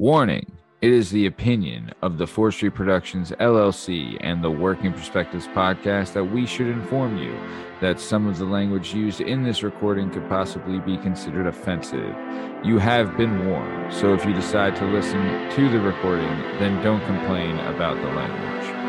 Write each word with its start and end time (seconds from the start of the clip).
Warning 0.00 0.50
It 0.80 0.92
is 0.92 1.10
the 1.10 1.26
opinion 1.26 1.92
of 2.00 2.16
the 2.16 2.26
Forestry 2.26 2.70
Productions 2.70 3.32
LLC 3.32 4.16
and 4.20 4.42
the 4.42 4.50
Working 4.50 4.94
Perspectives 4.94 5.46
podcast 5.48 6.14
that 6.14 6.24
we 6.24 6.46
should 6.46 6.68
inform 6.68 7.18
you 7.18 7.38
that 7.82 8.00
some 8.00 8.26
of 8.26 8.38
the 8.38 8.46
language 8.46 8.94
used 8.94 9.20
in 9.20 9.42
this 9.42 9.62
recording 9.62 10.08
could 10.08 10.26
possibly 10.26 10.78
be 10.78 10.96
considered 10.96 11.46
offensive. 11.46 12.16
You 12.64 12.78
have 12.78 13.14
been 13.18 13.46
warned, 13.46 13.92
so 13.92 14.14
if 14.14 14.24
you 14.24 14.32
decide 14.32 14.74
to 14.76 14.86
listen 14.86 15.20
to 15.50 15.68
the 15.68 15.80
recording, 15.80 16.34
then 16.58 16.82
don't 16.82 17.04
complain 17.04 17.58
about 17.58 17.96
the 17.96 18.08
language. 18.08 18.79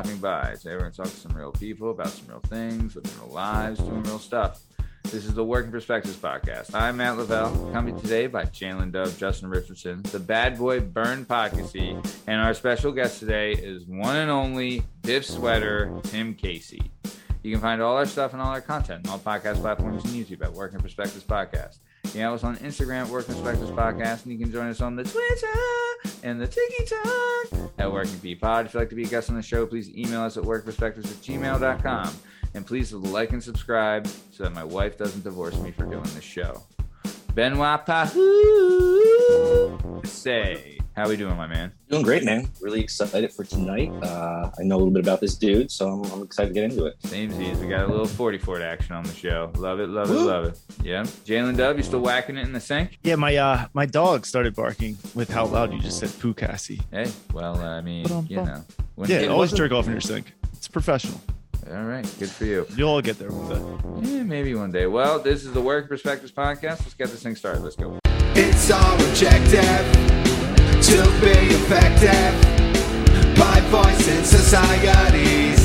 Stopping 0.00 0.18
by. 0.18 0.54
Today 0.54 0.70
we're 0.70 0.78
going 0.78 0.92
to 0.92 0.96
talk 0.96 1.08
to 1.08 1.16
some 1.16 1.36
real 1.36 1.52
people 1.52 1.90
about 1.90 2.08
some 2.08 2.26
real 2.28 2.40
things, 2.40 2.96
living 2.96 3.12
real 3.20 3.34
lives, 3.34 3.78
doing 3.80 4.02
real 4.04 4.18
stuff. 4.18 4.62
This 5.02 5.26
is 5.26 5.34
the 5.34 5.44
Working 5.44 5.70
Perspectives 5.70 6.16
podcast. 6.16 6.74
I'm 6.74 6.96
Matt 6.96 7.18
Lavelle, 7.18 7.68
accompanied 7.68 8.00
today 8.00 8.26
by 8.26 8.44
Jalen 8.44 8.92
Dove, 8.92 9.18
Justin 9.18 9.50
Richardson, 9.50 10.00
the 10.04 10.18
Bad 10.18 10.56
Boy 10.56 10.80
Burn 10.80 11.26
Pockasy, 11.26 12.02
and 12.26 12.40
our 12.40 12.54
special 12.54 12.92
guest 12.92 13.20
today 13.20 13.52
is 13.52 13.84
one 13.84 14.16
and 14.16 14.30
only 14.30 14.84
Biff 15.02 15.26
Sweater, 15.26 15.92
Tim 16.04 16.32
Casey. 16.32 16.90
You 17.42 17.52
can 17.52 17.60
find 17.60 17.82
all 17.82 17.98
our 17.98 18.06
stuff 18.06 18.32
and 18.32 18.40
all 18.40 18.48
our 18.48 18.62
content 18.62 19.06
on 19.06 19.12
all 19.12 19.18
podcast 19.18 19.60
platforms 19.60 20.02
and 20.04 20.14
YouTube 20.14 20.42
at 20.42 20.50
Working 20.50 20.80
Perspectives 20.80 21.24
Podcast. 21.24 21.76
You 22.04 22.10
can 22.10 22.20
have 22.22 22.32
us 22.32 22.44
on 22.44 22.56
Instagram 22.56 23.02
at 23.04 23.08
Working 23.08 23.34
Perspectives 23.34 23.70
Podcast, 23.70 24.24
and 24.24 24.32
you 24.32 24.38
can 24.38 24.50
join 24.50 24.66
us 24.68 24.80
on 24.80 24.96
the 24.96 25.04
Twitter 25.04 25.46
and 26.22 26.40
the 26.40 26.46
TikTok 26.48 27.70
at 27.78 27.92
Working 27.92 28.18
P 28.20 28.34
Pod. 28.34 28.66
If 28.66 28.74
you'd 28.74 28.80
like 28.80 28.88
to 28.88 28.96
be 28.96 29.04
a 29.04 29.06
guest 29.08 29.30
on 29.30 29.36
the 29.36 29.42
show, 29.42 29.64
please 29.66 29.94
email 29.96 30.22
us 30.22 30.36
at 30.36 30.42
workperspectives 30.42 31.04
at 31.06 31.22
gmail.com. 31.22 32.16
And 32.54 32.66
please 32.66 32.92
like 32.92 33.32
and 33.32 33.40
subscribe 33.42 34.08
so 34.32 34.42
that 34.42 34.52
my 34.52 34.64
wife 34.64 34.98
doesn't 34.98 35.22
divorce 35.22 35.56
me 35.60 35.70
for 35.70 35.84
doing 35.84 36.02
this 36.02 36.24
show. 36.24 36.64
Benoit 37.34 37.86
Pahoo 37.86 39.78
say, 40.04 40.79
how 41.00 41.08
we 41.08 41.16
doing, 41.16 41.36
my 41.36 41.46
man? 41.46 41.72
Doing 41.88 42.02
great, 42.02 42.24
man. 42.24 42.48
Really 42.60 42.80
excited 42.80 43.32
for 43.32 43.42
tonight. 43.44 43.90
Uh, 44.02 44.50
I 44.58 44.62
know 44.62 44.76
a 44.76 44.78
little 44.78 44.92
bit 44.92 45.02
about 45.02 45.20
this 45.20 45.34
dude, 45.34 45.70
so 45.70 45.88
I'm, 45.88 46.12
I'm 46.12 46.22
excited 46.22 46.48
to 46.48 46.54
get 46.54 46.64
into 46.64 46.84
it. 46.84 46.96
Same 47.06 47.30
Z's. 47.32 47.58
We 47.58 47.68
got 47.68 47.84
a 47.84 47.90
little 47.90 48.06
40 48.06 48.36
Ford 48.38 48.60
action 48.60 48.94
on 48.94 49.04
the 49.04 49.12
show. 49.14 49.50
Love 49.56 49.80
it, 49.80 49.88
love 49.88 50.10
it, 50.10 50.14
love 50.14 50.44
it. 50.44 50.58
Yeah. 50.82 51.02
Jalen 51.02 51.56
Dub, 51.56 51.78
you 51.78 51.82
still 51.82 52.00
whacking 52.00 52.36
it 52.36 52.42
in 52.42 52.52
the 52.52 52.60
sink? 52.60 52.98
Yeah, 53.02 53.16
my 53.16 53.34
uh 53.34 53.66
my 53.72 53.86
dog 53.86 54.26
started 54.26 54.54
barking 54.54 54.98
with 55.14 55.30
how 55.30 55.46
loud 55.46 55.72
you 55.72 55.80
just 55.80 55.98
said 55.98 56.12
poo 56.20 56.34
Cassie. 56.34 56.80
Hey, 56.90 57.10
well, 57.32 57.56
uh, 57.58 57.78
I 57.78 57.80
mean, 57.80 58.06
you 58.28 58.36
know. 58.36 58.62
when- 58.96 59.08
Yeah, 59.10 59.20
it 59.20 59.30
always 59.30 59.52
jerk 59.52 59.72
off 59.72 59.86
in 59.86 59.92
your 59.92 60.00
sink. 60.02 60.32
It's 60.52 60.68
professional. 60.68 61.20
All 61.70 61.84
right, 61.84 62.04
good 62.18 62.28
for 62.30 62.44
you. 62.44 62.66
You'll 62.76 62.90
all 62.90 63.00
get 63.02 63.18
there 63.18 63.30
one 63.30 64.02
day. 64.02 64.10
Yeah, 64.16 64.22
maybe 64.24 64.54
one 64.54 64.70
day. 64.70 64.86
Well, 64.86 65.18
this 65.18 65.44
is 65.44 65.52
the 65.52 65.60
Work 65.62 65.88
Perspectives 65.88 66.32
podcast. 66.32 66.80
Let's 66.80 66.94
get 66.94 67.08
this 67.08 67.22
thing 67.22 67.36
started. 67.36 67.62
Let's 67.62 67.76
go. 67.76 67.98
It's 68.34 68.70
all 68.70 68.94
objective 69.08 70.09
to 70.90 71.02
be 71.22 71.54
effective 71.54 72.34
by 73.38 73.60
voicing 73.70 74.24
societies. 74.24 75.62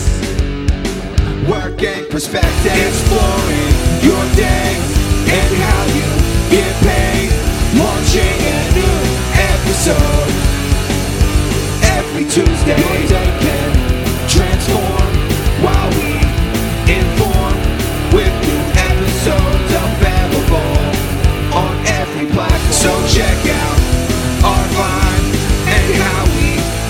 Working 1.50 2.06
perspective, 2.12 2.78
exploring 2.78 3.74
your 4.06 4.22
day 4.38 4.70
and 5.26 5.52
how 5.66 5.84
you 5.98 6.10
get 6.54 6.74
paid. 6.86 7.34
Launching 7.74 8.38
a 8.54 8.60
new 8.78 9.00
episode 9.50 10.30
every 11.98 12.26
Tuesday. 12.30 12.78
Your 12.78 13.02
day 13.10 13.30
can 13.42 13.72
transform 14.30 15.10
while 15.66 15.90
we 15.98 16.22
inform 16.86 17.58
with 18.14 18.34
new 18.46 18.64
episodes 18.94 19.72
available 19.90 20.78
on 21.58 21.74
every 21.98 22.28
platform. 22.30 22.74
So 22.74 22.92
check 23.10 23.40
out 23.50 23.85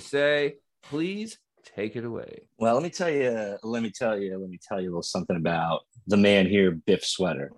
Say, 0.00 0.56
please 0.82 1.38
take 1.76 1.96
it 1.96 2.04
away. 2.04 2.42
Well, 2.58 2.74
let 2.74 2.82
me 2.82 2.90
tell 2.90 3.10
you, 3.10 3.56
let 3.62 3.82
me 3.82 3.90
tell 3.90 4.18
you, 4.18 4.38
let 4.38 4.50
me 4.50 4.58
tell 4.66 4.80
you 4.80 4.88
a 4.88 4.90
little 4.90 5.02
something 5.02 5.36
about 5.36 5.80
the 6.06 6.16
man 6.16 6.46
here, 6.46 6.72
Biff 6.72 7.04
Sweater. 7.04 7.52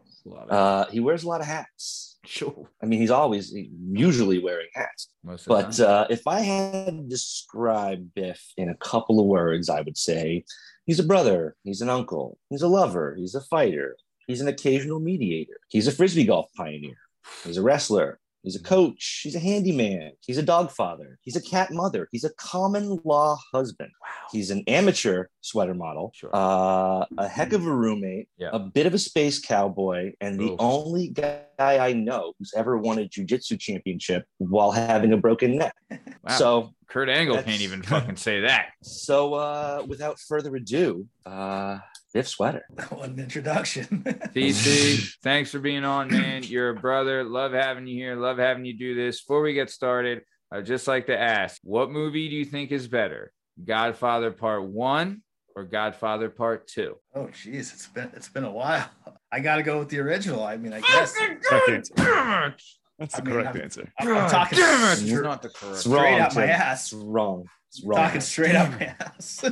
Uh, 0.48 0.86
he 0.90 1.00
wears 1.00 1.22
a 1.22 1.28
lot 1.28 1.40
of 1.40 1.46
hats. 1.46 2.18
sure. 2.26 2.68
I 2.82 2.86
mean, 2.86 3.00
he's 3.00 3.10
always 3.10 3.54
usually 3.54 4.38
wearing 4.38 4.68
hats. 4.74 5.08
But 5.46 5.80
uh, 5.80 6.06
if 6.10 6.26
I 6.26 6.40
had 6.40 6.86
to 6.86 7.02
describe 7.08 8.14
Biff 8.14 8.52
in 8.56 8.68
a 8.68 8.76
couple 8.76 9.18
of 9.18 9.26
words, 9.26 9.68
I 9.70 9.80
would 9.80 9.96
say 9.96 10.44
he's 10.84 11.00
a 11.00 11.04
brother, 11.04 11.56
he's 11.64 11.80
an 11.80 11.88
uncle, 11.88 12.38
he's 12.50 12.62
a 12.62 12.68
lover, 12.68 13.16
he's 13.18 13.34
a 13.34 13.40
fighter, 13.40 13.96
he's 14.26 14.40
an 14.40 14.48
occasional 14.48 15.00
mediator, 15.00 15.58
he's 15.68 15.88
a 15.88 15.92
frisbee 15.92 16.24
golf 16.24 16.46
pioneer, 16.54 16.98
he's 17.44 17.56
a 17.56 17.62
wrestler, 17.62 18.19
he's 18.42 18.56
a 18.56 18.62
coach, 18.62 19.20
he's 19.22 19.34
a 19.34 19.38
handyman, 19.40 20.12
he's 20.26 20.38
a 20.38 20.42
dog 20.42 20.70
father, 20.70 21.18
he's 21.22 21.36
a 21.36 21.42
cat 21.42 21.70
mother, 21.72 22.08
he's 22.12 22.24
a 22.24 22.30
common 22.34 22.98
law 23.04 23.36
husband. 23.52 23.90
wow. 24.02 24.08
He's 24.32 24.50
an 24.50 24.62
amateur 24.66 25.26
sweater 25.40 25.74
model, 25.74 26.12
Sure. 26.14 26.30
uh, 26.34 27.04
a 27.18 27.28
heck 27.28 27.52
of 27.52 27.66
a 27.66 27.72
roommate, 27.74 28.28
Yeah. 28.38 28.50
a 28.52 28.58
bit 28.58 28.86
of 28.86 28.94
a 28.94 28.98
space 28.98 29.38
cowboy, 29.40 30.12
and 30.20 30.38
the 30.38 30.56
only 30.58 31.08
guy 31.08 31.42
I 31.58 31.92
know 31.92 32.32
who's 32.38 32.52
ever 32.56 32.78
won 32.78 32.98
a 32.98 33.08
jujitsu 33.08 33.58
championship 33.58 34.24
while 34.38 34.70
having 34.70 35.12
a 35.12 35.16
broken 35.16 35.56
neck. 35.58 35.74
Wow. 36.22 36.36
So, 36.36 36.70
Kurt 36.86 37.08
Angle 37.08 37.42
can't 37.42 37.62
even 37.62 37.82
fucking 37.92 38.16
say 38.16 38.40
that. 38.40 38.72
so 38.82 39.32
uh, 39.34 39.84
without 39.88 40.18
further 40.20 40.54
ado, 40.54 41.06
uh, 41.24 41.78
Biff 42.12 42.28
Sweater. 42.28 42.64
What 42.90 43.10
an 43.10 43.18
introduction. 43.18 43.84
TC, 44.34 45.14
thanks 45.22 45.50
for 45.50 45.58
being 45.60 45.84
on, 45.84 46.08
man. 46.10 46.42
You're 46.42 46.70
a 46.70 46.74
brother. 46.74 47.22
Love 47.24 47.52
having 47.52 47.86
you 47.86 47.96
here. 47.96 48.16
Love 48.16 48.38
having 48.38 48.64
you 48.64 48.76
do 48.76 48.94
this. 48.94 49.20
Before 49.20 49.42
we 49.42 49.52
get 49.54 49.70
started, 49.70 50.22
I'd 50.52 50.66
just 50.66 50.88
like 50.88 51.06
to 51.06 51.18
ask 51.18 51.60
what 51.62 51.90
movie 51.90 52.28
do 52.28 52.34
you 52.36 52.44
think 52.44 52.72
is 52.72 52.88
better? 52.88 53.32
Godfather 53.64 54.30
Part 54.32 54.64
One 54.64 55.22
or 55.54 55.64
Godfather 55.64 56.28
Part 56.30 56.66
Two? 56.68 56.96
oh 57.14 57.26
jeez, 57.26 57.72
it's 57.74 57.86
been 57.88 58.10
it's 58.14 58.28
been 58.28 58.44
a 58.44 58.50
while. 58.50 58.88
I 59.32 59.40
gotta 59.40 59.62
go 59.62 59.78
with 59.78 59.88
the 59.88 60.00
original. 60.00 60.42
I 60.42 60.56
mean, 60.56 60.72
I 60.72 60.80
guess 60.80 61.14
Correct 61.16 61.68
answer. 61.70 62.54
That's 62.98 63.14
I 63.14 63.20
the 63.20 63.24
mean, 63.24 63.34
correct 63.34 63.54
I'm- 63.56 63.62
answer. 63.62 63.92
I'm, 64.00 64.08
I'm 64.16 64.30
talking 64.30 64.58
Damn 64.58 64.92
it! 64.92 64.96
str- 64.96 65.04
It's 65.14 65.22
not 65.22 65.42
the 65.42 65.48
correct. 65.50 65.74
It's 65.76 65.80
straight 65.84 66.18
wrong, 66.18 66.30
my 66.34 66.46
ass. 66.46 66.92
It's 66.92 67.02
wrong. 67.02 67.44
It's 67.68 67.84
wrong. 67.84 67.98
Talking 68.04 68.20
straight 68.20 68.54
out 68.56 68.70
my 68.72 68.94
ass. 68.98 69.44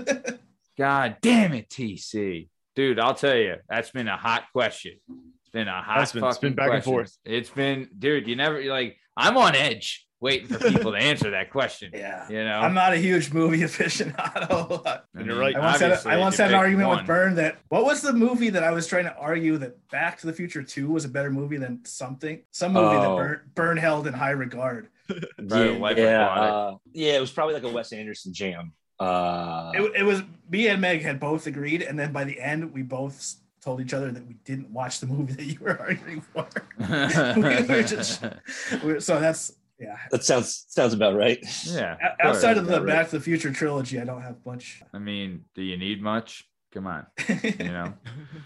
God 0.79 1.17
damn 1.21 1.53
it, 1.55 1.69
TC. 1.69 2.49
Dude, 2.77 3.01
I'll 3.01 3.15
tell 3.15 3.37
you, 3.37 3.57
that's 3.69 3.91
been 3.91 4.07
a 4.09 4.17
hot 4.17 4.45
question. 4.53 4.93
It's 5.09 5.51
been 5.53 5.67
a 5.67 5.83
hot 5.83 5.99
Has 5.99 6.13
been. 6.13 6.23
It's 6.25 6.37
fucking 6.37 6.51
been 6.51 6.55
back 6.57 6.65
and 6.67 6.73
question. 6.75 6.93
forth. 6.93 7.17
It's 7.25 7.51
been, 7.51 7.89
dude, 7.99 8.29
you 8.29 8.37
never 8.37 8.61
you're 8.61 8.73
like, 8.73 8.97
I'm 9.17 9.37
on 9.37 9.57
edge 9.57 10.07
waiting 10.21 10.47
for 10.49 10.59
people 10.59 10.93
to 10.93 10.99
answer 10.99 11.31
that 11.31 11.51
question. 11.51 11.91
yeah. 11.95 12.29
You 12.29 12.45
know, 12.45 12.61
I'm 12.61 12.75
not 12.75 12.93
a 12.93 12.97
huge 12.97 13.33
movie 13.33 13.59
aficionado. 13.63 14.87
I 14.87 15.01
And 15.15 15.27
you're 15.27 15.35
mean, 15.35 15.39
right. 15.39 15.57
I 15.57 15.61
once 15.61 15.81
had, 15.81 15.91
obviously, 15.91 16.13
I 16.13 16.19
once 16.19 16.37
had 16.37 16.51
an 16.51 16.55
argument 16.57 16.89
one. 16.89 16.99
with 16.99 17.07
Byrne 17.07 17.35
that 17.37 17.59
what 17.69 17.85
was 17.85 18.01
the 18.03 18.13
movie 18.13 18.51
that 18.51 18.63
I 18.63 18.71
was 18.71 18.87
trying 18.87 19.05
to 19.05 19.17
argue 19.17 19.59
that 19.59 19.77
Back 19.91 20.19
to 20.21 20.27
the 20.27 20.33
Future 20.33 20.63
2 20.63 20.89
was 20.91 21.05
a 21.05 21.09
better 21.09 21.31
movie 21.33 21.57
than 21.57 21.85
something? 21.85 22.43
Some 22.53 22.73
movie 22.75 22.95
that 22.97 23.07
Oh. 23.07 23.17
Byrne, 23.17 23.41
Byrne 23.55 23.77
held 23.79 24.07
in 24.07 24.13
high 24.15 24.31
regard. 24.31 24.89
Probably 25.09 25.79
yeah, 25.81 25.95
yeah, 25.97 26.27
uh, 26.29 26.77
yeah, 26.93 27.13
it 27.17 27.21
was 27.21 27.31
probably 27.33 27.55
like 27.55 27.63
a 27.65 27.69
Wes 27.71 27.93
Anderson 27.93 28.33
jam. 28.35 28.73
Uh, 29.01 29.73
It, 29.75 29.93
it 30.01 30.03
was 30.05 30.23
me 30.51 30.69
and 30.69 30.81
Meg 30.81 31.03
had 31.03 31.21
both 31.21 31.47
agreed, 31.47 31.83
and 31.83 31.99
then 31.99 32.13
by 32.13 32.25
the 32.25 32.41
end, 32.41 32.73
we 32.73 32.83
both 32.83 33.37
told 33.61 33.81
each 33.81 33.93
other 33.93 34.11
that 34.13 34.27
we 34.27 34.35
didn't 34.45 34.71
watch 34.71 35.01
the 35.01 35.07
movie 35.07 35.33
that 35.39 35.45
you 35.45 35.59
were 35.61 35.79
arguing 35.81 36.21
for. 36.21 36.47
we 36.79 37.67
were 37.67 37.83
just- 37.83 38.23
We- 38.85 39.01
so 39.01 39.21
that's 39.21 39.53
yeah. 39.79 39.97
that 40.11 40.25
sounds 40.25 40.65
sounds 40.69 40.93
about 40.95 41.15
right. 41.17 41.39
yeah. 41.67 41.97
O- 42.25 42.29
Outside 42.31 42.59
of 42.59 42.67
the 42.67 42.79
right. 42.81 42.87
Back 42.87 43.11
to 43.11 43.19
the 43.19 43.23
Future 43.25 43.53
trilogy, 43.53 44.01
I 44.01 44.05
don't 44.05 44.23
have 44.23 44.37
much. 44.45 44.83
I 44.93 44.99
mean, 44.99 45.45
do 45.55 45.63
you 45.63 45.77
need 45.77 46.03
much? 46.03 46.45
Come 46.75 46.87
on, 46.87 47.07
you 47.29 47.71
know, 47.73 47.95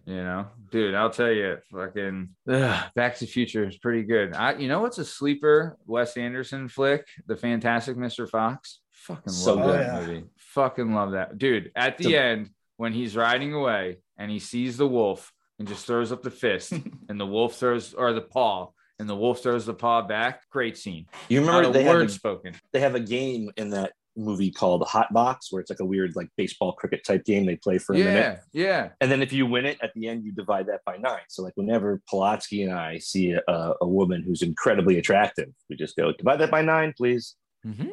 you 0.07 0.15
know, 0.23 0.47
dude. 0.71 0.95
I'll 0.95 1.11
tell 1.11 1.33
you, 1.33 1.59
fucking 1.73 2.29
ugh, 2.49 2.85
Back 2.95 3.17
to 3.17 3.25
the 3.25 3.31
Future 3.31 3.67
is 3.67 3.77
pretty 3.79 4.05
good. 4.05 4.33
I, 4.37 4.55
you 4.55 4.69
know, 4.69 4.81
what's 4.81 4.99
a 4.99 5.05
sleeper 5.05 5.77
Wes 5.87 6.17
Anderson 6.17 6.69
flick? 6.69 7.09
The 7.27 7.37
Fantastic 7.37 7.97
Mr. 7.97 8.29
Fox. 8.29 8.79
Fucking 8.93 9.33
So 9.33 9.55
love 9.55 9.65
good. 9.67 9.81
that 9.81 9.95
Oh, 9.95 10.01
yeah. 10.01 10.07
movie. 10.07 10.25
Fucking 10.55 10.93
love 10.95 11.13
that, 11.13 11.39
dude. 11.39 11.73
At 11.75 11.99
the 11.99 12.05
The- 12.09 12.17
end, 12.17 12.51
when 12.77 12.93
he's 12.93 13.17
riding 13.17 13.55
away 13.55 13.99
and 14.19 14.31
he 14.31 14.39
sees 14.39 14.77
the 14.77 14.89
wolf 14.89 15.33
and 15.59 15.67
just 15.69 15.87
throws 15.87 16.13
up 16.13 16.23
the 16.23 16.31
fist, 16.31 16.73
and 17.09 17.21
the 17.21 17.27
wolf 17.27 17.57
throws 17.57 17.95
or 17.95 18.13
the 18.13 18.21
paw, 18.21 18.69
and 18.99 19.09
the 19.09 19.17
wolf 19.17 19.43
throws 19.43 19.65
the 19.67 19.75
paw 19.75 20.03
back. 20.03 20.43
Great 20.51 20.77
scene. 20.77 21.07
You 21.29 21.41
remember 21.41 21.71
they 21.71 21.85
have, 21.85 21.95
word 21.95 22.09
a, 22.09 22.13
spoken. 22.13 22.55
they 22.73 22.81
have 22.81 22.95
a 22.95 23.01
game 23.01 23.51
in 23.57 23.71
that 23.71 23.93
movie 24.15 24.51
called 24.51 24.87
Hot 24.87 25.11
Box 25.13 25.51
where 25.51 25.61
it's 25.61 25.71
like 25.71 25.81
a 25.81 25.85
weird 25.85 26.15
like 26.15 26.29
baseball 26.37 26.73
cricket 26.73 27.03
type 27.03 27.25
game 27.25 27.47
they 27.47 27.57
play 27.57 27.79
for 27.79 27.95
a 27.95 27.99
minute. 27.99 28.41
Yeah, 28.53 28.65
yeah. 28.65 28.89
And 29.01 29.11
then 29.11 29.23
if 29.23 29.33
you 29.33 29.47
win 29.47 29.65
it 29.65 29.79
at 29.83 29.93
the 29.95 30.07
end, 30.09 30.25
you 30.25 30.33
divide 30.33 30.67
that 30.67 30.81
by 30.85 30.99
nine. 30.99 31.23
So 31.29 31.43
like 31.43 31.55
whenever 31.57 32.01
Pulatsky 32.13 32.65
and 32.65 32.75
I 32.75 32.99
see 32.99 33.33
a, 33.33 33.73
a 33.81 33.87
woman 33.89 34.23
who's 34.23 34.43
incredibly 34.43 34.99
attractive, 34.99 35.49
we 35.71 35.77
just 35.77 35.97
go 35.97 36.13
divide 36.13 36.41
that 36.41 36.51
by 36.51 36.61
nine, 36.61 36.93
please. 36.95 37.37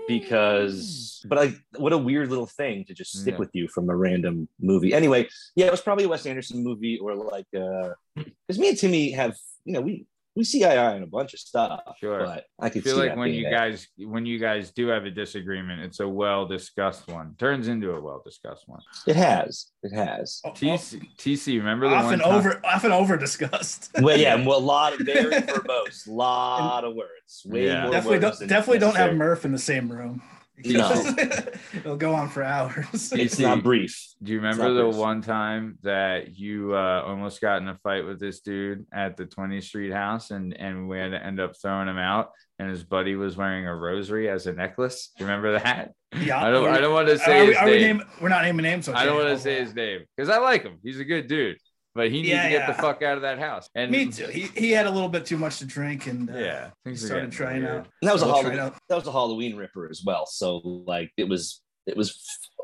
Because, 0.08 1.24
but 1.28 1.38
like, 1.38 1.54
what 1.78 1.94
a 1.94 1.98
weird 1.98 2.30
little 2.30 2.48
thing 2.48 2.86
to 2.86 2.94
just 2.94 3.12
stick 3.22 3.34
Yeah. 3.34 3.38
with 3.40 3.50
you 3.54 3.68
from 3.68 3.90
a 3.90 3.96
random 3.96 4.48
movie. 4.60 4.94
Anyway, 4.94 5.28
yeah, 5.56 5.68
it 5.68 5.72
was 5.72 5.82
probably 5.82 6.06
a 6.06 6.10
Wes 6.10 6.26
Anderson 6.26 6.64
movie 6.64 6.98
or 6.98 7.16
like, 7.16 7.46
uh, 7.56 7.90
because 8.16 8.58
me 8.60 8.70
and 8.70 8.78
Timmy 8.78 9.12
have, 9.12 9.36
you 9.66 9.74
know, 9.74 9.82
we 9.82 10.06
we 10.36 10.44
see 10.44 10.64
eye 10.64 10.78
on 10.96 11.04
a 11.04 11.08
bunch 11.08 11.34
of 11.34 11.40
stuff. 11.40 11.82
Sure. 12.00 12.20
but 12.20 12.46
I 12.60 12.68
I 12.68 12.70
feel 12.70 12.84
see 12.84 12.92
like 12.94 13.16
when 13.18 13.34
you 13.34 13.48
it. 13.48 13.52
guys 13.52 13.88
when 13.98 14.26
you 14.26 14.40
guys 14.40 14.72
do 14.72 14.88
have 14.88 15.06
a 15.06 15.12
disagreement, 15.12 15.82
it's 15.82 16.00
a 16.00 16.08
well 16.08 16.46
discussed 16.46 17.08
one. 17.08 17.36
Turns 17.38 17.68
into 17.68 17.92
a 17.92 18.00
well 18.02 18.22
discussed 18.24 18.64
one. 18.68 18.80
it 19.08 19.16
has, 19.16 19.68
it 19.84 19.94
has. 19.94 20.40
Oh, 20.46 20.50
oh. 20.50 20.54
TC, 20.54 21.02
TC 21.18 21.58
remember 21.58 21.90
the 21.90 21.96
often 21.96 22.20
one 22.20 22.20
time- 22.20 22.32
over 22.36 22.62
often 22.64 22.92
over 22.92 23.18
discussed. 23.18 23.90
Well, 24.02 24.18
yeah, 24.18 24.36
well, 24.46 24.58
a 24.58 24.60
lot 24.60 24.94
of 24.94 25.00
very 25.06 25.32
verbose, 25.42 26.08
lot 26.08 26.84
of 26.86 26.96
words. 26.96 27.42
Way 27.46 27.66
Yeah. 27.68 27.84
more 27.84 27.92
definitely 27.92 28.20
words 28.20 28.24
don't 28.24 28.40
than 28.40 28.48
definitely 28.48 28.80
don't 28.80 28.96
have. 28.96 29.14
Murph 29.16 29.46
in 29.46 29.52
the 29.52 29.58
same 29.58 29.92
room. 29.92 30.22
No. 30.66 30.92
It'll 31.74 31.98
go 31.98 32.14
on 32.14 32.30
for 32.30 32.44
hours. 32.44 33.12
It's 33.14 33.40
not 33.40 33.64
brief. 33.64 34.14
Do 34.22 34.32
you 34.32 34.40
remember 34.40 34.74
the 34.74 34.84
brief. 34.84 34.96
one 34.96 35.22
time 35.22 35.78
that 35.84 36.38
you 36.38 36.76
uh, 36.76 37.04
almost 37.06 37.42
got 37.42 37.62
in 37.62 37.68
a 37.68 37.76
fight 37.78 38.06
with 38.06 38.20
this 38.20 38.42
dude 38.42 38.86
at 38.92 39.18
the 39.18 39.26
20th 39.26 39.64
Street 39.64 39.94
house 39.94 40.32
and, 40.32 40.54
and 40.60 40.90
we 40.90 40.98
had 40.98 41.12
to 41.12 41.24
end 41.24 41.40
up 41.40 41.54
throwing 41.62 41.88
him 41.88 41.98
out 41.98 42.32
and 42.60 42.70
his 42.70 42.84
buddy 42.84 43.16
was 43.16 43.38
wearing 43.38 43.68
a 43.68 43.76
rosary 43.76 44.30
as 44.30 44.46
a 44.48 44.54
necklace? 44.54 45.12
Do 45.18 45.24
you 45.24 45.30
remember 45.30 45.60
that? 45.60 45.94
Yeah, 46.20 46.44
I 46.44 46.50
don't 46.50 46.68
I 46.68 46.80
don't 46.80 46.94
want 46.94 47.08
to 47.08 47.20
say 47.20 47.40
Are 47.40 47.42
we, 47.42 47.48
his 47.50 47.58
are 47.58 47.66
we 47.66 47.72
name. 47.80 47.98
name, 47.98 48.08
we're 48.22 48.30
not 48.30 48.44
naming 48.44 48.64
names. 48.64 48.86
So 48.86 48.94
I 48.94 49.06
don't 49.06 49.16
want 49.16 49.30
to 49.30 49.40
say 49.40 49.60
his 49.60 49.74
name 49.76 50.02
because 50.16 50.30
I 50.30 50.40
like 50.40 50.64
him. 50.64 50.78
He's 50.84 51.00
a 51.00 51.06
good 51.06 51.28
dude, 51.28 51.58
but 51.96 52.06
he 52.12 52.18
needs 52.22 52.30
Yeah, 52.30 52.44
to 52.44 52.50
get 52.50 52.68
the 52.68 52.74
fuck 52.82 53.02
out 53.02 53.16
of 53.18 53.22
that 53.24 53.40
house. 53.40 53.70
And 53.76 53.92
Me 53.92 54.06
too. 54.12 54.28
He, 54.28 54.44
he 54.56 54.72
had 54.72 54.86
a 54.88 54.92
little 54.92 55.10
bit 55.10 55.26
too 55.26 55.38
much 55.38 55.60
to 55.60 55.66
drink 55.66 56.08
and 56.08 56.30
uh, 56.30 56.38
yeah, 56.38 56.66
he 56.84 56.92
things 56.92 57.06
started 57.06 57.32
getting 57.32 57.32
trying 57.32 57.64
weird. 57.64 57.78
out. 57.78 57.88
And 58.02 58.10
that 58.10 58.14
was 58.14 58.22
a 58.22 58.26
We'll 58.26 58.34
try 58.36 58.42
it 58.42 58.44
Halloween. 58.56 58.60
out. 58.74 58.76
That 58.90 58.96
was 58.96 59.08
a 59.08 59.12
Halloween 59.12 59.56
ripper 59.56 59.90
as 59.90 60.02
well. 60.06 60.26
So 60.26 60.58
like 60.88 61.12
it 61.18 61.28
was 61.28 61.62
it 61.88 61.98
was 61.98 62.10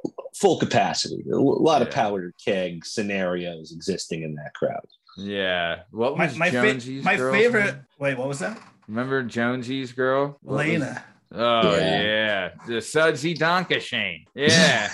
f- 0.05 0.11
full 0.35 0.59
capacity. 0.59 1.23
A 1.31 1.35
lot 1.37 1.81
of 1.81 1.87
Yeah. 1.89 1.93
powder 1.95 2.33
keg 2.45 2.85
scenarios 2.85 3.71
existing 3.71 4.23
in 4.23 4.35
that 4.35 4.53
crowd. 4.53 4.85
Yeah. 5.17 5.79
What 5.91 6.17
My 6.17 6.25
was 6.27 6.37
my, 6.37 6.51
fa- 6.51 6.61
Jonesy's 6.61 7.03
my 7.03 7.17
favorite. 7.17 7.65
name? 7.65 7.85
Wait, 7.99 8.17
what 8.17 8.27
was 8.27 8.39
that? 8.39 8.59
Remember 8.87 9.23
Jonesy's 9.23 9.91
girl? 9.93 10.37
What 10.41 10.57
was- 10.57 10.67
Lena. 10.67 11.03
Oh 11.33 11.75
Yeah. 11.75 12.01
yeah, 12.01 12.49
the 12.67 12.81
Sudsy 12.81 13.33
Donka 13.35 13.81
Shane. 13.81 14.25
Yeah. 14.35 14.91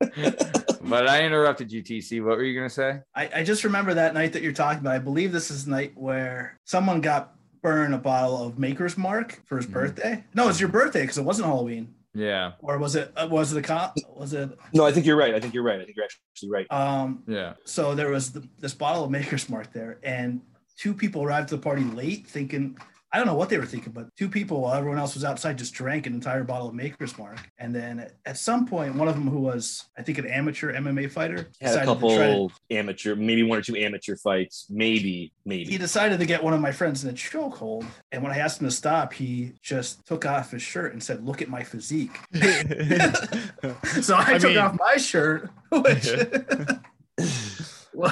but 0.88 1.08
I 1.08 1.24
interrupted 1.24 1.70
you, 1.72 1.82
TC. 1.82 2.22
What 2.24 2.36
were 2.38 2.44
you 2.44 2.54
gonna 2.58 2.70
say? 2.70 3.00
I, 3.14 3.30
I 3.36 3.42
just 3.44 3.64
remember 3.64 3.94
that 3.94 4.14
night 4.14 4.32
that 4.32 4.42
you're 4.42 4.52
talking 4.52 4.80
about. 4.80 4.94
I 4.94 4.98
believe 4.98 5.32
this 5.32 5.50
is 5.50 5.64
the 5.64 5.70
night 5.70 5.92
where 5.96 6.58
someone 6.64 7.00
got 7.00 7.34
burned 7.62 7.94
a 7.94 7.98
bottle 7.98 8.46
of 8.46 8.58
Maker's 8.58 8.96
Mark 8.96 9.40
for 9.46 9.56
his 9.56 9.66
Mhm. 9.66 9.72
birthday. 9.72 10.24
No, 10.34 10.48
it's 10.48 10.60
your 10.60 10.68
birthday 10.68 11.02
because 11.02 11.18
it 11.18 11.24
wasn't 11.24 11.46
Halloween. 11.48 11.94
Yeah, 12.14 12.52
Or 12.60 12.78
was 12.78 12.96
it? 12.96 13.12
Uh, 13.14 13.28
was 13.30 13.52
it 13.52 13.58
a 13.58 13.62
cop? 13.62 13.94
Was 14.16 14.32
it? 14.32 14.48
No, 14.72 14.86
I 14.86 14.92
think 14.92 15.04
you're 15.04 15.18
right. 15.18 15.34
I 15.34 15.40
think 15.40 15.52
you're 15.52 15.62
right. 15.62 15.78
I 15.80 15.84
think 15.84 15.96
you're 15.96 16.06
actually 16.06 16.50
right. 16.50 16.66
Um. 16.72 17.22
yeah. 17.26 17.54
So 17.64 17.94
there 17.94 18.08
was 18.08 18.32
the, 18.32 18.48
this 18.58 18.72
bottle 18.72 19.04
of 19.04 19.10
Maker's 19.10 19.50
Mark 19.50 19.70
there, 19.74 19.98
and 20.02 20.40
two 20.78 20.94
people 20.94 21.22
arrived 21.22 21.48
to 21.50 21.56
the 21.56 21.62
party 21.62 21.82
late, 21.84 22.26
thinking 22.26 22.78
I 23.16 23.18
don't 23.18 23.28
know 23.28 23.34
what 23.34 23.48
they 23.48 23.56
were 23.56 23.64
thinking, 23.64 23.92
but 23.94 24.14
two 24.14 24.28
people 24.28 24.60
while 24.60 24.74
everyone 24.74 24.98
else 24.98 25.14
was 25.14 25.24
outside 25.24 25.56
just 25.56 25.72
drank 25.72 26.06
an 26.06 26.12
entire 26.12 26.44
bottle 26.44 26.68
of 26.68 26.74
Maker's 26.74 27.16
Mark. 27.16 27.38
And 27.56 27.74
then 27.74 28.10
at 28.26 28.36
some 28.36 28.66
point, 28.66 28.94
one 28.94 29.08
of 29.08 29.14
them, 29.14 29.26
who 29.26 29.38
was 29.40 29.86
I 29.96 30.02
think 30.02 30.18
an 30.18 30.26
amateur 30.26 30.74
MMA 30.74 31.10
fighter, 31.10 31.36
Had 31.38 31.46
a 31.46 31.64
decided 31.64 31.80
to 31.80 31.86
couple 31.86 32.14
try 32.14 32.26
to 32.26 32.48
amateur, 32.70 33.14
maybe 33.16 33.42
one 33.42 33.56
or 33.58 33.62
two 33.62 33.74
amateur 33.74 34.16
fights, 34.16 34.66
maybe, 34.68 35.32
maybe. 35.46 35.64
he 35.70 35.78
decided 35.78 36.18
to 36.18 36.26
get 36.26 36.44
one 36.44 36.52
of 36.52 36.60
my 36.60 36.72
friends 36.72 37.04
in 37.04 37.08
a 37.08 37.14
chokehold. 37.14 37.86
And 38.12 38.22
when 38.22 38.32
I 38.32 38.36
asked 38.38 38.60
him 38.60 38.68
to 38.68 38.74
stop, 38.74 39.14
he 39.14 39.54
just 39.62 40.06
took 40.06 40.26
off 40.26 40.50
his 40.50 40.60
shirt 40.60 40.92
and 40.92 41.02
said, 41.02 41.24
Look 41.24 41.40
at 41.40 41.48
my 41.48 41.62
physique. 41.62 42.18
So 44.02 44.14
I, 44.14 44.34
I 44.34 44.38
took 44.38 44.50
mean- 44.50 44.58
off 44.58 44.76
my 44.78 44.96
shirt, 44.98 45.48
which 45.70 46.06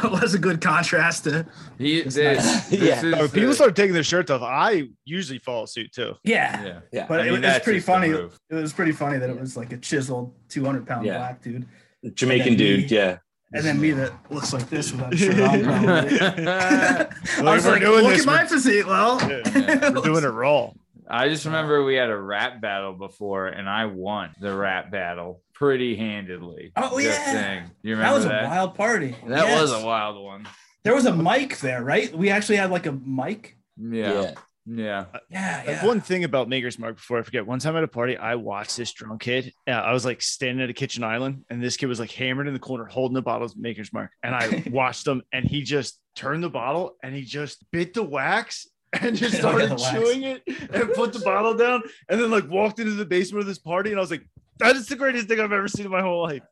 was 0.10 0.34
a 0.34 0.38
good 0.38 0.60
contrast 0.60 1.24
to, 1.24 1.46
He 1.78 1.98
It's 2.00 2.14
this, 2.14 2.44
nice. 2.44 2.68
this 2.68 2.80
Yeah. 2.82 3.04
is 3.04 3.14
Oh, 3.14 3.28
people 3.28 3.48
the- 3.50 3.54
start 3.54 3.76
taking 3.76 3.94
their 3.94 4.02
shirts 4.02 4.30
off. 4.30 4.42
I 4.42 4.88
usually 5.04 5.38
follow 5.38 5.66
suit 5.66 5.92
too. 5.92 6.14
yeah. 6.24 6.62
Yeah, 6.64 6.80
yeah. 6.92 7.06
But 7.06 7.20
I 7.20 7.26
it, 7.28 7.32
mean, 7.32 7.44
it 7.44 7.46
was 7.48 7.58
pretty 7.60 7.80
funny. 7.80 8.08
It 8.10 8.30
was 8.54 8.72
pretty 8.72 8.92
funny 8.92 9.18
that 9.18 9.30
it 9.30 9.38
was 9.40 9.56
like 9.56 9.72
a 9.72 9.76
chiseled 9.76 10.34
200 10.48 10.86
pound 10.86 11.06
Yeah. 11.06 11.18
black 11.18 11.42
dude. 11.42 11.66
Jamaican 12.14 12.56
dude, 12.56 12.90
me- 12.90 12.96
yeah. 12.96 13.18
And 13.52 13.64
then 13.64 13.80
me 13.80 13.92
that 13.92 14.12
looks 14.30 14.52
like 14.52 14.68
this 14.68 14.90
without 14.90 15.14
a 15.14 15.16
shirt 15.16 15.38
on. 15.38 15.62
probably. 15.64 16.18
I 16.20 17.06
was 17.54 17.64
we're 17.64 17.70
like, 17.72 17.80
doing 17.82 18.04
look 18.04 18.18
at 18.18 18.26
my 18.26 18.44
physique. 18.46 18.86
Well, 18.86 19.20
Yeah, 19.30 19.90
We're 19.90 20.02
doing 20.02 20.24
it 20.24 20.28
raw. 20.28 20.70
I 21.08 21.28
just 21.28 21.44
remember 21.44 21.84
we 21.84 21.94
had 21.96 22.10
a 22.10 22.16
rap 22.18 22.60
battle 22.60 22.92
before, 22.94 23.46
and 23.48 23.68
I 23.68 23.86
won 23.86 24.30
the 24.40 24.54
rap 24.54 24.90
battle 24.90 25.42
pretty 25.54 25.96
handedly. 25.96 26.72
Oh, 26.76 26.98
yeah. 26.98 27.32
saying. 27.32 27.70
You 27.82 27.96
that 27.96 28.00
remember 28.00 28.14
was 28.16 28.24
that? 28.26 28.44
a 28.44 28.48
wild 28.48 28.74
party. 28.74 29.14
that 29.26 29.46
Yes. 29.48 29.60
was 29.60 29.72
a 29.72 29.84
wild 29.84 30.22
one. 30.22 30.46
There 30.82 30.94
was 30.94 31.06
a 31.06 31.14
mic 31.14 31.58
there, 31.58 31.82
right? 31.82 32.14
We 32.14 32.30
actually 32.30 32.56
had 32.56 32.70
like 32.70 32.86
a 32.86 32.92
mic. 32.92 33.56
Yeah, 33.76 34.12
yeah. 34.22 34.34
Yeah, 34.66 35.04
Like, 35.12 35.66
yeah. 35.66 35.84
One 35.86 36.00
thing 36.00 36.24
about 36.24 36.48
Maker's 36.48 36.78
Mark 36.78 36.96
before 36.96 37.18
I 37.18 37.22
forget, 37.22 37.46
one 37.46 37.58
time 37.58 37.76
at 37.76 37.84
a 37.84 37.88
party, 37.88 38.16
I 38.16 38.36
watched 38.36 38.78
this 38.78 38.92
drunk 38.92 39.20
kid. 39.20 39.52
Yeah, 39.66 39.82
I 39.82 39.92
was 39.92 40.06
like 40.06 40.22
standing 40.22 40.64
at 40.64 40.70
a 40.70 40.72
kitchen 40.72 41.04
island, 41.04 41.44
and 41.50 41.62
this 41.62 41.76
kid 41.76 41.84
was 41.86 42.00
like 42.00 42.10
hammered 42.10 42.48
in 42.48 42.54
the 42.54 42.58
corner 42.60 42.86
holding 42.86 43.14
the 43.14 43.20
bottle 43.20 43.44
of 43.44 43.54
Maker's 43.58 43.92
Mark. 43.92 44.10
And 44.22 44.34
I 44.34 44.64
watched 44.70 45.06
him, 45.06 45.20
and 45.34 45.44
he 45.44 45.62
just 45.64 46.00
turned 46.16 46.42
the 46.42 46.48
bottle 46.48 46.96
and 47.02 47.14
he 47.14 47.22
just 47.22 47.62
bit 47.72 47.92
the 47.92 48.02
wax 48.02 48.68
and 49.02 49.16
just 49.16 49.34
Oh, 49.44 49.56
yeah, 49.58 49.74
started 49.76 49.78
chewing 49.92 50.22
it 50.24 50.42
and 50.46 50.92
put 50.94 51.12
the 51.12 51.20
bottle 51.20 51.54
down 51.54 51.82
and 52.08 52.20
then 52.20 52.30
like 52.30 52.48
walked 52.48 52.78
into 52.78 52.92
the 52.92 53.04
basement 53.04 53.40
of 53.40 53.46
this 53.46 53.58
party. 53.58 53.90
And 53.90 53.98
I 53.98 54.00
was 54.00 54.10
like, 54.10 54.26
that 54.58 54.76
is 54.76 54.86
the 54.86 54.94
greatest 54.96 55.26
thing 55.26 55.40
I've 55.40 55.52
ever 55.52 55.66
seen 55.68 55.84
in 55.86 55.90
my 55.92 56.00
whole 56.00 56.22
life. 56.22 56.42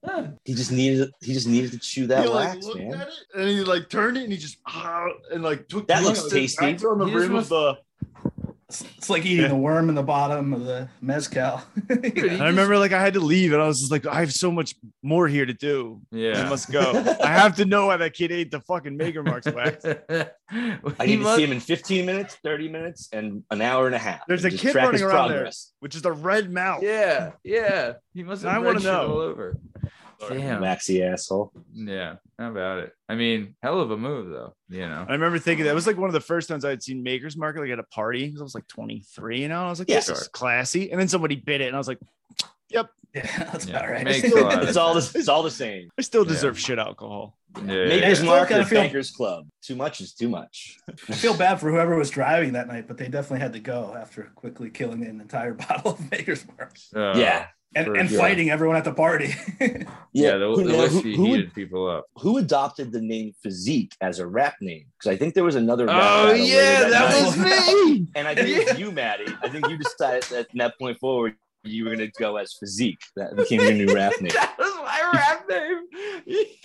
He 0.44 0.54
just 0.54 0.72
needed 0.72 1.10
he 1.20 1.32
just 1.32 1.46
needed 1.46 1.70
to 1.72 1.78
chew 1.78 2.06
that 2.08 2.24
he 2.24 2.28
like 2.28 2.54
wax, 2.54 2.66
looked 2.66 2.80
man. 2.80 2.94
at 2.94 3.08
it 3.08 3.14
and 3.36 3.48
he 3.48 3.60
like 3.62 3.88
turned 3.88 4.16
it 4.16 4.24
and 4.24 4.32
he 4.32 4.38
just 4.38 4.58
ah, 4.66 5.06
and 5.32 5.42
like 5.42 5.68
took 5.68 5.86
That 5.86 6.00
the- 6.02 6.08
looks 6.08 6.22
the 6.24 6.30
tasty. 6.30 6.64
wax 6.66 6.84
on 6.84 6.98
the 6.98 7.06
He 7.06 7.14
rim 7.14 7.32
must- 7.32 7.52
of 7.52 7.76
the 8.24 8.30
It's, 8.72 8.84
it's 8.96 9.10
like 9.10 9.26
eating 9.26 9.42
Yeah. 9.42 9.48
the 9.48 9.56
worm 9.56 9.90
in 9.90 9.94
the 9.94 10.02
bottom 10.02 10.54
of 10.54 10.64
the 10.64 10.88
mezcal. 11.02 11.62
Dude, 11.88 12.40
I 12.40 12.46
remember 12.46 12.78
like 12.78 12.92
I 12.92 13.00
had 13.02 13.12
to 13.14 13.20
leave 13.20 13.52
and 13.52 13.60
I 13.60 13.66
was 13.66 13.80
just 13.80 13.92
like, 13.92 14.06
I 14.06 14.20
have 14.20 14.32
so 14.32 14.50
much 14.50 14.74
more 15.02 15.28
here 15.28 15.44
to 15.44 15.52
do. 15.52 16.00
Yeah. 16.10 16.42
I 16.42 16.48
must 16.48 16.70
go. 16.72 16.80
I 17.22 17.26
have 17.28 17.56
to 17.56 17.66
know 17.66 17.88
why 17.88 17.98
that 17.98 18.14
kid 18.14 18.32
ate 18.32 18.50
the 18.50 18.60
fucking 18.60 18.96
Maker 18.96 19.22
Marks 19.22 19.46
wax. 19.52 19.84
I 20.50 21.06
need 21.06 21.18
to 21.20 21.36
see 21.36 21.44
him 21.44 21.52
in 21.52 21.60
15 21.60 22.06
minutes, 22.06 22.36
30 22.42 22.68
minutes, 22.70 23.10
and 23.12 23.42
an 23.50 23.60
hour 23.60 23.84
and 23.86 23.94
a 23.94 23.98
half. 23.98 24.26
There's 24.26 24.44
a 24.46 24.50
kid 24.50 24.74
running 24.74 24.92
his 24.92 25.02
around 25.02 25.28
there. 25.30 25.50
Which 25.80 25.94
is 25.94 26.00
the 26.02 26.12
red 26.12 26.50
mouth. 26.50 26.82
Yeah, 26.82 27.32
yeah. 27.44 27.94
He 28.14 28.22
must 28.22 28.42
have 28.42 28.54
I 28.54 28.58
wanna 28.58 28.80
know. 28.80 29.10
all 29.12 29.18
over. 29.18 29.58
Damn. 30.28 30.62
Maxi 30.62 31.02
asshole. 31.02 31.52
Yeah. 31.72 32.16
How 32.38 32.50
about 32.50 32.78
it? 32.80 32.92
I 33.08 33.14
mean, 33.14 33.54
hell 33.62 33.80
of 33.80 33.90
a 33.90 33.96
move 33.96 34.28
though. 34.30 34.54
You 34.68 34.88
know. 34.88 35.04
I 35.08 35.12
remember 35.12 35.38
thinking 35.38 35.64
that 35.66 35.74
was 35.74 35.86
like 35.86 35.96
one 35.96 36.08
of 36.08 36.14
the 36.14 36.20
first 36.20 36.48
times 36.48 36.64
I 36.64 36.70
had 36.70 36.82
seen 36.82 37.02
Maker's 37.02 37.36
Mark 37.36 37.56
like 37.56 37.70
at 37.70 37.78
a 37.78 37.82
party. 37.84 38.30
'cause 38.30 38.40
I 38.40 38.44
was 38.44 38.54
like 38.54 38.66
23, 38.68 39.40
you 39.42 39.48
know. 39.48 39.58
And 39.58 39.66
I 39.66 39.70
was 39.70 39.78
like, 39.78 39.88
Yeah. 39.88 39.96
this 39.96 40.08
is 40.08 40.28
classy. 40.28 40.90
And 40.90 41.00
then 41.00 41.08
somebody 41.08 41.36
bit 41.36 41.60
it, 41.60 41.66
and 41.66 41.74
I 41.76 41.78
was 41.78 41.88
like, 41.88 41.98
Yep. 42.70 42.90
yeah, 43.14 43.44
that's 43.52 43.66
Yeah, 43.66 43.76
about 43.76 43.90
right. 43.90 44.04
makes 44.04 44.24
a 44.32 44.62
It's 44.68 44.76
all 44.76 44.94
the, 44.94 45.12
it's 45.18 45.28
all 45.28 45.42
the 45.42 45.50
same. 45.50 45.90
I 45.98 46.02
still 46.02 46.24
Yeah. 46.24 46.28
deserve 46.32 46.58
shit 46.58 46.78
alcohol. 46.78 47.36
Yeah. 47.56 47.84
Maker's 47.84 48.18
still 48.18 48.30
Mark 48.30 48.48
gotta 48.48 48.64
feel- 48.64 48.80
Bankers 48.80 49.10
Club. 49.10 49.46
Too 49.62 49.76
much 49.76 50.00
is 50.00 50.14
too 50.14 50.30
much. 50.30 50.78
I 50.88 51.12
feel 51.12 51.36
bad 51.36 51.60
for 51.60 51.70
whoever 51.70 51.94
was 51.96 52.08
driving 52.08 52.54
that 52.54 52.68
night, 52.68 52.88
but 52.88 52.96
they 52.96 53.08
definitely 53.08 53.40
had 53.40 53.52
to 53.52 53.60
go 53.60 53.94
after 53.98 54.22
quickly 54.34 54.70
killing 54.70 55.04
an 55.04 55.20
entire 55.20 55.52
bottle 55.52 55.92
of 55.92 56.10
Maker's 56.10 56.46
Mark 56.56 56.76
Uh, 56.96 57.18
yeah. 57.18 57.48
And, 57.74 57.86
For 57.86 57.94
and 57.94 58.08
sure. 58.08 58.18
fighting 58.18 58.50
everyone 58.50 58.76
at 58.76 58.84
the 58.84 58.92
party. 58.94 59.34
Yeah. 60.14 60.36
The, 60.36 60.46
Who- 60.48 60.64
the 60.64 60.72
now, 60.72 60.78
whiskey 60.80 61.16
who, 61.16 61.24
who, 61.24 61.32
heated 61.32 61.54
people 61.54 61.88
up. 61.88 62.04
who 62.16 62.36
adopted 62.36 62.92
the 62.92 63.00
name 63.00 63.32
Physique 63.42 63.96
as 64.02 64.18
a 64.18 64.26
rap 64.26 64.56
name? 64.60 64.84
Because 64.98 65.10
I 65.10 65.16
think 65.16 65.32
there 65.32 65.42
was 65.44 65.54
another. 65.54 65.86
Rap 65.86 65.96
Oh 65.96 66.26
battle 66.26 66.32
later 66.32 66.44
yeah, 66.54 66.88
that 66.90 67.10
night. 67.14 67.24
was 67.24 67.38
me. 67.38 68.06
And 68.14 68.28
I 68.28 68.34
think 68.34 68.48
it 68.48 68.68
was 68.68 68.78
you, 68.78 68.92
Maddie. 68.92 69.32
I 69.42 69.48
think 69.48 69.66
you 69.70 69.78
decided 69.78 70.24
that 70.24 70.50
from 70.50 70.58
that 70.58 70.78
point 70.78 70.98
forward 70.98 71.34
you 71.64 71.84
were 71.84 71.96
going 71.96 72.10
to 72.10 72.12
go 72.20 72.36
as 72.36 72.52
Physique. 72.52 73.00
That 73.16 73.36
became 73.36 73.60
your 73.62 73.72
new 73.72 73.94
rap 73.94 74.12
name. 74.20 74.32
that 74.34 74.54
was 74.58 74.74
my 74.76 75.10
rap 75.14 75.48
name. 75.48 75.86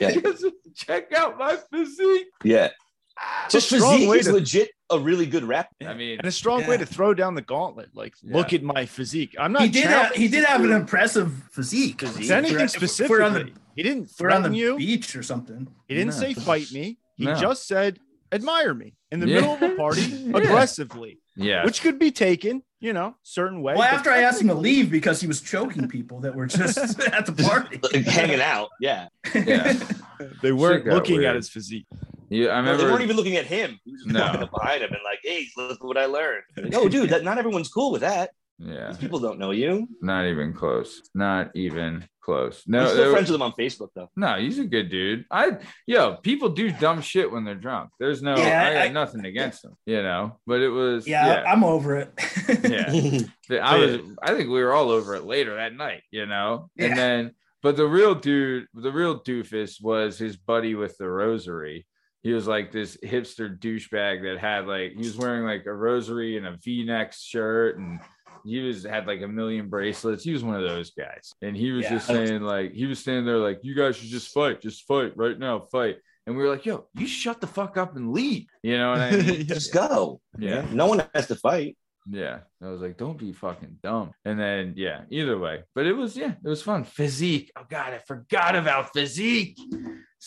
Yeah. 0.01 0.11
Just 0.11 0.45
check 0.75 1.13
out 1.13 1.37
my 1.37 1.57
physique. 1.71 2.27
Yeah. 2.43 2.69
Just 3.49 3.71
a 3.71 3.77
strong 3.77 3.93
physique 3.93 4.09
way 4.09 4.19
is 4.19 4.25
to- 4.27 4.33
legit 4.33 4.71
a 4.89 4.99
really 4.99 5.25
good 5.25 5.43
rap. 5.43 5.69
I 5.85 5.93
mean, 5.93 6.17
and 6.19 6.27
a 6.27 6.31
strong 6.31 6.65
way 6.67 6.77
to 6.77 6.85
throw 6.85 7.13
down 7.13 7.35
the 7.35 7.41
gauntlet. 7.41 7.89
Like, 7.93 8.13
look 8.23 8.53
at 8.53 8.63
my 8.63 8.85
physique. 8.85 9.35
I'm 9.39 9.51
not. 9.51 9.63
he 9.63 9.69
did 9.69 9.85
have 9.85 10.11
he 10.13 10.27
did 10.27 10.43
have 10.45 10.63
an 10.63 10.71
impressive 10.71 11.31
physique. 11.51 12.01
Physique. 12.01 12.23
Is 12.23 12.31
anything 12.31 12.55
If 12.55 12.59
we're- 12.59 12.67
specifically? 12.67 13.17
We're 13.19 13.23
on 13.23 13.33
the 13.33 13.51
he 13.75 13.83
didn't 13.83 14.11
we're 14.19 14.31
on 14.31 14.43
the 14.43 14.53
you. 14.55 14.77
beach 14.77 15.15
or 15.15 15.23
something. 15.23 15.67
He 15.87 15.95
didn't 15.95 16.13
No. 16.13 16.19
say 16.21 16.33
fight 16.33 16.71
me. 16.71 16.97
He 17.15 17.25
No. 17.25 17.35
just 17.35 17.67
said 17.67 17.99
admire 18.31 18.73
me 18.73 18.93
in 19.11 19.19
the 19.21 19.27
Yeah. 19.27 19.35
middle 19.35 19.53
of 19.53 19.61
a 19.61 19.75
party 19.75 20.01
Yeah. 20.01 20.37
aggressively, 20.37 21.19
yeah, 21.35 21.63
which 21.63 21.81
could 21.81 21.97
be 21.97 22.11
taken, 22.11 22.61
you 22.81 22.91
know, 22.91 23.15
certain 23.23 23.61
way. 23.61 23.73
Well, 23.73 23.83
after 23.83 24.09
I 24.11 24.19
asked 24.21 24.41
him 24.41 24.47
to 24.49 24.53
leave 24.53 24.91
because 24.91 25.21
he 25.21 25.27
was 25.27 25.39
choking 25.41 25.87
people 25.87 26.19
that 26.21 26.35
were 26.35 26.45
just 26.47 26.77
at 26.99 27.25
the 27.25 27.31
party. 27.31 27.79
Like, 27.81 28.05
hanging 28.05 28.41
out. 28.41 28.69
Yeah. 28.81 29.07
yeah. 29.33 29.79
they 30.41 30.51
weren't 30.51 30.85
looking 30.87 31.17
weird. 31.19 31.27
at 31.29 31.35
his 31.37 31.49
physique. 31.49 31.85
Yeah. 32.29 32.49
I 32.49 32.61
No, 32.61 32.71
remember. 32.71 32.83
they 32.85 32.91
weren't 32.91 33.03
even 33.03 33.15
looking 33.15 33.35
at 33.37 33.45
him. 33.45 33.79
He 33.85 33.91
was 33.91 34.03
just 34.03 34.13
No. 34.13 34.21
walking 34.25 34.43
up 34.43 34.51
behind 34.51 34.83
him 34.83 34.91
and 34.91 35.01
like, 35.03 35.19
hey, 35.23 35.45
look 35.57 35.83
what 35.83 35.97
I 35.97 36.05
learned. 36.05 36.43
No, 36.71 36.87
dude, 36.89 37.09
that 37.09 37.23
not 37.23 37.37
everyone's 37.37 37.69
cool 37.69 37.91
with 37.91 38.01
that. 38.01 38.31
yeah, 38.59 38.87
These 38.89 38.97
people 38.97 39.19
don't 39.19 39.37
know 39.39 39.51
you. 39.51 39.87
not 40.01 40.25
even 40.25 40.53
close. 40.53 41.01
Not 41.13 41.51
even 41.55 42.07
close. 42.21 42.63
No, 42.67 42.79
No, 42.79 42.83
I'm 42.83 42.89
still 42.89 43.03
there- 43.03 43.11
friends 43.13 43.29
with 43.29 43.35
him 43.35 43.41
on 43.43 43.51
Facebook 43.53 43.89
though. 43.95 44.09
no, 44.17 44.35
he's 44.37 44.59
a 44.59 44.65
good 44.65 44.89
dude. 44.89 45.25
I 45.31 45.57
yo, 45.85 46.15
people 46.17 46.49
do 46.49 46.71
dumb 46.71 47.01
shit 47.01 47.31
when 47.31 47.45
they're 47.45 47.55
drunk. 47.55 47.91
There's 47.99 48.21
no, 48.21 48.35
Yeah, 48.35 48.67
I 48.67 48.85
got 48.87 48.93
nothing 48.93 49.23
against 49.25 49.61
them, 49.61 49.75
you 49.85 50.01
know. 50.03 50.37
But 50.45 50.59
it 50.61 50.69
was, 50.69 51.07
Yeah, 51.07 51.25
yeah, 51.27 51.43
I'm 51.51 51.63
over 51.63 51.95
it. 51.97 52.11
yeah. 52.63 53.61
I 53.63 53.77
was, 53.77 53.99
I 54.21 54.33
think 54.35 54.49
we 54.49 54.61
were 54.61 54.73
all 54.73 54.89
over 54.89 55.15
it 55.15 55.23
later 55.23 55.55
that 55.55 55.73
night, 55.73 56.03
you 56.11 56.25
know. 56.25 56.69
And 56.77 56.89
Yeah. 56.89 56.95
then, 56.95 57.31
but 57.63 57.77
the 57.77 57.85
real 57.87 58.13
dude, 58.15 58.65
the 58.73 58.91
real 58.91 59.19
doofus 59.21 59.81
was 59.81 60.17
his 60.17 60.35
buddy 60.35 60.75
with 60.75 60.97
the 60.97 61.07
rosary. 61.09 61.85
He 62.23 62.33
was 62.33 62.47
like 62.47 62.71
this 62.71 62.97
hipster 63.03 63.57
douchebag 63.57 64.23
that 64.23 64.37
had 64.39 64.67
like 64.67 64.91
he 64.93 64.97
was 64.99 65.17
wearing 65.17 65.43
like 65.45 65.65
a 65.65 65.73
rosary 65.73 66.37
and 66.37 66.45
a 66.47 66.57
V-neck 66.63 67.13
shirt 67.13 67.77
and 67.77 67.99
he 68.45 68.59
was 68.59 68.83
had 68.83 69.07
like 69.07 69.21
a 69.21 69.27
million 69.27 69.69
bracelets. 69.69 70.23
He 70.23 70.31
was 70.33 70.43
one 70.43 70.55
of 70.55 70.61
those 70.67 70.91
guys. 70.91 71.33
And 71.41 71.55
he 71.55 71.71
was 71.71 71.83
Yeah. 71.85 71.89
just 71.91 72.07
saying 72.07 72.41
like 72.41 72.73
he 72.73 72.85
was 72.85 72.99
standing 72.99 73.25
there 73.25 73.37
like 73.37 73.59
you 73.63 73.75
guys 73.75 73.95
should 73.97 74.09
just 74.09 74.33
fight, 74.33 74.61
just 74.61 74.85
fight 74.87 75.13
right 75.15 75.37
now, 75.37 75.59
fight. 75.71 75.97
And 76.25 76.35
we 76.35 76.43
were 76.43 76.49
like, 76.49 76.65
yo, 76.65 76.87
you 76.95 77.07
shut 77.07 77.39
the 77.39 77.47
fuck 77.47 77.77
up 77.77 77.95
and 77.95 78.11
leave. 78.11 78.47
You 78.61 78.77
know 78.77 78.91
what 78.91 78.99
I 79.01 79.11
mean? 79.15 79.47
Just 79.47 79.71
go. 79.73 80.19
Yeah. 80.37 80.65
No 80.73 80.87
one 80.87 81.01
has 81.15 81.27
to 81.27 81.35
fight. 81.35 81.77
Yeah. 82.09 82.39
I 82.61 82.67
was 82.67 82.81
like, 82.81 82.97
don't 82.97 83.17
be 83.17 83.31
fucking 83.31 83.77
dumb. 83.83 84.11
And 84.25 84.37
then, 84.39 84.73
yeah, 84.75 85.01
either 85.09 85.37
way. 85.37 85.63
But 85.75 85.85
it 85.85 85.93
was, 85.93 86.15
yeah, 86.17 86.31
it 86.43 86.47
was 86.47 86.61
fun. 86.61 86.83
Physique. 86.83 87.51
Oh, 87.57 87.63
God, 87.69 87.93
I 87.93 87.99
forgot 87.99 88.55
about 88.57 88.91
physique. 88.93 89.57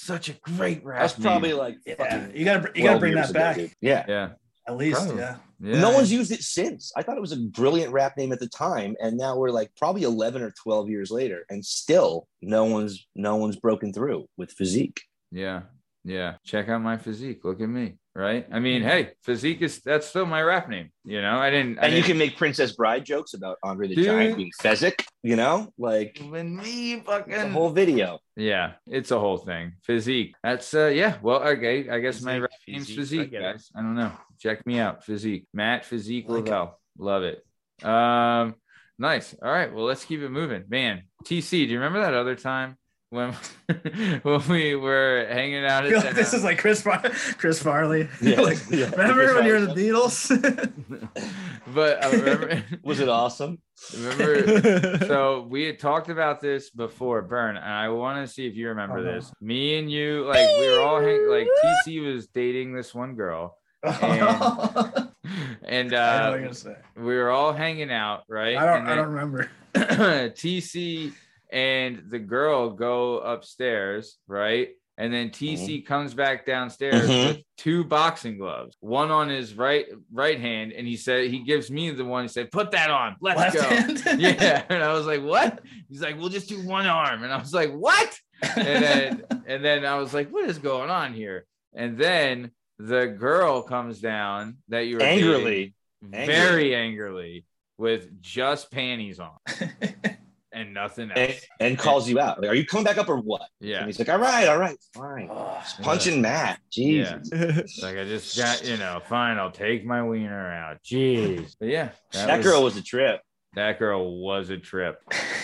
Such 0.02 0.30
a 0.30 0.32
great 0.32 0.82
rap. 0.82 1.00
That's 1.00 1.12
probably 1.12 1.50
name. 1.50 1.58
like 1.58 1.76
yeah, 1.84 2.28
you 2.32 2.44
gotta 2.46 2.72
you 2.74 2.84
gotta 2.84 2.98
bring 2.98 3.14
that 3.14 3.28
ago, 3.28 3.38
back 3.38 3.56
dude. 3.56 3.70
Yeah. 3.82 4.04
yeah. 4.08 4.30
at 4.66 4.78
least. 4.78 5.06
Yeah. 5.14 5.36
Yeah. 5.62 5.78
No 5.78 5.90
one's 5.90 6.10
used 6.10 6.32
it 6.32 6.40
since. 6.40 6.90
I 6.96 7.02
thought 7.02 7.18
it 7.18 7.20
was 7.20 7.32
a 7.32 7.36
brilliant 7.36 7.92
rap 7.92 8.16
name 8.16 8.32
at 8.32 8.40
the 8.40 8.48
time, 8.48 8.96
and 9.02 9.18
now 9.18 9.36
we're 9.36 9.50
like 9.50 9.70
probably 9.76 10.04
eleven 10.04 10.40
or 10.40 10.52
twelve 10.52 10.88
years 10.88 11.10
later, 11.10 11.44
and 11.50 11.62
still 11.62 12.26
no 12.40 12.64
one's 12.64 13.06
no 13.14 13.36
one's 13.36 13.56
broken 13.56 13.92
through 13.92 14.26
with 14.38 14.52
physique. 14.52 15.02
Yeah. 15.30 15.62
Yeah. 16.02 16.36
Check 16.46 16.70
out 16.70 16.80
my 16.80 16.96
physique. 16.96 17.44
Look 17.44 17.60
at 17.60 17.68
me. 17.68 17.98
Right. 18.20 18.44
I 18.50 18.54
Mm-hmm. 18.54 18.62
mean, 18.62 18.82
hey, 18.82 19.12
physique 19.24 19.62
is 19.62 19.80
that's 19.80 20.06
still 20.06 20.26
my 20.26 20.42
rap 20.42 20.68
name. 20.68 20.90
You 21.04 21.22
know, 21.22 21.38
I 21.38 21.48
didn't. 21.50 21.78
I 21.78 21.82
And 21.86 21.92
you 21.94 21.98
didn't- 22.02 22.06
can 22.08 22.18
make 22.18 22.36
Princess 22.36 22.72
Bride 22.72 23.04
jokes 23.04 23.32
about 23.34 23.56
Andre 23.62 23.88
the 23.88 23.94
Dude. 23.94 24.04
Giant 24.04 24.36
being 24.36 24.50
Fezzik, 24.60 25.06
you 25.22 25.36
know, 25.36 25.72
like 25.78 26.20
when 26.28 26.54
me 26.56 26.96
the 26.96 27.02
fucking 27.04 27.50
whole 27.52 27.70
video. 27.70 28.18
Yeah, 28.36 28.72
it's 28.86 29.10
a 29.10 29.18
whole 29.18 29.38
thing. 29.38 29.72
Physique. 29.84 30.34
That's 30.42 30.74
uh 30.74 30.86
yeah. 30.88 31.16
Well, 31.22 31.42
okay. 31.48 31.88
I 31.88 31.98
guess 32.00 32.20
my 32.20 32.32
Physique, 32.34 32.42
rap 32.42 32.50
name's 32.68 32.86
physique, 32.94 33.20
I 33.20 33.22
physique, 33.24 33.32
it. 33.32 33.40
guys. 33.42 33.70
I 33.74 33.80
don't 33.80 33.94
know. 33.94 34.12
Check 34.38 34.66
me 34.66 34.78
out. 34.78 35.04
Physique. 35.04 35.46
Matt 35.54 35.84
Physique 35.86 36.26
Like 36.28 36.46
it. 36.48 36.68
Love 36.98 37.22
it. 37.22 37.44
Um 37.84 38.54
nice. 38.98 39.34
All 39.42 39.50
right. 39.50 39.72
Well, 39.72 39.86
let's 39.86 40.04
keep 40.04 40.20
it 40.20 40.28
moving. 40.28 40.64
Man, 40.68 41.04
TC, 41.24 41.50
do 41.50 41.72
you 41.72 41.78
remember 41.78 42.00
that 42.00 42.12
other 42.14 42.36
time 42.36 42.76
when 43.10 43.34
when 44.22 44.48
we 44.48 44.74
were 44.76 45.26
hanging 45.28 45.64
out 45.64 45.84
at 45.84 45.92
like 46.04 46.14
this 46.14 46.32
is 46.32 46.44
like 46.44 46.58
Chris 46.58 46.80
Far- 46.82 47.02
Chris 47.38 47.60
Farley. 47.62 48.08
Yeah. 48.22 48.40
like, 48.40 48.58
Yeah. 48.70 48.90
remember 48.90 49.34
when 49.34 49.44
you 49.46 49.52
were 49.52 49.60
the 49.66 49.74
Beatles? 49.74 50.30
but 51.74 52.04
I 52.04 52.10
remember 52.10 52.62
Was 52.82 53.00
it 53.00 53.08
awesome? 53.08 53.58
remember 53.96 54.98
so 55.06 55.46
we 55.50 55.64
had 55.64 55.78
talked 55.78 56.08
about 56.10 56.40
this 56.40 56.68
before 56.68 57.22
burn 57.22 57.56
and 57.56 57.64
i 57.64 57.88
want 57.88 58.24
to 58.26 58.30
see 58.30 58.46
if 58.46 58.54
you 58.54 58.68
remember 58.68 59.02
no. 59.02 59.14
this 59.14 59.32
me 59.40 59.78
and 59.78 59.90
you 59.90 60.22
like 60.26 60.46
we 60.58 60.68
were 60.68 60.80
all 60.82 61.00
hang- 61.00 61.26
like 61.30 61.48
tc 61.86 62.04
was 62.04 62.26
dating 62.26 62.74
this 62.74 62.94
one 62.94 63.14
girl 63.14 63.56
I 63.82 63.88
and 65.64 65.90
know 65.90 65.96
what 65.96 66.08
uh 66.26 66.30
you're 66.32 66.40
gonna 66.42 66.52
say. 66.54 66.76
we 66.94 67.16
were 67.16 67.30
all 67.30 67.54
hanging 67.54 67.90
out 67.90 68.24
right 68.28 68.54
I 68.58 68.66
don't. 68.66 68.80
and 68.82 68.90
I 68.90 68.94
don't 68.96 69.08
remember. 69.08 69.50
tc 69.74 71.12
and 71.52 72.04
the 72.10 72.18
girl 72.18 72.70
go 72.70 73.18
upstairs 73.18 74.16
right 74.28 74.70
and 74.98 75.12
then 75.12 75.30
TC 75.30 75.78
Mm-hmm. 75.78 75.86
comes 75.86 76.12
back 76.14 76.44
downstairs 76.44 77.08
Mhm. 77.08 77.28
with 77.28 77.42
two 77.56 77.84
boxing 77.84 78.36
gloves, 78.36 78.76
one 78.80 79.10
on 79.10 79.30
his 79.30 79.54
right 79.54 79.86
right 80.12 80.38
hand, 80.38 80.72
and 80.72 80.86
he 80.86 80.96
said 80.96 81.30
he 81.30 81.38
gives 81.38 81.70
me 81.70 81.90
the 81.90 82.04
one. 82.04 82.24
He 82.24 82.28
said, 82.28 82.50
"Put 82.50 82.72
that 82.72 82.90
on. 82.90 83.16
Let's 83.20 83.54
Left 83.54 84.04
go." 84.04 84.10
yeah 84.18 84.62
and 84.68 84.82
i 84.82 84.92
was 84.92 85.06
like 85.06 85.22
what 85.22 85.60
he's 85.88 86.02
like 86.02 86.18
we'll 86.18 86.28
just 86.28 86.48
do 86.50 86.60
one 86.66 86.86
arm 86.86 87.22
and 87.24 87.32
i 87.32 87.38
was 87.38 87.54
like 87.54 87.72
what 87.72 88.14
and 88.42 88.84
then 88.84 89.24
and 89.46 89.64
then 89.64 89.84
i 89.86 89.96
was 89.96 90.12
like 90.12 90.28
what 90.30 90.48
is 90.50 90.58
going 90.58 90.90
on 90.90 91.14
here 91.14 91.46
and 91.74 91.96
then 91.98 92.50
the 92.78 93.06
girl 93.06 93.62
comes 93.62 94.00
down 94.00 94.56
that 94.68 94.86
you 94.86 94.94
were 94.96 95.00
dating 95.00 95.24
Angrily. 95.24 95.74
very 96.02 96.74
angrily 96.74 97.44
with 97.78 98.20
just 98.22 98.70
panties 98.70 99.18
on 99.20 99.36
and 100.52 100.74
nothing 100.74 101.10
else 101.10 101.18
And, 101.60 101.68
and 101.70 101.78
calls 101.78 102.08
you 102.08 102.18
out. 102.20 102.40
Like, 102.40 102.50
are 102.50 102.54
you 102.54 102.64
coming 102.66 102.84
back 102.84 102.98
up 102.98 103.08
or 103.08 103.16
what? 103.16 103.46
yeah 103.60 103.78
And 103.78 103.86
he's 103.86 103.98
like, 103.98 104.08
all 104.08 104.18
right, 104.18 104.48
all 104.48 104.58
right, 104.58 104.76
fine. 104.94 105.28
Ugh. 105.30 105.56
Just 105.62 105.80
punching 105.82 106.20
Matt. 106.20 106.58
Jesus. 106.72 107.28
It's 107.32 107.82
like 107.82 107.96
i 107.96 108.04
just 108.04 108.36
got 108.36 108.64
you 108.66 108.76
know 108.76 109.00
fine 109.08 109.38
i'll 109.38 109.50
take 109.50 109.84
my 109.84 110.02
wiener 110.02 110.50
out 110.52 110.78
jeez 110.82 111.54
but 111.58 111.68
yeah 111.68 111.90
That, 112.12 112.38
was- 112.38 112.46
girl 112.46 112.62
was 112.62 112.76
a 112.76 112.82
trip. 112.82 113.20
that 113.54 113.78
girl 113.78 114.20
was 114.22 114.50
a 114.50 114.58
trip 114.58 114.96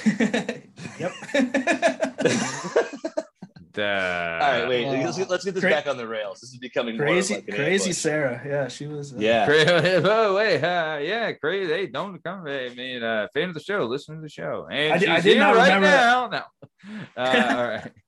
yep. 0.98 1.12
the, 3.76 4.38
All 4.42 4.50
right, 4.60 4.68
wait. 4.68 4.86
Wow. 4.86 4.92
Let's, 5.04 5.16
get, 5.18 5.30
let's 5.30 5.44
get 5.44 5.54
this 5.54 5.62
Cra- 5.62 5.70
back 5.70 5.86
on 5.86 5.96
the 5.96 6.06
rails. 6.08 6.40
This 6.40 6.50
is 6.50 6.58
becoming 6.58 6.96
more 6.96 7.06
crazy, 7.06 7.34
like 7.36 7.48
an 7.48 7.54
crazy 7.54 7.84
ambush. 7.84 7.96
Sarah. 7.96 8.42
Yeah, 8.44 8.68
she 8.68 8.86
was. 8.88 9.12
uh, 9.12 9.16
Yeah. 9.20 9.46
Cra- 9.46 10.02
oh 10.04 10.34
wait, 10.34 10.62
uh, 10.62 10.98
yeah, 11.00 11.32
crazy. 11.32 11.72
Hey, 11.72 11.86
don't 11.86 12.22
come. 12.24 12.46
I 12.46 12.70
mean, 12.76 13.02
uh, 13.02 13.28
fan 13.32 13.48
of 13.50 13.54
the 13.54 13.60
show, 13.60 13.84
listen 13.84 14.16
to 14.16 14.20
the 14.22 14.28
show. 14.28 14.66
And 14.70 14.92
I 14.94 14.98
did- 14.98 15.08
I 15.08 15.14
she's 15.16 15.24
did 15.24 15.30
here 15.34 15.40
not 15.40 15.54
right 15.56 15.74
remember 15.74 15.86
now. 15.88 16.26
No. 16.28 16.42
Uh, 17.16 17.54
all 17.56 17.64
right. 17.68 17.92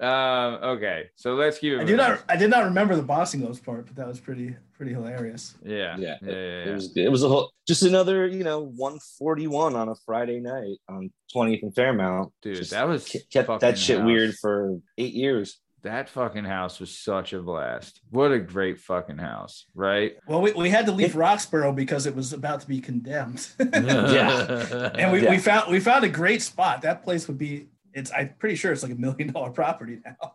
Um, 0.00 0.08
okay, 0.08 1.04
so 1.16 1.34
let's 1.34 1.58
keep 1.58 1.72
it. 1.74 1.80
I 1.80 1.84
do 1.84 1.96
not. 1.96 2.22
I 2.28 2.36
did 2.36 2.50
not 2.50 2.64
remember 2.64 2.96
the 2.96 3.02
bossing 3.02 3.40
gloves 3.40 3.60
part, 3.60 3.86
but 3.86 3.96
that 3.96 4.06
was 4.06 4.20
pretty 4.20 4.56
pretty 4.74 4.92
hilarious. 4.92 5.54
Yeah, 5.64 5.96
Yeah, 5.98 6.16
yeah, 6.22 6.30
yeah. 6.30 6.64
It 6.64 6.74
was 6.74 6.96
it 6.96 7.08
was 7.10 7.22
a 7.22 7.28
whole 7.28 7.50
just 7.66 7.82
another 7.82 8.26
you 8.26 8.44
know 8.44 8.60
141 8.60 9.74
on 9.76 9.88
a 9.88 9.94
Friday 10.04 10.40
night 10.40 10.76
on 10.88 11.10
20th 11.34 11.62
and 11.62 11.74
Fairmount. 11.74 12.32
Dude, 12.42 12.56
Just 12.56 12.72
that 12.72 12.86
was 12.88 13.08
kept 13.32 13.60
that 13.60 13.78
shit 13.78 13.98
house. 13.98 14.06
weird 14.06 14.34
for 14.40 14.78
eight 14.98 15.14
years. 15.14 15.58
That 15.82 16.08
fucking 16.08 16.44
house 16.46 16.80
was 16.80 16.98
such 16.98 17.34
a 17.34 17.42
blast. 17.42 18.00
What 18.08 18.32
a 18.32 18.38
great 18.38 18.80
fucking 18.80 19.18
house, 19.18 19.66
right? 19.74 20.14
Well, 20.26 20.40
we, 20.40 20.52
we 20.52 20.70
had 20.70 20.86
to 20.86 20.92
leave 20.92 21.14
Roxborough 21.14 21.74
because 21.76 22.06
it 22.06 22.16
was 22.16 22.32
about 22.32 22.62
to 22.62 22.66
be 22.66 22.80
condemned, 22.80 23.46
yeah, 23.60 24.90
and 24.94 25.12
we, 25.12 25.22
Yeah. 25.22 25.30
we 25.30 25.36
found 25.38 25.70
we 25.70 25.80
found 25.80 26.02
a 26.04 26.08
great 26.08 26.40
spot. 26.42 26.82
That 26.82 27.02
place 27.02 27.28
would 27.28 27.36
be. 27.38 27.66
It's. 27.94 28.10
I'm 28.12 28.34
pretty 28.38 28.56
sure 28.56 28.72
it's 28.72 28.82
like 28.82 28.92
a 28.92 28.96
million 28.96 29.32
dollar 29.32 29.50
property 29.50 29.98
now. 30.04 30.32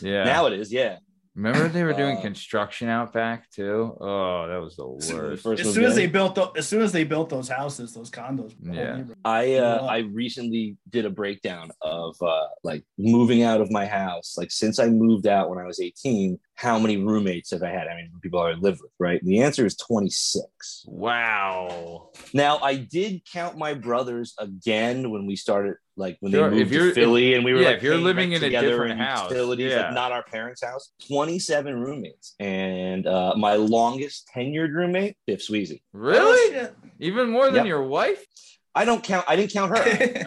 yeah. 0.00 0.24
Now 0.24 0.46
it 0.46 0.54
is, 0.54 0.72
yeah. 0.72 0.98
Remember 1.34 1.66
they 1.66 1.82
were 1.82 1.94
doing 1.94 2.18
Uh, 2.18 2.20
construction 2.20 2.90
out 2.90 3.14
back 3.14 3.50
too. 3.50 3.96
Oh, 3.98 4.46
that 4.48 4.58
was 4.60 4.76
the 4.76 4.82
soon 4.82 4.98
as 4.98 5.10
we 5.12 5.18
worst. 5.30 5.42
first 5.42 5.62
As 5.62 5.72
soon 5.74 5.84
as 5.84 5.94
they 5.94 6.06
built, 6.06 6.34
tho- 6.34 6.52
as 6.58 6.68
soon 6.68 6.82
as 6.82 6.92
they 6.92 7.04
built 7.04 7.30
those 7.30 7.48
houses, 7.48 7.94
those 7.94 8.10
condos. 8.10 8.52
Yeah. 8.60 9.04
I 9.24 9.54
uh, 9.54 9.86
I 9.86 9.98
recently 10.00 10.76
did 10.90 11.06
a 11.06 11.10
breakdown 11.10 11.70
of 11.80 12.16
uh, 12.20 12.48
like 12.64 12.84
moving 12.98 13.42
out 13.44 13.62
of 13.62 13.70
my 13.70 13.86
house. 13.86 14.34
Like 14.36 14.50
since 14.50 14.78
I 14.78 14.88
moved 14.90 15.26
out 15.26 15.48
when 15.48 15.58
I 15.58 15.64
was 15.64 15.80
18, 15.80 16.38
how 16.62 16.78
many 16.78 16.96
roommates 16.96 17.50
have 17.50 17.62
I 17.64 17.70
had? 17.70 17.88
I 17.88 17.96
mean, 17.96 18.10
people 18.22 18.40
I 18.40 18.52
live 18.52 18.78
with, 18.80 18.92
right? 19.00 19.20
And 19.20 19.28
the 19.28 19.40
answer 19.42 19.66
is 19.66 19.76
26. 19.76 20.84
Wow. 20.86 22.10
Now 22.32 22.58
I 22.58 22.76
did 22.76 23.22
count 23.30 23.58
my 23.58 23.74
brothers 23.74 24.34
again 24.38 25.10
when 25.10 25.26
we 25.26 25.34
started, 25.34 25.74
like 25.96 26.18
when 26.20 26.30
Sure, 26.30 26.48
they 26.48 26.56
if 26.58 26.68
moved 26.68 26.72
you're- 26.74 26.88
to 26.90 26.94
Philly, 26.94 27.34
and 27.34 27.44
we 27.44 27.52
were 27.52 27.60
yeah, 27.62 27.68
like 27.70 27.76
if 27.78 27.82
you're 27.82 27.94
paying 27.94 28.04
living 28.04 28.30
rent 28.30 28.42
in 28.44 28.44
a 28.44 28.46
together 28.46 28.68
different 28.68 28.92
and 28.92 29.00
house, 29.00 29.28
utilities, 29.30 29.72
yeah. 29.72 29.86
like 29.86 29.94
not 29.94 30.12
our 30.12 30.22
parents' 30.22 30.62
house. 30.62 30.92
27 31.08 31.74
roommates, 31.80 32.34
and 32.38 33.06
uh, 33.08 33.34
my 33.36 33.54
longest 33.54 34.30
tenured 34.34 34.72
roommate, 34.72 35.16
Biff 35.26 35.40
Sweezy. 35.46 35.82
Really? 35.92 36.58
Oh, 36.60 36.68
Even 37.00 37.28
more 37.28 37.46
than 37.46 37.56
Yep. 37.56 37.66
your 37.66 37.82
wife? 37.82 38.24
I 38.74 38.84
don't 38.84 39.02
count. 39.02 39.26
I 39.28 39.34
didn't 39.36 39.52
count 39.52 39.76
her. 39.76 39.84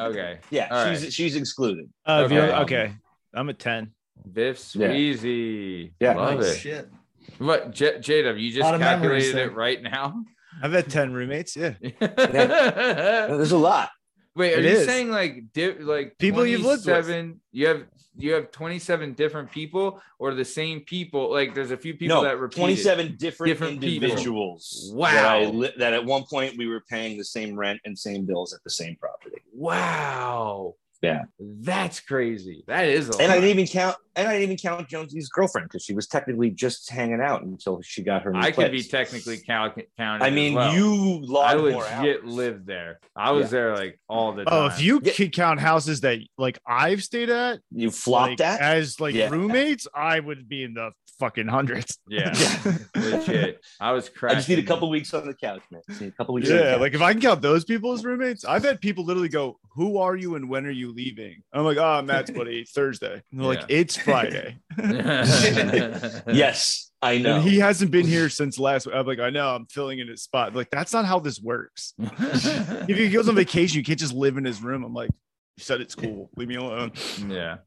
Okay. 0.09 0.39
yeah, 0.51 0.67
All 0.69 0.89
she's 0.93 1.03
right. 1.03 1.13
she's 1.13 1.35
excluded. 1.37 1.89
Uh, 2.05 2.23
if 2.25 2.31
you're- 2.31 2.51
Okay. 2.51 2.61
okay. 2.83 2.93
I'm 3.33 3.49
at 3.49 3.57
10. 3.57 3.91
Biff 4.31 4.57
Yeah. 4.75 4.87
Sweezy. 4.89 5.91
Yeah. 5.99 6.15
Love 6.15 6.39
Oh, 6.39 6.43
it. 6.43 6.55
shit. 6.57 6.89
What, 7.37 7.71
J- 7.71 7.97
Jada? 7.99 8.39
You 8.39 8.51
just 8.51 8.61
Lot 8.61 8.79
memories 8.79 9.31
calculated 9.31 9.35
there. 9.35 9.47
it 9.49 9.53
right 9.55 9.81
now. 9.83 10.23
I've 10.61 10.71
had 10.71 10.89
10 10.89 11.13
roommates. 11.13 11.55
Yeah. 11.57 11.73
There's 11.99 13.51
a 13.51 13.57
lot. 13.57 13.89
Wait, 14.35 14.53
are 14.53 14.59
It 14.59 14.65
you 14.65 14.71
is. 14.71 14.85
saying 14.85 15.09
like 15.09 15.53
di- 15.53 15.79
like 15.79 16.17
People 16.17 16.45
you've 16.45 16.61
lived 16.61 16.85
with. 16.85 16.93
27 17.05 17.39
You 17.51 17.67
have 17.67 17.83
you 18.17 18.31
have 18.33 18.49
twenty 18.51 18.79
seven 18.79 19.11
different 19.13 19.51
people, 19.51 20.01
or 20.19 20.33
the 20.33 20.45
same 20.45 20.79
people? 20.81 21.29
Like 21.31 21.53
there's 21.53 21.71
a 21.71 21.77
few 21.77 21.93
people 21.95 22.17
no, 22.17 22.23
that 22.23 22.39
repeat. 22.39 22.55
27 22.61 23.15
different, 23.17 23.49
Different 23.49 23.81
people. 23.81 24.05
individuals. 24.05 24.91
Wow. 24.93 25.11
That, 25.11 25.25
I 25.25 25.45
li- 25.47 25.73
that 25.77 25.93
at 25.93 26.05
one 26.05 26.23
point 26.23 26.57
we 26.57 26.67
were 26.67 26.81
paying 26.89 27.17
the 27.17 27.25
same 27.25 27.57
rent 27.57 27.79
and 27.83 27.97
same 27.97 28.25
bills 28.25 28.53
at 28.53 28.63
the 28.63 28.69
same 28.69 28.95
property. 28.97 29.41
Wow. 29.53 30.75
Yeah. 31.05 31.23
That's 31.39 31.99
crazy. 31.99 32.63
That 32.67 32.87
is 32.87 33.09
a 33.09 33.17
And 33.21 33.31
I 33.31 33.35
didn't 33.35 33.49
even 33.51 33.67
count. 33.67 33.95
And 34.17 34.27
I 34.29 34.31
didn't 34.39 34.43
even 34.43 34.57
count 34.57 34.87
Jonesy's 34.87 35.27
girlfriend 35.27 35.67
because 35.67 35.83
she 35.83 35.93
was 35.93 36.07
technically 36.07 36.49
just 36.49 36.89
hanging 36.89 37.19
out 37.19 37.43
until 37.43 37.81
she 37.81 38.01
got 38.01 38.21
her. 38.23 38.31
New 38.31 38.39
I 38.39 38.51
could 38.51 38.71
be 38.71 38.81
technically 38.81 39.37
count, 39.45 39.77
counted. 39.97 40.23
I 40.25 40.29
mean, 40.29 40.53
well. 40.53 40.73
you 40.73 41.15
I 41.15 41.53
logged 41.53 41.73
more 41.73 41.83
legit 41.83 42.23
lived 42.25 42.65
there. 42.65 42.99
I 43.15 43.31
was 43.31 43.45
Yeah. 43.47 43.49
there 43.49 43.75
like 43.75 43.99
all 44.07 44.31
the 44.33 44.45
time. 44.45 44.53
Oh, 44.53 44.65
if 44.67 44.81
you 44.81 45.01
Yeah. 45.03 45.11
could 45.13 45.33
count 45.33 45.59
houses 45.59 45.99
that 46.01 46.19
like 46.37 46.57
I've 46.65 47.03
stayed 47.03 47.29
at, 47.29 47.59
You 47.71 47.91
flopped 47.91 48.29
like, 48.29 48.37
that. 48.37 48.61
as 48.61 48.99
like 49.01 49.15
Yeah. 49.15 49.29
roommates, 49.29 49.85
I 49.93 50.19
would 50.21 50.47
be 50.47 50.63
in 50.63 50.73
the 50.75 50.91
fucking 51.19 51.47
hundreds. 51.47 51.97
yeah, 52.07 52.33
Yeah. 52.65 52.77
legit. 52.95 53.61
I 53.79 53.91
was 53.91 54.09
I 54.23 54.33
just 54.35 54.49
need 54.49 54.59
a 54.59 54.63
couple 54.63 54.89
weeks 54.89 55.13
on 55.13 55.25
the 55.25 55.33
couch, 55.33 55.61
man. 55.71 55.81
Just 55.89 56.01
need 56.01 56.07
a 56.07 56.11
couple 56.11 56.33
weeks. 56.35 56.49
Yeah, 56.49 56.75
like 56.75 56.93
if 56.93 57.01
I 57.01 57.13
can 57.13 57.21
count 57.21 57.41
those 57.41 57.63
people 57.65 57.91
as 57.93 58.03
roommates, 58.03 58.45
I've 58.45 58.63
had 58.63 58.81
people 58.81 59.03
literally 59.05 59.29
go, 59.29 59.57
"Who 59.75 59.97
are 59.97 60.15
you 60.15 60.35
and 60.35 60.49
when 60.49 60.65
are 60.65 60.71
you 60.71 60.91
leaving?" 60.93 61.43
I'm 61.53 61.63
like, 61.65 61.77
"Oh, 61.77 62.01
Matt's 62.01 62.31
buddy, 62.31 62.59
it's 62.59 62.71
Thursday." 62.71 63.21
And 63.31 63.39
they're 63.39 63.47
like, 63.47 63.63
"It's 63.69 63.95
Friday," 63.97 64.57
yes, 66.27 66.91
I 67.01 67.17
know. 67.17 67.35
and 67.37 67.43
he 67.43 67.59
hasn't 67.59 67.91
been 67.91 68.05
here 68.07 68.29
since 68.29 68.59
last. 68.59 68.85
Week. 68.85 68.95
I'm 68.95 69.05
like, 69.05 69.19
"I 69.19 69.29
know, 69.29 69.55
I'm 69.55 69.65
filling 69.67 69.99
in 69.99 70.07
his 70.07 70.23
spot." 70.23 70.55
Like 70.55 70.69
that's 70.69 70.93
not 70.93 71.05
how 71.05 71.19
this 71.19 71.39
works. 71.41 71.93
If 71.99 72.97
he 72.97 73.09
goes 73.09 73.27
on 73.29 73.35
vacation, 73.35 73.77
you 73.77 73.83
can't 73.83 73.99
just 73.99 74.13
live 74.13 74.37
in 74.37 74.45
his 74.45 74.61
room. 74.61 74.83
I'm 74.83 74.93
like, 74.93 75.09
"You 75.57 75.63
said 75.63 75.81
it's 75.81 75.95
cool, 75.95 76.29
leave 76.35 76.47
me 76.47 76.55
alone." 76.55 76.91
yeah. 77.27 77.57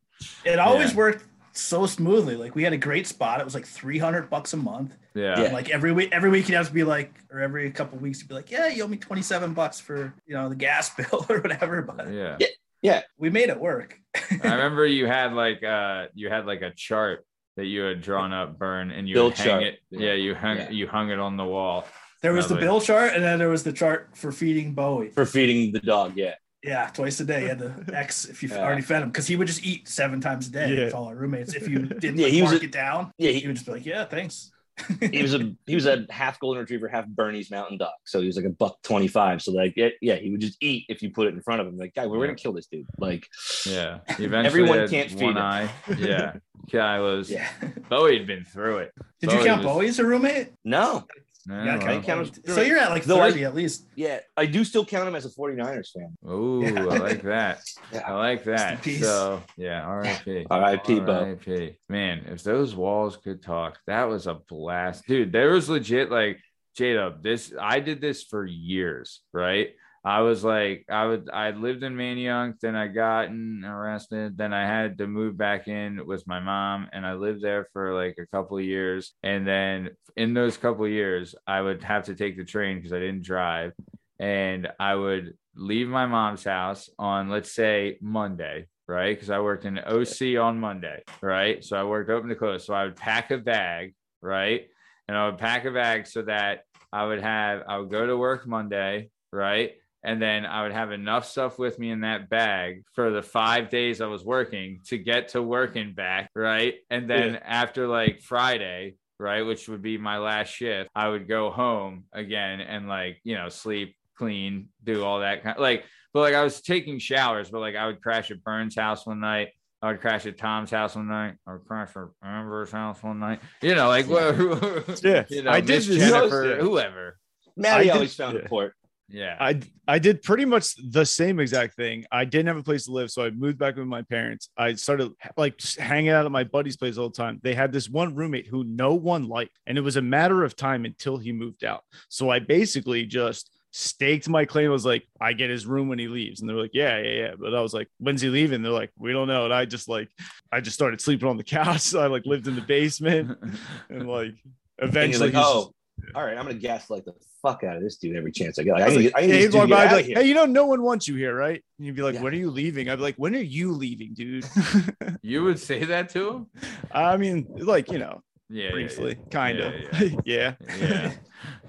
It 0.44 0.58
always 0.58 0.90
Yeah. 0.90 0.96
worked 0.96 1.24
so 1.58 1.86
smoothly. 1.86 2.36
Like 2.36 2.54
we 2.54 2.62
had 2.62 2.72
a 2.72 2.76
great 2.78 3.06
spot. 3.06 3.40
It 3.40 3.44
was 3.44 3.54
like 3.54 3.66
300 3.66 4.30
bucks 4.30 4.52
a 4.52 4.56
month. 4.56 4.96
Yeah. 5.14 5.42
Yeah. 5.42 5.52
Like 5.52 5.70
every 5.70 5.92
week, 5.92 6.10
every 6.12 6.30
week 6.30 6.48
you'd 6.48 6.56
have 6.56 6.68
to 6.68 6.72
be 6.72 6.84
like, 6.84 7.12
or 7.32 7.40
every 7.40 7.70
couple 7.70 7.96
of 7.96 8.02
weeks 8.02 8.20
you'd 8.20 8.28
be 8.28 8.34
like, 8.34 8.50
yeah, 8.50 8.68
you 8.68 8.82
owe 8.84 8.88
me 8.88 8.96
27 8.96 9.52
bucks 9.54 9.80
for, 9.80 10.14
you 10.26 10.34
know, 10.34 10.48
the 10.48 10.54
gas 10.54 10.94
bill 10.96 11.26
or 11.28 11.40
whatever. 11.40 11.82
But 11.82 12.10
Yeah. 12.12 12.36
Yeah. 12.82 13.02
We 13.18 13.30
made 13.30 13.48
it 13.48 13.58
work. 13.58 13.98
I 14.14 14.36
remember 14.54 14.86
you 14.86 15.06
had 15.06 15.32
like 15.32 15.62
uh 15.64 16.06
you 16.14 16.28
had 16.28 16.46
like 16.46 16.62
a 16.62 16.70
chart 16.70 17.24
that 17.56 17.66
you 17.66 17.80
had 17.82 18.00
drawn 18.00 18.32
up, 18.32 18.56
burn, 18.58 18.90
and 18.92 19.08
you 19.08 19.14
Bill 19.14 19.30
hang 19.30 19.46
chart. 19.46 19.62
it. 19.64 19.78
Yeah, 19.90 20.12
you 20.14 20.34
hung 20.34 20.56
Yeah. 20.58 20.70
you 20.70 20.86
hung 20.86 21.10
it 21.10 21.18
on 21.18 21.36
the 21.36 21.44
wall. 21.44 21.84
There 22.22 22.32
was 22.32 22.48
the 22.48 22.56
bill 22.56 22.80
chart 22.80 23.14
and 23.14 23.22
then 23.22 23.38
there 23.38 23.48
was 23.48 23.62
the 23.64 23.72
chart 23.72 24.10
for 24.16 24.32
feeding 24.32 24.74
Bowie. 24.74 25.10
for 25.10 25.24
feeding 25.26 25.72
the 25.72 25.78
dog. 25.80 26.16
Yeah, 26.16 26.34
Yeah, 26.68 26.90
twice 26.92 27.18
a 27.20 27.24
day. 27.24 27.42
You 27.42 27.48
had 27.48 27.58
the 27.58 27.72
X 27.96 28.26
if 28.26 28.42
you 28.42 28.48
Yeah. 28.50 28.58
already 28.64 28.82
fed 28.82 29.02
him 29.02 29.08
because 29.08 29.26
he 29.26 29.36
would 29.36 29.46
just 29.46 29.64
eat 29.64 29.88
seven 29.88 30.20
times 30.20 30.48
a 30.48 30.50
day 30.52 30.74
Yeah. 30.74 30.84
with 30.86 30.94
all 30.94 31.06
our 31.06 31.16
roommates. 31.16 31.54
If 31.54 31.66
you 31.68 31.78
didn't 32.04 32.18
Yeah, 32.18 32.24
like, 32.24 32.32
he 32.32 32.42
was 32.42 32.50
mark 32.52 32.62
a- 32.62 32.66
it 32.66 32.72
down, 32.72 33.12
yeah. 33.18 33.30
he 33.30 33.40
He, 33.40 33.46
would 33.46 33.56
just 33.56 33.66
be 33.66 33.72
like, 33.72 33.86
yeah, 33.86 34.04
thanks. 34.04 34.50
he 35.10 35.22
was 35.22 35.34
a 35.34 35.52
he 35.66 35.74
was 35.74 35.86
a 35.86 36.06
half 36.08 36.38
golden 36.38 36.60
retriever, 36.60 36.86
half 36.86 37.04
Bernese 37.08 37.52
Mountain 37.52 37.78
Dog. 37.78 37.94
So 38.04 38.20
he 38.20 38.26
was 38.28 38.36
like 38.36 38.44
a 38.44 38.50
buck 38.50 38.80
twenty 38.82 39.08
five. 39.08 39.42
So 39.42 39.50
like 39.50 39.72
yeah, 39.76 39.88
yeah, 40.00 40.14
he 40.14 40.30
would 40.30 40.40
just 40.40 40.56
eat 40.60 40.84
if 40.88 41.02
you 41.02 41.10
put 41.10 41.26
it 41.26 41.34
in 41.34 41.40
front 41.42 41.60
of 41.60 41.66
him. 41.66 41.76
Like, 41.76 41.94
guy, 41.94 42.06
we're 42.06 42.18
Yeah. 42.20 42.26
gonna 42.26 42.36
kill 42.36 42.52
this 42.52 42.66
dude. 42.66 42.86
Like, 42.96 43.26
Yeah. 43.66 43.98
Eventually 44.08 44.46
Everyone 44.46 44.88
can't 44.88 45.10
feed 45.10 45.20
one 45.22 45.36
him. 45.36 45.42
eye. 45.42 45.68
Yeah. 45.98 46.34
Kylo's 46.70 47.28
yeah. 47.28 47.48
Bowie 47.88 48.18
had 48.18 48.26
been 48.28 48.44
through 48.44 48.78
it. 48.78 48.92
Did 49.20 49.32
you 49.32 49.38
count 49.44 49.64
was- 49.64 49.72
Bowie 49.74 49.88
as 49.88 49.98
a 49.98 50.04
roommate? 50.06 50.50
no, 50.64 51.06
Yeah, 51.46 51.64
Yeah, 51.64 51.76
well. 51.84 52.02
count 52.02 52.36
him- 52.36 52.54
So 52.54 52.60
you're 52.62 52.78
at 52.78 52.90
like 52.90 53.04
Though 53.04 53.20
I- 53.20 53.30
30 53.30 53.44
at 53.44 53.54
least. 53.54 53.86
yeah, 53.94 54.20
I 54.36 54.46
do 54.46 54.64
still 54.64 54.84
count 54.84 55.08
him 55.08 55.14
as 55.14 55.24
a 55.24 55.30
49ers 55.30 55.92
fan. 55.92 56.16
Ooh, 56.30 56.62
Yeah. 56.64 56.80
I 56.80 56.98
like 56.98 57.22
that. 57.22 57.60
I 58.06 58.12
like 58.14 58.44
that. 58.44 58.84
So 58.84 59.42
yeah, 59.56 59.82
R.I.P. 59.82 60.46
R.I.P., 60.50 61.00
R.I.P. 61.00 61.76
Man, 61.88 62.24
if 62.28 62.42
those 62.42 62.74
walls 62.74 63.16
could 63.16 63.42
talk, 63.42 63.78
that 63.86 64.04
was 64.04 64.26
a 64.26 64.34
blast, 64.34 65.06
dude. 65.06 65.32
There 65.32 65.50
was 65.52 65.68
legit 65.70 66.10
like 66.10 66.38
Jada. 66.78 67.22
This 67.22 67.52
I 67.58 67.80
did 67.80 68.00
this 68.00 68.22
for 68.24 68.44
years, 68.44 69.20
right? 69.32 69.70
I 70.04 70.20
was 70.20 70.44
like, 70.44 70.86
I 70.90 71.06
would, 71.06 71.28
I 71.30 71.50
lived 71.50 71.82
in 71.82 71.94
Manayunk, 71.94 72.60
then 72.60 72.76
I 72.76 72.86
gotten 72.86 73.64
arrested, 73.64 74.38
then 74.38 74.52
I 74.52 74.66
had 74.66 74.98
to 74.98 75.06
move 75.06 75.36
back 75.36 75.68
in 75.68 76.06
with 76.06 76.26
my 76.26 76.40
mom, 76.40 76.88
and 76.92 77.04
I 77.04 77.14
lived 77.14 77.42
there 77.42 77.66
for 77.72 77.94
like 77.94 78.16
a 78.18 78.26
couple 78.26 78.58
of 78.58 78.64
years. 78.64 79.12
And 79.22 79.46
then 79.46 79.90
in 80.16 80.34
those 80.34 80.56
couple 80.56 80.86
years, 80.88 81.34
I 81.46 81.60
would 81.60 81.82
have 81.82 82.04
to 82.04 82.14
take 82.14 82.36
the 82.36 82.44
train 82.44 82.76
because 82.76 82.92
I 82.92 83.00
didn't 83.00 83.24
drive, 83.24 83.72
and 84.18 84.68
I 84.78 84.94
would 84.94 85.34
leave 85.54 85.88
my 85.88 86.06
mom's 86.06 86.44
house 86.44 86.88
on, 86.98 87.28
let's 87.28 87.52
say, 87.52 87.98
Monday, 88.00 88.66
right? 88.86 89.14
Because 89.14 89.30
I 89.30 89.40
worked 89.40 89.64
in 89.64 89.78
OC 89.78 90.40
on 90.40 90.60
Monday, 90.60 91.02
right? 91.20 91.62
So 91.64 91.76
I 91.76 91.82
worked 91.82 92.10
open 92.10 92.28
to 92.28 92.36
close. 92.36 92.64
So 92.64 92.74
I 92.74 92.84
would 92.84 92.96
pack 92.96 93.30
a 93.30 93.38
bag, 93.38 93.94
right? 94.22 94.68
And 95.08 95.16
I 95.16 95.26
would 95.26 95.38
pack 95.38 95.64
a 95.64 95.70
bag 95.70 96.06
so 96.06 96.22
that 96.22 96.60
I 96.92 97.04
would 97.04 97.20
have, 97.20 97.62
I 97.68 97.78
would 97.78 97.90
go 97.90 98.06
to 98.06 98.16
work 98.16 98.46
Monday, 98.46 99.10
right? 99.32 99.72
And 100.08 100.22
then 100.22 100.46
I 100.46 100.62
would 100.62 100.72
have 100.72 100.90
enough 100.90 101.28
stuff 101.28 101.58
with 101.58 101.78
me 101.78 101.90
in 101.90 102.00
that 102.00 102.30
bag 102.30 102.82
for 102.94 103.10
the 103.10 103.20
five 103.20 103.68
days 103.68 104.00
I 104.00 104.06
was 104.06 104.24
working 104.24 104.80
to 104.86 104.96
get 104.96 105.28
to 105.28 105.42
work 105.42 105.76
and 105.76 105.94
back, 105.94 106.30
right? 106.34 106.76
And 106.88 107.10
then 107.10 107.36
after 107.36 107.86
like 107.86 108.22
Friday, 108.22 108.94
right, 109.18 109.42
which 109.42 109.68
would 109.68 109.82
be 109.82 109.98
my 109.98 110.16
last 110.16 110.48
shift, 110.48 110.88
I 110.94 111.08
would 111.10 111.28
go 111.28 111.50
home 111.50 112.04
again 112.10 112.62
and 112.62 112.88
like, 112.88 113.20
you 113.22 113.34
know, 113.34 113.50
sleep, 113.50 113.96
clean, 114.16 114.70
do 114.82 115.04
all 115.04 115.20
that 115.20 115.42
kind 115.42 115.56
of, 115.56 115.60
like, 115.60 115.84
but 116.14 116.20
like 116.20 116.34
I 116.34 116.42
was 116.42 116.62
taking 116.62 116.98
showers, 116.98 117.50
but 117.50 117.60
like 117.60 117.76
I 117.76 117.86
would 117.86 118.00
crash 118.00 118.30
at 118.30 118.42
Burns' 118.42 118.76
house 118.76 119.06
one 119.06 119.20
night. 119.20 119.48
I 119.82 119.88
would 119.88 120.00
crash 120.00 120.24
at 120.24 120.38
Tom's 120.38 120.70
house 120.70 120.96
one 120.96 121.08
night. 121.08 121.34
I 121.46 121.52
would 121.52 121.66
crash 121.66 121.90
at 121.96 122.04
Amber's 122.24 122.72
house 122.72 123.02
one 123.02 123.18
night. 123.18 123.40
You 123.60 123.74
know, 123.74 123.88
like 123.88 124.06
what? 124.06 124.34
Yeah, 125.04 125.26
you 125.28 125.42
know, 125.42 125.50
I 125.50 125.60
did 125.60 125.82
Jennifer, 125.82 126.56
yeah. 126.56 126.62
whoever. 126.62 127.18
Maddie 127.58 127.80
I 127.80 127.82
did- 127.82 127.92
always 127.92 128.14
found 128.14 128.38
yeah. 128.38 128.46
a 128.46 128.48
port. 128.48 128.74
Yeah. 129.10 129.36
I 129.40 129.60
I 129.86 129.98
did 129.98 130.22
pretty 130.22 130.44
much 130.44 130.74
the 130.90 131.04
same 131.04 131.40
exact 131.40 131.74
thing. 131.76 132.04
I 132.12 132.24
didn't 132.26 132.48
have 132.48 132.58
a 132.58 132.62
place 132.62 132.84
to 132.84 132.92
live, 132.92 133.10
so 133.10 133.24
I 133.24 133.30
moved 133.30 133.58
back 133.58 133.76
with 133.76 133.86
my 133.86 134.02
parents. 134.02 134.50
I 134.56 134.74
started 134.74 135.12
like 135.36 135.58
hanging 135.78 136.10
out 136.10 136.26
at 136.26 136.32
my 136.32 136.44
buddy's 136.44 136.76
place 136.76 136.98
all 136.98 137.08
the 137.08 137.16
time. 137.16 137.40
They 137.42 137.54
had 137.54 137.72
this 137.72 137.88
one 137.88 138.14
roommate 138.14 138.46
who 138.46 138.64
no 138.64 138.94
one 138.94 139.26
liked, 139.28 139.58
and 139.66 139.78
it 139.78 139.80
was 139.82 139.96
a 139.96 140.02
matter 140.02 140.44
of 140.44 140.56
time 140.56 140.84
until 140.84 141.16
he 141.16 141.32
moved 141.32 141.64
out. 141.64 141.84
So 142.10 142.28
I 142.28 142.38
basically 142.38 143.06
just 143.06 143.50
staked 143.70 144.28
my 144.28 144.44
claim. 144.44 144.66
I 144.66 144.72
was 144.72 144.84
like, 144.84 145.06
I 145.20 145.32
get 145.32 145.48
his 145.50 145.66
room 145.66 145.88
when 145.88 145.98
he 145.98 146.08
leaves, 146.08 146.40
and 146.40 146.48
they're 146.48 146.56
like, 146.56 146.74
Yeah, 146.74 146.98
yeah, 146.98 147.12
yeah. 147.22 147.34
But 147.38 147.54
I 147.54 147.62
was 147.62 147.72
like, 147.72 147.88
When's 147.98 148.20
he 148.20 148.28
leaving? 148.28 148.60
They're 148.60 148.72
like, 148.72 148.90
We 148.98 149.12
don't 149.12 149.28
know. 149.28 149.44
And 149.46 149.54
I 149.54 149.64
just 149.64 149.88
like, 149.88 150.10
I 150.52 150.60
just 150.60 150.74
started 150.76 151.00
sleeping 151.00 151.28
on 151.28 151.38
the 151.38 151.44
couch. 151.44 151.80
So 151.80 152.00
I 152.00 152.08
like 152.08 152.26
lived 152.26 152.46
in 152.46 152.56
the 152.56 152.60
basement, 152.60 153.38
and 153.88 154.06
like 154.06 154.34
eventually, 154.78 155.30
like, 155.30 155.42
oh, 155.42 155.60
just- 155.62 155.72
all 156.14 156.24
right, 156.24 156.36
I'm 156.36 156.44
gonna 156.46 156.54
gaslight 156.54 157.04
the 157.04 157.12
fuck 157.42 157.62
out 157.64 157.76
of 157.76 157.82
this 157.82 157.96
dude 157.96 158.16
every 158.16 158.32
chance 158.32 158.58
I 158.58 158.62
get. 158.64 158.72
Like, 158.74 158.82
I, 158.82 158.86
I 158.86 158.96
need, 158.96 159.04
like, 159.04 159.12
I 159.16 159.20
need 159.26 159.32
yeah, 159.34 159.40
this 159.46 159.54
walk 159.54 159.64
to 159.68 159.74
by, 159.74 159.76
get 159.76 159.78
I'd 159.80 159.86
out 159.86 159.96
like, 159.96 160.04
here. 160.06 160.16
hey, 160.18 160.24
you 160.28 160.34
know, 160.34 160.46
no 160.46 160.66
one 160.66 160.82
wants 160.82 161.06
you 161.08 161.14
here, 161.16 161.34
right? 161.34 161.62
And 161.78 161.86
you'd 161.86 161.96
be 161.96 162.02
like, 162.02 162.14
Yeah. 162.16 162.22
when 162.22 162.32
are 162.32 162.36
you 162.36 162.50
leaving? 162.50 162.88
I'd 162.90 162.96
be 162.96 163.02
like, 163.02 163.16
when 163.16 163.34
are 163.36 163.38
you 163.40 163.72
leaving, 163.72 164.14
dude? 164.14 164.44
you 165.22 165.44
would 165.44 165.58
say 165.58 165.84
that 165.84 166.08
to 166.10 166.30
him? 166.30 166.46
I 166.92 167.16
mean, 167.16 167.46
like, 167.58 167.90
you 167.92 167.98
know, 167.98 168.22
Yeah. 168.48 168.64
yeah, 168.64 168.70
briefly, 168.72 169.16
yeah. 169.18 169.28
kind 169.30 169.60
of. 169.60 169.74
Yeah, 170.02 170.10
Yeah, 170.24 170.54
Yeah. 170.80 171.12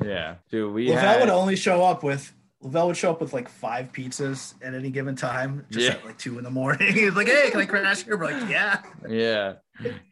yeah. 0.04 0.36
Dude, 0.50 0.74
we 0.74 0.90
Lavelle 0.90 1.02
had, 1.04 1.20
would 1.22 1.30
only 1.30 1.56
show 1.56 1.84
up 1.84 2.04
with 2.04 2.34
Lavelle 2.62 2.88
would 2.88 2.98
show 2.98 3.12
up 3.12 3.22
with 3.22 3.32
like 3.32 3.48
five 3.48 3.94
pizzas 3.94 4.54
at 4.62 4.74
any 4.74 4.90
given 4.90 5.16
time, 5.16 5.66
just 5.70 5.88
Yeah. 5.88 5.94
at 5.94 6.06
like 6.06 6.18
two 6.18 6.38
in 6.40 6.44
the 6.44 6.50
morning. 6.50 6.92
He's 6.94 7.14
like, 7.14 7.28
"Hey, 7.28 7.52
can 7.52 7.62
I 7.62 7.66
crash 7.66 8.04
here?" 8.04 8.18
We're 8.18 8.32
like, 8.34 8.50
"Yeah," 8.50 8.82
yeah. 9.08 9.54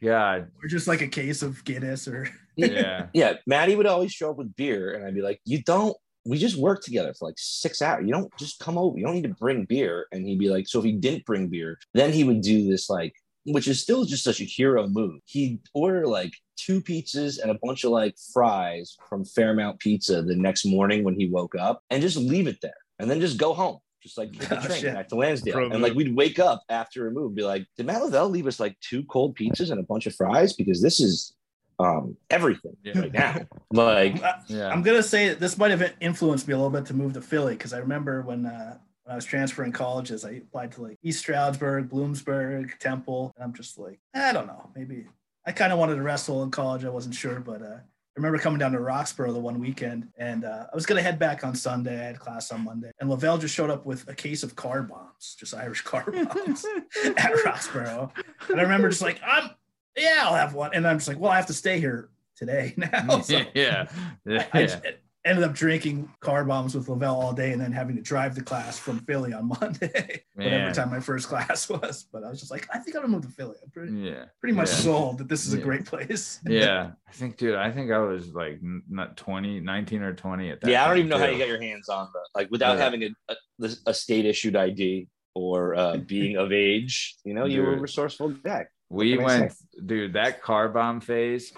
God. 0.02 0.50
or 0.62 0.66
just 0.68 0.88
like 0.88 1.02
a 1.02 1.08
case 1.08 1.42
of 1.42 1.62
Guinness, 1.64 2.08
or 2.08 2.26
Yeah. 2.58 3.06
Yeah, 3.14 3.34
Maddie 3.46 3.76
would 3.76 3.86
always 3.86 4.12
show 4.12 4.30
up 4.30 4.36
with 4.36 4.54
beer, 4.54 4.92
and 4.92 5.04
I'd 5.04 5.14
be 5.14 5.22
like, 5.22 5.40
"You 5.44 5.62
don't. 5.62 5.96
We 6.26 6.36
just 6.36 6.58
work 6.58 6.82
together 6.82 7.14
for 7.14 7.26
like 7.28 7.36
six 7.38 7.80
hours. 7.80 8.04
You 8.06 8.12
don't 8.12 8.30
just 8.38 8.58
come 8.60 8.76
over. 8.76 8.98
You 8.98 9.06
don't 9.06 9.14
need 9.14 9.22
to 9.22 9.34
bring 9.40 9.64
beer." 9.64 10.06
And 10.12 10.26
he'd 10.26 10.38
be 10.38 10.50
like, 10.50 10.68
"So 10.68 10.78
if 10.80 10.84
he 10.84 10.92
didn't 10.92 11.24
bring 11.24 11.48
beer, 11.48 11.78
then 11.94 12.12
he 12.12 12.24
would 12.24 12.42
do 12.42 12.68
this 12.68 12.90
like, 12.90 13.14
which 13.46 13.66
is 13.68 13.80
still 13.80 14.04
just 14.04 14.24
such 14.24 14.40
a 14.40 14.44
hero 14.44 14.86
move. 14.86 15.20
He'd 15.24 15.60
order 15.72 16.06
like 16.06 16.32
two 16.56 16.82
pizzas 16.82 17.40
and 17.40 17.50
a 17.50 17.58
bunch 17.62 17.84
of 17.84 17.92
like 17.92 18.16
fries 18.32 18.96
from 19.08 19.24
Fairmount 19.24 19.78
Pizza 19.78 20.20
the 20.22 20.36
next 20.36 20.66
morning 20.66 21.04
when 21.04 21.14
he 21.18 21.28
woke 21.28 21.54
up, 21.54 21.82
and 21.90 22.02
just 22.02 22.16
leave 22.18 22.46
it 22.48 22.60
there, 22.60 22.72
and 22.98 23.10
then 23.10 23.20
just 23.20 23.38
go 23.38 23.54
home." 23.54 23.78
Just 24.00 24.16
like 24.16 24.30
get 24.30 24.48
the 24.48 24.56
train 24.68 24.94
back 24.94 25.08
to 25.08 25.16
Lansdale. 25.16 25.52
Pro 25.54 25.70
and 25.70 25.82
like 25.82 25.94
we'd 25.94 26.14
wake 26.14 26.38
up 26.38 26.62
after 26.68 27.08
a 27.08 27.10
move, 27.10 27.34
be 27.34 27.42
like, 27.42 27.66
did 27.76 27.86
Matt 27.86 28.00
Lavelle 28.00 28.28
leave 28.28 28.46
us 28.46 28.60
like 28.60 28.78
two 28.80 29.02
cold 29.04 29.36
pizzas 29.36 29.72
and 29.72 29.80
a 29.80 29.82
bunch 29.82 30.06
of 30.06 30.14
fries? 30.14 30.52
Because 30.52 30.80
this 30.80 31.00
is 31.00 31.34
um 31.78 32.16
everything 32.30 32.76
Yeah. 32.82 32.98
right 33.00 33.12
now. 33.12 33.36
Like 33.72 34.20
Yeah. 34.48 34.68
I'm 34.68 34.82
gonna 34.82 35.02
say 35.02 35.34
this 35.34 35.58
might 35.58 35.70
have 35.70 35.94
influenced 36.00 36.48
me 36.48 36.54
a 36.54 36.56
little 36.56 36.70
bit 36.70 36.86
to 36.86 36.94
move 36.94 37.12
to 37.14 37.20
Philly 37.20 37.54
because 37.54 37.72
I 37.72 37.78
remember 37.78 38.22
when 38.22 38.46
uh, 38.46 38.78
when 39.04 39.12
I 39.12 39.16
was 39.16 39.24
transferring 39.24 39.72
colleges, 39.72 40.24
I 40.24 40.32
applied 40.32 40.72
to 40.72 40.82
like 40.82 40.98
East 41.02 41.20
Stroudsburg, 41.20 41.88
Bloomsburg, 41.88 42.78
Temple, 42.78 43.32
and 43.36 43.44
I'm 43.44 43.52
just 43.54 43.78
like, 43.78 43.98
I 44.14 44.32
don't 44.32 44.46
know, 44.46 44.70
maybe 44.76 45.06
I 45.46 45.52
kind 45.52 45.72
of 45.72 45.78
wanted 45.78 45.94
to 45.96 46.02
wrestle 46.02 46.42
in 46.42 46.50
college. 46.50 46.84
I 46.84 46.90
wasn't 46.90 47.14
sure, 47.14 47.40
but 47.40 47.62
uh, 47.62 47.76
I 47.76 48.16
remember 48.20 48.38
coming 48.38 48.58
down 48.58 48.72
to 48.72 48.80
Roxborough 48.80 49.32
the 49.32 49.38
one 49.38 49.60
weekend, 49.60 50.08
and 50.18 50.44
uh, 50.44 50.66
I 50.70 50.74
was 50.74 50.84
gonna 50.84 51.00
head 51.02 51.18
back 51.18 51.44
on 51.44 51.54
Sunday. 51.54 51.98
I 52.00 52.04
had 52.04 52.18
class 52.18 52.50
on 52.50 52.64
Monday, 52.64 52.90
and 53.00 53.08
Lavelle 53.08 53.38
just 53.38 53.54
showed 53.54 53.70
up 53.70 53.86
with 53.86 54.06
a 54.08 54.14
case 54.14 54.42
of 54.42 54.56
car 54.56 54.82
bombs, 54.82 55.36
just 55.38 55.54
Irish 55.54 55.82
car 55.82 56.04
bombs 56.10 56.66
at 57.16 57.32
Roxborough. 57.44 58.10
And 58.50 58.58
I 58.60 58.62
remember 58.62 58.88
just 58.90 59.00
like, 59.02 59.20
I'm 59.24 59.50
yeah, 60.00 60.20
I'll 60.22 60.34
have 60.34 60.54
one, 60.54 60.70
and 60.74 60.86
I'm 60.86 60.96
just 60.98 61.08
like, 61.08 61.18
well, 61.18 61.30
I 61.32 61.36
have 61.36 61.46
to 61.46 61.54
stay 61.54 61.78
here 61.80 62.10
today 62.36 62.74
now. 62.76 63.20
So 63.22 63.40
yeah. 63.54 63.86
Yeah. 64.24 64.46
I 64.52 64.62
just 64.62 64.78
ended 65.24 65.44
up 65.44 65.52
drinking 65.52 66.08
car 66.20 66.44
bombs 66.44 66.74
with 66.74 66.88
Lavelle 66.88 67.20
all 67.20 67.32
day 67.34 67.52
and 67.52 67.60
then 67.60 67.70
having 67.72 67.96
to 67.96 68.02
drive 68.02 68.34
to 68.36 68.40
class 68.42 68.78
from 68.78 69.00
Philly 69.00 69.32
on 69.34 69.48
Monday, 69.60 70.22
whatever 70.34 70.72
time 70.72 70.90
my 70.90 71.00
first 71.00 71.28
class 71.28 71.68
was. 71.68 72.06
But 72.10 72.22
I 72.24 72.30
was 72.30 72.38
just 72.38 72.50
like, 72.50 72.66
I 72.72 72.78
think 72.78 72.96
I'm 72.96 73.02
gonna 73.02 73.12
move 73.12 73.22
to 73.26 73.28
Philly. 73.28 73.56
I'm 73.62 73.70
pretty, 73.70 73.92
yeah. 73.94 74.26
pretty 74.40 74.54
much 74.54 74.68
Yeah. 74.68 74.74
sold 74.76 75.18
that 75.18 75.28
this 75.28 75.46
is 75.46 75.52
a 75.52 75.58
great 75.58 75.84
place. 75.84 76.40
Yeah. 76.46 76.92
I 77.06 77.12
think, 77.12 77.36
dude, 77.36 77.56
I 77.56 77.70
think 77.72 77.90
I 77.90 77.98
was 77.98 78.28
like 78.32 78.60
not 78.88 79.16
20, 79.16 79.60
19 79.60 80.02
or 80.02 80.14
20 80.14 80.50
at 80.50 80.60
that 80.62 80.70
Yeah, 80.70 80.84
I 80.84 80.86
don't 80.86 80.94
time, 80.94 80.98
even 80.98 81.10
know 81.10 81.18
how 81.18 81.26
you 81.30 81.38
got 81.38 81.48
your 81.48 81.60
hands 81.60 81.88
on 81.90 82.08
the 82.12 82.20
like 82.34 82.50
without 82.50 82.78
Yeah. 82.78 82.84
having 82.84 83.02
a, 83.02 83.34
a, 83.64 83.70
a 83.86 83.92
state 83.94 84.24
issued 84.24 84.54
ID 84.56 85.08
or 85.34 85.74
uh, 85.74 85.96
being 85.98 86.36
of 86.36 86.52
age. 86.52 87.16
You 87.24 87.34
know, 87.34 87.44
you 87.44 87.62
were 87.62 87.74
a 87.74 87.80
resourceful 87.80 88.30
guy. 88.30 88.66
We 88.90 89.18
went, 89.18 89.52
dude, 89.84 90.14
that 90.14 90.42
car 90.42 90.68
bomb 90.68 91.00
phase. 91.00 91.52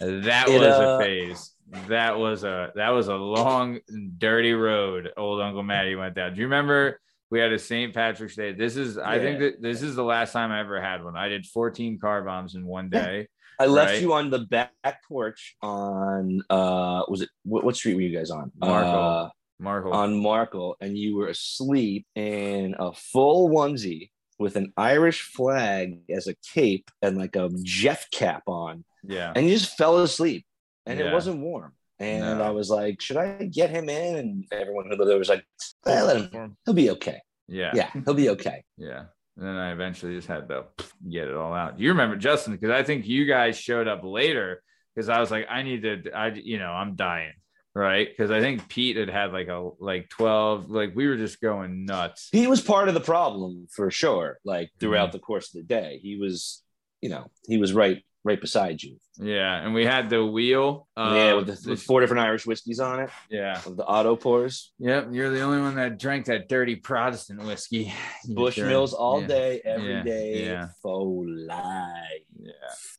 That 0.00 0.48
It, 0.48 0.58
was 0.60 0.68
uh, 0.74 0.98
a 0.98 0.98
phase. 0.98 1.52
That 1.88 2.18
was 2.18 2.44
a 2.44 2.72
that 2.74 2.90
was 2.90 3.08
a 3.08 3.14
long, 3.14 3.78
dirty 4.18 4.52
road. 4.54 5.10
Old 5.16 5.40
Uncle 5.40 5.62
Matty 5.62 5.94
went 5.94 6.14
down. 6.14 6.34
Do 6.34 6.40
you 6.40 6.46
remember 6.46 7.00
we 7.30 7.38
had 7.38 7.52
a 7.52 7.58
St. 7.58 7.94
Patrick's 7.94 8.34
Day? 8.36 8.52
This 8.52 8.76
is 8.76 8.98
I 8.98 9.18
think 9.18 9.38
that 9.40 9.62
this 9.62 9.82
is 9.82 9.94
the 9.94 10.02
last 10.04 10.32
time 10.32 10.50
I 10.50 10.60
ever 10.60 10.80
had 10.80 11.04
one. 11.04 11.16
I 11.16 11.28
did 11.28 11.46
14 11.46 11.98
car 11.98 12.22
bombs 12.22 12.54
in 12.54 12.66
one 12.66 12.88
day. 12.90 13.28
I 13.58 13.66
left 13.66 13.92
Right. 13.92 14.02
you 14.02 14.14
on 14.14 14.30
the 14.30 14.40
back 14.40 14.72
porch 15.06 15.54
on 15.62 16.42
uh 16.50 17.02
was 17.08 17.20
it 17.22 17.28
what, 17.44 17.62
what 17.62 17.76
street 17.76 17.94
were 17.94 18.00
you 18.00 18.16
guys 18.16 18.30
on? 18.30 18.50
Markle. 18.58 18.90
Uh, 18.94 19.28
Markle. 19.60 19.92
on 19.92 20.18
Markle, 20.22 20.76
and 20.80 20.96
you 20.96 21.16
were 21.16 21.28
asleep 21.28 22.06
in 22.14 22.74
a 22.78 22.92
full 22.94 23.50
onesie 23.50 24.08
with 24.40 24.56
an 24.56 24.72
Irish 24.76 25.22
flag 25.22 26.00
as 26.10 26.26
a 26.26 26.34
cape 26.54 26.90
and 27.02 27.16
like 27.16 27.36
a 27.36 27.50
Jeff 27.62 28.10
cap 28.10 28.42
on, 28.46 28.84
yeah. 29.04 29.32
and 29.36 29.46
you 29.46 29.56
just 29.56 29.76
fell 29.76 29.98
asleep, 29.98 30.44
and 30.86 30.98
Yeah. 30.98 31.10
it 31.10 31.12
wasn't 31.12 31.40
warm. 31.40 31.72
And 31.98 32.38
No. 32.38 32.44
I 32.44 32.50
was 32.50 32.70
like, 32.70 33.00
should 33.02 33.18
I 33.18 33.44
get 33.44 33.68
him 33.68 33.90
in? 33.90 34.16
And 34.16 34.44
everyone 34.50 34.86
who 34.90 35.04
there 35.04 35.18
was 35.18 35.28
like, 35.28 35.44
eh, 35.86 36.02
let 36.02 36.32
him. 36.32 36.56
He'll 36.64 36.74
be 36.74 36.90
okay. 36.92 37.20
Yeah. 37.46 37.72
Yeah, 37.74 37.90
he'll 38.04 38.14
be 38.14 38.30
okay. 38.30 38.64
Yeah. 38.78 39.04
And 39.36 39.46
then 39.46 39.56
I 39.56 39.72
eventually 39.72 40.14
just 40.14 40.26
had 40.28 40.48
to 40.48 40.64
get 41.08 41.28
it 41.28 41.34
all 41.34 41.52
out. 41.52 41.78
You 41.78 41.90
remember 41.90 42.16
Justin, 42.16 42.54
because 42.54 42.70
I 42.70 42.82
think 42.82 43.06
you 43.06 43.26
guys 43.26 43.58
showed 43.58 43.88
up 43.88 44.02
later 44.02 44.62
because 44.94 45.08
I 45.10 45.20
was 45.20 45.30
like, 45.30 45.46
I 45.50 45.62
need 45.62 45.82
to, 45.82 46.10
I, 46.14 46.28
you 46.28 46.58
know, 46.58 46.70
I'm 46.72 46.96
dying. 46.96 47.34
Right. 47.74 48.08
Because 48.08 48.30
I 48.32 48.40
think 48.40 48.68
Pete 48.68 48.96
had 48.96 49.08
had 49.08 49.32
like 49.32 49.46
a, 49.48 49.70
like 49.78 50.08
12, 50.08 50.70
like 50.70 50.90
we 50.94 51.06
were 51.06 51.16
just 51.16 51.40
going 51.40 51.84
nuts. 51.84 52.28
He 52.32 52.48
was 52.48 52.60
part 52.60 52.88
of 52.88 52.94
the 52.94 53.00
problem 53.00 53.68
for 53.70 53.90
sure. 53.90 54.38
Like 54.44 54.70
throughout 54.80 55.10
Mm-hmm. 55.10 55.16
the 55.16 55.20
course 55.20 55.54
of 55.54 55.60
the 55.60 55.66
day, 55.66 56.00
he 56.02 56.16
was, 56.16 56.62
you 57.00 57.08
know, 57.10 57.30
he 57.46 57.58
was 57.58 57.72
right, 57.72 58.02
right 58.24 58.40
beside 58.40 58.82
you. 58.82 58.96
Yeah. 59.18 59.56
And 59.62 59.72
we 59.74 59.84
had 59.84 60.10
the 60.10 60.24
wheel. 60.24 60.86
Uh, 60.96 61.12
yeah, 61.14 61.34
with 61.34 61.46
the 61.46 61.70
with 61.70 61.82
four 61.82 62.00
different 62.00 62.20
Irish 62.22 62.46
whiskeys 62.46 62.78
on 62.80 63.00
it, 63.00 63.10
yeah. 63.30 63.60
of 63.64 63.76
the 63.76 63.84
auto 63.84 64.16
pours. 64.16 64.72
Yep. 64.78 65.08
You're 65.12 65.30
the 65.30 65.40
only 65.40 65.60
one 65.60 65.74
that 65.76 65.98
drank 65.98 66.26
that 66.26 66.48
dirty 66.48 66.76
Protestant 66.76 67.42
whiskey. 67.44 67.92
You 68.26 68.34
Bushmills 68.36 68.92
all 68.92 69.22
yeah. 69.22 69.26
day, 69.26 69.60
every 69.64 69.92
Yeah, 69.94 70.02
day. 70.02 70.44
yeah. 70.44 70.66
Faux 70.82 71.26
lie. 71.26 72.18
Yeah. 72.38 72.50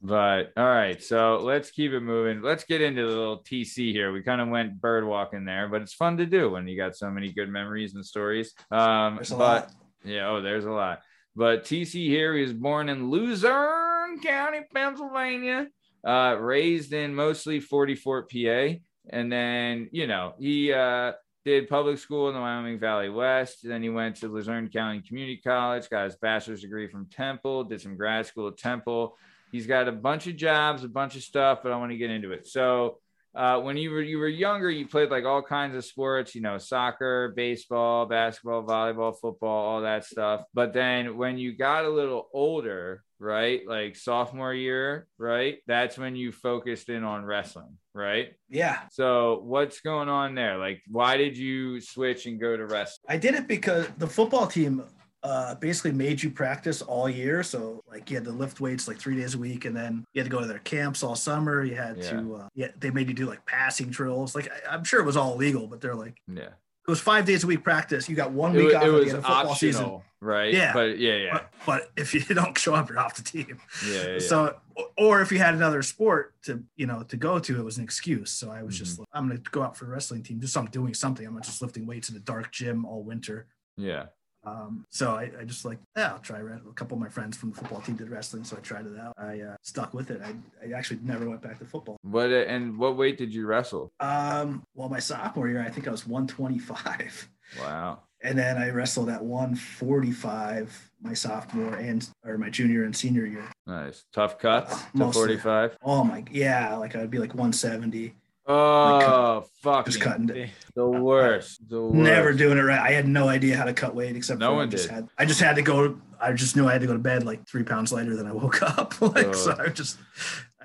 But 0.01 0.51
all 0.57 0.65
right. 0.65 1.01
So 1.03 1.38
let's 1.43 1.69
keep 1.71 1.91
it 1.91 1.99
moving. 2.01 2.41
Let's 2.41 2.63
get 2.63 2.81
into 2.81 3.01
the 3.03 3.07
little 3.15 3.39
TC 3.43 3.91
here. 3.91 4.12
We 4.12 4.23
kind 4.23 4.41
of 4.41 4.49
went 4.49 4.81
bird 4.81 5.05
walking 5.05 5.45
there, 5.45 5.67
but 5.67 5.81
it's 5.84 5.93
fun 5.93 6.17
to 6.17 6.25
do 6.25 6.49
when 6.49 6.67
you 6.67 6.75
got 6.77 6.95
so 6.95 7.10
many 7.12 7.31
good 7.31 7.49
memories 7.49 7.93
and 7.93 8.03
stories. 8.05 8.53
Um, 8.71 9.15
There's 9.15 9.31
a 9.31 9.36
but 9.36 9.39
lot. 9.63 9.71
yeah, 10.03 10.29
oh, 10.29 10.41
there's 10.41 10.65
a 10.65 10.71
lot. 10.71 11.01
But 11.36 11.63
TC 11.63 12.08
here, 12.08 12.36
he 12.36 12.41
was 12.41 12.54
born 12.54 12.89
in 12.89 13.10
Luzerne 13.10 14.20
County, 14.22 14.60
Pennsylvania, 14.74 15.67
uh, 16.06 16.38
raised 16.39 16.94
in 16.94 17.15
mostly 17.15 17.60
44 17.60 18.24
PA. 18.24 18.76
And 19.10 19.32
then, 19.32 19.89
you 19.91 20.08
know, 20.08 20.34
he 20.39 20.74
uh, 20.74 21.13
did 21.46 21.70
public 21.70 21.98
school 21.98 22.28
in 22.30 22.36
the 22.36 22.41
Wyoming 22.41 22.80
Valley 22.80 23.10
West. 23.10 23.60
Then 23.63 23.82
he 23.82 23.89
went 23.89 24.17
to 24.17 24.28
Luzerne 24.28 24.70
County 24.70 25.02
Community 25.02 25.38
College, 25.38 25.89
got 25.89 26.06
his 26.06 26.15
bachelor's 26.17 26.62
degree 26.62 26.88
from 26.88 27.08
Temple, 27.08 27.63
did 27.63 27.82
some 27.82 27.96
grad 27.96 28.26
school 28.26 28.50
at 28.50 28.58
Temple. 28.58 29.17
He's 29.52 29.67
got 29.67 29.88
a 29.88 29.91
bunch 29.91 30.28
of 30.28 30.36
jobs, 30.36 30.84
a 30.84 30.89
bunch 30.89 31.15
of 31.15 31.24
stuff, 31.24 31.60
but 31.63 31.72
I 31.72 31.78
want 31.78 31.91
to 31.91 31.98
get 31.98 32.10
into 32.10 32.32
it. 32.32 32.48
So, 32.48 33.00
uh, 33.34 33.60
when 33.62 33.78
you 33.78 33.91
were 33.91 34.02
you 34.02 34.17
were 34.17 34.28
younger, 34.28 34.70
you 34.70 34.88
played 34.88 35.10
like 35.10 35.26
all 35.26 35.41
kinds 35.41 35.76
of 35.76 35.86
sports, 35.86 36.36
you 36.36 36.41
know, 36.41 36.58
soccer, 36.58 37.34
baseball, 37.36 38.06
basketball, 38.06 38.63
volleyball, 38.63 39.15
football, 39.20 39.65
all 39.67 39.82
that 39.82 40.06
stuff. 40.06 40.44
But 40.54 40.74
then 40.74 41.17
when 41.17 41.38
you 41.38 41.56
got 41.56 41.86
a 41.86 41.89
little 41.89 42.28
older, 42.34 43.04
right, 43.20 43.62
like 43.65 43.96
sophomore 43.96 44.54
year, 44.54 45.08
right, 45.17 45.60
that's 45.67 45.98
when 45.98 46.15
you 46.15 46.32
focused 46.32 46.89
in 46.89 47.04
on 47.04 47.24
wrestling, 47.24 47.78
right? 47.94 48.34
Yeah, 48.50 48.80
So 48.91 49.41
what's 49.46 49.80
going 49.80 50.10
on 50.10 50.36
there? 50.36 50.58
Like, 50.58 50.82
why 50.88 51.15
did 51.15 51.38
you 51.38 51.80
switch 51.80 52.26
and 52.26 52.39
go 52.39 52.58
to 52.58 52.65
wrestling? 52.65 53.06
I 53.08 53.17
did 53.17 53.36
it 53.36 53.48
because 53.48 53.88
the 53.98 54.08
football 54.08 54.48
team 54.48 54.84
uh, 55.23 55.55
basically 55.55 55.91
made 55.91 56.21
you 56.23 56.31
practice 56.31 56.81
all 56.81 57.07
year. 57.10 57.43
So 57.43 57.84
like 57.89 58.10
you 58.10 58.15
had 58.17 58.25
to 58.25 58.31
lift 58.31 58.60
weights 58.60 58.88
like 58.88 58.97
three 58.99 59.15
days 59.15 59.36
a 59.36 59.38
week, 59.38 59.65
and 59.65 59.75
then 59.75 60.03
you 60.13 60.21
had 60.21 60.29
to 60.29 60.36
go 60.36 60.41
to 60.41 60.47
their 60.47 60.60
camps 60.60 61.03
all 61.03 61.15
summer. 61.15 61.63
You 61.63 61.75
had 61.75 62.01
to 62.03 62.36
uh, 62.36 62.47
yeah, 62.55 62.69
they 62.79 62.89
made 62.91 63.07
you 63.07 63.13
do 63.13 63.25
like 63.27 63.45
passing 63.45 63.89
drills. 63.89 64.34
Like 64.36 64.49
I, 64.51 64.73
I'm 64.73 64.84
sure 64.84 64.99
it 64.99 65.05
was 65.05 65.17
all 65.17 65.34
illegal, 65.34 65.67
but 65.67 65.79
they're 65.81 65.95
like 65.95 66.17
Yeah, 66.27 66.43
it 66.43 66.88
was 66.88 66.99
five 66.99 67.25
days 67.25 67.43
a 67.43 67.47
week 67.47 67.63
practice. 67.63 68.10
You 68.10 68.15
got 68.15 68.31
one 68.31 68.55
it, 68.55 68.63
week 68.65 68.75
off 68.75 68.84
it 68.84 68.89
was 68.89 69.12
football 69.12 69.55
season. 69.55 69.84
optional, 69.84 70.03
right? 70.21 70.51
Yeah. 70.53 70.73
but 70.73 70.97
yeah, 70.97 71.15
yeah, 71.17 71.34
But, 71.34 71.51
but 71.65 71.91
if 71.95 72.13
you 72.15 72.21
don't 72.36 72.57
show 72.57 72.73
up, 72.73 72.89
you're 72.89 72.99
off 72.99 73.15
the 73.15 73.23
team. 73.23 73.60
yeah, 73.88 73.93
yeah, 74.03 74.07
yeah. 74.13 74.19
So, 74.19 74.55
or 74.97 75.21
if 75.21 75.31
you 75.31 75.38
had 75.38 75.53
another 75.53 75.84
sport 75.84 76.34
to, 76.45 76.63
you 76.75 76.88
know, 76.88 77.03
to 77.03 77.17
go 77.17 77.38
to, 77.38 77.60
it 77.60 77.63
was 77.63 77.77
an 77.77 77.84
excuse. 77.84 78.31
So 78.31 78.49
I 78.49 78.63
was 78.63 78.75
just, 78.77 78.93
Mm-hmm. 78.93 79.01
like, 79.01 79.07
I'm 79.13 79.27
going 79.27 79.39
to 79.43 79.51
go 79.51 79.62
out 79.62 79.77
for 79.77 79.86
a 79.86 79.89
wrestling 79.89 80.23
team, 80.23 80.39
just 80.39 80.57
I'm 80.57 80.65
doing 80.65 80.95
something. 80.95 81.25
I'm 81.27 81.36
not 81.36 81.43
just 81.43 81.62
lifting 81.62 81.86
weights 81.86 82.10
in 82.10 82.15
a 82.15 82.19
dark 82.19 82.51
gym 82.51 82.86
all 82.86 83.03
winter. 83.03 83.45
yeah. 83.77 84.05
Um, 84.43 84.86
so 84.89 85.12
I, 85.12 85.32
I 85.39 85.43
just 85.45 85.65
like, 85.65 85.77
yeah, 85.95 86.13
I'll 86.13 86.19
try. 86.19 86.39
A 86.39 86.73
couple 86.73 86.95
of 86.95 87.01
my 87.01 87.10
friends 87.10 87.38
from 87.38 87.51
the 87.51 87.58
football 87.58 87.82
team 87.82 87.95
did 87.95 88.10
wrestling, 88.10 88.43
so 88.43 88.58
I 88.58 88.60
tried 88.60 88.88
it 88.88 88.99
out. 88.99 89.13
I 89.17 89.41
uh, 89.41 89.56
stuck 89.62 89.93
with 89.93 90.10
it. 90.12 90.21
I, 90.23 90.34
I 90.65 90.77
actually 90.77 90.99
never 91.04 91.30
went 91.30 91.41
back 91.41 91.60
to 91.60 91.65
football. 91.65 91.97
What 92.01 92.32
and 92.32 92.77
what 92.77 92.97
weight 92.97 93.17
did 93.17 93.34
you 93.34 93.45
wrestle? 93.45 93.91
Um, 93.99 94.63
well, 94.73 94.89
my 94.89 94.99
sophomore 94.99 95.47
year, 95.47 95.62
I 95.62 95.69
think 95.69 95.88
I 95.88 95.91
was 95.91 96.08
125. 96.08 97.30
Wow. 97.60 97.99
And 98.23 98.38
then 98.38 98.58
I 98.58 98.69
wrestled 98.69 99.10
at 99.10 99.23
145 99.23 100.91
my 101.01 101.13
sophomore 101.13 101.73
and 101.73 102.08
or 102.23 102.38
my 102.38 102.49
junior 102.49 102.84
and 102.84 102.95
senior 102.95 103.25
year. 103.25 103.51
Nice. 103.65 104.06
Tough 104.13 104.38
cuts 104.38 104.84
to 104.95 105.12
45. 105.12 105.77
Oh 105.84 106.04
my, 106.04 106.23
yeah, 106.32 106.75
like 106.75 106.95
I'd 106.95 107.10
be 107.10 107.17
like 107.17 107.34
170. 107.34 108.13
Oh, 108.47 109.45
fuck. 109.62 109.86
Just 109.86 110.01
cutting 110.01 110.30
it. 110.30 110.49
The 110.75 110.88
worst. 110.88 111.67
The 111.69 111.82
worst. 111.82 111.95
Never 111.95 112.34
doing 112.34 112.58
it 112.58 112.62
right. 112.62 112.80
I 112.80 112.91
had 112.91 113.08
no 113.08 113.27
idea 113.27 113.56
how 113.56 113.65
to 113.65 113.73
cut 113.73 113.93
weight 113.95 114.15
except 114.15 114.39
No 114.39 114.49
for 114.49 114.56
one 114.56 114.67
I 114.67 114.71
just 114.71 114.88
did. 114.88 114.93
had 114.95 115.08
I 115.17 115.25
just 115.25 115.39
had 115.39 115.56
to 115.58 115.62
go 115.62 115.99
I 116.19 116.34
just 116.34 116.56
knew 116.56 116.67
I 116.67 116.73
had 116.73 116.82
to 116.82 116.88
go 116.88 116.93
to 116.93 116.99
bed 116.99 117.23
like 117.23 117.47
three 117.47 117.63
pounds 117.63 117.91
lighter 117.93 118.15
than 118.15 118.27
I 118.27 118.32
woke 118.32 118.62
up. 118.77 118.99
like 119.01 119.36
so 119.36 119.56
I 119.60 119.69
just 119.69 119.97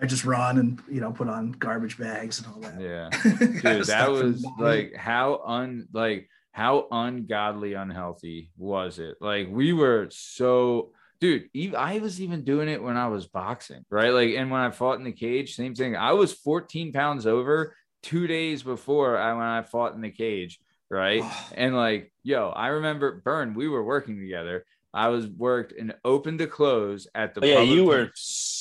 I 0.01 0.07
just 0.07 0.25
run 0.25 0.59
and 0.59 0.81
you 0.91 1.01
know 1.01 1.13
put 1.13 1.29
on 1.29 1.53
garbage 1.53 1.99
bags 1.99 2.39
and 2.39 2.49
all 2.53 2.61
that. 2.61 2.81
Yeah. 2.81 3.11
Dude, 3.39 3.63
that 3.63 3.85
stuff 3.85 4.07
for 4.07 4.15
the 4.17 4.25
was 4.25 4.47
like 4.59 4.95
how 4.97 5.43
un 5.47 5.87
like 5.93 6.29
how 6.53 6.87
ungodly 6.91 7.75
unhealthy 7.75 8.51
was 8.57 8.99
it? 8.99 9.17
Like 9.21 9.49
we 9.51 9.73
were 9.75 10.09
so 10.11 10.93
dude, 11.21 11.75
I 11.75 11.99
was 11.99 12.21
even 12.21 12.45
doing 12.45 12.69
it 12.69 12.83
when 12.83 12.97
I 12.97 13.09
was 13.09 13.27
boxing, 13.27 13.85
right? 13.91 14.11
Like 14.11 14.35
and 14.35 14.51
when 14.51 14.61
I 14.61 14.71
fought 14.71 14.99
in 14.99 15.05
the 15.05 15.13
cage, 15.13 15.55
same 15.55 15.75
thing. 15.75 15.97
I 15.97 16.13
was 16.13 16.33
14 16.33 16.93
pounds 16.93 17.27
over 17.27 17.75
two 18.03 18.27
days 18.27 18.63
before 18.63 19.19
I 19.19 19.33
when 19.33 19.47
I 19.47 19.63
fought 19.63 19.95
in 19.95 20.01
the 20.01 20.11
cage, 20.11 20.59
right? 20.91 21.23
And 21.55 21.75
like, 21.75 22.13
yo, 22.23 22.51
I 22.51 22.69
remember 22.69 23.23
Burn, 23.25 23.55
we 23.55 23.69
were 23.69 23.85
working 23.85 24.19
together. 24.19 24.65
I 24.93 25.09
was 25.09 25.27
worked 25.27 25.73
and 25.73 25.95
open 26.05 26.39
to 26.39 26.47
close 26.47 27.07
at 27.15 27.35
the 27.35 27.41
But 27.41 27.51
yeah, 27.51 27.61
you 27.61 27.85
were 27.85 28.11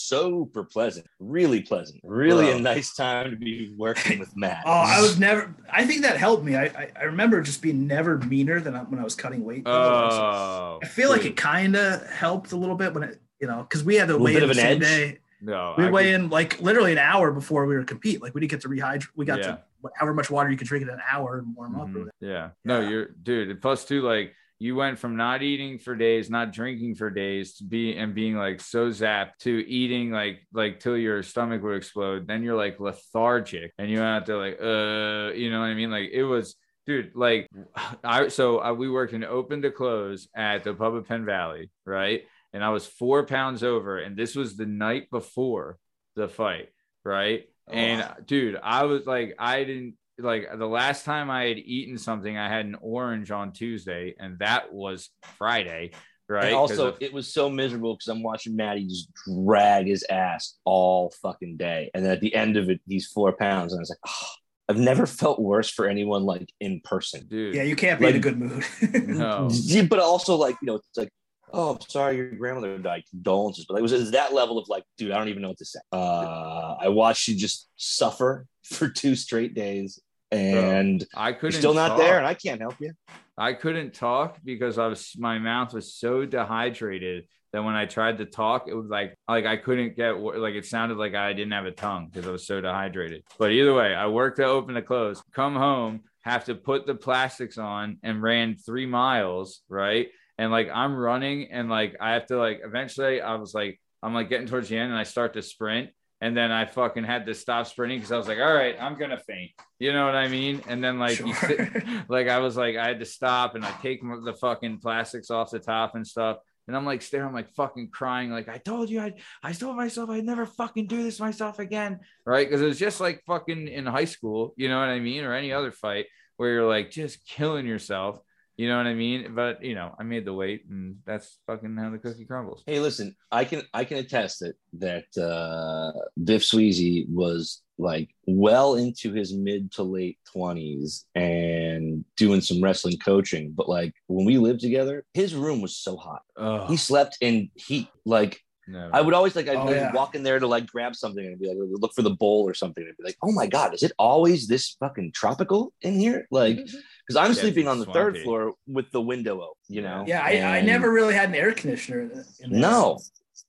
super 0.09 0.63
pleasant, 0.63 1.05
really 1.19 1.61
pleasant, 1.61 1.99
really 2.03 2.45
Bro. 2.45 2.57
a 2.57 2.61
nice 2.61 2.93
time 2.93 3.31
to 3.31 3.37
be 3.37 3.73
working 3.77 4.19
with 4.19 4.35
Matt. 4.35 4.63
Oh, 4.65 4.71
I 4.71 5.01
was 5.01 5.19
never. 5.19 5.53
I 5.69 5.85
think 5.85 6.01
that 6.03 6.17
helped 6.17 6.43
me. 6.43 6.55
I 6.55 6.65
I, 6.65 6.91
I 6.99 7.03
remember 7.03 7.41
just 7.41 7.61
being 7.61 7.87
never 7.87 8.17
meaner 8.19 8.59
than 8.59 8.75
I, 8.75 8.79
when 8.83 8.99
I 8.99 9.03
was 9.03 9.15
cutting 9.15 9.43
weight. 9.43 9.63
Oh, 9.65 10.79
I 10.81 10.85
feel 10.87 11.09
like 11.09 11.25
it 11.25 11.35
kind 11.37 11.75
of 11.75 12.05
helped 12.09 12.51
a 12.51 12.55
little 12.55 12.75
bit 12.75 12.93
when 12.93 13.03
it, 13.03 13.21
you 13.39 13.47
know, 13.47 13.61
because 13.63 13.83
we 13.83 13.95
had 13.95 14.07
to 14.07 14.13
Little 14.13 14.25
weigh 14.25 14.35
in 14.37 14.43
of 14.43 14.49
the 14.55 14.61
an 14.61 14.81
same 14.81 14.81
edge? 14.83 14.87
day. 15.13 15.19
no, 15.41 15.75
We 15.77 15.85
I 15.85 15.89
weigh 15.91 16.03
could- 16.11 16.13
in 16.21 16.29
like 16.29 16.61
literally 16.61 16.91
an 16.91 16.97
hour 16.97 17.31
before 17.31 17.65
we 17.65 17.75
were 17.75 17.83
compete. 17.83 18.21
Like 18.21 18.33
we 18.33 18.41
didn't 18.41 18.51
get 18.51 18.61
to 18.61 18.69
rehydrate. 18.69 19.07
We 19.15 19.25
got 19.25 19.39
Yeah. 19.39 19.45
to 19.47 19.59
however 19.97 20.13
much 20.15 20.31
water 20.31 20.49
you 20.49 20.57
could 20.57 20.67
drink 20.67 20.83
in 20.83 20.89
an 20.89 20.99
hour 21.11 21.39
and 21.39 21.55
warm 21.55 21.75
up. 21.75 21.81
or 21.81 21.85
Mhm. 21.85 21.93
whatever. 21.93 22.11
Yeah. 22.21 22.49
No, 22.63 22.79
you're 22.81 23.07
dude. 23.21 23.49
and 23.49 23.61
Plus 23.61 23.85
two, 23.85 24.01
like 24.01 24.33
you 24.57 24.75
went 24.75 24.99
from 24.99 25.17
not 25.17 25.43
eating 25.43 25.77
for 25.79 25.95
days, 25.95 26.29
not 26.29 26.53
drinking 26.53 26.95
for 26.95 27.09
days, 27.09 27.55
to 27.57 27.63
be 27.65 27.97
and 27.97 28.15
being 28.15 28.35
like 28.35 28.61
so 28.61 28.89
zapped 28.89 29.37
to 29.41 29.51
eating 29.69 30.11
like 30.11 30.47
like 30.53 30.79
till 30.79 30.97
your 30.97 31.23
stomach 31.23 31.61
would 31.61 31.75
explode. 31.75 32.27
Then 32.27 32.43
you're 32.43 32.55
like 32.55 32.79
lethargic, 32.79 33.73
and 33.77 33.89
you 33.89 33.99
have 33.99 34.25
to 34.25 34.37
like 34.37 34.59
uh, 34.61 35.33
you 35.33 35.51
know 35.51 35.59
what 35.59 35.65
I 35.67 35.73
mean? 35.73 35.91
Like 35.91 36.09
it 36.11 36.23
was, 36.23 36.55
dude. 36.85 37.11
Like 37.15 37.49
I 38.03 38.29
so 38.29 38.59
I, 38.59 38.71
we 38.71 38.89
worked 38.89 39.13
in 39.13 39.23
open 39.23 39.61
to 39.63 39.71
close 39.71 40.29
at 40.35 40.63
the 40.63 40.73
pub 40.73 40.95
of 40.95 41.07
Penn 41.07 41.25
Valley, 41.25 41.69
right? 41.85 42.23
And 42.53 42.63
I 42.63 42.69
was 42.69 42.87
four 42.87 43.25
pounds 43.25 43.63
over, 43.63 43.97
and 43.97 44.15
this 44.15 44.35
was 44.35 44.55
the 44.55 44.65
night 44.65 45.09
before 45.11 45.77
the 46.15 46.29
fight, 46.29 46.69
right? 47.03 47.43
And 47.67 48.07
dude, 48.25 48.57
I 48.61 48.85
was 48.85 49.05
like, 49.05 49.35
I 49.39 49.63
didn't 49.63 49.95
like 50.17 50.47
the 50.57 50.67
last 50.67 51.05
time 51.05 51.29
I 51.29 51.45
had 51.45 51.57
eaten 51.57 51.97
something, 51.97 52.37
I 52.37 52.47
had 52.47 52.65
an 52.65 52.75
orange 52.81 53.31
on 53.31 53.51
Tuesday, 53.51 54.15
and 54.19 54.39
that 54.39 54.71
was 54.73 55.09
Friday, 55.37 55.91
right? 56.29 56.45
And 56.45 56.53
'Cause 56.53 56.71
also, 56.71 56.87
of- 56.89 56.97
it 57.01 57.11
was 57.13 57.31
so 57.33 57.49
miserable 57.49 57.95
because 57.95 58.07
I'm 58.07 58.23
watching 58.23 58.55
Matty 58.55 58.85
just 58.87 59.09
drag 59.27 59.87
his 59.87 60.05
ass 60.09 60.57
all 60.63 61.11
fucking 61.21 61.57
day, 61.57 61.91
and 61.93 62.03
then 62.05 62.11
at 62.11 62.21
the 62.21 62.33
end 62.33 62.55
of 62.57 62.69
it, 62.69 62.79
he's 62.87 63.07
four 63.07 63.33
pounds, 63.33 63.73
and 63.73 63.79
I 63.79 63.81
was 63.81 63.89
like, 63.89 63.99
oh, 64.07 64.27
I've 64.67 64.79
never 64.79 65.05
felt 65.05 65.39
worse 65.39 65.69
for 65.69 65.87
anyone 65.87 66.23
like 66.23 66.49
in 66.59 66.81
person. 66.83 67.27
dude, 67.27 67.53
Yeah, 67.53 67.63
you 67.63 67.75
can't 67.75 67.99
be 67.99 68.07
in 68.07 68.15
a 68.15 68.19
good 68.19 68.39
mood. 68.39 68.63
no, 69.07 69.49
but 69.89 69.99
also 69.99 70.35
like 70.35 70.55
you 70.61 70.65
know, 70.67 70.75
it's 70.75 70.97
like, 70.97 71.09
oh, 71.53 71.75
I'm 71.75 71.81
sorry, 71.81 72.17
your 72.17 72.31
grandmother 72.31 72.77
died. 72.77 73.03
Condolences, 73.09 73.65
but 73.67 73.77
it 73.77 73.81
was 73.81 73.93
it 73.93 73.99
was 73.99 74.11
that 74.11 74.33
level 74.33 74.57
of 74.57 74.67
like, 74.69 74.83
dude, 74.97 75.11
I 75.11 75.17
don't 75.17 75.29
even 75.29 75.41
know 75.41 75.49
what 75.49 75.57
to 75.57 75.65
say. 75.65 75.79
Uh, 75.91 76.75
I 76.79 76.89
watched 76.89 77.27
you 77.27 77.35
just 77.35 77.69
suffer 77.75 78.47
for 78.63 78.89
two 78.89 79.15
straight 79.15 79.53
days, 79.53 79.99
and 80.31 81.05
I 81.15 81.33
couldn't. 81.33 81.59
still 81.59 81.73
not 81.73 81.89
talk. 81.89 81.97
there, 81.99 82.17
and 82.17 82.27
I 82.27 82.33
can't 82.33 82.61
help 82.61 82.75
you. 82.79 82.93
I 83.37 83.53
couldn't 83.53 83.93
talk 83.93 84.37
because 84.43 84.77
I 84.77 84.87
was 84.87 85.13
my 85.17 85.39
mouth 85.39 85.73
was 85.73 85.93
so 85.93 86.25
dehydrated 86.25 87.25
that 87.51 87.63
when 87.63 87.75
I 87.75 87.85
tried 87.85 88.17
to 88.17 88.25
talk, 88.25 88.67
it 88.67 88.73
was 88.73 88.87
like 88.87 89.15
like 89.27 89.45
I 89.45 89.57
couldn't 89.57 89.95
get 89.95 90.17
like 90.19 90.55
it 90.55 90.65
sounded 90.65 90.97
like 90.97 91.15
I 91.15 91.33
didn't 91.33 91.53
have 91.53 91.65
a 91.65 91.71
tongue 91.71 92.09
because 92.11 92.27
I 92.27 92.31
was 92.31 92.45
so 92.45 92.61
dehydrated. 92.61 93.23
But 93.39 93.51
either 93.51 93.73
way, 93.73 93.95
I 93.95 94.07
worked 94.07 94.37
to 94.37 94.45
open 94.45 94.75
to 94.75 94.81
close, 94.81 95.21
come 95.33 95.55
home, 95.55 96.01
have 96.21 96.45
to 96.45 96.55
put 96.55 96.85
the 96.85 96.95
plastics 96.95 97.57
on, 97.57 97.97
and 98.03 98.21
ran 98.21 98.57
three 98.57 98.85
miles, 98.85 99.61
right? 99.69 100.07
And 100.37 100.51
like 100.51 100.69
I'm 100.73 100.95
running, 100.95 101.51
and 101.51 101.69
like 101.69 101.95
I 101.99 102.13
have 102.13 102.25
to 102.27 102.37
like 102.37 102.61
eventually 102.63 103.21
I 103.21 103.35
was 103.35 103.53
like 103.53 103.79
I'm 104.03 104.13
like 104.13 104.29
getting 104.29 104.47
towards 104.47 104.69
the 104.69 104.77
end, 104.77 104.91
and 104.91 104.99
I 104.99 105.03
start 105.03 105.33
to 105.33 105.41
sprint. 105.41 105.89
And 106.21 106.35
then 106.35 106.49
I 106.49 106.65
fucking 106.65 107.03
had 107.03 107.25
to 107.25 107.33
stop 107.35 107.67
sprinting 107.67 107.99
because 107.99 108.11
I 108.11 108.17
was 108.17 108.27
like, 108.27 108.39
all 108.39 108.53
right, 108.53 108.75
I'm 108.79 108.97
gonna 108.97 109.19
faint. 109.19 109.51
You 109.79 109.91
know 109.91 110.05
what 110.05 110.15
I 110.15 110.27
mean? 110.29 110.61
And 110.67 110.83
then 110.83 110.97
like 110.97 111.17
Sure. 111.17 111.33
sit, 111.35 111.59
like 112.09 112.29
I 112.29 112.39
was 112.39 112.55
like, 112.55 112.77
I 112.77 112.87
had 112.87 112.99
to 112.99 113.05
stop 113.05 113.55
and 113.55 113.65
I 113.65 113.71
take 113.81 114.01
the 114.01 114.33
fucking 114.39 114.79
plastics 114.79 115.29
off 115.29 115.51
the 115.51 115.59
top 115.59 115.95
and 115.95 116.07
stuff. 116.07 116.37
And 116.67 116.75
I'm 116.75 116.85
like 116.85 117.01
staring, 117.03 117.27
I'm 117.27 117.33
like 117.33 117.53
fucking 117.53 117.89
crying, 117.91 118.31
like 118.31 118.49
I 118.49 118.57
told 118.57 118.89
you, 118.89 119.01
I 119.01 119.13
I 119.43 119.51
told 119.51 119.75
myself 119.75 120.09
I'd 120.09 120.25
never 120.25 120.45
fucking 120.45 120.87
do 120.87 121.03
this 121.03 121.19
myself 121.19 121.59
again, 121.59 121.99
right? 122.25 122.47
Because 122.47 122.61
it 122.61 122.65
was 122.65 122.79
just 122.79 122.99
like 122.99 123.21
fucking 123.27 123.67
in 123.67 123.85
high 123.85 124.05
school, 124.05 124.53
you 124.57 124.67
know 124.69 124.79
what 124.79 124.89
I 124.89 124.99
mean, 124.99 125.25
or 125.25 125.33
any 125.33 125.51
other 125.51 125.71
fight 125.71 126.05
where 126.37 126.51
you're 126.51 126.67
like 126.67 126.89
just 126.89 127.25
killing 127.27 127.67
yourself, 127.67 128.19
you 128.57 128.67
know 128.69 128.77
what 128.77 128.87
I 128.87 128.93
mean? 128.93 129.33
But 129.35 129.63
you 129.63 129.75
know, 129.75 129.95
I 129.99 130.03
made 130.03 130.25
the 130.25 130.33
weight, 130.33 130.65
and 130.69 130.97
that's 131.05 131.37
fucking 131.47 131.75
how 131.77 131.89
the 131.89 131.97
cookie 131.97 132.25
crumbles. 132.25 132.63
Hey, 132.65 132.79
listen, 132.79 133.15
I 133.31 133.45
can 133.45 133.63
I 133.73 133.83
can 133.85 133.97
attest 133.97 134.39
that 134.39 134.55
that 134.79 135.21
uh, 135.21 135.91
Biff 136.23 136.43
Sweezy 136.43 137.07
was 137.09 137.61
like 137.77 138.09
well 138.25 138.75
into 138.75 139.11
his 139.11 139.33
mid 139.33 139.69
to 139.73 139.83
late 139.83 140.17
twenties 140.31 141.05
and 141.15 142.05
doing 142.15 142.39
some 142.41 142.63
wrestling 142.63 142.97
coaching. 142.99 143.51
But 143.51 143.67
like 143.67 143.93
when 144.07 144.25
we 144.25 144.37
lived 144.37 144.61
together, 144.61 145.03
his 145.13 145.35
room 145.35 145.61
was 145.61 145.75
so 145.75 145.97
hot. 145.97 146.21
Oh, 146.37 146.67
He 146.67 146.77
slept 146.77 147.17
in 147.21 147.49
heat. 147.55 147.89
Like 148.05 148.39
no. 148.67 148.89
I 148.93 149.01
would 149.01 149.13
always 149.13 149.35
like 149.35 149.47
I'd, 149.47 149.57
Oh, 149.57 149.69
yeah. 149.69 149.91
walk 149.93 150.15
in 150.15 150.23
there 150.23 150.39
to 150.39 150.47
like 150.47 150.65
grab 150.65 150.95
something 150.95 151.23
and 151.23 151.37
be 151.39 151.47
like 151.47 151.57
look 151.59 151.93
for 151.93 152.01
the 152.01 152.15
bowl 152.15 152.47
or 152.49 152.53
something 152.55 152.83
and 152.83 152.95
be 152.97 153.03
like, 153.03 153.17
oh 153.21 153.31
my 153.31 153.45
god, 153.45 153.73
is 153.75 153.83
it 153.83 153.91
always 153.99 154.47
this 154.47 154.75
fucking 154.79 155.11
tropical 155.13 155.71
in 155.81 155.99
here? 155.99 156.27
Like 156.31 156.59
because 157.05 157.17
I'm 157.17 157.33
Yeah, 157.35 157.41
sleeping 157.41 157.67
on 157.67 157.79
the 157.79 157.85
third 157.85 158.13
swampy. 158.15 158.23
floor 158.23 158.53
with 158.67 158.91
the 158.91 159.01
window 159.01 159.35
open. 159.41 159.53
You 159.67 159.81
know? 159.81 160.03
yeah, 160.07 160.21
I, 160.23 160.57
I 160.57 160.61
never 160.61 160.91
really 160.91 161.13
had 161.13 161.29
an 161.29 161.35
air 161.35 161.53
conditioner. 161.53 162.01
In 162.01 162.09
in 162.39 162.51
there. 162.51 162.59
No, 162.61 162.99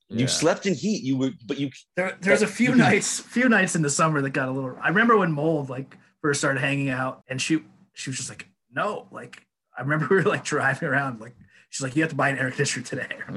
you 0.09 0.21
Yeah. 0.21 0.27
slept 0.27 0.67
in 0.67 0.75
heat. 0.75 1.03
You 1.03 1.17
were, 1.17 1.31
but 1.47 1.59
you 1.59 1.71
There, 1.97 2.17
there's 2.21 2.43
a 2.43 2.47
few 2.47 2.75
nights, 2.87 3.21
few 3.21 3.49
nights 3.49 3.75
in 3.77 3.83
the 3.83 3.91
summer 3.91 4.21
that 4.23 4.31
got 4.31 4.49
a 4.49 4.53
little. 4.53 4.77
I 4.81 4.89
remember 4.89 5.17
when 5.17 5.33
Mold 5.33 5.69
like 5.71 5.97
first 6.23 6.41
started 6.41 6.61
hanging 6.61 6.91
out, 6.91 7.23
and 7.29 7.41
she 7.41 7.63
she 7.95 8.11
was 8.11 8.17
just 8.17 8.29
like, 8.29 8.49
no, 8.73 9.09
like 9.11 9.43
I 9.77 9.83
remember 9.83 10.07
we 10.11 10.17
were 10.17 10.23
like 10.23 10.45
driving 10.45 10.89
around, 10.89 11.21
like 11.21 11.35
she's 11.71 11.83
like, 11.83 11.97
you 11.97 12.03
have 12.03 12.11
to 12.11 12.17
buy 12.17 12.29
an 12.31 12.39
air 12.39 12.51
conditioner 12.51 12.85
today. 12.87 13.09
I'm 13.29 13.35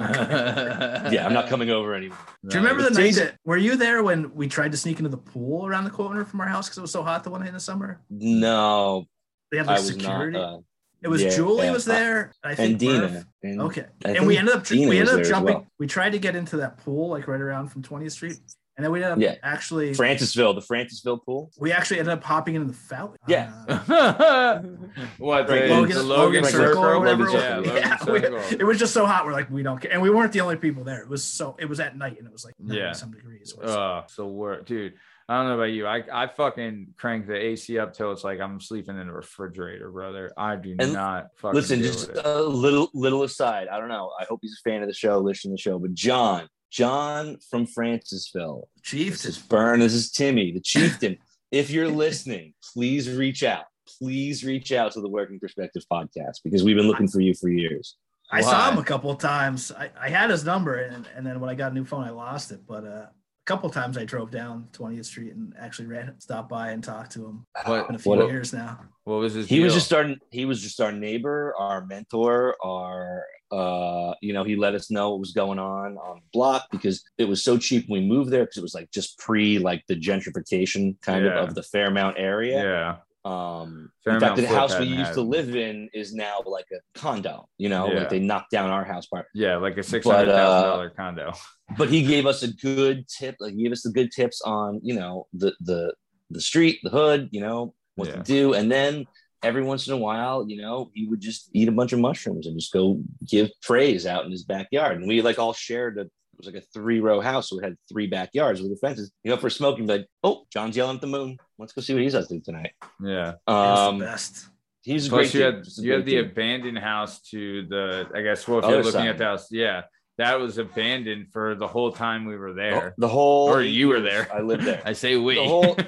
yeah, 1.13 1.25
I'm 1.25 1.33
not 1.33 1.47
coming 1.49 1.69
over 1.69 1.93
anymore. 1.93 2.17
Do 2.47 2.57
you 2.57 2.63
remember 2.63 2.81
the 2.83 2.89
It's 2.89 2.97
night 2.97 3.15
that 3.15 3.35
were 3.45 3.57
you 3.57 3.75
there 3.75 4.03
when 4.03 4.33
we 4.33 4.47
tried 4.47 4.71
to 4.71 4.77
sneak 4.77 4.97
into 4.99 5.09
the 5.09 5.17
pool 5.17 5.65
around 5.67 5.83
the 5.83 5.89
corner 5.89 6.23
from 6.25 6.39
our 6.41 6.47
house 6.47 6.67
because 6.67 6.77
it 6.77 6.81
was 6.81 6.91
so 6.91 7.03
hot 7.03 7.23
the 7.23 7.29
one 7.29 7.41
night 7.41 7.49
in 7.49 7.53
the 7.53 7.59
summer? 7.59 7.99
No, 8.09 9.05
They 9.51 9.57
had 9.57 9.67
I 9.67 9.73
like 9.77 9.83
security. 9.83 10.37
not. 10.37 10.53
Uh, 10.55 10.57
it 11.01 11.07
was 11.07 11.23
yeah, 11.23 11.29
Julie 11.29 11.65
yeah. 11.67 11.71
was 11.71 11.85
there. 11.85 12.33
I 12.43 12.55
think 12.55 12.71
and 12.71 12.79
Dina. 12.79 13.25
And 13.41 13.61
Okay, 13.61 13.85
I 14.05 14.09
and 14.11 14.27
we 14.27 14.37
ended 14.37 14.53
up 14.55 14.65
Dina 14.65 14.89
we 14.89 14.99
ended 14.99 15.15
up 15.15 15.23
jumping. 15.25 15.55
well. 15.55 15.67
We 15.79 15.87
tried 15.87 16.11
to 16.11 16.19
get 16.19 16.35
into 16.35 16.57
that 16.57 16.77
pool 16.83 17.09
like 17.09 17.27
right 17.27 17.39
around 17.39 17.69
from 17.69 17.83
20th 17.83 18.11
Street, 18.11 18.37
and 18.75 18.83
then 18.83 18.91
we 18.91 19.01
ended 19.01 19.13
up 19.13 19.19
Yeah. 19.19 19.35
actually 19.41 19.91
Francisville, 19.93 20.53
the 20.55 20.61
Francisville 20.61 21.23
pool. 21.23 21.51
we 21.57 21.71
actually 21.71 21.99
ended 21.99 22.11
up 22.13 22.21
hopping 22.23 22.55
into 22.55 22.67
the 22.67 22.73
fountain. 22.73 23.17
Yeah. 23.27 23.53
Uh, 23.69 24.61
what 25.19 25.47
the, 25.47 25.53
Right, 25.53 25.69
Logan, 25.69 25.95
the 25.95 26.03
Logan, 26.03 26.43
Logan 26.43 26.45
Circle 26.45 26.83
or 26.85 26.99
whatever. 26.99 27.25
Logan 27.29 27.41
it 27.41 27.59
was. 27.61 27.67
Yeah, 27.81 27.97
Circle. 27.97 28.19
Yeah, 28.21 28.29
we- 28.51 28.57
it 28.59 28.63
was 28.65 28.77
just 28.77 28.93
so 28.93 29.05
hot. 29.05 29.25
We're 29.25 29.31
like, 29.31 29.49
we 29.49 29.63
don't 29.63 29.79
care, 29.81 29.91
and 29.93 30.01
we 30.01 30.09
weren't 30.09 30.33
the 30.33 30.41
only 30.41 30.57
people 30.57 30.83
there. 30.83 31.01
It 31.01 31.07
was 31.09 31.23
so 31.23 31.55
it 31.59 31.65
was 31.69 31.79
at 31.79 31.97
night, 31.97 32.17
and 32.17 32.27
it 32.27 32.33
was 32.33 32.43
like 32.43 32.55
Yeah. 32.61 32.91
some 32.91 33.11
degrees. 33.11 33.53
It 33.57 33.63
was- 33.63 33.71
Oh, 33.71 34.03
so 34.07 34.27
work, 34.27 34.65
dude. 34.65 34.95
I 35.29 35.37
don't 35.37 35.47
know 35.49 35.53
about 35.55 35.65
you. 35.71 35.85
I, 35.85 36.03
I 36.11 36.25
fucking 36.25 36.95
crank 36.97 37.27
the 37.27 37.35
AC 37.35 37.77
up 37.77 37.93
till 37.93 38.11
it's 38.11 38.23
like 38.23 38.39
I'm 38.39 38.59
sleeping 38.59 38.99
in 38.99 39.07
a 39.07 39.13
refrigerator, 39.13 39.91
brother. 39.91 40.31
I 40.35 40.55
do 40.55 40.75
And 40.79 40.91
not 40.91 41.27
fucking 41.37 41.53
Listen, 41.55 41.79
deal 41.79 41.91
just 41.91 42.07
with 42.07 42.17
it. 42.17 42.25
a 42.25 42.41
little 42.41 42.89
little 42.95 43.21
aside. 43.21 43.67
I 43.67 43.79
don't 43.79 43.89
know. 43.89 44.11
I 44.19 44.23
hope 44.23 44.39
he's 44.41 44.59
a 44.59 44.67
fan 44.67 44.81
of 44.81 44.87
the 44.87 44.93
show, 44.95 45.19
listening 45.19 45.55
to 45.55 45.61
the 45.61 45.61
show. 45.61 45.77
But 45.77 45.93
John, 45.93 46.47
John 46.71 47.37
from 47.47 47.67
Francisville, 47.67 48.63
Chief, 48.81 49.11
this 49.13 49.25
is 49.25 49.37
Burn. 49.37 49.79
This 49.81 49.93
is 49.93 50.09
Timmy, 50.11 50.51
the 50.51 50.61
chieftain. 50.61 51.17
if 51.51 51.69
you're 51.69 51.89
listening, 51.89 52.55
please 52.73 53.07
reach 53.15 53.43
out. 53.43 53.65
Please 53.99 54.43
reach 54.43 54.71
out 54.71 54.93
to 54.93 55.01
the 55.01 55.09
Working 55.09 55.39
Perspective 55.39 55.83
podcast 55.91 56.37
because 56.43 56.63
we've 56.63 56.75
been 56.75 56.87
looking 56.87 57.07
for 57.07 57.21
you 57.21 57.35
for 57.35 57.49
years. 57.49 57.97
I 58.31 58.41
saw 58.41 58.71
him 58.71 58.77
a 58.77 58.83
couple 58.83 59.09
of 59.11 59.17
times. 59.19 59.71
I, 59.71 59.89
I 59.99 60.09
had 60.09 60.29
his 60.29 60.43
number, 60.43 60.75
and, 60.75 61.07
and 61.15 61.25
then 61.25 61.39
when 61.39 61.49
I 61.51 61.55
got 61.55 61.71
a 61.71 61.75
new 61.75 61.85
phone, 61.85 62.03
I 62.03 62.11
lost 62.11 62.51
it. 62.51 62.61
But 62.67 62.83
uh, 62.83 62.87
a 62.87 63.09
couple 63.49 63.67
times 63.71 63.97
I 63.97 64.05
drove 64.05 64.29
down 64.29 64.67
20th 64.73 65.05
Street 65.05 65.33
and 65.33 65.55
actually 65.59 65.87
ran, 65.87 66.13
stopped 66.19 66.49
by 66.49 66.69
and 66.69 66.83
talked 66.83 67.11
to 67.13 67.25
him. 67.25 67.45
What, 67.65 67.87
Been 67.87 67.95
a 67.95 67.99
few 67.99 68.11
What 68.11 68.27
years 68.29 68.53
now. 68.53 68.79
what 69.05 69.15
was 69.15 69.33
his 69.33 69.47
he 69.47 69.59
was 69.61 69.73
just 69.73 69.87
starting 69.87 70.17
he 70.29 70.45
was 70.45 70.61
just 70.61 70.79
our 70.79 70.91
neighbor 70.91 71.55
our 71.57 71.83
mentor 71.87 72.55
our 72.63 73.23
uh 73.51 74.13
you 74.21 74.33
know 74.33 74.43
he 74.43 74.55
let 74.55 74.75
us 74.75 74.91
know 74.91 75.09
what 75.09 75.19
was 75.19 75.31
going 75.31 75.57
on 75.57 75.97
on 75.97 76.17
the 76.17 76.21
block 76.31 76.67
because 76.71 77.03
it 77.17 77.25
was 77.27 77.43
so 77.43 77.57
cheap 77.57 77.85
when 77.87 78.03
we 78.03 78.07
moved 78.07 78.29
there 78.29 78.43
because 78.43 78.57
it 78.57 78.61
was 78.61 78.75
like 78.75 78.91
just 78.91 79.17
pre 79.17 79.57
like 79.57 79.83
the 79.87 79.95
gentrification 79.95 80.95
kind 81.01 81.25
Yeah. 81.25 81.39
of 81.41 81.49
of 81.49 81.55
the 81.55 81.63
fairmount 81.63 82.17
area 82.19 82.61
yeah. 82.63 82.95
Um 83.29 83.91
in 84.07 84.19
fact 84.19 84.35
the 84.37 84.47
house 84.47 84.77
we 84.79 84.85
used 84.85 85.07
had- 85.07 85.13
to 85.13 85.21
live 85.21 85.55
in 85.55 85.89
is 85.93 86.13
now 86.13 86.35
like 86.45 86.65
a 86.73 86.79
condo 86.99 87.47
you 87.57 87.69
know 87.69 87.87
Yeah. 87.87 87.99
like 87.99 88.09
they 88.09 88.19
knocked 88.19 88.51
down 88.51 88.69
our 88.69 88.83
house 88.83 89.05
part 89.05 89.27
Yeah, 89.33 89.57
like 89.57 89.77
a 89.77 89.83
six 89.83 90.05
hundred 90.07 90.31
thousand 90.31 90.69
dollar 90.69 90.89
condo. 90.89 91.33
but 91.77 91.89
he 91.89 92.01
gave 92.03 92.25
us 92.25 92.41
a 92.43 92.51
good 92.53 93.07
tip 93.07 93.35
like 93.39 93.53
he 93.53 93.63
gave 93.63 93.71
us 93.71 93.83
the 93.83 93.91
good 93.91 94.11
tips 94.11 94.41
on 94.41 94.79
you 94.83 94.95
know 94.95 95.27
the 95.33 95.53
the 95.61 95.93
the 96.31 96.41
street 96.41 96.79
the 96.83 96.89
hood 96.89 97.29
you 97.31 97.41
know 97.41 97.73
what 97.95 98.07
Yeah. 98.07 98.15
to 98.15 98.23
do 98.23 98.53
and 98.53 98.71
then 98.71 99.05
every 99.43 99.63
once 99.63 99.87
in 99.87 99.93
a 99.93 99.97
while 99.97 100.45
you 100.49 100.57
know 100.61 100.89
he 100.93 101.05
would 101.07 101.21
just 101.21 101.49
eat 101.53 101.67
a 101.67 101.71
bunch 101.71 101.93
of 101.93 101.99
mushrooms 101.99 102.45
and 102.47 102.57
just 102.59 102.73
go 102.73 102.99
give 103.27 103.49
praise 103.61 104.05
out 104.05 104.25
in 104.25 104.31
his 104.31 104.43
backyard 104.43 104.97
and 104.97 105.07
we 105.07 105.21
like 105.21 105.39
all 105.39 105.53
shared 105.53 105.97
a 105.99 106.05
was 106.39 106.47
like 106.53 106.55
a 106.63 106.65
three 106.73 106.99
row 106.99 107.19
house 107.21 107.49
so 107.49 107.57
we 107.57 107.63
had 107.63 107.75
three 107.91 108.07
backyards 108.07 108.61
with 108.61 108.71
the 108.71 108.77
fences 108.77 109.11
you 109.23 109.29
know 109.31 109.37
for 109.37 109.49
smoking 109.49 109.85
like 109.87 110.05
oh 110.23 110.45
john's 110.51 110.75
yelling 110.75 110.95
at 110.95 111.01
the 111.01 111.07
moon 111.07 111.37
let's 111.59 111.73
go 111.73 111.81
see 111.81 111.93
what 111.93 112.01
he's 112.03 112.15
up 112.15 112.27
to 112.27 112.39
tonight 112.39 112.71
Yeah. 113.01 113.33
He 113.47 113.53
was 113.53 113.79
um 113.79 113.99
the 113.99 114.05
best. 114.05 114.47
he's 114.81 115.07
a 115.07 115.09
Plus, 115.09 115.31
great 115.31 115.33
you 115.33 115.39
dude. 115.51 115.55
had 115.55 115.63
a 115.67 115.81
you 115.81 115.91
had 115.93 116.05
the 116.05 116.11
dude. 116.15 116.25
abandoned 116.31 116.77
house 116.79 117.19
to 117.31 117.65
the. 117.67 118.07
I 118.15 118.21
guess 118.21 118.47
well, 118.47 118.59
if 118.59 118.65
Other 118.65 118.75
you're 118.75 118.83
looking 118.83 118.99
side. 119.01 119.07
at 119.09 119.17
the 119.17 119.23
house, 119.25 119.47
yeah, 119.51 119.81
that 120.17 120.39
was 120.39 120.57
abandoned 120.57 121.27
for 121.33 121.55
the 121.55 121.67
whole 121.67 121.91
time 121.91 122.25
we 122.25 122.37
were 122.37 122.53
there. 122.53 122.93
the 122.97 123.07
whole 123.07 123.49
Or 123.49 123.61
you 123.61 123.87
were 123.89 123.99
there. 124.01 124.27
i 124.33 124.39
lived 124.41 124.63
there 124.63 124.81
I 124.85 124.93
say 124.93 125.17
we. 125.17 125.35
The 125.35 125.43
whole- 125.47 125.77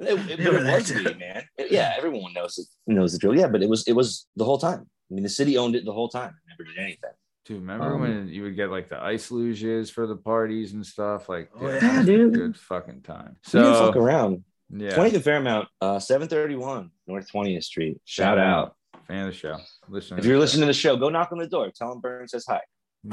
It, 0.00 0.30
it, 0.30 0.36
They 0.38 0.44
but 0.44 0.52
were 0.52 0.58
it 0.64 0.72
was 0.74 0.88
too. 0.88 1.02
me, 1.02 1.14
man. 1.14 1.42
Yeah, 1.70 1.92
everyone 1.96 2.32
knows 2.32 2.56
it, 2.58 2.66
knows 2.86 3.12
the 3.12 3.18
drill. 3.18 3.36
Yeah, 3.36 3.48
but 3.48 3.62
it 3.64 3.68
was 3.68 3.82
it 3.88 3.94
was 3.94 4.26
the 4.36 4.44
whole 4.44 4.58
time. 4.58 4.86
I 5.10 5.14
mean, 5.14 5.24
the 5.24 5.28
city 5.28 5.58
owned 5.58 5.74
it 5.74 5.84
the 5.84 5.92
whole 5.92 6.08
time. 6.08 6.32
Never 6.48 6.62
did 6.68 6.78
anything. 6.78 7.10
Dude, 7.48 7.60
remember 7.60 7.94
Um, 7.94 8.00
when 8.02 8.28
you 8.28 8.42
would 8.44 8.54
get 8.56 8.70
like 8.70 8.88
the 8.88 9.02
ice 9.02 9.30
luges 9.30 9.90
for 9.90 10.06
the 10.06 10.16
parties 10.16 10.74
and 10.74 10.84
stuff? 10.86 11.28
Like, 11.28 11.50
Oh, 11.56 11.60
dude, 11.60 11.72
yeah. 11.72 11.80
that 11.80 11.98
was 11.98 12.02
a 12.08 12.12
dude. 12.12 12.34
good 12.34 12.56
fucking 12.56 13.00
time. 13.02 13.36
So 13.42 13.62
didn't 13.62 13.78
fuck 13.78 13.96
around. 13.96 14.44
yeah, 14.70 14.90
20th 14.94 15.14
and 15.14 15.24
Fairmount, 15.24 15.68
uh, 15.80 15.98
731 15.98 16.90
North 17.06 17.26
20th 17.32 17.64
Street. 17.64 18.00
shout 18.04 18.38
out. 18.38 18.76
fan 19.06 19.26
of 19.26 19.32
the 19.32 19.32
show. 19.32 19.56
Listener. 19.88 20.18
If 20.18 20.26
you're 20.26 20.38
listening 20.38 20.60
to 20.62 20.66
the 20.66 20.72
show, 20.74 20.94
go 20.96 21.08
knock 21.08 21.32
on 21.32 21.38
the 21.38 21.46
door. 21.48 21.70
Tell 21.74 21.90
him 21.92 22.00
Burn 22.00 22.28
says 22.28 22.44
hi. 22.46 22.60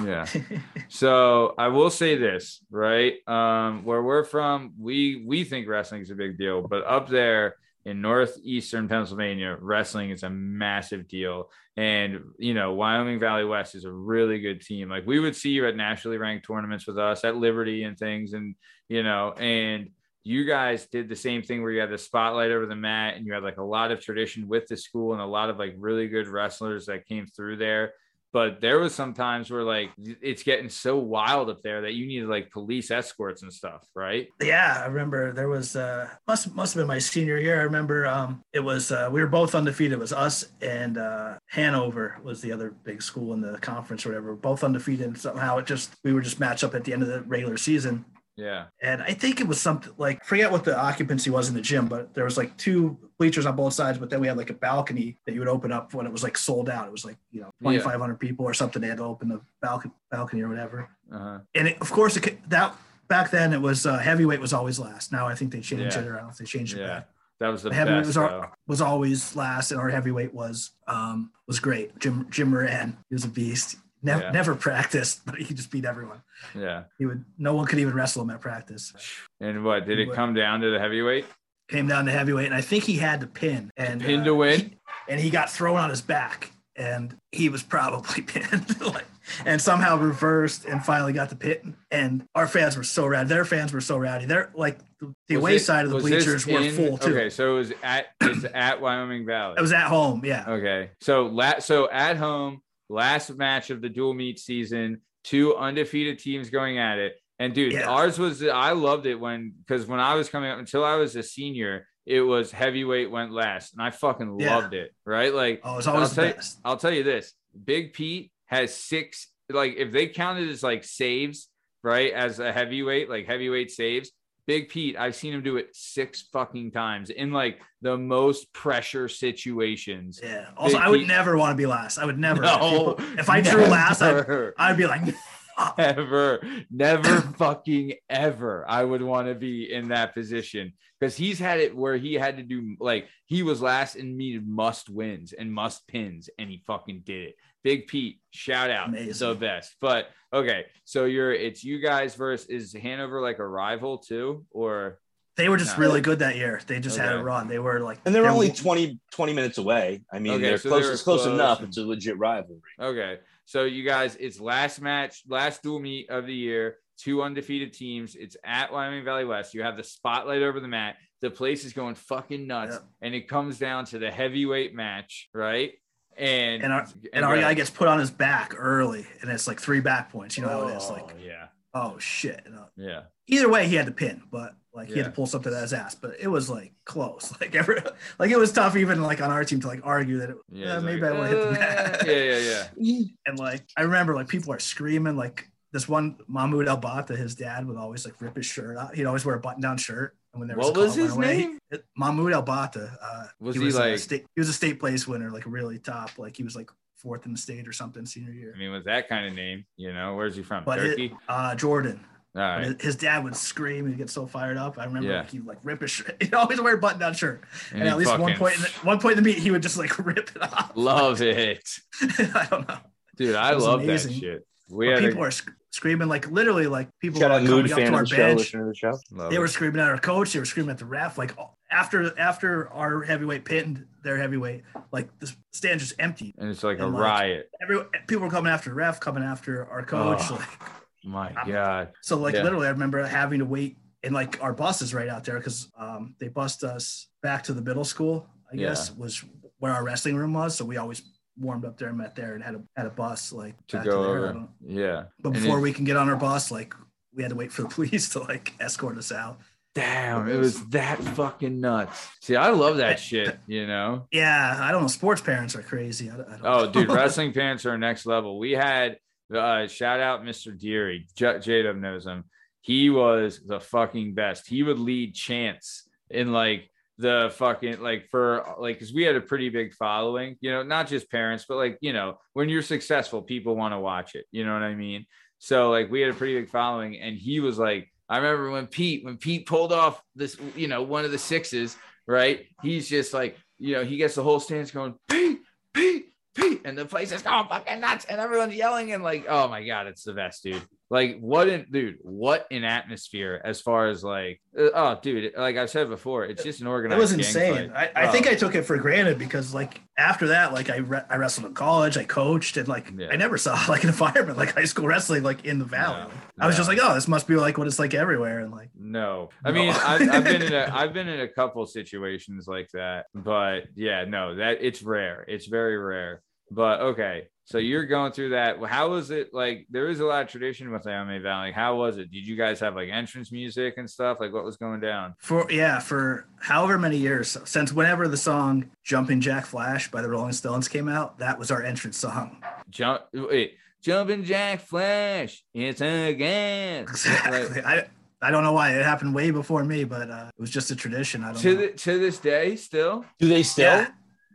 Yeah. 0.04 0.26
So 0.90 1.54
I 1.58 1.70
will 1.70 1.90
say 1.90 2.16
this, 2.18 2.62
right? 2.70 3.16
Um, 3.28 3.84
where 3.86 4.04
we're 4.04 4.24
from, 4.26 4.74
we 4.80 5.24
we 5.26 5.44
think 5.46 5.68
wrestling 5.68 6.02
is 6.02 6.12
a 6.12 6.16
big 6.16 6.38
deal, 6.38 6.62
but 6.68 6.84
up 6.86 7.08
there 7.10 7.56
in 7.86 8.02
northeastern 8.02 8.88
Pennsylvania, 8.88 9.58
wrestling 9.60 10.10
is 10.10 10.24
a 10.24 10.30
massive 10.30 11.08
deal. 11.08 11.52
And 11.78 12.22
you 12.40 12.54
know, 12.54 12.74
Wyoming 12.74 13.20
Valley 13.20 13.46
West 13.46 13.76
is 13.76 13.86
a 13.86 13.92
really 13.92 14.40
good 14.40 14.62
team. 14.62 14.90
Like 14.90 15.06
we 15.06 15.20
would 15.20 15.36
see 15.36 15.52
you 15.52 15.68
at 15.68 15.76
nationally 15.76 16.18
ranked 16.18 16.48
tournaments 16.48 16.88
with 16.88 16.98
us 16.98 17.24
at 17.24 17.38
Liberty 17.38 17.84
and 17.84 17.98
things, 17.98 18.34
and 18.34 18.56
you 18.90 19.04
know, 19.04 19.34
and 19.34 19.90
you 20.24 20.44
guys 20.44 20.88
did 20.88 21.08
the 21.08 21.16
same 21.16 21.44
thing 21.44 21.62
where 21.62 21.72
you 21.72 21.80
had 21.80 21.92
the 21.92 21.98
spotlight 22.00 22.50
over 22.50 22.66
the 22.66 22.76
mat 22.76 23.16
and 23.16 23.28
you 23.28 23.34
had 23.34 23.44
like 23.44 23.58
a 23.58 23.64
lot 23.64 23.92
of 23.92 24.02
tradition 24.02 24.48
with 24.48 24.68
the 24.68 24.76
school 24.76 25.14
and 25.14 25.22
a 25.22 25.26
lot 25.26 25.52
of 25.52 25.60
like 25.60 25.76
really 25.78 26.08
good 26.08 26.28
wrestlers 26.28 26.88
that 26.88 27.08
came 27.08 27.28
through 27.28 27.58
there 27.58 27.94
but 28.36 28.60
there 28.60 28.80
was 28.80 28.94
some 28.94 29.14
times 29.14 29.50
where 29.50 29.64
like 29.64 29.92
it's 29.98 30.44
getting 30.44 30.68
so 30.68 30.98
wild 30.98 31.50
up 31.50 31.62
there 31.62 31.84
that 31.84 31.94
you 31.94 32.06
needed 32.06 32.28
like 32.28 32.52
police 32.52 32.92
escorts 32.92 33.44
and 33.44 33.54
stuff, 33.54 33.88
right? 33.96 34.28
Yeah, 34.42 34.82
I 34.84 34.88
remember 34.88 35.32
there 35.32 35.48
was 35.48 35.78
uh 35.78 36.10
must 36.28 36.54
must 36.54 36.74
have 36.74 36.82
been 36.82 36.88
my 36.88 37.00
senior 37.00 37.38
year. 37.38 37.62
I 37.62 37.64
remember 37.64 38.06
um 38.06 38.44
it 38.52 38.60
was 38.60 38.92
uh 38.92 39.08
we 39.10 39.22
were 39.22 39.28
both 39.28 39.56
undefeated. 39.56 39.94
It 39.94 40.00
was 40.00 40.12
us 40.12 40.50
and 40.62 40.98
uh 40.98 41.36
Hanover 41.48 42.18
was 42.24 42.42
the 42.42 42.52
other 42.52 42.72
big 42.84 43.02
school 43.02 43.32
in 43.32 43.40
the 43.40 43.58
conference 43.60 44.06
or 44.06 44.10
whatever. 44.10 44.36
Both 44.36 44.66
undefeated 44.66 45.08
and 45.08 45.18
somehow 45.18 45.60
it 45.60 45.66
just 45.66 45.94
we 46.04 46.12
were 46.12 46.20
just 46.20 46.38
matched 46.38 46.66
up 46.66 46.76
at 46.76 46.84
the 46.84 46.92
end 46.92 47.04
of 47.04 47.08
the 47.08 47.22
regular 47.22 47.56
season. 47.56 48.04
Yeah. 48.38 48.66
And 48.82 49.02
I 49.02 49.14
think 49.14 49.40
it 49.40 49.48
was 49.48 49.62
something 49.62 49.94
like 49.98 50.24
forget 50.26 50.52
what 50.52 50.64
the 50.66 50.78
occupancy 50.78 51.30
was 51.30 51.48
in 51.48 51.56
the 51.56 51.62
gym, 51.62 51.88
but 51.88 52.14
there 52.14 52.26
was 52.26 52.38
like 52.38 52.56
two 52.58 52.98
bleachers 53.18 53.46
on 53.46 53.56
both 53.56 53.74
sides, 53.74 53.98
but 53.98 54.10
then 54.10 54.20
we 54.20 54.28
had 54.28 54.36
like 54.38 54.50
a 54.50 54.54
balcony 54.54 55.18
that 55.26 55.34
you 55.34 55.40
would 55.40 55.48
open 55.48 55.72
up 55.72 55.94
when 55.94 56.06
it 56.06 56.12
was 56.12 56.22
like 56.24 56.38
sold 56.38 56.70
out. 56.70 56.86
It 56.86 56.92
was 56.92 57.06
like, 57.06 57.18
you 57.32 57.42
know, 57.42 57.50
Yeah. 57.62 57.72
2,500 57.80 58.20
people 58.20 58.46
or 58.46 58.54
something. 58.54 58.82
They 58.82 58.90
had 58.90 58.98
to 58.98 59.04
open 59.04 59.30
the 59.30 59.40
balcony, 59.62 59.94
balcony 60.12 60.42
or 60.42 60.50
whatever. 60.50 60.90
Uh-huh. 61.12 61.40
And 61.56 61.68
it, 61.70 61.78
of 61.82 61.92
course, 61.92 62.18
it, 62.18 62.50
that 62.50 62.76
back 63.08 63.32
then 63.32 63.54
it 63.54 63.62
was 63.62 63.86
uh, 63.86 63.98
heavyweight 64.00 64.42
was 64.42 64.52
always 64.54 64.80
last. 64.80 65.12
Now 65.14 65.28
I 65.28 65.36
think 65.36 65.52
they 65.52 65.62
changed 65.62 65.96
Yeah. 65.96 66.02
it. 66.02 66.08
Or 66.08 66.14
I 66.14 66.18
don't 66.18 66.24
know 66.26 66.32
if 66.32 66.38
they 66.38 66.46
changed 66.46 66.76
it. 66.76 66.82
Yeah. 66.82 66.88
back. 66.88 67.10
That 67.40 67.50
was 67.50 67.64
the 67.64 67.70
The 67.70 67.76
heavyweight 67.76 68.00
best. 68.06 68.08
was, 68.08 68.18
al- 68.18 68.54
was 68.68 68.82
always 68.82 69.36
last, 69.36 69.72
and 69.72 69.80
our 69.80 69.90
heavyweight 69.90 70.34
was 70.34 70.72
um, 70.88 71.32
was 71.48 71.60
great. 71.60 71.98
Jim 72.00 72.28
Jim 72.30 72.50
Moran, 72.50 72.98
he 73.10 73.16
was 73.16 73.26
a 73.26 73.28
beast. 73.30 73.76
Never 74.06 74.22
Yeah. 74.24 74.32
never 74.32 74.56
practiced, 74.56 75.22
but 75.26 75.36
he 75.36 75.54
just 75.54 75.72
beat 75.72 75.84
everyone. 75.86 76.22
Yeah. 76.54 76.84
He 76.98 77.06
would 77.06 77.26
no 77.38 77.54
one 77.56 77.66
could 77.66 77.80
even 77.80 77.94
wrestle 77.94 78.22
him 78.22 78.30
at 78.30 78.40
practice. 78.42 78.94
And 79.42 79.64
what 79.66 79.86
did 79.86 80.00
it 80.00 80.14
come 80.14 80.34
down 80.34 80.62
to 80.62 80.70
the 80.70 80.80
heavyweight? 80.80 81.26
Came 81.70 81.88
down 81.88 82.06
to 82.06 82.12
heavyweight, 82.12 82.46
and 82.46 82.54
I 82.56 82.62
think 82.62 82.84
he 82.84 82.98
had 82.98 83.22
to 83.22 83.28
pin 83.28 83.72
and 83.76 84.00
Pin 84.00 84.22
uh, 84.22 84.26
to 84.26 84.36
win? 84.36 84.60
he- 84.60 84.78
and 85.10 85.20
he 85.20 85.30
got 85.32 85.50
thrown 85.52 85.78
on 85.78 85.90
his 85.90 86.02
back, 86.02 86.52
and 86.76 87.16
he 87.32 87.50
was 87.50 87.62
probably 87.64 88.22
pinned, 88.28 88.80
like, 88.82 89.06
and 89.46 89.60
somehow 89.62 89.98
reversed 89.98 90.66
and 90.66 90.84
finally 90.86 91.12
got 91.14 91.30
the 91.30 91.36
pin. 91.36 91.76
And 91.92 92.24
our 92.36 92.48
fans 92.48 92.78
were 92.78 92.84
so 92.84 93.08
rowdy. 93.08 93.28
Their 93.30 93.46
fans 93.46 93.74
were 93.74 93.82
so 93.82 93.98
rowdy. 93.98 94.26
They're 94.26 94.52
like 94.54 94.78
the, 95.00 95.08
Was 95.30 95.38
away 95.38 95.56
it- 95.56 95.60
side 95.62 95.86
of 95.86 95.92
the 95.92 95.98
bleachers 96.00 96.46
were 96.46 96.60
in- 96.62 96.74
full 96.76 96.98
too. 97.00 97.12
Okay, 97.16 97.30
so 97.32 97.56
it 97.56 97.58
was 97.58 97.74
at 97.84 98.08
it's 98.22 98.46
at 98.54 98.80
Wyoming 98.80 99.26
Valley. 99.26 99.56
It 99.58 99.62
was 99.62 99.74
at 99.74 99.88
home, 99.88 100.22
yeah. 100.24 100.46
Okay. 100.48 100.92
So 101.02 101.26
la- 101.26 101.60
so 101.60 101.90
at 101.90 102.18
home, 102.18 102.62
last 102.90 103.30
match 103.36 103.70
of 103.70 103.82
the 103.82 103.90
dual 103.90 104.14
meet 104.14 104.40
season, 104.40 105.02
two 105.24 105.56
undefeated 105.56 106.20
teams 106.20 106.50
going 106.50 106.78
at 106.78 106.98
it. 107.00 107.16
And 107.40 107.54
dude, 107.54 107.74
Yeah. 107.74 107.90
ours 107.90 108.18
was 108.18 108.44
I 108.46 108.72
loved 108.72 109.06
it 109.06 109.16
when 109.20 109.54
because 109.66 109.86
when 109.88 110.00
I 110.00 110.16
was 110.16 110.30
coming 110.30 110.50
up 110.50 110.60
until 110.60 110.84
I 110.86 110.96
was 110.96 111.16
a 111.16 111.24
senior, 111.24 111.88
it 112.06 112.22
was 112.22 112.52
heavyweight 112.52 113.10
went 113.12 113.32
last. 113.32 113.74
And 113.74 113.82
I 113.82 113.90
fucking 113.92 114.40
Yeah. 114.40 114.56
loved 114.56 114.74
it. 114.74 114.94
Right. 115.06 115.34
Like 115.34 115.62
Oh, 115.64 115.74
it 115.74 115.78
was 115.78 115.88
always 115.88 116.10
I'll 116.10 116.16
tell 116.16 116.28
you- 116.28 116.42
I'll 116.64 116.78
tell 116.78 116.94
you 116.94 117.04
this: 117.04 117.34
Big 117.66 117.94
Pete 117.94 118.32
has 118.46 118.74
six. 118.76 119.28
Like 119.50 119.76
if 119.78 119.92
they 119.92 120.08
counted 120.08 120.48
as 120.50 120.64
like 120.64 120.84
saves, 120.84 121.50
right, 121.84 122.14
as 122.14 122.40
a 122.40 122.52
heavyweight, 122.54 123.10
like 123.10 123.26
heavyweight 123.26 123.72
saves. 123.72 124.12
Big 124.48 124.70
Pete, 124.70 124.96
I've 124.98 125.16
seen 125.16 125.34
him 125.34 125.42
do 125.42 125.58
it 125.58 125.70
six 125.76 126.24
fucking 126.32 126.72
times 126.72 127.10
in 127.10 127.32
like 127.32 127.60
the 127.82 127.98
most 127.98 128.54
pressure 128.54 129.08
situations. 129.08 130.20
Yeah. 130.24 130.50
Also, 130.56 130.78
Big 130.78 130.86
I 130.86 130.90
would 130.90 131.00
Pete- 131.00 131.08
never 131.08 131.38
want 131.38 131.52
to 131.52 131.58
be 131.58 131.66
last. 131.66 131.98
I 131.98 132.06
would 132.06 132.20
never. 132.20 132.42
No, 132.42 132.96
if 133.18 133.30
I 133.30 133.42
drew 133.42 133.66
last, 133.66 134.02
I'd, 134.02 134.52
I'd 134.58 134.78
be 134.78 134.86
like, 134.86 135.02
ever, 135.78 136.42
never 136.70 137.22
fucking 137.22 137.94
ever. 138.10 138.66
I 138.68 138.84
would 138.84 139.02
want 139.02 139.28
to 139.28 139.36
be 139.36 139.74
in 139.74 139.90
that 139.90 140.14
position 140.14 140.74
because 141.00 141.16
he's 141.16 141.40
had 141.40 141.60
it 141.60 141.76
where 141.76 141.98
he 141.98 142.14
had 142.14 142.38
to 142.38 142.44
do 142.44 142.76
like 142.80 143.08
he 143.26 143.44
was 143.44 143.62
last 143.62 143.96
and 143.96 144.18
needed 144.18 144.48
must 144.48 144.90
wins 144.90 145.34
and 145.34 145.52
must 145.52 145.88
pins, 145.88 146.30
and 146.38 146.50
he 146.50 146.64
fucking 146.68 147.02
did 147.06 147.30
it. 147.30 147.36
Big 147.66 147.88
Pete, 147.88 148.20
shout 148.30 148.70
out, 148.70 148.90
Amazing. 148.90 149.28
the 149.28 149.34
best. 149.36 149.76
But 149.82 150.10
okay, 150.32 150.66
so 150.86 151.06
you're 151.06 151.34
it's 151.34 151.64
you 151.64 151.80
guys 151.80 152.14
versus 152.14 152.48
is 152.48 152.74
Hanover 152.74 153.20
like 153.22 153.40
a 153.40 153.48
rival 153.48 153.98
too, 153.98 154.46
or 154.52 155.00
they 155.36 155.50
were 155.50 155.58
just 155.58 155.76
No. 155.78 155.82
really 155.82 156.00
good 156.00 156.20
that 156.20 156.36
year. 156.36 156.62
They 156.68 156.80
just 156.80 156.98
had 156.98 157.12
a 157.12 157.24
run. 157.24 157.48
They 157.48 157.58
were 157.60 157.80
like, 157.80 157.98
And 158.06 158.14
they're 158.14 158.22
they 158.22 158.30
only 158.30 158.50
were- 158.50 158.56
20, 158.56 159.00
20 159.12 159.34
minutes 159.34 159.58
away. 159.58 160.04
I 160.14 160.20
mean, 160.20 160.34
Okay, 160.34 160.44
they're 160.44 160.58
so 160.60 160.70
close. 160.70 160.86
they 160.86 160.94
it's 160.94 161.02
close, 161.02 161.24
close 161.24 161.34
enough. 161.34 161.60
and- 161.60 161.68
It's 161.70 161.78
a 161.78 161.84
legit 161.84 162.18
rivalry. 162.20 162.62
Okay. 162.80 163.18
So 163.46 163.64
you 163.66 163.84
guys, 163.84 164.16
it's 164.18 164.40
last 164.40 164.80
match, 164.80 165.24
last 165.28 165.62
dual 165.64 165.80
meet 165.80 166.10
of 166.10 166.26
the 166.28 166.34
year, 166.34 166.78
two 166.98 167.22
undefeated 167.22 167.74
teams. 167.74 168.16
It's 168.16 168.38
at 168.46 168.72
Wyoming 168.72 169.04
Valley 169.04 169.26
West. 169.26 169.54
You 169.54 169.64
have 169.64 169.76
the 169.76 169.84
spotlight 169.84 170.42
over 170.42 170.60
the 170.62 170.68
mat. 170.70 170.96
The 171.22 171.32
place 171.32 171.66
is 171.66 171.74
going 171.74 171.96
fucking 171.96 172.48
nuts. 172.48 172.74
Yep. 172.76 172.84
And 173.02 173.16
it 173.16 173.28
comes 173.28 173.58
down 173.60 173.86
to 173.88 174.00
the 174.00 174.12
heavyweight 174.12 174.74
match, 174.74 175.28
right? 175.34 175.74
And 176.18 176.64
And 176.64 176.72
our- 176.74 176.88
and 177.14 177.26
our 177.26 177.38
guy 177.38 177.54
gets 177.54 177.70
put 177.70 177.88
on 177.88 178.00
his 178.00 178.12
back 178.12 178.54
early, 178.58 179.06
and 179.22 179.30
it's 179.30 179.48
like 179.48 179.60
three 179.60 179.82
back 179.82 180.12
points. 180.12 180.38
You 180.38 180.44
know 180.44 180.50
how 180.50 180.68
it 180.68 180.78
is. 180.78 180.90
Like, 180.90 181.16
yeah, 181.24 181.48
oh 181.74 181.98
shit. 182.00 182.46
Yeah. 182.78 183.04
either 183.28 183.50
way, 183.50 183.68
he 183.68 183.76
had 183.76 183.86
to 183.88 183.92
pin, 183.92 184.22
but 184.32 184.56
like 184.74 184.88
he 184.90 184.98
had 184.98 185.06
to 185.06 185.12
pull 185.12 185.26
something 185.26 185.52
out 185.52 185.56
of 185.58 185.62
his 185.64 185.74
ass. 185.74 185.96
But 185.96 186.16
it 186.20 186.28
was 186.28 186.50
like 186.50 186.74
close. 186.86 187.34
Like 187.42 187.56
every, 187.56 187.82
like 188.20 188.30
it 188.32 188.38
was 188.38 188.52
tough 188.52 188.76
even 188.76 189.02
like 189.02 189.22
on 189.22 189.32
our 189.32 189.44
team 189.46 189.60
to 189.62 189.68
like 189.68 189.82
argue 189.84 190.20
that 190.20 190.30
it, 190.32 190.38
Yeah, 190.52 190.66
yeah, 190.76 190.80
maybe 190.80 191.02
like, 191.02 191.12
I 191.14 191.20
would 191.20 191.30
hit 191.30 191.40
the 191.42 191.50
"Uh," 191.50 191.52
mat. 191.54 192.04
yeah, 192.08 192.38
yeah, 192.38 192.68
yeah. 192.78 193.04
And 193.26 193.40
like 193.40 193.64
I 193.78 193.82
remember 193.84 194.14
like 194.16 194.28
people 194.28 194.52
are 194.54 194.60
screaming 194.60 195.16
like 195.18 195.50
this 195.72 195.88
one 195.90 196.18
Mahmoud 196.28 196.68
Al 196.70 196.78
Bata, 196.78 197.16
his 197.18 197.36
dad 197.36 197.66
would 197.68 197.76
always 197.78 198.06
like 198.06 198.22
rip 198.22 198.36
his 198.38 198.46
shirt 198.46 198.78
out. 198.78 198.96
He'd 198.96 199.06
always 199.06 199.26
wear 199.26 199.36
a 199.36 199.40
button 199.40 199.62
down 199.62 199.78
shirt. 199.78 200.16
And 200.36 200.42
when 200.42 200.48
there 200.50 200.58
was 200.58 200.68
What 200.68 200.76
was 200.78 200.96
his 200.96 201.18
name? 201.18 201.60
he- 201.72 201.78
Mahmoud 201.98 202.34
Al 202.34 202.42
Bata. 202.42 202.98
Uh, 203.02 203.28
Was 203.40 203.56
he 203.56 203.70
a 203.70 203.72
like- 203.72 204.00
state, 204.00 204.26
he 204.36 204.42
was 204.42 204.50
a 204.50 204.54
state 204.54 204.80
place 204.82 205.08
winner, 205.08 205.32
like 205.32 205.44
really 205.46 205.80
top. 205.80 206.18
Like 206.18 206.36
he 206.36 206.44
was 206.44 206.56
like 206.58 206.70
fourth 206.98 207.26
in 207.26 207.32
the 207.32 207.38
state 207.38 207.68
or 207.68 207.72
something 207.72 208.06
senior 208.06 208.32
year. 208.34 208.52
I 208.54 208.60
mean, 208.60 208.72
was 208.72 208.84
that 208.84 209.08
kind 209.08 209.26
of 209.28 209.34
name, 209.34 209.66
you 209.78 209.94
know, 209.94 210.16
where's 210.16 210.36
he 210.36 210.44
from? 210.44 210.66
But 210.66 210.80
it, 210.80 210.90
Turkey. 210.90 211.14
uh, 211.30 211.56
Jordan, 211.56 212.04
All 212.36 212.42
right. 212.42 212.82
his, 212.82 212.98
dad 212.98 213.24
would 213.24 213.36
scream 213.36 213.86
and 213.86 213.94
he'd 213.94 213.98
get 213.98 214.10
so 214.10 214.28
fired 214.28 214.58
up. 214.58 214.78
I 214.78 214.84
remember 214.86 215.10
Yeah. 215.10 215.20
like 215.20 215.32
he'd 215.32 215.46
like 215.46 215.60
rip 215.64 215.82
his 215.82 215.92
shirt. 215.92 216.18
He'd 216.22 216.34
always 216.34 216.60
wear 216.60 216.74
a 216.76 216.78
button 216.78 217.00
down 217.00 217.14
shirt. 217.14 217.44
And, 217.72 217.84
he 217.84 217.88
at 217.88 217.98
least 217.98 218.18
one 218.20 218.36
point, 218.36 218.56
in 218.58 218.62
the, 218.64 218.70
one 218.84 219.00
point 219.00 219.18
in 219.18 219.24
the 219.24 219.30
meet, 219.30 219.38
he 219.40 219.52
would 219.52 219.62
just 219.64 219.78
like 219.78 219.98
rip 220.06 220.32
it 220.36 220.42
off. 220.42 220.72
love 220.76 221.22
it, 221.22 221.70
I 222.02 222.48
don't 222.50 222.68
know. 222.68 222.78
dude. 223.16 223.36
I 223.36 223.54
love 223.54 223.82
amazing. 223.84 224.12
that 224.14 224.20
shit. 224.20 224.48
We 224.70 224.88
But 224.88 225.02
had 225.04 225.10
people 225.10 225.24
a, 225.24 225.28
are 225.28 225.32
screaming 225.76 226.08
like 226.08 226.30
literally 226.32 226.68
like 226.68 226.88
people 227.02 227.20
Shout 227.20 227.32
were 227.32 227.40
like, 227.40 227.48
coming 227.48 227.72
up 227.72 227.78
fan 227.78 227.92
to 227.92 227.98
our 227.98 228.06
the 228.06 228.16
bench. 228.16 228.40
listener 228.40 228.62
to 228.64 228.68
the 228.70 228.76
show. 228.76 229.00
love 229.12 229.30
They 229.32 229.40
were 229.40 229.48
screaming 229.48 229.82
at 229.82 229.90
our 229.90 229.98
coach. 229.98 230.32
They 230.34 230.40
were 230.40 230.46
screaming 230.46 230.72
at 230.72 230.78
the 230.78 230.86
ref. 230.86 231.18
Like 231.18 231.36
after 231.70 232.18
after 232.18 232.70
our 232.72 233.02
heavyweight 233.04 233.44
pinned 233.46 233.86
their 234.04 234.18
heavyweight, 234.18 234.64
like 234.92 235.10
the 235.20 235.32
stand 235.52 235.80
just 235.82 235.94
empty. 236.00 236.34
and 236.38 236.50
it's 236.50 236.64
like 236.64 236.80
a 236.80 236.86
like, 236.86 237.02
riot. 237.04 237.50
Every 237.62 237.80
people 238.08 238.24
were 238.26 238.32
coming 238.32 238.52
after 238.52 238.70
the 238.70 238.76
ref, 238.76 239.00
coming 239.00 239.24
after 239.24 239.66
our 239.68 239.84
coach. 239.84 240.22
Oh. 240.30 240.36
Like, 240.36 240.70
My 241.04 241.34
God. 241.48 241.90
so 242.02 242.18
like 242.18 242.36
Yeah. 242.36 242.44
literally, 242.44 242.68
I 242.68 242.72
remember 242.72 243.06
having 243.06 243.40
to 243.40 243.46
wait 243.46 243.78
and 244.04 244.14
like 244.14 244.42
our 244.42 244.54
bus 244.54 244.82
is 244.82 244.94
right 244.94 245.10
out 245.10 245.24
there 245.26 245.38
because 245.38 245.70
um, 245.78 246.16
they 246.20 246.28
bussed 246.30 246.64
us 246.64 247.08
back 247.22 247.44
to 247.44 247.54
the 247.54 247.62
middle 247.62 247.84
school. 247.86 248.28
I 248.52 248.56
Yeah. 248.56 248.70
guess 248.70 248.92
was 248.96 249.24
where 249.60 249.74
our 249.74 249.84
wrestling 249.84 250.16
room 250.16 250.34
was. 250.34 250.56
So 250.56 250.64
we 250.64 250.78
always 250.78 251.02
warmed 251.38 251.66
up 251.66 251.78
there 251.78 251.90
and 251.90 251.98
met 251.98 252.16
there 252.16 252.34
and 252.36 252.44
had 252.44 252.56
a 252.56 252.62
had 252.78 252.86
a 252.88 252.92
bus 252.92 253.32
like 253.34 253.56
To 253.68 253.80
go 253.84 254.04
there. 254.04 254.30
Over. 254.30 254.48
Yeah. 254.66 255.04
But 255.20 255.34
And 255.34 255.42
before 255.42 255.58
it- 255.58 255.62
we 255.62 255.74
can 255.74 255.86
get 255.86 255.98
on 255.98 256.10
our 256.10 256.16
bus, 256.16 256.52
like 256.52 256.74
we 257.14 257.24
had 257.24 257.30
to 257.30 257.36
wait 257.36 257.52
for 257.52 257.64
the 257.64 257.68
police 257.78 258.10
to 258.10 258.20
like 258.20 258.54
escort 258.60 258.98
us 258.98 259.12
out. 259.12 259.40
Damn, 259.74 260.30
it 260.30 260.38
was 260.38 260.66
that 260.70 261.04
fucking 261.04 261.60
nuts. 261.60 262.08
See, 262.22 262.38
I 262.38 262.50
love 262.52 262.78
that 262.78 262.98
shit, 262.98 263.38
you 263.46 263.68
know? 263.68 264.08
Yeah, 264.10 264.58
I 264.58 264.72
don't 264.72 264.84
know. 264.84 264.88
Sports 264.88 265.20
parents 265.20 265.54
are 265.54 265.62
crazy. 265.62 266.10
I, 266.10 266.14
I 266.14 266.18
don't 266.18 266.40
Oh, 266.46 266.60
know. 266.66 266.72
dude, 266.72 266.90
wrestling 266.90 267.34
parents 267.34 267.66
are 267.66 267.78
next 267.78 268.06
level. 268.06 268.40
We 268.40 268.52
had 268.54 268.98
uh 269.34 269.68
shout 269.68 270.00
out 270.00 270.24
Mr. 270.24 270.58
Deary. 270.58 271.08
J- 271.16 271.40
J-Dub 271.40 271.76
knows 271.76 272.06
him. 272.06 272.24
He 272.62 272.90
was 272.90 273.42
the 273.46 273.60
fucking 273.60 274.14
best. 274.14 274.48
He 274.48 274.64
would 274.64 274.80
lead 274.80 275.14
chants 275.14 275.88
in 276.10 276.32
like 276.32 276.70
the 276.98 277.34
fucking 277.36 277.82
like 277.82 278.08
for 278.10 278.46
like 278.60 278.76
because 278.76 278.94
we 278.94 279.04
had 279.04 279.16
a 279.16 279.22
pretty 279.22 279.50
big 279.50 279.74
following, 279.74 280.38
you 280.40 280.52
know, 280.52 280.64
not 280.64 280.88
just 280.88 281.12
parents, 281.12 281.46
but 281.48 281.58
like, 281.58 281.78
you 281.82 281.94
know, 281.94 282.20
when 282.34 282.48
you're 282.50 282.62
successful, 282.62 283.22
people 283.22 283.56
want 283.56 283.74
to 283.74 283.80
watch 283.80 284.16
it. 284.16 284.26
You 284.32 284.46
know 284.46 284.54
what 284.54 284.64
I 284.64 284.76
mean? 284.76 285.06
So 285.40 285.72
like 285.72 285.92
we 285.92 286.02
had 286.02 286.12
a 286.12 286.14
pretty 286.14 286.40
big 286.40 286.50
following, 286.50 287.00
and 287.00 287.18
he 287.18 287.40
was 287.40 287.58
like, 287.58 287.92
I 288.08 288.18
remember 288.18 288.52
when 288.52 288.68
Pete, 288.68 289.04
when 289.04 289.18
Pete 289.18 289.46
pulled 289.46 289.74
off 289.74 290.02
this, 290.16 290.38
you 290.56 290.68
know, 290.68 290.84
one 290.84 291.06
of 291.06 291.12
the 291.12 291.18
sixes, 291.18 291.76
right? 292.08 292.46
He's 292.62 292.88
just 292.88 293.14
like, 293.14 293.38
you 293.58 293.74
know, 293.74 293.84
he 293.84 293.98
gets 293.98 294.16
the 294.16 294.24
whole 294.24 294.40
stance 294.40 294.72
going, 294.72 294.96
Pete, 295.10 295.40
Pete, 295.74 296.14
Pete, 296.36 296.62
and 296.66 296.78
the 296.78 296.86
place 296.86 297.12
is 297.12 297.22
going 297.22 297.48
fucking 297.48 297.80
nuts, 297.80 298.06
and 298.06 298.22
everyone's 298.22 298.56
yelling 298.56 298.92
and 298.94 299.04
like, 299.04 299.26
oh 299.28 299.48
my 299.48 299.66
god, 299.66 299.88
it's 299.88 300.04
the 300.04 300.14
best, 300.14 300.44
dude. 300.44 300.62
Like, 300.92 301.18
what 301.20 301.50
an 301.50 301.66
dude, 301.72 301.98
what 302.02 302.46
an 302.52 302.64
atmosphere 302.64 303.42
as 303.44 303.60
far 303.60 303.88
as 303.88 304.04
like, 304.04 304.40
uh, 304.58 304.70
oh, 304.76 305.00
dude, 305.02 305.34
like 305.36 305.58
I've 305.58 305.72
said 305.72 305.90
before, 305.90 306.26
it's 306.26 306.44
just 306.44 306.62
an 306.62 306.68
It 306.68 306.70
organized. 306.70 307.00
was 307.02 307.12
gang 307.12 307.20
insane. 307.20 307.72
I, 307.76 307.90
I 307.96 308.08
Oh, 308.08 308.12
think 308.12 308.28
I 308.28 308.36
took 308.36 308.54
it 308.54 308.62
for 308.64 308.78
granted 308.78 309.18
because, 309.18 309.52
like, 309.52 309.82
after 309.98 310.28
that, 310.28 310.54
like, 310.54 310.70
I 310.70 310.78
re- 310.78 311.02
I 311.10 311.18
wrestled 311.18 311.48
in 311.48 311.56
college, 311.56 311.98
I 311.98 312.04
coached, 312.04 312.58
and 312.58 312.68
like, 312.68 312.92
Yeah. 312.96 313.08
I 313.10 313.16
never 313.16 313.36
saw 313.40 313.60
like 313.68 313.82
an 313.84 313.90
environment 313.90 314.38
like 314.38 314.54
high 314.54 314.66
school 314.66 314.86
wrestling, 314.86 315.24
like 315.24 315.44
in 315.44 315.58
the 315.58 315.66
valley. 315.66 316.04
No, 316.38 316.44
I 316.44 316.46
was 316.48 316.56
just 316.56 316.70
like, 316.70 316.78
oh, 316.80 316.94
this 316.94 317.08
must 317.08 317.28
be 317.28 317.36
like 317.36 317.58
what 317.58 317.66
it's 317.66 317.80
like 317.80 317.96
everywhere, 317.96 318.42
and 318.42 318.52
like, 318.52 318.70
No, 318.78 319.30
I 319.44 319.52
No. 319.52 319.60
mean, 319.60 319.72
I've, 319.74 320.08
I've 320.10 320.24
been 320.24 320.44
in 320.44 320.54
a, 320.54 320.70
I've 320.74 320.94
been 320.94 321.08
in 321.08 321.22
a 321.22 321.28
couple 321.28 321.66
situations 321.66 322.46
like 322.48 322.70
that, 322.74 323.08
but 323.16 323.62
yeah, 323.76 324.06
no, 324.06 324.36
that 324.36 324.60
it's 324.62 324.84
rare. 324.84 325.26
It's 325.28 325.48
very 325.48 325.78
rare. 325.80 326.22
But 326.52 326.80
okay, 326.82 327.28
so 327.46 327.60
you're 327.60 327.86
going 327.86 328.12
through 328.12 328.30
that. 328.30 328.58
How 328.66 328.90
was 328.90 329.12
it? 329.12 329.32
Like, 329.32 329.68
there 329.70 329.88
is 329.88 330.00
a 330.00 330.06
lot 330.06 330.24
of 330.24 330.30
tradition 330.30 330.72
with 330.72 330.88
Anime 330.88 331.22
Valley. 331.22 331.52
How 331.52 331.76
was 331.76 331.98
it? 331.98 332.12
Did 332.12 332.26
you 332.26 332.36
guys 332.36 332.60
have 332.60 332.76
like 332.76 332.90
entrance 332.90 333.32
music 333.32 333.76
and 333.78 333.88
stuff? 333.90 334.18
Like, 334.20 334.34
what 334.34 334.44
was 334.44 334.58
going 334.58 334.80
down? 334.80 335.14
for 335.20 335.50
yeah, 335.52 335.80
for 335.80 336.28
however 336.40 336.78
many 336.80 336.98
years 336.98 337.38
since 337.46 337.72
whenever 337.72 338.08
the 338.08 338.18
song 338.18 338.72
"Jumping 338.84 339.22
Jack 339.22 339.46
Flash" 339.46 339.90
by 339.92 340.02
the 340.02 340.10
Rolling 340.10 340.34
Stones 340.34 340.68
came 340.68 340.90
out, 340.90 341.20
that 341.20 341.38
was 341.38 341.52
our 341.52 341.62
entrance 341.64 341.98
song. 341.98 342.44
Jump, 342.70 343.04
wait, 343.14 343.54
jumping 343.82 344.24
Jack 344.24 344.62
Flash, 344.62 345.44
it's 345.54 345.82
again. 345.82 346.86
Exactly. 346.90 347.62
I 347.62 347.86
I 348.22 348.32
don't 348.32 348.44
know 348.44 348.54
why 348.54 348.72
it 348.72 348.84
happened 348.84 349.14
way 349.14 349.30
before 349.30 349.64
me, 349.64 349.84
but 349.84 350.10
uh, 350.10 350.32
it 350.36 350.42
was 350.42 350.50
just 350.50 350.72
a 350.72 350.76
tradition. 350.76 351.24
I 351.24 351.34
don't 351.34 351.42
to 351.42 351.54
know. 351.54 351.62
the, 351.62 351.68
to 351.74 352.00
this 352.00 352.18
day, 352.18 352.56
still. 352.56 353.06
Do 353.20 353.28
they 353.28 353.44
still? 353.44 353.66
Yeah, 353.66 353.88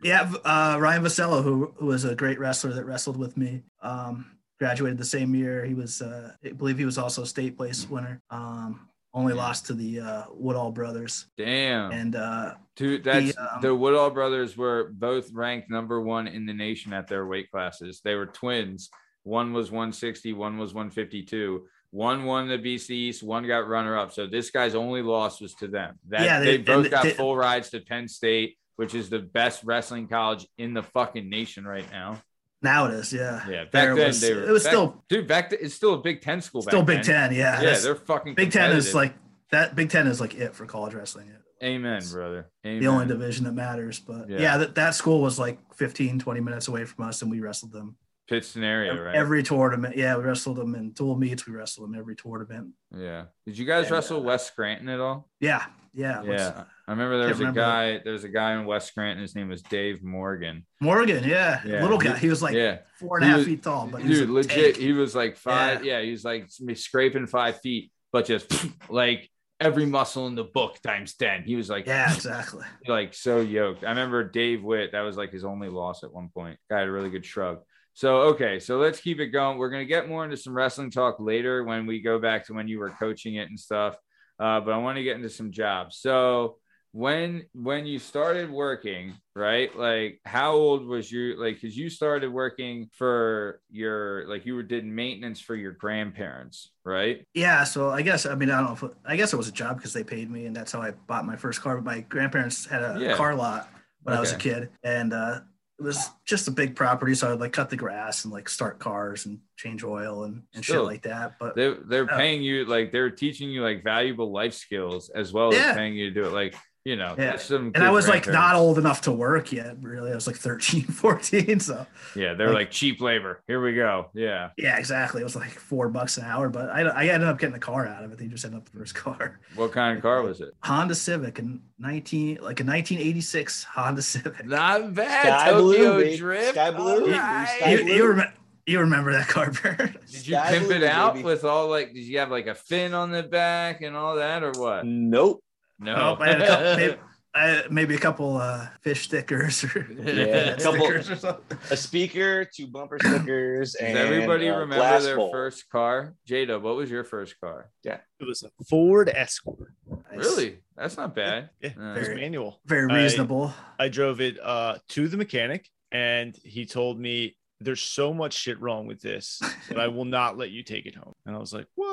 yeah. 0.03 0.31
Uh, 0.43 0.77
Ryan 0.79 1.03
Vasello, 1.03 1.43
who 1.43 1.73
who 1.77 1.85
was 1.87 2.05
a 2.05 2.15
great 2.15 2.39
wrestler 2.39 2.73
that 2.73 2.85
wrestled 2.85 3.17
with 3.17 3.37
me, 3.37 3.63
um, 3.81 4.37
graduated 4.59 4.97
the 4.97 5.05
same 5.05 5.33
year. 5.35 5.65
He 5.65 5.73
was, 5.73 6.01
uh, 6.01 6.33
I 6.45 6.49
believe, 6.51 6.77
he 6.77 6.85
was 6.85 6.97
also 6.97 7.23
a 7.23 7.25
state 7.27 7.57
place 7.57 7.89
winner. 7.89 8.21
Um, 8.29 8.87
only 9.13 9.33
lost 9.33 9.65
to 9.65 9.73
the 9.73 9.99
uh, 9.99 10.23
Woodall 10.31 10.71
brothers, 10.71 11.25
Damn. 11.37 11.91
and 11.91 12.15
uh, 12.15 12.53
Dude, 12.77 13.03
that's 13.03 13.35
The, 13.35 13.41
um, 13.55 13.61
the 13.61 13.75
Woodall 13.75 14.09
brothers 14.09 14.55
were 14.55 14.89
both 14.93 15.29
ranked 15.33 15.69
number 15.69 15.99
one 16.01 16.27
in 16.27 16.45
the 16.45 16.53
nation 16.53 16.93
at 16.93 17.07
their 17.09 17.25
weight 17.27 17.51
classes. 17.51 17.99
They 18.05 18.15
were 18.15 18.27
twins. 18.27 18.89
One 19.23 19.51
was 19.51 19.69
160, 19.69 20.31
one 20.31 20.57
was 20.57 20.73
152. 20.73 21.67
One 21.91 22.23
won 22.23 22.47
the 22.47 22.57
BC 22.57 22.89
East, 22.91 23.21
one 23.21 23.45
got 23.45 23.67
runner 23.67 23.97
up. 23.97 24.13
So 24.13 24.27
this 24.27 24.49
guy's 24.49 24.75
only 24.75 25.01
loss 25.01 25.41
was 25.41 25.55
to 25.55 25.67
them. 25.67 25.99
That 26.07 26.21
Yeah, 26.23 26.39
they, 26.39 26.55
they- 26.55 26.63
both 26.63 26.89
got 26.89 27.03
they- 27.03 27.11
full 27.11 27.35
rides 27.35 27.69
to 27.71 27.81
Penn 27.81 28.07
State, 28.07 28.55
which 28.81 28.95
is 28.95 29.11
the 29.11 29.19
best 29.19 29.63
wrestling 29.63 30.07
college 30.07 30.47
in 30.57 30.73
the 30.73 30.81
fucking 30.81 31.29
nation 31.29 31.65
right 31.65 31.85
now. 31.91 32.19
now 32.63 32.87
it 32.87 32.93
is. 32.95 33.13
Yeah, 33.13 33.47
Yeah, 33.47 33.63
back 33.65 33.71
There 33.71 33.95
then 33.95 34.07
was- 34.07 34.21
they 34.21 34.33
were. 34.33 34.41
it 34.43 34.49
was 34.51 34.63
back- 34.63 34.71
still 34.71 35.03
dude. 35.07 35.27
Back 35.27 35.51
then, 35.51 35.59
it's 35.61 35.75
still 35.75 35.93
a 35.93 35.99
Big 36.01 36.21
Ten 36.21 36.41
school. 36.41 36.63
still 36.63 36.81
Big 36.81 37.03
then. 37.03 37.29
Ten. 37.29 37.35
Yeah, 37.35 37.61
Yeah, 37.61 37.77
they're 37.77 37.93
fucking. 37.95 38.33
Big 38.33 38.51
Ten 38.51 38.71
is 38.75 38.95
like 38.95 39.13
that. 39.51 39.75
Big 39.75 39.91
Ten 39.91 40.07
is 40.07 40.19
like 40.19 40.33
it 40.33 40.55
for 40.55 40.65
college 40.65 40.95
wrestling. 40.95 41.31
Amen, 41.63 42.01
brother. 42.11 42.49
Amen. 42.65 42.79
The 42.81 42.87
only 42.87 43.05
division 43.05 43.45
that 43.45 43.51
matters. 43.51 43.99
But 43.99 44.27
Yeah. 44.31 44.39
yeah, 44.39 44.57
that, 44.57 44.73
that 44.73 44.95
school 44.95 45.21
was 45.21 45.37
like 45.37 45.59
15, 45.75 46.17
20 46.17 46.39
minutes 46.41 46.67
away 46.67 46.85
from 46.85 47.05
us, 47.05 47.21
and 47.21 47.29
we 47.29 47.39
wrestled 47.39 47.71
them 47.71 47.97
Pittston 48.27 48.63
area, 48.63 48.99
right? 48.99 49.13
every 49.13 49.43
tournament. 49.43 49.95
Yeah, 49.95 50.17
we 50.17 50.23
wrestled 50.23 50.57
them 50.57 50.73
in 50.73 50.89
dual 50.93 51.15
meets. 51.17 51.45
We 51.45 51.53
wrestled 51.53 51.87
them 51.87 51.99
every 51.99 52.15
tournament. 52.15 52.69
yeah. 52.97 53.25
Did 53.45 53.59
you 53.59 53.65
guys 53.65 53.91
wrestle 53.91 54.17
uh, 54.21 54.21
West 54.23 54.47
Scranton 54.47 54.89
at 54.89 54.99
all? 54.99 55.29
Yeah, 55.39 55.63
yeah. 55.93 56.23
Yeah, 56.23 56.63
I 56.91 56.93
remember 56.93 57.19
there 57.19 57.29
was 57.29 57.37
a 57.39 57.43
remember. 57.45 57.61
guy. 57.61 58.01
There's 58.03 58.25
a 58.25 58.29
guy 58.29 58.51
in 58.59 58.65
West 58.65 58.89
Scranton. 58.89 59.21
His 59.21 59.33
name 59.33 59.47
was 59.47 59.61
Dave 59.61 60.03
Morgan. 60.03 60.65
Morgan, 60.81 61.23
yeah, 61.23 61.61
Yeah, 61.65 61.81
little 61.81 61.97
guy. 61.97 62.17
He 62.17 62.27
was 62.27 62.41
like 62.43 62.53
yeah, 62.53 62.79
four 62.99 63.15
and 63.17 63.25
a 63.25 63.29
half 63.29 63.37
was- 63.37 63.45
feet 63.45 63.63
tall, 63.63 63.87
but 63.89 64.01
he 64.01 64.09
was 64.09 64.19
dude, 64.19 64.29
legit. 64.29 64.75
tank. 64.75 64.75
He 64.75 64.91
was 64.91 65.15
like 65.15 65.37
five. 65.37 65.85
Yeah, 65.85 66.01
he 66.01 66.11
was 66.11 66.25
like 66.25 66.49
scraping 66.73 67.27
five 67.27 67.61
feet, 67.61 67.93
but 68.11 68.25
just 68.25 68.51
like 68.89 69.29
every 69.61 69.85
muscle 69.85 70.27
in 70.27 70.35
the 70.35 70.43
book 70.43 70.81
times 70.81 71.15
ten. 71.15 71.43
He 71.43 71.55
was 71.55 71.69
like, 71.69 71.87
Yeah, 71.87 72.13
exactly. 72.13 72.65
like 72.87 73.13
so 73.13 73.39
yoked. 73.39 73.85
I 73.85 73.89
remember 73.89 74.25
Dave 74.25 74.61
Witt. 74.61 74.91
That 74.91 75.01
was 75.01 75.15
like 75.15 75.31
his 75.31 75.45
only 75.45 75.69
loss 75.69 76.03
at 76.03 76.11
one 76.11 76.27
point. 76.27 76.59
Guy 76.69 76.79
had 76.79 76.89
a 76.89 76.91
really 76.91 77.09
good 77.09 77.25
shrug. 77.25 77.59
So 77.93 78.17
okay, 78.33 78.59
so 78.59 78.79
let's 78.79 78.99
keep 78.99 79.21
it 79.21 79.27
going. 79.27 79.57
We're 79.57 79.69
gonna 79.69 79.85
get 79.85 80.09
more 80.09 80.25
into 80.25 80.35
some 80.35 80.53
wrestling 80.53 80.91
talk 80.91 81.21
later 81.21 81.63
when 81.63 81.85
we 81.85 82.01
go 82.01 82.19
back 82.19 82.47
to 82.47 82.53
when 82.53 82.67
you 82.67 82.79
were 82.79 82.89
coaching 82.89 83.35
it 83.35 83.47
and 83.47 83.57
stuff. 83.57 83.95
Uh, 84.39 84.59
but 84.59 84.71
I 84.73 84.77
want 84.77 84.97
to 84.97 85.03
get 85.03 85.15
into 85.17 85.29
some 85.29 85.51
jobs. 85.51 85.97
So 85.99 86.57
when 86.93 87.45
when 87.53 87.85
you 87.85 87.99
started 87.99 88.49
working, 88.51 89.13
right? 89.35 89.73
Like 89.77 90.19
how 90.25 90.53
old 90.53 90.85
was 90.85 91.11
you? 91.11 91.35
Like 91.39 91.55
because 91.61 91.77
you 91.77 91.89
started 91.89 92.31
working 92.31 92.89
for 92.97 93.61
your 93.69 94.27
like 94.27 94.45
you 94.45 94.55
were 94.55 94.63
did 94.63 94.85
maintenance 94.85 95.39
for 95.39 95.55
your 95.55 95.71
grandparents, 95.71 96.71
right? 96.83 97.25
Yeah, 97.33 97.63
so 97.63 97.89
I 97.89 98.01
guess 98.01 98.25
I 98.25 98.35
mean 98.35 98.51
I 98.51 98.57
don't 98.61 98.81
know. 98.81 98.87
If 98.89 98.95
I 99.05 99.15
guess 99.15 99.31
it 99.33 99.37
was 99.37 99.47
a 99.47 99.53
job 99.53 99.77
because 99.77 99.93
they 99.93 100.03
paid 100.03 100.29
me, 100.29 100.45
and 100.47 100.55
that's 100.55 100.71
how 100.73 100.81
I 100.81 100.91
bought 100.91 101.25
my 101.25 101.35
first 101.37 101.61
car. 101.61 101.75
But 101.77 101.85
my 101.85 102.01
grandparents 102.01 102.65
had 102.65 102.81
a 102.83 102.97
Yeah. 102.99 103.15
car 103.15 103.35
lot 103.35 103.69
when 104.03 104.15
I 104.15 104.19
was 104.19 104.31
a 104.33 104.37
kid, 104.37 104.69
and 104.83 105.13
uh, 105.13 105.41
it 105.79 105.83
was 105.83 106.09
just 106.25 106.47
a 106.47 106.51
big 106.51 106.75
property. 106.75 107.15
So 107.15 107.31
I'd 107.31 107.39
like 107.39 107.53
cut 107.53 107.69
the 107.69 107.77
grass 107.77 108.25
and 108.25 108.33
like 108.33 108.49
start 108.49 108.79
cars 108.79 109.25
and 109.27 109.39
change 109.55 109.83
oil 109.83 110.25
and, 110.25 110.43
and 110.53 110.63
Still, 110.63 110.81
shit 110.81 110.85
like 110.85 111.03
that. 111.03 111.39
But 111.39 111.55
they 111.55 111.73
they're 111.85 112.05
Yeah. 112.05 112.17
paying 112.17 112.41
you 112.43 112.65
like 112.65 112.91
they're 112.91 113.09
teaching 113.11 113.49
you 113.49 113.63
like 113.63 113.81
valuable 113.81 114.31
life 114.31 114.53
skills 114.53 115.09
as 115.09 115.31
well 115.31 115.53
as 115.53 115.73
paying 115.73 115.93
you 115.95 116.09
to 116.09 116.13
do 116.13 116.25
it 116.27 116.33
like 116.33 116.53
you 116.83 116.95
know 116.95 117.13
Yeah. 117.17 117.35
some 117.37 117.71
and 117.75 117.83
I 117.83 117.91
was 117.91 118.07
like 118.07 118.27
not 118.27 118.55
old 118.55 118.77
enough 118.77 119.01
to 119.01 119.11
work 119.11 119.51
yet. 119.51 119.77
Really, 119.81 120.11
I 120.11 120.15
was 120.15 120.25
like 120.27 120.35
13, 120.35 120.83
14. 120.85 121.59
So 121.59 121.85
yeah 122.15 122.33
they're 122.33 122.47
like- 122.47 122.55
like 122.55 122.71
cheap 122.71 123.01
labor 123.01 123.41
here 123.47 123.61
we 123.61 123.73
go 123.75 124.09
yeah 124.13 124.49
yeah, 124.57 124.77
exactly. 124.77 125.21
It 125.21 125.23
was 125.23 125.35
like 125.35 125.49
four 125.51 125.89
bucks 125.89 126.17
an 126.17 126.25
hour, 126.25 126.49
but 126.49 126.69
I, 126.69 126.81
I 126.81 127.05
ended 127.07 127.27
up 127.29 127.37
getting 127.39 127.53
the 127.53 127.59
car 127.59 127.87
out 127.87 128.03
of 128.03 128.11
it. 128.11 128.17
They 128.17 128.27
just 128.27 128.43
ended 128.45 128.59
up 128.61 128.69
the 128.69 128.77
first 128.77 128.95
car. 128.95 129.39
what 129.55 129.71
kind 129.71 129.95
of 129.97 130.01
car 130.01 130.21
was 130.23 130.41
it 130.41 130.53
Honda 130.63 130.95
Civic 130.95 131.39
in 131.39 131.61
19 131.79 132.35
like 132.41 132.59
a 132.59 132.63
1986 132.63 133.63
Honda 133.63 134.01
Civic. 134.01 134.45
not 134.45 134.93
bad 134.93 135.21
Sky 135.23 135.51
Tokyo 135.51 135.93
blue, 135.95 136.17
drift 136.17 136.49
Sky 136.53 136.71
blue. 136.71 137.03
All 137.05 137.09
right. 137.11 137.55
Sky 137.59 137.71
you, 137.75 137.85
you, 137.85 138.11
rem- 138.11 138.33
you 138.65 138.79
remember 138.79 139.11
that 139.13 139.27
car, 139.27 139.51
Bird? 139.51 139.99
did 140.09 140.27
you 140.27 140.35
Sky 140.35 140.49
pimp 140.51 140.67
blue, 140.67 140.75
it 140.77 140.83
out 140.83 141.13
baby. 141.15 141.25
with 141.25 141.43
all 141.43 141.67
like 141.69 141.93
did 141.93 142.03
you 142.03 142.19
have 142.19 142.29
like 142.31 142.47
a 142.47 142.55
fin 142.55 142.93
on 142.93 143.11
the 143.11 143.23
back 143.23 143.81
and 143.81 143.95
all 143.95 144.15
that 144.15 144.43
or 144.43 144.51
what 144.51 144.85
Nope. 144.85 145.43
No 145.81 145.95
Oh, 146.17 146.23
I 146.23 146.27
had 146.29 146.41
a 146.41 146.47
couple, 146.47 146.75
maybe, 146.77 146.95
I, 147.33 147.63
maybe 147.71 147.95
a 147.95 147.99
couple 147.99 148.37
uh, 148.37 148.67
fish 148.81 149.03
stickers 149.03 149.63
or 149.63 149.87
Yeah, 150.03 150.13
a 150.55 150.57
couple- 150.57 150.79
stickers 150.85 151.09
or 151.09 151.15
something. 151.15 151.57
A 151.71 151.77
speaker, 151.77 152.45
two 152.45 152.67
bumper 152.67 152.99
stickers, 152.99 153.71
does 153.73 153.75
and 153.81 153.97
everybody 153.97 154.47
a 154.47 154.53
remember 154.53 154.75
glass 154.75 155.03
their 155.03 155.15
bowl. 155.15 155.31
first 155.31 155.69
car 155.69 156.13
jada 156.29 156.61
what 156.61 156.75
was 156.75 156.89
your 156.91 157.03
first 157.03 157.39
car 157.39 157.69
Yeah, 157.83 157.99
It 158.19 158.25
was 158.27 158.43
a 158.43 158.49
Ford 158.69 159.09
Escort. 159.09 159.73
Nice. 159.89 160.17
really 160.17 160.59
that's 160.75 160.97
not 160.97 161.15
bad 161.15 161.49
Yeah, 161.61 161.69
Uh, 161.79 161.93
it 161.93 161.97
was 161.99 162.07
Very- 162.07 162.21
manual. 162.21 162.59
Very 162.65 162.91
I- 162.91 163.03
reasonable. 163.03 163.53
I 163.79 163.87
drove 163.89 164.19
it 164.21 164.37
uh, 164.41 164.75
to 164.89 165.07
the 165.07 165.17
mechanic, 165.17 165.67
and 165.91 166.37
he 166.43 166.65
told 166.65 166.99
me 166.99 167.37
there's 167.63 167.81
so 167.81 168.11
much 168.13 168.33
shit 168.33 168.59
wrong 168.59 168.87
with 168.87 169.01
this 169.01 169.39
that 169.69 169.79
I 169.79 169.87
will 169.87 170.05
not 170.05 170.35
let 170.37 170.49
you 170.49 170.63
take 170.63 170.85
it 170.87 170.95
home. 170.95 171.13
And 171.27 171.35
I 171.35 171.39
was 171.39 171.53
like, 171.53 171.67
what? 171.75 171.89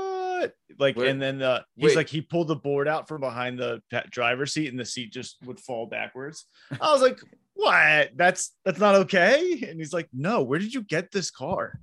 Like, 0.79 0.97
Wait, 0.97 1.09
and 1.09 1.21
then 1.21 1.43
uh, 1.43 1.63
he's 1.77 1.89
wait. 1.91 1.97
like, 1.97 2.09
he 2.09 2.21
pulled 2.21 2.49
the 2.49 2.57
board 2.57 2.87
out 2.89 3.09
from 3.09 3.21
behind 3.21 3.59
the 3.59 3.83
driver's 4.11 4.53
seat, 4.53 4.69
and 4.69 4.79
the 4.79 4.85
seat 4.85 5.13
just 5.13 5.37
would 5.45 5.59
fall 5.61 5.87
backwards. 5.87 6.47
I 6.81 6.93
was 6.93 7.03
like, 7.03 7.21
what? 7.55 8.11
That's 8.17 8.55
that's 8.65 8.79
not 8.79 8.95
okay. 8.95 9.65
And 9.69 9.79
he's 9.81 9.93
like, 9.93 10.09
no. 10.13 10.43
Where 10.43 10.59
did 10.59 10.73
you 10.73 10.83
get 10.83 11.11
this 11.11 11.31
car? 11.31 11.79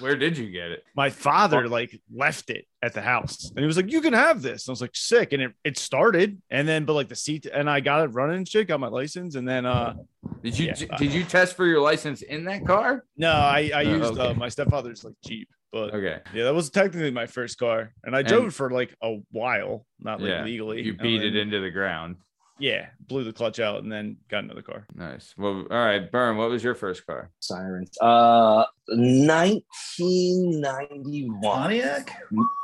where 0.00 0.16
did 0.16 0.38
you 0.38 0.48
get 0.50 0.70
it 0.70 0.84
My 0.94 1.10
father 1.10 1.68
like 1.68 2.00
left 2.14 2.50
it 2.50 2.66
at 2.82 2.94
the 2.94 3.02
house, 3.02 3.50
and 3.56 3.58
he 3.62 3.66
was 3.66 3.76
like, 3.76 3.90
"You 3.90 4.00
can 4.00 4.12
have 4.12 4.40
this." 4.40 4.68
I 4.68 4.72
was 4.72 4.80
like, 4.80 4.94
"Sick!" 4.94 5.32
And 5.32 5.42
it, 5.42 5.52
it 5.64 5.76
started, 5.78 6.40
and 6.50 6.68
then 6.68 6.84
but 6.84 6.92
like 6.94 7.08
the 7.08 7.16
seat, 7.16 7.46
and 7.46 7.68
I 7.68 7.80
got 7.80 8.04
it 8.04 8.08
running 8.08 8.36
and 8.36 8.48
shit, 8.48 8.68
got 8.68 8.78
my 8.80 8.88
license, 8.88 9.34
and 9.34 9.48
then 9.48 9.66
uh 9.66 9.94
did 10.42 10.56
you 10.58 10.66
Yeah. 10.78 10.96
did 10.98 11.12
you 11.12 11.24
test 11.24 11.56
for 11.56 11.66
your 11.66 11.80
license 11.80 12.22
in 12.22 12.44
that 12.44 12.64
car 12.66 13.04
No, 13.16 13.32
I, 13.32 13.70
I 13.74 13.82
Oh, 13.82 13.96
used 13.98 14.18
uh, 14.18 14.34
my 14.34 14.48
stepfather's 14.48 15.04
like 15.04 15.14
Jeep, 15.24 15.48
but 15.72 15.94
okay 15.94 16.20
yeah, 16.34 16.44
that 16.44 16.54
was 16.54 16.70
technically 16.70 17.10
my 17.10 17.26
first 17.26 17.58
car, 17.58 17.92
and 18.04 18.14
I 18.14 18.22
drove 18.22 18.42
And- 18.44 18.52
it 18.52 18.54
for 18.54 18.70
like 18.70 18.94
a 19.02 19.16
while, 19.30 19.86
not 20.00 20.20
like 20.20 20.30
Yeah, 20.30 20.44
legally. 20.44 20.82
you 20.82 20.92
and 20.92 21.00
beat 21.00 21.22
it 21.22 21.34
into 21.36 21.60
the 21.60 21.70
ground 21.70 22.16
Yeah, 22.58 22.86
blew 23.08 23.24
the 23.24 23.32
clutch 23.32 23.58
out, 23.58 23.82
and 23.82 23.90
then 23.90 24.18
got 24.28 24.44
another 24.44 24.62
car. 24.62 24.86
Nice. 24.94 25.34
Well, 25.36 25.66
all 25.70 25.84
right, 25.84 26.08
Burn. 26.12 26.36
What 26.36 26.50
was 26.50 26.62
your 26.62 26.74
first 26.76 27.04
car? 27.06 27.30
Sirens. 27.40 27.90
Uh, 28.00 28.64
1991 28.88 31.40
Pontiac? 31.42 32.16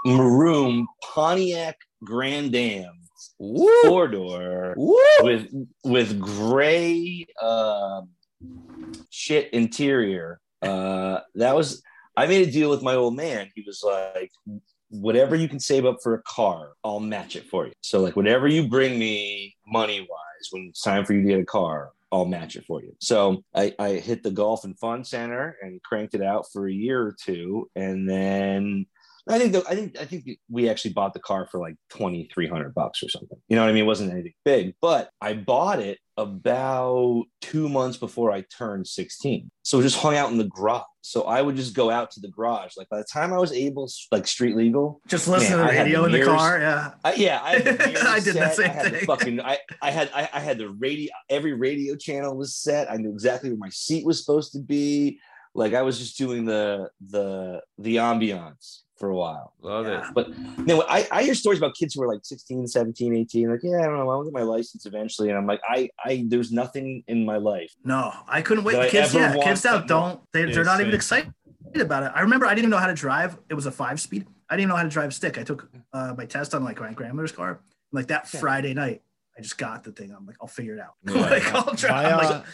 maroon 0.04 0.86
Pontiac 1.02 1.76
Grand 2.04 2.54
Am 2.54 2.92
Woo! 3.38 3.68
four 3.86 4.06
door 4.08 4.74
with 5.20 5.48
with 5.84 6.20
gray 6.20 7.26
uh, 7.42 8.02
shit 9.10 9.50
interior. 9.52 10.40
Uh, 10.62 11.20
that 11.34 11.54
was 11.56 11.82
I 12.18 12.26
made 12.26 12.48
a 12.48 12.50
deal 12.50 12.68
with 12.68 12.82
my 12.82 12.94
old 12.94 13.14
man. 13.14 13.48
He 13.54 13.62
was 13.64 13.82
like, 13.84 14.32
whatever 14.90 15.36
you 15.36 15.48
can 15.48 15.60
save 15.60 15.86
up 15.86 15.98
for 16.02 16.14
a 16.14 16.22
car, 16.22 16.72
I'll 16.82 16.98
match 16.98 17.36
it 17.36 17.46
for 17.48 17.66
you. 17.66 17.72
So 17.80 18.00
like 18.00 18.16
whatever 18.16 18.48
you 18.48 18.66
bring 18.66 18.98
me 18.98 19.54
money 19.66 20.00
wise 20.00 20.48
when 20.50 20.66
it's 20.70 20.82
time 20.82 21.04
for 21.04 21.12
you 21.12 21.22
to 21.22 21.28
get 21.28 21.40
a 21.40 21.44
car, 21.44 21.92
I'll 22.10 22.24
match 22.24 22.56
it 22.56 22.64
for 22.66 22.82
you. 22.82 22.96
So 23.00 23.44
I, 23.54 23.72
I 23.78 23.90
hit 23.94 24.24
the 24.24 24.32
golf 24.32 24.64
and 24.64 24.76
fun 24.78 25.04
center 25.04 25.56
and 25.62 25.80
cranked 25.82 26.14
it 26.14 26.22
out 26.22 26.46
for 26.52 26.66
a 26.66 26.72
year 26.72 27.00
or 27.00 27.14
two, 27.24 27.70
and 27.76 28.08
then 28.10 28.86
I 29.28 29.38
think 29.38 29.52
the, 29.52 29.62
I 29.68 29.74
think 29.74 30.00
I 30.00 30.06
think 30.06 30.26
we 30.50 30.70
actually 30.70 30.94
bought 30.94 31.12
the 31.12 31.20
car 31.20 31.46
for 31.50 31.60
like 31.60 31.76
twenty 31.90 32.28
three 32.32 32.48
hundred 32.48 32.74
bucks 32.74 33.02
or 33.02 33.10
something. 33.10 33.38
You 33.48 33.56
know 33.56 33.62
what 33.62 33.68
I 33.68 33.74
mean? 33.74 33.84
It 33.84 33.86
wasn't 33.86 34.12
anything 34.12 34.32
big, 34.44 34.74
but 34.80 35.10
I 35.20 35.34
bought 35.34 35.80
it 35.80 35.98
about 36.18 37.24
two 37.40 37.68
months 37.68 37.96
before 37.96 38.32
I 38.32 38.44
turned 38.56 38.86
sixteen. 38.86 39.50
So 39.62 39.78
it 39.78 39.84
just 39.84 39.98
hung 39.98 40.16
out 40.16 40.30
in 40.30 40.36
the 40.36 40.48
garage. 40.48 40.82
So 41.00 41.22
I 41.22 41.40
would 41.40 41.56
just 41.56 41.74
go 41.74 41.90
out 41.90 42.10
to 42.12 42.20
the 42.20 42.28
garage. 42.28 42.76
Like 42.76 42.88
by 42.90 42.98
the 42.98 43.06
time 43.10 43.32
I 43.32 43.38
was 43.38 43.52
able, 43.52 43.88
like 44.10 44.26
street 44.26 44.56
legal, 44.56 45.00
Just 45.06 45.28
listen 45.28 45.56
Man, 45.56 45.66
to 45.68 45.72
the 45.72 45.78
radio 45.78 46.00
the 46.00 46.06
in 46.06 46.20
the 46.20 46.26
car. 46.26 46.58
Yeah. 46.58 46.90
I, 47.04 47.14
yeah, 47.14 47.40
I, 47.42 47.58
the 47.60 47.70
I 48.08 48.20
did 48.20 48.34
that 48.34 48.54
set. 48.54 48.56
same 48.56 48.70
I 48.70 48.74
had 48.74 48.84
the 48.86 48.90
thing. 48.98 49.06
fucking, 49.06 49.40
I, 49.40 49.58
I 49.80 49.90
had, 49.90 50.10
I, 50.12 50.28
I 50.34 50.40
had 50.40 50.58
the 50.58 50.68
radio. 50.70 51.10
Every 51.30 51.54
radio 51.54 51.96
channel 51.96 52.36
was 52.36 52.56
set. 52.56 52.90
I 52.90 52.96
knew 52.96 53.10
exactly 53.10 53.48
where 53.50 53.58
my 53.58 53.70
seat 53.70 54.04
was 54.04 54.20
supposed 54.20 54.52
to 54.52 54.58
be. 54.58 55.20
Like 55.54 55.72
I 55.72 55.82
was 55.82 55.98
just 55.98 56.18
doing 56.18 56.44
the 56.44 56.90
the 57.06 57.62
the 57.78 57.96
ambiance 57.96 58.80
for 58.98 59.08
a 59.10 59.14
while. 59.14 59.52
Love 59.62 59.86
Yeah. 59.86 60.08
it. 60.08 60.14
But 60.14 60.36
no, 60.58 60.82
I, 60.88 61.06
I 61.10 61.22
hear 61.22 61.34
stories 61.34 61.58
about 61.58 61.74
kids 61.74 61.94
who 61.94 62.02
are 62.02 62.08
like 62.12 62.24
16, 62.24 62.66
17, 62.66 63.14
18, 63.16 63.50
like, 63.50 63.60
yeah, 63.62 63.78
I 63.78 63.82
don't 63.84 63.96
know, 63.98 64.10
I'll 64.10 64.24
get 64.24 64.32
my 64.32 64.42
license 64.42 64.86
eventually. 64.86 65.28
And 65.28 65.38
I'm 65.38 65.46
like, 65.46 65.60
I, 65.68 65.88
I, 66.04 66.24
there's 66.28 66.52
nothing 66.52 67.04
in 67.08 67.24
my 67.24 67.36
life. 67.36 67.72
No, 67.84 68.12
I 68.26 68.42
couldn't 68.42 68.64
wait. 68.64 68.74
Did 68.80 68.90
kids, 68.90 69.14
yeah, 69.14 69.36
kids 69.42 69.64
now 69.64 69.78
that? 69.78 69.86
don't. 69.88 70.20
they, 70.32 70.44
they're 70.46 70.64
not 70.64 70.80
even 70.80 70.94
excited 70.94 71.32
about 71.76 72.02
it. 72.02 72.12
I 72.14 72.20
remember 72.22 72.46
I 72.46 72.50
didn't 72.50 72.60
even 72.60 72.70
know 72.70 72.78
how 72.78 72.86
to 72.86 72.94
drive. 72.94 73.38
It 73.48 73.54
was 73.54 73.66
a 73.66 73.70
five 73.72 74.00
speed. 74.00 74.26
I 74.50 74.54
didn't 74.56 74.62
even 74.62 74.68
know 74.70 74.76
how 74.76 74.82
to 74.84 74.88
drive 74.88 75.12
stick. 75.14 75.38
I 75.38 75.42
took 75.42 75.68
uh, 75.92 76.14
my 76.16 76.24
test 76.24 76.54
on 76.54 76.64
like 76.64 76.80
my 76.80 76.92
grandmother's 76.92 77.32
car. 77.32 77.60
Like 77.92 78.06
that 78.08 78.28
Yeah. 78.32 78.40
Friday 78.40 78.74
night, 78.74 79.02
I 79.38 79.40
just 79.42 79.56
got 79.56 79.84
the 79.84 79.92
thing. 79.92 80.12
I'm 80.12 80.26
like, 80.26 80.36
I'll 80.40 80.48
figure 80.48 80.74
it 80.74 80.80
out. 80.80 80.94
Yeah. 81.08 81.30
like 81.30 81.54
I'll 81.54 81.74
drive. 81.74 82.04
My, 82.04 82.10
I'm 82.10 82.18
uh, 82.18 82.30
like, 82.30 82.44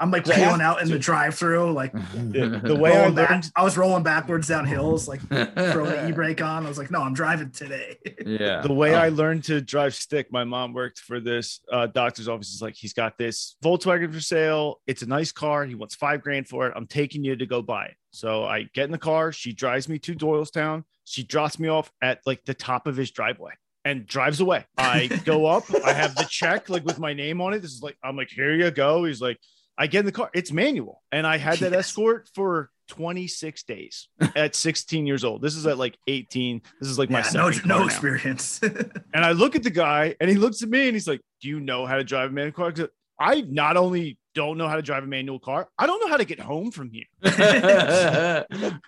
I'm 0.00 0.10
like 0.10 0.28
I 0.28 0.34
peeling 0.34 0.60
out 0.60 0.82
in 0.82 0.88
the 0.90 0.98
drive-through, 0.98 1.72
like 1.72 1.92
Yeah, 2.32 2.58
the 2.62 2.74
way 2.74 2.92
I 2.92 3.00
rolling 3.02 3.14
back. 3.14 3.44
I 3.54 3.62
was 3.62 3.76
rolling 3.76 4.02
backwards 4.02 4.48
down 4.48 4.66
hills, 4.66 5.06
like 5.06 5.20
throwing 5.28 5.90
the 5.90 6.08
e-brake 6.08 6.42
on. 6.42 6.66
I 6.66 6.68
was 6.68 6.78
like, 6.78 6.90
no, 6.90 7.00
I'm 7.00 7.14
driving 7.14 7.50
today. 7.52 7.96
yeah. 8.26 8.60
the 8.62 8.72
way 8.72 8.94
Oh. 8.94 8.98
I 8.98 9.08
learned 9.10 9.44
to 9.44 9.60
drive 9.60 9.94
stick, 9.94 10.32
my 10.32 10.42
mom 10.42 10.72
worked 10.72 10.98
for 10.98 11.20
this 11.20 11.60
uh, 11.70 11.86
doctor's 11.86 12.28
office. 12.28 12.52
Is 12.52 12.60
like, 12.60 12.74
he's 12.74 12.92
got 12.92 13.16
this 13.16 13.56
Volkswagen 13.62 14.12
for 14.12 14.20
sale. 14.20 14.80
It's 14.88 15.02
a 15.02 15.06
nice 15.06 15.30
car. 15.30 15.64
He 15.64 15.76
wants 15.76 15.94
five 15.94 16.22
grand 16.22 16.48
for 16.48 16.66
it. 16.66 16.72
I'm 16.74 16.86
taking 16.88 17.22
you 17.22 17.36
to 17.36 17.46
go 17.46 17.62
buy 17.62 17.86
it. 17.86 17.94
So 18.10 18.44
I 18.44 18.64
get 18.74 18.86
in 18.86 18.90
the 18.90 18.98
car. 18.98 19.30
She 19.30 19.52
drives 19.52 19.88
me 19.88 19.98
to 20.00 20.14
Doylestown. 20.14 20.82
She 21.04 21.22
drops 21.22 21.58
me 21.60 21.68
off 21.68 21.92
at 22.02 22.20
like 22.26 22.44
the 22.44 22.54
top 22.54 22.86
of 22.88 22.96
his 22.96 23.10
driveway 23.12 23.52
and 23.84 24.06
drives 24.06 24.40
away. 24.40 24.64
I 24.76 25.08
go 25.24 25.46
up. 25.54 25.64
I 25.84 25.92
have 25.92 26.14
the 26.14 26.24
check 26.28 26.68
like 26.68 26.84
with 26.84 26.98
my 26.98 27.12
name 27.14 27.40
on 27.40 27.52
it. 27.54 27.60
This 27.60 27.72
is 27.72 27.82
like, 27.82 27.96
I'm 28.02 28.16
like, 28.16 28.28
here 28.30 28.54
you 28.54 28.70
go. 28.70 29.04
He's 29.04 29.20
like, 29.20 29.38
I 29.78 29.86
get 29.86 30.00
in 30.00 30.06
the 30.06 30.12
car. 30.12 30.30
It's 30.34 30.52
manual, 30.52 31.02
and 31.10 31.26
I 31.26 31.38
had 31.38 31.58
that 31.60 31.72
Yes. 31.72 31.86
escort 31.86 32.28
for 32.34 32.70
26 32.88 33.62
days 33.62 34.08
at 34.36 34.54
16 34.54 35.06
years 35.06 35.24
old. 35.24 35.40
This 35.40 35.56
is 35.56 35.66
at 35.66 35.78
like 35.78 35.96
18. 36.08 36.60
This 36.78 36.90
is 36.90 36.98
like 36.98 37.08
my 37.08 37.24
no, 37.32 37.50
no 37.64 37.84
experience. 37.84 38.60
And 39.14 39.24
I 39.24 39.32
look 39.32 39.56
at 39.56 39.62
the 39.62 39.70
guy 39.70 40.14
and 40.20 40.28
he 40.28 40.36
looks 40.36 40.62
at 40.62 40.68
me 40.68 40.86
and 40.88 40.94
he's 40.94 41.08
like, 41.08 41.20
Do 41.40 41.48
you 41.48 41.58
know 41.60 41.86
how 41.86 41.96
to 41.96 42.04
drive 42.04 42.30
a 42.30 42.32
manual 42.32 42.52
car? 42.52 42.72
I 43.18 43.42
not 43.42 43.76
only 43.78 44.18
don't 44.34 44.58
know 44.58 44.68
how 44.68 44.76
to 44.76 44.82
drive 44.82 45.04
a 45.04 45.06
manual 45.06 45.38
car, 45.38 45.68
I 45.78 45.86
don't 45.86 46.00
know 46.00 46.08
how 46.08 46.16
to 46.18 46.24
get 46.26 46.38
home 46.40 46.70
from 46.70 46.90
here. 46.90 47.04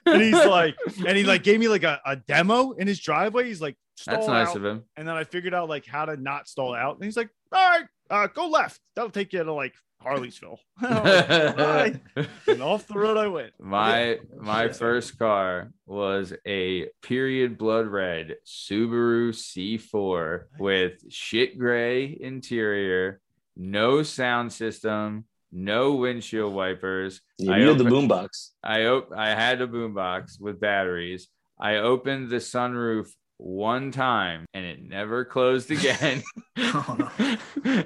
And 0.07 0.22
he's 0.22 0.34
like, 0.34 0.74
and 1.07 1.16
he 1.16 1.24
like 1.24 1.42
gave 1.42 1.61
me 1.61 1.68
like 1.68 1.82
a, 1.82 2.01
a 2.05 2.16
demo 2.16 2.72
in 2.72 2.86
his 2.86 3.01
driveway. 3.01 3.47
He's 3.47 3.61
like, 3.61 3.76
That's 4.07 4.26
nice 4.26 4.49
out. 4.49 4.57
of 4.57 4.64
him. 4.64 4.82
And 4.97 5.07
then 5.09 5.16
I 5.16 5.24
figured 5.24 5.55
out 5.55 5.68
like 5.68 5.86
how 5.86 6.05
to 6.05 6.16
not 6.16 6.49
stall 6.49 6.74
out. 6.74 6.97
And 6.97 7.05
he's 7.05 7.16
like, 7.16 7.30
All 7.53 7.70
right, 7.70 7.86
uh, 8.11 8.26
go 8.28 8.49
left. 8.49 8.80
That'll 8.97 9.11
take 9.11 9.32
you 9.32 9.42
to 9.45 9.53
like 9.53 9.74
Harleysville. 10.05 10.59
Like, 10.80 11.97
and 12.49 12.62
off 12.62 12.86
the 12.86 12.95
road 12.99 13.16
I 13.16 13.28
went. 13.28 13.53
My 13.59 14.18
my 14.38 14.64
Yeah. 14.66 14.72
first 14.72 15.18
car 15.18 15.70
was 15.86 16.32
a 16.47 16.88
period 17.03 17.57
blood 17.59 17.86
red 17.86 18.36
Subaru 18.47 19.30
C4 19.32 20.45
with 20.59 21.11
shit 21.12 21.59
gray 21.59 22.16
interior, 22.20 23.20
no 23.57 24.03
sound 24.03 24.53
system, 24.53 25.24
no 25.53 25.95
windshield 25.95 26.53
wipers. 26.53 27.20
You 27.38 27.53
I 27.53 27.61
had 27.61 27.78
the 27.78 27.84
boombox. 27.84 28.51
I 28.62 28.86
op- 28.86 29.12
I 29.16 29.30
had 29.30 29.61
a 29.61 29.66
boombox 29.66 30.40
with 30.40 30.61
batteries. 30.61 31.28
I 31.59 31.76
opened 31.76 32.30
the 32.30 32.36
sunroof 32.36 33.09
one 33.39 33.91
time 33.91 34.47
and 34.55 34.64
it 34.64 34.82
never 34.82 35.24
closed 35.24 35.70
again. 35.70 36.22
Oh, 36.76 37.12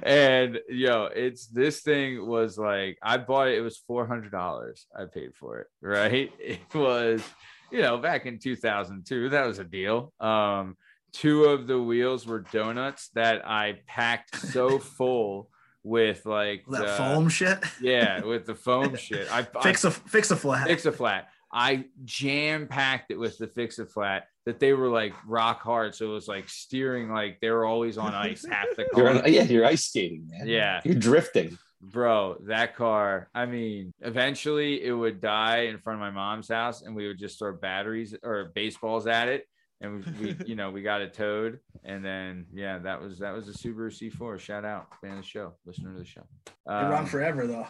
and 0.02 0.60
yo, 0.68 1.06
it's 1.14 1.46
this 1.46 1.80
thing 1.80 2.26
was 2.26 2.56
like 2.58 2.96
I 3.02 3.18
bought 3.18 3.48
it. 3.48 3.58
It 3.58 3.60
was 3.60 3.76
four 3.76 4.06
hundred 4.06 4.30
dollars. 4.32 4.86
I 4.96 5.04
paid 5.04 5.34
for 5.34 5.58
it. 5.60 5.66
Right? 5.82 6.32
It 6.40 6.60
was, 6.74 7.22
you 7.70 7.82
know, 7.82 7.98
back 7.98 8.24
in 8.24 8.38
two 8.38 8.56
thousand 8.56 9.04
two. 9.06 9.28
That 9.30 9.46
was 9.46 9.58
a 9.58 9.64
deal. 9.64 10.12
Um, 10.20 10.76
two 11.12 11.44
of 11.44 11.66
the 11.66 11.80
wheels 11.82 12.26
were 12.26 12.40
donuts 12.40 13.08
that 13.14 13.46
I 13.46 13.80
packed 13.86 14.36
so 14.38 14.78
full 14.78 15.50
with 15.82 16.24
like 16.24 16.64
that 16.70 16.86
the- 16.86 16.92
foam 16.94 17.28
shit. 17.28 17.58
Yeah, 17.80 18.22
with 18.24 18.46
the 18.46 18.54
foam 18.54 18.96
shit. 18.96 19.30
I 19.30 19.46
I 19.54 19.62
Fix 19.62 19.84
a 19.84 19.90
fix 19.90 20.30
a 20.30 20.36
flat. 20.36 20.66
fix 20.66 20.86
a 20.86 20.92
flat. 20.92 21.28
I 21.52 21.86
jam 22.04 22.68
packed 22.68 23.10
it 23.10 23.18
with 23.18 23.36
the 23.38 23.46
fix 23.48 23.78
a 23.78 23.86
flat 23.86 24.24
that 24.48 24.58
they 24.60 24.72
were 24.72 24.88
like 24.88 25.12
rock 25.26 25.60
hard. 25.60 25.94
So 25.94 26.06
it 26.06 26.14
was 26.14 26.26
like 26.26 26.48
steering 26.48 27.10
like 27.10 27.38
they 27.40 27.50
were 27.50 27.66
always 27.66 27.98
on 27.98 28.14
ice 28.14 28.46
half 28.48 28.66
the 28.76 28.86
You're 28.96 29.12
car. 29.12 29.22
on, 29.24 29.30
yeah, 29.32 29.42
you're 29.42 29.66
ice 29.66 29.84
skating, 29.84 30.26
man. 30.30 30.46
Yeah, 30.48 30.80
You're 30.84 30.94
drifting. 30.94 31.58
bro, 31.82 32.36
that 32.46 32.74
car. 32.74 33.28
I 33.34 33.44
mean, 33.44 33.92
eventually 34.00 34.82
it 34.82 34.92
would 34.92 35.20
die 35.20 35.68
in 35.70 35.78
front 35.78 35.96
of 35.98 36.00
my 36.00 36.10
mom's 36.10 36.48
house, 36.48 36.80
and 36.82 36.96
we 36.96 37.06
would 37.06 37.18
just 37.18 37.38
throw 37.38 37.52
batteries 37.52 38.14
or 38.22 38.50
baseballs 38.54 39.06
at 39.06 39.28
it, 39.28 39.46
and 39.82 40.02
we, 40.04 40.12
we 40.32 40.36
you 40.46 40.56
know, 40.56 40.70
we 40.70 40.80
got 40.82 41.02
it 41.02 41.12
towed, 41.12 41.58
and 41.84 42.02
then 42.04 42.46
yeah, 42.54 42.78
that 42.78 43.02
was 43.02 43.18
that 43.18 43.34
was 43.34 43.48
a 43.48 43.52
Subaru 43.52 43.90
C4. 43.92 44.40
Shout 44.40 44.64
out, 44.64 44.86
fan 45.02 45.12
of 45.12 45.16
the 45.18 45.22
show, 45.22 45.52
listener 45.66 45.92
to 45.92 45.98
the 45.98 46.04
show. 46.06 46.26
They 46.66 46.72
run 46.74 46.94
Um, 46.94 47.06
forever 47.06 47.46
though. 47.46 47.66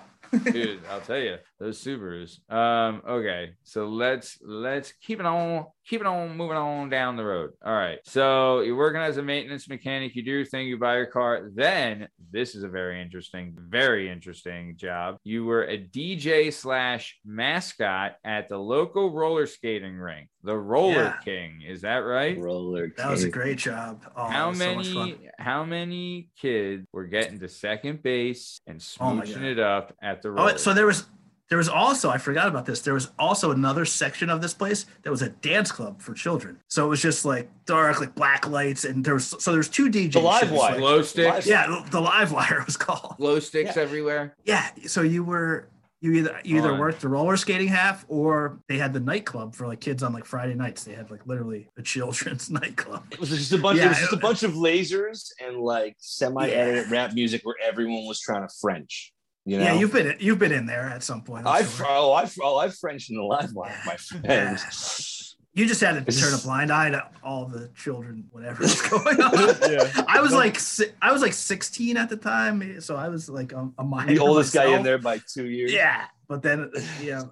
dude 0.53 0.81
i'll 0.91 1.01
tell 1.01 1.17
you 1.17 1.37
those 1.59 1.83
subarus 1.83 2.39
um 2.53 3.01
okay 3.09 3.53
so 3.63 3.87
let's 3.89 4.37
let's 4.43 4.93
keep 5.01 5.21
it 5.21 5.25
on 5.27 5.65
keep 5.89 6.01
it 6.01 6.07
on 6.07 6.37
moving 6.37 6.57
on 6.57 6.89
down 6.89 7.17
the 7.17 7.25
road 7.25 7.51
all 7.65 7.73
right 7.73 7.99
so 8.05 8.61
you're 8.61 8.77
working 8.77 9.01
as 9.01 9.17
a 9.17 9.23
maintenance 9.23 9.69
mechanic 9.69 10.15
you 10.15 10.23
do 10.23 10.31
your 10.31 10.45
thing 10.45 10.67
you 10.69 10.77
buy 10.79 10.97
your 10.97 11.07
car 11.07 11.49
then 11.55 12.07
this 12.31 12.55
is 12.55 12.63
a 12.63 12.69
very 12.69 13.01
interesting 13.01 13.57
very 13.69 14.11
interesting 14.11 14.77
job 14.77 15.17
you 15.25 15.45
were 15.45 15.65
a 15.65 15.79
dj 15.79 16.53
slash 16.53 17.19
mascot 17.25 18.17
at 18.25 18.49
the 18.49 18.59
local 18.59 19.13
roller 19.13 19.47
skating 19.47 19.97
rink 19.97 20.29
the 20.43 20.57
roller 20.57 20.93
Yeah. 20.93 21.17
king 21.25 21.63
is 21.67 21.81
that 21.83 21.99
right 21.99 22.39
Roller. 22.39 22.89
King. 22.89 22.95
That 22.99 23.11
was 23.11 23.25
a 23.25 23.29
great 23.31 23.59
job. 23.59 24.03
Oh, 24.17 24.27
how 24.27 24.51
was 24.51 24.59
so 24.59 24.75
many 24.77 24.93
fun. 24.95 25.19
how 25.39 25.65
many 25.65 26.29
kids 26.41 26.87
were 26.93 27.05
getting 27.07 27.41
to 27.41 27.49
second 27.49 28.03
base 28.03 28.61
and 28.67 28.77
Oh 29.01 29.05
smooching 29.05 29.35
God. 29.35 29.43
it 29.45 29.59
up 29.59 29.95
at 30.03 30.23
the 30.23 30.29
oh, 30.29 30.33
Roller 30.33 30.43
Oh, 30.43 30.47
roller? 30.49 30.59
so 30.59 30.75
there 30.75 30.87
was 30.87 31.07
there 31.49 31.59
was 31.59 31.69
also 31.69 32.11
I 32.11 32.19
forgot 32.19 32.47
about 32.49 32.67
this. 32.67 32.81
There 32.83 32.95
was 32.95 33.11
also 33.19 33.51
another 33.53 33.85
section 33.85 34.29
of 34.31 34.43
this 34.43 34.53
place 34.55 34.87
that 35.03 35.11
was 35.11 35.23
a 35.23 35.31
dance 35.31 35.73
club 35.73 36.01
for 36.03 36.13
children. 36.15 36.59
So 36.69 36.85
it 36.85 36.89
was 36.89 37.01
just 37.01 37.25
like 37.25 37.51
dark, 37.65 38.01
like 38.01 38.15
black 38.15 38.47
lights, 38.49 38.85
and 38.85 39.05
there 39.05 39.15
was 39.15 39.27
so 39.43 39.53
there's 39.53 39.69
two 39.69 39.89
DJs. 39.91 40.13
The 40.13 40.21
live 40.21 40.43
It 40.53 40.55
wire. 40.55 40.71
like- 40.73 40.79
glow 40.81 41.03
sticks 41.03 41.47
yeah, 41.47 41.67
the- 41.67 41.91
the 41.91 42.01
live 42.01 42.33
wire 42.33 42.63
was 42.67 42.77
called. 42.77 43.15
glow 43.17 43.39
sticks 43.41 43.77
Yeah. 43.77 43.83
everywhere 43.83 44.35
Yeah, 44.45 44.69
so 44.87 45.03
you 45.03 45.25
were 45.25 45.69
you 46.01 46.13
either 46.13 46.39
you 46.45 46.59
either 46.59 46.73
On. 46.75 46.79
worked 46.79 47.01
the 47.01 47.09
roller 47.09 47.37
skating 47.37 47.67
half 47.67 48.05
or 48.09 48.61
they 48.69 48.79
had 48.79 48.93
the 48.93 49.01
nightclub 49.01 49.57
for 49.57 49.67
like 49.67 49.81
kids 49.81 50.03
on 50.05 50.13
like 50.13 50.25
Friday 50.27 50.55
nights. 50.55 50.85
They 50.85 50.93
had 50.95 51.11
like 51.11 51.27
literally 51.27 51.71
a 51.77 51.83
children's 51.83 52.49
nightclub. 52.61 53.05
It 53.11 53.19
was 53.19 53.31
just 53.31 53.53
a 53.53 53.59
bunch. 53.59 53.79
Yeah, 53.79 53.87
it 53.87 53.89
was 53.89 53.99
just 53.99 54.13
a 54.13 54.17
bunch 54.17 54.43
of 54.45 54.53
lasers 54.53 55.31
and 55.45 55.57
like 55.59 55.97
semi-edited 55.99 56.91
rap 56.93 57.15
music 57.15 57.41
where 57.45 57.57
everyone 57.67 58.07
was 58.07 58.21
trying 58.21 58.47
to 58.47 58.55
French. 58.61 59.13
You 59.49 59.57
know. 59.57 59.65
Yeah, 59.65 59.73
you've 59.75 59.93
been 59.93 60.15
you've 60.21 60.39
been 60.39 60.53
in 60.53 60.67
there 60.67 60.85
at 60.85 61.03
some 61.03 61.23
point. 61.23 61.47
I'm 61.47 61.55
I've 61.55 61.71
sure. 61.71 61.87
oh, 61.89 62.13
I've 62.13 62.37
oh, 62.43 62.59
I've 62.59 62.77
Frenched 62.77 63.09
in 63.09 63.17
the 63.17 63.23
live 63.23 63.55
wire, 63.55 63.75
my 63.87 63.97
friends. 63.97 65.25
You 65.55 65.67
just 65.67 65.81
had 65.81 65.95
to 65.95 66.03
This 66.03 66.21
turn 66.21 66.33
a 66.33 66.39
blind 66.39 66.71
eye 66.71 66.91
to 66.91 67.05
all 67.25 67.47
the 67.47 67.69
children, 67.75 68.29
whatever 68.31 68.63
was 68.63 68.81
going 68.81 69.21
on. 69.21 69.33
Yeah. 69.69 70.05
I 70.07 70.21
was 70.21 70.33
like, 70.33 70.57
I 71.03 71.11
was 71.11 71.21
like 71.21 71.33
16 71.33 71.97
at 71.97 72.09
the 72.09 72.17
time, 72.17 72.81
so 72.81 72.95
I 72.95 73.09
was 73.09 73.29
like 73.29 73.51
a, 73.53 73.69
a 73.77 73.83
minor. 73.83 74.13
the 74.13 74.21
oldest 74.21 74.55
guy 74.55 74.77
in 74.77 74.85
there 74.85 74.99
by 74.99 75.19
two 75.27 75.47
years. 75.47 75.73
Yeah, 75.73 76.05
but 76.29 76.43
then, 76.43 76.71
yeah, 77.03 77.23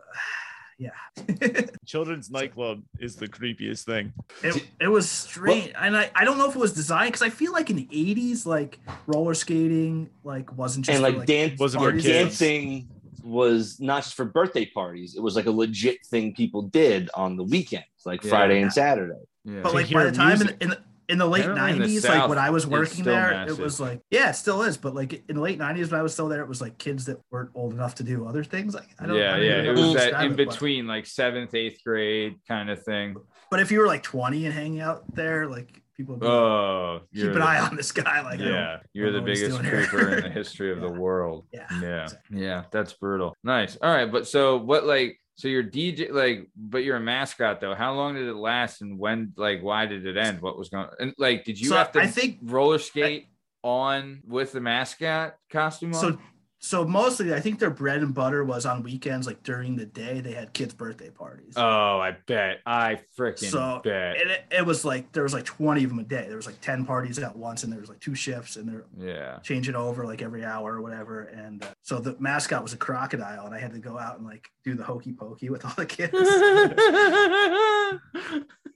yeah, 0.78 0.90
Children's 1.86 2.30
nightclub 2.30 2.82
is 2.98 3.16
the 3.16 3.26
creepiest 3.28 3.84
thing. 3.84 4.12
it, 4.42 4.66
it 4.80 4.88
was 4.88 5.10
strange, 5.10 5.72
and 5.78 5.96
I, 5.96 6.10
I 6.14 6.24
don't 6.24 6.38
know 6.38 6.48
if 6.48 6.54
it 6.56 6.58
was 6.58 6.72
designed 6.74 7.08
because 7.12 7.22
I 7.22 7.30
feel 7.30 7.52
like 7.52 7.70
in 7.70 7.76
the 7.76 7.88
80s, 7.92 8.46
like 8.46 8.78
roller 9.06 9.34
skating, 9.34 10.10
like 10.24 10.52
wasn't 10.56 10.84
just 10.86 10.98
and 11.02 11.06
for, 11.06 11.18
like 11.18 11.26
dance 11.26 11.58
Wasn't 11.58 11.82
for 11.82 11.92
kids. 11.92 12.04
dancing 12.04 12.88
was 13.22 13.80
not 13.80 14.02
just 14.04 14.14
for 14.14 14.24
birthday 14.24 14.66
parties. 14.66 15.16
It 15.16 15.22
was 15.22 15.34
like 15.34 15.46
a 15.46 15.50
legit 15.50 16.04
thing 16.06 16.34
people 16.34 16.62
did 16.62 17.10
on 17.14 17.36
the 17.36 17.42
weekends, 17.44 17.86
like 18.04 18.22
Yeah. 18.22 18.30
Friday 18.30 18.60
and 18.62 18.72
Saturday. 18.72 19.14
yeah 19.44 19.60
But 19.62 19.70
To 19.70 19.74
like 19.76 19.90
by 19.90 20.04
the 20.04 20.12
time 20.12 20.40
in, 20.42 20.56
in 20.60 20.68
the 20.70 20.78
in 21.09 21.18
the 21.18 21.26
late 21.26 21.44
Apparently 21.44 21.72
in 21.86 21.90
the 21.90 21.98
'90s, 22.00 22.09
like 22.09 22.28
when 22.28 22.38
I 22.38 22.50
was 22.50 22.66
working 22.66 23.04
there, 23.04 23.30
massive. 23.30 23.59
it 23.59 23.62
was 23.62 23.78
like, 23.80 24.00
yeah, 24.11 24.30
it 24.30 24.34
still 24.34 24.62
is. 24.62 24.76
But 24.76 24.94
like 24.94 25.22
in 25.28 25.36
the 25.36 25.40
late 25.42 25.59
'90s, 25.59 25.90
when 25.90 26.00
I 26.00 26.02
was 26.02 26.12
still 26.12 26.28
there, 26.28 26.42
it 26.42 26.48
was 26.48 26.61
like 26.61 26.78
kids 26.78 27.04
that 27.07 27.18
weren't 27.30 27.50
old 27.54 27.72
enough 27.72 27.94
to 27.96 28.02
do 28.02 28.26
other 28.26 28.42
things. 28.44 28.74
Like, 28.74 28.88
I 28.98 29.07
don't, 29.07 29.16
I 29.16 29.18
yeah, 29.20 29.30
don't 29.36 29.44
yeah. 29.44 29.70
It 29.70 29.76
was 29.76 29.94
that 29.94 30.24
in 30.24 30.32
it, 30.32 30.36
between 30.36 30.86
like 30.86 31.07
seventh, 31.07 31.54
eighth 31.54 31.80
grade 31.84 32.36
kind 32.48 32.70
of 32.70 32.82
thing. 32.82 33.16
But 33.50 33.61
if 33.61 33.70
you 33.70 33.78
were 33.80 33.86
like 33.86 34.02
20 34.02 34.44
and 34.46 34.54
hanging 34.54 34.80
out 34.80 35.04
there, 35.14 35.46
like 35.46 35.80
people 35.96 36.14
would 36.14 36.20
be 36.20 36.26
like, 36.26 36.34
Oh, 36.34 37.00
keep 37.14 37.24
an 37.26 37.32
the- 37.34 37.40
eye 37.44 37.61
on 37.61 37.76
this 37.76 37.92
guy. 37.92 38.22
Like, 38.22 38.40
yeah, 38.40 38.78
you're 38.92 39.12
the 39.12 39.18
know 39.18 39.22
what 39.22 39.30
he's 39.30 39.42
biggest 39.57 39.61
creeper 39.90 40.16
in 40.16 40.24
the 40.24 40.30
history 40.40 40.72
of 40.72 40.80
the 40.80 40.90
world. 40.90 41.46
yeah, 41.52 41.66
Yeah, 41.80 42.02
exactly. 42.04 42.42
yeah, 42.42 42.64
that's 42.72 42.92
brutal. 42.94 43.36
Nice. 43.44 43.76
All 43.80 43.94
right, 43.94 44.11
but 44.11 44.26
so 44.26 44.57
what? 44.57 44.84
Like, 44.84 45.20
so 45.37 45.49
you're 45.49 45.62
DJ, 45.62 46.11
like, 46.11 46.49
but 46.57 46.78
you're 46.84 46.97
a 46.97 47.01
mascot 47.01 47.61
though. 47.61 47.74
How 47.74 47.95
long 47.95 48.14
did 48.14 48.26
it 48.26 48.34
last, 48.37 48.80
and 48.80 48.99
when? 48.99 49.32
Like, 49.37 49.62
why 49.62 49.87
did 49.87 50.07
it 50.07 50.16
end? 50.16 50.41
What 50.41 50.59
was 50.59 50.68
going? 50.70 50.89
And 50.99 51.14
like, 51.18 51.45
did 51.45 51.61
you 51.61 51.68
So, 51.68 51.76
have 51.76 51.93
to 51.93 52.01
I 52.01 52.07
think- 52.07 52.39
roller 52.43 52.78
skate 52.78 53.28
on 53.62 54.22
with 54.26 54.53
the 54.53 54.61
mascot 54.61 55.37
costume 55.51 55.95
on? 55.95 56.01
So, 56.01 56.18
so 56.66 56.84
mostly, 56.84 57.32
I 57.32 57.38
think 57.38 57.60
their 57.60 57.70
bread 57.70 58.02
and 58.02 58.12
butter 58.12 58.44
was 58.44 58.66
on 58.66 58.82
weekends. 58.82 59.24
Like 59.24 59.44
during 59.44 59.76
the 59.76 59.86
day, 59.86 60.20
they 60.20 60.32
had 60.32 60.52
kids' 60.52 60.74
birthday 60.74 61.10
parties. 61.10 61.54
oh, 61.56 62.00
I 62.00 62.16
bet. 62.26 62.58
I 62.66 62.98
freaking 63.16 63.48
So, 63.50 63.80
bet. 63.84 64.20
and 64.20 64.30
it, 64.32 64.44
it 64.50 64.66
was 64.66 64.84
like 64.84 65.12
there 65.12 65.22
was 65.22 65.32
like 65.32 65.44
20 65.44 65.84
of 65.84 65.90
them 65.90 66.00
a 66.00 66.02
day. 66.02 66.24
There 66.26 66.36
was 66.36 66.46
like 66.46 66.60
10 66.60 66.84
parties 66.84 67.20
at 67.20 67.36
once, 67.36 67.62
and 67.62 67.72
there 67.72 67.78
was 67.78 67.88
like 67.88 68.00
two 68.00 68.16
shifts, 68.16 68.56
and 68.56 68.68
they're 68.68 68.84
yeah. 68.98 69.38
changing 69.44 69.76
over 69.76 70.04
like 70.04 70.22
every 70.22 70.44
hour 70.44 70.74
or 70.74 70.82
whatever. 70.82 71.22
And 71.22 71.62
uh, 71.62 71.68
so 71.82 72.00
the 72.00 72.16
mascot 72.18 72.64
was 72.64 72.72
a 72.72 72.76
crocodile, 72.76 73.46
and 73.46 73.54
I 73.54 73.60
had 73.60 73.72
to 73.72 73.78
go 73.78 73.96
out 73.96 74.18
and 74.18 74.26
like 74.26 74.48
do 74.64 74.74
the 74.74 74.82
hokey 74.82 75.12
pokey 75.12 75.50
with 75.50 75.64
all 75.64 75.74
the 75.76 75.86
kids. 75.86 76.12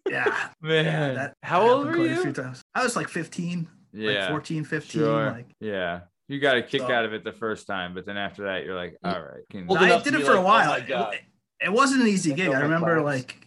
yeah, 0.09 0.49
Man, 0.63 1.15
that 1.17 1.35
how 1.43 1.69
old 1.69 1.87
were 1.87 1.95
quite 1.95 2.11
a 2.13 2.33
few 2.33 2.45
you? 2.45 2.53
I 2.73 2.85
was 2.85 2.95
like 2.95 3.09
15, 3.09 3.69
Yeah, 3.93 4.21
like 4.21 4.29
14, 4.31 4.65
15. 4.65 5.01
sure. 5.01 5.31
Like 5.33 5.51
yeah. 5.59 6.03
You 6.31 6.39
got 6.39 6.57
a 6.57 6.63
kick 6.63 6.83
So- 6.83 6.93
out 6.93 7.05
of 7.05 7.13
it 7.13 7.25
the 7.25 7.33
first 7.33 7.67
time, 7.67 7.93
but 7.93 8.07
then 8.07 8.17
after 8.17 8.45
that, 8.45 8.65
you're 8.65 8.77
like, 8.77 8.97
all 9.03 9.13
right. 9.21 9.43
can- 9.51 9.67
Old 9.69 9.79
I 9.79 10.01
did 10.01 10.15
it 10.15 10.25
for 10.25 10.33
a 10.33 10.35
like, 10.37 10.39
oh 10.39 10.43
while. 10.45 10.69
my 10.71 10.77
It- 10.79 10.91
It, 11.15 11.21
it 11.67 11.73
wasn't 11.73 12.03
an 12.03 12.07
easy 12.09 12.31
Let 12.31 12.37
gig. 12.37 12.49
I 12.51 12.61
remember 12.61 13.01
class. 13.01 13.05
like, 13.05 13.47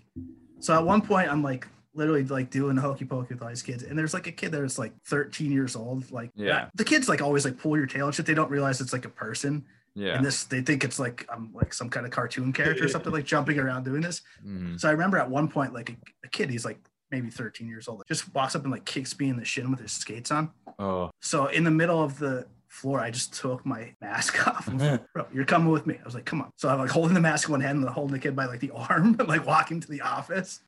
so 0.59 0.73
at 0.75 0.83
one 0.85 1.01
point 1.01 1.29
I'm 1.31 1.41
like 1.41 1.65
literally 1.95 2.23
like 2.23 2.49
doing 2.49 2.77
a 2.77 2.81
hokey 2.81 3.05
pokey 3.05 3.35
with 3.35 3.41
all 3.43 3.49
these 3.49 3.61
kids, 3.63 3.83
and 3.83 3.97
there's 3.97 4.13
like 4.13 4.27
a 4.27 4.31
kid 4.31 4.51
that's 4.51 4.77
like 4.77 4.93
13 5.05 5.51
years 5.51 5.75
old. 5.77 6.11
Like, 6.11 6.31
Yeah. 6.35 6.67
the 6.75 6.83
kids 6.83 7.07
like 7.07 7.21
always 7.21 7.45
like 7.45 7.57
pull 7.57 7.77
your 7.77 7.85
tail 7.87 8.07
and 8.07 8.13
shit. 8.15 8.25
They 8.25 8.33
don't 8.33 8.51
realize 8.51 8.81
it's 8.81 8.93
like 8.93 9.05
a 9.05 9.09
person. 9.09 9.63
yeah. 9.95 10.15
And 10.17 10.25
this, 10.25 10.43
they 10.45 10.61
think 10.61 10.83
it's 10.83 10.99
like 10.99 11.25
I'm 11.31 11.53
like 11.53 11.73
some 11.73 11.89
kind 11.89 12.05
of 12.05 12.11
cartoon 12.11 12.51
character 12.51 12.83
or 12.85 12.87
something, 12.95 13.13
like 13.13 13.25
jumping 13.25 13.59
around 13.59 13.85
doing 13.85 14.01
this. 14.01 14.21
Mhm. 14.45 14.77
So 14.79 14.89
I 14.89 14.91
remember 14.91 15.17
at 15.19 15.29
one 15.29 15.47
point, 15.47 15.73
like 15.73 15.91
a, 15.91 15.95
a 16.25 16.27
kid, 16.27 16.49
he's 16.49 16.65
like 16.65 16.79
maybe 17.11 17.29
13 17.29 17.67
years 17.67 17.87
old, 17.87 18.01
just 18.07 18.33
walks 18.33 18.55
up 18.55 18.63
and 18.63 18.71
like 18.71 18.85
kicks 18.85 19.17
me 19.19 19.29
in 19.29 19.37
the 19.37 19.45
shin 19.45 19.69
with 19.71 19.79
his 19.79 19.91
skates 19.91 20.31
on. 20.31 20.51
Oh, 20.79 21.11
So 21.21 21.45
in 21.47 21.63
the 21.63 21.69
middle 21.71 22.01
of 22.03 22.17
the 22.17 22.47
floor, 22.73 22.99
I 22.99 23.11
just 23.11 23.33
took 23.33 23.65
my 23.65 23.93
mask 24.01 24.47
off. 24.47 24.67
and 24.67 24.79
was 24.79 24.89
like, 24.89 24.99
mm-hmm. 24.99 25.05
Bro, 25.13 25.27
you're 25.33 25.45
coming 25.45 25.71
with 25.71 25.85
me. 25.85 25.97
I 26.01 26.03
was 26.03 26.15
like, 26.15 26.25
come 26.25 26.41
on. 26.41 26.51
So 26.57 26.69
I'm 26.69 26.79
like 26.79 26.89
holding 26.89 27.13
the 27.13 27.21
mask 27.21 27.47
in 27.47 27.51
one 27.51 27.61
hand 27.61 27.79
and 27.79 27.87
holding 27.89 28.13
the 28.13 28.19
kid 28.19 28.35
by 28.35 28.45
like 28.45 28.59
the 28.59 28.71
arm, 28.75 29.15
and 29.19 29.27
like 29.27 29.45
walking 29.45 29.79
to 29.79 29.87
the 29.87 30.01
office. 30.01 30.61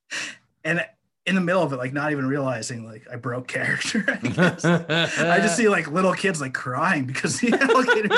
And 0.64 0.84
in 1.26 1.34
the 1.34 1.40
middle 1.40 1.62
of 1.62 1.72
it, 1.72 1.76
like 1.76 1.92
not 1.92 2.12
even 2.12 2.26
realizing 2.26 2.84
like 2.84 3.06
I 3.12 3.16
broke 3.16 3.48
character. 3.48 4.04
I. 4.08 5.10
I 5.18 5.38
just 5.40 5.56
see 5.56 5.68
like 5.68 5.90
little 5.90 6.14
kids 6.14 6.40
like 6.40 6.54
crying 6.54 7.04
because 7.04 7.40
the 7.40 7.52
alligator 7.52 8.08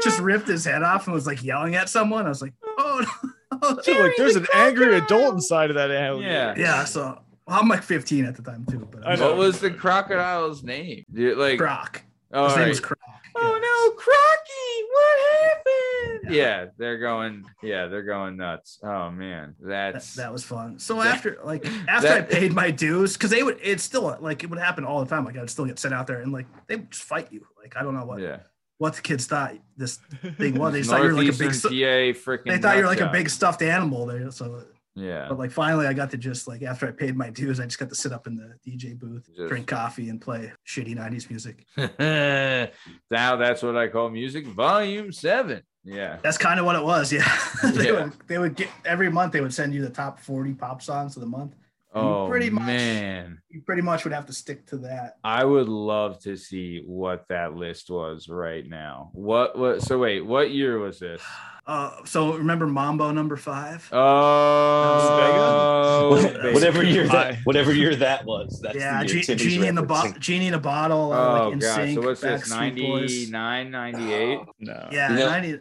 just 0.00 0.20
ripped 0.20 0.46
his 0.46 0.64
head 0.64 0.82
off 0.82 1.06
and 1.06 1.14
was 1.14 1.26
like 1.26 1.42
yelling 1.42 1.74
at 1.74 1.88
someone. 1.88 2.26
I 2.26 2.28
was 2.28 2.40
like, 2.40 2.54
oh 2.78 3.04
no. 3.04 3.80
So, 3.82 3.92
like, 3.92 4.12
there's 4.16 4.36
an 4.36 4.46
angry 4.54 4.96
adult 4.96 5.34
inside 5.34 5.70
of 5.70 5.74
that 5.74 5.90
alligator. 5.90 6.30
Yeah. 6.30 6.54
yeah. 6.56 6.84
So 6.84 7.18
well, 7.48 7.60
I'm 7.60 7.68
like 7.68 7.82
15 7.82 8.26
at 8.26 8.36
the 8.36 8.42
time 8.42 8.66
too, 8.66 8.86
but 8.90 9.06
I 9.06 9.12
I'm 9.12 9.18
know. 9.18 9.28
What 9.28 9.36
was 9.38 9.58
the 9.58 9.70
crocodile's 9.70 10.62
name? 10.62 11.04
Dude, 11.12 11.38
like, 11.38 11.58
Croc. 11.58 12.02
Oh, 12.32 12.44
His 12.44 12.54
name 12.56 12.62
right. 12.62 12.68
was 12.68 12.80
Croc. 12.80 12.98
oh 13.36 13.58
no, 13.60 13.90
Crocky, 13.96 14.84
what 14.92 15.18
happened? 16.24 16.34
Yeah. 16.34 16.66
they're 16.76 16.98
going, 16.98 17.44
yeah, 17.62 17.86
they're 17.86 18.02
going 18.02 18.36
nuts. 18.36 18.78
Oh 18.82 19.10
man, 19.10 19.54
That, 19.60 19.94
that's 19.94 20.14
that 20.14 20.32
was 20.32 20.44
fun. 20.44 20.78
So 20.78 20.96
That- 20.96 21.14
after 21.14 21.38
like 21.44 21.66
after 21.88 22.08
I 22.08 22.22
paid 22.22 22.52
my 22.52 22.70
dues, 22.70 23.14
because 23.14 23.30
they 23.30 23.42
would 23.42 23.58
it's 23.62 23.82
still 23.82 24.16
like 24.20 24.44
it 24.44 24.50
would 24.50 24.58
happen 24.58 24.84
all 24.84 25.00
the 25.04 25.08
time. 25.08 25.24
Like 25.24 25.36
I 25.36 25.40
would 25.40 25.50
still 25.50 25.66
get 25.66 25.78
sent 25.78 25.94
out 25.94 26.06
there 26.06 26.20
and 26.20 26.32
like 26.32 26.46
they 26.66 26.76
would 26.76 26.90
just 26.90 27.04
fight 27.04 27.32
you. 27.32 27.46
Like 27.62 27.76
I 27.76 27.82
don't 27.82 27.94
know 27.94 28.04
what 28.04 28.20
yeah. 28.20 28.38
what 28.78 28.94
the 28.94 29.02
kids 29.02 29.26
thought 29.26 29.54
this 29.76 29.98
thing 30.36 30.58
was. 30.58 30.72
They 30.72 30.82
thought 30.84 31.02
you 31.02 31.08
were 31.08 31.12
like 31.14 31.28
a 31.28 31.32
big 31.32 31.40
Northeastern 31.40 31.52
stu- 31.54 31.68
PA 31.68 32.30
freaking. 32.30 32.44
they 32.46 32.58
thought 32.58 32.76
you 32.76 32.82
were 32.82 32.88
like 32.88 33.00
a 33.00 33.10
big 33.10 33.30
stuffed 33.30 33.62
animal 33.62 34.06
there. 34.06 34.30
So 34.30 34.64
Yeah. 34.98 35.26
but 35.28 35.38
like 35.38 35.50
finally 35.50 35.86
I 35.86 35.92
got 35.92 36.10
to 36.10 36.16
just 36.18 36.48
like 36.48 36.62
after 36.62 36.88
I 36.88 36.90
paid 36.90 37.16
my 37.16 37.30
dues, 37.30 37.60
I 37.60 37.64
just 37.64 37.78
got 37.78 37.88
to 37.88 37.94
sit 37.94 38.12
up 38.12 38.26
in 38.26 38.34
the 38.36 38.54
DJ 38.68 38.98
booth, 38.98 39.26
Just- 39.34 39.48
drink 39.48 39.66
coffee 39.66 40.08
and 40.08 40.20
play 40.20 40.52
shitty 40.66 40.96
90s 40.96 41.30
music. 41.30 41.64
now 43.10 43.36
that's 43.36 43.62
what 43.62 43.76
I 43.76 43.88
call 43.88 44.10
music 44.10 44.46
volume 44.46 45.12
seven. 45.12 45.62
Yeah. 45.84 46.18
That's 46.22 46.36
kind 46.38 46.58
of 46.60 46.66
what 46.66 46.76
it 46.76 46.82
was. 46.84 47.12
Yeah. 47.12 47.26
they 47.72 47.86
Yeah. 47.86 48.04
would 48.04 48.12
they 48.26 48.38
would 48.38 48.56
get 48.56 48.68
every 48.84 49.10
month 49.10 49.32
they 49.32 49.40
would 49.40 49.54
send 49.54 49.72
you 49.74 49.82
the 49.82 49.90
top 49.90 50.18
40 50.20 50.54
pop 50.54 50.82
songs 50.82 51.16
of 51.16 51.20
the 51.20 51.28
month. 51.28 51.54
You 51.94 52.00
Oh 52.02 52.26
pretty 52.28 52.50
much- 52.50 52.66
man. 52.66 53.40
You 53.48 53.62
pretty 53.62 53.80
much 53.82 54.04
would 54.04 54.12
have 54.12 54.26
to 54.26 54.32
stick 54.32 54.66
to 54.66 54.76
that. 54.78 55.16
I 55.24 55.44
would 55.44 55.68
love 55.68 56.20
to 56.24 56.36
see 56.36 56.82
what 56.84 57.24
that 57.30 57.54
list 57.54 57.88
was 57.90 58.28
right 58.28 58.66
now. 58.68 59.10
What 59.14 59.58
what 59.58 59.80
so 59.82 59.98
wait, 59.98 60.20
what 60.20 60.50
year 60.50 60.78
was 60.78 60.98
this? 61.00 61.22
Uh, 61.68 62.02
so 62.06 62.32
remember 62.32 62.66
Mambo 62.66 63.10
number 63.10 63.36
five? 63.36 63.86
Oh, 63.92 66.14
Vegas? 66.16 66.32
baby. 66.42 66.54
whatever 66.54 66.82
year 66.82 67.06
that 67.08 67.36
whatever 67.44 67.74
year 67.74 67.94
that 67.94 68.24
was. 68.24 68.58
That's 68.62 68.74
yeah, 68.76 69.02
the 69.02 69.06
Ge- 69.20 69.26
genie 69.36 69.66
in 69.66 69.74
the 69.74 69.82
referencing. 69.82 69.86
bottle, 69.88 70.12
genie 70.18 70.46
in 70.46 70.54
a 70.54 70.58
bottle. 70.58 71.12
Uh, 71.12 71.16
Oh 71.40 71.44
like 71.44 71.52
in 71.52 71.58
god. 71.58 71.74
sync, 71.74 72.00
So 72.00 72.06
what's 72.08 72.22
this? 72.22 72.50
Backstreet 72.50 73.30
99, 73.30 73.70
98? 73.70 74.38
No. 74.60 74.88
Yeah, 74.90 75.10
You 75.12 75.18
know- 75.18 75.26
90. 75.28 75.58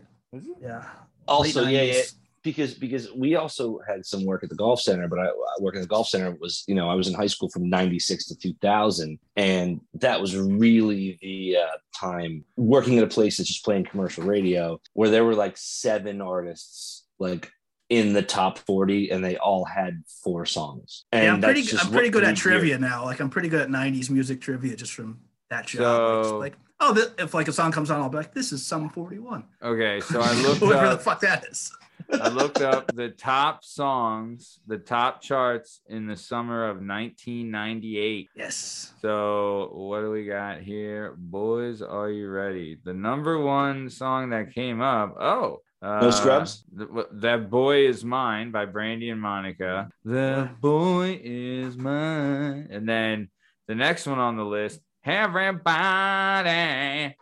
Yeah. 0.61 0.83
Also, 1.27 1.63
late 1.63 1.73
yeah, 1.73 1.81
yeah, 1.81 1.93
90s. 2.01 2.13
Because 2.51 2.73
because 2.73 3.11
we 3.13 3.35
also 3.35 3.79
had 3.87 4.05
some 4.05 4.25
work 4.25 4.43
at 4.43 4.49
the 4.49 4.55
golf 4.55 4.81
center, 4.81 5.07
but 5.07 5.19
I, 5.19 5.25
I 5.27 5.55
work 5.59 5.75
at 5.75 5.81
the 5.81 5.87
golf 5.87 6.07
center 6.09 6.31
was 6.39 6.63
you 6.67 6.75
know 6.75 6.89
I 6.89 6.95
was 6.95 7.07
in 7.07 7.13
high 7.13 7.27
school 7.27 7.49
from 7.49 7.69
'96 7.69 8.25
to 8.27 8.35
2000, 8.37 9.19
and 9.35 9.81
that 9.95 10.19
was 10.21 10.35
really 10.35 11.17
the 11.21 11.57
uh, 11.57 11.77
time 11.95 12.43
working 12.55 12.97
at 12.97 13.03
a 13.03 13.07
place 13.07 13.37
that's 13.37 13.49
just 13.49 13.65
playing 13.65 13.85
commercial 13.85 14.23
radio 14.23 14.79
where 14.93 15.09
there 15.09 15.25
were 15.25 15.35
like 15.35 15.57
seven 15.57 16.21
artists 16.21 17.05
like 17.19 17.51
in 17.89 18.11
the 18.13 18.21
top 18.21 18.57
40, 18.59 19.11
and 19.11 19.23
they 19.23 19.37
all 19.37 19.63
had 19.63 20.03
four 20.23 20.45
songs. 20.45 21.05
And 21.11 21.23
yeah, 21.23 21.33
I'm 21.33 21.41
pretty. 21.41 21.77
I'm 21.77 21.91
pretty 21.91 22.09
good 22.09 22.23
at 22.23 22.35
did. 22.35 22.37
trivia 22.37 22.77
now. 22.77 23.05
Like 23.05 23.19
I'm 23.19 23.29
pretty 23.29 23.49
good 23.49 23.61
at 23.61 23.69
90s 23.69 24.09
music 24.09 24.41
trivia 24.41 24.75
just 24.75 24.93
from 24.93 25.19
that 25.49 25.67
job. 25.67 25.81
Like, 25.81 26.25
So- 26.25 26.37
like, 26.37 26.53
oh, 26.81 26.93
th- 26.93 27.07
if 27.17 27.33
like 27.33 27.47
a 27.47 27.53
song 27.53 27.71
comes 27.71 27.89
on, 27.89 28.01
I'll 28.01 28.09
be 28.09 28.17
like, 28.17 28.33
this 28.33 28.51
is 28.51 28.65
some 28.65 28.89
41. 28.89 29.45
Okay, 29.63 30.01
so 30.01 30.19
I 30.21 30.33
looked 30.41 30.61
Whatever 30.61 30.89
the 30.89 30.97
fuck 30.99 31.21
that 31.21 31.45
is. 31.45 31.71
I 32.11 32.29
looked 32.29 32.61
up 32.61 32.93
the 32.95 33.09
top 33.09 33.63
songs, 33.63 34.59
the 34.65 34.77
top 34.77 35.21
charts 35.21 35.81
in 35.87 36.07
the 36.07 36.15
summer 36.15 36.63
of 36.69 36.77
1998. 36.77 38.29
Yes. 38.35 38.93
So 39.01 39.69
what 39.73 40.01
do 40.01 40.11
we 40.11 40.25
got 40.25 40.61
here? 40.61 41.13
Boys, 41.17 41.81
are 41.81 42.09
you 42.09 42.29
ready? 42.29 42.77
The 42.83 42.93
number 42.93 43.39
one 43.39 43.89
song 43.89 44.29
that 44.29 44.53
came 44.53 44.81
up. 44.81 45.15
Oh, 45.19 45.59
uh, 45.81 45.99
No 46.01 46.11
Scrubs? 46.11 46.63
th- 46.77 46.89
that 47.13 47.49
boy 47.49 47.87
is 47.87 48.03
mine 48.03 48.51
by 48.51 48.65
Brandy 48.65 49.09
and 49.09 49.21
Monica. 49.21 49.89
The 50.05 50.49
boy 50.61 51.19
is 51.23 51.77
mine, 51.77 52.67
and 52.71 52.87
then 52.87 53.29
the 53.67 53.75
next 53.75 54.07
one 54.07 54.19
on 54.19 54.37
the 54.37 54.45
list. 54.45 54.79
Everybody, 55.05 55.55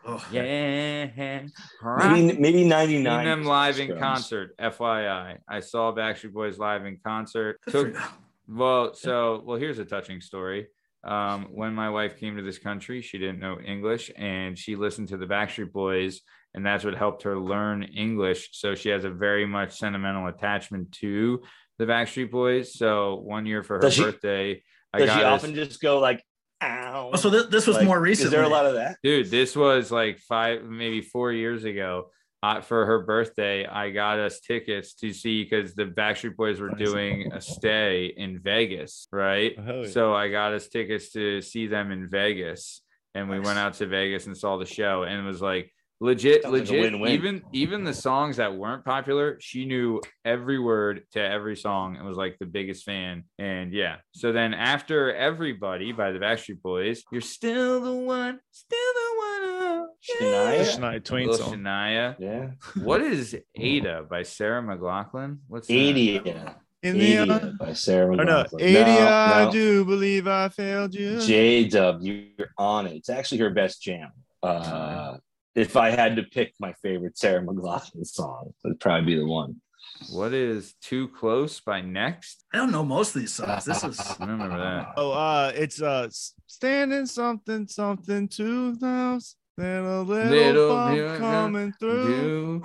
Oh, 0.06 0.26
yeah, 0.32 1.42
Maybe 1.84 2.38
maybe 2.40 2.58
seen 2.60 2.70
99. 2.70 3.26
them 3.26 3.44
live 3.44 3.80
in 3.80 3.98
concert. 3.98 4.56
FYI, 4.60 5.38
I 5.48 5.60
saw 5.60 5.94
Backstreet 5.94 6.34
Boys 6.34 6.58
live 6.58 6.86
in 6.86 6.98
concert. 7.06 7.60
Took 7.70 7.96
well, 8.48 8.94
so 8.96 9.42
well, 9.46 9.58
here's 9.60 9.80
a 9.80 9.86
touching 9.86 10.22
story. 10.22 10.68
Um, 11.04 11.48
when 11.52 11.76
my 11.76 11.90
wife 11.92 12.18
came 12.20 12.36
to 12.38 12.42
this 12.42 12.58
country, 12.58 13.02
she 13.02 13.20
didn't 13.20 13.40
know 13.40 13.60
English, 13.60 14.10
and 14.18 14.58
she 14.58 14.76
listened 14.76 15.10
to 15.10 15.18
the 15.18 15.28
Backstreet 15.28 15.72
Boys, 15.72 16.22
and 16.56 16.66
that's 16.66 16.84
what 16.84 16.96
helped 16.96 17.24
her 17.24 17.38
learn 17.38 17.84
English. 17.84 18.50
So 18.54 18.74
she 18.74 18.90
has 18.90 19.04
a 19.06 19.12
very 19.12 19.46
much 19.46 19.78
sentimental 19.78 20.26
attachment 20.28 20.92
to 20.94 21.44
the 21.78 21.86
Backstreet 21.86 22.32
Boys. 22.32 22.74
So 22.74 23.16
one 23.18 23.46
year 23.46 23.62
for 23.64 23.76
her 23.76 23.82
Does 23.82 23.94
she- 23.94 24.02
birthday, 24.04 24.64
I 24.92 25.00
Does 25.00 25.10
got 25.10 25.18
she 25.20 25.24
us- 25.24 25.44
often 25.44 25.56
just 25.56 25.80
go 25.82 26.00
like, 26.00 26.24
ow? 26.66 27.11
Oh, 27.13 27.16
so 27.18 27.30
th- 27.30 27.49
this 27.49 27.68
was 27.68 27.78
Like, 27.78 27.86
more 27.86 27.99
recent. 27.99 28.26
Is 28.26 28.32
there 28.32 28.43
a 28.43 28.49
lot 28.49 28.66
of 28.66 28.74
that? 28.76 28.97
dude 29.03 29.30
this 29.30 29.55
was 29.55 29.91
like 29.91 30.20
five 30.20 30.63
maybe 30.63 31.01
four 31.01 31.32
years 31.32 31.63
ago 31.63 32.09
uh, 32.43 32.61
for 32.61 32.86
her 32.86 32.99
birthday 33.03 33.66
i 33.66 33.89
got 33.89 34.20
us 34.20 34.39
tickets 34.39 34.93
to 34.93 35.11
see 35.13 35.43
because 35.43 35.74
the 35.74 35.86
backstreet 35.86 36.36
boys 36.36 36.59
were 36.59 36.70
doing 36.70 37.32
a 37.34 37.41
stay 37.41 38.13
in 38.18 38.39
vegas 38.39 39.07
right 39.11 39.53
Oh, 39.57 39.82
yeah. 39.84 39.89
so 39.89 40.13
i 40.13 40.30
got 40.30 40.53
us 40.53 40.68
tickets 40.68 41.11
to 41.13 41.41
see 41.41 41.66
them 41.68 41.91
in 41.91 42.07
vegas 42.07 42.82
and 43.16 43.30
we 43.30 43.38
Nice. 43.38 43.45
went 43.47 43.59
out 43.59 43.74
to 43.76 43.88
vegas 43.88 44.28
and 44.28 44.38
saw 44.38 44.57
the 44.57 44.66
show 44.66 45.03
and 45.03 45.20
it 45.20 45.24
was 45.28 45.41
like 45.41 45.72
legit 46.02 46.43
Sounds 46.43 46.52
like 46.54 46.62
legit 46.62 46.82
win-win. 46.91 47.12
even 47.12 47.41
even 47.54 47.84
the 47.84 47.93
songs 47.93 48.38
that 48.38 48.54
weren't 48.54 48.84
popular 48.84 49.38
she 49.39 49.66
knew 49.66 50.02
every 50.26 50.60
word 50.60 51.04
to 51.14 51.22
every 51.22 51.56
song 51.56 51.96
and 51.96 52.06
was 52.06 52.18
like 52.18 52.38
the 52.39 52.46
biggest 52.46 52.84
fan 52.84 53.24
and 53.39 53.72
yeah 53.72 53.98
so 54.12 54.34
then 54.34 54.54
after 54.54 55.14
everybody 55.16 55.93
by 55.93 56.12
the 56.12 56.20
backstreet 56.20 56.62
boys 56.62 57.04
you're 57.12 57.22
still 57.22 57.80
the 57.80 57.93
one 57.93 58.39
still 58.52 58.78
the 58.93 59.16
one 59.18 59.41
oh, 59.43 59.88
Shania? 60.04 60.22
yeah. 60.22 60.64
Shania 60.64 61.04
Twain 61.04 61.28
Little 61.28 61.48
song. 61.48 61.60
Shania. 61.60 62.16
Yeah. 62.20 62.50
what 62.84 63.02
is 63.02 63.38
adia 63.58 64.04
by 64.10 64.24
sarah 64.24 64.62
mclachlan 64.62 65.38
what's 65.48 65.68
that? 65.68 65.74
80. 65.74 66.34
In 66.84 67.00
the 67.00 67.14
80 67.18 67.32
uh, 67.32 67.39
by 67.60 67.74
Sarah 67.74 68.12
or 68.16 68.24
no, 68.26 68.43
McLachlan. 68.43 68.62
80 68.62 68.78
I 68.78 69.50
do 69.50 69.86
believe 69.86 70.28
I 70.28 70.50
failed 70.50 70.93
you. 70.93 71.20
J 71.20 71.68
Dub, 71.68 72.00
you're 72.04 72.50
on 72.60 72.86
it. 72.86 72.98
It's 72.98 73.10
actually 73.10 73.39
her 73.39 73.50
best 73.50 73.82
jam. 73.82 74.12
Uh, 74.43 75.18
if 75.56 75.76
I 75.78 75.89
had 75.91 76.16
to 76.18 76.24
pick 76.24 76.53
my 76.60 76.74
favorite 76.82 77.18
Sarah 77.18 77.41
McLachlan 77.43 78.06
song, 78.06 78.53
it'd 78.66 78.80
probably 78.80 79.06
be 79.16 79.20
the 79.20 79.26
one. 79.26 79.62
what 80.12 80.34
is 80.34 80.74
too 80.82 81.08
close 81.10 81.60
by 81.62 81.80
next 81.80 82.43
I 82.53 82.58
don't 82.58 82.72
know 82.72 82.84
most 82.84 83.16
of 83.16 83.22
these 83.22 83.34
songs. 83.34 83.66
This 83.66 83.84
is 83.84 83.99
I 83.99 84.16
remember 84.26 84.58
that 84.58 84.93
Oh, 84.97 85.12
uh, 85.12 85.51
it's 85.56 85.82
uh, 85.82 86.10
standing 86.47 87.06
something 87.06 87.68
something 87.68 88.28
two 88.28 88.76
thousand. 88.76 89.38
Then 89.58 89.84
a 89.86 90.01
little, 90.01 90.32
Little 90.32 90.70
bump 90.70 90.95
bit 90.97 91.18
coming 91.20 91.74
through. 91.80 92.08
you 92.08 92.64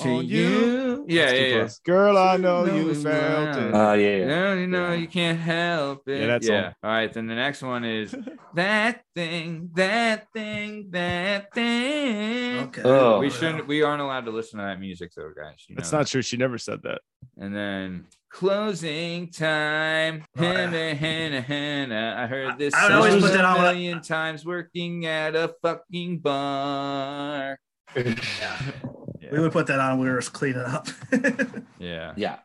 to 0.00 0.08
on 0.08 0.24
you, 0.26 0.40
you. 0.48 1.06
yeah 1.06 1.30
yeah, 1.32 1.56
yeah. 1.56 1.68
Girl, 1.84 2.16
I 2.16 2.38
know 2.38 2.64
No, 2.64 2.74
you 2.74 2.94
felt 2.94 3.56
won't. 3.56 3.58
it. 3.68 3.74
Uh, 3.74 3.92
yeah, 3.92 4.16
yeah. 4.16 4.26
No, 4.26 4.54
you 4.54 4.66
know 4.66 4.88
Yeah. 4.88 4.94
you 4.94 5.06
can't 5.08 5.38
help 5.38 6.08
it. 6.08 6.20
Yeah, 6.20 6.26
that's 6.28 6.48
yeah. 6.48 6.72
All 6.82 6.90
right, 6.90 7.12
then 7.12 7.26
the 7.26 7.34
next 7.34 7.60
one 7.62 7.84
is 7.84 8.14
that 8.54 9.02
thing, 9.14 9.68
that 9.74 10.28
thing, 10.32 10.86
that 10.92 11.52
thing. 11.52 12.58
okay. 12.68 12.82
Oh. 12.86 13.18
We 13.20 13.28
shouldn't. 13.28 13.66
We 13.68 13.82
aren't 13.82 14.00
allowed 14.00 14.24
to 14.24 14.30
listen 14.30 14.60
to 14.60 14.64
that 14.64 14.80
music, 14.80 15.12
though, 15.14 15.32
guys. 15.36 15.62
You 15.68 15.76
That's 15.76 15.92
not 15.92 16.06
true. 16.06 16.22
She 16.22 16.38
never 16.38 16.56
said 16.56 16.80
that. 16.84 17.00
that. 17.36 17.44
And 17.44 17.54
then 17.54 18.06
closing 18.30 19.30
time. 19.30 20.24
Oh, 20.38 20.42
yeah. 20.42 20.52
Hannah, 20.70 20.94
Hannah, 20.94 21.40
Hannah. 21.40 22.14
I 22.18 22.26
heard 22.26 22.58
this 22.58 22.72
I 22.74 22.84
would 22.84 22.88
song 22.90 22.96
always 22.98 23.22
put 23.22 23.30
a 23.30 23.34
that 23.34 23.44
on 23.44 23.56
when 23.56 23.64
I- 23.66 23.72
million 23.72 24.00
times 24.00 24.44
working 24.44 25.06
at 25.06 25.34
a 25.34 25.54
fucking 25.62 26.18
bar. 26.20 27.58
Yeah, 27.94 28.62
We 29.32 29.40
would 29.40 29.52
put 29.52 29.66
that 29.66 29.78
on 29.80 29.98
when 29.98 30.08
we 30.08 30.14
were 30.14 30.20
cleaning 30.22 30.62
up. 30.62 30.88
Yeah. 31.78 32.12
Yeah. 32.16 32.38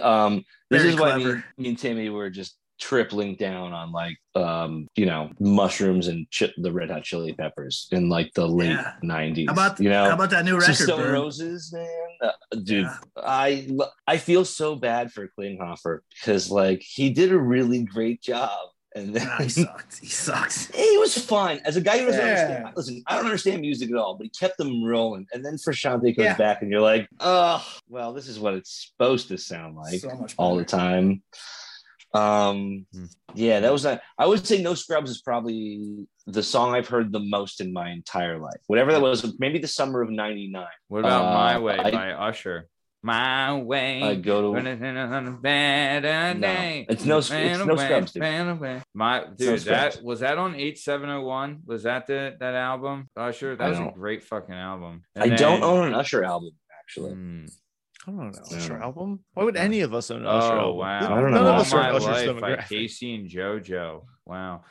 Um, 0.00 0.44
this 0.70 0.82
Very 0.82 0.94
is 0.94 1.00
why 1.00 1.16
me, 1.18 1.42
me 1.58 1.68
and 1.70 1.78
Timmy 1.78 2.08
were 2.08 2.30
just 2.30 2.56
tripling 2.78 3.34
down 3.36 3.72
on 3.72 3.90
like 3.92 4.16
um 4.34 4.86
you 4.96 5.06
know 5.06 5.30
mushrooms 5.40 6.08
and 6.08 6.26
chi- 6.36 6.52
the 6.58 6.70
red 6.70 6.90
hot 6.90 7.02
chili 7.02 7.32
peppers 7.32 7.88
in 7.90 8.08
like 8.08 8.30
the 8.34 8.46
late 8.46 8.70
Yeah. 8.70 8.92
90s 9.02 9.46
How 9.46 9.52
about 9.54 9.80
you 9.80 9.88
know 9.88 10.04
how 10.04 10.14
about 10.14 10.30
that 10.30 10.44
new 10.44 10.58
record? 10.58 10.74
Stone? 10.74 11.10
Roses, 11.12 11.72
man. 11.72 11.88
Uh, 12.22 12.30
dude, 12.64 12.84
Yeah. 12.84 12.96
I 13.16 13.68
I 14.06 14.18
feel 14.18 14.44
so 14.44 14.76
bad 14.76 15.10
for 15.12 15.28
Klinghoffer 15.38 16.00
because 16.20 16.50
like 16.50 16.82
he 16.82 17.10
did 17.10 17.32
a 17.32 17.38
really 17.38 17.82
great 17.84 18.20
job, 18.22 18.58
and 18.94 19.14
then 19.14 19.26
Nah, 19.26 19.38
he 19.42 19.48
sucked. 19.64 19.98
He 20.00 20.06
sucks. 20.08 20.66
he 20.74 20.98
was 20.98 21.16
fine 21.16 21.60
as 21.64 21.76
a 21.76 21.80
guy 21.80 21.98
who 21.98 22.06
doesn't 22.06 22.20
Yeah. 22.20 22.30
understand. 22.32 22.72
Listen, 22.76 23.02
I 23.06 23.16
don't 23.16 23.24
understand 23.26 23.60
music 23.62 23.90
at 23.90 23.96
all, 23.96 24.16
but 24.16 24.24
he 24.24 24.30
kept 24.30 24.56
them 24.58 24.84
rolling. 24.84 25.26
And 25.32 25.44
then 25.44 25.54
Frusciante 25.56 26.14
comes 26.14 26.24
Yeah. 26.24 26.36
back, 26.36 26.60
and 26.62 26.70
you're 26.70 26.80
like, 26.80 27.06
oh, 27.20 27.62
well, 27.88 28.12
this 28.12 28.28
is 28.28 28.38
what 28.38 28.54
it's 28.54 28.90
supposed 28.90 29.28
to 29.28 29.38
sound 29.38 29.76
like 29.76 30.00
so 30.00 30.26
all 30.38 30.56
the 30.56 30.64
time. 30.64 31.22
Um, 32.16 32.86
Hmm. 32.92 33.04
yeah, 33.34 33.60
that 33.60 33.72
was 33.72 33.84
a, 33.84 34.00
I 34.18 34.26
would 34.26 34.46
say 34.46 34.62
No 34.62 34.74
Scrubs 34.74 35.10
is 35.10 35.20
probably 35.22 36.06
the 36.26 36.42
song 36.42 36.74
I've 36.74 36.88
heard 36.88 37.12
the 37.12 37.20
most 37.20 37.60
in 37.60 37.72
my 37.72 37.90
entire 37.90 38.38
life. 38.38 38.60
Whatever 38.66 38.92
that 38.92 39.00
was, 39.00 39.34
maybe 39.38 39.58
the 39.58 39.68
summer 39.68 40.00
of 40.02 40.10
'99. 40.10 40.66
What 40.88 41.00
about 41.00 41.24
Uh, 41.26 41.34
My 41.34 41.58
Way 41.58 41.78
I- 41.78 41.90
by 41.90 42.10
Usher? 42.12 42.68
My 43.02 43.54
Way. 43.60 44.02
I 44.02 44.14
go 44.16 44.42
to 44.42 44.58
it's 44.58 44.80
a 44.80 45.30
better 45.40 46.34
No, 46.38 46.84
it's 46.88 47.04
no- 47.04 47.18
it's 47.18 47.30
no 47.30 47.72
away, 47.74 47.84
Scrubs, 47.84 48.12
dude. 48.12 48.22
My 48.94 49.20
no 49.20 49.26
dude, 49.36 49.60
that 49.60 49.92
Scrubs. 49.92 50.02
was 50.04 50.20
that 50.20 50.38
on 50.38 50.54
8701? 50.56 51.60
Was 51.66 51.84
that 51.84 52.06
the 52.08 52.36
that 52.40 52.54
album? 52.54 53.08
Usher? 53.16 53.54
That 53.54 53.64
I 53.66 53.68
was 53.68 53.78
a 53.78 53.92
great 53.94 54.24
fucking 54.24 54.54
album. 54.54 55.02
I 55.16 55.26
And 55.26 55.36
don't 55.38 55.62
own 55.62 55.86
an 55.88 55.94
Usher 55.94 56.24
album 56.24 56.50
actually. 56.80 57.12
Mm. 57.14 57.52
I 58.06 58.10
don't 58.12 58.18
know. 58.32 58.42
Yeah. 58.50 58.56
Usher 58.56 58.82
album? 58.82 59.20
Why 59.34 59.42
would 59.44 59.56
any 59.56 59.80
of 59.80 59.92
us 59.92 60.10
own 60.10 60.20
an 60.20 60.26
Usher 60.26 60.52
Oh 60.54 60.58
album? 60.58 60.76
wow! 60.78 60.96
I 61.16 61.20
don't 61.20 61.30
None 61.32 61.44
know. 61.44 61.54
of 61.54 61.60
us 61.60 61.72
are 61.72 61.82
my 61.82 61.90
Usher's 61.90 62.26
life 62.26 62.40
by. 62.40 62.56
K-Ci 62.68 63.14
and 63.14 63.28
JoJo. 63.28 64.02
Wow. 64.24 64.62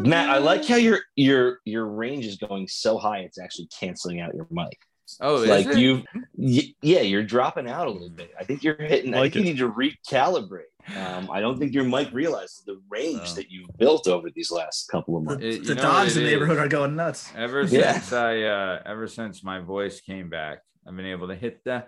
Matt, 0.00 0.28
I 0.30 0.38
like 0.38 0.66
how 0.66 0.76
your 0.76 1.00
your 1.14 1.60
your 1.64 1.86
range 1.86 2.26
is 2.26 2.36
going 2.36 2.68
so 2.68 2.98
high 2.98 3.20
it's 3.20 3.38
actually 3.38 3.68
canceling 3.68 4.20
out 4.20 4.34
your 4.34 4.46
mic. 4.50 4.78
Oh, 5.20 5.42
is 5.42 5.48
like 5.48 5.66
it? 5.66 5.78
you, 5.78 6.02
y- 6.34 6.74
yeah, 6.82 7.00
you're 7.00 7.22
dropping 7.22 7.68
out 7.68 7.86
a 7.86 7.90
little 7.90 8.10
bit. 8.10 8.32
I 8.38 8.44
think 8.44 8.62
you're 8.64 8.74
hitting. 8.76 9.14
I 9.14 9.20
Like 9.20 9.32
think 9.32 9.46
you 9.46 9.52
need 9.52 9.58
to 9.60 9.70
recalibrate. 9.70 10.62
Um, 10.96 11.28
I 11.32 11.40
don't 11.40 11.58
think 11.58 11.72
your 11.74 11.84
mic 11.84 12.12
realizes 12.12 12.62
the 12.66 12.80
range 12.88 13.20
Oh. 13.24 13.34
that 13.34 13.50
you've 13.50 13.68
built 13.78 14.06
over 14.08 14.28
these 14.34 14.50
last 14.50 14.88
couple 14.88 15.16
of 15.16 15.24
months. 15.24 15.44
It- 15.44 15.64
the 15.66 15.74
dogs 15.74 16.16
in 16.16 16.24
the 16.24 16.30
neighborhood 16.30 16.58
is? 16.58 16.62
are 16.64 16.68
going 16.68 16.96
nuts. 16.96 17.32
Ever 17.36 17.62
Yeah. 17.62 17.92
since 17.94 18.12
I, 18.12 18.42
uh, 18.42 18.82
ever 18.86 19.06
since 19.06 19.42
my 19.44 19.60
voice 19.60 20.00
came 20.00 20.28
back, 20.28 20.58
I've 20.86 20.94
been 20.96 21.06
able 21.06 21.28
to 21.28 21.34
hit 21.34 21.62
the. 21.64 21.84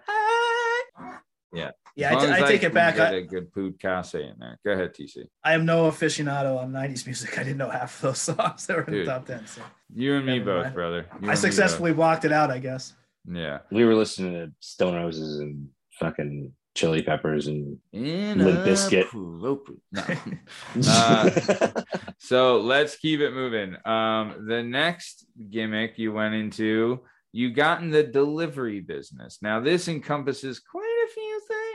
Yeah, 1.51 1.71
Yeah, 1.97 2.11
I, 2.11 2.15
long 2.15 2.27
t- 2.27 2.33
as 2.33 2.43
I 2.43 2.47
take 2.49 2.63
it 2.63 2.75
back. 2.75 2.95
I 2.95 2.97
get 2.99 3.15
I, 3.15 3.17
a 3.17 3.23
good 3.23 3.51
podcast 3.55 4.15
in 4.15 4.35
there. 4.39 4.59
Go 4.67 4.73
ahead, 4.73 4.93
TC. 4.95 5.25
I 5.43 5.55
am 5.55 5.65
no 5.65 5.91
aficionado 5.91 6.59
on 6.59 6.73
'90s 6.73 7.07
music. 7.07 7.39
I 7.39 7.43
didn't 7.43 7.57
know 7.57 7.71
half 7.71 7.97
of 7.97 8.03
those 8.03 8.19
songs 8.37 8.67
that 8.67 8.77
were 8.77 8.83
in 8.83 8.93
Dude. 8.93 9.07
the 9.07 9.11
top 9.13 9.25
ten. 9.27 9.47
So 9.47 9.63
You 9.95 10.17
and 10.17 10.27
me 10.27 10.41
Never 10.41 10.55
both, 10.57 10.63
mind. 10.65 10.75
brother. 10.75 10.97
You 10.99 11.13
and 11.13 11.23
me 11.23 11.29
I 11.29 11.33
both. 11.33 11.39
successfully 11.41 11.93
blocked 11.95 12.27
it 12.27 12.33
out. 12.33 12.51
I 12.51 12.59
guess. 12.59 12.93
Yeah. 13.31 13.59
We 13.71 13.85
were 13.85 13.95
listening 13.95 14.33
to 14.33 14.53
Stone 14.61 14.95
Roses 14.95 15.39
and 15.39 15.69
fucking 15.99 16.53
Chili 16.75 17.03
Peppers 17.03 17.49
and 17.49 17.79
In 17.93 18.39
Limp 18.39 18.67
a 18.67 19.05
No. 19.93 20.07
Uh, 20.89 21.31
so 22.19 22.61
let's 22.61 22.97
keep 22.97 23.21
it 23.21 23.33
moving. 23.33 23.77
Um, 23.85 24.47
the 24.47 24.63
next 24.63 25.27
gimmick 25.51 25.99
you 25.99 26.13
went 26.13 26.35
into, 26.35 27.01
you 27.33 27.53
got 27.53 27.83
in 27.83 27.91
the 27.91 28.05
delivery 28.05 28.81
business. 28.81 29.39
Now 29.43 29.61
this 29.61 29.89
encompasses 29.89 30.61
quite 30.61 30.88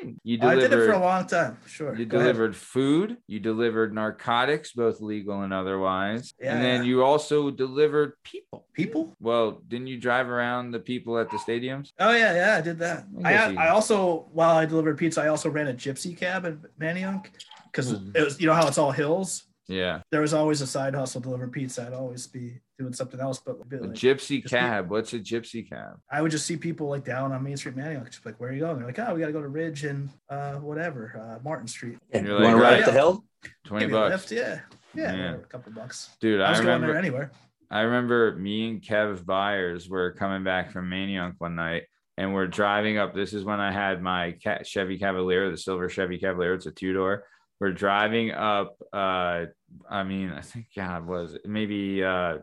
a 0.04 0.22
few 0.24 0.38
things. 0.38 0.42
You 0.44 0.48
I 0.48 0.56
did 0.56 0.74
it 0.74 0.86
for 0.86 0.92
a 0.92 1.00
long 1.00 1.26
time. 1.28 1.58
Sure. 1.68 1.96
You 1.96 2.06
Go 2.06 2.18
ahead. 2.18 2.28
delivered 2.34 2.56
food, 2.56 3.18
you 3.28 3.40
delivered 3.40 3.94
narcotics, 3.94 4.72
both 4.74 5.02
legal 5.02 5.42
and 5.42 5.54
otherwise. 5.54 6.34
Yeah, 6.40 6.56
and 6.56 6.64
then 6.64 6.82
yeah. 6.84 6.90
you 6.90 7.04
also 7.04 7.50
delivered 7.52 8.14
people. 8.24 8.66
people. 8.74 9.16
Well, 9.20 9.62
didn't 9.68 9.88
you 9.88 9.98
drive 10.00 10.30
around 10.30 10.72
the 10.72 10.80
people 10.80 11.18
at 11.18 11.30
the 11.30 11.38
stadiums? 11.38 11.92
Oh 12.00 12.12
yeah, 12.12 12.34
yeah, 12.36 12.58
I 12.58 12.62
did 12.62 12.80
that. 12.80 13.06
I 13.24 13.34
I 13.36 13.54
I 13.66 13.70
also 13.70 14.28
while 14.32 14.56
I 14.58 14.66
delivered 14.66 14.98
pizza, 14.98 15.22
I 15.22 15.28
also 15.28 15.50
ran 15.50 15.68
a 15.68 15.74
gypsy 15.74 16.16
cab 16.18 16.46
in 16.46 16.62
Manayunk 16.80 17.28
because 17.72 17.94
Mhm. 17.94 18.16
it 18.16 18.24
was 18.24 18.40
you 18.40 18.48
know 18.48 18.54
how 18.54 18.68
it's 18.68 18.78
all 18.78 18.92
hills. 18.92 19.44
Yeah. 19.68 20.02
There 20.12 20.22
was 20.22 20.34
always 20.34 20.60
a 20.62 20.68
side 20.68 20.94
hustle 20.94 21.22
delivering 21.22 21.52
pizza. 21.52 21.88
I'd 21.88 21.94
always 21.94 22.28
be 22.28 22.60
doing 22.84 22.94
something 22.94 23.20
else, 23.20 23.40
but 23.40 23.56
a 23.72 23.76
A 23.76 23.88
gypsy 23.90 24.42
just 24.42 24.44
be- 24.44 24.58
cab. 24.58 24.90
What's 24.90 25.14
a 25.14 25.20
gypsy 25.20 25.68
cab? 25.68 26.00
I 26.12 26.22
would 26.22 26.32
just 26.32 26.46
see 26.46 26.58
people 26.58 26.88
like 26.90 27.04
down 27.06 27.32
on 27.32 27.44
Main 27.44 27.58
Street 27.58 27.76
Manayunk, 27.76 28.10
just 28.12 28.26
like, 28.26 28.40
where 28.40 28.50
are 28.50 28.54
you 28.54 28.60
going? 28.60 28.78
They're 28.78 28.88
like, 28.88 29.00
oh, 29.00 29.14
we 29.14 29.20
got 29.20 29.28
to 29.28 29.34
go 29.34 29.42
to 29.42 29.48
Ridge 29.48 29.84
and 29.86 30.10
uh, 30.30 30.54
whatever, 30.56 31.20
uh, 31.20 31.44
Martin 31.44 31.68
Street. 31.68 31.98
you 32.14 32.22
You're 32.22 32.42
want 32.42 32.56
to 32.58 32.62
ride 32.62 32.80
up 32.82 32.86
the 32.86 32.92
hill? 32.92 33.24
20 33.66 33.86
Give 33.86 33.92
bucks. 33.92 34.12
lift, 34.12 34.32
yeah. 34.32 34.60
Yeah, 34.94 35.16
Yeah. 35.16 35.26
whatever, 35.26 35.44
a 35.44 35.48
couple 35.48 35.72
bucks. 35.74 36.10
Dude, 36.22 36.42
I 36.42 36.46
I 36.48 36.50
was 36.52 36.62
going 36.62 36.82
there 36.82 36.96
anywhere. 36.98 37.32
I 37.72 37.82
remember 37.82 38.36
me 38.36 38.70
and 38.70 38.82
Kev 38.82 39.26
Byers 39.26 39.90
were 39.90 40.12
coming 40.12 40.44
back 40.44 40.72
from 40.72 40.90
Manayunk 40.90 41.36
one 41.40 41.56
night 41.56 41.84
and 42.18 42.32
we're 42.34 42.46
driving 42.48 43.00
up. 43.00 43.16
This 43.16 43.34
is 43.34 43.44
when 43.44 43.60
I 43.60 43.72
had 43.72 44.02
my 44.04 44.38
Chevy 44.64 45.00
Cavalier, 45.00 45.50
the 45.50 45.58
silver 45.58 45.90
Chevy 45.90 46.20
Cavalier. 46.20 46.54
It's 46.54 46.68
a 46.68 46.72
two 46.72 46.94
door. 46.94 47.24
We're 47.60 47.72
driving 47.72 48.30
up. 48.32 48.76
Uh, 48.94 49.46
I 49.90 50.04
mean, 50.04 50.30
I 50.32 50.42
think 50.42 50.68
God 50.76 51.08
was 51.08 51.34
it 51.34 51.46
maybe 51.48 52.04
uh, 52.04 52.38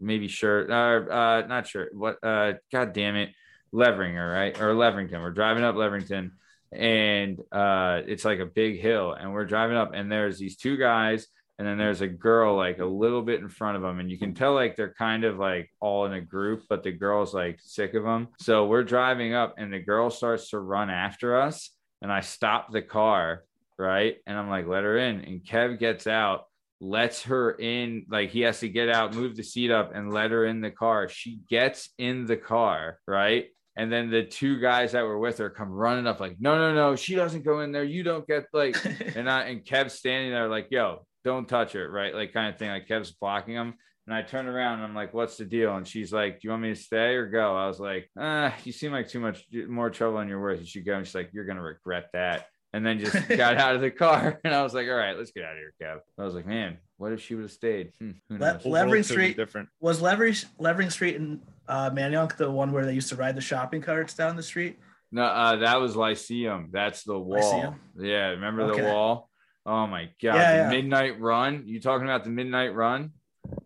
maybe 0.00 0.28
sure, 0.28 0.70
uh, 0.70 1.06
uh, 1.10 1.46
not 1.46 1.66
sure 1.66 1.88
what 1.92 2.22
uh, 2.22 2.54
God 2.72 2.92
damn 2.92 3.16
it, 3.16 3.30
Leveringer, 3.72 4.32
right? 4.32 4.58
Or 4.60 4.74
Leverington. 4.74 5.20
We're 5.20 5.30
driving 5.30 5.64
up 5.64 5.74
Leverington 5.74 6.32
and 6.72 7.40
uh, 7.50 8.02
it's 8.06 8.24
like 8.24 8.40
a 8.40 8.46
big 8.46 8.80
hill 8.80 9.12
and 9.12 9.32
we're 9.32 9.46
driving 9.46 9.76
up 9.76 9.92
and 9.94 10.10
there's 10.10 10.38
these 10.38 10.56
two 10.56 10.76
guys 10.76 11.26
and 11.58 11.66
then 11.66 11.78
there's 11.78 12.02
a 12.02 12.06
girl 12.06 12.56
like 12.56 12.78
a 12.78 12.84
little 12.84 13.22
bit 13.22 13.40
in 13.40 13.48
front 13.48 13.76
of 13.76 13.82
them 13.82 14.00
and 14.00 14.10
you 14.10 14.18
can 14.18 14.34
tell 14.34 14.54
like 14.54 14.76
they're 14.76 14.94
kind 14.94 15.24
of 15.24 15.38
like 15.38 15.70
all 15.80 16.04
in 16.04 16.12
a 16.12 16.20
group 16.20 16.62
but 16.68 16.82
the 16.82 16.92
girl's 16.92 17.32
like 17.32 17.58
sick 17.62 17.94
of 17.94 18.04
them 18.04 18.28
so 18.38 18.66
we're 18.66 18.84
driving 18.84 19.32
up 19.32 19.54
and 19.56 19.72
the 19.72 19.78
girl 19.78 20.10
starts 20.10 20.50
to 20.50 20.58
run 20.58 20.90
after 20.90 21.40
us 21.40 21.70
and 22.02 22.12
i 22.12 22.20
stop 22.20 22.70
the 22.70 22.82
car 22.82 23.44
right? 23.78 24.16
And 24.26 24.36
i'm 24.36 24.50
like 24.50 24.66
let 24.66 24.84
her 24.84 24.98
in. 24.98 25.20
And 25.20 25.44
kev 25.44 25.78
gets 25.78 26.06
out 26.06 26.46
lets 26.80 27.24
her 27.24 27.52
in 27.52 28.06
like 28.08 28.30
he 28.30 28.42
has 28.42 28.60
to 28.60 28.68
get 28.68 28.88
out 28.88 29.14
move 29.14 29.36
the 29.36 29.42
seat 29.42 29.70
up 29.70 29.94
and 29.94 30.12
let 30.12 30.30
her 30.30 30.46
in 30.46 30.60
the 30.60 30.70
car 30.70 31.08
she 31.08 31.40
gets 31.48 31.90
in 31.98 32.24
the 32.24 32.36
car 32.36 32.98
right 33.06 33.46
and 33.76 33.92
then 33.92 34.10
the 34.10 34.22
two 34.22 34.60
guys 34.60 34.92
that 34.92 35.04
were 35.04 35.18
with 35.18 35.38
her 35.38 35.50
come 35.50 35.70
running 35.70 36.06
up 36.06 36.20
like 36.20 36.36
no 36.38 36.56
no 36.56 36.72
no 36.72 36.94
she 36.94 37.16
doesn't 37.16 37.44
go 37.44 37.60
in 37.60 37.72
there 37.72 37.82
you 37.82 38.04
don't 38.04 38.26
get 38.28 38.46
like 38.52 38.76
and 39.16 39.28
I 39.28 39.42
and 39.42 39.64
Kev's 39.64 39.94
standing 39.94 40.30
there 40.30 40.48
like, 40.48 40.68
yo, 40.70 41.06
don't 41.24 41.48
touch 41.48 41.72
her, 41.72 41.90
right? 41.90 42.14
Like 42.14 42.32
kind 42.32 42.52
of 42.52 42.58
thing. 42.58 42.70
Like 42.70 42.88
Kev's 42.88 43.12
blocking 43.12 43.54
him. 43.54 43.74
And 44.06 44.14
I 44.14 44.22
turned 44.22 44.48
around 44.48 44.74
and 44.74 44.84
I'm 44.84 44.94
like, 44.94 45.12
"What's 45.12 45.36
the 45.36 45.44
deal?" 45.44 45.76
And 45.76 45.86
she's 45.86 46.14
like, 46.14 46.40
"Do 46.40 46.48
you 46.48 46.50
want 46.50 46.62
me 46.62 46.70
to 46.70 46.80
stay 46.80 47.14
or 47.14 47.26
go?" 47.26 47.54
I 47.54 47.66
was 47.66 47.78
like, 47.78 48.10
"Ah, 48.18 48.54
you 48.64 48.72
seem 48.72 48.90
like 48.90 49.06
too 49.06 49.20
much 49.20 49.44
more 49.68 49.90
trouble 49.90 50.18
than 50.18 50.28
you're 50.28 50.40
worth. 50.40 50.60
You 50.60 50.66
should 50.66 50.86
go." 50.86 50.94
And 50.94 51.06
she's 51.06 51.14
like, 51.14 51.28
"You're 51.34 51.44
gonna 51.44 51.62
regret 51.62 52.06
that." 52.14 52.46
And 52.74 52.84
then 52.84 52.98
just 52.98 53.28
got 53.28 53.56
out 53.56 53.74
of 53.76 53.80
the 53.80 53.90
car, 53.90 54.38
and 54.44 54.54
I 54.54 54.62
was 54.62 54.74
like, 54.74 54.86
"All 54.88 54.94
right, 54.94 55.16
let's 55.16 55.30
get 55.30 55.44
out 55.44 55.52
of 55.52 55.58
here, 55.58 55.72
Kev." 55.80 56.00
I 56.18 56.24
was 56.24 56.34
like, 56.34 56.46
"Man, 56.46 56.76
what 56.98 57.12
if 57.12 57.22
she 57.22 57.34
would 57.34 57.42
have 57.42 57.50
stayed?" 57.52 57.92
Hmm, 57.98 58.10
who 58.28 58.34
Le- 58.36 58.52
knows? 58.52 58.64
Le- 58.64 58.68
Levering 58.70 59.02
Street- 59.02 59.36
different. 59.36 59.68
Was 59.80 60.02
Levering, 60.02 60.34
Levering 60.58 60.90
Street 60.90 61.16
in 61.16 61.40
uh, 61.66 61.88
Manayunk 61.90 62.36
the 62.36 62.50
one 62.50 62.70
where 62.72 62.84
they 62.84 62.92
used 62.92 63.08
to 63.08 63.16
ride 63.16 63.36
the 63.36 63.40
shopping 63.40 63.80
carts 63.80 64.12
down 64.14 64.36
the 64.36 64.42
street? 64.42 64.78
No, 65.10 65.22
uh, 65.22 65.56
that 65.56 65.80
was 65.80 65.96
Lyceum. 65.96 66.68
That's 66.70 67.04
the 67.04 67.18
wall. 67.18 67.40
Lyceum? 67.40 67.80
Yeah, 67.98 68.28
remember 68.28 68.64
Okay. 68.64 68.82
the 68.82 68.88
wall? 68.88 69.30
Oh 69.64 69.86
my 69.86 70.04
god, 70.22 70.34
Yeah, 70.36 70.56
yeah. 70.64 70.70
midnight 70.70 71.18
run. 71.20 71.62
You 71.66 71.80
talking 71.80 72.06
about 72.06 72.24
the 72.24 72.30
midnight 72.30 72.74
run? 72.74 73.12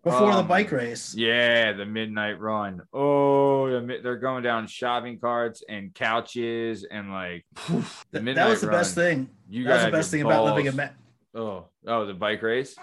Before 0.03 0.31
the 0.33 0.39
Um, 0.39 0.47
bike 0.47 0.71
race. 0.71 1.15
Yeah, 1.15 1.73
the 1.73 1.85
midnight 1.85 2.39
run. 2.39 2.81
Oh, 2.93 3.69
the, 3.69 3.99
they're 4.03 4.17
going 4.17 4.43
down 4.43 4.67
shopping 4.67 5.17
carts 5.19 5.63
and 5.67 5.93
couches 5.93 6.83
and 6.89 7.11
like 7.11 7.45
the 8.11 8.19
midnight 8.21 8.35
that 8.35 8.49
was 8.49 8.61
the 8.61 8.67
best 8.67 8.95
thing. 8.95 9.29
You 9.49 9.63
that 9.65 9.73
was 9.75 9.85
the 9.85 9.91
best 9.91 10.11
thing 10.11 10.21
about 10.21 10.45
living 10.45 10.65
in 10.67 10.75
balls. 10.75 10.89
Ma- 10.89 11.39
Oh, 11.41 11.65
oh, 11.87 12.05
the 12.05 12.13
bike 12.13 12.43
race 12.43 12.75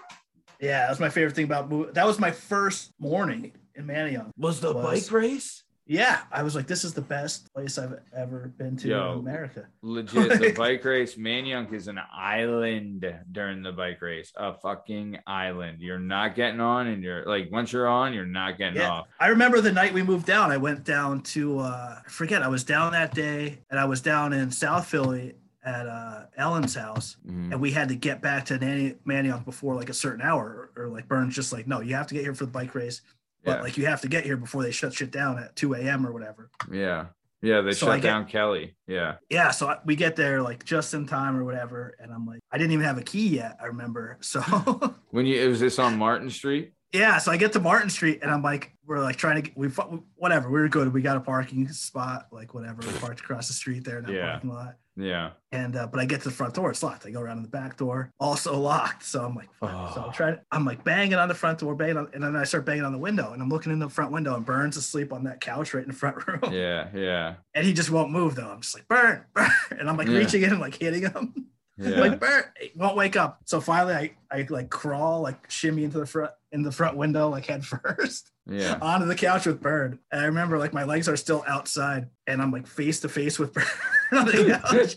Yeah, 0.61 0.80
that 0.80 0.90
was 0.90 0.98
my 0.98 1.09
favorite 1.09 1.34
thing 1.36 1.44
about. 1.44 1.94
That 1.94 2.05
was 2.07 2.18
my 2.18 2.32
first 2.32 2.92
morning 2.98 3.53
in 3.76 3.86
Manayunk. 3.86 4.30
was 4.36 4.61
the 4.61 4.72
Was- 4.72 5.09
bike 5.09 5.12
race. 5.12 5.62
Yeah, 5.93 6.20
I 6.30 6.45
was 6.45 6.55
like, 6.55 6.68
this 6.68 6.84
is 6.84 6.95
the 6.95 7.01
best 7.03 7.53
place 7.53 7.76
I've 7.76 7.99
ever 8.16 8.53
been 8.57 8.76
to 8.76 8.88
Yo. 8.88 9.12
in 9.14 9.18
America. 9.18 9.66
Legit, 9.82 10.38
the 10.41 10.53
bike 10.57 10.84
race. 10.84 11.16
Manayunk 11.16 11.72
is 11.72 11.88
an 11.88 11.99
island 12.16 13.05
during 13.32 13.61
the 13.64 13.72
bike 13.72 14.01
race. 14.01 14.32
A 14.36 14.55
fucking 14.55 15.18
island. 15.26 15.78
You're 15.80 15.99
not 15.99 16.36
getting 16.36 16.61
on, 16.61 16.86
and 16.86 17.03
you're 17.03 17.24
like, 17.24 17.51
once 17.51 17.72
you're 17.72 17.88
on, 17.88 18.12
you're 18.14 18.24
not 18.24 18.57
getting 18.57 18.76
Yeah. 18.76 18.88
off. 18.91 19.09
I 19.18 19.28
remember 19.28 19.61
the 19.61 19.72
night 19.72 19.93
we 19.93 20.05
moved 20.05 20.26
down. 20.26 20.53
I 20.53 20.59
went 20.59 20.84
down 20.84 21.22
to 21.34 21.59
uh 21.59 21.99
I 22.07 22.09
forget. 22.09 22.41
I 22.43 22.49
was 22.49 22.62
down 22.62 22.93
that 22.93 23.12
day, 23.12 23.59
and 23.68 23.80
I 23.80 23.84
was 23.84 24.01
down 24.01 24.32
in 24.32 24.53
South 24.53 24.86
Philly 24.86 25.34
at 25.64 25.88
uh 25.88 26.26
Ellen's 26.36 26.76
house, 26.76 27.16
Mhm. 27.26 27.51
and 27.51 27.61
we 27.61 27.72
had 27.72 27.88
to 27.88 27.97
get 27.97 28.22
back 28.22 28.45
to 28.47 28.59
Nanny 28.59 28.95
Manayunk 29.05 29.45
before 29.45 29.74
like 29.74 29.91
a 29.91 29.95
certain 29.95 30.22
hour, 30.22 30.70
or, 30.76 30.84
or 30.84 30.88
like 30.88 31.09
Burns 31.09 31.34
just 31.34 31.53
like, 31.53 31.66
no, 31.66 31.80
you 31.80 31.97
have 31.97 32.07
to 32.07 32.14
get 32.14 32.22
here 32.22 32.34
for 32.34 32.45
the 32.47 32.51
bike 32.53 32.76
race, 32.76 33.03
but 33.45 33.59
Yeah. 33.59 33.62
like 33.62 33.76
you 33.78 33.86
have 33.86 34.01
to 34.03 34.09
get 34.09 34.24
here 34.24 34.36
before 34.36 34.62
they 34.62 34.70
shut 34.70 34.93
shit 34.95 35.11
down 35.11 35.38
at 35.38 35.57
2 35.57 35.74
a.m. 35.74 36.07
or 36.07 36.12
whatever. 36.12 36.51
Yeah. 36.70 37.07
Yeah. 37.43 37.62
They 37.62 37.72
So 37.72 37.86
shut 37.86 38.03
get- 38.03 38.09
down 38.09 38.26
Kelly. 38.26 38.76
Yeah. 38.86 39.16
Yeah, 39.30 39.51
so 39.51 39.68
I- 39.68 39.78
we 39.84 39.97
get 39.97 40.16
there 40.16 40.43
like 40.43 40.64
just 40.64 40.93
in 40.95 41.07
time 41.07 41.36
or 41.36 41.45
whatever, 41.45 41.95
and 41.99 42.12
I'm 42.12 42.26
like, 42.26 42.41
I 42.53 42.59
didn't 42.59 42.72
even 42.72 42.84
have 42.84 42.99
a 42.99 43.03
key 43.03 43.28
yet. 43.28 43.57
I 43.62 43.66
remember, 43.66 44.18
so. 44.20 44.41
When 45.11 45.26
you, 45.26 45.41
it 45.43 45.49
was 45.49 45.59
this 45.61 45.78
on 45.78 45.97
Martin 45.99 46.30
Street? 46.30 46.72
Yeah, 46.93 47.18
so 47.18 47.30
I 47.32 47.36
get 47.36 47.53
to 47.55 47.61
Martin 47.61 47.88
Street 47.88 48.18
and 48.22 48.30
I'm 48.30 48.43
like, 48.43 48.72
we're 48.84 48.99
like 49.01 49.16
trying 49.16 49.36
to 49.36 49.43
get, 49.43 49.57
we 49.57 49.68
whatever, 50.16 50.51
we 50.51 50.61
were 50.61 50.68
good. 50.68 50.93
We 50.93 51.03
got 51.03 51.16
a 51.16 51.20
parking 51.20 51.68
spot, 51.68 52.26
like 52.32 52.53
whatever, 52.53 52.80
we 52.86 52.93
parked 52.99 53.20
across 53.20 53.47
the 53.49 53.55
street 53.55 53.84
there 53.84 53.99
in 53.99 54.05
that 54.07 54.12
Yeah. 54.12 54.30
parking 54.32 54.51
lot. 54.51 54.74
Yeah. 54.97 55.30
And 55.53 55.76
uh, 55.76 55.86
but 55.86 56.01
I 56.01 56.05
get 56.05 56.20
to 56.22 56.28
the 56.28 56.34
front 56.34 56.55
door, 56.55 56.70
it's 56.70 56.82
locked. 56.82 57.07
I 57.07 57.11
go 57.11 57.20
around 57.20 57.36
to 57.36 57.43
the 57.43 57.49
back 57.49 57.76
door, 57.76 58.11
also 58.20 58.59
locked. 58.59 59.05
So 59.05 59.24
I'm 59.24 59.34
like, 59.34 59.53
fuck. 59.55 59.95
so 59.95 60.01
Oh. 60.03 60.05
I'm 60.07 60.12
trying. 60.12 60.38
I'm 60.53 60.64
like 60.64 60.84
banging 60.84 61.14
on 61.14 61.28
the 61.28 61.34
front 61.34 61.59
door, 61.61 61.74
banging 61.74 61.97
on, 61.97 62.09
and 62.12 62.22
then 62.22 62.36
I 62.36 62.45
start 62.45 62.64
banging 62.66 62.84
on 62.84 62.93
the 62.93 62.99
window, 62.99 63.32
and 63.32 63.41
I'm 63.43 63.49
looking 63.49 63.72
in 63.72 63.78
the 63.78 63.88
front 63.88 64.12
window, 64.12 64.34
and 64.36 64.45
Burns 64.45 64.76
asleep 64.76 65.12
on 65.12 65.24
that 65.24 65.41
couch 65.41 65.72
right 65.74 65.82
in 65.82 65.88
the 65.88 65.95
front 65.97 66.26
room, 66.26 66.41
Yeah. 66.53 66.88
Yeah. 66.95 67.34
and 67.55 67.64
he 67.66 67.72
just 67.72 67.91
won't 67.91 68.11
move 68.11 68.34
though. 68.34 68.49
I'm 68.51 68.61
just 68.61 68.74
like 68.74 68.86
Burn, 68.88 69.24
Burn, 69.34 69.51
and 69.78 69.88
I'm 69.88 69.97
like 69.97 70.09
Yeah. 70.09 70.18
reaching 70.18 70.43
in 70.43 70.51
and 70.51 70.61
like 70.61 70.74
hitting 70.74 71.03
him. 71.03 71.47
Yeah. 71.82 71.99
like 71.99 72.20
Burn, 72.20 72.43
won't 72.76 72.95
wake 72.95 73.16
up. 73.16 73.41
So 73.47 73.59
finally, 73.59 73.95
I 73.95 74.11
I 74.30 74.47
like 74.51 74.68
crawl, 74.68 75.22
like 75.22 75.51
shimmy 75.51 75.82
into 75.84 75.99
the 75.99 76.05
front 76.05 76.30
in 76.53 76.62
the 76.62 76.70
front 76.70 76.99
window, 76.99 77.30
like 77.30 77.47
head 77.47 77.64
first 77.64 78.30
Yeah. 78.51 78.78
onto 78.82 79.07
the 79.07 79.14
couch 79.14 79.46
with 79.46 79.61
Bird. 79.62 79.98
And 80.12 80.20
I 80.20 80.24
remember 80.24 80.59
like 80.59 80.72
my 80.74 80.84
legs 80.84 81.09
are 81.09 81.16
still 81.16 81.44
outside 81.46 82.09
and 82.26 82.42
I'm 82.42 82.51
like 82.51 82.66
face 82.66 83.01
to 83.01 83.09
face 83.09 83.38
with 83.38 83.53
Bird 83.55 83.64
on 84.12 84.26
the 84.26 84.61
couch. 84.62 84.96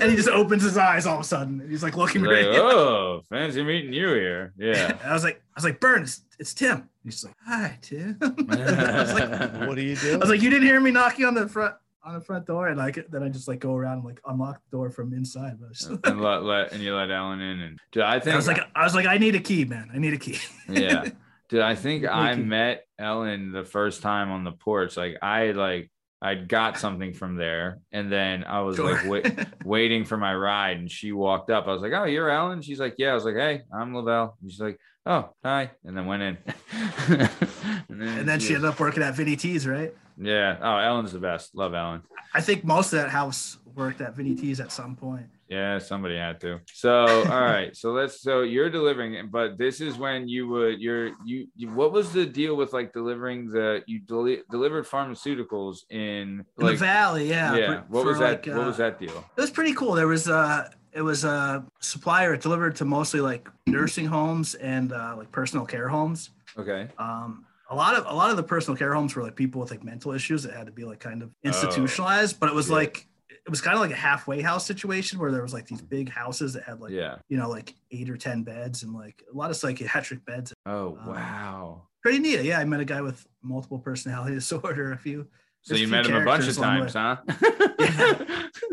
and 0.00 0.10
he 0.10 0.16
just 0.16 0.28
opens 0.28 0.62
his 0.62 0.76
eyes 0.76 1.06
all 1.06 1.16
of 1.16 1.20
a 1.22 1.24
sudden. 1.24 1.66
He's 1.68 1.82
like 1.82 1.96
looking 1.96 2.22
Like, 2.22 2.32
right 2.34 2.44
at 2.44 2.50
me. 2.52 2.58
oh, 2.60 3.22
fancy 3.30 3.62
meeting 3.64 3.92
you 3.92 4.08
here. 4.08 4.52
Yeah. 4.58 4.90
And 5.00 5.00
I 5.10 5.12
was 5.14 5.24
like, 5.24 5.36
I 5.36 5.56
was 5.56 5.64
like, 5.64 5.80
Bird, 5.80 6.02
it's, 6.02 6.20
it's 6.38 6.52
Tim. 6.54 6.88
He's 7.02 7.24
like, 7.24 7.34
hi, 7.46 7.78
Tim. 7.80 8.18
I 8.20 9.00
was 9.00 9.14
like, 9.14 9.68
What 9.68 9.74
do 9.76 9.82
you 9.82 9.96
doing? 9.96 10.16
I 10.16 10.18
was 10.18 10.28
like, 10.28 10.42
you 10.42 10.50
didn't 10.50 10.66
hear 10.66 10.80
me 10.80 10.90
knocking 10.90 11.24
on 11.24 11.34
the 11.34 11.48
front 11.48 11.74
on 12.02 12.14
the 12.14 12.20
front 12.22 12.46
door, 12.46 12.68
and 12.68 12.78
like 12.78 12.98
then 13.10 13.22
I 13.22 13.28
just 13.28 13.46
like 13.46 13.60
go 13.60 13.74
around 13.74 13.98
and 13.98 14.04
like 14.04 14.20
unlock 14.26 14.58
the 14.70 14.76
door 14.76 14.90
from 14.90 15.12
inside. 15.12 15.58
But 15.60 16.00
I, 16.06 16.10
and 16.10 16.20
let, 16.22 16.42
let 16.44 16.72
and 16.72 16.82
you 16.82 16.94
let 16.94 17.10
Ellen 17.10 17.40
in 17.42 17.60
and 17.60 18.02
I 18.02 18.18
think 18.18 18.32
I 18.32 18.36
was 18.36 18.46
like, 18.46 18.58
I 18.74 18.84
was 18.84 18.94
like, 18.94 19.04
I 19.06 19.18
need 19.18 19.34
a 19.34 19.40
key, 19.40 19.66
man. 19.66 19.90
I 19.92 19.98
need 19.98 20.14
a 20.14 20.18
key. 20.18 20.38
yeah. 20.68 21.08
Dude, 21.50 21.60
I 21.60 21.74
think 21.74 22.06
I 22.06 22.32
you. 22.32 22.44
met 22.44 22.84
Ellen 22.98 23.52
the 23.52 23.64
first 23.64 24.02
time 24.02 24.30
on 24.30 24.44
the 24.44 24.52
porch. 24.52 24.96
Like 24.96 25.16
I 25.20 25.50
like 25.50 25.90
I'd 26.22 26.48
got 26.48 26.78
something 26.78 27.12
from 27.14 27.36
there 27.36 27.78
and 27.92 28.10
then 28.12 28.44
I 28.44 28.60
was 28.60 28.78
like 28.78 29.04
wait, 29.06 29.34
waiting 29.64 30.04
for 30.04 30.16
my 30.16 30.34
ride 30.34 30.76
and 30.78 30.90
she 30.90 31.12
walked 31.12 31.50
up. 31.50 31.66
I 31.66 31.72
was 31.72 31.82
like, 31.82 31.92
"Oh, 31.92 32.04
you're 32.04 32.30
Ellen?" 32.30 32.62
She's 32.62 32.78
like, 32.78 32.94
"Yeah." 32.98 33.10
I 33.10 33.14
was 33.14 33.24
like, 33.24 33.34
"Hey, 33.36 33.62
I'm 33.74 33.94
Lavelle." 33.96 34.36
And 34.40 34.50
she's 34.50 34.60
like, 34.60 34.78
"Oh, 35.06 35.30
hi." 35.44 35.70
And 35.84 35.96
then 35.96 36.06
went 36.06 36.22
in. 36.22 36.38
and 37.08 38.02
and 38.02 38.28
then 38.28 38.38
she 38.38 38.48
was- 38.54 38.56
ended 38.56 38.70
up 38.70 38.78
working 38.80 39.02
at 39.02 39.14
Vinny 39.14 39.36
T's, 39.36 39.66
right? 39.66 39.94
Yeah. 40.18 40.58
Oh, 40.60 40.76
Ellen's 40.76 41.12
the 41.12 41.18
best. 41.18 41.54
Love 41.54 41.72
Ellen. 41.74 42.02
I 42.34 42.42
think 42.42 42.64
most 42.64 42.92
of 42.92 43.00
that 43.00 43.08
house 43.10 43.56
worked 43.74 44.00
at 44.00 44.14
Vinny 44.14 44.34
T's 44.34 44.60
at 44.60 44.70
some 44.70 44.94
point. 44.96 45.26
Yeah, 45.50 45.78
somebody 45.78 46.16
had 46.16 46.40
to. 46.42 46.60
So, 46.72 46.92
all 47.24 47.40
right. 47.42 47.76
So 47.76 47.90
let's. 47.92 48.22
So 48.22 48.42
you're 48.42 48.70
delivering, 48.70 49.14
it, 49.14 49.30
but 49.32 49.58
this 49.58 49.80
is 49.80 49.98
when 49.98 50.28
you 50.28 50.46
would. 50.48 50.80
You're 50.80 51.08
you. 51.26 51.48
you 51.56 51.68
what 51.72 51.90
was 51.92 52.12
the 52.12 52.24
deal 52.24 52.54
with 52.54 52.72
like 52.72 52.92
delivering 52.92 53.50
the 53.50 53.82
you 53.86 53.98
deli- 53.98 54.42
delivered 54.48 54.86
pharmaceuticals 54.86 55.78
in 55.90 56.44
In 56.58 56.66
the 56.66 56.74
valley, 56.74 57.28
yeah. 57.28 57.54
yeah. 57.56 57.66
for- 57.82 57.86
What 57.88 58.04
was 58.06 58.18
that? 58.20 58.46
like, 58.46 58.56
what 58.56 58.64
uh, 58.64 58.66
was 58.68 58.76
that 58.78 58.98
deal? 59.00 59.24
It 59.36 59.40
was 59.40 59.50
pretty 59.50 59.74
cool. 59.74 59.94
There 59.94 60.06
was 60.08 60.28
uh 60.28 60.68
it 60.92 61.02
was 61.02 61.24
a 61.24 61.64
supplier 61.80 62.34
it 62.34 62.40
delivered 62.40 62.76
to 62.76 62.84
mostly 62.84 63.20
like 63.20 63.48
nursing 63.66 64.06
homes 64.06 64.54
and 64.56 64.92
uh, 64.92 65.14
like 65.16 65.30
personal 65.32 65.64
care 65.66 65.88
homes. 65.88 66.30
Okay. 66.58 66.88
Um 66.98 67.44
a 67.70 67.74
lot 67.74 67.94
of 67.94 68.06
a 68.06 68.14
lot 68.14 68.30
of 68.30 68.36
the 68.36 68.42
personal 68.42 68.76
care 68.76 68.94
homes 68.94 69.14
were 69.14 69.22
like 69.22 69.36
people 69.36 69.60
with 69.60 69.70
like 69.70 69.84
mental 69.84 70.12
issues 70.12 70.42
that 70.44 70.52
had 70.54 70.66
to 70.66 70.72
be 70.72 70.84
like 70.84 70.98
kind 71.00 71.22
of 71.22 71.28
Oh, 71.30 71.48
institutionalized, 71.48 72.40
but 72.40 72.48
it 72.48 72.54
was 72.54 72.68
yeah. 72.68 72.76
like 72.76 73.06
it 73.46 73.50
was 73.50 73.60
kind 73.60 73.74
of 73.74 73.80
like 73.80 73.90
a 73.90 73.96
halfway 73.96 74.42
house 74.42 74.66
situation 74.66 75.18
where 75.18 75.32
there 75.32 75.42
was 75.42 75.52
like 75.52 75.66
these 75.66 75.82
big 75.82 76.08
houses 76.08 76.52
that 76.52 76.64
had 76.64 76.80
like 76.80 76.92
yeah. 76.92 77.16
you 77.28 77.36
know 77.36 77.48
like 77.48 77.74
eight 77.90 78.10
or 78.10 78.16
ten 78.16 78.42
beds 78.42 78.82
and 78.82 78.94
like 78.94 79.22
a 79.32 79.36
lot 79.36 79.50
of 79.50 79.56
psychiatric 79.56 80.24
beds. 80.24 80.52
Oh 80.66 80.98
um, 81.00 81.06
wow. 81.06 81.82
Pretty 82.02 82.18
neat. 82.18 82.42
Yeah, 82.42 82.58
I 82.58 82.64
met 82.64 82.80
a 82.80 82.84
guy 82.84 83.00
with 83.00 83.26
multiple 83.42 83.78
personality 83.78 84.34
disorder. 84.34 84.92
A 84.92 84.98
few. 84.98 85.26
So 85.62 85.74
you 85.74 85.86
a 85.86 85.90
met 85.90 86.06
him 86.06 86.16
a 86.16 86.24
bunch 86.24 86.48
of 86.48 86.56
times, 86.56 86.94
huh? 86.94 87.16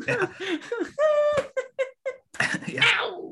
yeah. 2.68 3.12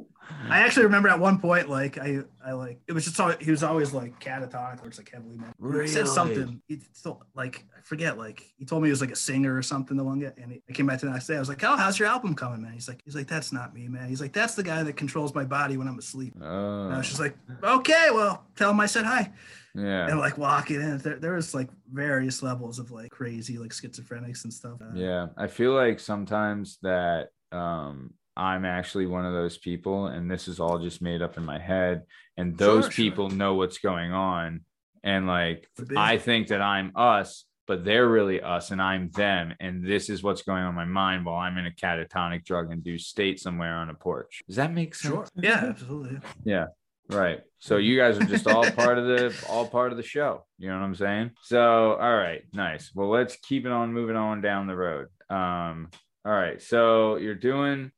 I 0.50 0.60
actually 0.60 0.84
remember 0.84 1.10
at 1.10 1.20
one 1.20 1.40
point, 1.40 1.70
like 1.70 1.98
I, 1.98 2.20
I 2.46 2.52
like 2.54 2.80
it 2.88 2.94
was 2.94 3.06
just 3.06 3.20
always, 3.20 3.38
he 3.40 3.52
was 3.52 3.64
always 3.64 3.94
like 3.94 4.20
catatonic, 4.20 4.84
or 4.84 4.88
it's 4.88 4.98
like 4.98 5.10
heavily 5.12 5.38
mental. 5.38 5.82
He 5.82 5.88
said 5.88 6.08
something. 6.08 6.62
He 6.68 6.82
still 6.94 7.24
like 7.34 7.64
I 7.78 7.82
forget. 7.82 8.18
Like 8.18 8.44
he 8.58 8.66
told 8.66 8.82
me 8.84 8.88
he 8.88 8.92
was 8.92 9.02
like 9.02 9.12
a 9.12 9.16
singer 9.16 9.56
or 9.56 9.62
something. 9.64 9.98
The 9.98 10.04
one 10.04 10.20
guy, 10.20 10.34
and 10.38 10.52
he, 10.52 10.62
I 10.70 10.74
came 10.74 10.86
back 10.86 11.00
to 11.00 11.06
the 11.06 11.12
next 11.12 11.28
day. 11.28 11.36
I 11.36 11.40
was 11.40 11.50
like, 11.50 11.64
"Oh, 11.64 11.76
how's 11.78 11.98
your 11.98 12.08
album 12.08 12.36
coming, 12.36 12.62
man?" 12.62 12.74
He's 12.74 12.88
like, 12.88 13.02
"He's 13.06 13.16
like, 13.16 13.28
that's 13.28 13.52
not 13.52 13.74
me, 13.74 13.88
man." 13.88 14.08
He's 14.08 14.22
like, 14.22 14.34
"That's 14.34 14.56
the 14.56 14.64
guy 14.64 14.84
that 14.84 14.98
controls 14.98 15.34
my 15.34 15.46
body 15.46 15.78
when 15.78 15.88
I'm 15.88 15.98
asleep." 15.98 16.34
And 16.36 16.44
I 16.44 16.96
Oh, 16.96 16.98
was 16.98 17.08
just 17.08 17.20
like, 17.20 17.36
"Okay, 17.64 18.08
well, 18.12 18.46
tell 18.56 18.70
him 18.72 18.80
I 18.80 18.86
said 18.86 19.06
hi." 19.06 19.32
yeah. 19.74 20.08
And 20.10 20.20
like 20.20 20.38
walking 20.38 20.78
in, 20.82 20.98
there, 21.00 21.18
there 21.20 21.34
was 21.34 21.54
like 21.54 21.70
various 21.92 22.42
levels 22.44 22.80
of 22.80 22.92
like 22.92 23.12
crazy 23.12 23.58
like 23.58 23.72
schizophrenics 23.72 24.44
and 24.44 24.54
stuff. 24.54 24.80
Uh, 24.82 24.94
Yeah, 24.94 25.28
I 25.38 25.48
feel 25.48 25.74
like 25.74 26.00
sometimes 26.00 26.78
that 26.82 27.30
um 27.52 28.14
I'm 28.38 28.66
actually 28.66 29.06
one 29.06 29.26
of 29.26 29.34
those 29.34 29.58
people 29.58 30.08
and 30.08 30.30
this 30.30 30.48
is 30.48 30.60
all 30.60 30.80
just 30.80 31.02
made 31.02 31.22
up 31.22 31.38
in 31.38 31.46
my 31.46 31.60
head 31.60 32.04
and 32.38 32.58
those 32.58 32.86
Sure, 32.86 32.92
sure. 32.92 33.04
people 33.06 33.30
know 33.30 33.54
what's 33.56 33.78
going 33.78 34.12
on 34.12 34.62
and 35.04 35.28
like 35.28 35.68
I 35.96 36.18
think 36.18 36.48
that 36.50 36.62
I'm 36.62 36.92
us 36.96 37.46
but 37.68 37.84
they're 37.84 38.08
really 38.08 38.42
us 38.42 38.72
and 38.72 38.82
I'm 38.82 39.10
them 39.12 39.54
and 39.60 39.84
this 39.84 40.10
is 40.10 40.22
what's 40.22 40.44
going 40.44 40.64
on 40.64 40.70
in 40.70 40.76
my 40.76 40.86
mind 40.86 41.26
while 41.26 41.38
I'm 41.38 41.58
in 41.58 41.66
a 41.66 41.72
catatonic 41.72 42.46
drug 42.46 42.72
induced 42.72 43.10
state 43.10 43.40
somewhere 43.40 43.76
on 43.76 43.90
a 43.90 43.94
porch. 43.94 44.44
Does 44.48 44.58
that 44.58 44.72
make 44.72 44.94
sense? 44.96 45.14
Sure. 45.14 45.26
Yeah, 45.36 45.66
absolutely. 45.70 46.20
Yeah. 46.44 46.66
Right. 47.10 47.42
So 47.60 47.78
you 47.78 47.98
guys 47.98 48.18
are 48.18 48.26
just 48.26 48.48
all 48.48 48.70
part 48.72 48.98
of 48.98 49.06
the 49.06 49.34
all 49.50 49.68
part 49.68 49.92
of 49.92 49.98
the 49.98 50.04
show. 50.04 50.46
You 50.58 50.70
know 50.70 50.76
what 50.80 50.86
I'm 50.86 50.96
saying? 50.96 51.32
So 51.44 51.94
all 51.94 52.16
right, 52.16 52.42
nice. 52.54 52.92
Well, 52.94 53.10
let's 53.10 53.36
keep 53.38 53.66
it 53.66 53.72
on 53.72 53.94
moving 53.94 54.16
on 54.16 54.42
down 54.42 54.68
the 54.68 54.76
road. 54.76 55.08
Um, 55.30 55.90
all 56.26 56.32
right. 56.32 56.62
So 56.62 57.18
you're 57.18 57.36
doing 57.36 57.92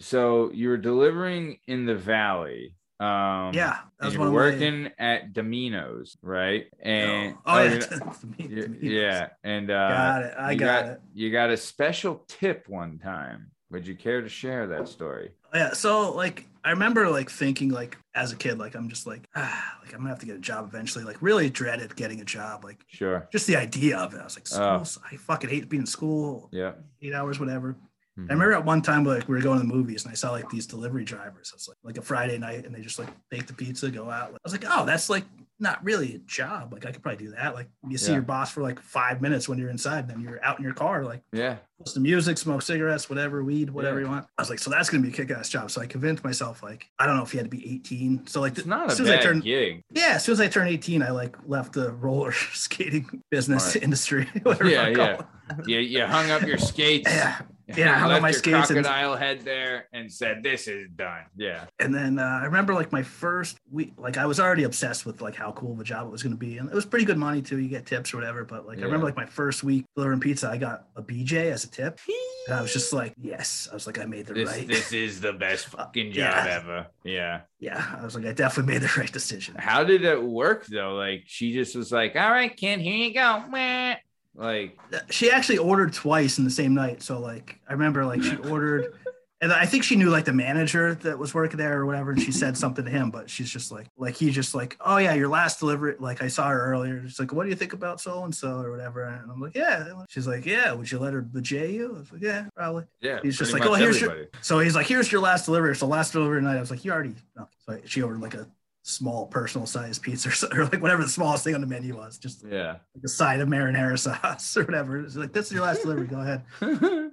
so 0.00 0.50
you 0.52 0.68
were 0.68 0.76
delivering 0.76 1.58
in 1.66 1.86
the 1.86 1.94
valley. 1.96 2.74
Um 3.00 3.52
Yeah, 3.54 3.78
that 3.78 3.84
and 4.00 4.04
was 4.06 4.14
you're 4.14 4.20
one 4.20 4.28
of 4.28 4.32
my- 4.34 4.36
working 4.40 4.90
at 4.98 5.32
Domino's, 5.32 6.16
right? 6.22 6.66
And 6.80 7.34
oh, 7.46 7.58
oh, 7.58 7.62
yeah, 7.62 7.70
you're- 8.38 8.68
to 8.68 8.78
yeah, 8.80 9.28
And 9.44 9.70
uh 9.70 9.88
got 9.88 10.22
it. 10.22 10.34
I 10.38 10.50
you 10.52 10.58
got, 10.58 10.86
it. 10.86 11.00
you 11.14 11.30
got 11.30 11.50
a 11.50 11.56
special 11.56 12.24
tip 12.28 12.68
one 12.68 12.98
time 12.98 13.50
Would 13.70 13.86
you 13.86 13.94
care 13.96 14.20
to 14.22 14.28
share 14.28 14.66
that 14.68 14.88
story? 14.88 15.30
Yeah, 15.54 15.72
so 15.74 16.12
like 16.14 16.46
I 16.64 16.70
remember 16.72 17.08
like 17.08 17.30
thinking 17.30 17.70
like 17.70 17.96
as 18.14 18.32
a 18.32 18.36
kid, 18.36 18.58
like 18.58 18.74
I'm 18.74 18.88
just 18.88 19.06
like 19.06 19.28
ah, 19.36 19.78
like 19.82 19.92
I'm 19.94 20.00
gonna 20.00 20.10
have 20.10 20.18
to 20.18 20.26
get 20.26 20.34
a 20.36 20.40
job 20.40 20.66
eventually. 20.66 21.04
Like 21.04 21.22
really 21.22 21.48
dreaded 21.50 21.94
getting 21.96 22.20
a 22.20 22.24
job. 22.24 22.64
Like 22.64 22.84
Sure. 22.88 23.28
just 23.32 23.46
the 23.46 23.56
idea 23.56 23.96
of 23.96 24.12
it. 24.12 24.20
I 24.20 24.24
was 24.24 24.36
like, 24.36 24.46
school, 24.48 24.82
Oh. 24.84 24.84
I 25.12 25.16
fucking 25.16 25.48
hate 25.50 25.68
being 25.68 25.82
in 25.82 25.86
school, 25.86 26.48
Yeah. 26.52 26.72
Eight 27.02 27.14
hours, 27.14 27.38
whatever. 27.40 27.76
Mhm. 28.18 28.30
I 28.30 28.32
remember 28.32 28.52
at 28.54 28.64
one 28.64 28.82
time 28.82 29.04
like 29.04 29.28
we 29.28 29.36
were 29.36 29.42
going 29.42 29.60
to 29.60 29.66
the 29.66 29.72
movies 29.72 30.04
and 30.04 30.12
I 30.12 30.14
saw 30.14 30.30
like 30.32 30.48
these 30.50 30.66
delivery 30.66 31.04
drivers. 31.04 31.52
It's 31.54 31.68
like 31.68 31.78
like 31.82 31.98
a 31.98 32.02
Friday 32.02 32.38
night 32.38 32.66
and 32.66 32.74
they 32.74 32.80
just 32.80 32.98
like 32.98 33.08
bake 33.30 33.46
the 33.46 33.52
pizza, 33.54 33.90
go 33.90 34.10
out. 34.10 34.30
I 34.30 34.38
was 34.44 34.52
like, 34.52 34.64
oh, 34.68 34.84
that's 34.84 35.08
like 35.08 35.24
not 35.60 35.82
really 35.84 36.14
a 36.14 36.18
job. 36.18 36.72
Like 36.72 36.86
I 36.86 36.92
could 36.92 37.02
probably 37.02 37.24
do 37.26 37.32
that. 37.32 37.54
Like 37.54 37.68
you 37.88 37.98
see 37.98 38.08
Yeah. 38.08 38.14
your 38.18 38.22
boss 38.22 38.52
for 38.52 38.62
like 38.62 38.80
five 38.80 39.20
minutes 39.20 39.48
when 39.48 39.58
you're 39.58 39.70
inside, 39.70 40.08
then 40.08 40.20
you're 40.20 40.42
out 40.44 40.58
in 40.58 40.64
your 40.64 40.72
car, 40.74 41.04
like 41.04 41.22
Yeah. 41.32 41.56
listen 41.80 42.02
to 42.02 42.08
music, 42.08 42.38
smoke 42.38 42.62
cigarettes, 42.62 43.10
whatever, 43.10 43.42
weed, 43.42 43.70
whatever 43.70 43.98
Yeah. 43.98 44.06
you 44.06 44.10
want. 44.12 44.26
I 44.38 44.42
was 44.42 44.50
like, 44.50 44.60
so 44.60 44.70
that's 44.70 44.88
gonna 44.88 45.02
be 45.02 45.08
a 45.08 45.12
kick-ass 45.12 45.48
job. 45.48 45.70
So 45.70 45.80
I 45.80 45.86
convinced 45.86 46.22
myself, 46.22 46.62
like, 46.62 46.86
I 46.98 47.06
don't 47.06 47.16
know 47.16 47.22
if 47.24 47.34
you 47.34 47.38
had 47.40 47.50
to 47.50 47.56
be 47.56 47.68
18. 47.74 48.26
So 48.26 48.40
like, 48.40 48.56
It's 48.56 48.66
not 48.66 48.86
as 48.86 48.92
a 48.92 48.96
soon 48.96 49.06
as 49.06 49.12
I 49.12 49.16
bad 49.16 49.22
turned, 49.24 49.42
gig. 49.42 49.82
yeah, 49.92 50.12
as 50.14 50.24
soon 50.24 50.34
as 50.34 50.40
I 50.40 50.46
turned 50.48 50.68
18, 50.70 51.02
I 51.02 51.10
like 51.10 51.36
left 51.46 51.72
the 51.72 51.92
roller 51.92 52.32
skating 52.54 53.22
business 53.30 53.72
Smart. 53.72 53.82
industry. 53.82 54.28
whatever 54.44 54.64
you 54.66 54.70
Yeah, 54.72 54.88
yeah. 54.88 55.22
You, 55.66 55.78
you 55.80 56.06
hung 56.06 56.30
up 56.30 56.42
your 56.42 56.58
skates. 56.58 57.10
yeah. 57.12 57.40
Yeah, 57.76 57.94
I 57.94 57.98
hung 57.98 58.12
up 58.12 58.22
my 58.22 58.30
skates 58.30 58.70
and- 58.70 58.82
crocodile 58.84 59.16
head 59.16 59.42
there 59.42 59.88
and 59.92 60.10
said, 60.10 60.42
"This 60.42 60.68
is 60.68 60.88
done." 60.96 61.24
Yeah. 61.36 61.64
And 61.78 61.94
then 61.94 62.18
uh, 62.18 62.40
I 62.42 62.44
remember 62.46 62.72
like 62.74 62.92
my 62.92 63.02
first 63.02 63.58
week, 63.70 63.92
like 63.98 64.16
I 64.16 64.24
was 64.26 64.40
already 64.40 64.62
obsessed 64.64 65.04
with 65.04 65.20
like 65.20 65.34
how 65.34 65.52
cool 65.52 65.72
of 65.74 65.80
a 65.80 65.84
job 65.84 66.06
it 66.06 66.10
was 66.10 66.22
going 66.22 66.32
to 66.32 66.38
be, 66.38 66.58
and 66.58 66.68
it 66.68 66.74
was 66.74 66.86
pretty 66.86 67.04
good 67.04 67.18
money 67.18 67.42
too. 67.42 67.58
You 67.58 67.68
get 67.68 67.84
tips 67.84 68.14
or 68.14 68.16
whatever. 68.16 68.44
But 68.44 68.66
like 68.66 68.78
I 68.78 68.82
remember 68.82 69.04
like 69.06 69.16
my 69.16 69.26
first 69.26 69.62
week 69.64 69.84
delivering 69.94 70.20
pizza, 70.20 70.48
I 70.48 70.56
got 70.56 70.86
a 70.96 71.02
BJ 71.02 71.52
as 71.52 71.64
a 71.64 71.68
tip, 71.70 72.00
and 72.46 72.56
I 72.56 72.62
was 72.62 72.72
just 72.72 72.92
like, 72.92 73.12
yes, 73.20 73.68
I 73.70 73.74
was 73.74 73.86
like, 73.86 73.98
I 73.98 74.04
made 74.06 74.26
the 74.26 74.34
This 74.34 74.48
right. 74.48 74.66
this 74.66 74.92
is 74.92 75.20
the 75.20 75.32
best 75.34 75.66
fucking 75.76 76.12
job 76.12 76.34
Yeah. 76.46 76.56
ever. 76.62 76.86
Yeah. 77.04 77.40
yeah, 77.60 77.96
I 77.98 78.04
was 78.04 78.14
like, 78.14 78.24
I 78.24 78.32
definitely 78.32 78.72
made 78.74 78.82
the 78.82 78.92
right 78.98 79.12
decision. 79.12 79.56
How 79.58 79.84
did 79.84 80.04
it 80.04 80.22
work 80.22 80.64
though? 80.66 80.94
Like 80.94 81.24
she 81.26 81.52
just 81.52 81.76
was 81.76 81.92
like, 81.92 82.16
"All 82.16 82.30
right, 82.30 82.56
kid, 82.56 82.80
here 82.80 82.94
you 82.96 83.12
go." 83.12 83.44
Meh. 83.50 83.96
Like, 84.34 84.78
She 85.10 85.30
actually 85.30 85.58
ordered 85.58 85.92
twice 85.92 86.38
in 86.38 86.44
the 86.44 86.50
same 86.50 86.74
night. 86.74 87.02
So 87.02 87.18
like 87.18 87.58
I 87.68 87.72
remember 87.72 88.04
like 88.04 88.22
she 88.22 88.36
ordered. 88.50 88.94
And 89.40 89.52
I 89.52 89.66
think 89.66 89.84
she 89.84 89.94
knew 89.94 90.10
like 90.10 90.24
the 90.24 90.32
manager 90.32 90.96
that 90.96 91.16
was 91.16 91.32
working 91.32 91.58
there 91.58 91.78
or 91.78 91.86
whatever, 91.86 92.10
and 92.10 92.20
she 92.20 92.32
said 92.32 92.56
something 92.56 92.84
to 92.84 92.90
him. 92.90 93.12
But 93.12 93.30
she's 93.30 93.48
just 93.48 93.70
like, 93.70 93.86
like 93.96 94.16
he 94.16 94.32
just 94.32 94.52
like, 94.52 94.76
oh 94.80 94.96
yeah, 94.96 95.14
your 95.14 95.28
last 95.28 95.60
delivery. 95.60 95.94
Like 96.00 96.20
I 96.20 96.26
saw 96.26 96.48
her 96.48 96.60
earlier. 96.72 97.02
She's 97.04 97.20
like, 97.20 97.32
what 97.32 97.44
do 97.44 97.48
you 97.50 97.54
think 97.54 97.72
about 97.72 98.00
so 98.00 98.24
and 98.24 98.34
so 98.34 98.58
or 98.58 98.72
whatever? 98.72 99.04
And 99.04 99.30
I'm 99.30 99.40
like, 99.40 99.54
yeah. 99.54 99.92
She's 100.08 100.26
like, 100.26 100.44
yeah. 100.44 100.72
Would 100.72 100.90
you 100.90 100.98
let 100.98 101.12
her 101.14 101.22
bejay 101.22 101.72
you? 101.72 101.94
I 101.94 101.98
was 102.00 102.10
like, 102.12 102.20
yeah, 102.20 102.46
probably. 102.56 102.86
yeah, 103.00 103.20
He's 103.22 103.38
just 103.38 103.52
like, 103.52 103.64
"Oh, 103.64 103.74
here's 103.74 104.00
your- 104.00 104.26
So 104.40 104.58
he's 104.58 104.74
like, 104.74 104.88
here's 104.88 105.12
your 105.12 105.20
last 105.20 105.44
delivery. 105.44 105.76
So 105.76 105.86
last 105.86 106.10
delivery 106.14 106.42
night, 106.42 106.56
I 106.56 106.60
was 106.60 106.72
like, 106.72 106.84
you 106.84 106.90
already. 106.90 107.14
No. 107.36 107.46
So 107.64 107.78
she 107.84 108.02
ordered 108.02 108.20
like 108.20 108.34
a 108.34 108.48
small 108.88 109.26
personal 109.26 109.66
size 109.66 109.98
pizza 109.98 110.30
or, 110.52 110.60
or 110.60 110.64
like 110.64 110.80
whatever 110.82 111.02
the 111.02 111.08
smallest 111.08 111.44
thing 111.44 111.54
on 111.54 111.60
the 111.60 111.66
menu 111.66 111.96
was, 111.96 112.18
just 112.18 112.44
Yeah. 112.48 112.76
like 112.94 113.04
a 113.04 113.08
side 113.08 113.40
of 113.40 113.48
marinara 113.48 113.98
sauce 114.24 114.56
or 114.56 114.64
whatever. 114.64 114.98
It's 115.00 115.16
like, 115.16 115.32
this 115.32 115.46
is 115.46 115.52
your 115.52 115.62
last 115.62 115.82
delivery. 115.82 116.06
Go 116.06 116.20
ahead. 116.20 116.44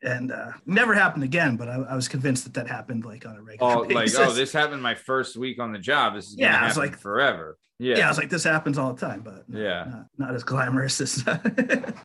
And 0.00 0.30
uh, 0.30 0.52
never 0.64 0.94
happened 0.94 1.24
again, 1.24 1.56
but 1.56 1.68
I, 1.68 1.74
I 1.74 1.96
was 1.96 2.06
convinced 2.06 2.44
that 2.44 2.54
that 2.54 2.68
happened 2.68 3.04
like 3.04 3.26
on 3.26 3.34
a 3.34 3.42
regular 3.42 3.72
oh, 3.72 3.80
like, 3.80 4.08
oh, 4.16 4.30
this 4.32 4.52
happened 4.52 4.80
my 4.80 4.94
first 4.94 5.36
week 5.36 5.58
on 5.58 5.72
the 5.72 5.78
job. 5.80 6.14
This 6.14 6.28
is 6.28 6.36
Yeah, 6.38 6.56
I 6.62 6.66
was 6.66 6.76
like- 6.76 6.96
forever. 6.96 7.58
Yeah. 7.80 7.96
yeah. 7.98 8.06
I 8.06 8.08
was 8.08 8.16
like, 8.18 8.30
this 8.30 8.44
happens 8.44 8.78
all 8.78 8.92
the 8.92 9.00
time, 9.04 9.22
but 9.22 9.44
Yeah. 9.48 9.86
not, 9.88 10.06
not 10.18 10.34
as 10.36 10.44
glamorous 10.44 11.00
as 11.00 11.24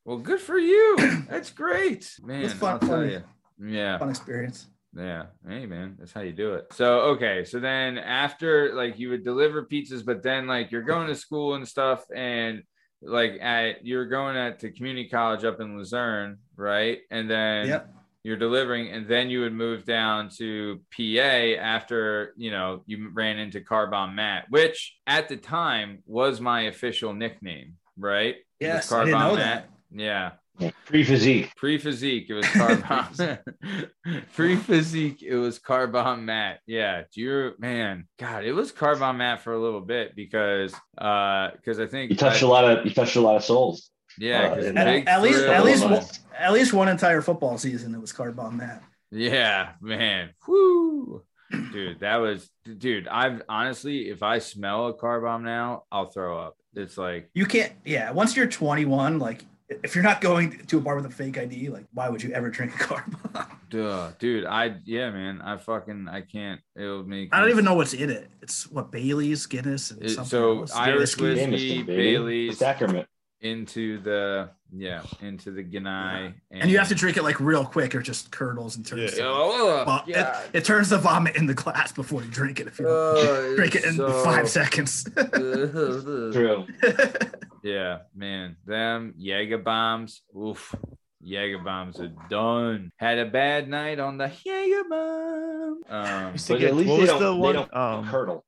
Well, 0.05 0.17
good 0.17 0.39
for 0.39 0.57
you. 0.57 0.97
That's 1.29 1.51
great, 1.51 2.11
man. 2.23 2.43
It's 2.45 2.53
fun 2.55 2.79
I'll 2.81 2.87
tell 2.89 3.05
you. 3.05 3.21
Yeah. 3.63 3.99
fun 3.99 4.09
experience. 4.09 4.65
Yeah. 4.95 5.23
Hey, 5.47 5.65
man, 5.65 5.95
that's 5.97 6.11
how 6.11 6.21
you 6.21 6.33
do 6.33 6.53
it. 6.53 6.67
So, 6.71 6.99
okay. 7.15 7.45
So 7.45 7.59
then 7.59 7.97
after, 7.97 8.73
like, 8.75 8.99
you 8.99 9.09
would 9.09 9.23
deliver 9.23 9.65
pizzas, 9.65 10.05
but 10.05 10.21
then, 10.21 10.45
like, 10.47 10.71
you're 10.71 10.83
going 10.83 11.07
to 11.07 11.15
school 11.15 11.55
and 11.55 11.67
stuff, 11.67 12.05
and 12.13 12.63
like, 13.01 13.33
at 13.41 13.85
you're 13.85 14.05
going 14.05 14.37
at 14.37 14.59
the 14.59 14.71
community 14.71 15.09
college 15.09 15.43
up 15.43 15.59
in 15.59 15.77
Luzerne, 15.77 16.37
right? 16.55 16.99
And 17.11 17.29
then 17.29 17.67
Yep. 17.67 17.93
you're 18.23 18.37
delivering, 18.37 18.89
and 18.89 19.07
then 19.07 19.29
you 19.29 19.41
would 19.41 19.53
move 19.53 19.83
down 19.83 20.29
to 20.37 20.79
PA 20.95 21.55
after, 21.59 22.33
you 22.37 22.51
know, 22.51 22.83
you 22.85 23.09
ran 23.11 23.39
into 23.39 23.61
Car 23.61 23.87
Bomb 23.87 24.15
Matt, 24.15 24.45
which 24.49 24.95
at 25.07 25.27
the 25.27 25.37
time 25.37 26.03
was 26.05 26.39
my 26.39 26.61
official 26.61 27.13
nickname, 27.13 27.73
right? 27.97 28.35
Yes, 28.59 28.91
I 28.91 29.05
didn't 29.05 29.19
know 29.19 29.35
Matt. 29.35 29.37
that. 29.37 29.69
Yeah. 29.99 30.31
Pre 30.85 31.03
physique. 31.03 31.51
Pre 31.55 31.77
physique, 31.77 32.29
it 32.29 32.33
was 32.33 32.47
car 32.47 32.75
bomb. 32.77 33.07
Pre 34.35 34.55
physique, 34.55 35.23
it 35.23 35.35
was 35.35 35.57
car 35.59 35.87
bomb 35.87 36.25
Matt. 36.25 36.59
Yeah, 36.67 37.03
do 37.13 37.21
you 37.21 37.51
man? 37.57 38.07
God, 38.19 38.43
it 38.45 38.53
was 38.53 38.71
car 38.71 38.95
bomb 38.95 39.17
Matt 39.17 39.41
for 39.41 39.53
a 39.53 39.59
little 39.59 39.81
bit 39.81 40.15
because 40.15 40.73
uh 40.97 41.51
because 41.51 41.79
I 41.79 41.87
think 41.87 42.11
You 42.11 42.17
touched 42.17 42.43
I- 42.43 42.45
a 42.45 42.49
lot 42.49 42.65
of 42.65 42.85
you 42.85 42.91
touched 42.93 43.15
a 43.15 43.21
lot 43.21 43.35
of 43.35 43.43
souls. 43.43 43.89
yeah, 44.17 44.43
uh, 44.51 44.55
'cause 44.55 44.65
and 44.65 44.77
At, 44.77 45.07
at 45.07 45.21
least, 45.23 45.39
at 45.43 45.63
least, 45.65 45.83
one, 45.83 46.01
at 46.37 46.53
least 46.53 46.73
one 46.73 46.87
entire 46.87 47.21
football 47.21 47.57
season, 47.57 47.95
it 47.95 48.01
was 48.01 48.11
card 48.11 48.35
bomb 48.35 48.57
Matt. 48.57 48.83
yeah, 49.11 49.71
man, 49.81 50.29
whoo, 50.47 51.23
dude, 51.71 51.99
that 52.01 52.17
was 52.17 52.49
dude. 52.77 53.07
I've 53.07 53.41
honestly, 53.49 54.09
if 54.09 54.21
I 54.21 54.37
smell 54.39 54.87
a 54.87 54.93
car 54.93 55.19
bomb 55.19 55.43
now, 55.43 55.83
I'll 55.91 56.07
throw 56.11 56.37
up. 56.39 56.57
It's 56.75 56.97
like 56.97 57.29
You 57.33 57.45
can't, 57.45 57.73
yeah. 57.85 58.11
Once 58.11 58.35
you're 58.35 58.47
21, 58.47 59.17
like 59.19 59.43
if 59.69 59.95
you're 59.95 60.03
not 60.03 60.21
going 60.21 60.65
to 60.67 60.77
a 60.77 60.81
bar 60.81 60.95
with 60.95 61.05
a 61.05 61.09
fake 61.09 61.37
ID, 61.37 61.69
like 61.69 61.85
why 61.93 62.09
would 62.09 62.21
you 62.21 62.31
ever 62.33 62.49
drink 62.49 62.75
a 62.75 62.77
card 62.77 63.03
bomb? 63.33 63.59
duh, 63.69 64.11
dude. 64.19 64.45
I 64.45 64.75
yeah, 64.85 65.09
man. 65.11 65.41
I 65.41 65.57
fucking 65.57 66.07
I 66.07 66.21
can't. 66.21 66.61
It'll 66.75 67.03
make. 67.03 67.29
I 67.33 67.39
don't 67.39 67.49
even 67.49 67.65
know 67.65 67.75
what's 67.75 67.93
in 67.93 68.09
it. 68.09 68.29
It's 68.41 68.69
what 68.69 68.91
Bailey's, 68.91 69.45
Guinness, 69.45 69.91
and 69.91 70.03
It- 70.03 70.09
something 70.09 70.29
so 70.29 70.59
else. 70.61 70.73
Irish 70.75 71.17
whiskey, 71.17 71.35
Jameson, 71.35 71.85
baby. 71.85 71.95
Bailey's. 71.95 72.51
The 72.59 72.65
sacrament. 72.65 73.07
into 73.41 73.99
the 74.01 74.49
yeah 74.75 75.03
into 75.21 75.51
the 75.51 75.63
Ganai 75.63 76.33
and 76.49 76.69
you 76.71 76.77
have 76.79 76.87
to 76.89 76.95
drink 76.95 77.15
it 77.17 77.23
like 77.23 77.39
real 77.39 77.63
quick, 77.63 77.93
or 77.93 78.01
just 78.01 78.31
curdles 78.31 78.75
and 78.75 78.85
turns. 78.85 79.17
Yeah. 79.17 79.25
oh, 79.27 79.83
Vo- 79.85 80.11
it, 80.11 80.27
it 80.53 80.65
turns 80.65 80.89
the 80.89 80.97
vomit 80.97 81.35
in 81.35 81.45
the 81.45 81.53
glass 81.53 81.91
before 81.91 82.23
you 82.23 82.29
drink 82.31 82.59
it. 82.59 82.67
If 82.67 82.79
you 82.79 82.85
don't 82.85 82.93
Oh, 82.95 83.53
drink 83.55 83.75
it 83.75 83.83
in 83.85 83.93
so- 83.95 84.23
five 84.23 84.49
seconds. 84.49 85.03
True. 86.33 86.65
yeah 87.63 87.99
man 88.15 88.55
them 88.65 89.13
Jaeger 89.17 89.59
bombs 89.59 90.21
oof 90.37 90.73
Jaeger 91.21 91.59
bombs 91.59 91.99
are 91.99 92.11
done 92.29 92.91
had 92.97 93.17
a 93.19 93.25
bad 93.25 93.69
night 93.69 93.99
on 93.99 94.17
the 94.17 94.29
Jaeger 94.43 94.83
bomb 94.89 95.81
um 95.89 96.31
used 96.33 96.47
But 96.49 96.61
at 96.63 96.75
least 96.75 96.89
what 96.89 96.99
they 96.99 97.05
don't, 97.05 97.19
the 97.21 97.31
they 97.33 97.37
one 97.39 97.55
don't 97.55 97.75
um, 97.75 98.07
curdle. 98.09 98.45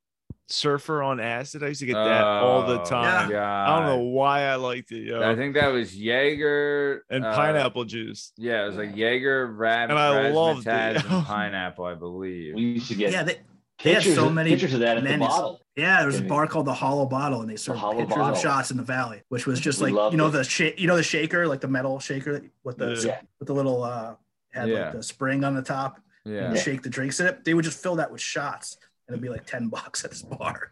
Surfer 0.47 1.01
on 1.01 1.19
acid? 1.19 1.63
I 1.63 1.67
used 1.67 1.79
to 1.79 1.85
get 1.85 1.93
that 1.95 2.23
all 2.23 2.65
the 2.67 2.81
oh, 2.81 2.85
time. 2.85 3.29
God. 3.31 3.39
I 3.69 3.79
don't 3.79 3.85
know 3.87 4.03
why 4.05 4.41
I 4.43 4.55
liked 4.55 4.91
it, 4.91 5.03
yo. 5.03 5.21
I 5.21 5.35
think 5.35 5.55
that 5.55 5.67
was 5.69 5.95
Jaeger 5.95 7.03
and 7.09 7.25
uh, 7.25 7.35
pineapple 7.35 7.85
juice. 7.85 8.31
yeah 8.37 8.63
it 8.63 8.67
was 8.67 8.75
like 8.75 8.95
Jaeger 8.95 9.47
rab 9.47 9.89
And 9.89 9.99
I 9.99 10.29
loved 10.29 10.67
it. 10.67 10.69
and 10.69 11.03
pineapple 11.25 11.85
I 11.85 11.95
believe 11.95 12.55
We 12.55 12.61
used 12.61 12.87
to 12.89 12.95
get 12.95 13.11
yeah, 13.11 13.23
they, 13.23 13.39
they 13.83 13.93
had 13.93 14.03
so 14.03 14.29
many 14.29 14.51
pictures 14.51 14.73
of 14.73 14.79
that 14.81 14.97
at 14.97 15.03
the 15.03 15.17
bottle. 15.17 15.61
Yeah, 15.75 15.97
there 15.97 16.07
was 16.07 16.19
a 16.19 16.23
bar 16.23 16.47
called 16.47 16.65
the 16.67 16.73
Hollow 16.73 17.05
Bottle, 17.05 17.41
and 17.41 17.49
they 17.49 17.57
served 17.57 17.79
Hollow 17.79 17.97
pictures 17.97 18.15
Bottle. 18.15 18.35
of 18.35 18.41
shots 18.41 18.71
in 18.71 18.77
the 18.77 18.83
valley, 18.83 19.21
which 19.27 19.45
was 19.45 19.59
just 19.59 19.81
We 19.81 19.91
like 19.91 20.11
you 20.13 20.17
know 20.17 20.27
it. 20.27 20.31
the 20.31 20.43
sh- 20.45 20.71
you 20.77 20.87
know 20.87 20.95
the 20.95 21.03
shaker, 21.03 21.45
like 21.47 21.59
the 21.59 21.67
metal 21.67 21.99
shaker 21.99 22.41
with 22.63 22.77
the 22.77 22.93
Yeah. 23.05 23.19
with 23.39 23.47
the 23.47 23.53
little 23.53 23.83
uh 23.83 24.15
had 24.53 24.69
Yeah. 24.69 24.83
like 24.85 24.91
the 24.93 25.03
spring 25.03 25.43
on 25.43 25.53
the 25.53 25.61
top, 25.61 25.99
yeah 26.23 26.45
and 26.45 26.55
you 26.55 26.61
shake 26.61 26.81
the 26.83 26.89
drinks 26.89 27.19
in 27.19 27.27
it. 27.27 27.43
They 27.43 27.53
would 27.53 27.65
just 27.65 27.83
fill 27.83 27.97
that 27.97 28.09
with 28.09 28.21
shots, 28.21 28.77
and 29.07 29.13
it'd 29.15 29.21
be 29.21 29.29
like 29.29 29.45
ten 29.45 29.67
bucks 29.75 30.03
at 30.03 30.11
this 30.11 30.23
bar, 30.23 30.71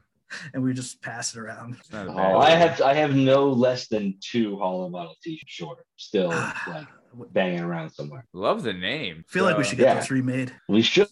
and 0.53 0.63
we 0.63 0.73
just 0.73 1.01
pass 1.01 1.35
it 1.35 1.39
around. 1.39 1.75
It's 1.79 1.91
not 1.91 2.07
a 2.07 2.11
Oh, 2.11 2.39
I 2.39 2.51
have 2.51 2.81
I 2.81 2.93
have 2.93 3.15
no 3.15 3.49
less 3.49 3.87
than 3.87 4.17
two 4.21 4.57
hollow 4.57 4.89
bottle 4.89 5.15
t-shirts 5.23 5.51
short, 5.51 5.79
still 5.97 6.29
like 6.67 6.87
banging 7.31 7.59
around 7.61 7.91
somewhere. 7.91 8.25
love 8.33 8.63
the 8.63 8.73
name 8.73 9.23
feel 9.27 9.43
like 9.45 9.57
we 9.57 9.63
should 9.63 9.77
get 9.77 9.85
Yeah. 9.87 9.95
those 9.95 10.09
remade. 10.11 10.51
We 10.67 10.81
should. 10.81 11.07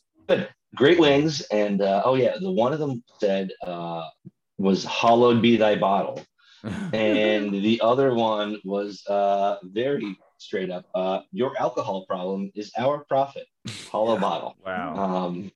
Great 0.75 0.99
wings, 0.99 1.41
and 1.51 1.81
uh, 1.81 2.01
oh 2.05 2.15
yeah, 2.15 2.37
the 2.39 2.49
one 2.51 2.71
of 2.71 2.79
them 2.79 3.03
said 3.19 3.51
uh, 3.65 4.07
was 4.57 4.85
"Hollowed 4.85 5.41
be 5.41 5.57
thy 5.57 5.75
bottle," 5.75 6.23
and 6.93 7.51
the 7.53 7.81
other 7.83 8.13
one 8.15 8.57
was 8.63 9.05
uh, 9.07 9.57
very 9.63 10.17
straight 10.37 10.71
up. 10.71 10.85
Uh, 10.95 11.19
Your 11.33 11.51
alcohol 11.59 12.05
problem 12.05 12.51
is 12.55 12.71
our 12.79 13.03
profit. 13.03 13.45
Hollow 13.91 14.13
Yeah. 14.15 14.21
bottle. 14.21 14.55
wow 14.65 14.95
Um, 14.95 15.51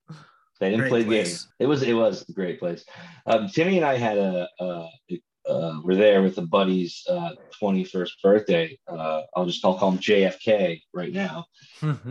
they 0.60 0.70
didn't 0.70 0.82
Great 0.82 0.89
play 0.89 0.99
the 1.03 1.10
game. 1.10 1.24
place. 1.24 1.47
It 1.60 1.66
was 1.68 1.84
it 1.84 1.93
was 1.93 2.28
a 2.30 2.32
great 2.34 2.60
place. 2.60 2.86
Um, 3.26 3.47
Timmy 3.49 3.78
and 3.78 3.86
I 3.86 3.97
had 3.97 4.18
a, 4.18 4.47
a, 4.60 4.88
uh, 5.49 5.80
we're 5.84 5.95
there 5.95 6.22
with 6.24 6.38
a 6.38 6.41
buddy's 6.41 7.03
uh, 7.10 7.32
21st 7.62 8.12
birthday. 8.24 8.80
Uh, 8.88 9.22
I'll 9.36 9.45
just 9.45 9.64
I'll 9.66 9.78
call 9.78 9.91
him 9.91 9.99
JFK 9.99 10.82
right 10.93 11.14
now, 11.14 11.45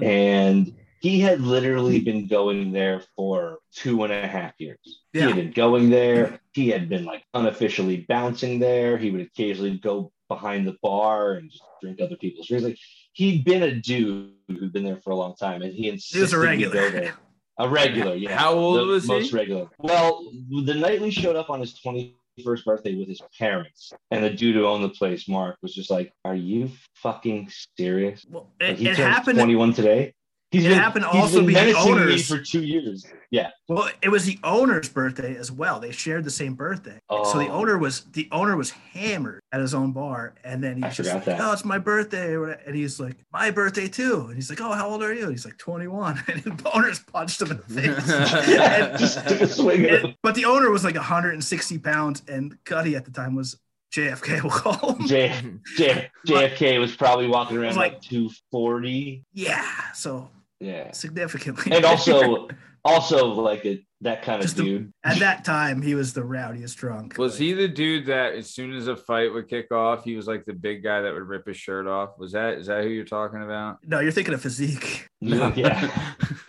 and 0.03 0.75
he 1.01 1.21
had 1.21 1.41
literally 1.41 2.01
been 2.01 2.27
going 2.27 2.73
there 2.73 3.03
for 3.17 3.59
two 3.75 4.05
and 4.05 4.13
a 4.13 4.27
half 4.27 4.53
years. 4.59 5.01
He 5.13 5.21
had 5.21 5.35
been 5.37 5.53
going 5.53 5.91
there. 5.91 6.41
He 6.53 6.69
had 6.69 6.89
been 6.89 7.05
like 7.05 7.25
unofficially 7.35 8.07
bouncing 8.09 8.59
there. 8.59 8.97
He 8.97 9.11
would 9.11 9.21
occasionally 9.21 9.79
go 9.79 10.13
behind 10.29 10.67
the 10.67 10.77
bar 10.83 11.33
and 11.35 11.51
just 11.51 11.63
drink 11.83 12.01
other 12.01 12.17
people's 12.17 12.47
drinks. 12.49 12.65
Like 12.65 12.79
he'd 13.13 13.45
been 13.45 13.65
a 13.65 13.75
dude 13.75 14.33
who'd 14.49 14.73
been 14.73 14.85
there 14.85 15.01
for 15.03 15.11
a 15.11 15.17
long 15.17 15.35
time, 15.37 15.63
and 15.63 15.73
he 15.75 15.89
insisted 15.89 16.17
He 16.17 16.23
was 16.23 16.33
a 16.33 16.39
we 16.39 16.47
regular. 16.47 16.75
go 16.75 16.91
there. 16.91 17.15
A 17.59 17.69
regular, 17.69 18.15
yeah. 18.15 18.37
How 18.37 18.53
old 18.55 18.79
the 18.81 18.85
was 18.85 19.05
he? 19.05 19.09
most 19.09 19.33
regular. 19.33 19.69
Well, 19.79 20.25
the 20.65 20.75
night 20.75 21.01
we 21.01 21.11
showed 21.11 21.37
up 21.37 21.51
on 21.51 21.61
his 21.61 21.79
21st 21.85 22.65
birthday 22.65 22.97
with 22.97 23.07
his 23.09 23.21
parents, 23.39 23.93
and 24.11 24.25
the 24.25 24.31
dude 24.31 24.57
who 24.57 24.67
owned 24.67 24.83
the 24.83 24.89
place, 24.89 25.29
Mark, 25.29 25.57
was 25.63 25.73
just 25.75 25.91
like, 25.91 26.13
"Are 26.25 26.35
you 26.35 26.71
fucking 26.97 27.51
serious?" 27.79 28.25
Well, 28.29 28.51
Like, 28.61 28.71
it, 28.71 28.79
he 28.79 28.85
it 28.89 28.97
turns 28.97 28.99
happened. 29.15 29.39
21 29.39 29.73
today. 29.73 30.15
He's 30.55 30.65
It 30.65 30.69
been, 30.69 30.79
happened 30.79 31.05
he's 31.07 31.21
also 31.23 31.37
been 31.39 31.47
being 31.47 31.55
menacing 31.67 31.85
me 31.97 32.01
owners. 32.03 32.29
for 32.29 32.39
two 32.39 32.63
years. 32.63 33.05
Yeah. 33.31 33.51
Well, 33.69 33.89
it 34.03 34.09
was 34.09 34.25
the 34.25 34.39
owner's 34.45 34.89
birthday 34.89 35.37
as 35.37 35.51
well. 35.51 35.81
They 35.81 35.91
shared 35.91 36.23
the 36.25 36.31
same 36.31 36.55
birthday. 36.55 36.99
So 37.11 37.39
the 37.39 37.49
Oh. 37.49 37.61
owner 37.61 37.77
was 37.79 38.03
the 38.13 38.29
owner 38.31 38.57
was 38.57 38.71
hammered 38.71 39.41
at 39.53 39.61
his 39.61 39.75
own 39.75 39.91
bar, 39.93 40.35
and 40.45 40.63
then 40.63 40.85
I 40.85 40.89
he's 40.89 40.99
just 40.99 41.13
like, 41.13 41.25
that. 41.25 41.41
"Oh, 41.41 41.53
it's 41.53 41.65
my 41.65 41.79
birthday," 41.79 42.35
and 42.37 42.75
he's 42.77 43.01
like, 43.01 43.17
"My 43.33 43.51
birthday 43.51 43.89
too." 43.89 44.27
And 44.29 44.35
he's 44.37 44.49
like, 44.51 44.61
"Oh, 44.61 44.73
how 44.73 44.89
old 44.89 45.03
are 45.03 45.13
you?" 45.13 45.23
And 45.25 45.33
he's 45.33 45.45
like, 45.45 45.59
"21." 45.59 46.23
And 46.29 46.43
the 46.45 46.71
owner's 46.73 47.01
punched 47.01 47.43
him 47.43 47.51
in 47.51 47.57
the 47.67 47.81
face. 47.83 48.11
And- 48.49 48.99
just 48.99 49.27
took 49.27 49.41
a 49.41 49.49
swing 49.49 49.87
and- 49.87 50.15
but 50.23 50.35
the 50.37 50.45
owner 50.45 50.71
was 50.71 50.85
like 50.85 50.95
160 50.95 51.79
pounds, 51.79 52.23
and 52.29 52.57
Cuddy 52.65 52.95
at 52.95 53.05
the 53.05 53.11
time 53.11 53.35
was 53.35 53.59
JFK. 53.93 54.43
We'll 54.43 54.51
call 54.53 54.95
him. 54.95 55.07
J, 55.09 55.33
J, 55.77 56.11
JFK 56.27 56.79
was 56.81 56.95
probably 56.97 57.27
walking 57.29 57.57
around 57.57 57.69
was 57.69 57.77
like, 57.77 57.95
like- 57.95 58.03
240. 58.03 59.25
Yeah, 59.33 59.65
so 59.93 60.31
Yeah. 60.65 60.93
significantly. 60.93 61.73
And 61.73 61.85
also, 61.85 62.49
also 62.85 63.27
like 63.29 63.65
a, 63.67 63.85
that 64.01 64.23
kind 64.23 64.37
of 64.37 64.43
Just 64.43 64.59
a- 64.59 64.63
dude. 64.63 64.93
at 65.05 65.19
that 65.21 65.45
time, 65.45 65.81
he 65.83 65.95
was 65.95 66.13
the 66.13 66.23
rowdiest 66.25 66.77
drunk. 66.77 67.17
Was 67.19 67.33
Like, 67.35 67.41
he 67.41 67.53
the 67.55 67.69
dude 67.69 68.07
that 68.07 68.35
as 68.35 68.51
soon 68.55 68.75
as 68.75 68.87
a 68.89 68.97
fight 68.97 69.33
would 69.33 69.49
kick 69.49 69.73
off, 69.73 70.05
he 70.05 70.17
was 70.17 70.27
like 70.27 70.45
the 70.45 70.53
big 70.53 70.83
guy 70.83 71.01
that 71.03 71.13
would 71.13 71.23
rip 71.23 71.47
his 71.47 71.57
shirt 71.57 71.87
off? 71.87 72.19
Was 72.19 72.33
that 72.33 72.59
is 72.59 72.67
that 72.67 72.83
who 72.85 72.91
you're 72.91 73.05
talking 73.05 73.43
about? 73.43 73.79
No, 73.87 74.01
you're 74.01 74.13
thinking 74.13 74.35
of 74.35 74.43
physique. 74.43 75.09
No, 75.21 75.53
yeah. 75.57 76.13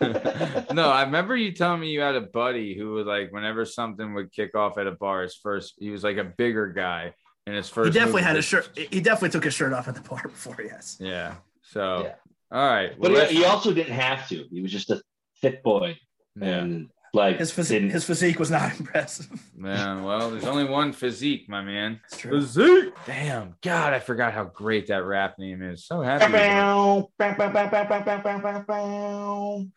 no, 0.72 0.90
I 0.90 1.02
remember 1.04 1.36
you 1.36 1.52
telling 1.52 1.80
me 1.80 1.88
you 1.90 2.00
had 2.00 2.14
a 2.16 2.20
buddy 2.20 2.76
who 2.76 2.90
was 2.92 3.06
like, 3.06 3.32
whenever 3.32 3.64
something 3.64 4.14
would 4.14 4.32
kick 4.32 4.54
off 4.54 4.76
at 4.78 4.86
a 4.86 4.92
bar, 4.92 5.22
his 5.22 5.34
first, 5.34 5.74
he 5.78 5.90
was 5.90 6.04
like 6.04 6.18
a 6.18 6.24
bigger 6.24 6.68
guy, 6.68 7.14
and 7.46 7.56
his 7.56 7.68
first. 7.68 7.88
He 7.92 7.98
definitely 7.98 8.22
move 8.22 8.28
had 8.28 8.36
a 8.36 8.42
shirt. 8.42 8.76
He 8.76 9.00
definitely 9.00 9.30
took 9.30 9.44
his 9.44 9.54
shirt 9.54 9.72
off 9.72 9.88
at 9.88 9.94
the 9.94 10.02
bar 10.02 10.20
before. 10.24 10.56
Yes. 10.62 10.96
Yeah. 11.00 11.36
So, 11.62 12.02
Yeah. 12.04 12.14
All 12.56 12.66
right. 12.68 12.92
But 12.98 13.30
he, 13.30 13.38
he 13.38 13.44
also 13.44 13.72
didn't 13.74 13.92
have 13.94 14.28
to. 14.30 14.44
He 14.50 14.62
was 14.62 14.72
just 14.72 14.90
a 14.90 15.00
thick 15.42 15.62
boy. 15.62 15.98
yeah. 16.40 16.46
And 16.60 16.88
like, 17.14 17.38
His 17.38 17.50
physique. 17.50 17.80
didn't- 17.80 17.92
His 17.92 18.04
physique 18.04 18.38
was 18.38 18.50
not 18.50 18.78
impressive. 18.80 19.28
Man, 19.56 20.02
well, 20.04 20.30
there's 20.30 20.44
only 20.44 20.64
one 20.64 20.92
physique, 20.92 21.48
my 21.48 21.62
man. 21.62 22.00
It's 22.04 22.16
true. 22.18 22.40
Physique. 22.40 22.92
Damn. 23.06 23.54
God, 23.62 23.94
I 23.94 24.00
forgot 24.00 24.34
how 24.34 24.44
great 24.44 24.88
that 24.88 25.04
rap 25.04 25.38
name 25.38 25.62
is. 25.62 25.86
So 25.86 26.02
happy. 26.02 26.24
about 26.26 26.34
it. 26.34 26.40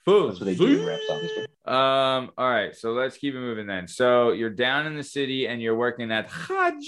That's 0.05 0.39
what 0.39 0.45
they 0.45 0.55
do 0.55 0.79
in 0.81 0.85
rap 0.85 0.99
songs. 1.07 1.29
Um, 1.65 2.31
all 2.37 2.49
right, 2.49 2.75
so 2.75 2.93
let's 2.93 3.17
keep 3.17 3.35
it 3.35 3.39
moving 3.39 3.67
then. 3.67 3.87
So 3.87 4.31
you're 4.31 4.49
down 4.49 4.87
in 4.87 4.95
the 4.97 5.03
city 5.03 5.47
and 5.47 5.61
you're 5.61 5.75
working 5.77 6.11
at 6.11 6.27
Jajentos 6.29 6.81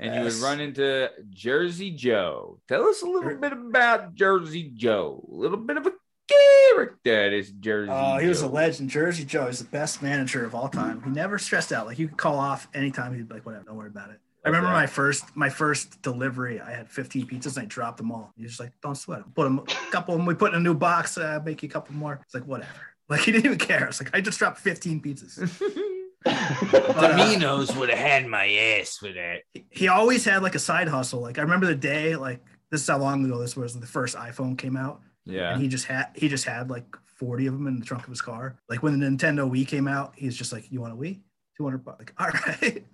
and 0.00 0.14
you 0.14 0.22
would 0.22 0.34
run 0.34 0.60
into 0.60 1.10
Jersey 1.30 1.90
Joe. 1.90 2.58
Tell 2.68 2.84
us 2.88 3.02
a 3.02 3.06
little 3.06 3.36
bit 3.36 3.52
about 3.52 4.14
Jersey 4.14 4.70
Joe. 4.74 5.24
A 5.30 5.34
little 5.34 5.56
bit 5.58 5.76
of 5.76 5.86
a 5.86 5.92
character, 6.28 7.30
this 7.30 7.50
Jersey 7.50 7.88
Joe. 7.88 8.12
Oh, 8.16 8.18
he 8.18 8.26
was 8.28 8.42
a 8.42 8.48
legend. 8.48 8.90
Jersey 8.90 9.24
Joe 9.24 9.46
is 9.46 9.58
the 9.58 9.64
best 9.66 10.02
manager 10.02 10.44
of 10.44 10.54
all 10.54 10.68
time. 10.68 11.02
He 11.02 11.10
never 11.10 11.38
stressed 11.38 11.72
out. 11.72 11.86
Like 11.86 11.98
you 11.98 12.08
could 12.08 12.18
call 12.18 12.38
off 12.38 12.68
anytime. 12.74 13.14
He'd 13.14 13.28
be 13.28 13.34
like, 13.34 13.46
whatever, 13.46 13.64
don't 13.64 13.76
worry 13.76 13.88
about 13.88 14.10
it. 14.10 14.20
I 14.44 14.48
remember 14.48 14.68
Okay. 14.68 14.74
my 14.74 14.86
first 14.86 15.24
my 15.36 15.48
first 15.48 16.02
delivery. 16.02 16.60
I 16.60 16.70
had 16.72 16.90
15 16.90 17.26
pizzas 17.26 17.56
and 17.56 17.62
I 17.62 17.66
dropped 17.66 17.96
them 17.96 18.12
all. 18.12 18.32
He's 18.36 18.48
just 18.48 18.60
like, 18.60 18.72
don't 18.82 18.94
sweat 18.94 19.20
them. 19.20 19.32
Put 19.34 19.44
them 19.44 19.58
a 19.60 19.62
couple 19.90 20.14
of 20.14 20.18
them. 20.18 20.26
We 20.26 20.34
put 20.34 20.52
in 20.52 20.58
a 20.58 20.62
new 20.62 20.74
box. 20.74 21.16
Uh, 21.16 21.40
make 21.44 21.62
you 21.62 21.68
a 21.68 21.72
couple 21.72 21.94
more. 21.94 22.20
It's 22.24 22.34
like 22.34 22.44
whatever. 22.44 22.70
Like 23.06 23.20
he 23.20 23.32
didn't 23.32 23.44
even 23.44 23.58
care. 23.58 23.86
It's 23.88 24.00
like 24.00 24.16
I 24.16 24.22
just 24.22 24.38
dropped 24.38 24.58
15 24.60 25.02
pizzas. 25.02 25.36
Domino's 26.94 27.74
would 27.76 27.90
have 27.90 27.98
had 27.98 28.26
my 28.26 28.48
ass 28.48 28.96
for 28.96 29.12
that. 29.12 29.42
he 29.70 29.88
always 29.88 30.24
had 30.24 30.42
like 30.42 30.54
a 30.54 30.58
side 30.60 30.88
hustle. 30.88 31.20
Like 31.20 31.38
I 31.38 31.42
remember 31.42 31.66
the 31.66 31.74
day, 31.74 32.16
like 32.16 32.40
this 32.70 32.80
is 32.82 32.86
how 32.88 32.98
long 32.98 33.24
ago 33.24 33.38
this 33.38 33.56
was. 33.56 33.78
The 33.78 33.86
first 33.86 34.16
iPhone 34.16 34.56
came 34.58 34.76
out, 34.76 35.00
Yeah. 35.24 35.52
and 35.52 35.62
he 35.62 35.68
just 35.68 35.86
had 35.86 36.06
he 36.14 36.28
just 36.28 36.44
had 36.44 36.70
like 36.70 36.84
40 37.18 37.46
of 37.46 37.54
them 37.54 37.66
in 37.66 37.78
the 37.78 37.84
trunk 37.84 38.04
of 38.04 38.10
his 38.10 38.22
car. 38.22 38.56
Like 38.68 38.82
when 38.82 38.98
the 38.98 39.06
Nintendo 39.06 39.50
Wii 39.50 39.66
came 39.66 39.86
out, 39.86 40.14
he's 40.16 40.36
just 40.36 40.52
like, 40.52 40.70
"You 40.70 40.80
want 40.80 40.92
a 40.92 40.96
Wii? 40.96 41.20
200 41.56 41.78
bucks." 41.84 41.98
Like, 42.00 42.14
all 42.18 42.28
right. 42.52 42.84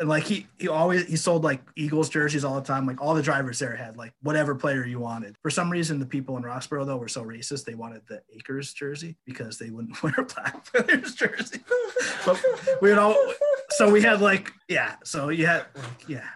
And 0.00 0.08
like 0.08 0.24
he 0.24 0.46
he 0.58 0.66
always 0.66 1.06
he 1.06 1.16
sold 1.16 1.44
like 1.44 1.60
Eagles 1.76 2.08
jerseys 2.08 2.42
all 2.42 2.54
the 2.54 2.66
time. 2.66 2.86
Like 2.86 3.02
all 3.02 3.14
the 3.14 3.22
drivers 3.22 3.58
there 3.58 3.76
had 3.76 3.98
like 3.98 4.14
whatever 4.22 4.54
player 4.54 4.86
you 4.86 4.98
wanted. 4.98 5.36
For 5.42 5.50
some 5.50 5.70
reason, 5.70 5.98
the 5.98 6.06
people 6.06 6.38
in 6.38 6.42
Roxborough 6.42 6.86
though 6.86 6.96
were 6.96 7.06
so 7.06 7.22
racist. 7.22 7.66
They 7.66 7.74
wanted 7.74 8.02
the 8.08 8.22
Akers 8.34 8.72
jersey 8.72 9.16
because 9.26 9.58
they 9.58 9.68
wouldn't 9.68 10.02
wear 10.02 10.14
a 10.16 10.24
black 10.24 10.64
player's 10.64 11.14
jersey. 11.14 11.60
but 12.24 12.42
we 12.80 12.88
would 12.88 12.98
all 12.98 13.14
so 13.70 13.90
we 13.90 14.00
had 14.00 14.22
like 14.22 14.52
yeah. 14.68 14.96
So 15.04 15.28
you 15.28 15.46
had 15.46 15.66
like 15.76 16.08
yeah. 16.08 16.28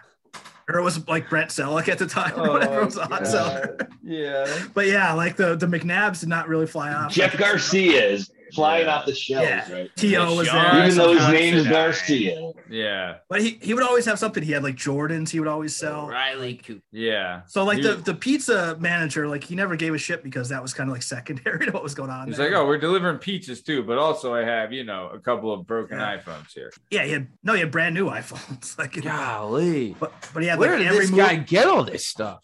Or 0.67 0.79
it 0.79 0.83
was 0.83 1.07
like 1.07 1.29
Brent 1.29 1.51
Celek 1.51 1.89
at 1.89 1.99
the 1.99 2.07
time 2.07 2.33
or 2.39 2.49
oh, 2.49 2.53
whatever 2.53 2.81
it 2.81 2.85
was 2.85 2.97
on 2.97 3.25
seller. 3.25 3.77
Yeah. 4.03 4.45
But 4.73 4.87
yeah, 4.87 5.13
like 5.13 5.37
the 5.37 5.55
the 5.55 5.65
McNabbs 5.67 6.19
did 6.19 6.29
not 6.29 6.47
really 6.47 6.67
fly 6.67 6.93
off. 6.93 7.11
Jeff 7.11 7.37
Garcia 7.37 8.03
is 8.03 8.31
flying 8.53 8.85
Yeah. 8.85 8.95
off 8.95 9.05
the 9.05 9.15
shelves, 9.15 9.47
Yeah. 9.49 9.71
right? 9.73 9.91
T.O. 9.95 10.35
was 10.35 10.47
Sean 10.47 10.63
there. 10.75 10.85
Even 10.85 10.97
though 10.97 11.09
his 11.13 11.17
Johnson, 11.19 11.33
name 11.33 11.53
is 11.55 11.67
I- 11.67 11.69
Garcia. 11.71 12.51
Yeah. 12.69 13.15
But 13.29 13.41
he, 13.41 13.59
he 13.61 13.73
would 13.73 13.83
always 13.83 14.05
have 14.05 14.19
something. 14.19 14.43
He 14.43 14.51
had 14.51 14.63
like 14.63 14.75
Jordans 14.75 15.29
he 15.29 15.39
would 15.39 15.47
always 15.47 15.75
sell. 15.75 16.07
Riley 16.07 16.55
Cooper. 16.55 16.81
Yeah. 16.91 17.41
So 17.47 17.63
like 17.63 17.77
He 17.77 17.83
the, 17.83 17.95
the 17.95 18.13
pizza 18.13 18.75
manager, 18.79 19.27
like 19.27 19.43
he 19.43 19.55
never 19.55 19.75
gave 19.75 19.93
a 19.93 19.97
shit 19.97 20.23
because 20.23 20.49
that 20.49 20.61
was 20.61 20.73
kind 20.73 20.89
of 20.89 20.93
like 20.93 21.03
secondary 21.03 21.65
to 21.65 21.71
what 21.71 21.83
was 21.83 21.95
going 21.95 22.09
on. 22.09 22.27
He's 22.27 22.37
there. 22.37 22.51
like, 22.51 22.59
oh, 22.59 22.65
we're 22.67 22.77
delivering 22.77 23.17
pizzas 23.17 23.63
too, 23.63 23.83
but 23.83 23.97
also 23.97 24.33
I 24.33 24.43
have, 24.43 24.71
you 24.73 24.83
know, 24.83 25.09
a 25.13 25.19
couple 25.19 25.53
of 25.53 25.65
broken 25.65 25.97
Yeah. 25.99 26.17
iPhones 26.17 26.51
here. 26.53 26.71
yeah, 26.91 27.03
he 27.05 27.11
had 27.11 27.27
no, 27.43 27.53
he 27.53 27.59
had 27.61 27.71
brand 27.71 27.95
new 27.95 28.05
iPhones. 28.09 28.77
like, 28.79 29.01
Golly. 29.01 29.95
but 29.99 30.13
but 30.33 30.43
he 30.43 30.49
had 30.49 30.59
Where 30.59 30.71
like 30.71 30.79
did 30.79 30.87
every 30.87 30.99
this 31.01 31.11
move- 31.11 31.19
guy 31.19 31.35
get 31.35 31.67
all 31.67 31.83
this 31.83 32.05
stuff? 32.05 32.39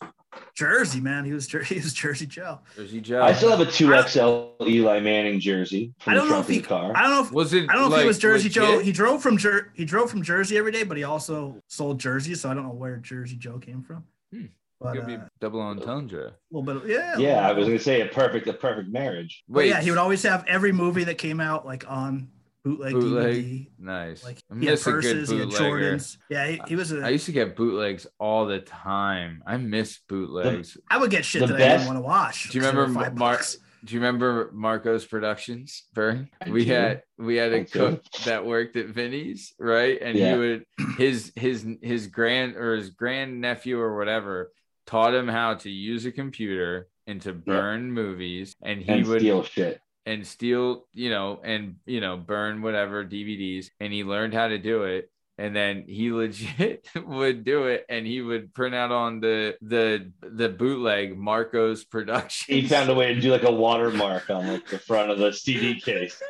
Jersey 0.56 1.00
man. 1.00 1.26
He 1.26 1.34
was 1.34 1.48
Jer- 1.48 1.64
he 1.64 1.76
was 1.76 1.94
Jersey 1.94 2.26
Joe. 2.26 2.60
Jersey 2.76 3.02
Joe. 3.02 3.22
I 3.22 3.34
still 3.34 3.50
have 3.50 3.62
a 3.62 3.66
2XL 3.66 4.68
Eli 4.68 5.00
Manning 5.00 5.40
jersey 5.40 5.94
from 6.00 6.12
I 6.12 6.16
don't 6.16 6.28
the 6.28 6.34
know 6.36 6.40
if 6.42 6.48
he. 6.48 6.62
car. 6.62 6.94
I 6.96 7.04
don't 7.04 7.12
know 7.12 7.24
if 7.24 7.32
was 7.32 7.54
it? 7.54 7.70
I 7.70 7.74
don't 7.74 7.90
know 7.90 7.96
if 7.96 8.02
he 8.02 8.08
was 8.08 8.20
Jersey 8.20 8.50
Joe. 8.50 8.80
He 8.80 8.92
drove 8.92 9.22
from 9.22 9.38
Jer- 9.38 9.72
he 9.74 9.86
drove 9.86 10.10
from 10.10 10.24
Jersey 10.24 10.58
every 10.58 10.72
day, 10.72 10.84
but 10.84 10.98
he 10.98 11.04
also 11.04 11.62
sold 11.68 12.00
jerseys. 12.00 12.42
So 12.42 12.50
I 12.50 12.54
don't 12.54 12.64
know 12.64 12.74
where 12.74 12.98
Jersey 12.98 13.36
Joe 13.36 13.58
came 13.60 13.82
from. 13.84 14.04
Hmm. 14.32 14.46
But 14.80 14.94
Could 14.94 15.04
uh, 15.04 15.06
be 15.06 15.14
a 15.14 15.30
double 15.40 15.62
entendre. 15.62 16.28
A 16.30 16.34
little 16.52 16.64
bit, 16.64 16.76
of, 16.84 16.90
yeah. 16.90 17.16
yeah, 17.18 17.48
I 17.48 17.54
was 17.54 17.68
gonna 17.68 17.78
say 17.78 18.02
a 18.02 18.08
perfect, 18.08 18.48
a 18.48 18.54
perfect 18.54 18.90
marriage. 18.90 19.44
But 19.48 19.68
yeah, 19.68 19.80
he 19.80 19.92
would 19.92 20.00
always 20.00 20.24
have 20.24 20.44
every 20.48 20.72
movie 20.72 21.04
that 21.04 21.20
came 21.20 21.40
out 21.40 21.68
like 21.68 21.90
on 21.90 22.30
bootleg, 22.64 22.94
Bootleg. 22.94 23.36
DVD. 23.36 23.68
nice. 23.80 24.24
Like 24.24 24.38
I 24.52 24.56
he 24.60 24.66
had 24.66 24.72
miss 24.74 24.88
a 24.88 24.92
good 24.92 25.02
purses, 25.04 25.30
he 25.30 25.40
had. 25.40 25.50
Jordans. 25.50 26.18
Yeah, 26.30 26.48
he, 26.48 26.62
he 26.68 26.76
was 26.76 26.92
a. 26.92 27.02
I 27.02 27.10
used 27.10 27.26
to 27.26 27.32
get 27.32 27.56
bootlegs 27.56 28.08
all 28.20 28.46
the 28.46 28.60
time. 28.60 29.44
I 29.46 29.58
miss 29.58 30.00
bootlegs. 30.08 30.78
I 30.90 30.98
would 30.98 31.12
get 31.12 31.26
shit 31.26 31.42
the 31.42 31.48
that 31.48 31.62
I 31.62 31.78
didn't 31.78 31.88
want 31.88 31.98
to 31.98 32.02
watch. 32.02 32.50
Do 32.50 32.58
you 32.58 32.62
'cause 32.64 32.72
they 32.72 32.76
were 32.78 32.82
remember 32.84 33.02
five 33.04 33.18
Mark- 33.18 33.46
Do 33.84 33.94
you 33.96 34.00
remember 34.00 34.52
Marco's 34.54 35.06
Productions, 35.06 35.86
Barry? 35.96 36.30
We 36.48 36.66
do. 36.66 36.72
had 36.72 37.04
we 37.18 37.36
had 37.38 37.52
I 37.52 37.58
a 37.58 37.64
do. 37.64 37.72
cook 37.80 38.04
that 38.26 38.46
worked 38.46 38.76
at 38.76 38.88
Vinny's, 38.88 39.54
right? 39.60 40.00
And 40.02 40.18
Yeah. 40.18 40.34
he 40.34 40.38
would 40.40 40.66
his 40.98 41.32
his 41.36 41.66
his 41.82 42.08
grand 42.08 42.56
or 42.58 42.76
his 42.76 42.92
grand 42.92 43.42
nephew 43.42 43.80
or 43.80 43.98
whatever 43.98 44.52
taught 44.86 45.14
him 45.16 45.28
how 45.28 45.54
to 45.56 45.70
use 45.70 46.06
a 46.06 46.12
computer 46.12 46.88
and 47.08 47.22
to 47.24 47.34
burn 47.34 47.92
movies, 47.92 48.56
and 48.64 48.82
he 48.82 48.92
and 48.92 49.08
would 49.08 49.20
steal 49.22 49.42
shit. 49.44 49.80
And 50.06 50.26
steal, 50.26 50.86
you 50.94 51.10
know, 51.10 51.40
and 51.44 51.76
you 51.86 52.02
know, 52.02 52.18
burn 52.18 52.62
whatever 52.62 53.06
DVDs, 53.06 53.68
and 53.80 53.92
he 53.94 54.04
learned 54.04 54.34
how 54.34 54.48
to 54.48 54.58
do 54.58 54.84
it. 54.84 55.10
And 55.38 55.56
then 55.56 55.86
he 55.88 56.12
legit 56.22 56.88
would 56.96 57.44
do 57.44 57.66
it, 57.66 57.86
and 57.90 58.06
he 58.06 58.22
would 58.22 58.54
print 58.54 58.76
out 58.76 58.92
on 58.92 59.20
the 59.22 59.56
the 59.62 60.12
the 60.22 60.50
bootleg 60.50 61.18
Marco's 61.18 61.84
production. 61.84 62.54
He 62.56 62.68
found 62.68 62.90
a 62.90 62.94
way 62.94 63.14
to 63.14 63.20
do 63.22 63.32
like 63.32 63.44
a 63.44 63.52
watermark 63.52 64.30
on 64.30 64.48
like 64.48 64.68
the 64.68 64.78
front 64.80 65.10
of 65.12 65.18
the 65.20 65.32
CD 65.34 65.80
case. 65.80 66.22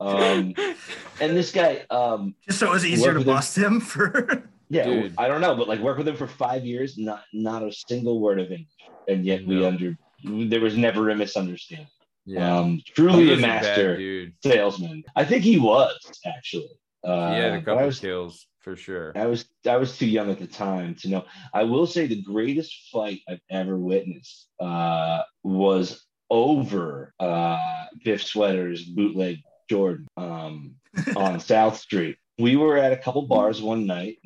Um, 0.00 0.54
and 1.20 1.36
this 1.36 1.52
guy, 1.52 1.84
um, 1.90 2.34
Just 2.46 2.58
so 2.58 2.66
it 2.68 2.72
was 2.72 2.86
easier 2.86 3.12
to 3.12 3.18
with 3.18 3.28
him. 3.28 3.34
bust 3.34 3.56
him 3.58 3.80
for. 3.80 4.48
yeah, 4.70 4.84
Dude. 4.84 5.14
I 5.18 5.28
don't 5.28 5.42
know, 5.42 5.54
but 5.54 5.68
like 5.68 5.80
work 5.80 5.98
with 5.98 6.08
him 6.08 6.16
for 6.16 6.26
five 6.26 6.64
years, 6.64 6.96
not 6.96 7.22
not 7.32 7.62
a 7.62 7.70
single 7.72 8.18
word 8.20 8.40
of 8.40 8.50
English, 8.50 8.66
and 9.08 9.24
yet 9.26 9.46
we 9.46 9.56
No. 9.60 9.68
under 9.68 9.98
there 10.24 10.60
was 10.60 10.76
never 10.76 11.10
a 11.10 11.14
misunderstanding. 11.16 11.86
Yeah, 12.26 12.58
Um, 12.58 12.80
truly 12.94 13.32
a 13.32 13.36
master 13.36 13.96
dude. 13.96 14.34
salesman. 14.44 15.02
I 15.16 15.24
think 15.24 15.42
he 15.44 15.58
was 15.58 15.98
actually. 16.26 16.68
Uh, 17.02 17.34
He 17.34 17.40
had 17.40 17.52
a 17.54 17.62
couple 17.62 17.78
I 17.78 17.86
was, 17.86 17.98
kills 18.00 18.46
for 18.60 18.76
sure. 18.76 19.12
I 19.16 19.26
was 19.26 19.46
I 19.66 19.76
was 19.76 19.96
too 19.96 20.06
young 20.06 20.30
at 20.30 20.38
the 20.38 20.46
time 20.46 20.94
to 21.00 21.08
know. 21.08 21.24
I 21.54 21.64
will 21.64 21.86
say 21.86 22.06
the 22.06 22.22
greatest 22.22 22.90
fight 22.92 23.20
I've 23.28 23.40
ever 23.50 23.78
witnessed 23.78 24.48
uh, 24.60 25.22
was 25.42 26.04
over 26.28 27.12
uh, 27.18 27.86
Biff 28.04 28.22
Sweater's 28.22 28.84
bootleg 28.84 29.38
Jordan 29.70 30.06
um, 30.16 30.74
on 31.16 31.40
South 31.40 31.78
Street. 31.78 32.16
we 32.38 32.56
were 32.56 32.76
at 32.76 32.92
a 32.92 32.96
couple 32.96 33.22
bars 33.22 33.60
one 33.62 33.86
night, 33.86 34.18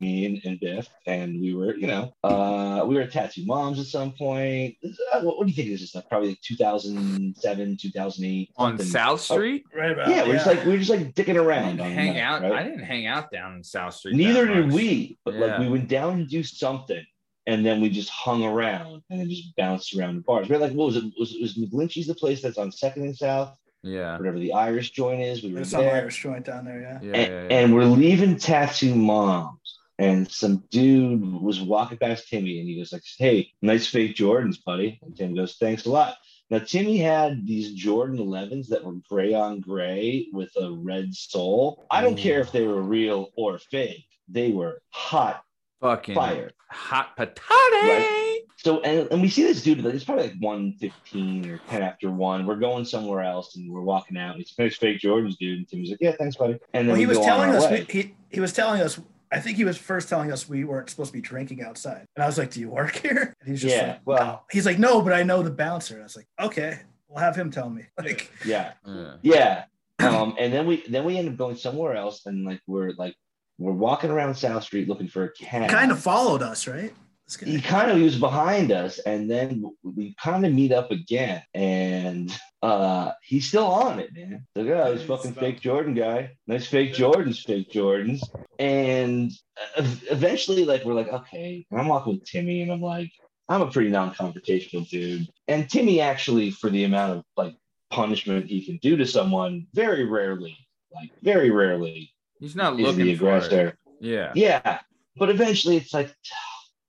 me 0.00 0.26
and, 0.26 0.40
and 0.44 0.60
Biff, 0.60 0.88
and 1.06 1.40
we 1.40 1.54
were, 1.54 1.74
you 1.76 1.86
know, 1.86 2.12
uh, 2.24 2.84
we 2.86 2.94
were 2.96 3.02
at 3.02 3.12
Tattoo 3.12 3.44
Moms 3.46 3.78
at 3.80 3.86
some 3.86 4.12
point. 4.12 4.74
Uh, 5.12 5.20
What, 5.22 5.38
what 5.38 5.44
do 5.46 5.50
you 5.50 5.56
think 5.56 5.68
this 5.70 5.82
is? 5.82 5.94
Like 5.94 6.08
probably 6.08 6.30
like 6.30 6.40
2007, 6.42 7.76
2008. 7.80 8.50
On 8.56 8.70
something. 8.70 8.86
South 8.86 9.20
Street? 9.20 9.64
Right 9.74 9.92
about 9.92 10.08
Yeah, 10.08 10.24
we're 10.26 10.34
just 10.34 10.46
like 10.46 10.64
we 10.64 10.72
were 10.72 10.78
just 10.78 10.90
like 10.90 11.14
dicking 11.14 11.36
around. 11.42 11.80
on 11.80 11.90
hang 11.90 12.14
night, 12.14 12.20
out. 12.20 12.42
right? 12.42 12.52
I 12.52 12.62
didn't 12.62 12.84
hang 12.84 13.06
out 13.06 13.30
down 13.30 13.56
in 13.56 13.64
South 13.64 13.94
Street. 13.94 14.16
Neither 14.16 14.46
did 14.46 14.72
we, 14.72 15.18
but 15.24 15.34
like 15.34 15.58
we 15.58 15.68
went 15.68 15.88
down 15.88 16.14
and 16.14 16.28
do 16.28 16.42
something, 16.42 17.04
and 17.46 17.64
then 17.64 17.80
we 17.80 17.88
just 17.90 18.10
hung 18.10 18.44
around 18.44 19.02
and 19.10 19.20
then 19.20 19.28
just 19.30 19.54
bounced 19.56 19.94
around 19.96 20.16
the 20.16 20.20
bars. 20.22 20.48
We're 20.48 20.58
like, 20.58 20.72
what 20.72 20.86
was 20.86 20.96
it? 20.96 21.04
Was 21.18 21.34
was 21.40 21.54
McGlinchey's 21.56 22.06
the 22.06 22.14
place 22.14 22.42
that's 22.42 22.58
on 22.58 22.70
Second 22.72 23.02
and 23.04 23.16
South, 23.16 23.56
Yeah. 23.82 24.18
whatever 24.18 24.38
the 24.38 24.52
Irish 24.52 24.90
joint 24.90 25.22
is? 25.22 25.42
We 25.42 25.50
were 25.50 25.56
There's 25.56 25.70
some 25.70 25.82
there, 25.82 25.94
Irish 25.96 26.22
joint 26.22 26.44
down 26.46 26.64
there, 26.64 26.80
yeah. 26.80 26.98
Yeah. 27.02 27.14
and, 27.20 27.32
yeah, 27.32 27.42
yeah. 27.42 27.58
and 27.60 27.74
we're 27.74 27.84
leaving 27.84 28.36
Tattoo 28.36 28.94
Moms, 28.94 29.65
and 29.98 30.30
some 30.30 30.64
dude 30.70 31.22
was 31.22 31.60
walking 31.60 31.98
past 31.98 32.28
Timmy, 32.28 32.58
and 32.60 32.68
he 32.68 32.76
goes 32.76 32.92
like, 32.92 33.02
"Hey, 33.18 33.50
nice 33.62 33.86
fake 33.86 34.14
Jordans, 34.16 34.62
buddy." 34.64 34.98
And 35.02 35.16
Tim 35.16 35.34
goes, 35.34 35.56
"Thanks 35.56 35.86
a 35.86 35.90
lot." 35.90 36.16
Now 36.50 36.58
Timmy 36.60 36.98
had 36.98 37.44
these 37.46 37.72
Jordan 37.74 38.18
11s 38.18 38.68
that 38.68 38.84
were 38.84 38.94
gray 39.08 39.34
on 39.34 39.60
gray 39.60 40.28
with 40.32 40.50
a 40.56 40.70
red 40.70 41.12
sole. 41.14 41.86
I 41.90 42.00
don't 42.02 42.18
Ooh. 42.18 42.22
care 42.22 42.40
if 42.40 42.52
they 42.52 42.66
were 42.66 42.82
real 42.82 43.30
or 43.36 43.58
fake; 43.58 44.06
they 44.28 44.52
were 44.52 44.80
hot 44.90 45.42
Fucking 45.80 46.14
fire. 46.14 46.50
hot 46.70 47.16
potato. 47.16 47.42
Right. 47.50 48.40
So 48.58 48.80
and, 48.80 49.10
and 49.12 49.20
we 49.22 49.28
see 49.28 49.42
this 49.42 49.62
dude 49.62 49.82
like 49.84 49.94
it's 49.94 50.04
probably 50.04 50.28
like 50.28 50.36
115 50.40 51.50
or 51.50 51.58
10 51.68 51.82
after 51.82 52.10
one. 52.10 52.46
We're 52.46 52.56
going 52.56 52.84
somewhere 52.84 53.22
else 53.22 53.54
and 53.56 53.70
we're 53.70 53.82
walking 53.82 54.16
out. 54.16 54.36
He's 54.36 54.54
like, 54.58 54.66
"Nice 54.66 54.76
fake 54.76 55.00
Jordans, 55.00 55.36
dude." 55.38 55.58
And 55.58 55.68
Timmy's 55.68 55.90
like, 55.90 55.98
"Yeah, 56.00 56.12
thanks, 56.18 56.36
buddy." 56.36 56.54
And 56.72 56.86
then 56.88 56.88
Well, 56.88 56.96
he 56.96 57.06
we 57.06 57.08
was 57.08 57.18
go 57.18 57.22
on 57.24 57.28
telling 57.28 57.50
our 57.50 57.56
us 57.56 57.64
way. 57.70 57.86
we, 57.88 57.92
he 58.02 58.14
he 58.30 58.40
was 58.40 58.52
telling 58.52 58.80
us. 58.80 58.98
I 59.32 59.40
think 59.40 59.56
he 59.56 59.64
was 59.64 59.76
first 59.76 60.08
telling 60.08 60.30
us 60.32 60.48
we 60.48 60.64
weren't 60.64 60.88
supposed 60.90 61.08
to 61.10 61.12
be 61.12 61.20
drinking 61.20 61.62
outside, 61.62 62.06
and 62.14 62.22
I 62.22 62.26
was 62.26 62.38
like, 62.38 62.50
"Do 62.52 62.60
you 62.60 62.70
work 62.70 62.96
here?" 63.06 63.34
And 63.40 63.48
he's 63.48 63.60
just 63.62 63.74
Yeah, 63.74 63.88
like, 63.88 64.00
well- 64.04 64.24
"No." 64.26 64.40
He's 64.50 64.66
like, 64.66 64.78
"No, 64.78 65.00
but 65.02 65.12
I 65.12 65.22
know 65.22 65.42
the 65.42 65.50
bouncer." 65.50 65.94
And 65.94 66.02
I 66.02 66.04
was 66.04 66.16
like, 66.16 66.28
"Okay, 66.40 66.80
we'll 67.08 67.18
have 67.22 67.34
him 67.36 67.50
tell 67.50 67.68
me." 67.70 67.82
Like, 67.98 68.30
yeah, 68.44 68.72
Yeah. 68.86 69.14
yeah. 69.22 69.64
Um, 69.98 70.36
and 70.38 70.52
then 70.52 70.66
we 70.66 70.84
then 70.88 71.04
we 71.04 71.16
end 71.16 71.28
up 71.28 71.36
going 71.36 71.56
somewhere 71.56 71.96
else, 71.96 72.26
and 72.26 72.44
like 72.44 72.60
we're 72.66 72.92
like 72.98 73.14
we're 73.58 73.72
walking 73.72 74.10
around 74.10 74.34
South 74.34 74.62
Street 74.62 74.88
looking 74.88 75.08
for 75.08 75.24
a 75.24 75.32
cab. 75.32 75.70
kind 75.70 75.90
of 75.90 75.98
followed 75.98 76.42
us, 76.42 76.66
right? 76.68 76.92
Guy- 77.36 77.46
he 77.50 77.60
kind 77.60 77.90
of 77.90 77.96
he 77.96 78.04
was 78.04 78.18
behind 78.18 78.70
us 78.70 78.98
and 79.00 79.28
then 79.30 79.64
we 79.82 80.14
kind 80.22 80.46
of 80.46 80.52
meet 80.52 80.70
up 80.72 80.90
again 80.92 81.42
and 81.54 82.32
uh 82.62 83.10
he's 83.22 83.48
still 83.48 83.66
on 83.66 83.98
it 83.98 84.10
man. 84.14 84.46
Like 84.54 84.68
oh 84.68 84.94
this 84.94 85.02
fucking 85.04 85.34
fake 85.34 85.60
jordan 85.60 85.94
guy. 85.94 86.36
Nice 86.46 86.66
fake 86.68 86.94
jordans 86.94 87.44
fake 87.44 87.72
jordans. 87.72 88.20
And 88.60 89.32
eventually 89.76 90.64
like 90.64 90.84
we're 90.84 90.94
like 90.94 91.08
okay. 91.12 91.66
And 91.70 91.80
i'm 91.80 91.88
walking 91.88 92.14
with 92.14 92.24
timmy 92.24 92.62
and 92.62 92.70
i'm 92.72 92.80
like 92.80 93.10
i'm 93.48 93.62
a 93.62 93.70
pretty 93.70 93.90
non-confrontational 93.90 94.88
dude. 94.88 95.26
And 95.48 95.68
timmy 95.68 96.00
actually 96.00 96.50
for 96.50 96.70
the 96.70 96.84
amount 96.84 97.18
of 97.18 97.24
like 97.36 97.56
punishment 97.90 98.46
he 98.46 98.64
can 98.64 98.78
do 98.82 98.96
to 98.96 99.06
someone 99.06 99.66
very 99.74 100.04
rarely 100.04 100.56
like 100.94 101.10
very 101.22 101.50
rarely 101.50 102.12
He's 102.40 102.54
not 102.56 102.76
the 102.76 102.82
looking 102.84 102.98
for 102.98 103.10
it. 103.10 103.14
aggressor 103.14 103.78
Yeah. 104.00 104.32
yeah, 104.34 104.80
but 105.16 105.30
eventually 105.30 105.76
it's 105.76 105.94
like 105.94 106.14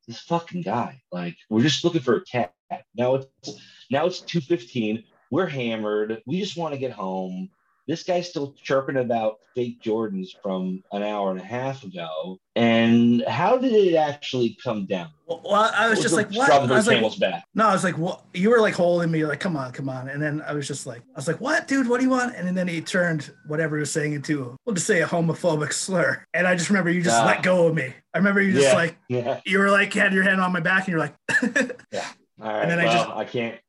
this 0.07 0.19
fucking 0.21 0.61
guy. 0.61 1.01
Like 1.11 1.37
we're 1.49 1.61
just 1.61 1.83
looking 1.83 2.01
for 2.01 2.15
a 2.17 2.23
cat. 2.23 2.53
Now 2.95 3.15
it's 3.15 3.59
now 3.91 4.05
it's 4.05 4.21
two 4.21 4.41
fifteen. 4.41 5.03
We're 5.31 5.47
hammered. 5.47 6.21
We 6.25 6.39
just 6.39 6.57
want 6.57 6.73
to 6.73 6.79
get 6.79 6.91
home. 6.91 7.49
This 7.87 8.03
guy's 8.03 8.29
still 8.29 8.53
chirping 8.61 8.97
about 8.97 9.37
fake 9.55 9.81
Jordans 9.81 10.29
from 10.43 10.83
an 10.91 11.03
hour 11.03 11.31
and 11.31 11.39
a 11.39 11.43
half 11.43 11.83
ago. 11.83 12.37
And 12.55 13.23
how 13.27 13.57
did 13.57 13.71
it 13.71 13.95
actually 13.95 14.57
come 14.63 14.85
down? 14.85 15.09
well, 15.27 15.71
I 15.75 15.89
was 15.89 15.99
just 16.01 16.13
like, 16.15 16.29
"What?" 16.31 16.49
I 16.51 16.65
was 16.65 16.87
like, 16.87 17.19
back. 17.19 17.43
"No," 17.53 17.67
I 17.67 17.73
was 17.73 17.83
like, 17.83 17.97
"What?" 17.97 18.23
You 18.33 18.49
were 18.49 18.59
like 18.61 18.73
holding 18.73 19.11
me, 19.11 19.25
like, 19.25 19.39
"Come 19.39 19.55
on, 19.57 19.71
come 19.73 19.89
on," 19.89 20.07
and 20.09 20.21
then 20.21 20.41
I 20.41 20.53
was 20.53 20.67
just 20.67 20.85
like, 20.87 20.99
"I 20.99 21.17
was 21.17 21.27
like, 21.27 21.39
what, 21.41 21.67
dude? 21.67 21.87
What 21.87 21.97
do 21.99 22.03
you 22.05 22.09
want?" 22.09 22.35
And 22.35 22.57
then 22.57 22.67
he 22.67 22.81
turned 22.81 23.31
whatever 23.47 23.75
he 23.77 23.81
was 23.81 23.91
saying 23.91 24.13
into, 24.13 24.55
we'll 24.65 24.73
just 24.75 24.87
say 24.87 25.01
a 25.01 25.07
homophobic 25.07 25.73
slur, 25.73 26.23
and 26.33 26.47
I 26.47 26.55
just 26.55 26.69
remember 26.69 26.89
you 26.89 27.01
just 27.01 27.21
Ah. 27.21 27.25
let 27.25 27.43
go 27.43 27.67
of 27.67 27.75
me. 27.75 27.93
I 28.13 28.17
remember 28.17 28.41
you 28.41 28.53
just 28.53 28.67
Yeah. 28.67 28.73
like 28.75 28.97
Yeah. 29.09 29.39
you 29.45 29.59
were 29.59 29.69
like 29.69 29.93
had 29.93 30.13
your 30.13 30.23
hand 30.23 30.39
on 30.41 30.51
my 30.53 30.59
back, 30.61 30.87
and 30.87 30.89
you're 30.89 30.99
like. 30.99 31.15
Yeah. 31.91 32.05
All 32.41 32.47
right. 32.53 32.61
And 32.63 32.71
then 32.71 32.79
I 32.79 32.85
well, 32.85 32.93
just- 33.05 33.09
I 33.17 33.25
can't 33.25 33.59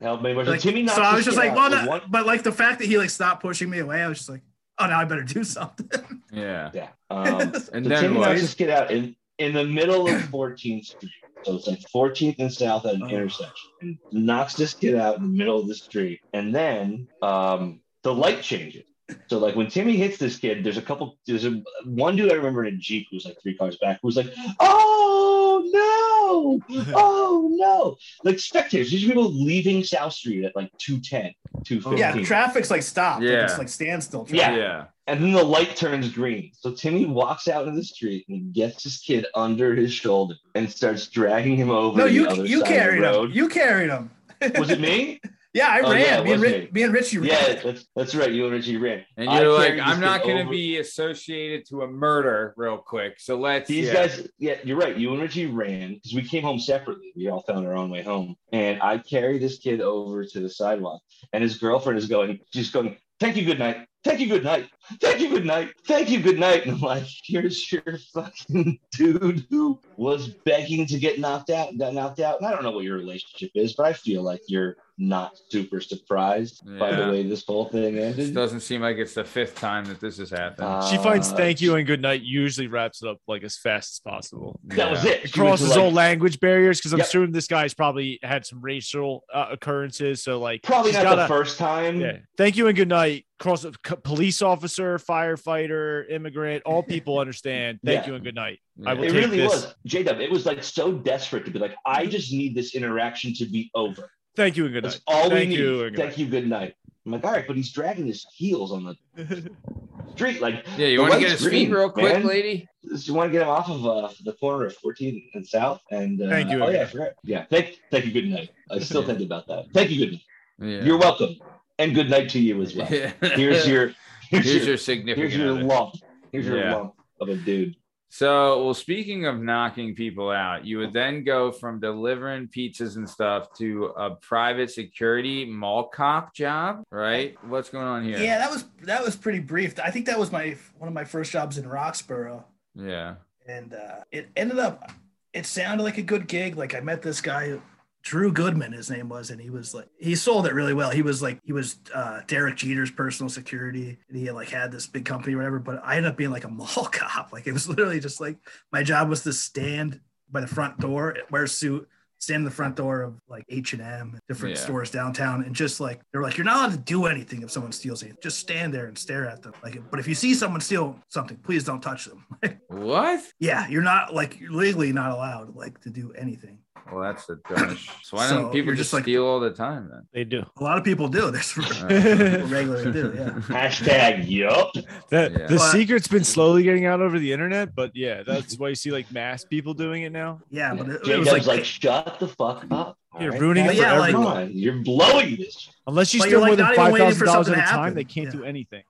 help 0.00 0.24
anymore. 0.24 0.44
So 0.44 0.50
Like, 0.52 0.60
Timmy 0.60 0.82
knocked 0.82 0.96
so 0.96 1.02
I 1.02 1.14
was 1.14 1.24
just 1.24 1.36
like, 1.36 1.54
well, 1.54 1.70
with 1.70 1.82
no, 1.84 1.88
one- 1.88 2.02
but 2.08 2.26
like 2.26 2.42
the 2.42 2.52
fact 2.52 2.78
that 2.80 2.86
he 2.86 2.98
like 2.98 3.10
stopped 3.10 3.42
pushing 3.42 3.70
me 3.70 3.78
away, 3.80 4.02
I 4.02 4.08
was 4.08 4.18
just 4.18 4.30
like, 4.30 4.42
oh, 4.78 4.86
now 4.86 5.00
I 5.00 5.04
better 5.04 5.22
do 5.24 5.44
something. 5.44 5.88
Yeah. 6.32 6.70
Yeah. 6.74 6.88
Um, 7.10 7.26
And 7.52 7.54
so 7.54 7.70
then 7.70 8.00
Timmy 8.02 8.16
what? 8.18 8.28
knocks 8.30 8.40
this 8.40 8.54
kid 8.54 8.68
out 8.70 8.90
in, 8.90 9.14
in 9.38 9.54
the 9.54 9.62
middle 9.64 10.08
of 10.08 10.20
14th 10.22 10.84
Street. 10.86 11.12
So 11.44 11.54
it's 11.54 11.68
like 11.68 11.78
14th 11.94 12.36
and 12.40 12.52
South 12.52 12.84
at 12.86 12.94
an 12.94 13.04
Oh. 13.04 13.08
intersection. 13.08 13.70
And 13.82 13.98
knocks 14.10 14.54
this 14.54 14.74
kid 14.74 14.96
out 14.96 15.18
in 15.18 15.22
the 15.22 15.28
middle 15.28 15.60
of 15.60 15.68
the 15.68 15.76
street. 15.76 16.20
And 16.32 16.52
then 16.52 17.06
um, 17.22 17.80
the 18.02 18.12
light 18.12 18.42
changes. 18.42 18.82
So 19.28 19.38
like 19.38 19.54
when 19.54 19.68
Timmy 19.68 19.96
hits 19.96 20.16
this 20.18 20.38
kid, 20.38 20.64
there's 20.64 20.78
a 20.78 20.82
couple. 20.82 21.18
There's 21.26 21.44
a 21.44 21.62
one 21.84 22.16
dude 22.16 22.32
I 22.32 22.36
remember 22.36 22.64
in 22.64 22.74
a 22.74 22.78
jeep 22.78 23.06
who 23.10 23.16
was 23.16 23.26
like 23.26 23.36
three 23.42 23.54
cars 23.54 23.76
back, 23.76 23.98
who 24.00 24.08
was 24.08 24.16
like, 24.16 24.32
"Oh 24.58 25.33
no, 25.72 26.60
oh 26.94 27.48
no!" 27.52 27.96
Like 28.22 28.38
spectators, 28.38 28.90
these 28.90 29.04
people 29.04 29.30
leaving 29.32 29.84
South 29.84 30.12
Street 30.12 30.44
at 30.44 30.54
like 30.56 30.70
210, 30.78 31.32
215. 31.64 31.98
yeah, 31.98 32.24
traffic's 32.26 32.70
like 32.70 32.82
stopped. 32.82 33.22
Like, 33.22 33.30
Yeah. 33.30 33.44
it's 33.44 33.58
like 33.58 33.68
standstill. 33.68 34.26
Yeah. 34.28 34.36
traffic. 34.46 34.58
Yeah. 34.58 34.84
And 35.06 35.22
then 35.22 35.32
the 35.32 35.44
light 35.44 35.76
turns 35.76 36.08
green. 36.08 36.50
So 36.54 36.72
Timmy 36.72 37.04
walks 37.04 37.46
out 37.46 37.66
into 37.68 37.78
the 37.78 37.84
street 37.84 38.24
and 38.30 38.54
gets 38.54 38.82
his 38.84 38.96
kid 38.98 39.26
under 39.34 39.74
his 39.74 39.92
shoulder 39.92 40.34
and 40.54 40.70
starts 40.70 41.08
dragging 41.08 41.56
him 41.56 41.70
over. 41.70 41.98
No, 41.98 42.06
you 42.06 42.24
the 42.24 42.30
other 42.30 42.46
you 42.46 42.60
side 42.60 42.68
carried 42.68 43.04
of 43.04 43.14
the 43.14 43.20
him. 43.24 43.30
You 43.32 43.48
carried 43.50 43.90
him. 43.90 44.10
Was 44.58 44.70
it 44.70 44.80
me? 44.88 45.20
Yeah, 45.54 45.68
I 45.68 45.80
Oh, 45.82 45.92
ran. 45.92 46.00
yeah, 46.00 46.18
it 46.18 46.24
me, 46.24 46.32
and 46.32 46.42
was 46.42 46.50
Ri- 46.52 46.58
me. 46.62 46.68
me 46.72 46.82
and 46.82 46.92
Richie 46.92 47.18
ran. 47.18 47.28
yeah, 47.28 47.54
that's, 47.62 47.86
that's 47.94 48.14
right. 48.16 48.30
You 48.32 48.44
and 48.46 48.52
Richie 48.54 48.76
ran. 48.76 49.04
And 49.16 49.30
you're 49.30 49.52
like, 49.52 49.78
I'm 49.78 50.00
not 50.00 50.24
going 50.24 50.44
to 50.44 50.50
be 50.50 50.78
associated 50.78 51.64
to 51.68 51.82
a 51.82 51.86
murder 51.86 52.54
real 52.56 52.76
quick. 52.76 53.20
So 53.20 53.38
let's. 53.38 53.68
These 53.68 53.86
yeah. 53.86 53.94
guys, 53.94 54.28
yeah, 54.38 54.56
you're 54.64 54.76
right. 54.76 54.96
You 54.96 55.12
and 55.12 55.22
Richie 55.22 55.46
ran 55.46 55.94
because 55.94 56.12
we 56.12 56.22
came 56.22 56.42
home 56.42 56.58
separately. 56.58 57.12
We 57.14 57.28
all 57.28 57.42
found 57.42 57.66
our 57.68 57.74
own 57.76 57.88
way 57.88 58.02
home. 58.02 58.34
And 58.52 58.82
I 58.82 58.98
carry 58.98 59.38
this 59.38 59.58
kid 59.58 59.80
over 59.80 60.24
to 60.24 60.40
the 60.40 60.50
sidewalk, 60.50 61.02
and 61.32 61.42
his 61.42 61.56
girlfriend 61.58 61.98
is 61.98 62.06
going, 62.06 62.40
she's 62.52 62.70
going, 62.70 62.96
Thank 63.20 63.36
you, 63.36 63.44
good 63.44 63.60
night. 63.60 63.86
Thank 64.02 64.18
you, 64.20 64.26
good 64.26 64.42
night. 64.44 64.68
Thank 65.00 65.20
you, 65.20 65.30
good 65.30 65.46
night. 65.46 65.72
Thank 65.86 66.10
you, 66.10 66.20
good 66.20 66.38
night. 66.38 66.64
And 66.66 66.72
I'm 66.74 66.80
like, 66.80 67.06
Here's 67.22 67.70
your 67.72 67.96
fucking 68.12 68.78
dude 68.92 69.46
who 69.50 69.78
was 69.96 70.28
begging 70.28 70.84
to 70.88 70.98
get 70.98 71.20
knocked 71.20 71.48
out 71.50 71.70
and 71.70 71.78
got 71.78 71.94
knocked 71.94 72.18
out. 72.18 72.38
And 72.38 72.46
I 72.46 72.50
don't 72.50 72.64
know 72.64 72.72
what 72.72 72.84
your 72.84 72.98
relationship 72.98 73.52
is, 73.54 73.74
but 73.74 73.86
I 73.86 73.92
feel 73.92 74.22
like 74.22 74.40
you're 74.48 74.76
not 74.96 75.36
super 75.50 75.80
surprised 75.80 76.62
by 76.78 76.94
the 76.94 77.08
way 77.10 77.22
this 77.24 77.44
whole 77.44 77.64
thing 77.64 77.96
This 77.96 78.16
ended. 78.18 78.34
doesn't 78.34 78.60
seem 78.60 78.80
like 78.80 78.96
it's 78.96 79.14
the 79.14 79.24
fifth 79.24 79.56
time 79.56 79.84
that 79.86 79.98
this 80.00 80.18
has 80.18 80.30
happened. 80.30 80.84
She 80.88 80.96
finds 80.98 81.32
Uh, 81.32 81.36
thank 81.36 81.60
you 81.60 81.74
and 81.74 81.84
good 81.84 82.00
night 82.00 82.22
usually 82.22 82.68
wraps 82.68 83.02
it 83.02 83.08
up 83.08 83.18
like 83.26 83.42
as 83.42 83.56
fast 83.58 83.94
as 83.94 84.00
possible. 84.12 84.60
That 84.66 84.90
was 84.92 85.04
it. 85.04 85.20
She 85.22 85.24
was 85.24 85.32
Crosses 85.32 85.70
like- 85.70 85.78
all 85.80 85.90
language 85.90 86.38
barriers 86.38 86.78
because 86.78 86.92
I'm 86.92 86.98
Yep. 87.00 87.06
assuming 87.08 87.32
this 87.32 87.48
guy's 87.48 87.74
probably 87.74 88.20
had 88.22 88.46
some 88.46 88.60
racial 88.60 89.24
uh, 89.34 89.46
occurrences. 89.50 90.22
So 90.22 90.38
like 90.38 90.62
Probably 90.62 90.92
not 90.92 90.98
the 91.00 91.04
gotta- 91.16 91.26
first 91.28 91.58
time. 91.58 92.00
Yeah. 92.00 92.18
Thank 92.38 92.56
you 92.56 92.68
and 92.68 92.76
good 92.76 92.88
night. 92.88 93.26
Cross 93.40 93.62
c- 93.62 93.70
police 94.04 94.42
officer, 94.42 94.96
firefighter, 94.98 96.08
immigrant, 96.08 96.62
all 96.64 96.84
people 96.84 97.18
understand. 97.24 97.80
Thank 97.84 98.02
Yeah. 98.02 98.06
you 98.10 98.14
and 98.14 98.24
good 98.24 98.34
night. 98.36 98.60
Yeah. 98.76 98.90
I 98.90 98.94
will 98.94 99.04
It 99.04 99.10
take 99.12 99.24
really 99.24 99.36
this. 99.38 99.52
was. 99.52 99.74
J 99.86 100.04
Dub, 100.04 100.20
it 100.20 100.30
was 100.30 100.46
like 100.46 100.62
so 100.62 100.92
desperate 100.92 101.44
to 101.46 101.50
be 101.50 101.58
like, 101.58 101.74
I 101.84 102.06
just 102.06 102.32
need 102.32 102.54
this 102.54 102.74
interaction 102.76 103.34
to 103.34 103.44
be 103.46 103.70
over. 103.74 104.08
Thank 104.36 104.56
you 104.56 104.64
and 104.64 104.74
good 104.74 104.84
That's 104.84 104.96
night. 104.96 105.02
all 105.06 105.28
Thank 105.30 105.32
we 105.32 105.46
need. 105.46 105.58
you 105.58 105.78
good 105.90 105.96
Thank 105.96 106.18
you, 106.18 106.26
good 106.26 106.48
night. 106.48 106.74
I'm 107.06 107.12
like, 107.12 107.24
all 107.24 107.32
right, 107.32 107.46
but 107.46 107.54
he's 107.56 107.70
dragging 107.70 108.06
his 108.06 108.26
heels 108.34 108.72
on 108.72 108.96
the 109.16 109.50
street. 110.14 110.40
Like, 110.40 110.64
Yeah, 110.78 110.86
you 110.88 111.00
want 111.02 111.12
to 111.14 111.20
get 111.20 111.30
his 111.32 111.46
feet 111.46 111.70
real 111.70 111.90
quick, 111.90 112.14
man. 112.14 112.26
lady? 112.26 112.68
you 112.82 113.14
want 113.14 113.28
to 113.28 113.32
get 113.32 113.42
him 113.42 113.48
off 113.48 113.68
of 113.68 113.86
uh, 113.86 114.08
the 114.24 114.32
corner 114.34 114.66
of 114.66 114.76
14 114.76 115.30
and 115.34 115.46
South? 115.46 115.80
And 115.90 116.20
uh, 116.20 116.28
Thank 116.28 116.50
you, 116.50 116.64
Oh 116.64 116.68
yeah, 116.70 116.82
I 116.82 116.84
forgot. 116.86 117.08
Yeah, 117.22 117.44
thank, 117.50 117.78
thank 117.90 118.06
you, 118.06 118.12
good 118.12 118.28
night. 118.28 118.50
I 118.70 118.78
still 118.78 119.02
Yeah. 119.02 119.06
think 119.14 119.20
about 119.20 119.46
that. 119.48 119.66
Thank 119.74 119.90
you, 119.90 119.98
good 120.06 120.12
night. 120.12 120.22
Yeah. 120.60 120.82
You're 120.84 120.98
welcome, 120.98 121.36
and 121.78 121.94
good 121.94 122.08
night 122.10 122.28
to 122.30 122.38
you 122.40 122.62
as 122.62 122.74
well. 122.74 122.86
Here's 122.86 123.66
your 123.68 123.92
here's, 124.30 124.44
Here's 124.44 124.46
your, 124.54 124.64
your 124.64 124.76
significant 124.78 125.30
here's 125.32 125.36
your 125.36 125.50
other. 125.52 125.62
lump. 125.64 125.94
Here's 126.32 126.46
your 126.46 126.64
lump 126.70 126.94
of 127.20 127.28
a 127.28 127.36
dude. 127.36 127.76
So, 128.16 128.62
well, 128.64 128.74
speaking 128.74 129.26
of 129.26 129.40
knocking 129.40 129.96
people 129.96 130.30
out, 130.30 130.64
you 130.64 130.78
would 130.78 130.92
then 130.92 131.24
go 131.24 131.50
from 131.50 131.80
delivering 131.80 132.46
pizzas 132.46 132.94
and 132.94 133.10
stuff 133.10 133.52
to 133.54 133.86
a 133.96 134.14
private 134.14 134.70
security 134.70 135.44
mall 135.44 135.88
cop 135.88 136.32
job, 136.32 136.84
right? 136.92 137.36
What's 137.42 137.70
going 137.70 137.88
on 137.88 138.04
here? 138.04 138.20
Yeah, 138.20 138.38
that 138.38 138.52
was 138.52 138.66
that 138.82 139.02
was 139.04 139.16
pretty 139.16 139.40
brief. 139.40 139.80
I 139.80 139.90
think 139.90 140.06
that 140.06 140.16
was 140.16 140.30
my 140.30 140.56
one 140.78 140.86
of 140.86 140.94
my 140.94 141.02
first 141.02 141.32
jobs 141.32 141.58
in 141.58 141.64
Roxborough, 141.64 142.44
Yeah. 142.76 143.16
and 143.48 143.74
uh, 143.74 144.04
it 144.12 144.28
ended 144.36 144.60
up. 144.60 144.92
It 145.32 145.44
sounded 145.44 145.82
like 145.82 145.98
a 145.98 146.02
good 146.02 146.28
gig. 146.28 146.56
Like 146.56 146.72
I 146.72 146.78
met 146.78 147.02
this 147.02 147.20
guy, 147.20 147.58
Drew 148.04 148.30
Goodman, 148.32 148.72
his 148.72 148.90
name 148.90 149.08
was, 149.08 149.30
and 149.30 149.40
he 149.40 149.48
was 149.50 149.72
like 149.74 149.88
he 149.98 150.14
sold 150.14 150.46
it 150.46 150.52
really 150.54 150.74
well. 150.74 150.90
He 150.90 151.02
was 151.02 151.22
like 151.22 151.40
he 151.42 151.52
was 151.52 151.78
uh, 151.94 152.20
Derek 152.26 152.56
Jeter's 152.56 152.90
personal 152.90 153.30
security, 153.30 153.98
and 154.08 154.16
he 154.18 154.30
like 154.30 154.50
had 154.50 154.70
this 154.70 154.86
big 154.86 155.04
company 155.06 155.34
or 155.34 155.38
whatever. 155.38 155.58
But 155.58 155.80
I 155.82 155.96
ended 155.96 156.12
up 156.12 156.16
being 156.18 156.30
like 156.30 156.44
a 156.44 156.48
mall 156.60 156.88
cop. 156.92 157.32
Like 157.32 157.46
it 157.46 157.52
was 157.52 157.68
literally 157.68 158.00
just 158.00 158.20
like 158.20 158.36
my 158.72 158.82
job 158.82 159.08
was 159.08 159.22
to 159.22 159.32
stand 159.32 160.00
by 160.30 160.40
the 160.42 160.46
front 160.46 160.78
door, 160.78 161.16
wear 161.30 161.44
a 161.44 161.48
suit, 161.48 161.88
stand 162.18 162.40
in 162.40 162.44
the 162.44 162.50
front 162.50 162.76
door 162.76 163.02
of 163.02 163.14
like 163.28 163.44
H 163.48 163.72
and 163.72 163.80
M, 163.80 164.18
different 164.28 164.56
Yeah. 164.56 164.62
stores 164.62 164.90
downtown, 164.90 165.42
and 165.42 165.54
just 165.54 165.80
like 165.80 166.00
they're 166.12 166.22
like, 166.22 166.36
you're 166.36 166.44
not 166.44 166.56
allowed 166.56 166.72
to 166.72 166.78
do 166.78 167.06
anything 167.06 167.40
if 167.42 167.50
someone 167.50 167.72
steals 167.72 168.02
anything. 168.02 168.18
Just 168.22 168.38
stand 168.38 168.74
there 168.74 168.86
and 168.86 168.98
stare 168.98 169.26
at 169.26 169.40
them. 169.42 169.54
Like, 169.62 169.80
but 169.90 169.98
if 169.98 170.06
you 170.08 170.14
see 170.14 170.34
someone 170.34 170.60
steal 170.60 170.98
something, 171.08 171.38
please 171.38 171.64
don't 171.64 171.80
touch 171.80 172.04
them. 172.06 172.26
What? 172.68 173.22
yeah, 173.38 173.66
you're 173.68 173.82
not 173.82 174.12
like 174.14 174.38
you're 174.40 174.50
legally 174.52 174.92
not 174.92 175.10
allowed 175.12 175.54
like 175.56 175.80
to 175.82 175.90
do 175.90 176.12
anything. 176.12 176.58
Well, 176.92 177.02
that's 177.02 177.26
the 177.26 177.40
dumbest. 177.48 177.88
So 178.04 178.16
why 178.18 178.28
So 178.28 178.42
don't 178.42 178.52
people 178.52 178.72
just 178.72 178.78
just 178.82 178.92
like- 178.92 179.04
steal 179.04 179.24
all 179.24 179.40
the 179.40 179.50
time 179.50 179.88
then? 179.90 180.06
They 180.12 180.24
do. 180.24 180.44
A 180.58 180.62
lot 180.62 180.76
of 180.78 180.84
people 180.84 181.08
do. 181.08 181.30
That's 181.32 181.56
what 181.56 181.82
Uh, 181.82 181.86
regularly 182.46 182.92
do. 182.92 183.12
Yeah. 183.16 183.30
Hashtag 183.48 184.28
yup. 184.28 184.72
That 185.10 185.32
Yeah. 185.32 185.46
the 185.46 185.56
But- 185.56 185.72
secret's 185.72 186.08
been 186.08 186.24
slowly 186.24 186.62
getting 186.62 186.84
out 186.86 187.00
over 187.00 187.18
the 187.18 187.32
internet, 187.32 187.74
but 187.74 187.92
yeah, 187.94 188.22
that's 188.22 188.58
why 188.58 188.68
you 188.68 188.74
see 188.74 188.90
like 188.90 189.10
mass 189.10 189.44
people 189.44 189.72
doing 189.74 190.02
it 190.02 190.12
now. 190.12 190.40
Yeah, 190.50 190.74
but 190.74 190.88
it, 190.88 191.08
it 191.08 191.18
was 191.18 191.28
like, 191.32 191.46
like, 191.46 191.64
shut 191.64 192.18
the 192.20 192.28
fuck 192.28 192.64
up. 192.70 192.98
You're 193.18 193.22
all 193.22 193.28
right? 193.30 193.40
ruining 193.40 193.64
Well, 193.66 193.72
it 193.72 193.76
for 193.76 193.82
yeah, 193.82 194.02
everyone. 194.02 194.26
on, 194.36 194.50
you're 194.52 194.82
blowing 194.82 195.36
this. 195.36 195.70
Unless 195.86 196.12
you 196.14 196.20
But 196.20 196.24
steal 196.28 196.40
you're, 196.40 196.40
more 196.40 196.48
like, 196.50 196.56
than 196.58 196.66
not 196.66 196.72
even 196.74 196.84
five 196.84 196.92
waiting 196.92 197.06
thousand 197.06 197.18
for 197.20 197.24
dollars 197.26 197.48
at 197.48 197.58
a 197.58 197.60
time, 197.62 197.94
they 197.94 198.04
can't 198.04 198.26
Yeah. 198.26 198.32
do 198.32 198.44
anything. 198.44 198.82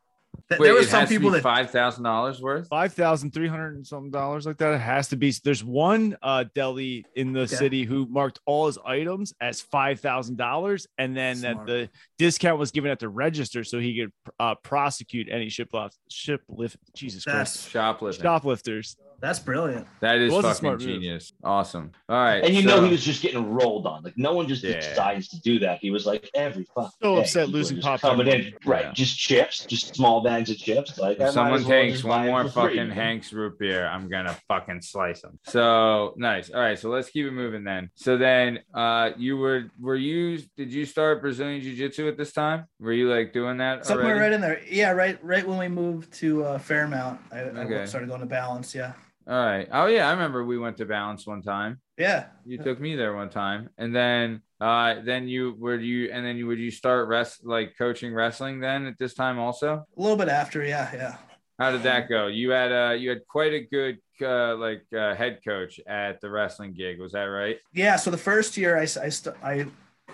Th- 0.48 0.58
Wait, 0.60 0.66
there 0.66 0.74
were 0.74 0.82
some 0.82 1.06
people 1.06 1.30
that 1.30 1.42
five 1.42 1.70
thousand 1.70 2.04
dollars 2.04 2.40
worth. 2.40 2.68
Five 2.68 2.92
thousand 2.92 3.32
three 3.32 3.48
hundred 3.48 3.76
and 3.76 3.86
something 3.86 4.10
dollars 4.10 4.46
like 4.46 4.58
that. 4.58 4.74
It 4.74 4.80
has 4.80 5.08
to 5.08 5.16
be. 5.16 5.32
There's 5.42 5.64
one 5.64 6.16
uh, 6.22 6.44
deli 6.54 7.04
in 7.16 7.32
the 7.32 7.40
Okay. 7.40 7.54
city 7.56 7.84
who 7.84 8.06
marked 8.06 8.40
all 8.46 8.66
his 8.66 8.78
items 8.86 9.32
as 9.40 9.60
five 9.60 10.00
thousand 10.00 10.36
dollars, 10.36 10.86
and 10.98 11.16
then 11.16 11.40
that 11.42 11.66
the 11.66 11.88
discount 12.18 12.58
was 12.58 12.70
given 12.70 12.90
at 12.90 12.98
the 12.98 13.08
register 13.08 13.64
so 13.64 13.78
he 13.78 13.98
could 14.00 14.12
uh, 14.38 14.54
prosecute 14.62 15.28
any 15.30 15.46
shiplift 15.46 15.92
shiplift 16.10 16.76
Jesus 16.94 17.24
Christ 17.24 17.54
that's 17.54 17.68
Shoplifting. 17.68 18.22
shoplifters. 18.22 18.96
That's 19.24 19.38
brilliant. 19.38 19.86
That 20.00 20.16
is 20.18 20.32
It 20.32 20.36
was 20.36 20.44
a 20.44 20.48
fucking 20.48 20.58
smart 20.60 20.80
move. 20.80 20.88
genius. 20.88 21.32
Awesome. 21.42 21.90
All 22.08 22.16
right. 22.16 22.44
And 22.44 22.54
you 22.54 22.62
so- 22.62 22.68
know 22.76 22.84
he 22.84 22.90
was 22.90 23.04
just 23.04 23.22
getting 23.22 23.50
rolled 23.50 23.86
on. 23.86 24.02
Like 24.02 24.14
no 24.16 24.32
one 24.34 24.46
just 24.48 24.62
Yeah. 24.62 24.74
decides 24.80 25.28
to 25.28 25.40
do 25.40 25.58
that. 25.60 25.78
He 25.80 25.90
was 25.90 26.04
like 26.06 26.28
every 26.34 26.66
fucking 26.74 26.90
So 27.02 27.14
day, 27.16 27.20
upset 27.22 27.48
losing 27.48 27.76
just 27.78 27.86
Pop 27.86 28.00
coming 28.00 28.26
in. 28.26 28.54
Right, 28.66 28.84
Yeah. 28.86 28.92
just 28.92 29.18
chips, 29.18 29.64
just 29.66 29.94
small 29.94 30.22
bags 30.22 30.50
of 30.50 30.58
chips. 30.58 30.98
Like 30.98 31.18
If 31.20 31.30
someone 31.30 31.60
well 31.62 31.68
takes 31.70 32.04
one 32.04 32.26
more 32.26 32.44
for 32.44 32.68
free. 32.68 32.76
fucking 32.78 32.90
Hank's 32.92 33.32
root 33.32 33.58
beer, 33.58 33.86
I'm 33.86 34.08
gonna 34.08 34.36
fucking 34.48 34.82
slice 34.82 35.22
them. 35.22 35.38
So 35.46 36.14
nice. 36.16 36.50
All 36.50 36.60
right, 36.60 36.78
so 36.78 36.90
let's 36.90 37.10
keep 37.10 37.26
it 37.26 37.30
moving 37.32 37.64
then. 37.64 37.90
So 37.94 38.16
then, 38.16 38.60
uh, 38.74 39.10
you 39.16 39.36
were 39.36 39.70
were 39.80 39.96
you 39.96 40.38
did 40.56 40.72
you 40.72 40.84
start 40.84 41.20
Brazilian 41.20 41.60
Jiu 41.62 41.74
Jitsu 41.74 42.08
at 42.08 42.16
this 42.16 42.32
time? 42.32 42.64
Were 42.80 42.92
you 42.92 43.08
like 43.10 43.32
doing 43.32 43.58
that 43.58 43.86
Somewhere 43.86 44.06
already? 44.06 44.20
right 44.20 44.32
in 44.32 44.40
there. 44.40 44.60
Yeah, 44.70 44.90
right. 44.90 45.18
Right 45.22 45.46
when 45.46 45.58
we 45.58 45.68
moved 45.68 46.12
to 46.14 46.44
uh, 46.44 46.58
Fairmount, 46.58 47.20
I, 47.32 47.40
Okay. 47.40 47.82
I 47.82 47.84
started 47.84 48.08
going 48.08 48.20
to 48.20 48.26
Balance. 48.26 48.74
Yeah. 48.74 48.92
All 49.26 49.44
right. 49.44 49.68
Oh 49.72 49.86
yeah, 49.86 50.08
I 50.08 50.12
remember 50.12 50.44
we 50.44 50.58
went 50.58 50.76
to 50.78 50.84
Balance 50.84 51.26
one 51.26 51.42
time. 51.42 51.80
Yeah. 51.96 52.26
You 52.44 52.58
took 52.58 52.80
me 52.80 52.94
there 52.94 53.14
one 53.14 53.30
time, 53.30 53.70
and 53.78 53.94
then 53.94 54.42
uh, 54.60 54.96
then 55.02 55.28
you 55.28 55.54
were 55.58 55.78
you 55.78 56.10
and 56.12 56.24
then 56.26 56.36
you 56.36 56.46
would 56.46 56.58
you 56.58 56.70
start 56.70 57.08
rest 57.08 57.44
like 57.44 57.74
coaching 57.78 58.12
wrestling 58.12 58.60
then 58.60 58.84
at 58.86 58.98
this 58.98 59.14
time 59.14 59.38
also? 59.38 59.84
A 59.96 60.00
little 60.00 60.16
bit 60.16 60.28
after. 60.28 60.62
Yeah. 60.62 60.90
Yeah. 60.94 61.16
How 61.58 61.70
did 61.70 61.84
that 61.84 62.08
go? 62.08 62.26
You 62.26 62.50
had 62.50 62.72
uh 62.72 62.92
you 62.92 63.10
had 63.10 63.26
quite 63.26 63.54
a 63.54 63.60
good 63.60 63.98
uh, 64.20 64.56
like 64.56 64.82
uh, 64.96 65.14
head 65.14 65.40
coach 65.46 65.80
at 65.86 66.20
the 66.20 66.30
wrestling 66.30 66.74
gig. 66.74 67.00
Was 67.00 67.12
that 67.12 67.24
right? 67.24 67.58
Yeah. 67.72 67.96
So 67.96 68.10
the 68.10 68.18
first 68.18 68.56
year, 68.56 68.76
I 68.76 68.84
st- 68.84 69.36
I, 69.42 69.66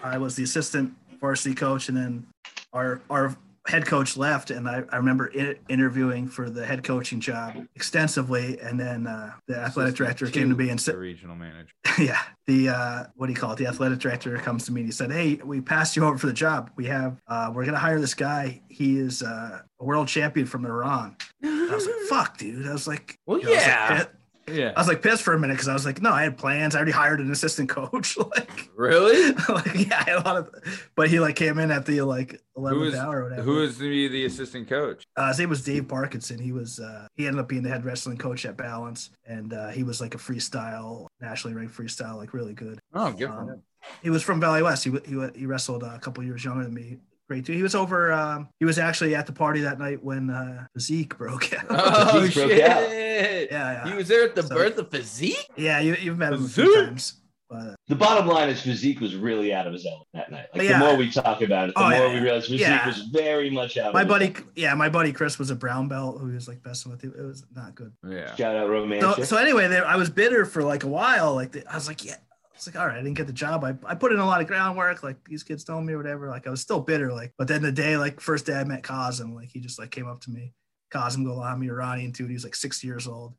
I 0.03 0.19
was 0.19 0.37
the 0.37 0.43
assistant 0.43 0.95
varsity 1.21 1.55
coach, 1.55 1.89
and 1.89 1.97
then 1.97 2.27
our 2.73 3.01
our 3.11 3.37
head 3.67 3.87
coach 3.87 4.17
left, 4.17 4.51
and 4.51 4.69
I, 4.69 4.83
I 4.91 4.97
remember 4.97 5.31
I- 5.39 5.57
interviewing 5.69 6.29
for 6.29 6.49
the 6.51 6.65
head 6.65 6.83
coaching 6.83 7.21
job 7.21 7.55
extensively, 7.75 8.59
and 8.61 8.79
then 8.79 9.07
uh, 9.07 9.33
the 9.47 9.57
athletic 9.57 9.95
director 9.95 10.27
came 10.29 10.49
to 10.51 10.57
me 10.57 10.71
and 10.71 10.81
said, 10.81 10.97
regional 10.97 11.37
manager. 11.37 11.73
yeah, 11.99 12.21
the 12.47 12.71
uh, 12.71 13.05
what 13.17 13.27
do 13.27 13.33
you 13.33 13.39
call 13.39 13.53
it? 13.53 13.59
The 13.59 13.67
athletic 13.67 13.99
director 13.99 14.37
comes 14.39 14.65
to 14.67 14.73
me 14.73 14.81
and 14.81 14.89
he 14.89 14.93
said, 14.93 15.13
"Hey, 15.13 15.41
we 15.45 15.61
passed 15.61 15.97
you 15.97 16.05
over 16.05 16.19
for 16.19 16.27
the 16.27 16.33
job. 16.33 16.71
We 16.77 16.87
have 16.87 17.21
uh, 17.29 17.53
we're 17.55 17.65
gonna 17.65 17.79
hire 17.79 18.01
this 18.01 18.15
guy. 18.15 18.63
He 18.69 18.99
is 18.99 19.23
uh, 19.23 19.61
a 19.79 19.85
world 19.85 20.09
champion 20.09 20.47
from 20.47 20.65
Iran." 20.65 21.17
I 21.45 21.69
was 21.75 21.87
like, 21.87 21.95
"Fuck, 22.09 22.39
dude!" 22.39 22.67
I 22.67 22.73
was 22.73 22.89
like, 22.89 23.19
Well, 23.27 23.39
you 23.39 23.45
know, 23.45 23.53
I 23.53 23.55
was 23.55 23.67
like, 23.67 23.77
yeah. 23.99 24.05
Yeah. 24.53 24.73
I 24.77 24.81
was 24.81 24.89
like 24.89 25.03
pissed 25.03 25.23
for 25.23 25.33
a 25.35 25.39
minute 25.39 25.55
because 25.55 25.69
I 25.69 25.73
was 25.73 25.85
like, 25.87 26.01
"No, 26.03 26.11
I 26.13 26.23
had 26.23 26.37
plans. 26.39 26.75
I 26.75 26.79
already 26.79 26.93
hired 26.93 27.21
an 27.21 27.31
assistant 27.31 27.69
coach." 27.69 28.17
like, 28.37 28.69
Really? 28.77 29.33
like 29.49 29.89
yeah, 29.89 29.99
I 30.07 30.11
had 30.11 30.17
a 30.19 30.23
lot 30.23 30.37
of, 30.37 30.51
but 30.97 31.09
he 31.09 31.21
like 31.21 31.37
came 31.37 31.59
in 31.59 31.71
at 31.71 31.87
the 31.87 32.03
like 32.03 32.41
eleventh 32.57 32.95
hour 32.95 33.21
or 33.21 33.23
whatever. 33.25 33.43
who 33.43 33.63
is 33.63 33.79
the 33.79 34.09
the 34.09 34.25
assistant 34.27 34.69
coach? 34.69 35.05
Uh, 35.17 35.29
his 35.29 35.39
name 35.39 35.49
was 35.49 35.63
Dave 35.65 35.89
Parkinson. 35.89 36.39
He 36.39 36.53
was 36.53 36.79
uh, 36.81 37.07
he 37.17 37.27
ended 37.27 37.41
up 37.41 37.49
being 37.49 37.63
the 37.63 37.71
head 37.71 37.85
wrestling 37.85 38.17
coach 38.19 38.45
at 38.47 38.57
Balance, 38.57 39.11
and 39.27 39.53
uh, 39.53 39.69
he 39.69 39.83
was 39.83 40.01
like 40.01 40.15
a 40.15 40.19
freestyle, 40.19 41.07
nationally 41.21 41.55
ranked 41.57 41.77
freestyle, 41.77 42.17
like 42.17 42.33
really 42.35 42.55
good. 42.55 42.79
Oh, 42.95 43.13
good 43.13 43.29
for 43.29 43.35
Um, 43.41 43.49
him. 43.49 43.63
he 44.03 44.11
was 44.11 44.23
from 44.23 44.41
Valley 44.41 44.63
West. 44.63 44.85
He 44.85 44.91
he, 45.07 45.19
he 45.35 45.47
wrestled 45.47 45.83
uh, 45.85 45.93
a 45.95 45.99
couple 45.99 46.23
years 46.25 46.45
younger 46.45 46.65
than 46.65 46.75
me. 46.75 46.99
Great 47.31 47.47
too. 47.47 47.53
He 47.53 47.63
was 47.63 47.77
over. 47.77 48.11
Um, 48.13 48.49
he 48.59 48.65
was 48.65 48.77
actually 48.77 49.15
at 49.15 49.25
the 49.25 49.33
party 49.33 49.61
that 49.61 49.79
night 49.79 50.03
when 50.03 50.31
uh, 50.31 50.67
Zeke 50.81 51.17
broke 51.17 51.53
out. 51.53 51.65
Oh 51.71 52.25
Zeke 52.27 52.35
broke 52.35 52.51
shit! 52.51 52.69
out. 52.69 52.91
yeah, 52.91 53.41
yeah, 53.51 53.89
He 53.89 53.95
was 53.95 54.09
there 54.09 54.25
at 54.25 54.35
the 54.35 54.43
So- 54.43 54.53
birth 54.57 54.79
of 54.79 54.91
physique. 54.91 55.47
yeah. 55.57 55.79
You, 55.79 55.95
you've 55.95 56.19
met 56.19 56.33
him 56.33 56.45
a 56.45 56.49
few 56.49 56.75
times, 56.87 57.21
but 57.49 57.77
The 57.87 57.95
bottom 57.95 58.27
line 58.27 58.49
is 58.49 58.61
physique 58.63 58.99
was 58.99 59.15
really 59.15 59.55
out 59.55 59.69
of 59.69 59.73
his 59.75 59.87
element 59.87 60.09
that 60.15 60.33
night. 60.33 60.47
Like 60.53 60.69
Yeah. 60.69 60.81
the 60.81 60.85
more 60.87 60.97
we 60.97 61.09
talk 61.09 61.41
about 61.41 61.69
it, 61.69 61.75
the 61.77 61.81
Oh, 61.83 61.91
more 61.91 61.93
yeah. 62.09 62.15
we 62.15 62.19
realize 62.21 62.47
physique 62.47 62.63
Yeah. 62.63 62.85
was 62.85 62.99
very 63.13 63.49
much 63.49 63.77
out. 63.79 63.95
my 63.95 64.03
of 64.03 64.09
buddy, 64.09 64.27
element. 64.27 64.47
yeah, 64.57 64.75
my 64.75 64.89
buddy 64.89 65.13
Chris 65.13 65.39
was 65.39 65.51
a 65.51 65.55
brown 65.57 65.87
belt 65.87 66.21
who 66.21 66.33
was 66.33 66.49
like 66.49 66.65
messing 66.67 66.91
with 66.91 67.05
you. 67.05 67.13
It 67.17 67.23
was 67.23 67.45
not 67.55 67.77
good. 67.77 67.93
Yeah. 68.09 68.35
Shout 68.35 68.57
out 68.57 68.67
So, 68.67 68.71
romantic. 68.71 69.25
so 69.27 69.37
anyway, 69.37 69.69
there, 69.69 69.87
I 69.87 69.95
was 69.95 70.11
bitter 70.11 70.45
for 70.47 70.65
like 70.65 70.83
a 70.83 70.89
while. 70.89 71.37
Like 71.37 71.53
the, 71.53 71.65
I 71.71 71.77
was 71.77 71.87
like, 71.87 72.05
yeah, 72.05 72.15
I 72.15 72.30
was 72.67 72.75
like, 72.75 72.81
all 72.83 72.87
right, 72.89 72.97
I 72.99 73.03
didn't 73.03 73.17
get 73.17 73.27
the 73.27 73.33
job. 73.33 73.65
I, 73.65 73.75
I 73.87 73.95
put 73.95 74.13
in 74.13 74.19
a 74.19 74.27
lot 74.27 74.41
of 74.41 74.47
groundwork. 74.47 75.03
Like 75.03 75.17
these 75.29 75.43
kids 75.43 75.65
told 75.65 75.85
me 75.85 75.93
or 75.93 75.97
whatever. 75.99 76.29
Like 76.29 76.47
I 76.47 76.51
was 76.51 76.61
still 76.61 76.81
bitter. 76.81 77.13
Like, 77.13 77.33
but 77.39 77.49
then 77.49 77.63
the 77.63 77.73
day, 77.73 77.97
like 77.97 78.21
first 78.21 78.47
day 78.47 78.55
I 78.55 78.65
met 78.65 78.83
Kazim, 78.83 79.35
like 79.35 79.51
he 79.51 79.61
just 79.61 79.79
like 79.79 79.91
came 79.91 80.09
up 80.09 80.21
to 80.23 80.31
me, 80.31 80.53
Kazim 80.93 81.25
Golami, 81.25 81.67
Iranian 81.69 82.11
dude. 82.13 82.29
He 82.29 82.35
was 82.35 82.45
like 82.45 82.55
six 82.55 82.83
years 82.85 83.07
old. 83.07 83.35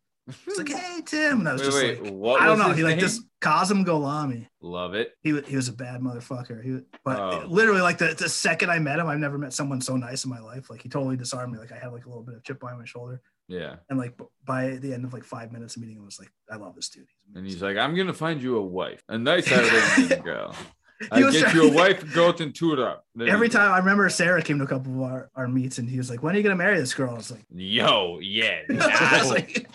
He's 0.46 0.58
like, 0.58 0.70
hey 0.78 1.02
Tim, 1.06 1.40
and 1.40 1.50
I 1.50 1.54
was 1.54 1.62
Wait, 1.62 1.66
just 1.72 1.78
wait. 1.84 2.04
like, 2.04 2.14
what 2.14 2.42
I 2.42 2.46
don't 2.46 2.60
know. 2.60 2.72
He 2.74 2.84
like 2.84 2.98
name? 2.98 3.00
this 3.06 3.24
Kazim 3.42 3.84
Golami. 3.84 4.48
Love 4.62 4.94
it. 4.94 5.14
He 5.22 5.34
was 5.34 5.48
he 5.48 5.56
was 5.56 5.68
a 5.68 5.74
bad 5.74 6.00
motherfucker. 6.02 6.64
He 6.64 6.80
but 7.04 7.20
Oh. 7.20 7.44
literally 7.48 7.82
like 7.82 7.98
the, 7.98 8.14
the 8.18 8.30
second 8.30 8.70
I 8.70 8.78
met 8.80 9.00
him, 9.00 9.08
I've 9.08 9.18
never 9.20 9.38
met 9.40 9.52
someone 9.54 9.82
so 9.82 9.98
nice 9.98 10.24
in 10.24 10.30
my 10.30 10.40
life. 10.40 10.70
Like 10.70 10.82
he 10.84 10.90
totally 10.90 11.18
disarmed 11.18 11.54
me. 11.54 11.60
Like 11.60 11.72
I 11.72 11.78
had 11.78 11.92
like 11.92 12.06
a 12.06 12.10
little 12.10 12.24
bit 12.24 12.36
of 12.36 12.44
chip 12.44 12.64
on 12.64 12.78
my 12.78 12.86
shoulder. 12.86 13.22
Yeah. 13.52 13.76
And 13.90 14.00
like 14.00 14.18
by 14.46 14.70
the 14.78 14.94
end 14.94 15.04
of 15.04 15.14
like 15.14 15.24
five 15.26 15.52
minutes 15.52 15.76
of 15.76 15.82
meeting, 15.82 16.00
I 16.02 16.06
was 16.06 16.20
like, 16.20 16.32
I 16.50 16.56
love 16.56 16.74
this 16.76 16.90
dude. 16.90 17.06
And 17.36 17.46
he's 17.46 17.62
like, 17.62 17.76
I'm 17.78 17.96
gonna 17.96 18.14
find 18.14 18.42
you 18.42 18.58
a 18.58 18.62
wife, 18.62 19.04
a 19.10 19.18
nice 19.18 19.52
Iranian 19.52 20.22
girl. 20.24 20.56
I 21.12 21.20
get 21.20 21.34
trying- 21.34 21.56
you 21.56 21.68
a 21.70 21.74
wife, 21.74 22.14
Goten 22.14 22.54
Tura. 22.54 23.00
There 23.16 23.28
Every 23.28 23.50
go. 23.50 23.58
time 23.60 23.72
I 23.74 23.80
remember 23.80 24.08
Sarah 24.10 24.42
came 24.42 24.60
to 24.60 24.64
a 24.64 24.68
couple 24.68 24.94
of 25.04 25.12
our, 25.12 25.30
our 25.36 25.48
meets 25.48 25.80
and 25.80 25.90
he 25.90 25.98
was 25.98 26.10
like, 26.10 26.24
When 26.24 26.34
are 26.34 26.38
you 26.38 26.44
gonna 26.44 26.56
marry 26.56 26.80
this 26.80 26.94
girl? 26.94 27.10
I 27.12 27.18
was 27.18 27.32
like, 27.32 27.44
Yo, 27.54 28.20
yeah. 28.22 28.62
I 28.70 29.20
was 29.22 29.32
like, 29.32 29.68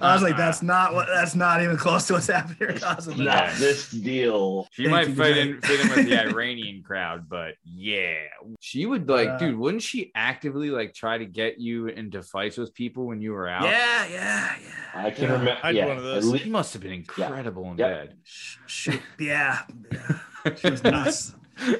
I 0.00 0.14
was 0.14 0.22
like, 0.22 0.36
that's 0.36 0.62
not 0.62 0.94
what 0.94 1.06
that's 1.06 1.34
not 1.34 1.62
even 1.62 1.76
close 1.76 2.06
to 2.06 2.14
what's 2.14 2.26
happening 2.28 2.56
here, 2.58 2.72
Cosmo. 2.78 3.14
Not 3.14 3.54
this 3.56 3.90
deal. 3.90 4.68
She 4.72 4.84
Thank 4.84 4.92
might 4.92 5.08
you, 5.08 5.14
fit 5.14 5.36
in 5.36 5.60
fit 5.60 5.80
in 5.80 5.88
with 5.88 6.06
the 6.08 6.18
Iranian 6.28 6.82
crowd, 6.82 7.28
but 7.28 7.54
yeah, 7.64 8.14
she 8.60 8.86
would 8.86 9.08
like, 9.08 9.28
Uh, 9.28 9.38
dude. 9.38 9.56
Wouldn't 9.56 9.82
she 9.82 10.12
actively 10.14 10.70
like 10.70 10.94
try 10.94 11.18
to 11.18 11.26
get 11.26 11.58
you 11.60 11.88
into 11.88 12.22
fights 12.22 12.56
with 12.56 12.74
people 12.74 13.06
when 13.06 13.20
you 13.20 13.32
were 13.32 13.48
out? 13.48 13.64
Yeah, 13.64 14.06
yeah, 14.06 14.56
yeah. 14.62 15.02
I 15.06 15.10
can 15.10 15.24
Yeah. 15.24 15.30
remember. 15.32 15.58
I 15.62 15.66
had 15.68 15.74
yeah, 15.76 15.86
one 15.86 15.96
of 15.98 16.04
those. 16.04 16.24
le- 16.26 16.38
She 16.38 16.48
must 16.50 16.72
have 16.72 16.82
been 16.82 16.92
incredible 16.92 17.70
in 17.72 17.78
Yeah. 17.78 17.88
bed. 17.88 18.14
Sh- 18.24 18.56
Shoot, 18.66 19.02
yeah, 19.18 19.62
yeah. 19.92 20.54
She 20.56 20.70
was 20.70 20.82
nuts. 20.84 21.34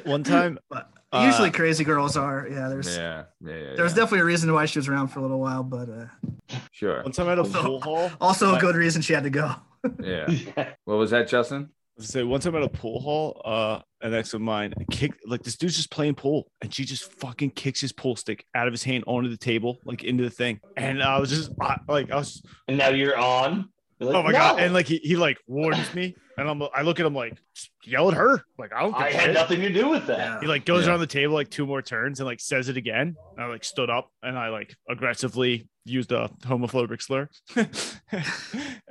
One 0.04 0.22
time, 0.24 0.58
But 0.70 0.90
Uh, 1.16 1.26
usually 1.26 1.50
crazy 1.50 1.84
girls 1.84 2.16
are. 2.16 2.46
Yeah, 2.50 2.68
there's 2.68 2.96
yeah, 2.96 3.24
yeah, 3.44 3.54
yeah. 3.54 3.74
there's 3.76 3.92
yeah. 3.92 3.96
definitely 3.96 4.20
a 4.20 4.24
reason 4.24 4.52
why 4.52 4.66
she 4.66 4.78
was 4.78 4.88
around 4.88 5.08
for 5.08 5.20
a 5.20 5.22
little 5.22 5.40
while, 5.40 5.62
but 5.62 5.88
uh, 5.88 6.56
sure. 6.72 7.02
one 7.02 7.12
time 7.12 7.28
at 7.28 7.38
a 7.38 7.44
pool 7.44 7.80
hall. 7.80 8.10
also 8.20 8.54
a 8.54 8.58
good 8.58 8.76
reason 8.76 9.02
she 9.02 9.12
had 9.12 9.24
to 9.24 9.30
go. 9.30 9.54
Yeah. 10.02 10.26
What 10.84 10.98
was 10.98 11.10
that, 11.10 11.28
Justin? 11.28 11.70
I 11.98 12.02
was 12.02 12.10
gonna 12.12 12.22
say 12.22 12.22
one 12.24 12.40
time 12.40 12.54
at 12.56 12.62
a 12.62 12.68
pool 12.68 13.00
hall, 13.00 13.40
uh, 13.44 13.80
an 14.02 14.14
ex 14.14 14.34
of 14.34 14.40
mine 14.40 14.74
kicked 14.90 15.26
like 15.26 15.42
this 15.42 15.56
dude's 15.56 15.76
just 15.76 15.90
playing 15.90 16.14
pool, 16.14 16.50
and 16.60 16.72
she 16.72 16.84
just 16.84 17.10
fucking 17.20 17.50
kicks 17.50 17.80
his 17.80 17.92
pool 17.92 18.16
stick 18.16 18.44
out 18.54 18.66
of 18.66 18.72
his 18.72 18.82
hand 18.82 19.04
onto 19.06 19.30
the 19.30 19.36
table, 19.36 19.78
like 19.84 20.04
into 20.04 20.22
the 20.22 20.30
thing. 20.30 20.60
And 20.76 21.02
I 21.02 21.18
was 21.18 21.30
just 21.30 21.50
I, 21.60 21.78
like, 21.88 22.10
I 22.10 22.16
was 22.16 22.42
and 22.68 22.76
now 22.76 22.90
you're 22.90 23.16
on. 23.16 23.70
You're 23.98 24.10
like, 24.12 24.18
Oh 24.18 24.22
my 24.24 24.32
god! 24.32 24.60
And 24.60 24.74
like 24.74 24.86
he, 24.86 24.98
he 24.98 25.16
like 25.16 25.38
warns 25.46 25.94
me, 25.94 26.14
and 26.36 26.48
I'm 26.48 26.62
I 26.74 26.82
look 26.82 27.00
at 27.00 27.06
him 27.06 27.14
like 27.14 27.38
yell 27.84 28.08
at 28.10 28.14
her. 28.16 28.42
Like 28.58 28.72
I 28.74 28.82
don't 28.82 28.92
give 28.92 29.00
I 29.00 29.08
a 29.08 29.12
had 29.14 29.24
shit. 29.24 29.34
nothing 29.34 29.60
to 29.62 29.72
do 29.72 29.88
with 29.88 30.06
that. 30.08 30.18
Yeah. 30.18 30.40
He 30.40 30.46
like 30.46 30.64
goes 30.66 30.84
Yeah. 30.84 30.90
around 30.90 31.00
the 31.00 31.06
table 31.06 31.32
like 31.34 31.48
two 31.50 31.64
more 31.66 31.80
turns 31.82 32.20
and 32.20 32.26
like 32.26 32.40
says 32.40 32.68
it 32.68 32.76
again. 32.76 33.14
And 33.36 33.44
I 33.44 33.48
like 33.48 33.64
stood 33.64 33.88
up 33.88 34.10
and 34.22 34.38
I 34.38 34.48
like 34.50 34.76
aggressively 34.88 35.68
used 35.86 36.12
a 36.12 36.30
homophobic 36.42 37.00
slur. 37.00 37.28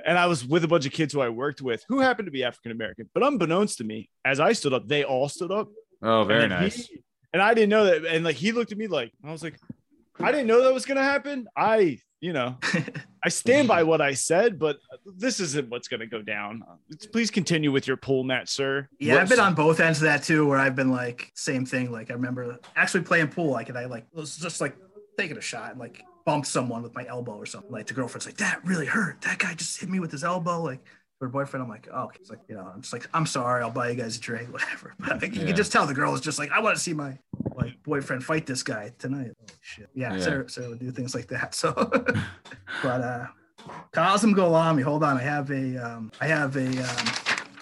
and 0.04 0.18
I 0.18 0.26
was 0.26 0.44
with 0.44 0.64
a 0.64 0.68
bunch 0.68 0.86
of 0.86 0.92
kids 0.92 1.12
who 1.12 1.20
I 1.20 1.28
worked 1.28 1.60
with 1.62 1.84
who 1.88 2.00
happened 2.00 2.26
to 2.26 2.32
be 2.32 2.44
African 2.44 2.72
American. 2.72 3.08
But 3.14 3.22
unbeknownst 3.22 3.78
to 3.78 3.84
me, 3.84 4.10
as 4.24 4.40
I 4.40 4.52
stood 4.52 4.72
up, 4.72 4.88
they 4.88 5.04
all 5.04 5.28
stood 5.28 5.50
up. 5.50 5.68
Oh, 6.02 6.24
very 6.24 6.42
And 6.44 6.50
nice. 6.50 6.86
he- 6.86 7.00
and 7.32 7.42
I 7.42 7.52
didn't 7.54 7.68
know 7.70 7.84
that. 7.84 8.06
And 8.06 8.24
like 8.24 8.36
he 8.36 8.52
looked 8.52 8.72
at 8.72 8.78
me 8.78 8.86
like 8.86 9.12
I 9.24 9.30
was 9.30 9.42
like, 9.42 9.58
I 10.18 10.30
didn't 10.32 10.46
know 10.46 10.62
that 10.62 10.72
was 10.72 10.86
gonna 10.86 11.02
happen. 11.02 11.46
I, 11.56 11.98
you 12.20 12.32
know, 12.32 12.56
I 13.24 13.28
stand 13.28 13.68
by 13.68 13.82
what 13.82 14.00
I 14.00 14.14
said, 14.14 14.58
but 14.58 14.78
this 15.04 15.40
isn't 15.40 15.68
what's 15.68 15.88
gonna 15.88 16.06
go 16.06 16.22
down. 16.22 16.62
Please 17.12 17.30
continue 17.30 17.72
with 17.72 17.86
your 17.86 17.96
pool 17.96 18.24
mat, 18.24 18.48
sir. 18.48 18.88
Yeah, 18.98 19.16
I've 19.16 19.28
been 19.28 19.40
on 19.40 19.54
both 19.54 19.80
ends 19.80 19.98
of 19.98 20.04
that 20.04 20.22
too, 20.22 20.46
where 20.46 20.58
I've 20.58 20.76
been 20.76 20.90
like 20.90 21.30
same 21.34 21.66
thing. 21.66 21.90
Like 21.92 22.10
I 22.10 22.14
remember 22.14 22.58
actually 22.74 23.04
playing 23.04 23.28
pool, 23.28 23.50
like 23.50 23.68
and 23.68 23.78
I 23.78 23.86
like 23.86 24.06
was 24.12 24.36
just 24.36 24.60
like 24.60 24.76
taking 25.18 25.36
a 25.36 25.42
shot 25.42 25.72
and 25.72 25.80
like 25.80 26.04
bumped 26.24 26.48
someone 26.48 26.82
with 26.82 26.94
my 26.94 27.06
elbow 27.06 27.36
or 27.36 27.46
something. 27.46 27.70
Like 27.70 27.86
the 27.86 27.94
girlfriend's 27.94 28.26
like, 28.26 28.36
that 28.38 28.64
really 28.64 28.86
hurt. 28.86 29.22
That 29.22 29.38
guy 29.38 29.54
just 29.54 29.80
hit 29.80 29.88
me 29.88 30.00
with 30.00 30.12
his 30.12 30.24
elbow. 30.24 30.62
Like 30.62 30.80
her 31.20 31.28
boyfriend, 31.28 31.62
I'm 31.64 31.68
like, 31.70 31.88
oh, 31.92 32.10
it's 32.14 32.28
like 32.30 32.40
you 32.48 32.54
know, 32.56 32.70
I'm 32.74 32.82
just 32.82 32.92
like, 32.92 33.08
I'm 33.14 33.26
sorry, 33.26 33.62
I'll 33.62 33.70
buy 33.70 33.88
you 33.90 33.94
guys 33.96 34.16
a 34.16 34.20
drink, 34.20 34.52
whatever. 34.52 34.94
But 34.98 35.22
like, 35.22 35.34
you 35.34 35.46
can 35.46 35.56
just 35.56 35.72
tell 35.72 35.86
the 35.86 35.94
girl 35.94 36.14
is 36.14 36.20
just 36.20 36.38
like, 36.38 36.50
I 36.52 36.60
want 36.60 36.76
to 36.76 36.82
see 36.82 36.92
my 36.92 37.18
like 37.54 37.82
boyfriend 37.84 38.22
fight 38.24 38.46
this 38.46 38.62
guy 38.62 38.92
tonight. 38.98 39.30
Oh 39.42 39.46
shit, 39.60 39.88
yeah, 39.94 40.14
Yeah. 40.14 40.20
Sarah, 40.20 40.48
Sarah 40.48 40.68
would 40.70 40.78
do 40.80 40.90
things 40.90 41.14
like 41.14 41.28
that. 41.28 41.54
So, 41.54 41.72
but 42.82 43.00
uh, 43.00 43.26
Kazim 43.92 44.34
Golami, 44.34 44.82
hold 44.82 45.02
on, 45.02 45.16
I 45.16 45.22
have 45.22 45.50
a, 45.50 45.76
um, 45.78 46.12
I 46.20 46.26
have 46.26 46.56
a. 46.56 46.66
Um, 46.66 47.06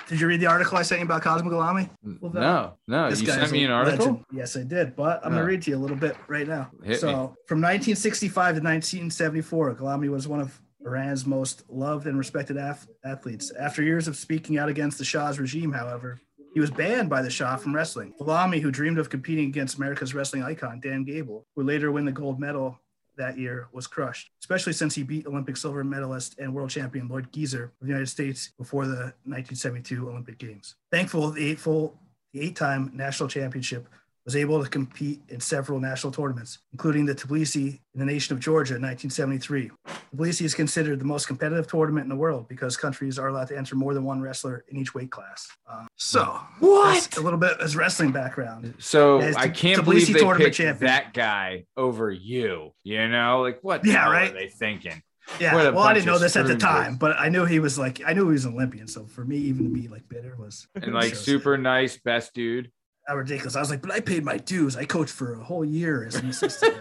did 0.09 0.21
you 0.21 0.27
read 0.27 0.41
the 0.41 0.47
article 0.47 0.77
I 0.77 0.83
sent 0.83 0.99
you 1.01 1.07
about 1.07 1.23
Cosmo 1.23 1.49
Golami? 1.51 1.89
No, 2.03 2.75
no. 2.87 3.09
This 3.09 3.23
You 3.23 3.27
sent 3.29 3.51
me 3.53 3.65
an 3.65 3.71
article. 3.71 4.07
legend. 4.07 4.25
Yes, 4.33 4.55
I 4.55 4.63
did. 4.63 4.95
But 4.97 5.25
I'm 5.25 5.33
Oh. 5.33 5.37
gonna 5.37 5.47
read 5.47 5.63
to 5.63 5.71
you 5.71 5.79
a 5.79 5.79
little 5.79 5.97
bit 5.97 6.15
right 6.29 6.47
now. 6.47 6.71
Hit 6.83 7.01
so, 7.01 7.07
me. 7.07 7.13
from 7.47 7.63
1965 7.63 8.57
to 8.57 8.61
1974, 8.61 9.77
Galami 9.77 10.11
was 10.11 10.29
one 10.29 10.41
of 10.41 10.61
Iran's 10.85 11.27
most 11.27 11.65
loved 11.69 12.07
and 12.07 12.19
respected 12.19 12.57
ath- 12.57 12.89
athletes. 13.05 13.51
After 13.59 13.83
years 13.83 14.09
of 14.09 14.17
speaking 14.17 14.59
out 14.59 14.69
against 14.69 14.99
the 14.99 15.05
Shah's 15.05 15.39
regime, 15.39 15.73
however, 15.73 16.21
he 16.53 16.61
was 16.61 16.71
banned 16.71 17.11
by 17.11 17.23
the 17.23 17.31
Shah 17.31 17.57
from 17.57 17.75
wrestling. 17.75 18.15
Galami, 18.21 18.61
who 18.61 18.71
dreamed 18.71 18.99
of 18.99 19.11
competing 19.11 19.49
against 19.49 19.77
America's 19.77 20.15
wrestling 20.15 20.43
icon 20.43 20.81
Dan 20.81 21.05
Gable, 21.05 21.47
would 21.57 21.67
later 21.67 21.91
win 21.91 22.05
the 22.05 22.13
gold 22.13 22.39
medal 22.39 22.79
that 23.17 23.39
year, 23.39 23.69
was 23.73 23.87
crushed, 23.87 24.31
especially 24.41 24.73
since 24.73 24.95
he 24.95 25.03
beat 25.03 25.27
Olympic 25.27 25.57
silver 25.57 25.85
medalist 25.85 26.37
and 26.39 26.53
world 26.53 26.71
champion 26.71 27.09
Lloyd 27.09 27.31
Keaser 27.33 27.65
of 27.65 27.71
the 27.81 27.87
United 27.87 28.09
States 28.09 28.51
before 28.59 28.87
the 28.87 29.15
1972 29.25 30.09
Olympic 30.09 30.39
Games. 30.39 30.75
Thankful, 30.91 31.31
the 31.31 31.51
eightfold 31.51 31.97
the 32.35 32.41
eight-time 32.41 32.91
national 32.93 33.29
championship 33.29 33.89
was 34.25 34.37
able 34.37 34.63
to 34.63 34.71
compete 34.71 35.21
in 35.29 35.39
several 35.39 35.79
national 35.79 36.13
tournaments, 36.13 36.59
including 36.73 37.05
the 37.05 37.15
Tbilisi 37.15 37.79
in 37.93 38.01
the 38.01 38.07
nation 38.07 38.35
of 38.35 38.41
Georgia 38.41 38.77
in 38.77 38.83
1973. 38.83 39.71
Tbilisi 40.17 40.43
is 40.43 40.55
considered 40.55 40.99
the 40.99 41.05
most 41.05 41.27
competitive 41.27 41.67
tournament 41.67 42.05
in 42.05 42.09
the 42.09 42.17
world 42.17 42.49
because 42.49 42.77
countries 42.77 43.19
are 43.19 43.29
allowed 43.29 43.49
to 43.49 43.57
enter 43.57 43.77
more 43.77 43.93
than 43.93 44.05
one 44.05 44.21
wrestler 44.23 44.65
in 44.69 44.77
each 44.79 44.95
weight 44.95 45.11
class. 45.11 45.47
Um, 45.71 45.87
so, 45.97 46.41
that's 46.61 47.19
a 47.19 47.21
little 47.21 47.39
bit 47.39 47.59
as 47.61 47.77
wrestling 47.77 48.13
background. 48.13 48.75
So 48.79 49.21
Yeah, 49.21 49.35
I 49.37 49.49
can't 49.49 49.81
Tbilisi 49.81 49.85
believe 49.85 50.07
they 50.07 50.13
tournament 50.21 50.45
picked 50.45 50.57
champion. 50.57 50.87
that 50.87 51.13
guy 51.13 51.65
over 51.77 52.11
you. 52.11 52.73
You 52.83 53.09
know, 53.09 53.43
like 53.43 53.59
what? 53.63 53.85
Yeah, 53.85 54.11
right? 54.11 54.31
Are 54.31 54.35
they 54.35 54.49
thinking? 54.49 55.03
Yeah, 55.41 55.55
well, 55.55 55.79
I 55.79 55.95
didn't 55.95 56.07
know 56.07 56.19
this 56.19 56.37
at 56.37 56.47
the 56.47 56.57
time, 56.57 56.97
but 56.97 57.19
I 57.19 57.29
knew 57.31 57.47
he 57.47 57.59
was 57.59 57.79
like, 57.79 58.03
I 58.07 58.13
knew 58.13 58.27
he 58.27 58.33
was 58.33 58.45
an 58.45 58.53
Olympian. 58.55 58.87
So 58.87 59.07
for 59.07 59.25
me, 59.25 59.37
even 59.39 59.65
to 59.65 59.71
be 59.71 59.89
like 59.89 60.07
bitter 60.09 60.37
was 60.39 60.67
And 60.75 60.93
like 60.93 61.15
super 61.15 61.57
nice, 61.57 61.97
best 61.99 62.35
dude. 62.35 62.71
That 63.07 63.15
ridiculous. 63.15 63.57
I 63.57 63.61
was 63.61 63.71
like, 63.71 63.83
but 63.83 63.91
I 63.91 64.01
paid 64.01 64.25
my 64.25 64.39
dues. 64.39 64.77
I 64.77 64.85
coached 64.85 65.13
for 65.13 65.35
a 65.35 65.43
whole 65.43 65.65
year 65.65 66.05
as 66.05 66.15
an 66.17 66.31
assistant. 66.31 66.77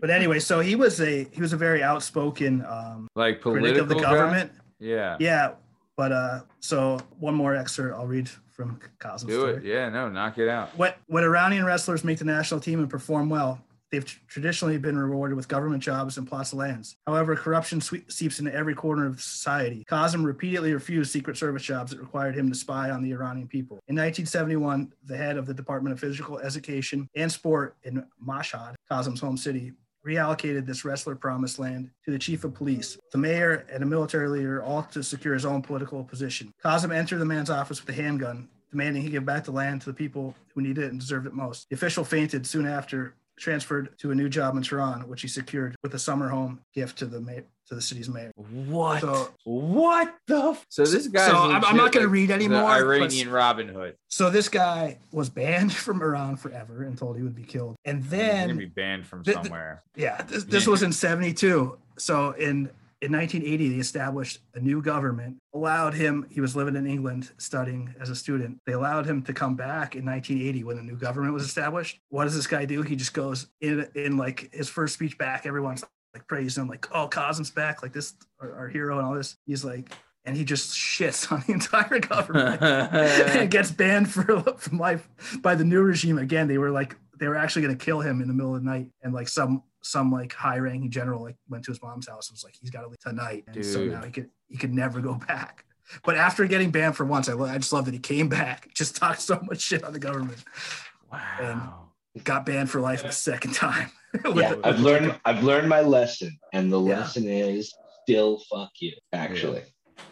but 0.00 0.10
anyway, 0.10 0.38
so 0.38 0.60
he 0.60 0.74
was 0.74 1.00
a 1.00 1.24
he 1.32 1.40
was 1.40 1.52
a 1.52 1.56
very 1.56 1.82
outspoken 1.82 2.64
um, 2.66 3.08
like 3.14 3.40
critic 3.40 3.60
political 3.60 3.82
of 3.82 3.88
the 3.88 3.94
guy? 3.94 4.02
government. 4.02 4.52
Yeah. 4.78 5.16
Yeah, 5.18 5.52
but 5.96 6.12
uh, 6.12 6.40
so 6.60 6.98
one 7.18 7.34
more 7.34 7.54
excerpt 7.54 7.96
I'll 7.96 8.06
read 8.06 8.28
from 8.28 8.78
Cosmos. 8.98 9.32
Do 9.32 9.46
it. 9.46 9.64
Yeah. 9.64 9.88
No, 9.88 10.08
knock 10.08 10.38
it 10.38 10.48
out. 10.48 10.76
What 10.76 10.98
when 11.06 11.24
Iranian 11.24 11.64
wrestlers 11.64 12.04
make 12.04 12.18
the 12.18 12.24
national 12.24 12.60
team 12.60 12.80
and 12.80 12.90
perform 12.90 13.28
well, 13.28 13.60
they've 13.94 14.04
tr- 14.04 14.18
traditionally 14.26 14.78
been 14.78 14.98
rewarded 14.98 15.36
with 15.36 15.48
government 15.48 15.82
jobs 15.82 16.18
and 16.18 16.26
plots 16.26 16.52
of 16.52 16.58
lands. 16.58 16.96
However, 17.06 17.36
corruption 17.36 17.80
seeps 17.80 18.38
into 18.38 18.54
every 18.54 18.74
corner 18.74 19.06
of 19.06 19.20
society. 19.20 19.84
Kazim 19.88 20.24
repeatedly 20.24 20.74
refused 20.74 21.12
Secret 21.12 21.36
Service 21.36 21.62
jobs 21.62 21.92
that 21.92 22.00
required 22.00 22.36
him 22.36 22.48
to 22.48 22.54
spy 22.54 22.90
on 22.90 23.02
the 23.02 23.12
Iranian 23.12 23.46
people. 23.46 23.76
In 23.88 23.96
1971, 23.96 24.92
the 25.04 25.16
head 25.16 25.36
of 25.36 25.46
the 25.46 25.54
Department 25.54 25.92
of 25.92 26.00
Physical 26.00 26.38
Education 26.38 27.08
and 27.14 27.30
Sport 27.30 27.76
in 27.84 28.04
Mashhad, 28.26 28.74
Kazim's 28.90 29.20
home 29.20 29.36
city, 29.36 29.72
reallocated 30.04 30.66
this 30.66 30.84
wrestler 30.84 31.14
promised 31.14 31.58
land 31.58 31.90
to 32.04 32.10
the 32.10 32.18
chief 32.18 32.44
of 32.44 32.52
police, 32.52 32.98
the 33.12 33.18
mayor, 33.18 33.66
and 33.72 33.82
a 33.82 33.86
military 33.86 34.28
leader, 34.28 34.62
all 34.62 34.82
to 34.82 35.02
secure 35.02 35.34
his 35.34 35.46
own 35.46 35.62
political 35.62 36.04
position. 36.04 36.52
Kazim 36.62 36.92
entered 36.92 37.18
the 37.18 37.24
man's 37.24 37.48
office 37.48 37.80
with 37.80 37.96
a 37.96 38.00
handgun, 38.02 38.48
demanding 38.70 39.02
he 39.02 39.08
give 39.08 39.24
back 39.24 39.44
the 39.44 39.52
land 39.52 39.80
to 39.80 39.86
the 39.86 39.94
people 39.94 40.34
who 40.54 40.60
needed 40.60 40.84
it 40.84 40.90
and 40.90 41.00
deserved 41.00 41.26
it 41.26 41.32
most. 41.32 41.68
The 41.70 41.76
official 41.76 42.04
fainted 42.04 42.46
soon 42.46 42.66
after, 42.66 43.14
transferred 43.38 43.98
to 43.98 44.10
a 44.10 44.14
new 44.14 44.28
job 44.28 44.56
in 44.56 44.62
Tehran, 44.62 45.08
which 45.08 45.22
he 45.22 45.28
secured 45.28 45.74
with 45.82 45.94
a 45.94 45.98
summer 45.98 46.28
home 46.28 46.60
gift 46.74 46.98
to 46.98 47.06
the 47.06 47.20
ma- 47.20 47.32
to 47.66 47.74
the 47.74 47.80
city's 47.80 48.08
mayor. 48.10 48.30
What? 48.36 49.00
So- 49.00 49.30
what 49.44 50.14
the? 50.26 50.50
F- 50.50 50.66
so 50.68 50.84
this 50.84 51.06
guy. 51.08 51.26
So 51.28 51.36
I'm, 51.36 51.64
I'm 51.64 51.76
not 51.76 51.92
going 51.92 52.04
to 52.04 52.10
read 52.10 52.30
anymore. 52.30 52.60
The 52.60 52.66
but- 52.66 52.80
Iranian 52.82 53.30
Robin 53.30 53.68
Hood. 53.68 53.96
so 54.08 54.28
this 54.30 54.48
guy 54.48 54.98
was 55.12 55.30
banned 55.30 55.72
from 55.86 56.02
Iran 56.02 56.36
forever 56.36 56.82
and 56.82 56.96
told 56.98 57.16
he 57.16 57.22
would 57.22 57.34
be 57.34 57.42
killed. 57.44 57.76
And 57.84 58.02
He's 58.02 58.10
gonna 58.10 58.22
then 58.22 58.56
be 58.58 58.66
banned 58.66 59.06
from 59.06 59.22
the- 59.22 59.32
the- 59.32 59.42
somewhere. 59.44 59.82
Yeah, 59.96 60.22
this, 60.22 60.44
this 60.44 60.66
was 60.66 60.82
in 60.82 60.92
72. 60.92 61.78
So 61.96 62.32
in 62.32 62.70
in 63.04 63.12
1980, 63.12 63.68
they 63.68 63.76
established 63.76 64.38
a 64.54 64.60
new 64.60 64.80
government, 64.80 65.36
allowed 65.52 65.92
him, 65.92 66.26
he 66.30 66.40
was 66.40 66.56
living 66.56 66.74
in 66.74 66.86
England 66.86 67.30
studying 67.36 67.94
as 68.00 68.08
a 68.08 68.16
student. 68.16 68.58
They 68.66 68.72
allowed 68.72 69.04
him 69.04 69.22
to 69.24 69.34
come 69.34 69.56
back 69.56 69.94
in 69.94 70.06
1980 70.06 70.64
when 70.64 70.76
the 70.76 70.82
new 70.82 70.96
government 70.96 71.34
was 71.34 71.44
established. 71.44 72.00
What 72.08 72.24
does 72.24 72.34
this 72.34 72.46
guy 72.46 72.64
do? 72.64 72.80
He 72.80 72.96
just 72.96 73.12
goes 73.12 73.48
in, 73.60 73.86
in 73.94 74.16
like 74.16 74.52
his 74.54 74.70
first 74.70 74.94
speech 74.94 75.18
back, 75.18 75.44
everyone's 75.44 75.84
like 76.14 76.26
praising 76.26 76.62
him, 76.62 76.68
like, 76.68 76.88
oh, 76.92 77.08
Cosm's 77.08 77.50
back, 77.50 77.82
like 77.82 77.92
this, 77.92 78.14
our, 78.40 78.54
our 78.54 78.68
hero 78.68 78.98
and 78.98 79.06
all 79.06 79.14
this. 79.14 79.36
He's 79.44 79.64
like, 79.64 79.92
and 80.24 80.34
he 80.34 80.44
just 80.44 80.74
shits 80.74 81.30
on 81.32 81.44
the 81.46 81.52
entire 81.52 81.98
government 81.98 82.62
and 82.62 83.50
gets 83.50 83.70
banned 83.70 84.10
for 84.10 84.40
from 84.56 84.78
life 84.78 85.06
by 85.42 85.54
the 85.54 85.64
new 85.64 85.82
regime 85.82 86.16
again. 86.16 86.48
They 86.48 86.58
were 86.58 86.70
like 86.70 86.96
they 87.18 87.28
were 87.28 87.36
actually 87.36 87.62
going 87.62 87.76
to 87.76 87.84
kill 87.84 88.00
him 88.00 88.20
in 88.20 88.28
the 88.28 88.34
middle 88.34 88.54
of 88.54 88.64
the 88.64 88.68
night, 88.68 88.88
and 89.02 89.12
like 89.12 89.28
some 89.28 89.62
some 89.84 90.10
like 90.10 90.32
high 90.32 90.58
ranking 90.58 90.90
general 90.90 91.22
like 91.22 91.36
went 91.48 91.64
to 91.64 91.70
his 91.70 91.80
mom's 91.82 92.08
house 92.08 92.28
and 92.28 92.34
was 92.34 92.42
like 92.44 92.56
he's 92.60 92.70
got 92.70 92.80
to 92.82 92.88
leave 92.88 92.98
tonight, 92.98 93.44
and 93.46 93.64
so 93.64 93.84
now 93.84 94.02
he 94.02 94.10
could 94.10 94.30
he 94.48 94.56
could 94.56 94.72
never 94.72 95.00
go 95.00 95.14
back. 95.14 95.64
But 96.02 96.16
after 96.16 96.46
getting 96.46 96.70
banned 96.70 96.96
for 96.96 97.04
once, 97.04 97.28
I, 97.28 97.34
lo- 97.34 97.44
I 97.44 97.58
just 97.58 97.72
love 97.72 97.84
that 97.84 97.92
he 97.94 98.00
came 98.00 98.28
back, 98.28 98.68
just 98.74 98.96
talked 98.96 99.20
so 99.20 99.38
much 99.42 99.60
shit 99.60 99.84
on 99.84 99.92
the 99.92 99.98
government, 99.98 100.42
wow. 101.12 101.90
got 102.24 102.46
banned 102.46 102.70
for 102.70 102.80
life 102.80 103.02
the 103.02 103.12
second 103.12 103.54
time. 103.54 103.90
Yeah, 104.32 104.54
I've 104.62 104.78
learned 104.78 105.18
I've 105.24 105.42
learned 105.42 105.68
my 105.68 105.80
lesson, 105.80 106.38
and 106.52 106.72
the 106.72 106.80
Yeah. 106.80 107.00
lesson 107.00 107.26
is 107.28 107.74
still 108.04 108.38
fuck 108.48 108.70
you. 108.78 108.92
Actually, 109.12 109.62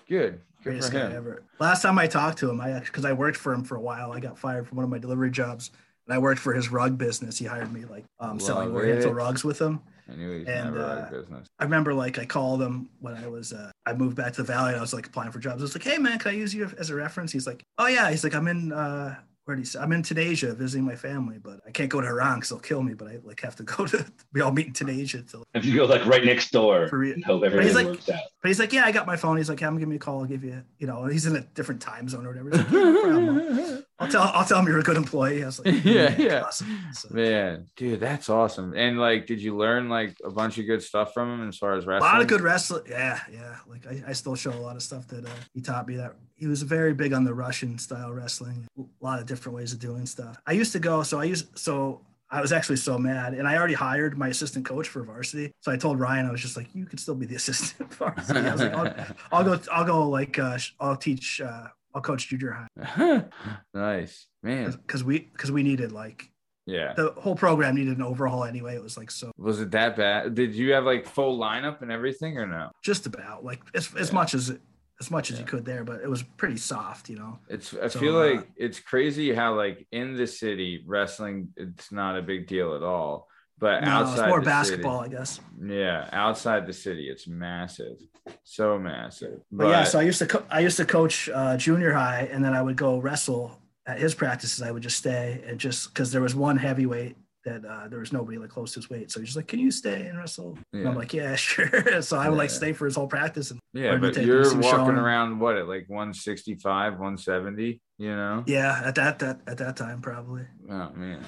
Good. 0.09 0.41
Good 0.65 0.71
greatest 0.71 0.91
for 0.93 0.99
guy 0.99 1.13
ever. 1.15 1.45
Last 1.61 1.83
time 1.83 1.99
I 2.01 2.09
talked 2.09 2.39
to 2.39 2.51
him, 2.51 2.61
I 2.61 2.81
because 2.81 3.05
I 3.05 3.13
worked 3.13 3.37
for 3.37 3.53
him 3.53 3.63
for 3.63 3.77
a 3.77 3.81
while. 3.81 4.11
I 4.11 4.19
got 4.19 4.37
fired 4.39 4.67
from 4.67 4.77
one 4.77 4.85
of 4.85 4.91
my 4.91 4.99
delivery 4.99 5.31
jobs, 5.31 5.71
and 5.71 5.77
I 6.13 6.19
worked 6.19 6.41
for 6.41 6.53
his 6.53 6.71
rug 6.71 6.99
business. 6.99 7.39
He 7.39 7.45
hired 7.47 7.73
me 7.73 7.85
like 7.85 8.05
um, 8.21 8.39
selling 8.39 8.69
Love 8.69 8.77
Oriental 8.77 9.13
rugs 9.13 9.45
with 9.45 9.61
him. 9.61 9.81
I 10.11 10.15
knew 10.17 10.39
he's 10.39 10.47
And, 10.49 10.75
never 10.75 10.83
out 10.85 10.99
uh, 10.99 11.03
of 11.03 11.11
business. 11.11 11.49
I 11.59 11.65
remember 11.65 11.95
like 11.95 12.19
I 12.19 12.27
called 12.27 12.61
him 12.61 12.91
when 13.01 13.15
I 13.15 13.27
was 13.29 13.53
uh, 13.53 13.71
I 13.87 13.95
moved 13.95 14.17
back 14.17 14.33
to 14.35 14.43
the 14.43 14.47
valley 14.53 14.71
and 14.71 14.79
I 14.79 14.81
was 14.81 14.93
like 14.93 15.07
applying 15.07 15.31
for 15.33 15.39
jobs. 15.39 15.63
I 15.63 15.65
was 15.65 15.75
like, 15.75 15.85
hey 15.85 15.99
man, 15.99 16.19
can 16.19 16.33
I 16.33 16.35
use 16.35 16.53
you 16.55 16.71
as 16.79 16.91
a 16.91 16.95
reference? 16.95 17.33
He's 17.33 17.47
like, 17.47 17.65
oh 17.79 17.87
yeah. 17.87 18.11
He's 18.11 18.25
like, 18.25 18.35
I'm 18.35 18.49
in 18.49 18.73
uh, 18.73 19.17
where 19.45 19.57
do 19.57 19.61
you 19.61 19.67
say? 19.67 19.81
I'm 19.81 19.91
in 19.91 20.05
Tunisia 20.05 20.55
visiting 20.55 20.85
my 20.85 20.95
family, 20.95 21.39
but 21.43 21.59
I 21.67 21.73
can't 21.73 21.89
go 21.91 22.01
to 22.01 22.07
Iran 22.07 22.37
because 22.37 22.51
they'll 22.51 22.61
kill 22.61 22.81
me. 22.83 22.95
But 22.95 23.09
I 23.09 23.19
like 23.25 23.41
have 23.41 23.57
to 23.57 23.63
go 23.65 23.87
to. 23.87 24.05
We 24.33 24.41
all 24.41 24.53
meet 24.53 24.67
in 24.69 24.73
Tunisia. 24.73 25.23
To, 25.23 25.43
if 25.55 25.65
you 25.65 25.75
go 25.77 25.85
like 25.87 26.05
right 26.07 26.25
next 26.25 26.51
door 26.53 26.89
For 26.89 26.99
real. 26.99 27.15
and 27.15 27.25
hope 27.25 27.43
he's 27.45 27.53
everything 27.53 27.75
like- 27.75 27.87
works 27.87 28.09
out. 28.11 28.21
but 28.43 28.49
he's 28.49 28.59
like, 28.61 28.73
yeah, 28.73 28.85
I 28.85 28.93
got 28.93 29.07
my 29.07 29.17
phone. 29.17 29.37
He's 29.39 29.49
like, 29.49 29.61
yeah, 29.61 29.67
I'm 29.69 29.73
gonna 29.75 29.81
give 29.81 29.89
me 29.89 29.97
a 29.97 30.01
call. 30.01 30.21
I'll 30.21 30.27
give 30.27 30.45
you, 30.45 30.63
you 30.79 30.87
know, 30.87 31.07
he's 31.07 31.27
in 31.27 31.35
a 31.37 31.41
different 31.41 31.81
time 31.81 32.09
zone 32.09 32.25
or 32.27 32.29
whatever. 32.31 32.51
He's 32.51 32.59
like, 32.59 32.73
yeah, 32.73 32.81
no 32.83 33.03
problem. 33.03 33.85
I'll 34.03 34.09
tell 34.11 34.23
I'll 34.23 34.45
tell 34.45 34.59
him 34.59 34.67
you're 34.67 34.79
a 34.79 34.83
good 34.83 34.97
employee. 34.97 35.43
I 35.43 35.47
was 35.47 35.65
like, 35.65 35.85
Yeah, 35.85 36.15
yeah. 36.19 36.43
awesome. 36.43 36.79
So, 36.93 37.09
Man, 37.13 37.67
dude, 37.77 38.01
that's 38.01 38.29
awesome. 38.29 38.75
And 38.77 38.99
like, 38.99 39.27
did 39.27 39.41
you 39.41 39.57
learn 39.57 39.89
like 39.89 40.17
a 40.25 40.31
bunch 40.31 40.59
of 40.59 40.67
good 40.67 40.83
stuff 40.83 41.15
from 41.15 41.41
him 41.41 41.49
as 41.49 41.57
far 41.59 41.75
as 41.75 41.87
wrestling? 41.87 42.11
a 42.11 42.13
lot 42.13 42.21
of 42.23 42.29
good 42.29 42.41
wrestling. 42.41 42.83
Yeah, 42.89 43.21
yeah. 43.33 43.57
Like 43.67 43.87
I, 43.87 44.03
I 44.09 44.13
still 44.13 44.35
show 44.35 44.53
a 44.53 44.61
lot 44.61 44.77
of 44.77 44.83
stuff 44.83 45.07
that 45.09 45.25
uh, 45.25 45.31
he 45.55 45.61
taught 45.61 45.87
me. 45.87 45.97
That 45.97 46.15
he 46.35 46.47
was 46.47 46.63
very 46.63 46.95
big 46.95 47.13
on 47.13 47.25
the 47.25 47.35
Russian 47.35 47.79
style 47.79 48.13
wrestling. 48.13 48.67
A 48.79 48.83
lot 49.05 49.21
of 49.21 49.27
different 49.27 49.57
ways 49.57 49.73
of 49.73 49.79
doing 49.79 50.07
stuff. 50.07 50.37
I 50.47 50.53
used 50.53 50.73
to 50.73 50.79
go. 50.79 51.03
So 51.03 51.21
I 51.21 51.25
used 51.25 51.59
so 51.59 52.03
I 52.31 52.41
was 52.41 52.51
actually 52.51 52.77
so 52.77 52.97
mad, 52.99 53.35
and 53.35 53.47
I 53.47 53.57
already 53.59 53.75
hired 53.75 54.17
my 54.17 54.29
assistant 54.29 54.65
coach 54.65 54.89
for 54.89 55.03
varsity. 55.05 55.53
So 55.61 55.71
I 55.71 55.77
told 55.77 56.01
Ryan, 56.01 56.27
I 56.27 56.33
was 56.33 56.41
just 56.41 56.57
like, 56.57 56.75
"You 56.75 56.87
could 56.87 56.99
still 56.99 57.15
be 57.15 57.27
the 57.27 57.35
assistant 57.43 57.93
varsity." 57.93 58.41
I 58.41 58.53
was 58.53 58.63
like, 58.63 58.73
"I'll, 58.75 58.95
I'll 59.33 59.45
go, 59.45 59.61
I'll 59.71 59.85
go, 59.85 60.09
like, 60.09 60.39
uh, 60.39 60.59
I'll 60.81 60.97
teach, 60.97 61.43
uh, 61.43 61.67
I'll 61.95 62.01
coach 62.03 62.29
junior 62.29 62.67
high 62.83 63.25
nice, 63.75 64.27
man. 64.43 64.71
because 64.71 65.05
we, 65.05 65.21
because 65.21 65.51
we 65.53 65.63
needed 65.63 65.93
like 65.93 66.31
Yeah. 66.67 66.95
the 66.95 67.11
whole 67.19 67.35
program 67.37 67.75
needed 67.75 67.97
an 67.97 68.03
overhaul 68.03 68.45
anyway. 68.45 68.75
It 68.77 68.83
was 68.83 68.97
like 68.97 69.11
so 69.11 69.31
Was 69.39 69.61
it 69.61 69.71
that 69.73 69.97
bad? 69.97 70.35
Did 70.35 70.55
you 70.55 70.73
have 70.73 70.85
like 70.85 71.07
full 71.07 71.39
lineup 71.39 71.83
and 71.83 71.91
everything 71.91 72.39
or 72.39 72.47
no? 72.47 72.71
just 72.83 73.07
about 73.07 73.45
like 73.45 73.61
as, 73.75 73.95
as 73.97 74.13
much 74.13 74.35
as 74.35 74.57
as 75.01 75.11
much 75.11 75.31
as 75.31 75.37
Yeah. 75.39 75.41
you 75.45 75.47
could 75.51 75.65
there, 75.65 75.83
but 75.85 76.01
it 76.01 76.09
was 76.09 76.23
pretty 76.23 76.57
soft, 76.57 77.09
you 77.09 77.17
know. 77.17 77.39
It's 77.49 77.75
I 77.75 77.89
So, 77.89 77.99
feel 77.99 78.17
uh, 78.17 78.35
like 78.35 78.49
it's 78.57 78.79
crazy 78.79 79.35
how 79.35 79.55
like 79.57 79.87
in 79.91 80.17
the 80.17 80.27
city 80.27 80.85
wrestling 80.87 81.49
it's 81.57 81.91
not 81.91 82.17
a 82.17 82.23
big 82.23 82.47
deal 82.47 82.75
at 82.77 82.83
all. 82.83 83.27
But 83.63 83.85
No, 83.85 83.91
outside 83.91 84.25
it's 84.25 84.29
more 84.29 84.41
basketball, 84.41 85.01
I 85.03 85.07
guess. 85.07 85.39
Yeah, 85.65 86.09
outside 86.13 86.67
the 86.67 86.73
city 86.73 87.09
it's 87.09 87.29
massive. 87.29 87.97
So 88.43 88.77
massive. 88.77 89.39
But, 89.53 89.69
yeah, 89.69 89.85
so 89.85 90.01
I 90.01 90.03
used 90.03 90.19
to 90.19 90.27
co- 90.27 90.45
I 90.51 90.59
used 90.59 90.79
to 90.79 90.85
coach 90.85 91.29
uh, 91.33 91.57
junior 91.57 91.93
high, 91.93 92.29
and 92.33 92.45
then 92.45 92.55
I 92.55 92.61
would 92.61 92.77
go 92.77 92.99
wrestle 92.99 93.57
at 93.87 94.01
his 94.01 94.17
practices. 94.17 94.63
I 94.63 94.73
would 94.73 94.83
just 94.83 94.97
stay 94.99 95.45
and 95.47 95.61
just 95.61 95.95
because 95.95 96.11
there 96.11 96.21
was 96.21 96.35
one 96.35 96.57
heavyweight 96.57 97.17
that 97.45 97.65
uh, 97.65 97.89
there 97.89 97.99
was 97.99 98.13
nobody 98.13 98.39
like 98.39 98.51
close 98.51 98.73
to 98.73 98.81
his 98.81 98.91
weight, 98.91 99.11
so 99.11 99.21
he's 99.21 99.31
just 99.31 99.37
like, 99.37 99.49
"Can 99.49 99.59
you 99.59 99.71
stay 99.71 100.07
and 100.07 100.19
wrestle?" 100.19 100.59
And 100.73 100.89
I'm 100.89 100.95
like, 100.95 101.13
"Yeah, 101.13 101.35
sure." 101.37 102.03
so 102.03 102.19
I 102.19 102.29
would 102.29 102.39
like 102.39 102.51
stay 102.51 102.73
for 102.73 102.85
his 102.85 102.95
whole 102.95 103.07
practice, 103.07 103.51
and 103.51 103.61
yeah, 103.73 103.97
but 103.97 104.17
you're 104.17 104.45
walking 104.45 104.63
showing. 104.63 104.97
around 104.97 105.39
what 105.39 105.57
at 105.57 105.69
like 105.69 105.89
165, 105.89 106.93
170, 106.93 107.81
you 107.99 108.09
know? 108.09 108.45
yeah, 108.47 108.83
at 108.85 108.95
that 108.97 109.19
that 109.21 109.41
at 109.47 109.59
that 109.59 109.77
time 109.77 110.01
probably. 110.01 110.45
Oh 110.71 110.91
man. 110.95 111.21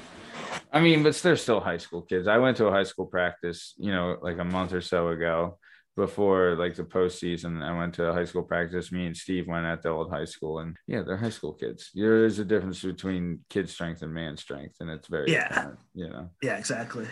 I 0.72 0.80
mean, 0.80 1.02
but 1.02 1.14
they're 1.16 1.36
still 1.36 1.60
high 1.60 1.76
school 1.76 2.02
kids. 2.02 2.26
I 2.26 2.38
went 2.38 2.56
to 2.56 2.66
a 2.66 2.70
high 2.70 2.82
school 2.82 3.06
practice, 3.06 3.74
you 3.76 3.92
know, 3.92 4.16
like 4.20 4.38
a 4.38 4.44
month 4.44 4.72
or 4.72 4.80
so 4.80 5.08
ago 5.08 5.58
before 5.96 6.56
like 6.56 6.74
the 6.74 6.82
postseason. 6.84 7.62
I 7.62 7.76
went 7.76 7.94
to 7.94 8.06
a 8.06 8.12
high 8.12 8.24
school 8.24 8.42
practice. 8.42 8.90
Me 8.92 9.06
and 9.06 9.16
Steve 9.16 9.46
went 9.46 9.66
at 9.66 9.82
the 9.82 9.90
old 9.90 10.10
high 10.10 10.24
school, 10.24 10.58
and 10.60 10.76
yeah, 10.86 11.02
they're 11.02 11.16
high 11.16 11.30
school 11.30 11.52
kids. 11.52 11.90
There's 11.94 12.38
a 12.38 12.44
difference 12.44 12.82
between 12.82 13.40
kid 13.50 13.68
strength 13.68 14.02
and 14.02 14.12
man 14.12 14.36
strength, 14.36 14.76
and 14.80 14.90
it's 14.90 15.08
very 15.08 15.32
Yeah. 15.32 15.46
apparent, 15.50 15.78
you 15.94 16.08
know. 16.08 16.30
Yeah, 16.42 16.56
exactly. 16.56 17.06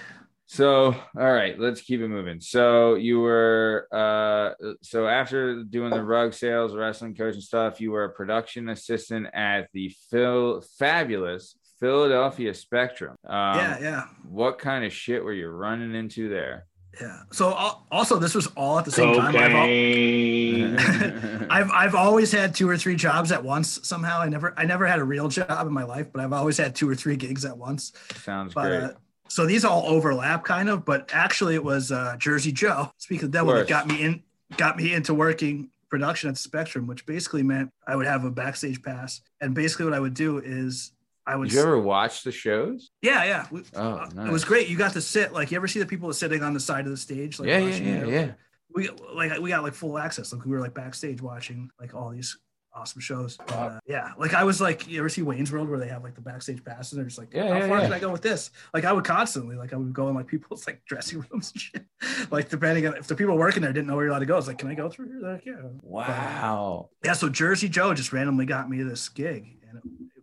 So, 0.46 0.94
all 1.18 1.32
right, 1.32 1.59
let's 1.59 1.80
keep 1.80 2.00
it 2.02 2.09
moving. 2.09 2.40
So, 2.40 2.96
you 2.96 3.20
were 3.20 3.88
uh 3.90 4.52
so 4.82 5.06
after 5.09 5.62
doing 5.64 5.90
the 5.90 6.02
rug 6.04 6.34
sales, 6.34 6.74
wrestling 6.74 7.14
coach 7.14 7.34
and 7.34 7.42
stuff, 7.42 7.80
you 7.80 7.90
were 7.92 8.04
a 8.04 8.10
production 8.12 8.68
assistant 8.68 9.28
at 9.32 9.68
the 9.72 9.94
Phil 10.10 10.62
fabulous 10.78 11.56
Philadelphia 11.80 12.52
Spectrum. 12.54 13.16
Um, 13.26 13.56
yeah, 13.59 13.78
yeah, 13.80 14.02
What 14.28 14.59
kind 14.59 14.84
of 14.84 14.92
shit 14.92 15.24
were 15.24 15.32
you 15.32 15.48
running 15.48 15.94
into 15.94 16.28
there? 16.28 16.66
Yeah. 17.01 17.20
So 17.32 17.51
al- 17.56 17.86
also, 17.90 18.19
this 18.19 18.35
was 18.35 18.47
all 18.48 18.78
at 18.78 18.85
the 18.85 18.90
same 18.93 19.14
time. 19.14 19.35
I've, 19.36 19.52
al- 19.52 21.47
I've 21.51 21.70
I've 21.70 21.94
always 21.94 22.32
had 22.32 22.55
two 22.55 22.69
or 22.69 22.77
three 22.77 22.97
jobs 22.97 23.32
at 23.32 23.43
once. 23.43 23.81
Somehow, 23.82 24.20
I 24.20 24.28
never 24.28 24.55
I 24.56 24.64
never 24.64 24.86
had 24.86 24.98
a 24.98 25.05
real 25.05 25.28
job 25.28 25.66
in 25.66 25.73
my 25.73 25.85
life, 25.85 26.09
but 26.12 26.23
I've 26.23 26.32
always 26.32 26.56
had 26.59 26.74
two 26.74 26.89
or 26.89 26.94
three 26.94 27.16
gigs 27.16 27.44
at 27.44 27.56
once. 27.56 27.93
Sounds 28.16 28.55
But 28.55 28.69
great. 28.69 28.82
uh, 28.82 28.93
so 29.28 29.47
these 29.47 29.64
all 29.64 29.85
overlap 29.86 30.44
kind 30.44 30.69
of, 30.69 30.85
but 30.85 31.10
actually 31.12 31.55
it 31.55 31.64
was 31.64 31.90
uh, 31.90 32.16
Jersey 32.19 32.52
Joe. 32.52 32.93
Speaking 32.98 33.24
of 33.27 33.32
the 33.32 33.39
devil, 33.39 33.55
that 33.55 33.66
got 33.69 33.86
me 33.86 34.02
in, 34.02 34.23
got 34.59 34.77
me 34.77 34.93
into 34.93 35.14
working 35.14 35.70
production 35.89 36.28
at 36.31 36.36
Spectrum, 36.39 36.86
which 36.86 37.06
basically 37.06 37.43
meant 37.43 37.70
I 37.86 37.97
would 37.97 38.06
have 38.06 38.24
a 38.24 38.31
backstage 38.31 38.82
pass, 38.82 39.20
and 39.40 39.55
basically 39.55 39.86
what 39.86 39.94
I 39.94 40.01
would 40.01 40.14
do 40.14 40.39
is 40.39 40.93
I 41.27 41.36
would, 41.36 41.49
Did 41.51 41.55
you 41.55 41.62
ever 41.62 41.78
watch 41.78 42.24
the 42.24 42.32
shows? 42.32 42.90
yeah, 43.01 43.24
yeah, 43.24 43.47
we, 43.51 43.62
Oh, 43.77 43.81
uh, 43.94 44.09
nice. 44.15 44.28
it 44.28 44.32
was 44.32 44.44
great. 44.44 44.69
You 44.69 44.77
got 44.77 44.93
to 44.94 45.01
sit 45.01 45.32
like 45.32 45.51
you 45.51 45.57
ever 45.57 45.69
see 45.69 45.78
the 45.78 45.86
people 45.86 46.12
sitting 46.12 46.43
on 46.43 46.53
the 46.55 46.61
side 46.61 46.85
of 46.85 46.90
the 46.90 46.97
stage, 46.97 47.39
like 47.39 47.49
yeah, 47.49 47.59
yeah, 47.59 47.65
watching 47.66 47.86
yeah, 47.86 47.94
it? 48.03 48.09
yeah. 48.09 48.32
We 48.74 48.89
like 49.15 49.39
we 49.40 49.51
got 49.51 49.62
like 49.62 49.74
full 49.74 49.99
access, 49.99 50.32
like 50.32 50.44
we 50.44 50.51
were 50.51 50.61
like 50.61 50.74
backstage 50.74 51.20
watching 51.23 51.70
like 51.81 51.94
all 51.94 52.11
these 52.11 52.39
awesome 52.74 53.03
shows. 53.03 53.36
But, 53.36 53.53
uh, 53.55 53.81
yeah, 53.86 54.12
like 54.19 54.32
I 54.32 54.44
was 54.44 54.59
like, 54.59 54.89
you 54.89 54.99
ever 55.01 55.11
see 55.11 55.20
Wayne's 55.20 55.53
World 55.53 55.69
where 55.69 55.78
they 55.78 55.89
have 55.89 56.03
like 56.03 56.15
the 56.15 56.23
backstage 56.23 56.65
passes? 56.65 56.93
And 56.94 57.01
they're 57.01 57.07
just 57.07 57.19
like, 57.19 57.28
Yeah, 57.35 57.49
how 57.49 57.59
yeah, 57.59 57.69
far 57.69 57.78
yeah. 57.78 57.85
can 57.85 57.93
I 57.93 57.99
go 57.99 58.11
with 58.11 58.23
this? 58.23 58.51
Like 58.73 58.85
I 58.86 58.93
would 58.94 59.05
constantly, 59.05 59.57
like 59.57 59.74
I 59.74 59.77
would 59.77 59.93
go 59.93 60.09
in 60.09 60.15
like 60.15 60.27
people's 60.27 60.66
like 60.66 60.82
dressing 60.86 61.24
rooms 61.31 61.53
and 61.53 61.61
shit. 61.61 61.85
like 62.31 62.49
depending 62.49 62.86
on 62.86 62.97
if 62.97 63.07
the 63.09 63.15
people 63.15 63.36
working 63.36 63.62
there 63.62 63.74
didn't 63.74 63.89
know 63.89 63.94
where 63.94 64.05
you're 64.07 64.11
allowed 64.11 64.20
to 64.20 64.27
go, 64.27 64.39
it's 64.39 64.47
like, 64.49 64.57
can 64.59 64.69
I 64.70 64.74
go 64.74 64.89
through 64.89 65.09
here? 65.09 65.19
They're 65.20 65.32
like, 65.35 65.44
yeah. 65.47 65.55
Wow. 65.82 66.89
Yeah. 67.05 67.12
So 67.12 67.28
Jersey 67.28 67.69
Joe 67.69 67.93
just 67.94 68.12
randomly 68.12 68.47
got 68.47 68.70
me 68.70 68.82
this 68.82 69.09
gig, 69.11 69.44
and 69.44 69.44
it, 69.44 69.61
it 69.61 69.61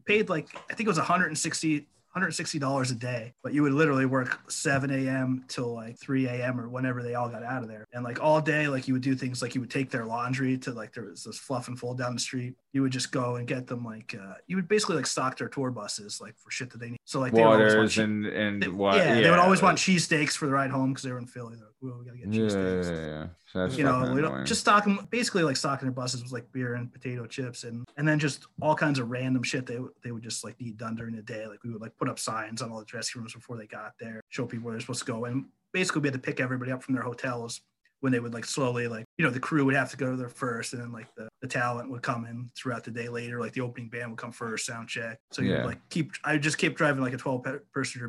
paid 0.09 0.27
like 0.27 0.49
I 0.69 0.73
think 0.73 0.87
it 0.87 0.89
was 0.89 0.97
160 0.97 1.85
$160 2.15 2.91
a 2.91 2.95
day, 2.95 3.33
but 3.43 3.53
you 3.53 3.61
would 3.61 3.71
literally 3.71 4.07
work 4.07 4.39
7 4.49 4.89
a.m. 4.89 5.45
till 5.47 5.75
like 5.75 5.95
3 5.99 6.25
a.m. 6.25 6.59
or 6.59 6.67
whenever 6.67 7.03
they 7.03 7.13
all 7.13 7.29
got 7.29 7.43
out 7.43 7.61
of 7.61 7.69
there. 7.69 7.85
And 7.93 8.03
like 8.03 8.19
all 8.19 8.41
day, 8.41 8.67
like 8.67 8.87
you 8.87 8.95
would 8.95 9.03
do 9.03 9.13
things 9.13 9.43
like 9.43 9.53
you 9.53 9.61
would 9.61 9.69
take 9.69 9.91
their 9.91 10.05
laundry 10.05 10.57
to 10.57 10.71
like 10.71 10.91
there 10.91 11.03
was 11.05 11.23
this 11.23 11.37
fluff 11.37 11.67
and 11.67 11.77
fold 11.77 11.99
down 11.99 12.15
the 12.15 12.19
street. 12.19 12.55
You 12.71 12.83
would 12.83 12.91
just 12.91 13.11
go 13.11 13.37
and 13.37 13.47
get 13.47 13.65
them 13.65 13.83
like, 13.83 14.13
uh, 14.13 14.35
you 14.45 14.55
would 14.55 14.67
basically 14.67 14.95
like 14.97 15.07
stock 15.07 15.35
their 15.39 15.47
tour 15.49 15.71
buses 15.71 16.21
like 16.21 16.37
for 16.37 16.51
shit 16.51 16.69
that 16.69 16.77
they 16.77 16.91
need. 16.91 16.99
So 17.03 17.19
like 17.19 17.33
they 17.33 17.41
would 17.41 17.47
always 17.47 17.61
want 17.73 17.77
Waters 17.77 17.95
che- 17.95 18.03
and 18.03 18.25
and 18.27 18.61
they- 18.61 18.67
what? 18.67 18.97
yeah, 18.97 19.15
they 19.21 19.29
would 19.31 19.39
always 19.39 19.59
like- 19.63 19.69
want 19.69 19.77
cheesesteaks 19.79 20.33
for 20.37 20.45
the 20.45 20.51
ride 20.51 20.69
home 20.69 20.91
because 20.93 21.03
they 21.03 21.11
were 21.11 21.17
in 21.17 21.25
Philly. 21.25 21.55
They're 21.55 21.65
like, 21.65 21.75
"Whoa, 21.79 21.97
we 21.97 22.05
gotta 22.05 22.17
get 22.19 22.31
Yeah, 22.31 22.41
cheesesteaks 22.41 22.85
yeah, 22.95 23.07
yeah. 23.07 23.27
So 23.47 23.65
you 23.75 23.83
know, 23.83 24.13
we 24.13 24.21
don't, 24.21 24.45
just 24.45 24.61
stocking 24.61 24.99
basically 25.09 25.41
like 25.41 25.57
stocking 25.57 25.87
their 25.87 25.93
buses 25.93 26.21
was 26.21 26.31
like 26.31 26.51
beer 26.51 26.75
and 26.75 26.93
potato 26.93 27.25
chips 27.25 27.63
and 27.63 27.85
and 27.97 28.07
then 28.07 28.19
just 28.19 28.45
all 28.61 28.75
kinds 28.75 28.99
of 28.99 29.09
random 29.09 29.41
shit 29.41 29.65
they 29.65 29.79
would- 29.79 29.93
they 30.03 30.11
would 30.11 30.21
just 30.23 30.43
like 30.43 30.59
need 30.61 30.77
done 30.77 30.95
during 30.95 31.15
the 31.15 31.23
day. 31.23 31.47
Like 31.47 31.63
we 31.63 31.71
would 31.71 31.81
like 31.81 31.97
put 31.97 32.07
up 32.07 32.19
signs 32.19 32.61
on 32.61 32.69
all 32.71 32.77
the 32.79 32.85
dressing 32.85 33.19
rooms 33.19 33.33
before 33.33 33.57
they 33.57 33.65
got 33.65 33.93
there, 33.99 34.21
show 34.29 34.45
people 34.45 34.65
where 34.65 34.73
they're 34.75 34.81
supposed 34.81 34.99
to 35.07 35.11
go, 35.11 35.25
and 35.25 35.45
basically 35.73 36.01
we 36.01 36.07
had 36.09 36.13
to 36.13 36.19
pick 36.19 36.39
everybody 36.39 36.71
up 36.71 36.83
from 36.83 36.93
their 36.93 37.03
hotels 37.03 37.61
when 38.01 38.11
they 38.11 38.19
would 38.19 38.33
like 38.33 38.45
slowly 38.45 38.87
like 38.87 39.05
you 39.17 39.25
know 39.25 39.31
the 39.31 39.39
crew 39.39 39.65
would 39.65 39.75
have 39.75 39.89
to 39.91 39.97
go 39.97 40.15
there 40.15 40.29
first 40.29 40.73
and 40.73 40.81
then 40.81 40.91
like 40.91 41.13
the, 41.15 41.27
the 41.41 41.47
talent 41.47 41.89
would 41.89 42.01
come 42.01 42.25
in 42.25 42.49
throughout 42.55 42.83
the 42.83 42.91
day 42.91 43.09
later 43.09 43.39
like 43.39 43.53
the 43.53 43.61
opening 43.61 43.89
band 43.89 44.09
would 44.09 44.17
come 44.19 44.31
first 44.31 44.65
sound 44.65 44.87
check 44.87 45.17
so 45.31 45.41
you 45.41 45.51
Yeah. 45.53 45.65
like 45.65 45.79
keep 45.89 46.11
i 46.23 46.37
just 46.37 46.57
kept 46.57 46.75
driving 46.75 47.03
like 47.03 47.13
a 47.13 47.17
12 47.17 47.43
pe- 47.43 47.57
person 47.73 48.01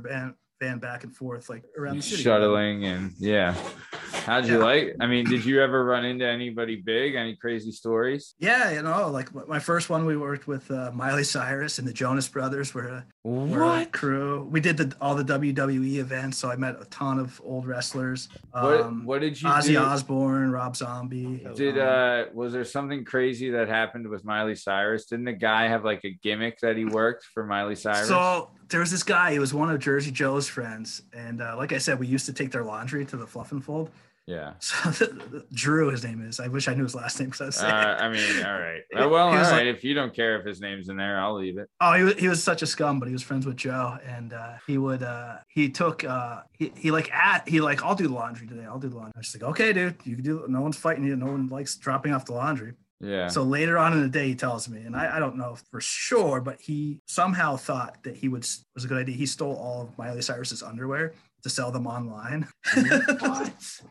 van 0.61 0.79
back 0.79 1.05
and 1.05 1.17
forth 1.17 1.49
like 1.49 1.65
around 1.77 1.97
the 1.97 2.03
city 2.03 2.23
shuttling 2.23 2.85
and 2.85 3.13
yeah. 3.19 3.55
How'd 4.27 4.47
you 4.47 4.59
Yeah. 4.59 4.65
like? 4.65 4.97
I 5.01 5.07
mean, 5.07 5.25
did 5.25 5.45
you 5.47 5.63
ever 5.63 5.83
run 5.85 6.05
into 6.05 6.27
anybody 6.27 6.77
big? 6.77 7.15
Any 7.15 7.35
crazy 7.37 7.73
stories? 7.73 8.35
Yeah, 8.39 8.71
you 8.71 8.83
know, 8.83 9.09
like 9.09 9.35
my 9.49 9.59
first 9.59 9.89
one, 9.89 10.05
we 10.05 10.17
worked 10.17 10.47
with 10.47 10.71
uh, 10.71 10.91
Miley 10.93 11.25
Cyrus 11.25 11.79
and 11.79 11.89
the 11.89 11.93
Jonas 11.93 12.29
Brothers. 12.29 12.75
Were 12.75 12.89
a, 12.89 13.05
were 13.25 13.63
a 13.63 13.87
crew. 13.87 14.47
We 14.51 14.61
did 14.61 14.77
the, 14.77 14.95
all 15.01 15.15
the 15.15 15.25
WWE 15.25 15.97
events, 15.97 16.37
so 16.37 16.51
I 16.51 16.57
met 16.57 16.77
a 16.81 16.85
ton 16.87 17.19
of 17.19 17.41
old 17.43 17.67
wrestlers. 17.67 18.29
What 18.53 18.81
Um, 18.83 19.05
What 19.07 19.23
did 19.23 19.41
you 19.41 19.49
Ozzy 19.49 19.69
do? 19.69 19.79
Osbourne, 19.79 20.51
Rob 20.51 20.77
Zombie. 20.77 21.47
Did 21.55 21.79
um, 21.79 21.89
uh 21.89 22.25
was 22.35 22.53
there 22.53 22.65
something 22.65 23.05
crazy 23.07 23.51
that 23.51 23.69
happened 23.69 24.07
with 24.07 24.25
Miley 24.25 24.55
Cyrus? 24.55 25.07
Didn't 25.07 25.25
the 25.25 25.33
guy 25.33 25.67
have 25.69 25.85
like 25.85 26.05
a 26.05 26.11
gimmick 26.23 26.59
that 26.61 26.77
he 26.77 26.85
worked 26.85 27.25
for 27.33 27.47
Miley 27.47 27.75
Cyrus? 27.77 28.09
So 28.09 28.51
there 28.71 28.81
was 28.81 28.91
this 28.91 29.03
guy. 29.03 29.33
He 29.33 29.39
was 29.39 29.53
one 29.53 29.71
of 29.71 29.79
Jersey 29.81 30.11
Joe's 30.11 30.49
friends, 30.49 31.03
and 31.13 31.41
uh, 31.43 31.55
like 31.57 31.73
I 31.73 31.79
said, 31.79 31.99
we 31.99 32.07
used 32.07 32.27
to 32.27 32.33
take 32.33 32.51
their 32.53 32.65
laundry 32.65 33.05
to 33.07 33.17
the 33.17 33.27
Fluff 33.27 33.53
and 33.53 33.63
Fold. 33.65 33.91
yeah. 34.27 34.53
So 34.61 35.07
Drew, 35.53 35.91
his 35.91 36.05
name 36.05 36.25
is. 36.27 36.39
I 36.41 36.49
wish 36.49 36.69
I 36.69 36.75
knew 36.75 36.85
his 36.85 36.95
last 36.95 37.19
name 37.19 37.31
because 37.31 37.41
I 37.41 37.47
was 37.47 37.63
Uh. 37.63 37.97
I 38.01 38.09
mean, 38.09 38.45
all 38.45 38.59
right. 38.61 38.81
Uh, 38.97 39.09
well, 39.09 39.29
all 39.29 39.35
right. 39.35 39.51
like- 39.67 39.67
if 39.77 39.83
you 39.85 39.95
don't 39.95 40.13
care 40.15 40.39
if 40.39 40.45
his 40.45 40.61
name's 40.61 40.89
in 40.89 40.97
there, 40.97 41.21
I'll 41.21 41.35
leave 41.39 41.59
it. 41.59 41.69
Oh, 41.81 41.93
he 41.95 42.03
was, 42.05 42.15
he 42.15 42.29
was 42.29 42.43
such 42.43 42.63
a 42.63 42.67
scum, 42.67 42.99
but 42.99 43.07
he 43.09 43.13
was 43.13 43.23
friends 43.23 43.47
with 43.47 43.57
Joe, 43.57 43.99
and 44.07 44.33
uh, 44.33 44.55
he 44.67 44.79
would 44.79 45.03
uh, 45.03 45.37
he 45.49 45.69
took 45.71 46.05
uh, 46.05 46.41
he, 46.59 46.73
he 46.77 46.91
like 46.91 47.11
at 47.13 47.49
he 47.49 47.61
like 47.61 47.83
I'll 47.85 47.95
do 47.95 48.09
the 48.09 48.15
laundry 48.15 48.47
today. 48.47 48.65
I'll 48.65 48.79
do 48.79 48.89
the 48.89 48.97
laundry. 48.97 49.13
I 49.17 49.19
was 49.19 49.27
just 49.31 49.41
like, 49.43 49.51
okay, 49.51 49.73
dude, 49.73 49.97
you 50.05 50.17
can 50.17 50.25
do. 50.25 50.45
No 50.49 50.61
one's 50.61 50.77
fighting 50.77 51.05
you. 51.05 51.17
No 51.17 51.27
one 51.27 51.49
likes 51.49 51.77
dropping 51.77 52.13
off 52.13 52.25
the 52.27 52.33
laundry. 52.35 52.75
Yeah. 53.01 53.29
So 53.29 53.43
later 53.43 53.79
on 53.79 53.93
in 53.93 54.03
the 54.03 54.09
day, 54.09 54.29
he 54.29 54.35
tells 54.35 54.69
me, 54.69 54.83
and 54.83 54.95
I, 54.95 55.17
I 55.17 55.19
don't 55.19 55.37
know 55.37 55.57
for 55.71 55.81
sure, 55.81 56.41
but 56.41 56.61
he 56.61 57.01
somehow 57.07 57.57
thought 57.57 58.03
that 58.03 58.17
he 58.17 58.29
would 58.29 58.47
was 58.75 58.85
a 58.85 58.87
good 58.87 58.99
idea. 58.99 59.17
He 59.17 59.27
stole 59.27 59.57
all 59.57 59.83
of 59.83 59.99
Miley 59.99 60.23
Cyrus's 60.23 60.63
underwear 60.63 61.15
to 61.43 61.49
sell 61.49 61.71
them 61.71 61.87
online. 61.87 62.47
What? 62.75 63.53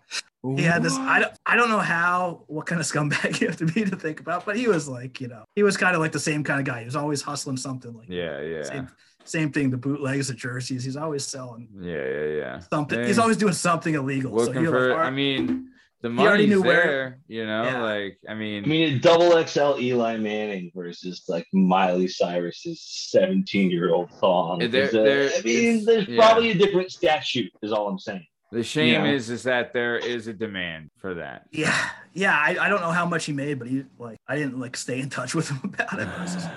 He 0.56 0.64
had 0.64 0.84
this. 0.84 0.94
I 0.94 1.20
don't, 1.20 1.34
I 1.46 1.58
don't 1.58 1.70
know 1.70 1.80
how, 1.80 2.44
what 2.48 2.66
kind 2.66 2.80
of 2.80 2.88
scumbag 2.88 3.42
you 3.42 3.48
have 3.48 3.58
to 3.58 3.66
be 3.66 3.84
to 3.84 3.96
think 3.98 4.22
about, 4.22 4.46
but 4.46 4.56
he 4.56 4.70
was 4.70 4.88
like, 4.88 5.20
you 5.20 5.28
know, 5.28 5.44
he 5.54 5.64
was 5.64 5.76
kind 5.76 5.96
of 5.96 6.02
like 6.02 6.14
the 6.14 6.20
same 6.20 6.46
kind 6.46 6.62
of 6.62 6.66
guy. 6.66 6.80
He 6.80 6.86
was 6.86 6.96
always 6.96 7.22
hustling 7.22 7.58
something 7.58 7.94
like 7.94 8.08
yeah, 8.08 8.40
yeah, 8.40 8.64
same, 8.64 8.88
same 9.26 9.52
thing. 9.52 9.70
The 9.70 9.76
bootlegs, 9.76 10.30
the 10.30 10.34
jerseys. 10.34 10.86
He's 10.86 10.96
always 10.96 11.26
selling 11.26 11.68
yeah, 11.82 12.06
yeah, 12.06 12.26
yeah. 12.26 12.60
something. 12.60 13.04
He's 13.04 13.20
always 13.20 13.36
doing 13.36 13.52
something 13.52 13.96
illegal. 13.96 14.40
So 14.40 14.54
for. 14.54 14.90
like, 14.92 15.00
I 15.00 15.10
mean, 15.10 15.72
the 16.02 16.10
He 16.12 16.18
already 16.18 16.44
money's 16.46 16.50
knew 16.50 16.62
where- 16.62 16.84
there. 16.84 17.20
You 17.28 17.46
know, 17.46 17.64
Yeah. 17.64 17.82
like 17.84 18.18
I 18.28 18.34
mean, 18.34 18.64
I 18.64 18.68
mean, 18.68 18.94
a 18.96 19.00
double 19.00 19.32
XL 19.38 19.80
Eli 19.80 20.18
Manning 20.18 20.72
versus 20.74 21.24
like 21.28 21.46
Miley 21.54 22.08
Cyrus's 22.08 22.82
17 22.82 23.70
year 23.70 23.94
old 23.94 24.10
thong. 24.20 24.60
There- 24.60 24.84
is, 24.84 24.92
there- 24.92 25.30
I 25.38 25.42
mean, 25.42 25.86
there's 25.86 26.08
yeah. 26.08 26.16
probably 26.18 26.52
a 26.52 26.56
different 26.56 26.92
statute, 26.92 27.52
is 27.62 27.72
all 27.74 27.88
I'm 27.90 28.00
saying. 28.00 28.26
The 28.52 28.64
shame 28.64 29.06
Yeah. 29.06 29.12
is 29.12 29.30
is 29.30 29.44
that 29.44 29.74
there 29.74 29.98
is 29.98 30.28
a 30.28 30.34
demand 30.34 30.90
for 30.98 31.14
that. 31.16 31.46
Yeah, 31.52 31.78
yeah. 32.14 32.36
I, 32.36 32.58
I 32.60 32.68
don't 32.70 32.82
know 32.82 32.90
how 32.92 33.06
much 33.06 33.26
he 33.26 33.32
made, 33.32 33.60
but 33.60 33.68
he 33.68 33.84
like 34.00 34.18
I 34.28 34.36
didn't 34.36 34.60
like 34.60 34.76
stay 34.76 35.00
in 35.00 35.10
touch 35.10 35.36
with 35.38 35.50
him 35.50 35.60
about 35.64 36.00
it. 36.00 36.08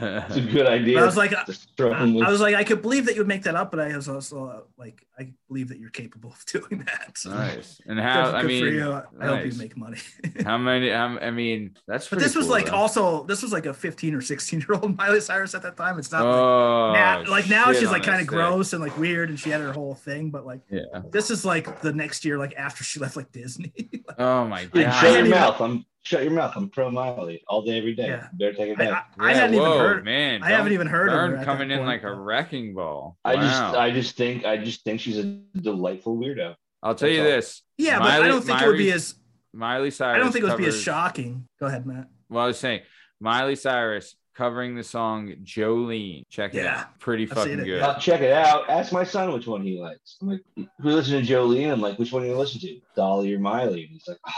But 0.00 0.08
I 0.08 0.16
It's 0.28 0.36
a 0.36 0.40
good 0.40 0.66
idea. 0.66 0.94
but 0.96 1.02
I 1.02 1.06
was 1.06 1.16
like, 1.18 1.32
Just 1.46 1.68
throw 1.76 1.92
him 1.92 2.14
with- 2.14 2.24
I 2.26 2.30
was 2.30 2.40
like, 2.40 2.54
I 2.54 2.64
could 2.64 2.80
believe 2.80 3.04
that 3.06 3.14
you 3.14 3.20
would 3.20 3.28
make 3.28 3.42
that 3.42 3.54
up, 3.56 3.70
but 3.70 3.80
I 3.80 3.94
was 3.94 4.08
also 4.08 4.64
like, 4.78 5.06
I 5.18 5.32
believe 5.48 5.68
that 5.68 5.78
you're 5.78 5.90
capable 5.90 6.30
of 6.30 6.44
doing 6.46 6.82
that. 6.86 7.18
So 7.18 7.30
nice. 7.30 7.78
And 7.86 8.00
how? 8.00 8.24
good 8.26 8.34
I 8.36 8.40
for 8.42 8.46
mean, 8.48 8.64
you. 8.64 8.92
I 9.20 9.26
hope 9.26 9.44
you 9.44 9.52
make 9.58 9.76
money. 9.76 9.98
how 10.44 10.56
many? 10.56 10.88
How, 10.90 11.18
I 11.18 11.30
mean, 11.30 11.76
that's. 11.86 12.08
but 12.08 12.18
this 12.20 12.34
was 12.34 12.46
cool, 12.46 12.52
like 12.52 12.66
though. 12.66 12.76
also 12.76 13.24
this 13.24 13.42
was 13.42 13.52
like 13.52 13.66
a 13.66 13.74
15 13.74 14.14
or 14.14 14.22
16 14.22 14.60
year 14.60 14.78
old 14.80 14.96
Miley 14.96 15.20
Cyrus 15.20 15.54
at 15.54 15.62
that 15.62 15.76
time. 15.76 15.98
It's 15.98 16.10
not 16.10 16.24
like 16.24 16.34
Oh, 16.34 16.92
now, 16.94 17.24
like 17.30 17.48
now 17.50 17.70
she's 17.74 17.90
like 17.90 18.02
kind 18.02 18.22
of 18.22 18.26
gross 18.26 18.72
and 18.72 18.82
like 18.82 18.96
weird, 18.96 19.28
and 19.28 19.38
she 19.38 19.50
had 19.50 19.60
her 19.60 19.72
whole 19.74 19.94
thing. 19.94 20.30
But 20.30 20.46
like 20.46 20.60
Yeah. 20.70 20.80
this 21.10 21.30
is 21.30 21.44
like 21.44 21.81
the 21.82 21.92
next 21.92 22.24
year, 22.24 22.38
like 22.38 22.54
after 22.56 22.84
she 22.84 23.00
left 23.00 23.16
like 23.16 23.32
Disney. 23.32 23.72
Oh 24.18 24.44
my 24.46 24.64
Dude, 24.66 24.84
god. 24.84 25.00
shut 25.00 25.10
your 25.10 25.18
even- 25.20 25.30
mouth. 25.30 25.60
I'm 25.60 25.86
shut 26.02 26.22
your 26.22 26.32
mouth. 26.32 26.52
I'm 26.54 26.68
pro 26.68 26.90
Miley 26.90 27.42
all 27.48 27.62
day, 27.62 27.78
every 27.78 27.94
day. 27.94 28.08
Yeah. 28.08 28.26
Better 28.34 28.52
take 28.52 28.68
it 28.70 28.80
I, 28.80 28.84
back. 28.90 29.12
I, 29.18 29.24
I 29.24 29.30
Yeah, 29.30 29.36
hadn't 29.36 29.54
even 29.54 29.66
heard. 29.72 30.04
Man, 30.04 30.42
I 30.42 30.50
haven't 30.50 30.72
even 30.72 30.86
heard 30.86 31.08
of 31.08 31.14
her 31.38 31.44
coming 31.44 31.70
in 31.70 31.78
point, 31.78 31.88
like 31.88 32.02
a 32.02 32.14
wrecking 32.14 32.74
ball. 32.74 33.16
I 33.24 33.36
just 33.36 33.62
I 33.62 33.90
just 33.90 34.16
think 34.16 34.44
I 34.44 34.58
just 34.58 34.84
think 34.84 35.00
she's 35.00 35.16
a 35.18 35.24
delightful 35.58 36.16
weirdo. 36.18 36.54
I'll 36.82 36.94
tell 36.94 37.08
that's 37.08 37.16
you 37.16 37.22
all. 37.22 37.26
this. 37.30 37.62
Yeah, 37.78 37.98
but 38.00 38.08
I 38.10 38.26
don't 38.28 38.42
think 38.44 38.60
it 38.60 38.66
would 38.66 38.76
be 38.78 38.92
as. 38.92 39.14
Miley 39.54 39.90
Cyrus. 39.90 40.16
I 40.16 40.18
don't 40.18 40.32
think 40.32 40.44
it 40.44 40.48
would 40.48 40.58
be 40.58 40.66
as 40.66 40.80
shocking. 40.80 41.46
Go 41.60 41.66
ahead, 41.66 41.86
Matt. 41.86 42.08
Well, 42.28 42.44
I 42.44 42.46
was 42.48 42.58
saying 42.58 42.80
Miley 43.20 43.54
Cyrus 43.56 44.14
covering 44.34 44.74
the 44.74 44.82
song 44.82 45.32
Jolene. 45.44 46.24
Check 46.30 46.54
it 46.54 46.64
Yeah. 46.64 46.80
out. 46.80 46.98
Pretty 47.00 47.24
I've 47.24 47.30
fucking 47.30 47.60
it, 47.60 47.64
good. 47.64 47.78
yeah. 47.78 47.86
Uh, 47.88 47.98
check 47.98 48.20
it 48.20 48.32
out. 48.32 48.68
Ask 48.68 48.92
my 48.92 49.04
son 49.04 49.32
which 49.32 49.46
one 49.46 49.62
he 49.62 49.80
likes. 49.80 50.16
I'm 50.22 50.28
like, 50.28 50.40
who 50.56 50.66
listens 50.90 51.26
to 51.26 51.34
Jolene? 51.34 51.72
I'm 51.72 51.80
like, 51.80 51.98
which 51.98 52.12
one 52.12 52.22
do 52.22 52.28
you 52.28 52.36
listen 52.36 52.60
to? 52.62 52.80
Dolly 52.96 53.34
or 53.34 53.38
Miley? 53.38 53.82
And 53.84 53.90
he's 53.92 54.06
like, 54.08 54.18
"Ah." 54.26 54.32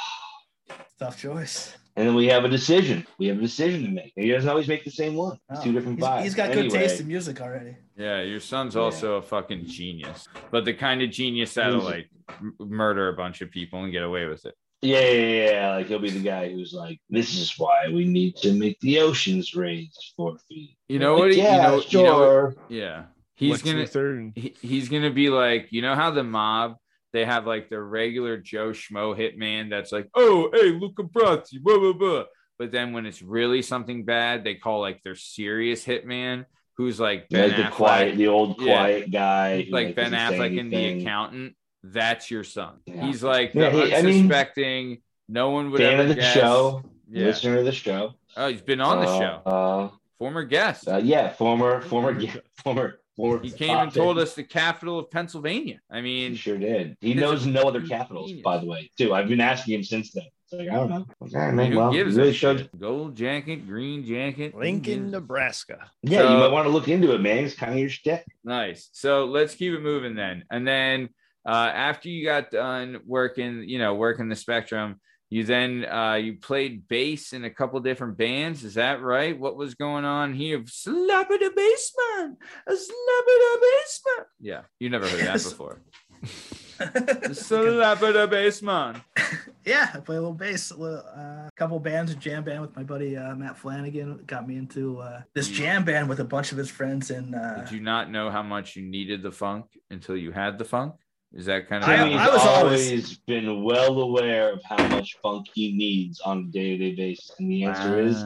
Tough 0.98 1.18
choice. 1.20 1.76
and 1.96 2.08
then 2.08 2.14
we 2.14 2.26
have 2.26 2.44
a 2.44 2.48
decision. 2.48 3.06
We 3.18 3.26
have 3.26 3.38
a 3.38 3.40
decision 3.42 3.82
to 3.84 3.88
make. 3.90 4.12
And 4.16 4.24
he 4.24 4.30
doesn't 4.32 4.48
always 4.48 4.66
make 4.68 4.84
the 4.84 4.90
same 4.90 5.14
one. 5.14 5.38
It's 5.50 5.62
two 5.62 5.70
Oh, 5.70 5.72
different 5.72 5.98
he's- 5.98 6.08
vibes. 6.10 6.22
he's 6.22 6.34
got 6.34 6.50
Anyway, 6.50 6.68
good 6.68 6.72
taste 6.78 7.00
in 7.00 7.06
music 7.08 7.40
already. 7.40 7.76
Yeah, 7.96 8.22
your 8.22 8.40
son's 8.40 8.74
Yeah. 8.74 8.80
also 8.82 9.14
a 9.16 9.22
fucking 9.22 9.66
genius, 9.66 10.26
but 10.50 10.64
the 10.64 10.72
kind 10.74 11.02
of 11.02 11.10
genius 11.10 11.54
that'll 11.54 11.80
like 11.80 12.08
m- 12.28 12.54
murder 12.58 13.08
a 13.08 13.12
bunch 13.12 13.42
of 13.42 13.50
people 13.50 13.82
and 13.84 13.92
get 13.92 14.02
away 14.02 14.26
with 14.26 14.44
it. 14.46 14.54
Yeah, 14.84 15.00
yeah, 15.00 15.10
yeah, 15.10 15.50
yeah. 15.52 15.74
Like 15.76 15.86
he'll 15.86 15.98
be 15.98 16.10
the 16.10 16.20
guy 16.22 16.52
who's 16.52 16.72
like, 16.74 17.00
"This 17.08 17.34
is 17.38 17.54
why 17.58 17.88
we 17.88 18.04
need 18.04 18.36
to 18.36 18.52
make 18.52 18.78
the 18.80 18.98
oceans 19.00 19.54
raise 19.54 19.96
four 20.16 20.36
feet." 20.48 20.76
You 20.88 20.98
know 20.98 21.14
Like, 21.14 21.20
what? 21.20 21.30
he- 21.32 21.38
yeah, 21.38 21.56
you 21.56 21.62
know, 21.76 21.80
sure. 21.80 22.00
you 22.00 22.06
know 22.06 22.44
what- 22.44 22.70
yeah. 22.70 23.04
He's 23.36 23.64
Lex 23.64 23.92
gonna 23.94 24.32
he, 24.36 24.54
he's 24.62 24.88
gonna 24.88 25.10
be 25.10 25.28
like, 25.30 25.68
you 25.70 25.82
know 25.82 25.94
how 25.96 26.10
the 26.12 26.22
mob 26.22 26.76
they 27.12 27.24
have 27.24 27.46
like 27.46 27.68
their 27.70 27.82
regular 27.84 28.36
Joe 28.36 28.70
Schmo 28.70 29.16
hitman 29.18 29.70
that's 29.70 29.90
like, 29.90 30.08
oh 30.14 30.50
hey 30.52 30.70
Luca 30.70 31.02
Brasi, 31.02 31.60
blah 31.60 31.78
blah 31.78 31.92
blah. 31.94 32.24
But 32.58 32.70
then 32.70 32.92
when 32.92 33.06
it's 33.06 33.22
really 33.22 33.62
something 33.62 34.04
bad, 34.04 34.44
they 34.44 34.54
call 34.54 34.80
like 34.80 35.02
their 35.02 35.16
serious 35.16 35.84
hitman, 35.84 36.44
who's 36.76 37.00
like 37.00 37.28
Ben 37.28 37.48
like 37.48 37.56
the 37.56 37.62
Affleck, 37.64 37.70
quiet, 37.72 38.16
the 38.16 38.28
old 38.28 38.60
Yeah. 38.60 38.72
quiet 38.76 39.10
guy, 39.10 39.62
who, 39.62 39.70
like 39.72 39.96
Ben 39.96 40.12
Affleck 40.12 40.56
in 40.56 40.70
the 40.70 41.00
accountant. 41.00 41.56
That's 41.86 42.30
your 42.30 42.44
son. 42.44 42.76
Yeah. 42.86 43.06
He's 43.06 43.22
like 43.22 43.52
Yeah, 43.54 43.68
the 43.70 43.86
he- 43.86 43.94
I 43.94 44.02
mean- 44.02 44.16
unsuspecting. 44.24 44.98
no 45.28 45.50
one 45.50 45.70
would 45.70 45.80
Fan 45.80 45.94
ever 45.94 46.02
of 46.02 46.08
the 46.08 46.14
guess. 46.14 46.32
show, 46.34 46.82
Yeah. 47.10 47.26
listener 47.26 47.58
of 47.58 47.64
the 47.66 47.72
show. 47.72 48.14
Oh, 48.36 48.48
he's 48.48 48.62
been 48.62 48.80
on 48.80 49.00
the 49.04 49.08
Uh, 49.10 49.18
show. 49.18 49.50
Uh, 49.50 49.88
Former 50.18 50.44
guest. 50.44 50.88
uh, 50.88 50.96
yeah, 50.96 51.28
former, 51.32 51.80
former, 51.82 52.18
former, 52.62 53.00
former. 53.16 53.42
he 53.42 53.50
came 53.50 53.76
and 53.76 53.92
told 53.94 54.18
us 54.18 54.34
the 54.34 54.42
capital 54.44 54.98
of 54.98 55.10
Pennsylvania. 55.10 55.80
I 55.90 55.96
He 55.96 56.02
mean, 56.02 56.34
sure 56.36 56.56
did. 56.56 56.96
He 57.00 57.12
knows 57.14 57.46
no 57.46 57.62
other 57.68 57.82
capitals, 57.86 58.28
genius. 58.28 58.42
by 58.44 58.58
the 58.58 58.66
way, 58.66 58.90
too. 58.96 59.12
I've 59.14 59.28
been 59.28 59.40
asking 59.40 59.74
him 59.74 59.84
since 59.84 60.12
then. 60.12 60.24
It's 60.44 60.52
like, 60.52 60.68
I 60.68 60.74
don't 60.74 60.88
know. 60.90 61.06
Like, 61.20 61.34
all 61.34 61.40
right, 61.40 61.54
man, 61.54 61.72
who 61.72 61.78
well, 61.78 61.92
gives 61.92 62.16
really 62.16 62.30
a 62.30 62.32
showed. 62.32 62.70
Gold 62.78 63.14
jacket, 63.16 63.66
green 63.66 64.04
jacket. 64.06 64.52
who 64.54 64.60
Lincoln, 64.60 65.10
Nebraska. 65.10 65.90
Yeah, 66.02 66.20
So- 66.20 66.32
you 66.32 66.38
might 66.38 66.48
want 66.52 66.66
to 66.66 66.70
look 66.72 66.88
into 66.88 67.12
it, 67.14 67.20
man. 67.20 67.44
It's 67.44 67.54
kind 67.54 67.72
of 67.72 67.78
your 67.78 67.88
shtick. 67.90 68.24
Nice. 68.44 68.88
So 68.92 69.24
let's 69.26 69.54
keep 69.54 69.72
it 69.74 69.80
moving 69.80 70.14
then. 70.14 70.44
And 70.50 70.66
then 70.66 71.08
uh, 71.46 71.70
after 71.74 72.08
you 72.08 72.24
got 72.24 72.50
done 72.50 73.00
working, 73.06 73.68
you 73.68 73.78
know, 73.78 73.94
working 73.94 74.28
the 74.28 74.36
spectrum, 74.36 75.00
you 75.30 75.44
then 75.44 75.84
uh, 75.84 76.14
you 76.14 76.34
played 76.34 76.86
bass 76.86 77.32
in 77.32 77.44
a 77.44 77.50
couple 77.50 77.80
different 77.80 78.16
bands. 78.16 78.62
Is 78.62 78.74
that 78.74 79.02
right? 79.02 79.38
What 79.38 79.56
was 79.56 79.74
going 79.74 80.04
on 80.04 80.32
here? 80.32 80.62
Slap 80.66 81.30
in 81.30 81.38
the 81.38 81.52
basement. 81.54 82.38
A 82.66 82.76
slap 82.76 83.24
in 83.28 83.40
the 83.40 83.58
basement. 83.60 84.28
Yeah, 84.40 84.60
you 84.78 84.90
never 84.90 85.08
heard 85.08 85.20
that 85.20 85.42
before. 85.42 85.80
slap 87.32 88.02
in 88.02 88.12
the 88.12 88.28
basement. 88.30 88.98
yeah, 89.64 89.90
I 89.94 90.00
play 90.00 90.16
a 90.16 90.20
little 90.20 90.34
bass, 90.34 90.70
a 90.70 90.76
little, 90.76 91.04
uh, 91.16 91.48
couple 91.56 91.78
bands, 91.78 92.12
a 92.12 92.16
jam 92.16 92.44
band 92.44 92.60
with 92.60 92.74
my 92.76 92.82
buddy 92.82 93.16
uh, 93.16 93.34
Matt 93.34 93.56
Flanagan. 93.56 94.22
Got 94.26 94.48
me 94.48 94.56
into 94.56 95.00
uh, 95.00 95.22
this 95.34 95.48
jam 95.48 95.84
band 95.84 96.08
with 96.08 96.20
a 96.20 96.24
bunch 96.24 96.52
of 96.52 96.58
his 96.58 96.70
friends. 96.70 97.10
And 97.10 97.34
uh, 97.34 97.60
Did 97.60 97.72
you 97.72 97.80
not 97.80 98.10
know 98.10 98.30
how 98.30 98.42
much 98.42 98.76
you 98.76 98.82
needed 98.82 99.22
the 99.22 99.32
funk 99.32 99.66
until 99.90 100.16
you 100.16 100.32
had 100.32 100.58
the 100.58 100.64
funk? 100.64 100.94
Is 101.34 101.46
that 101.46 101.68
kind 101.68 101.82
of 101.82 101.90
I- 101.90 101.96
Jimmy's 101.96 102.16
I 102.20 102.28
was 102.30 102.40
always- 102.46 102.86
always 102.88 103.18
been 103.18 103.64
well 103.64 104.00
aware 104.00 104.52
of 104.52 104.62
how 104.62 104.86
much 104.88 105.16
funk 105.22 105.46
he 105.52 105.72
needs 105.72 106.20
on 106.20 106.38
a 106.38 106.52
day-to-day 106.52 106.94
basis, 106.94 107.32
and 107.38 107.50
the 107.50 107.64
answer 107.64 107.98
is 108.00 108.24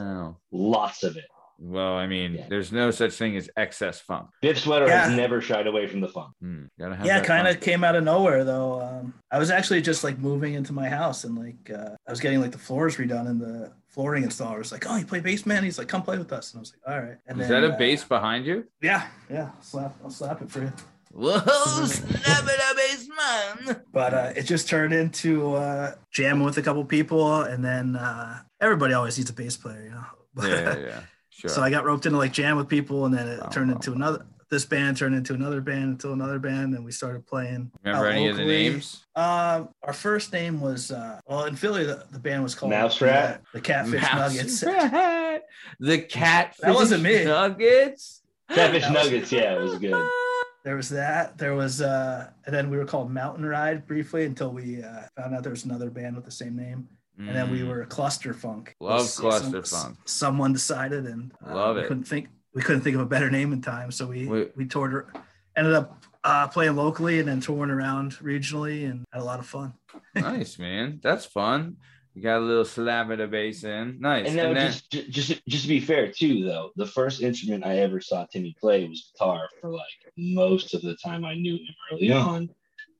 lots 0.51 1.03
of 1.03 1.17
it. 1.17 1.25
Well, 1.61 1.95
I 1.95 2.07
mean, 2.07 2.35
Yeah. 2.35 2.45
there's 2.47 2.71
no 2.71 2.89
such 2.89 3.11
thing 3.13 3.35
as 3.35 3.49
excess 3.57 3.99
funk. 3.99 4.29
Biff 4.41 4.59
Sweater 4.59 4.89
has 4.89 5.11
never 5.13 5.41
shied 5.41 5.67
away 5.67 5.87
from 5.87 5.99
the 5.99 6.07
funk. 6.07 6.33
Gotta 6.79 6.95
have 6.95 7.05
yeah, 7.05 7.19
kind 7.21 7.49
of 7.49 7.59
came 7.59 7.83
out 7.83 7.95
of 7.97 8.03
nowhere 8.05 8.45
though. 8.45 8.79
Um, 8.81 9.13
I 9.29 9.37
was 9.39 9.51
actually 9.51 9.81
just 9.81 10.03
like 10.05 10.17
moving 10.19 10.53
into 10.53 10.71
my 10.71 10.87
house 10.87 11.25
and 11.25 11.37
like 11.37 11.69
uh, 11.69 11.95
I 12.07 12.11
was 12.11 12.21
getting 12.21 12.39
like 12.39 12.51
the 12.51 12.57
floors 12.57 12.95
redone 12.95 13.27
and 13.27 13.41
the 13.41 13.73
flooring 13.89 14.23
installer 14.23 14.59
was 14.59 14.71
like, 14.71 14.85
"Oh, 14.87 14.95
you 14.95 15.05
play 15.05 15.19
bass, 15.19 15.45
man?" 15.45 15.63
He's 15.65 15.77
like, 15.77 15.89
"Come 15.89 16.01
play 16.01 16.17
with 16.17 16.31
us." 16.31 16.53
And 16.53 16.59
I 16.59 16.61
was 16.61 16.73
like, 16.73 16.93
"All 16.95 17.01
right." 17.01 17.17
And 17.27 17.41
Is 17.41 17.49
then, 17.49 17.61
that 17.63 17.71
a 17.71 17.73
uh, 17.73 17.77
bass 17.77 18.05
behind 18.05 18.45
you? 18.45 18.65
Yeah, 18.81 19.07
yeah. 19.29 19.49
I'll 19.53 19.61
slap, 19.61 19.95
I'll 20.01 20.11
slap 20.11 20.41
it 20.41 20.49
for 20.49 20.61
you. 20.61 20.71
Whoa, 21.11 21.39
snap 21.85 22.43
it 22.47 22.61
a 22.71 22.75
bass 22.75 23.07
man. 23.09 23.81
But 23.91 24.13
uh, 24.13 24.33
it 24.35 24.43
just 24.43 24.67
turned 24.69 24.93
into 24.93 25.55
uh, 25.55 25.95
jamming 26.11 26.43
with 26.45 26.57
a 26.57 26.61
couple 26.61 26.83
people, 26.85 27.41
and 27.41 27.63
then 27.65 27.95
uh, 27.95 28.39
everybody 28.61 28.93
always 28.93 29.17
needs 29.17 29.29
a 29.29 29.33
bass 29.33 29.57
player, 29.57 29.83
you 29.83 29.91
know. 29.91 30.05
Yeah, 30.47 30.77
yeah, 30.77 30.77
yeah. 30.85 30.99
Sure. 31.29 31.49
So 31.49 31.61
I 31.61 31.69
got 31.69 31.83
roped 31.85 32.05
into 32.05 32.17
like 32.17 32.31
jam 32.33 32.57
with 32.57 32.67
people, 32.69 33.05
and 33.05 33.13
then 33.13 33.27
it 33.27 33.39
Wow, 33.41 33.47
turned 33.47 33.69
wow, 33.71 33.75
into 33.75 33.91
wow. 33.91 33.95
another. 33.97 34.25
This 34.51 34.65
band 34.65 34.97
turned 34.97 35.13
into 35.15 35.33
another 35.35 35.61
band, 35.61 35.83
into 35.91 36.11
another 36.11 36.39
band, 36.39 36.73
and 36.73 36.83
we 36.83 36.91
started 36.91 37.25
playing. 37.27 37.71
Remember 37.83 38.07
out 38.07 38.13
any 38.13 38.29
of 38.29 38.37
the 38.37 38.45
names? 38.45 39.05
Uh, 39.15 39.65
our 39.83 39.93
first 39.93 40.33
name 40.33 40.59
was 40.59 40.91
uh, 40.91 41.19
well 41.27 41.45
in 41.45 41.55
Philly. 41.55 41.83
The, 41.85 42.05
the 42.11 42.17
band 42.19 42.41
was 42.43 42.55
called 42.55 42.71
Mouse 42.71 42.97
the, 42.99 43.05
Rat? 43.05 43.41
the 43.53 43.61
Catfish 43.61 44.01
Mouse 44.01 44.35
Nuggets. 44.35 44.63
Rat. 44.63 45.43
The 45.79 45.99
catfish 45.99 46.59
That 46.61 46.73
wasn't 46.75 47.03
me. 47.03 47.25
nuggets. 47.25 48.21
Catfish 48.51 48.89
Nuggets, 48.89 49.31
yeah, 49.31 49.55
it 49.55 49.61
was 49.61 49.77
good. 49.77 49.91
There 50.63 50.75
was 50.75 50.89
that. 50.89 51.37
There 51.37 51.55
was 51.55 51.81
uh, 51.81 52.29
and 52.45 52.53
then 52.53 52.69
we 52.69 52.77
were 52.77 52.85
called 52.85 53.11
Mountain 53.11 53.45
Ride 53.45 53.87
briefly 53.87 54.25
until 54.25 54.51
we 54.51 54.83
uh, 54.83 55.03
found 55.15 55.33
out 55.35 55.43
there 55.43 55.51
was 55.51 55.65
another 55.65 55.89
band 55.89 56.15
with 56.15 56.25
the 56.25 56.31
same 56.31 56.55
name, 56.55 56.87
and 57.17 57.29
then 57.35 57.49
we 57.51 57.59
Mm, 57.61 57.69
were 57.69 57.85
Cluster 57.85 58.33
Funk. 58.33 58.75
Love 58.79 59.07
Some- 59.07 59.23
Cluster 59.29 59.63
Funk. 59.63 59.97
Someone 60.05 60.51
decided, 60.53 61.05
and 61.05 61.31
uh, 61.47 61.55
Love 61.55 61.75
we 61.77 61.83
it. 61.83 61.87
Couldn't 61.87 62.03
think. 62.03 62.27
We 62.53 62.61
couldn't 62.61 62.81
think 62.81 62.95
of 62.95 63.01
a 63.01 63.05
better 63.05 63.29
name 63.31 63.53
in 63.53 63.61
time, 63.61 63.91
so 63.91 64.07
we 64.07 64.27
Wait. 64.27 64.51
we 64.57 64.65
toured. 64.65 65.07
Ended 65.55 65.73
up 65.73 66.03
uh, 66.23 66.47
playing 66.47 66.75
locally 66.75 67.19
and 67.19 67.27
then 67.27 67.39
touring 67.39 67.71
around 67.71 68.13
regionally, 68.17 68.89
and 68.89 69.05
had 69.13 69.21
a 69.21 69.25
lot 69.25 69.39
of 69.39 69.45
fun. 69.45 69.73
nice, 70.15 70.59
man. 70.59 70.99
That's 71.01 71.25
fun. 71.25 71.77
You 72.19 72.23
got 72.23 72.39
a 72.39 72.45
little 72.45 72.65
slap 72.65 73.09
of 73.11 73.17
the 73.17 73.27
bass 73.27 73.63
in. 73.63 73.95
Nice. 74.01 74.27
And 74.27 74.37
And, 74.37 74.57
then, 74.57 74.67
just, 74.67 74.91
just, 75.09 75.41
just 75.47 75.63
to 75.63 75.69
be 75.69 75.79
fair, 75.79 76.11
too, 76.11 76.43
though, 76.43 76.71
the 76.75 76.85
first 76.85 77.21
instrument 77.21 77.65
I 77.65 77.77
ever 77.77 78.01
saw 78.01 78.25
Timmy 78.25 78.53
play 78.59 78.85
was 78.89 79.13
guitar 79.13 79.47
for 79.61 79.69
like 79.69 79.85
most 80.17 80.73
of 80.73 80.81
the 80.81 80.97
time 80.97 81.23
I 81.23 81.35
knew 81.35 81.55
him 81.55 81.75
early 81.93 82.11
on. 82.11 82.49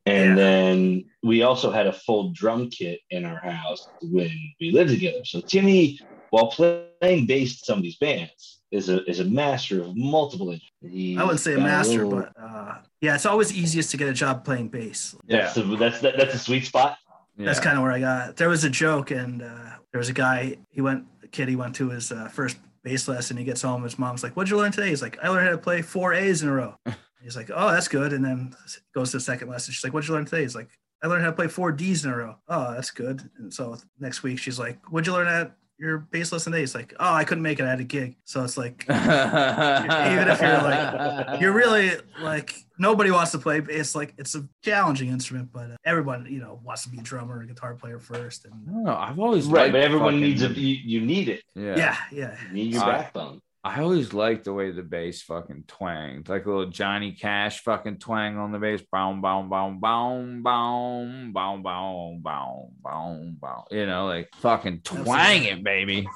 And 0.06 0.30
Yeah. 0.30 0.36
then 0.36 1.06
we 1.22 1.42
also 1.42 1.70
had 1.70 1.86
a 1.86 1.92
full 1.92 2.32
drum 2.32 2.70
kit 2.70 3.02
in 3.10 3.26
our 3.26 3.40
house 3.42 3.90
when 4.02 4.32
we 4.62 4.72
lived 4.72 4.92
together. 4.92 5.26
So 5.26 5.42
Timmy, 5.42 6.00
while 6.30 6.48
playing 6.48 7.26
bass 7.26 7.60
in 7.60 7.66
some 7.66 7.78
of 7.80 7.84
these 7.84 7.98
bands, 7.98 8.62
is 8.72 8.88
a 8.88 9.04
is 9.04 9.20
a 9.20 9.26
master 9.26 9.82
of 9.82 9.98
multiple 9.98 10.52
instruments. 10.52 10.96
He's 10.96 11.18
I 11.18 11.24
wouldn't 11.24 11.42
say 11.42 11.54
a 11.54 11.58
got 11.58 11.64
master, 11.64 12.06
little- 12.06 12.20
but 12.20 12.42
uh, 12.42 12.76
yeah, 13.02 13.16
it's 13.16 13.26
always 13.26 13.52
easiest 13.52 13.92
to 13.92 13.98
get 13.98 14.08
a 14.08 14.14
job 14.14 14.46
playing 14.46 14.70
bass. 14.70 15.14
that's 15.28 15.58
yeah. 15.58 15.64
the, 15.64 15.76
that's 15.76 16.00
that, 16.00 16.16
that's 16.18 16.36
a 16.36 16.40
sweet 16.40 16.66
spot. 16.66 16.98
That's 17.46 17.60
kind 17.60 17.78
of 17.78 17.84
where 17.84 17.92
I 17.92 18.00
got. 18.00 18.36
There 18.36 18.50
was 18.50 18.64
a 18.64 18.70
joke, 18.70 19.12
and 19.12 19.42
uh, 19.42 19.78
there 19.92 20.00
was 20.00 20.10
a 20.10 20.14
guy. 20.14 20.58
He 20.70 20.82
went, 20.82 21.06
a 21.24 21.28
kid. 21.28 21.48
He 21.48 21.56
went 21.56 21.76
to 21.76 21.90
his 21.90 22.12
uh, 22.12 22.28
first 22.28 22.58
bass 22.84 23.08
lesson. 23.08 23.38
He 23.38 23.44
gets 23.44 23.62
home. 23.62 23.84
His 23.84 23.98
mom's 23.98 24.24
like, 24.24 24.34
"What'd 24.34 24.50
you 24.50 24.58
learn 24.58 24.72
today?" 24.72 24.90
He's 24.90 25.02
like, 25.02 25.18
"I 25.24 25.30
learned 25.30 25.46
how 25.46 25.52
to 25.52 25.58
play 25.58 25.82
four 25.82 26.14
A's 26.14 26.44
in 26.44 26.50
a 26.50 26.54
row." 26.54 26.76
He's 27.22 27.36
like, 27.36 27.50
"Oh, 27.54 27.72
that's 27.72 27.88
good." 27.88 28.14
And 28.14 28.24
then 28.24 28.56
goes 28.94 29.12
to 29.12 29.18
the 29.18 29.22
second 29.22 29.50
lesson. 29.50 29.74
She's 29.74 29.84
like, 29.84 29.94
"What'd 29.94 30.08
you 30.08 30.16
learn 30.16 30.26
today?" 30.26 30.42
He's 30.42 30.56
like, 30.56 30.70
"I 31.02 31.08
learned 31.08 31.24
how 31.24 31.30
to 31.30 31.36
play 31.36 31.48
four 31.48 31.72
D's 31.72 32.04
in 32.04 32.12
a 32.12 32.18
row." 32.18 32.36
Oh, 32.48 32.74
that's 32.74 32.92
good. 32.92 33.30
And 33.38 33.54
so 33.54 33.78
next 34.00 34.24
week, 34.24 34.40
she's 34.40 34.60
like, 34.60 34.80
"What'd 34.92 35.08
you 35.08 35.14
learn 35.14 35.28
at 35.28 35.56
you're 35.80 36.00
baseless 36.00 36.46
and 36.46 36.56
It's 36.56 36.76
like, 36.76 36.94
oh, 37.00 37.14
I 37.14 37.24
couldn't 37.24 37.42
make 37.42 37.60
it. 37.60 37.64
I 37.64 37.70
had 37.70 37.80
a 37.80 37.84
gig. 37.86 38.18
So 38.26 38.44
it's 38.44 38.58
like 38.58 38.86
Even 38.90 40.28
if 40.28 40.42
you're 40.42 40.62
like- 40.62 41.42
you're 41.42 41.54
really 41.64 41.92
like 42.22 42.54
nobody 42.78 43.12
wants 43.12 43.32
to 43.32 43.38
play. 43.40 43.60
It's 43.60 43.96
like 43.96 44.14
it's 44.18 44.36
a 44.36 44.48
challenging 44.64 45.10
instrument, 45.10 45.50
but 45.54 45.72
uh, 45.72 45.76
everyone 45.86 46.26
you 46.30 46.40
know 46.40 46.60
wants 46.64 46.84
to 46.84 46.90
be 46.90 46.98
a 47.00 47.02
drummer, 47.02 47.42
a 47.42 47.48
guitar 47.48 47.76
player 47.76 48.00
first, 48.00 48.46
and 48.46 48.54
No, 48.86 48.96
I've 48.96 49.20
always 49.20 49.46
Right, 49.48 49.72
but 49.72 49.82
everyone 49.82 50.14
fucking- 50.16 50.22
needs 50.22 50.44
a 50.44 50.50
you, 50.50 50.76
you 50.84 51.02
need 51.06 51.30
it. 51.30 51.44
yeah. 51.56 51.76
yeah, 51.78 51.98
yeah. 52.12 52.38
You 52.50 52.54
need 52.54 52.74
your 52.74 52.84
I- 52.84 52.98
backbone. 52.98 53.42
I 53.62 53.82
always 53.82 54.14
liked 54.14 54.46
the 54.46 54.54
way 54.54 54.72
the 54.72 54.84
bass 54.84 55.22
fucking 55.24 55.66
twanged, 55.68 56.30
like 56.30 56.46
a 56.46 56.50
little 56.50 56.70
Johnny 56.72 57.12
Cash 57.12 57.60
fucking 57.62 57.98
twang 57.98 58.38
on 58.38 58.54
the 58.54 58.60
bass. 58.60 58.82
Boom, 58.90 59.22
boom, 59.22 59.50
boom, 59.50 59.80
boom, 59.82 60.42
boom, 60.42 61.32
boom, 61.34 61.62
boom, 61.64 62.22
boom, 62.22 62.72
boom, 62.82 63.38
boom. 63.42 63.64
You 63.70 63.86
know, 63.86 64.06
like 64.08 64.30
fucking 64.38 64.82
twang 64.86 65.44
it, 65.44 65.62
baby. 65.64 66.08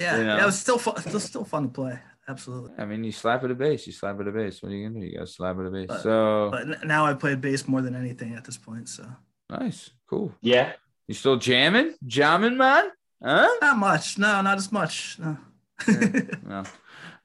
Yeah, 0.00 0.18
You 0.18 0.24
know? 0.24 0.36
yeah, 0.36 0.42
it 0.42 0.46
was 0.46 0.58
still 0.58 0.78
fun. 0.78 0.96
Still, 1.00 1.20
still 1.20 1.44
fun 1.44 1.64
to 1.64 1.68
play. 1.68 1.98
Absolutely. 2.28 2.72
I 2.78 2.84
mean, 2.86 3.04
you 3.04 3.12
slap 3.12 3.44
at 3.44 3.50
a 3.50 3.54
bass, 3.54 3.86
you 3.86 3.92
slap 3.92 4.20
at 4.20 4.26
a 4.26 4.32
bass. 4.32 4.60
What 4.62 4.72
are 4.72 4.74
you 4.74 4.88
gonna 4.88 5.00
do? 5.00 5.06
You 5.06 5.14
gotta 5.18 5.26
slap 5.26 5.58
at 5.58 5.66
a 5.66 5.70
bass. 5.70 5.86
But- 5.88 6.02
So 6.02 6.48
But 6.50 6.84
now 6.86 7.06
I 7.06 7.14
played 7.14 7.40
bass 7.40 7.68
more 7.68 7.82
than 7.82 7.94
anything 7.94 8.34
at 8.34 8.44
this 8.44 8.56
point. 8.56 8.88
So 8.88 9.04
nice, 9.48 9.90
cool. 10.08 10.32
Yeah. 10.40 10.72
You 11.06 11.14
still 11.14 11.36
jamming, 11.36 11.94
jamming, 12.04 12.56
man? 12.56 12.90
Huh? 13.22 13.48
not 13.60 13.78
much. 13.78 14.18
No, 14.18 14.40
not 14.42 14.58
as 14.58 14.72
much. 14.72 15.18
No. 15.18 15.36
No. 16.46 16.64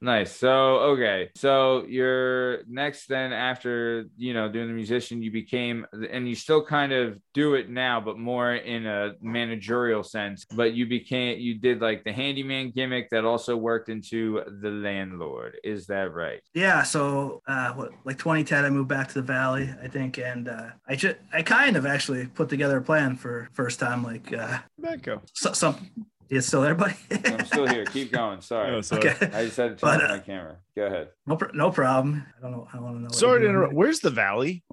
Nice. 0.00 0.36
So 0.36 0.50
okay. 0.92 1.30
So 1.36 1.86
you're 1.88 2.64
next 2.68 3.06
then 3.06 3.32
after 3.32 4.04
you 4.18 4.34
know 4.34 4.46
doing 4.50 4.68
the 4.68 4.74
musician, 4.74 5.22
you 5.22 5.30
became 5.30 5.86
and 6.10 6.28
you 6.28 6.34
still 6.34 6.62
kind 6.62 6.92
of 6.92 7.18
do 7.32 7.54
it 7.54 7.70
now, 7.70 8.00
but 8.00 8.18
more 8.18 8.54
in 8.54 8.86
a 8.86 9.14
managerial 9.22 10.02
sense. 10.02 10.44
But 10.44 10.74
you 10.74 10.86
became 10.86 11.38
you 11.38 11.54
did 11.58 11.80
like 11.80 12.04
the 12.04 12.12
handyman 12.12 12.72
gimmick 12.72 13.08
that 13.10 13.24
also 13.24 13.56
worked 13.56 13.88
into 13.88 14.42
the 14.60 14.70
landlord. 14.70 15.58
Is 15.64 15.86
that 15.86 16.12
right? 16.12 16.42
yeah. 16.52 16.82
So 16.82 17.40
uh, 17.48 17.72
what, 17.72 17.92
like 18.04 18.18
2010, 18.18 18.64
I 18.66 18.70
moved 18.70 18.88
back 18.88 19.08
to 19.08 19.14
the 19.14 19.22
valley, 19.22 19.74
I 19.82 19.88
think, 19.88 20.18
and 20.18 20.48
uh, 20.48 20.68
I 20.86 20.96
just 20.96 21.16
I 21.32 21.40
kind 21.40 21.74
of 21.74 21.86
actually 21.86 22.26
put 22.26 22.50
together 22.50 22.76
a 22.76 22.82
plan 22.82 23.16
for 23.16 23.48
first 23.54 23.80
time. 23.80 24.02
Like 24.02 24.30
uh, 24.30 24.58
That 24.78 25.00
go. 25.00 25.22
so, 25.32 25.52
some. 25.52 25.90
You 26.28 26.40
still 26.40 26.62
there, 26.62 26.74
buddy? 26.74 26.94
I'm 27.24 27.44
still 27.46 27.66
here. 27.68 27.84
Keep 27.84 28.12
going. 28.12 28.40
Sorry. 28.40 28.74
Oh, 28.74 28.80
sorry. 28.80 29.08
okay. 29.10 29.26
I 29.32 29.44
just 29.44 29.56
had 29.56 29.76
to 29.78 29.84
turn 29.86 29.98
But, 29.98 30.02
off 30.04 30.10
uh, 30.10 30.14
my 30.14 30.18
camera. 30.18 30.56
Go 30.74 30.86
ahead. 30.86 31.08
No, 31.26 31.36
pr- 31.36 31.52
no 31.54 31.70
problem. 31.70 32.26
I 32.38 32.42
don't 32.42 32.50
know. 32.52 32.68
I 32.72 32.80
want 32.80 32.96
to 32.96 33.02
know. 33.02 33.08
Sorry 33.10 33.40
to 33.42 33.48
interrupt. 33.48 33.74
Where's 33.74 34.00
the 34.00 34.10
valley? 34.10 34.64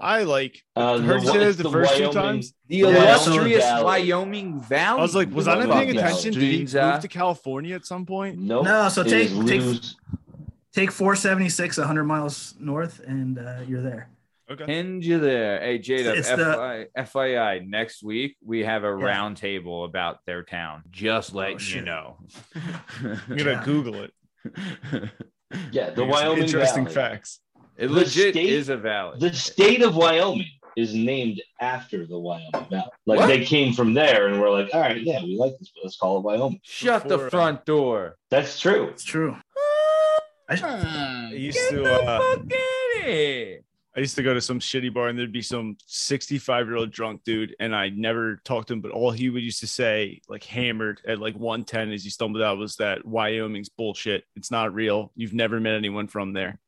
I 0.00 0.24
like. 0.24 0.62
Uh, 0.76 0.98
heard 0.98 1.22
you 1.22 1.26
the- 1.26 1.32
say 1.32 1.38
that 1.38 1.56
the 1.56 1.62
the 1.64 1.70
first 1.70 1.96
two 1.96 2.12
times. 2.12 2.52
The 2.68 2.76
Yeah, 2.78 2.88
illustrious 2.88 3.64
Valley. 3.64 3.84
Wyoming 3.84 4.60
Valley. 4.60 4.98
I 4.98 5.02
was 5.02 5.14
like, 5.14 5.30
was 5.32 5.46
the 5.46 5.52
I 5.52 5.64
not 5.64 5.72
paying 5.72 5.96
attention? 5.96 6.32
Did 6.34 6.42
he 6.42 6.58
move 6.60 6.74
uh, 6.76 7.00
to 7.00 7.08
California 7.08 7.74
at 7.74 7.86
some 7.86 8.04
point? 8.04 8.38
Nope. 8.38 8.64
No, 8.64 8.88
so 8.88 9.02
take- 9.02 9.28
take- 9.46 9.62
lose- 9.62 9.96
Take 10.74 10.92
476, 10.92 11.78
100 11.78 12.04
miles 12.04 12.54
north, 12.60 13.00
and 13.04 13.38
uh, 13.38 13.60
you're 13.66 13.80
there. 13.82 14.10
Okay. 14.50 14.64
Pinned 14.64 15.04
you 15.04 15.18
there. 15.18 15.60
Hey, 15.60 15.78
Jada, 15.78 16.16
It's 16.16 16.28
the- 16.30 16.36
FYI, 16.36 16.86
FYI, 16.96 17.68
next 17.68 18.02
week 18.02 18.36
we 18.44 18.64
have 18.64 18.82
a 18.82 18.86
Yeah. 18.98 19.04
round 19.04 19.36
table 19.36 19.84
about 19.84 20.24
their 20.24 20.42
town. 20.42 20.84
Just 20.90 21.34
letting 21.34 21.58
you 21.60 21.82
know. 21.82 22.16
I'm 22.54 23.36
gonna 23.36 23.62
Google 23.64 24.04
it. 24.04 24.12
Yeah, 25.72 25.88
the 25.90 25.94
Here's 25.94 25.94
some 25.96 26.08
Wyoming 26.08 26.44
Interesting 26.44 26.84
Valley. 26.84 26.94
facts. 26.94 27.40
it 27.78 27.88
The 27.88 27.92
legit 27.94 28.34
state- 28.34 28.50
is 28.50 28.68
a 28.68 28.76
valley. 28.76 29.18
The 29.18 29.32
state 29.32 29.80
of 29.82 29.96
Wyoming 29.96 30.44
is 30.76 30.94
named 30.94 31.40
after 31.60 32.06
the 32.06 32.18
Wyoming 32.18 32.50
Valley. 32.70 32.90
Like 33.06 33.20
What? 33.20 33.26
they 33.28 33.44
came 33.46 33.72
from 33.72 33.94
there 33.94 34.28
and 34.28 34.40
we're 34.42 34.50
like, 34.50 34.68
all 34.74 34.80
right, 34.80 35.02
yeah, 35.02 35.22
we 35.22 35.36
like 35.38 35.58
this, 35.58 35.70
but 35.74 35.84
let's 35.84 35.96
call 35.96 36.18
it 36.18 36.20
Wyoming. 36.22 36.60
Shut 36.64 37.04
Before, 37.04 37.16
the 37.18 37.26
uh, 37.26 37.30
front 37.30 37.64
door. 37.64 38.16
That's 38.30 38.60
true. 38.60 38.88
It's 38.88 39.04
true. 39.04 39.36
I 40.50 40.54
sh- 40.54 40.62
I 40.62 41.32
used 41.34 41.56
Get 41.58 41.70
to, 41.70 41.76
the 41.82 41.94
uh, 41.94 42.18
fuck 42.36 42.40
in 42.52 43.02
here. 43.04 43.60
I 43.98 44.00
used 44.00 44.14
to 44.14 44.22
go 44.22 44.32
to 44.32 44.40
some 44.40 44.60
shitty 44.60 44.94
bar 44.94 45.08
and 45.08 45.18
there'd 45.18 45.32
be 45.32 45.42
some 45.42 45.76
65 45.86 46.68
year 46.68 46.76
old 46.76 46.92
drunk 46.92 47.24
dude, 47.24 47.56
and 47.58 47.74
I 47.74 47.88
never 47.88 48.40
talked 48.44 48.68
to 48.68 48.74
him, 48.74 48.80
but 48.80 48.92
all 48.92 49.10
he 49.10 49.28
would 49.28 49.42
used 49.42 49.58
to 49.58 49.66
say, 49.66 50.20
like 50.28 50.44
hammered 50.44 51.00
at 51.04 51.18
like 51.18 51.34
110 51.34 51.90
as 51.90 52.04
he 52.04 52.10
stumbled 52.10 52.40
out, 52.40 52.58
was 52.58 52.76
that 52.76 53.04
Wyoming's 53.04 53.68
bullshit. 53.68 54.22
It's 54.36 54.52
not 54.52 54.72
real. 54.72 55.10
You've 55.16 55.34
never 55.34 55.58
met 55.58 55.74
anyone 55.74 56.06
from 56.06 56.32
there. 56.32 56.60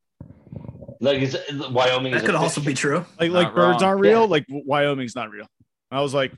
Like 1.01 1.23
it's, 1.23 1.37
Wyoming 1.71 2.11
that 2.11 2.23
is 2.23 2.27
could 2.27 2.35
also 2.35 2.61
be 2.63 2.75
true. 2.75 3.07
Like, 3.21 3.31
Not 3.31 3.45
like 3.45 3.55
birds 3.55 3.75
wrong. 3.81 3.91
aren't 3.91 4.01
real. 4.01 4.23
Yeah. 4.23 4.27
Like 4.27 4.47
Wyoming's 4.49 5.15
not 5.15 5.31
real. 5.31 5.47
I 5.93 6.01
was 6.01 6.13
like, 6.13 6.33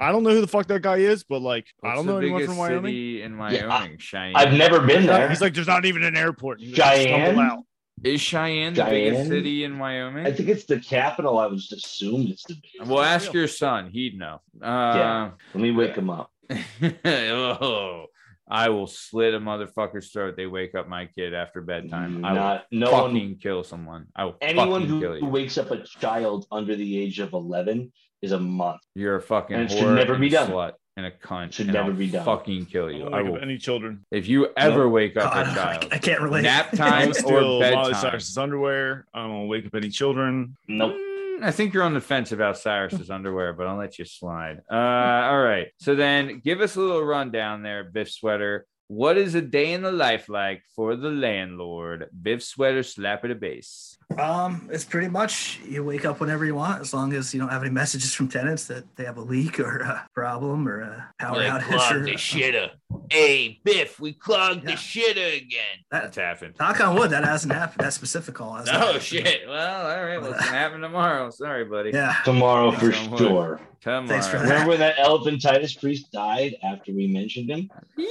I 0.00 0.12
don't 0.12 0.22
know 0.22 0.30
who 0.30 0.40
the 0.40 0.48
fuck 0.48 0.66
that 0.68 0.80
guy 0.80 0.96
is, 0.96 1.24
but 1.24 1.42
like, 1.42 1.66
I 1.84 1.94
don't 1.94 2.06
the 2.06 2.12
know 2.12 2.18
anyone 2.20 2.46
from 2.46 2.56
Wyoming. 2.56 2.84
city 2.90 3.20
in 3.22 3.32
Yeah, 3.36 3.66
Wyoming. 3.66 3.98
Cheyenne. 3.98 4.34
I've 4.34 4.54
never 4.54 4.80
been 4.80 5.04
there. 5.04 5.28
He's 5.28 5.42
like, 5.42 5.52
there's 5.52 5.66
not 5.66 5.84
even 5.84 6.04
an 6.04 6.16
airport. 6.16 6.60
He 6.60 6.68
like, 6.74 6.76
Cheyenne? 7.02 7.34
stumbled 7.34 7.44
out. 7.44 7.64
Is 8.04 8.20
Cheyenne 8.20 8.74
the 8.74 8.84
biggest 8.84 9.28
city 9.28 9.64
in 9.64 9.78
Wyoming? 9.78 10.26
I 10.26 10.32
think 10.32 10.48
it's 10.48 10.64
the 10.64 10.80
capital. 10.80 11.38
I 11.38 11.46
would 11.46 11.58
just 11.58 11.72
assume 11.72 12.26
it's 12.28 12.44
the 12.44 12.54
biggest. 12.54 12.90
well, 12.90 13.02
ask 13.02 13.32
your 13.32 13.48
son. 13.48 13.90
He'd 13.90 14.18
know. 14.18 14.40
Uh, 14.62 15.30
Let 15.54 15.62
me 15.62 15.70
wake 15.72 15.96
him 15.96 16.10
up. 16.10 16.30
oh, 17.04 18.06
I 18.50 18.68
will 18.70 18.86
slit 18.86 19.34
a 19.34 19.40
motherfucker's 19.40 20.10
throat. 20.10 20.36
They 20.36 20.46
wake 20.46 20.74
up 20.74 20.88
my 20.88 21.06
kid 21.06 21.34
after 21.34 21.60
bedtime. 21.60 22.24
I 22.24 22.32
will 22.32 22.60
no 22.70 22.90
fucking 22.90 23.12
one. 23.12 23.36
kill 23.36 23.64
someone. 23.64 24.06
I 24.16 24.24
will 24.24 24.36
Anyone 24.40 24.86
who, 24.86 25.18
who 25.18 25.26
wakes 25.26 25.58
up 25.58 25.70
a 25.70 25.82
child 25.82 26.46
under 26.50 26.74
the 26.74 26.98
age 26.98 27.18
of 27.18 27.32
eleven 27.32 27.92
is 28.22 28.32
a 28.32 28.40
month. 28.40 28.80
You're 28.94 29.16
a 29.16 29.22
fucking 29.22 29.56
And 29.56 29.70
it 29.70 29.76
should 29.76 29.94
never 29.94 30.16
be 30.16 30.28
done. 30.28 30.50
slut 30.50 30.72
and 30.98 31.06
a 31.06 31.10
cunt. 31.12 31.52
Should 31.52 31.66
and 31.66 31.74
never 31.74 31.92
I'll 31.92 31.96
be 31.96 32.10
done. 32.10 32.24
Fucking 32.24 32.66
kill 32.66 32.86
I 32.86 32.90
you. 32.90 32.98
don't 33.04 33.14
I 33.14 33.22
wake 33.22 33.30
will. 33.30 33.36
up 33.36 33.42
any 33.42 33.56
children. 33.56 34.04
If 34.10 34.26
you 34.28 34.48
ever 34.56 34.80
No. 34.84 34.88
wake 34.88 35.16
up 35.16 35.32
God, 35.32 35.46
a 35.46 35.50
I, 35.50 35.54
child, 35.54 35.88
I 35.92 35.98
can't 35.98 36.20
relate. 36.20 36.42
nap 36.42 36.68
I 36.72 36.76
time 36.76 37.10
or 37.10 37.14
steal 37.14 37.30
Miley 37.30 37.60
bedtime. 37.60 37.94
Cyrus's 37.94 38.36
underwear. 38.36 39.06
I 39.14 39.22
don't 39.22 39.46
wake 39.48 39.66
up 39.66 39.74
any 39.76 39.90
children. 39.90 40.56
Nope. 40.66 40.94
Mm, 40.94 41.44
I 41.44 41.52
think 41.52 41.72
you're 41.72 41.84
on 41.84 41.94
the 41.94 42.00
fence 42.00 42.32
about 42.32 42.58
Cyrus's 42.58 43.10
underwear, 43.16 43.52
but 43.52 43.68
I'll 43.68 43.76
let 43.78 43.98
you 43.98 44.04
slide. 44.04 44.60
Uh, 44.70 44.74
all 44.74 45.40
right. 45.40 45.68
So 45.78 45.94
then 45.94 46.40
give 46.44 46.60
us 46.60 46.74
a 46.74 46.80
little 46.80 47.04
rundown 47.04 47.62
there, 47.62 47.84
Biff 47.84 48.10
Sweater. 48.10 48.66
What 48.88 49.18
is 49.18 49.34
a 49.34 49.42
day 49.42 49.72
in 49.72 49.82
the 49.82 49.92
life 49.92 50.28
like 50.30 50.62
for 50.74 50.96
the 50.96 51.10
landlord? 51.10 52.08
Biff 52.22 52.42
Sweater, 52.42 52.82
slap 52.82 53.24
at 53.24 53.30
a 53.30 53.34
base. 53.34 53.97
Um, 54.18 54.68
it's 54.72 54.84
pretty 54.84 55.08
much 55.08 55.60
you 55.68 55.84
wake 55.84 56.04
up 56.06 56.18
whenever 56.18 56.44
you 56.46 56.54
want, 56.54 56.80
as 56.80 56.94
long 56.94 57.12
as 57.12 57.34
you 57.34 57.40
don't 57.40 57.50
have 57.50 57.62
any 57.62 57.70
messages 57.82 58.14
from 58.14 58.26
tenants 58.28 58.64
that 58.66 58.84
they 58.96 59.04
have 59.04 59.18
a 59.18 59.20
leak 59.20 59.60
or 59.60 59.78
a 59.80 60.08
problem 60.14 60.66
or 60.66 60.80
a 60.80 61.08
power 61.20 61.42
outage. 61.42 61.90
Or, 61.92 62.00
the 62.00 62.12
shitter. 62.12 62.70
Hey, 63.10 63.60
Biff, 63.64 64.00
we 64.00 64.14
clogged 64.14 64.64
Yeah. 64.64 64.76
shitter 64.76 65.36
again. 65.36 65.60
That- 65.90 66.04
That's 66.04 66.16
happened. 66.16 66.54
knock 66.58 66.80
on 66.80 66.96
wood, 66.96 67.10
that 67.10 67.24
hasn't 67.24 67.52
happened. 67.52 67.84
That 67.84 67.92
specific 67.92 68.34
call. 68.34 68.54
hasn't 68.54 68.76
Oh 68.76 68.80
happened. 68.86 69.02
shit. 69.02 69.46
Well, 69.46 69.86
all 69.98 70.04
right. 70.04 70.18
Well, 70.20 70.32
it's 70.32 70.40
gonna 70.40 70.52
happen 70.58 70.80
tomorrow. 70.80 71.28
Sorry, 71.30 71.64
buddy. 71.64 71.90
Yeah. 71.90 72.14
Tomorrow 72.24 72.70
for 72.72 72.90
Thanks 72.90 72.96
sure. 73.08 73.18
Tomorrow. 73.18 73.60
Thanks 73.82 74.26
for 74.26 74.38
that. 74.38 74.42
Remember 74.42 74.70
when 74.70 74.78
that 74.80 74.96
elephantitis 74.96 75.78
priest 75.78 76.10
died 76.12 76.56
after 76.64 76.92
we 76.92 77.06
mentioned 77.08 77.50
him? 77.50 77.70
But 77.94 78.06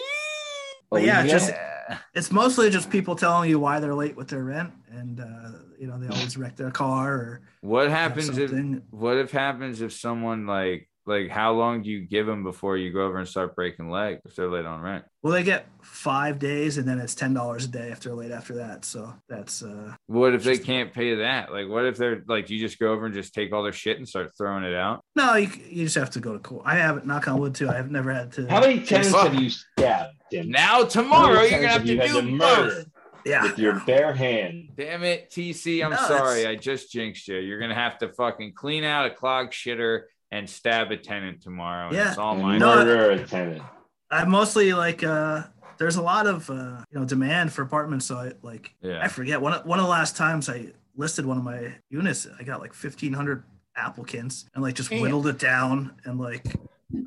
Oh, 0.89 0.97
yeah, 0.97 1.23
yeah. 1.23 1.27
just 1.27 1.51
it's 2.13 2.31
mostly 2.31 2.69
just 2.69 2.89
people 2.89 3.15
telling 3.15 3.49
you 3.49 3.59
why 3.59 3.79
they're 3.79 3.93
late 3.95 4.15
with 4.15 4.29
their 4.29 4.43
rent, 4.45 4.71
and 4.89 5.19
uh, 5.19 5.49
you 5.79 5.87
know 5.87 5.97
they 5.97 6.07
always 6.07 6.37
wreck 6.37 6.55
their 6.55 6.71
car 6.71 7.13
or 7.13 7.41
What 7.61 7.89
happens 7.89 8.37
if 8.37 8.51
what 8.91 9.17
if 9.17 9.31
happens 9.31 9.81
if 9.81 9.93
someone 9.93 10.45
like 10.45 10.89
like 11.05 11.29
how 11.29 11.53
long 11.53 11.83
do 11.83 11.89
you 11.89 12.01
give 12.01 12.25
them 12.25 12.43
before 12.43 12.75
you 12.75 12.91
go 12.91 13.05
over 13.05 13.17
and 13.17 13.27
start 13.27 13.55
breaking 13.55 13.89
legs 13.89 14.19
if 14.25 14.35
they're 14.35 14.49
late 14.49 14.65
on 14.65 14.81
rent? 14.81 15.05
Well, 15.23 15.31
they 15.33 15.43
get 15.43 15.65
five 15.81 16.37
days, 16.37 16.77
and 16.77 16.85
then 16.87 16.99
it's 16.99 17.15
ten 17.15 17.33
dollars 17.33 17.63
a 17.65 17.69
day 17.69 17.89
if 17.91 18.01
they're 18.01 18.13
late 18.13 18.31
after 18.31 18.55
that. 18.55 18.83
So 18.83 19.13
that's 19.29 19.63
uh, 19.63 19.93
What 20.07 20.33
if 20.33 20.43
they 20.43 20.57
can't 20.57 20.93
pay 20.93 21.15
that? 21.15 21.51
Like 21.51 21.69
what 21.69 21.85
if 21.85 21.95
they're 21.95 22.23
like 22.27 22.49
you 22.49 22.59
just 22.59 22.77
go 22.77 22.91
over 22.91 23.05
and 23.05 23.15
just 23.15 23.33
take 23.33 23.53
all 23.53 23.63
their 23.63 23.71
shit 23.71 23.97
and 23.97 24.07
start 24.07 24.31
throwing 24.37 24.65
it 24.65 24.75
out? 24.75 25.01
no, 25.15 25.35
you, 25.35 25.49
you 25.69 25.85
just 25.85 25.95
have 25.95 26.09
to 26.11 26.19
go 26.19 26.33
to 26.33 26.39
court. 26.39 26.63
I 26.65 26.75
haven't 26.75 27.05
knock 27.05 27.27
on 27.29 27.39
wood 27.39 27.55
too. 27.55 27.69
I've 27.69 27.89
never 27.89 28.11
had 28.11 28.33
to. 28.33 28.47
How 28.47 28.59
many 28.59 28.81
tenants 28.81 29.13
have 29.13 29.33
you 29.33 29.49
stabbed, 29.49 30.15
Tim? 30.29 30.51
Now 30.51 30.83
tomorrow 30.83 31.41
you're 31.41 31.51
gonna 31.51 31.67
have 31.69 31.85
tenants 31.85 32.13
to 32.13 32.21
do 32.21 32.31
murder 32.31 32.69
both. 32.69 32.86
Yeah. 33.27 33.43
with 33.43 33.59
your 33.59 33.79
bare 33.85 34.13
hand? 34.13 34.69
Damn 34.75 35.03
it, 35.03 35.29
TC. 35.29 35.83
I'm 35.83 35.91
No, 35.91 35.97
sorry. 35.97 36.41
it's- 36.41 36.47
I 36.51 36.55
just 36.55 36.91
jinxed 36.91 37.27
you. 37.27 37.37
You're 37.37 37.59
gonna 37.59 37.75
have 37.75 37.97
to 37.99 38.09
fucking 38.09 38.53
clean 38.53 38.83
out 38.83 39.05
a 39.05 39.09
clogged 39.09 39.53
shitter 39.53 40.03
and 40.31 40.49
stab 40.49 40.91
a 40.91 40.97
tenant 40.97 41.41
tomorrow. 41.41 41.87
And 41.87 41.95
Yeah. 41.95 42.09
It's 42.09 42.17
all 42.17 42.33
And 42.33 42.41
mine. 42.43 42.59
No, 42.59 42.75
murder 42.75 43.11
a 43.11 43.25
tenant. 43.25 43.61
I 44.11 44.23
mostly 44.25 44.73
like 44.73 45.03
uh 45.03 45.43
there's 45.77 45.95
a 45.97 46.01
lot 46.01 46.25
of 46.27 46.49
uh 46.49 46.83
you 46.91 46.99
know 46.99 47.05
demand 47.05 47.51
for 47.53 47.61
apartments 47.61 48.05
so 48.05 48.17
I 48.17 48.31
like 48.41 48.73
Yeah. 48.81 48.99
I 49.03 49.07
forget 49.09 49.41
one 49.41 49.53
of, 49.53 49.65
one 49.65 49.79
of 49.79 49.85
the 49.85 49.91
last 49.91 50.15
times 50.17 50.49
I 50.49 50.67
listed 50.95 51.25
one 51.25 51.37
of 51.37 51.43
my 51.43 51.75
units 51.89 52.27
I 52.39 52.43
got 52.43 52.61
like 52.61 52.73
1500 52.73 53.43
applicants 53.75 54.45
and 54.55 54.63
like 54.63 54.75
just 54.75 54.89
Damn. 54.89 55.01
whittled 55.01 55.27
it 55.27 55.37
down 55.39 55.93
and 56.05 56.19
like 56.19 56.45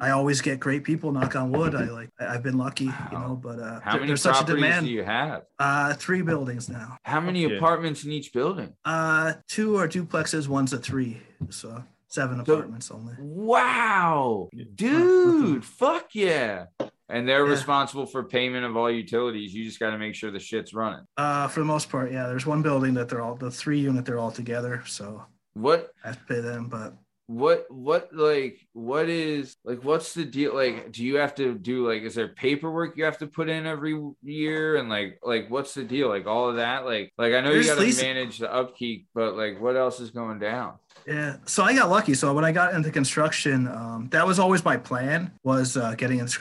I 0.01 0.11
always 0.11 0.40
get 0.40 0.61
great 0.61 0.85
people 0.85 1.11
knock 1.12 1.35
on 1.36 1.52
wood 1.52 1.74
I 1.74 1.85
like 1.85 2.11
I, 2.20 2.27
I've 2.35 2.43
been 2.43 2.59
lucky 2.59 2.85
you 2.85 2.93
know 3.12 3.39
but 3.43 3.59
uh 3.59 3.81
How 3.81 3.93
there- 3.93 4.01
many 4.01 4.07
there's 4.09 4.23
such 4.23 4.32
a 4.36 4.44
properties 4.44 4.62
demand 4.65 4.86
do 4.86 4.93
you 4.93 5.05
have? 5.05 5.43
uh 5.59 5.94
three 5.94 6.23
buildings 6.23 6.69
now 6.69 6.97
How 7.05 7.20
many 7.20 7.47
Okay. 7.47 7.57
apartments 7.57 8.05
in 8.05 8.12
each 8.12 8.32
building? 8.32 8.74
uh 8.85 9.35
two 9.48 9.77
are 9.77 9.89
duplexes 9.89 10.48
one's 10.48 10.73
a 10.73 10.78
three 10.78 11.20
so 11.48 11.82
seven 12.09 12.44
So- 12.44 12.52
apartments 12.55 12.90
only 12.90 13.15
Wow, 13.20 14.48
dude, 14.74 15.65
fuck 15.65 16.09
yeah. 16.15 16.66
And 17.09 17.27
they're 17.28 17.44
Yeah. 17.44 17.51
responsible 17.52 18.07
for 18.07 18.23
payment 18.23 18.65
of 18.65 18.77
all 18.77 18.89
utilities. 18.90 19.52
You 19.52 19.65
just 19.65 19.81
got 19.81 19.90
to 19.90 19.98
make 19.98 20.15
sure 20.15 20.31
the 20.31 20.39
shit's 20.39 20.73
running. 20.73 21.05
Uh, 21.16 21.48
for 21.48 21.59
the 21.59 21.66
most 21.66 21.90
part, 21.90 22.12
yeah. 22.12 22.28
There's 22.28 22.47
one 22.47 22.62
building 22.62 22.94
that 22.94 23.09
they're 23.09 23.20
all 23.20 23.35
the 23.35 23.51
three 23.51 23.81
unit 23.81 24.05
they're 24.05 24.19
all 24.20 24.31
together, 24.31 24.82
so 24.86 25.24
What 25.55 25.90
I 26.05 26.09
have 26.09 26.19
to 26.20 26.24
pay 26.35 26.40
them. 26.40 26.69
But 26.69 26.94
what 27.31 27.66
what 27.70 28.09
like 28.12 28.59
what 28.73 29.09
is 29.09 29.57
like 29.65 29.85
what's 29.85 30.15
the 30.15 30.24
deal? 30.24 30.52
Like 30.52 30.90
do 30.90 31.05
you 31.05 31.15
have 31.19 31.36
to 31.36 31.55
do 31.55 31.89
like 31.89 32.02
is 32.02 32.16
there 32.16 32.27
paperwork 32.27 32.97
you 32.97 33.05
have 33.05 33.19
to 33.19 33.28
put 33.28 33.48
in 33.48 33.66
every 33.66 33.97
year? 34.20 34.74
And 34.77 34.89
like 34.89 35.20
like 35.23 35.48
what's 35.48 35.73
the 35.74 35.85
deal? 35.85 36.09
Like 36.09 36.27
all 36.27 36.51
of 36.51 36.57
that? 36.57 36.85
Like 36.85 37.12
like 37.16 37.32
i 37.32 37.40
know 37.40 37.52
There's 37.52 37.66
you 37.66 37.70
got 37.70 37.77
to 37.78 37.82
leasing- 37.82 38.09
manage 38.09 38.39
the 38.39 38.52
upkeep 38.52 39.07
but 39.15 39.36
like 39.36 39.61
what 39.61 39.77
else 39.77 40.01
is 40.01 40.11
going 40.11 40.40
down? 40.40 40.74
Yeah, 41.07 41.36
so 41.47 41.62
I 41.62 41.73
got 41.74 41.89
lucky. 41.89 42.15
So 42.15 42.35
when 42.35 42.44
I 42.44 42.51
got 42.52 42.74
into 42.74 42.90
construction, 42.90 43.69
um, 43.69 44.09
that 44.11 44.27
was 44.27 44.39
always 44.39 44.65
my 44.65 44.77
plan 44.77 45.32
was 45.44 45.77
uh, 45.77 45.94
getting 45.94 46.19
into 46.19 46.32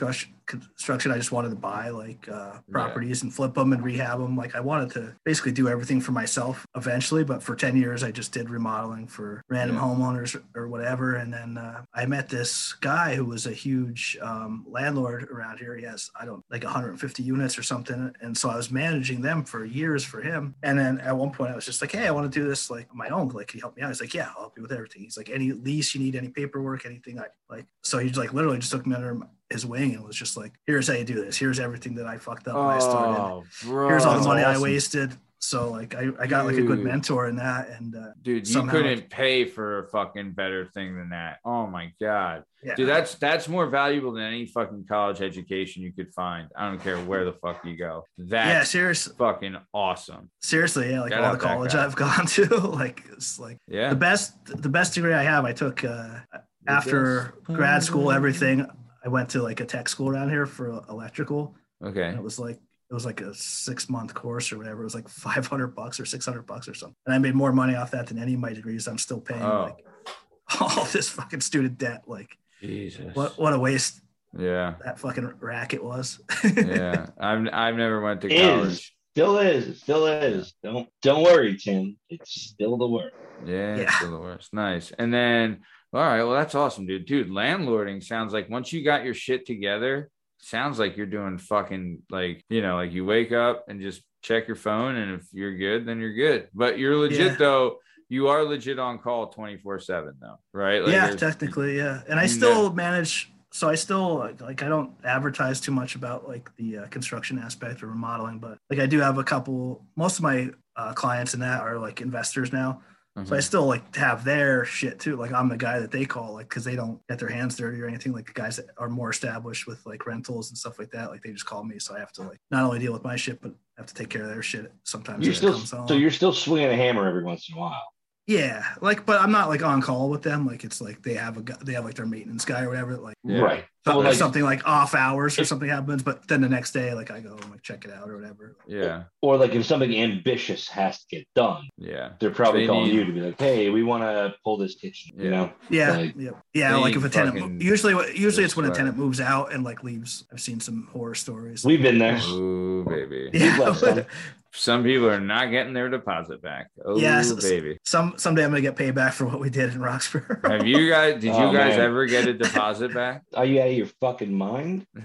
construction. 0.50 1.10
I 1.12 1.16
just 1.16 1.32
wanted 1.32 1.50
to 1.50 1.56
buy 1.56 1.88
like 1.90 2.28
uh, 2.28 2.58
properties 2.70 3.22
and 3.22 3.32
flip 3.32 3.54
them 3.54 3.72
and 3.72 3.82
rehab 3.82 4.18
them. 4.18 4.36
Like 4.36 4.54
I 4.54 4.60
wanted 4.60 4.90
to 4.92 5.14
basically 5.24 5.52
do 5.52 5.68
everything 5.68 6.00
for 6.00 6.12
myself 6.12 6.66
eventually. 6.76 7.24
But 7.24 7.42
for 7.42 7.54
ten 7.56 7.76
years, 7.76 8.02
I 8.02 8.10
just 8.10 8.32
did 8.32 8.50
remodeling 8.50 9.06
for 9.06 9.42
random 9.48 9.76
Yeah. 9.76 9.82
homeowners 9.82 10.40
or 10.54 10.68
whatever. 10.68 11.14
And 11.16 11.32
then 11.32 11.56
uh, 11.56 11.82
I 11.94 12.06
met 12.06 12.28
this 12.28 12.74
guy 12.74 13.14
who 13.14 13.24
was 13.24 13.46
a 13.46 13.52
huge 13.52 14.18
um, 14.20 14.64
landlord 14.68 15.24
around 15.30 15.58
here. 15.58 15.76
He 15.76 15.84
has 15.84 16.10
I 16.20 16.24
don't 16.24 16.44
like 16.50 16.64
150 16.64 17.22
units 17.22 17.56
or 17.58 17.62
something. 17.62 18.12
And 18.20 18.36
so 18.36 18.50
I 18.50 18.56
was 18.56 18.70
managing 18.70 19.22
them 19.22 19.44
for 19.44 19.64
years 19.64 20.04
for 20.04 20.20
him. 20.20 20.54
And 20.62 20.78
then 20.78 20.98
at 21.00 21.16
one 21.16 21.30
point, 21.30 21.52
I 21.52 21.54
was 21.54 21.64
just 21.66 21.80
like, 21.80 21.92
hey, 21.92 22.06
I 22.06 22.10
want 22.10 22.30
to 22.30 22.38
do 22.40 22.46
this 22.48 22.70
like 22.70 22.92
my 22.94 23.08
own. 23.08 23.28
Like, 23.28 23.48
can 23.48 23.58
you 23.58 23.62
help 23.62 23.76
me 23.76 23.82
out? 23.82 23.88
He's 23.88 24.00
like, 24.00 24.14
yeah, 24.14 24.28
I'll 24.34 24.42
help 24.42 24.56
you 24.56 24.62
with 24.62 24.72
everything. 24.72 25.02
He's 25.02 25.16
like, 25.16 25.30
any 25.30 25.52
lease 25.52 25.94
you 25.94 26.00
need, 26.00 26.16
any 26.16 26.28
paperwork, 26.28 26.84
anything. 26.86 27.18
I 27.20 27.26
like. 27.48 27.66
So 27.82 27.98
he 27.98 28.10
like 28.10 28.32
literally 28.32 28.58
just 28.58 28.72
took 28.72 28.86
me 28.86 28.94
under 28.94 29.14
his 29.50 29.66
wing 29.66 29.94
and 29.94 30.04
was 30.04 30.16
just 30.16 30.36
like, 30.36 30.52
here's 30.66 30.86
how 30.88 30.94
you 30.94 31.04
do 31.04 31.24
this. 31.24 31.36
Here's 31.36 31.58
everything 31.60 31.94
that 31.96 32.06
I 32.06 32.18
fucked 32.18 32.46
up 32.48 32.54
when 32.56 32.64
I 32.66 32.78
started. 32.78 33.20
oh 33.20 33.44
bro 33.64 33.88
Here's 33.88 34.04
all 34.04 34.12
the 34.12 34.18
that's 34.18 34.26
money 34.28 34.42
I 34.42 34.58
wasted. 34.58 35.12
So 35.42 35.70
like 35.70 35.94
I, 35.94 36.10
I 36.20 36.26
got 36.26 36.44
like 36.44 36.56
a 36.56 36.62
good 36.62 36.80
mentor 36.80 37.26
in 37.26 37.36
that. 37.36 37.70
And 37.70 37.96
uh, 37.96 38.08
dude 38.20 38.46
you 38.46 38.52
somehow- 38.54 38.72
couldn't 38.72 39.08
pay 39.08 39.46
for 39.46 39.78
a 39.80 39.88
fucking 39.88 40.32
better 40.32 40.66
thing 40.66 40.96
than 40.96 41.08
that 41.10 41.38
oh 41.46 41.66
my 41.66 41.90
god 42.00 42.44
yeah. 42.62 42.74
dude 42.74 42.86
that's 42.86 43.14
that's 43.14 43.48
more 43.48 43.66
valuable 43.66 44.12
than 44.12 44.22
any 44.22 44.44
fucking 44.44 44.84
college 44.86 45.22
education 45.22 45.82
you 45.82 45.92
could 45.94 46.12
find 46.12 46.48
i 46.56 46.68
don't 46.68 46.78
care 46.82 46.98
where 46.98 47.24
the 47.24 47.32
fuck 47.32 47.64
you 47.64 47.74
go 47.74 48.04
That 48.18 48.46
yeah, 48.46 48.52
that's 48.58 48.70
seriously, 48.70 49.14
fucking 49.16 49.56
awesome 49.72 50.30
seriously, 50.42 50.90
yeah, 50.90 51.00
like 51.00 51.12
Shout 51.12 51.24
all 51.24 51.32
the 51.32 51.38
college. 51.38 51.74
I've 51.74 51.96
gone 52.06 52.26
to, 52.26 52.44
like 52.58 53.02
it's 53.12 53.38
like 53.40 53.56
yeah 53.66 53.88
the 53.88 53.96
best 53.96 54.34
the 54.44 54.68
best 54.68 54.92
degree 54.94 55.14
I 55.14 55.22
have. 55.22 55.46
I 55.46 55.52
took 55.52 55.82
uh, 55.84 56.20
after 56.66 57.34
grad 57.44 57.82
school, 57.82 58.12
everything. 58.12 58.66
I 59.04 59.08
went 59.08 59.28
to 59.30 59.42
like 59.42 59.60
a 59.60 59.64
tech 59.66 59.88
school 59.88 60.08
around 60.08 60.30
here 60.30 60.46
for 60.46 60.82
electrical. 60.88 61.54
okay 61.84 62.04
And 62.08 62.16
it 62.18 62.22
was 62.22 62.38
like 62.38 62.56
it 62.90 62.94
was 62.94 63.06
like 63.06 63.20
a 63.20 63.32
six 63.34 63.88
month 63.88 64.12
course 64.14 64.52
or 64.52 64.58
whatever. 64.58 64.80
It 64.80 64.84
was 64.84 64.94
like 64.94 65.08
five 65.26 65.46
hundred 65.46 65.74
bucks 65.74 66.00
or 66.00 66.04
six 66.06 66.24
hundred 66.26 66.42
bucks 66.46 66.68
or 66.68 66.74
something. 66.74 66.96
And 67.06 67.14
I 67.14 67.18
made 67.18 67.34
more 67.34 67.52
money 67.52 67.74
off 67.76 67.90
that 67.92 68.06
than 68.08 68.18
any 68.18 68.34
of 68.34 68.40
my 68.40 68.52
degrees. 68.52 68.86
I'm 68.88 68.98
still 68.98 69.20
paying 69.20 69.42
Oh. 69.42 69.62
like 69.74 69.86
all 70.60 70.84
this 70.86 71.08
fucking 71.08 71.40
student 71.40 71.78
debt. 71.78 72.02
Like 72.06 72.36
jesus 72.60 73.14
what 73.14 73.38
what 73.38 73.54
a 73.54 73.58
waste 73.58 74.02
yeah 74.38 74.74
that 74.84 74.98
fucking 74.98 75.32
racket 75.40 75.82
was. 75.82 76.20
yeah 76.44 77.06
i've 77.18 77.48
i've 77.52 77.74
never 77.74 78.00
went 78.02 78.20
to 78.20 78.28
Is. 78.32 78.40
college 78.40 78.96
Still 79.12 79.38
is. 79.38 79.80
Still 79.80 80.06
is. 80.06 80.54
Don't 80.62 80.88
don't 81.02 81.24
worry, 81.24 81.56
Tim. 81.56 81.96
It's 82.08 82.30
still 82.52 82.76
the 82.76 82.86
worst. 82.86 83.14
Yeah, 83.44 83.74
it's 83.74 83.82
Yeah. 83.82 83.96
still 83.96 84.10
the 84.12 84.20
worst. 84.20 84.54
Nice. 84.54 84.92
And 85.00 85.12
then, 85.12 85.62
all 85.92 86.00
right, 86.00 86.22
well, 86.22 86.32
that's 86.34 86.54
awesome, 86.54 86.86
dude. 86.86 87.06
Dude, 87.06 87.28
landlording 87.30 88.02
sounds 88.02 88.32
like 88.32 88.48
once 88.48 88.72
you 88.72 88.84
got 88.84 89.04
your 89.04 89.14
shit 89.14 89.44
together, 89.46 90.10
sounds 90.38 90.78
like 90.78 90.96
you're 90.96 91.06
doing 91.06 91.36
fucking 91.38 92.02
like, 92.10 92.44
you 92.48 92.62
know, 92.62 92.76
like 92.76 92.92
you 92.92 93.04
wake 93.04 93.32
up 93.32 93.64
and 93.68 93.80
just 93.80 94.02
check 94.22 94.46
your 94.46 94.56
phone, 94.56 94.96
and 94.96 95.20
if 95.20 95.26
you're 95.32 95.56
good, 95.56 95.86
then 95.86 95.98
you're 95.98 96.14
good. 96.14 96.48
But 96.54 96.78
you're 96.78 96.96
legit 96.96 97.32
Yeah. 97.32 97.36
though. 97.36 97.78
You 98.08 98.26
are 98.28 98.42
legit 98.42 98.78
on 98.80 98.98
call 98.98 99.28
24 99.28 99.78
7 99.78 100.14
though, 100.20 100.38
right? 100.52 100.82
Like 100.82 100.92
yeah, 100.92 101.10
technically, 101.14 101.76
yeah. 101.76 102.02
And 102.08 102.18
I 102.18 102.26
still 102.26 102.72
manage. 102.72 103.32
So 103.52 103.68
I 103.68 103.74
still 103.76 104.16
like, 104.16 104.40
like 104.40 104.62
I 104.62 104.68
don't 104.68 104.92
advertise 105.04 105.60
too 105.60 105.70
much 105.72 105.94
about 105.96 106.28
like 106.28 106.50
the 106.56 106.78
uh, 106.78 106.86
construction 106.86 107.38
aspect 107.38 107.82
or 107.82 107.86
remodeling, 107.88 108.38
but 108.38 108.58
like 108.68 108.78
I 108.80 108.86
do 108.86 108.98
have 109.00 109.18
a 109.18 109.24
couple. 109.24 109.84
Most 109.96 110.18
of 110.18 110.22
my 110.22 110.50
uh, 110.76 110.92
clients 110.92 111.34
in 111.34 111.40
that 111.40 111.60
are 111.62 111.78
like 111.78 112.00
investors 112.00 112.52
now, 112.52 112.82
so 113.26 113.34
I 113.34 113.38
Mhm. 113.38 113.42
still 113.42 113.66
like 113.66 113.94
have 113.96 114.24
their 114.24 114.64
shit 114.64 114.98
too. 114.98 115.16
Like 115.16 115.32
I'm 115.32 115.48
the 115.48 115.56
guy 115.56 115.78
that 115.80 115.90
they 115.90 116.04
call 116.04 116.34
like 116.34 116.48
because 116.48 116.64
they 116.64 116.76
don't 116.76 117.00
get 117.08 117.18
their 117.18 117.28
hands 117.28 117.56
dirty 117.56 117.80
or 117.80 117.86
anything. 117.88 118.12
Like 118.12 118.26
the 118.26 118.32
guys 118.32 118.56
that 118.56 118.66
are 118.78 118.88
more 118.88 119.10
established 119.10 119.66
with 119.66 119.84
like 119.86 120.06
rentals 120.06 120.50
and 120.50 120.58
stuff 120.58 120.78
like 120.78 120.90
that. 120.90 121.10
Like 121.10 121.22
they 121.22 121.32
just 121.32 121.46
call 121.46 121.64
me, 121.64 121.78
so 121.78 121.94
I 121.94 121.98
have 122.00 122.12
to 122.12 122.22
like 122.22 122.38
not 122.50 122.64
only 122.64 122.78
deal 122.78 122.92
with 122.92 123.04
my 123.04 123.16
shit, 123.16 123.40
but 123.40 123.52
have 123.76 123.86
to 123.86 123.94
take 123.94 124.08
care 124.10 124.22
of 124.22 124.28
their 124.28 124.42
shit 124.42 124.72
sometimes. 124.84 125.24
You're 125.24 125.34
still 125.34 125.58
so 125.58 125.94
you're 125.94 126.10
still 126.10 126.32
swinging 126.32 126.68
a 126.70 126.76
hammer 126.76 127.06
every 127.08 127.24
once 127.24 127.48
in 127.48 127.56
a 127.56 127.58
while. 127.60 127.92
Yeah, 128.30 128.64
like 128.80 129.04
but 129.06 129.20
I'm 129.20 129.32
not 129.32 129.48
like 129.48 129.62
on 129.64 129.82
call 129.82 130.08
with 130.08 130.22
them. 130.22 130.46
Like 130.46 130.62
it's 130.62 130.80
like 130.80 131.02
they 131.02 131.14
have 131.14 131.36
a 131.36 131.42
gu- 131.42 131.64
they 131.64 131.72
have 131.72 131.84
like 131.84 131.94
their 131.94 132.06
maintenance 132.06 132.44
guy 132.44 132.62
or 132.62 132.68
whatever. 132.68 132.96
Like 132.96 133.16
Yeah. 133.24 133.40
Right. 133.40 133.64
so 133.84 133.92
So 133.92 134.00
if 134.00 134.06
like, 134.06 134.14
something 134.14 134.42
like 134.44 134.64
off 134.66 134.94
hours 134.94 135.36
or 135.38 135.44
something 135.44 135.68
happens, 135.68 136.02
but 136.04 136.28
then 136.28 136.40
the 136.40 136.48
next 136.48 136.70
day 136.72 136.94
like 136.94 137.10
I 137.10 137.18
go 137.20 137.32
and 137.36 137.50
like 137.50 137.62
check 137.62 137.84
it 137.84 137.90
out 137.92 138.08
or 138.08 138.16
whatever. 138.16 138.56
Yeah. 138.68 139.04
or 139.20 139.36
like 139.36 139.54
if 139.56 139.66
something 139.66 139.92
ambitious 139.96 140.68
has 140.68 141.00
to 141.00 141.16
get 141.16 141.26
done, 141.34 141.68
Yeah. 141.76 142.10
they're 142.20 142.30
probably 142.30 142.62
They 142.62 142.66
calling 142.68 142.88
need- 142.88 142.94
you 142.94 143.04
to 143.04 143.12
be 143.12 143.20
like, 143.20 143.38
"Hey, 143.38 143.68
we 143.70 143.82
want 143.82 144.02
to 144.04 144.34
pull 144.44 144.56
this 144.58 144.76
kitchen." 144.76 145.18
You 145.18 145.24
Yeah. 145.24 145.30
know. 145.30 145.52
Yeah, 145.68 145.90
Like- 145.96 146.14
yeah, 146.16 146.30
yeah. 146.54 146.76
Like 146.76 146.94
if 146.94 147.04
a 147.04 147.08
tenant, 147.08 147.60
usually, 147.60 147.94
usually 148.16 148.44
it's 148.44 148.56
when 148.56 148.66
a 148.66 148.74
tenant 148.74 148.96
moves 148.96 149.20
out 149.20 149.52
and 149.52 149.64
like 149.64 149.82
leaves. 149.82 150.24
I've 150.32 150.40
seen 150.40 150.60
some 150.60 150.88
horror 150.92 151.16
stories. 151.16 151.64
We've 151.64 151.82
been 151.82 151.98
there. 151.98 152.20
Ooh, 152.28 152.84
baby. 152.84 153.30
yeah, 153.32 153.58
left 153.58 153.82
some. 154.52 154.80
Some 154.80 154.84
people 154.84 155.08
are 155.08 155.20
not 155.20 155.50
getting 155.50 155.72
their 155.72 155.88
deposit 155.88 156.40
back. 156.42 156.68
Oh, 156.84 156.98
Yes. 156.98 157.32
baby. 157.32 157.78
some 157.84 158.14
someday 158.16 158.44
I'm 158.44 158.50
gonna 158.50 158.60
get 158.60 158.76
paid 158.76 158.94
back 158.94 159.12
for 159.12 159.24
what 159.26 159.40
we 159.40 159.50
did 159.50 159.72
in 159.74 159.80
Roxborough. 159.80 160.48
Have 160.50 160.66
you 160.66 160.88
guys, 160.88 161.14
did 161.14 161.24
you 161.24 161.30
Oh, 161.32 161.52
guys 161.52 161.76
man. 161.76 161.80
ever 161.80 162.06
get 162.06 162.26
a 162.28 162.34
deposit 162.34 162.94
back? 162.94 163.22
Are 163.34 163.44
you 163.44 163.60
out 163.60 163.68
of 163.68 163.74
your 163.74 163.86
fucking 164.00 164.32
mind? 164.32 164.86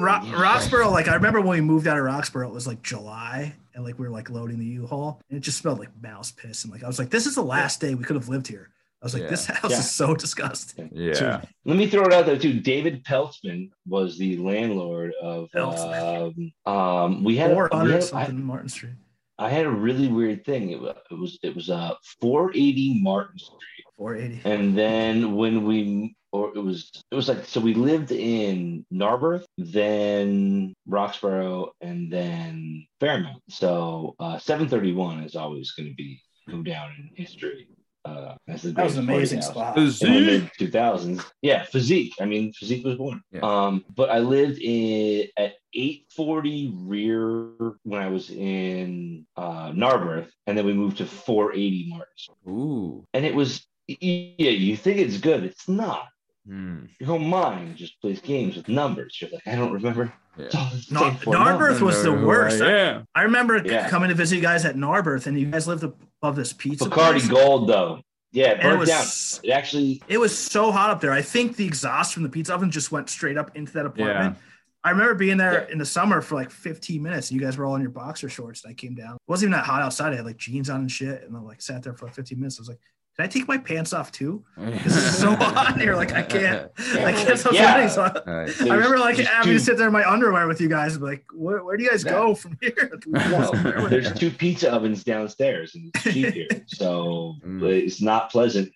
Ro- 0.00 0.20
Roxborough, 0.22 0.90
like 0.92 1.08
I 1.08 1.14
remember 1.14 1.40
when 1.40 1.50
we 1.50 1.60
moved 1.60 1.86
out 1.88 1.98
of 1.98 2.04
Roxborough, 2.04 2.48
it 2.48 2.54
was 2.54 2.66
like 2.66 2.82
July, 2.82 3.54
and 3.74 3.84
like 3.84 3.98
we 3.98 4.06
were 4.06 4.12
like 4.12 4.30
loading 4.30 4.58
the 4.58 4.64
U-Haul, 4.66 5.20
and 5.28 5.36
it 5.38 5.40
just 5.40 5.58
smelled 5.58 5.78
like 5.80 5.90
mouse 6.00 6.30
piss, 6.30 6.64
and 6.64 6.72
like 6.72 6.84
I 6.84 6.86
was 6.86 6.98
like, 6.98 7.10
this 7.10 7.26
is 7.26 7.34
the 7.34 7.42
last 7.42 7.80
day 7.80 7.94
we 7.94 8.04
could 8.04 8.16
have 8.16 8.28
lived 8.28 8.46
here. 8.46 8.70
I 9.00 9.04
was 9.06 9.14
like, 9.14 9.22
Yeah. 9.24 9.30
this 9.30 9.46
house 9.46 9.70
Yeah. 9.70 9.78
is 9.78 9.90
so 9.90 10.14
disgusting. 10.24 10.90
Yeah. 10.92 11.42
Let 11.64 11.76
me 11.76 11.86
throw 11.88 12.04
it 12.04 12.12
out 12.12 12.26
there 12.26 12.38
too. 12.38 12.60
David 12.60 13.04
Peltzman 13.04 13.70
was 13.86 14.18
the 14.18 14.36
landlord 14.38 15.12
of. 15.22 15.48
Peltzman. 15.54 16.52
Um, 16.66 16.74
um, 16.74 17.24
we 17.24 17.36
had, 17.36 17.52
Four 17.52 17.68
we 17.72 17.78
hundred 17.78 18.04
had 18.04 18.14
I, 18.14 18.28
Martin 18.32 18.68
Street, 18.68 18.94
I 19.38 19.50
had 19.50 19.66
a 19.66 19.70
really 19.70 20.08
weird 20.08 20.44
thing. 20.44 20.70
It, 20.70 20.80
wa- 20.82 20.94
it 21.10 21.14
was 21.14 21.38
it 21.42 21.54
was 21.54 21.70
uh 21.70 21.94
480 22.20 23.00
Martin 23.02 23.38
Street, 23.38 23.84
four 23.96 24.16
eighty. 24.16 24.40
and 24.44 24.76
then 24.76 25.36
when 25.36 25.64
we 25.64 26.16
or 26.32 26.50
it 26.56 26.60
was 26.60 26.90
it 27.10 27.14
was 27.14 27.28
like 27.28 27.44
so 27.46 27.60
we 27.60 27.74
lived 27.74 28.10
in 28.10 28.84
Narberth, 28.90 29.46
then 29.56 30.74
Roxborough, 30.88 31.70
and 31.80 32.12
then 32.12 32.84
Fairmount. 33.00 33.42
So 33.48 34.16
uh, 34.18 34.38
731 34.38 35.22
is 35.22 35.36
always 35.36 35.70
going 35.70 35.88
to 35.88 35.94
be 35.94 36.20
go 36.50 36.62
down 36.62 36.90
in 36.98 37.10
history. 37.14 37.68
Uh, 38.04 38.34
as 38.46 38.62
That 38.62 38.84
was 38.84 38.96
an 38.96 39.04
amazing 39.04 39.40
party 39.40 39.80
house 39.80 39.96
spot. 39.96 40.08
in 40.08 40.14
the 40.14 40.20
mid 40.20 40.72
2000s. 40.72 41.24
Yeah, 41.42 41.64
physique. 41.64 42.14
I 42.20 42.24
mean, 42.24 42.52
physique 42.52 42.84
was 42.84 42.96
born. 42.96 43.22
Yeah. 43.30 43.40
Um, 43.42 43.84
but 43.94 44.10
I 44.10 44.18
lived 44.20 44.58
in 44.60 45.28
at 45.36 45.54
840 45.74 46.72
rear 46.74 47.50
when 47.82 48.00
I 48.00 48.08
was 48.08 48.30
in 48.30 49.26
uh, 49.36 49.72
Narberth, 49.74 50.30
and 50.46 50.56
then 50.56 50.64
we 50.64 50.72
moved 50.72 50.98
to 50.98 51.06
480 51.06 51.88
Martin. 51.88 52.34
Ooh. 52.48 53.04
And 53.12 53.24
it 53.26 53.34
was 53.34 53.66
yeah, 53.88 54.50
you 54.50 54.76
think 54.76 54.98
it's 54.98 55.18
good, 55.18 55.44
it's 55.44 55.68
not. 55.68 56.08
Hmm. 56.46 56.84
Your 57.00 57.08
whole 57.08 57.18
mind 57.18 57.76
just 57.76 58.00
plays 58.00 58.20
games 58.20 58.56
with 58.56 58.68
numbers. 58.68 59.18
You're 59.20 59.30
like, 59.30 59.46
I 59.46 59.56
don't 59.56 59.72
remember. 59.72 60.12
Oh, 60.38 60.44
it's 60.44 60.54
Yeah. 60.54 60.60
all 60.60 60.70
the 60.70 60.94
Nar- 60.94 61.10
same 61.10 61.18
formula. 61.20 61.44
Narberth 61.52 61.80
was 61.80 62.02
the 62.02 62.10
Know 62.10 62.16
who 62.18 62.26
worst. 62.26 62.62
I 62.62 62.90
I. 62.96 63.02
I 63.14 63.22
remember 63.22 63.56
Yeah. 63.64 63.88
coming 63.88 64.08
to 64.10 64.14
visit 64.14 64.36
you 64.36 64.42
guys 64.42 64.64
at 64.64 64.76
Narberth, 64.76 65.26
and 65.26 65.38
you 65.38 65.46
guys 65.46 65.66
lived 65.66 65.82
above 65.84 66.36
this 66.36 66.52
pizza. 66.52 66.84
Bacardi 66.88 67.10
place, 67.12 67.28
Gold 67.28 67.68
though. 67.68 68.00
Yeah, 68.32 68.50
it 68.52 68.60
and 68.60 68.72
it 68.74 68.78
was 68.78 68.88
down. 68.90 69.04
It 69.42 69.50
actually 69.52 70.02
it 70.08 70.18
was 70.18 70.36
so 70.36 70.70
hot 70.70 70.90
up 70.90 71.00
there. 71.00 71.12
I 71.12 71.22
think 71.22 71.56
the 71.56 71.64
exhaust 71.66 72.12
from 72.14 72.22
the 72.22 72.28
pizza 72.28 72.54
oven 72.54 72.70
just 72.70 72.92
went 72.92 73.08
straight 73.08 73.38
up 73.38 73.56
into 73.56 73.72
that 73.72 73.86
apartment. 73.86 74.36
I 74.84 74.90
remember 74.90 75.14
being 75.14 75.38
there 75.38 75.64
Yeah. 75.66 75.72
in 75.72 75.78
the 75.78 75.84
summer 75.86 76.20
for 76.20 76.34
like 76.36 76.50
15 76.50 77.02
minutes. 77.02 77.30
And 77.30 77.40
you 77.40 77.44
guys 77.44 77.56
were 77.58 77.64
all 77.66 77.74
in 77.74 77.82
your 77.82 77.90
boxer 77.90 78.28
shorts, 78.28 78.62
and 78.64 78.70
I 78.70 78.74
came 78.74 78.94
down. 78.94 79.14
It 79.16 79.20
wasn't 79.26 79.48
even 79.50 79.58
that 79.58 79.66
hot 79.66 79.82
outside. 79.82 80.12
I 80.12 80.16
had 80.16 80.24
like 80.24 80.36
jeans 80.36 80.70
on 80.70 80.80
and 80.80 80.90
shit, 80.90 81.24
and 81.24 81.36
I 81.36 81.40
like 81.40 81.60
sat 81.60 81.82
there 81.82 81.94
for 81.94 82.06
like 82.06 82.14
15 82.14 82.38
minutes. 82.38 82.58
I 82.58 82.62
was 82.62 82.68
like, 82.68 82.78
"Did 83.18 83.24
I 83.24 83.26
take 83.28 83.48
my 83.48 83.58
pants 83.58 83.92
off 83.92 84.12
too?" 84.12 84.44
Because 84.56 84.96
it's 84.96 85.18
so 85.18 85.34
hot 85.34 85.74
in 85.74 85.80
here. 85.80 85.96
Like 85.96 86.12
I 86.12 86.22
can't, 86.22 86.70
I 86.78 87.12
can't 87.12 87.38
stop 87.38 87.52
Yeah. 87.52 87.88
sweating. 87.88 87.88
So 87.90 88.02
I, 88.26 88.44
Nice. 88.44 88.60
I 88.62 88.74
remember 88.74 88.98
like 88.98 89.16
having 89.16 89.52
two- 89.52 89.58
to 89.58 89.64
sit 89.64 89.76
there 89.76 89.88
in 89.88 89.92
my 89.92 90.08
underwear 90.08 90.46
with 90.46 90.60
you 90.60 90.68
guys, 90.68 90.92
and 90.94 91.02
be 91.02 91.08
like, 91.10 91.24
where, 91.34 91.64
where 91.64 91.76
do 91.76 91.82
you 91.82 91.90
guys 91.90 92.04
Yeah. 92.04 92.12
go 92.12 92.34
from 92.34 92.56
here? 92.60 92.98
Well, 93.08 93.52
there's 93.88 94.12
two 94.12 94.30
pizza 94.30 94.70
ovens 94.72 95.02
downstairs 95.04 95.74
and 95.74 95.90
it's 95.94 96.04
cheap 96.04 96.32
here. 96.34 96.48
So 96.68 97.34
Mm. 97.44 97.62
it's 97.70 98.00
not 98.00 98.30
pleasant. 98.30 98.72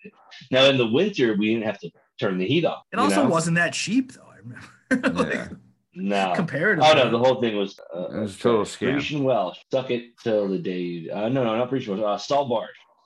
Now 0.51 0.65
in 0.65 0.77
the 0.77 0.87
winter 0.87 1.35
we 1.37 1.53
didn't 1.53 1.65
have 1.65 1.79
to 1.79 1.89
turn 2.19 2.37
the 2.37 2.45
heat 2.45 2.65
off. 2.65 2.83
It 2.91 2.99
also 2.99 3.23
know? 3.23 3.29
wasn't 3.29 3.55
that 3.55 3.73
cheap 3.73 4.11
though. 4.13 4.27
I 4.31 4.37
remember. 4.37 5.23
like, 5.23 5.33
Yeah. 5.33 5.47
No. 5.95 6.33
comparatively. 6.35 6.89
Oh 6.89 6.95
no, 6.95 7.11
the 7.11 7.19
whole 7.19 7.39
thing 7.39 7.55
was 7.55 7.79
uh, 7.95 8.07
It 8.17 8.21
was 8.21 8.35
a 8.35 8.39
total 8.39 8.63
scam. 8.63 8.93
Grecian 8.93 9.23
Welsh. 9.23 9.59
Suck 9.71 9.91
it 9.91 10.17
till 10.23 10.47
the 10.49 10.57
day. 10.57 11.07
Uh, 11.09 11.29
no, 11.29 11.43
no, 11.43 11.55
not 11.55 11.69
Grecian 11.69 11.95
Welsh. 11.99 12.03
Uh, 12.03 12.17
Saul 12.17 12.47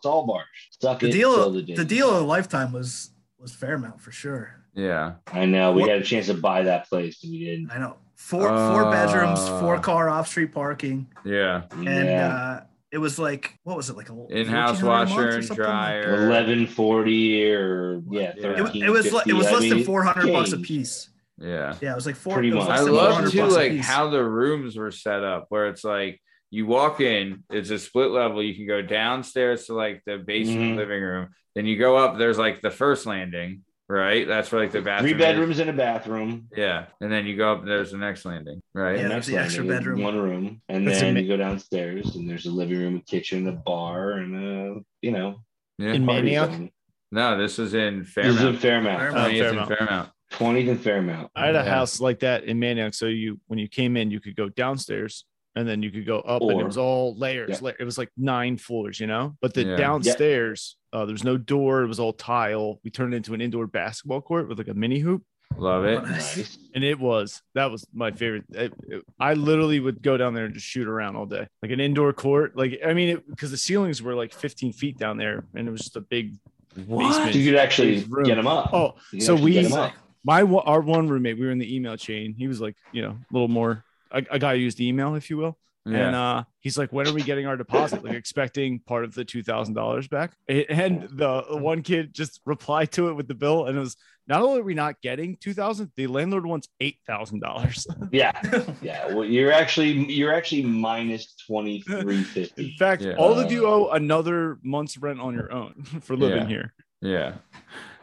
Barge. 0.03 0.11
Saul 0.13 0.25
Barge. 0.27 0.45
Suck 0.81 0.99
the 0.99 1.09
it 1.09 1.11
deal. 1.11 1.33
till 1.35 1.51
the. 1.53 1.61
The 1.75 1.85
deal 1.85 2.09
of 2.09 2.21
a 2.23 2.25
lifetime 2.25 2.71
was 2.71 3.11
was 3.39 3.53
Fairmount 3.53 4.01
for 4.01 4.11
sure. 4.11 4.63
Yeah. 4.73 5.13
I 5.31 5.45
know. 5.45 5.71
We 5.71 5.81
What- 5.81 5.89
had 5.91 6.01
a 6.01 6.05
chance 6.05 6.27
to 6.27 6.33
buy 6.33 6.63
that 6.63 6.89
place 6.89 7.23
and 7.23 7.31
we 7.31 7.45
didn't. 7.45 7.71
I 7.71 7.77
know 7.79 7.97
four 8.15 8.47
four 8.47 8.91
bedrooms, 8.91 9.39
Uh, 9.39 9.59
four 9.59 9.79
car 9.79 10.09
off 10.09 10.27
street 10.27 10.51
parking, 10.53 11.07
Yeah. 11.23 11.63
and 11.71 11.85
Yeah. 11.85 12.35
uh, 12.35 12.63
it 12.91 12.97
was 12.99 13.19
like 13.19 13.57
what 13.63 13.75
was 13.77 13.89
it 13.89 13.97
like 13.97 14.09
a 14.09 14.13
In-house 14.29 14.81
1400 14.81 14.85
washer 14.87 15.29
and 15.37 15.45
something? 15.45 15.65
dryer. 15.65 16.27
Eleven 16.27 16.65
forty 16.67 17.51
or 17.51 18.01
yeah, 18.09 18.33
Yeah. 18.37 18.49
It, 18.65 18.75
it 18.83 18.89
was 18.89 19.11
like 19.13 19.27
it 19.27 19.33
was 19.33 19.47
50. 19.49 19.55
I 19.55 19.59
less 19.59 19.69
than 19.69 19.83
four 19.83 20.03
hundred 20.03 20.31
bucks 20.33 20.51
a 20.53 20.57
piece. 20.57 21.09
Yeah. 21.39 21.75
Yeah, 21.81 21.91
it 21.91 21.95
was 21.95 22.07
like 22.07 22.15
four. 22.15 22.33
Pretty 22.33 22.51
was 22.51 22.65
much. 22.67 22.79
I 22.79 22.81
love 22.81 23.09
400 23.13 23.31
too 23.31 23.41
bucks 23.41 23.53
a 23.53 23.57
like 23.57 23.71
piece. 23.73 23.85
how 23.85 24.09
the 24.09 24.23
rooms 24.23 24.75
were 24.75 24.89
set 24.91 25.23
up 25.23 25.45
where 25.49 25.67
it's 25.67 25.83
like 25.83 26.19
you 26.49 26.65
walk 26.65 27.01
in, 27.01 27.43
it's 27.49 27.69
a 27.69 27.79
split 27.79 28.11
level. 28.11 28.41
You 28.41 28.55
can 28.55 28.67
go 28.67 28.81
downstairs 28.81 29.65
to 29.65 29.73
like 29.73 30.01
the 30.05 30.17
basement 30.17 30.73
Mhm. 30.73 30.77
living 30.77 31.01
room. 31.01 31.29
Then 31.55 31.65
you 31.65 31.77
go 31.77 31.97
up, 31.97 32.17
there's 32.17 32.37
like 32.37 32.61
the 32.61 32.71
first 32.71 33.05
landing, 33.05 33.63
right? 33.89 34.25
That's 34.27 34.51
where 34.51 34.61
like 34.61 34.71
the 34.71 34.81
bathroom. 34.81 35.11
Three 35.11 35.19
is. 35.19 35.25
bedrooms 35.25 35.59
and 35.59 35.69
a 35.69 35.73
bathroom. 35.73 36.47
Yeah. 36.55 36.85
And 37.01 37.11
then 37.11 37.25
you 37.25 37.35
go 37.35 37.51
up, 37.53 37.65
there's 37.65 37.91
the 37.91 37.97
next 37.97 38.23
landing, 38.25 38.61
right? 38.73 38.97
Yeah, 38.97 39.07
next 39.09 39.27
there's 39.27 39.27
the 39.27 39.37
extra 39.37 39.63
bedroom. 39.65 40.01
One 40.03 40.17
room. 40.17 40.61
And 40.69 40.87
That's 40.87 40.99
then 41.01 41.11
ama- 41.11 41.21
you 41.21 41.27
go 41.27 41.37
downstairs 41.37 42.15
and 42.15 42.29
there's 42.29 42.45
a 42.45 42.51
living 42.51 42.77
room, 42.79 42.95
a 42.97 43.01
kitchen, 43.01 43.47
a 43.47 43.51
bar, 43.53 44.11
and 44.13 44.35
a 44.35 44.81
you 45.01 45.11
know 45.11 45.41
Yeah. 45.79 45.93
In 45.93 46.05
Manayunk? 46.05 46.51
zone. 46.51 46.69
No, 47.11 47.37
this 47.37 47.57
was 47.57 47.73
in 47.73 48.03
Fairmount. 48.03 48.35
This 48.35 48.43
is 48.43 48.49
in 48.53 48.57
Fairmount. 48.59 48.99
Fairmount. 48.99 49.37
Fairmount. 49.37 49.37
20th 49.37 49.59
and 49.59 49.69
Fairmount. 49.69 49.69
Fairmount. 49.77 50.09
20th 50.31 50.69
and 50.71 50.81
Fairmount. 50.81 51.31
I 51.35 51.45
had 51.45 51.55
a 51.55 51.59
Yeah. 51.59 51.69
house 51.69 52.01
like 52.01 52.19
that 52.19 52.43
in 52.43 52.59
Manayunk. 52.59 52.93
So 52.95 53.05
you, 53.05 53.39
when 53.47 53.57
you 53.59 53.67
came 53.69 53.95
in, 53.95 54.11
you 54.11 54.19
could 54.19 54.35
go 54.35 54.49
downstairs 54.49 55.23
and 55.57 55.67
then 55.67 55.81
you 55.83 55.91
could 55.91 56.05
go 56.05 56.19
up, 56.19 56.41
and 56.41 56.59
it 56.59 56.65
was 56.65 56.77
all 56.77 57.15
layers. 57.15 57.61
Yeah. 57.61 57.71
It 57.79 57.83
was 57.83 57.97
like 57.97 58.09
nine 58.17 58.57
floors, 58.57 58.99
you 58.99 59.07
know. 59.07 59.35
But 59.41 59.53
the 59.53 59.63
Yeah. 59.63 59.75
downstairs, 59.75 60.77
uh, 60.93 61.05
there 61.05 61.13
was 61.13 61.23
no 61.23 61.37
door. 61.37 61.81
It 61.83 61.87
was 61.87 61.99
all 61.99 62.13
tile. 62.13 62.79
We 62.83 62.91
turned 62.91 63.13
it 63.13 63.17
into 63.17 63.33
an 63.33 63.41
indoor 63.41 63.67
basketball 63.67 64.21
court 64.21 64.47
with 64.47 64.57
like 64.57 64.67
a 64.67 64.73
mini 64.73 64.99
hoop, 64.99 65.23
Love 65.57 65.85
it. 65.85 66.03
Nice. 66.03 66.57
and 66.75 66.83
it 66.83 66.99
was 66.99 67.41
that 67.55 67.71
was 67.71 67.85
my 67.93 68.11
favorite. 68.11 68.43
It- 68.51 68.73
it- 68.87 69.03
I 69.19 69.33
literally 69.33 69.79
would 69.79 70.01
go 70.01 70.15
down 70.17 70.33
there 70.33 70.45
and 70.45 70.53
just 70.53 70.65
shoot 70.67 70.87
around 70.87 71.15
all 71.15 71.25
day, 71.25 71.47
like 71.61 71.71
an 71.71 71.79
indoor 71.79 72.13
court. 72.13 72.55
Like 72.55 72.79
I 72.85 72.93
mean, 72.93 73.21
because 73.29 73.51
the 73.51 73.57
ceilings 73.57 74.01
were 74.01 74.13
like 74.15 74.33
15 74.33 74.73
feet 74.73 74.97
down 74.97 75.17
there, 75.17 75.45
and 75.55 75.67
it 75.67 75.71
was 75.71 75.81
just 75.81 75.95
a 75.97 76.01
big 76.01 76.35
basement. 76.75 77.33
You 77.35 77.49
could 77.51 77.59
actually 77.59 78.03
room. 78.09 78.25
get 78.25 78.35
them 78.35 78.47
up. 78.47 78.71
Oh, 78.73 78.95
so 79.19 79.33
we- 79.35 79.53
get 79.53 79.65
'em 79.65 79.73
up. 79.73 79.93
my 80.23 80.41
our 80.43 80.81
one 80.81 81.07
roommate, 81.07 81.39
we 81.39 81.45
were 81.45 81.51
in 81.51 81.57
the 81.57 81.75
email 81.75 81.95
chain. 81.97 82.33
He 82.37 82.47
was 82.47 82.59
like, 82.61 82.75
you 82.91 83.01
know, 83.01 83.11
a 83.11 83.33
little 83.33 83.47
more 83.47 83.83
a, 84.11 84.23
a 84.31 84.39
guy 84.39 84.55
who 84.55 84.61
used 84.61 84.79
email, 84.79 85.15
if 85.15 85.29
you 85.29 85.37
will. 85.37 85.57
Yeah. 85.85 86.07
And 86.07 86.15
uh, 86.17 86.43
he's 86.59 86.77
like, 86.77 86.91
when 86.91 87.07
are 87.07 87.13
we 87.13 87.21
getting 87.21 87.45
our 87.47 87.55
deposit? 87.55 88.03
Like 88.03 88.13
expecting 88.13 88.79
part 88.79 89.05
of 89.05 89.13
the 89.13 89.23
two 89.23 89.41
thousand 89.41 89.75
dollars 89.75 90.09
back. 90.09 90.33
And 90.49 91.07
the 91.13 91.43
one 91.49 91.81
kid 91.81 92.13
just 92.13 92.41
replied 92.45 92.91
to 92.93 93.07
it 93.07 93.13
with 93.13 93.29
the 93.29 93.35
bill, 93.35 93.67
and 93.67 93.77
it 93.77 93.79
was 93.79 93.95
not 94.27 94.41
only 94.41 94.59
are 94.59 94.63
we 94.63 94.73
not 94.73 94.99
getting 95.01 95.37
two 95.37 95.53
thousand, 95.53 95.91
the 95.95 96.07
landlord 96.07 96.45
wants 96.45 96.67
eight 96.81 96.97
thousand 97.07 97.39
dollars. 97.39 97.87
Yeah, 98.11 98.33
yeah. 98.81 99.13
Well, 99.13 99.23
you're 99.23 99.53
actually 99.53 100.11
you're 100.11 100.33
actually 100.33 100.63
minus 100.63 101.33
twenty 101.47 101.79
three 101.83 102.25
In 102.57 102.71
fact, 102.77 103.01
Yeah. 103.03 103.13
all 103.15 103.39
of 103.39 103.49
you 103.49 103.65
owe 103.65 103.87
another 103.91 104.57
month's 104.63 104.97
rent 104.97 105.21
on 105.21 105.35
your 105.35 105.53
own 105.53 105.83
for 106.01 106.17
living 106.17 106.39
Yeah. 106.43 106.47
here. 106.47 106.73
Yeah. 107.01 107.33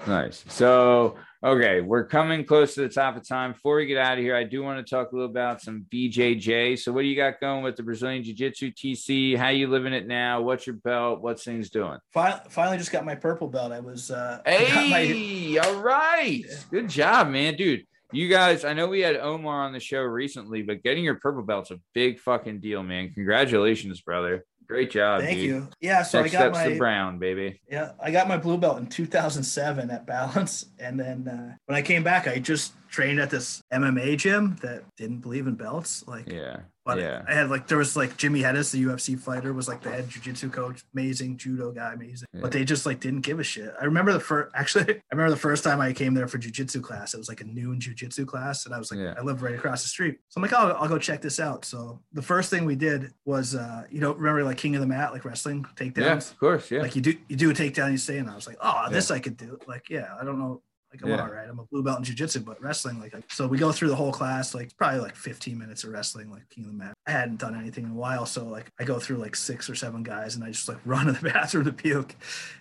Nice. 0.07 0.43
So, 0.49 1.17
okay, 1.45 1.81
we're 1.83 2.07
coming 2.07 2.45
close 2.45 2.75
to 2.75 2.81
the 2.81 2.89
top 2.89 3.17
of 3.17 3.29
time. 3.29 3.53
Before 3.53 3.77
we 3.77 3.87
get 3.87 3.99
out 3.99 4.17
of 4.19 4.25
here, 4.25 4.35
I 4.35 4.45
do 4.45 4.63
want 4.63 4.85
to 4.85 4.91
talk 4.91 5.13
a 5.13 5.15
little 5.15 5.31
about 5.31 5.61
some 5.61 5.85
BJJ. 5.93 6.79
So, 6.79 6.91
what 6.93 7.03
do 7.03 7.09
you 7.09 7.15
got 7.17 7.41
going 7.41 7.63
with 7.63 7.77
the 7.77 7.83
Brazilian 7.83 8.25
Jiu 8.25 8.35
Jitsu 8.35 8.73
TC? 8.73 9.37
How 9.37 9.51
you 9.51 9.69
living 9.69 9.93
it 9.93 10.07
now? 10.07 10.41
What's 10.41 10.67
your 10.67 10.77
belt? 10.77 11.21
What's 11.21 11.45
things 11.45 11.71
doing? 11.71 11.99
Finally, 12.13 12.41
finally, 12.49 12.79
just 12.79 12.91
got 12.93 13.05
my 13.05 13.15
purple 13.15 13.49
belt. 13.49 13.71
I 13.73 13.81
was. 13.81 14.11
Uh, 14.11 14.41
got 14.47 14.91
my- 14.91 15.05
Hey, 15.05 15.59
all 15.59 15.81
right. 15.81 16.43
Good 16.71 16.89
job, 16.89 17.29
man. 17.29 17.55
Dude, 17.57 17.85
you 18.13 18.29
guys, 18.29 18.65
I 18.65 18.73
know 18.73 18.87
we 18.87 19.01
had 19.01 19.17
Omar 19.17 19.65
on 19.65 19.73
the 19.73 19.81
show 19.81 20.01
recently, 20.01 20.63
but 20.63 20.83
getting 20.83 21.05
your 21.05 21.17
purple 21.17 21.43
belt's 21.43 21.71
a 21.71 21.81
big 21.95 22.19
fucking 22.21 22.61
deal, 22.61 22.83
man. 22.83 23.11
Congratulations, 23.13 24.01
brother. 24.01 24.45
Great 24.67 24.91
job. 24.91 25.21
Thank 25.21 25.39
dude. 25.39 25.47
you. 25.47 25.69
Yeah, 25.81 26.03
so 26.03 26.23
Next 26.23 26.35
I 26.35 26.39
got 26.39 26.53
my 26.53 26.77
brown, 26.79 27.19
baby. 27.19 27.61
yeah, 27.71 27.93
I 28.03 28.11
got 28.11 28.29
my 28.29 28.37
blue 28.37 28.57
belt 28.57 28.79
in 28.79 28.87
2007 28.87 29.91
at 29.91 30.07
Balance, 30.07 30.67
and 30.79 30.99
then 30.99 31.29
uh, 31.29 31.57
when 31.67 31.77
I 31.77 31.83
came 31.83 32.03
back, 32.03 32.27
I 32.27 32.39
just 32.39 32.73
trained 32.95 33.19
at 33.19 33.29
this 33.29 33.61
MMA 33.73 34.17
gym 34.17 34.57
that 34.63 34.85
didn't 34.97 35.19
believe 35.19 35.49
in 35.49 35.55
belts. 35.57 36.05
Like, 36.07 36.31
Yeah. 36.31 36.61
but 36.85 36.99
yeah. 36.99 37.25
I 37.27 37.35
had 37.35 37.51
like 37.51 37.67
there 37.67 37.79
was 37.79 37.97
like 37.97 38.17
Jimmy 38.17 38.41
Hedis, 38.43 38.71
the 38.71 38.85
UFC 38.85 39.19
fighter, 39.19 39.53
was 39.53 39.67
like 39.67 39.83
the 39.83 39.91
head 39.91 40.09
jujitsu 40.09 40.53
coach, 40.53 40.85
amazing 40.95 41.37
judo 41.37 41.73
guy, 41.73 41.93
amazing. 41.95 42.29
Yeah. 42.33 42.41
But 42.43 42.53
they 42.53 42.65
just 42.65 42.87
like 42.87 43.01
didn't 43.01 43.23
give 43.23 43.41
a 43.41 43.43
shit. 43.43 43.75
I 43.81 43.87
remember 43.87 44.13
the 44.13 44.21
first 44.21 44.55
actually, 44.55 44.95
I 44.95 45.03
remember 45.11 45.31
the 45.33 45.37
first 45.49 45.65
time 45.65 45.81
I 45.81 45.93
came 45.93 46.15
there 46.15 46.29
for 46.29 46.39
jujitsu 46.39 46.83
class. 46.85 47.15
It 47.15 47.19
was 47.19 47.29
like 47.29 47.41
a 47.41 47.45
noon 47.45 47.81
jujitsu 47.81 48.27
class, 48.29 48.65
and 48.65 48.73
I 48.75 48.79
was 48.79 48.93
like, 48.93 49.01
Yeah. 49.01 49.15
I 49.19 49.23
live 49.23 49.43
right 49.43 49.55
across 49.57 49.83
the 49.83 49.89
street, 49.89 50.19
so 50.29 50.39
I'm 50.39 50.43
like, 50.43 50.53
oh, 50.53 50.77
I'll 50.79 50.89
go 50.89 50.99
check 50.99 51.21
this 51.21 51.41
out. 51.41 51.65
So 51.65 52.01
the 52.13 52.23
first 52.23 52.49
thing 52.49 52.65
we 52.65 52.77
did 52.77 53.13
was, 53.25 53.57
uh, 53.57 53.85
you 53.91 53.99
know, 54.01 54.13
remember 54.13 54.45
like 54.45 54.59
King 54.59 54.77
of 54.77 54.81
the 54.83 54.87
Mat, 54.87 55.13
like 55.13 55.25
wrestling 55.25 55.65
takedowns. 55.75 55.97
Yeah, 55.99 56.13
of 56.19 56.39
course. 56.39 56.71
Yeah. 56.71 56.83
Like 56.83 56.95
you 56.95 57.03
do, 57.03 57.17
you 57.29 57.35
do 57.37 57.51
a 57.51 57.55
takedown, 57.55 57.91
you 57.91 57.99
stay, 57.99 58.19
and 58.19 58.31
I 58.31 58.37
was 58.37 58.47
like, 58.47 58.59
oh, 58.63 58.87
this 58.91 59.11
I 59.11 59.19
could 59.19 59.37
do. 59.37 59.59
Like, 59.67 59.91
yeah, 59.91 60.15
I 60.21 60.25
don't 60.25 60.39
know. 60.39 60.63
Like 60.95 61.03
I'm 61.03 61.09
Yeah. 61.11 61.23
all 61.23 61.33
right. 61.33 61.49
I'm 61.49 61.59
a 61.59 61.65
blue 61.65 61.83
belt 61.83 61.99
in 61.99 62.05
jujitsu, 62.05 62.45
but 62.45 62.63
wrestling, 62.63 63.01
like, 63.01 63.13
like, 63.13 63.31
so 63.33 63.47
we 63.49 63.59
go 63.59 63.73
through 63.73 63.89
the 63.89 63.97
whole 63.97 64.13
class, 64.13 64.55
like 64.55 64.77
probably 64.77 65.01
like 65.01 65.17
15 65.17 65.59
minutes 65.59 65.83
of 65.85 65.91
wrestling, 65.91 66.31
like 66.31 66.49
King 66.51 66.65
of 66.65 66.71
the 66.71 66.77
Mat. 66.79 66.95
I 67.07 67.11
hadn't 67.11 67.41
done 67.41 67.55
anything 67.59 67.85
in 67.85 67.91
a 67.91 67.95
while, 67.95 68.25
so 68.27 68.45
like 68.47 68.71
I 68.81 68.85
go 68.85 68.99
through 69.01 69.17
like 69.17 69.35
six 69.37 69.69
or 69.69 69.75
seven 69.75 70.03
guys, 70.05 70.37
and 70.37 70.45
I 70.45 70.49
just 70.49 70.69
like 70.69 70.79
run 70.85 71.07
to 71.07 71.13
the 71.13 71.31
bathroom 71.31 71.65
to 71.65 71.73
puke. 71.73 72.15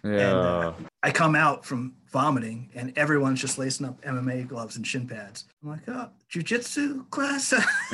yeah. 0.04 0.34
uh, 0.34 0.74
I 1.04 1.12
come 1.12 1.36
out 1.36 1.66
from 1.66 1.94
vomiting, 2.12 2.70
and 2.76 2.98
everyone's 2.98 3.42
just 3.42 3.58
lacing 3.58 3.86
up 3.86 4.02
MMA 4.04 4.48
gloves 4.48 4.76
and 4.78 4.86
shin 4.88 5.08
pads. 5.08 5.46
I'm 5.64 5.70
like, 5.70 5.82
oh, 5.88 6.10
jujitsu 6.34 7.10
class. 7.10 7.48
so 7.48 7.58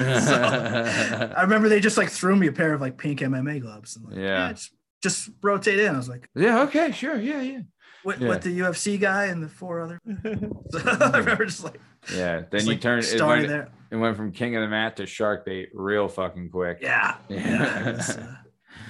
I 1.36 1.42
remember 1.42 1.70
they 1.70 1.80
just 1.80 1.98
like 1.98 2.10
threw 2.10 2.36
me 2.36 2.48
a 2.48 2.52
pair 2.52 2.74
of 2.74 2.82
like 2.82 2.98
pink 2.98 3.20
MMA 3.20 3.62
gloves. 3.62 3.96
And 3.96 4.06
like, 4.06 4.16
Yeah. 4.18 4.50
yeah, 4.50 4.56
just 5.02 5.30
rotate 5.42 5.80
in. 5.80 5.94
I 5.94 5.98
was 5.98 6.10
like, 6.10 6.30
yeah. 6.36 6.62
Okay. 6.64 6.92
Sure. 6.92 7.18
Yeah. 7.18 7.42
Yeah. 7.42 7.60
With, 8.04 8.22
Yeah. 8.22 8.30
with 8.30 8.42
the 8.42 8.60
UFC 8.60 9.00
guy 9.00 9.26
and 9.26 9.44
the 9.44 9.50
four 9.50 9.82
other. 9.82 10.00
So 10.72 10.80
I 10.86 11.18
remember 11.18 11.46
just 11.46 11.64
like, 11.64 11.80
Yeah. 12.16 12.44
Then 12.50 12.62
you 12.62 12.72
like, 12.74 12.82
turned 12.82 13.04
it 13.04 13.08
starting 13.08 13.50
went, 13.50 13.66
there. 13.68 13.72
it 13.92 13.96
went 13.96 14.18
from 14.18 14.32
king 14.32 14.56
of 14.56 14.62
the 14.62 14.68
mat 14.68 14.98
to 14.98 15.06
shark 15.06 15.46
bait 15.46 15.70
real 15.74 16.08
fucking 16.08 16.50
quick. 16.50 16.80
Yeah. 16.82 17.16
Yeah. 17.28 17.38
yeah 17.86 17.92
was, 17.92 18.10
uh, 18.18 18.36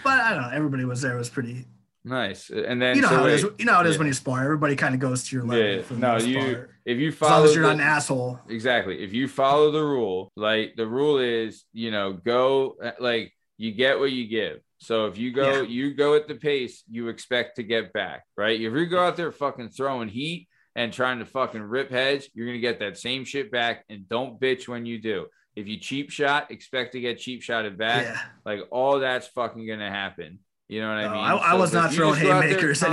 but 0.04 0.20
I 0.20 0.34
don't 0.34 0.42
know. 0.44 0.50
Everybody 0.54 0.86
was 0.86 1.02
there. 1.02 1.16
It 1.16 1.18
was 1.20 1.30
pretty. 1.30 1.66
Nice. 2.06 2.50
And 2.50 2.82
then 2.82 2.96
You 2.96 3.02
know 3.02 3.10
so 3.10 3.16
how 3.16 3.26
it 3.26 3.34
is. 3.34 3.46
You 3.58 3.66
know 3.66 3.74
how 3.74 3.82
it 3.82 3.88
is 3.88 3.96
yeah. 3.96 4.00
when 4.00 4.08
you 4.08 4.14
spar. 4.14 4.44
Everybody 4.44 4.76
kind 4.76 4.94
of 4.96 5.02
goes 5.02 5.26
to 5.26 5.36
your 5.36 5.46
level. 5.46 5.64
Yeah. 5.66 5.98
No, 5.98 6.18
you 6.18 6.40
part. 6.40 6.70
if 6.86 6.98
you 6.98 7.12
follow 7.12 7.32
As 7.34 7.40
long 7.40 7.50
as 7.50 7.56
you're 7.56 7.64
not 7.64 7.74
an 7.76 7.82
asshole. 7.82 8.40
exactly 8.50 9.04
if 9.04 9.14
you 9.14 9.28
follow 9.28 9.70
the 9.72 9.84
rule 9.84 10.32
like 10.36 10.76
the 10.76 10.88
rule 10.88 11.20
is 11.20 11.66
you 11.74 11.92
know 11.92 12.14
go 12.14 12.78
like 13.00 13.34
you 13.58 13.74
get 13.74 14.00
what 14.00 14.12
you 14.12 14.28
give 14.28 14.62
so 14.80 15.06
if 15.08 15.18
you 15.18 15.32
go 15.32 15.62
Yeah. 15.62 15.62
you 15.68 15.94
go 15.94 16.16
at 16.16 16.28
the 16.28 16.36
pace 16.36 16.84
you 16.90 17.08
expect 17.10 17.58
to 17.58 17.64
get 17.64 17.94
back 17.94 18.24
right 18.38 18.60
if 18.60 18.74
you 18.74 18.86
go 18.88 19.00
out 19.06 19.16
there 19.18 19.32
fucking 19.32 19.70
throwing 19.70 20.10
heat 20.10 20.48
and 20.76 20.92
trying 20.94 21.20
to 21.20 21.26
fucking 21.26 21.62
rip 21.62 21.90
heads 21.92 22.30
you're 22.34 22.46
gonna 22.48 22.60
get 22.60 22.80
that 22.80 22.98
same 22.98 23.26
shit 23.26 23.52
back 23.52 23.84
and 23.90 24.08
don't 24.10 24.40
bitch 24.40 24.68
when 24.68 24.86
you 24.86 25.00
do 25.02 25.26
if 25.56 25.68
you 25.68 25.78
cheap 25.78 26.10
shot 26.12 26.50
expect 26.52 26.94
to 26.94 27.00
get 27.02 27.18
cheap 27.20 27.42
shotted 27.42 27.78
back 27.78 28.06
Yeah. 28.06 28.20
like 28.46 28.62
all 28.72 29.00
that's 29.00 29.28
fucking 29.28 29.68
gonna 29.68 29.90
happen 29.90 30.40
you 30.68 30.80
know 30.82 30.88
what 30.90 30.98
i 30.98 31.08
mean 31.08 31.24
I- 31.42 31.52
I 31.52 31.54
was 31.56 31.74
not 31.74 31.92
throwing 31.94 32.14
out 32.28 32.42
there 32.42 32.42
haymakers. 32.50 32.84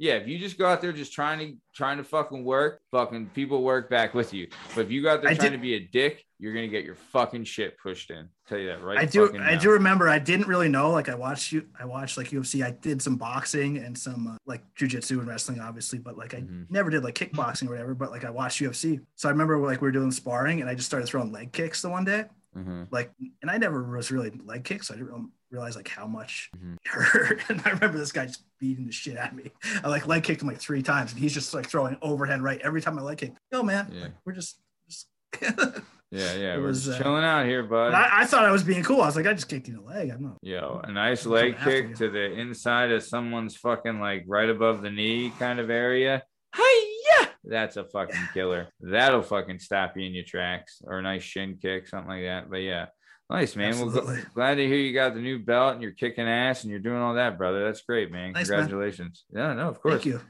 I 0.00 0.04
didn't- 0.04 0.10
calm- 0.14 0.18
yeah, 0.18 0.22
if 0.22 0.28
you 0.28 0.38
just 0.38 0.58
go 0.58 0.66
out 0.66 0.80
there 0.80 0.92
just 0.92 1.12
trying 1.12 1.38
to 1.40 1.56
trying 1.74 1.96
to 1.98 2.04
fucking 2.04 2.44
work, 2.44 2.80
fucking 2.90 3.30
people 3.34 3.62
work 3.62 3.88
back 3.90 4.14
with 4.14 4.32
you. 4.32 4.48
But 4.74 4.82
if 4.86 4.90
you 4.90 5.02
go 5.02 5.10
out 5.10 5.22
there 5.22 5.30
I 5.30 5.34
trying 5.34 5.50
did- 5.52 5.56
to 5.56 5.62
be 5.62 5.74
a 5.74 5.80
dick, 5.80 6.24
you're 6.38 6.54
gonna 6.54 6.68
get 6.68 6.84
your 6.84 6.94
fucking 6.94 7.44
shit 7.44 7.76
pushed 7.78 8.10
in. 8.10 8.28
tell 8.46 8.58
you 8.58 8.66
that 8.68 8.82
right. 8.82 8.98
I 8.98 9.04
do. 9.04 9.28
I 9.36 9.54
now. 9.54 9.58
do 9.60 9.70
remember. 9.72 10.08
I 10.08 10.18
didn't 10.18 10.46
really 10.46 10.68
know. 10.68 10.90
Like 10.90 11.08
I 11.08 11.14
watched 11.14 11.52
you. 11.52 11.66
I 11.78 11.84
watched 11.84 12.16
like 12.16 12.28
UFC. 12.30 12.62
I 12.64 12.70
did 12.70 13.02
some 13.02 13.16
boxing 13.16 13.78
and 13.78 13.96
some 13.98 14.26
uh, 14.28 14.36
like 14.46 14.62
jujitsu 14.74 15.18
and 15.18 15.26
wrestling, 15.28 15.60
obviously. 15.60 15.98
But 15.98 16.16
like 16.16 16.32
I 16.34 16.42
Mhm. 16.42 16.70
never 16.70 16.90
did 16.90 17.02
like 17.04 17.14
kickboxing 17.16 17.66
or 17.66 17.70
whatever. 17.70 17.94
But 17.94 18.10
like 18.10 18.24
I 18.24 18.30
watched 18.30 18.60
UFC. 18.60 19.00
So 19.16 19.28
I 19.28 19.32
remember 19.32 19.58
like 19.58 19.80
we 19.82 19.88
were 19.88 19.92
doing 19.92 20.10
sparring, 20.12 20.60
and 20.60 20.70
I 20.70 20.74
just 20.74 20.86
started 20.86 21.06
throwing 21.06 21.32
leg 21.32 21.52
kicks 21.52 21.82
the 21.82 21.90
one 21.90 22.04
day. 22.04 22.24
Mhm. 22.56 22.86
Like, 22.90 23.10
and 23.42 23.50
I 23.50 23.58
never 23.58 23.82
was 23.94 24.10
really 24.10 24.30
leg 24.44 24.64
kicks. 24.64 24.88
So 24.88 24.94
I 24.94 24.96
didn't 24.98 25.30
realize 25.50 25.76
like 25.76 25.88
how 25.88 26.06
much 26.06 26.50
Mhm. 26.56 26.74
it 26.74 26.88
hurt. 26.88 27.40
And 27.48 27.62
I 27.64 27.70
remember 27.70 27.98
this 27.98 28.12
guy 28.12 28.26
just 28.26 28.44
beating 28.58 28.86
the 28.86 28.92
shit 28.92 29.16
at 29.16 29.34
me. 29.34 29.50
I 29.82 29.88
like 29.88 30.06
leg 30.06 30.22
kicked 30.24 30.42
him 30.42 30.48
like 30.48 30.58
three 30.60 30.82
times, 30.82 31.12
and 31.12 31.20
he's 31.20 31.34
just 31.34 31.54
like 31.54 31.66
throwing 31.68 31.96
overhead 32.02 32.42
right 32.42 32.60
every 32.62 32.80
time 32.82 32.98
I 32.98 33.02
leg 33.02 33.18
kick. 33.18 33.32
Yo, 33.52 33.62
man, 33.62 33.90
Yeah. 33.92 34.02
like, 34.02 34.12
we're 34.24 34.32
just. 34.34 34.60
just 34.88 35.08
Yeah, 36.10 36.32
yeah, 36.36 36.54
It 36.54 36.60
we're 36.60 36.68
was, 36.68 36.86
just 36.86 36.98
uh, 36.98 37.02
chilling 37.02 37.22
out 37.22 37.44
here, 37.44 37.62
bud. 37.62 37.92
I, 37.92 38.22
I 38.22 38.24
thought 38.24 38.46
I 38.46 38.50
was 38.50 38.62
being 38.62 38.82
cool. 38.82 39.02
I 39.02 39.06
was 39.06 39.14
like, 39.14 39.26
I 39.26 39.34
just 39.34 39.46
kicked 39.46 39.68
you 39.68 39.74
in 39.78 39.80
the 39.84 39.86
leg. 39.86 40.08
I'm 40.08 40.22
not. 40.22 40.38
Yo, 40.40 40.80
a 40.82 40.90
nice 40.90 41.26
leg 41.26 41.58
kick 41.62 41.96
to 41.96 42.08
the 42.08 42.32
inside 42.32 42.90
of 42.92 43.02
someone's 43.02 43.56
fucking 43.56 44.00
like 44.00 44.24
right 44.26 44.48
above 44.48 44.80
the 44.80 44.90
knee 44.90 45.30
kind 45.38 45.60
of 45.60 45.68
area. 45.68 46.22
Hiya! 46.56 47.28
That's 47.44 47.76
a 47.76 47.84
fucking 47.84 48.28
killer. 48.32 48.68
That'll 48.80 49.20
fucking 49.20 49.58
stop 49.58 49.98
you 49.98 50.06
in 50.06 50.14
your 50.14 50.24
tracks 50.24 50.80
or 50.82 50.98
a 50.98 51.02
nice 51.02 51.22
shin 51.24 51.58
kick, 51.60 51.86
something 51.86 52.08
like 52.08 52.24
that. 52.24 52.48
But 52.48 52.62
yeah, 52.62 52.86
nice, 53.30 53.56
man. 53.56 53.76
Well, 53.78 53.86
gl- 53.86 53.98
Absolutely. 53.98 54.22
glad 54.34 54.54
to 54.56 54.66
hear 54.66 54.76
you 54.76 54.92
got 54.94 55.14
the 55.14 55.20
new 55.20 55.38
belt 55.38 55.74
and 55.74 55.82
you're 55.82 55.92
kicking 55.92 56.26
ass 56.26 56.62
and 56.64 56.70
you're 56.70 56.80
doing 56.80 56.98
all 56.98 57.14
that, 57.14 57.38
brother. 57.38 57.64
That's 57.64 57.80
great, 57.82 58.10
man. 58.10 58.32
Thanks, 58.34 58.48
man. 58.50 58.60
Congratulations. 58.60 59.24
Yeah, 59.32 59.54
no, 59.54 59.68
of 59.68 59.80
course. 59.80 59.94
Thank 60.02 60.06
you. 60.06 60.20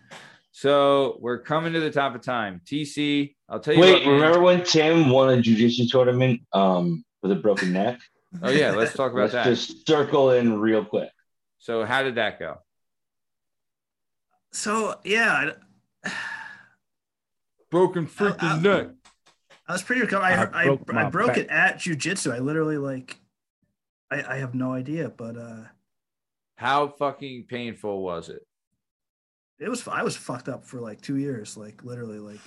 So 0.52 1.18
we're 1.20 1.38
coming 1.40 1.72
to 1.74 1.80
the 1.80 1.90
top 1.90 2.14
of 2.14 2.22
time. 2.22 2.60
TC, 2.66 3.34
I'll 3.48 3.60
tell 3.60 3.74
you 3.74 3.80
Wait, 3.80 4.04
what, 4.06 4.12
remember 4.12 4.40
when 4.40 4.64
Tim 4.64 5.08
won 5.10 5.38
a 5.38 5.40
jujitsu 5.42 5.88
tournament 5.90 6.40
um, 6.52 7.04
with 7.22 7.30
a 7.32 7.36
broken 7.36 7.72
neck? 7.72 8.00
Oh, 8.42 8.50
yeah, 8.50 8.72
let's 8.72 8.92
talk 8.92 9.12
about 9.12 9.32
Let's 9.32 9.34
that. 9.34 9.44
just 9.44 9.86
circle 9.86 10.30
in 10.32 10.58
real 10.58 10.84
quick. 10.84 11.10
So, 11.58 11.84
how 11.84 12.02
did 12.02 12.16
that 12.16 12.38
go? 12.38 12.58
So 14.52 14.96
yeah, 15.04 15.52
Broken 17.70 18.06
freaking 18.06 18.42
I- 18.42 18.60
neck. 18.60 18.86
I 19.68 19.72
was 19.72 19.82
pretty 19.82 20.00
recovered. 20.00 20.24
I, 20.24 20.44
I 20.44 20.62
I, 20.62 20.64
broke 20.64 20.82
I, 20.88 20.92
my 20.92 21.10
broke 21.10 21.36
it 21.36 21.48
at 21.48 21.76
jujitsu. 21.76 22.32
I 22.32 22.38
literally 22.38 22.78
like, 22.78 23.20
I, 24.10 24.22
I 24.22 24.36
have 24.38 24.54
no 24.54 24.72
idea, 24.72 25.10
but 25.10 25.36
uh, 25.36 25.64
How 26.56 26.88
fucking 26.88 27.44
painful 27.48 28.02
was 28.02 28.30
it? 28.30 28.42
it 29.60 29.68
was 29.68 29.86
I 29.88 30.02
was 30.02 30.16
fucked 30.16 30.48
up 30.48 30.64
for 30.64 30.80
like 30.80 31.00
two 31.00 31.16
years, 31.16 31.56
like 31.56 31.82
literally 31.84 32.18
like. 32.18 32.40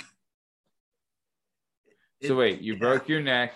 So 2.23 2.35
wait, 2.35 2.61
you 2.61 2.73
yeah. 2.73 2.80
broke 2.80 3.10
your 3.10 3.22
neck, 3.22 3.53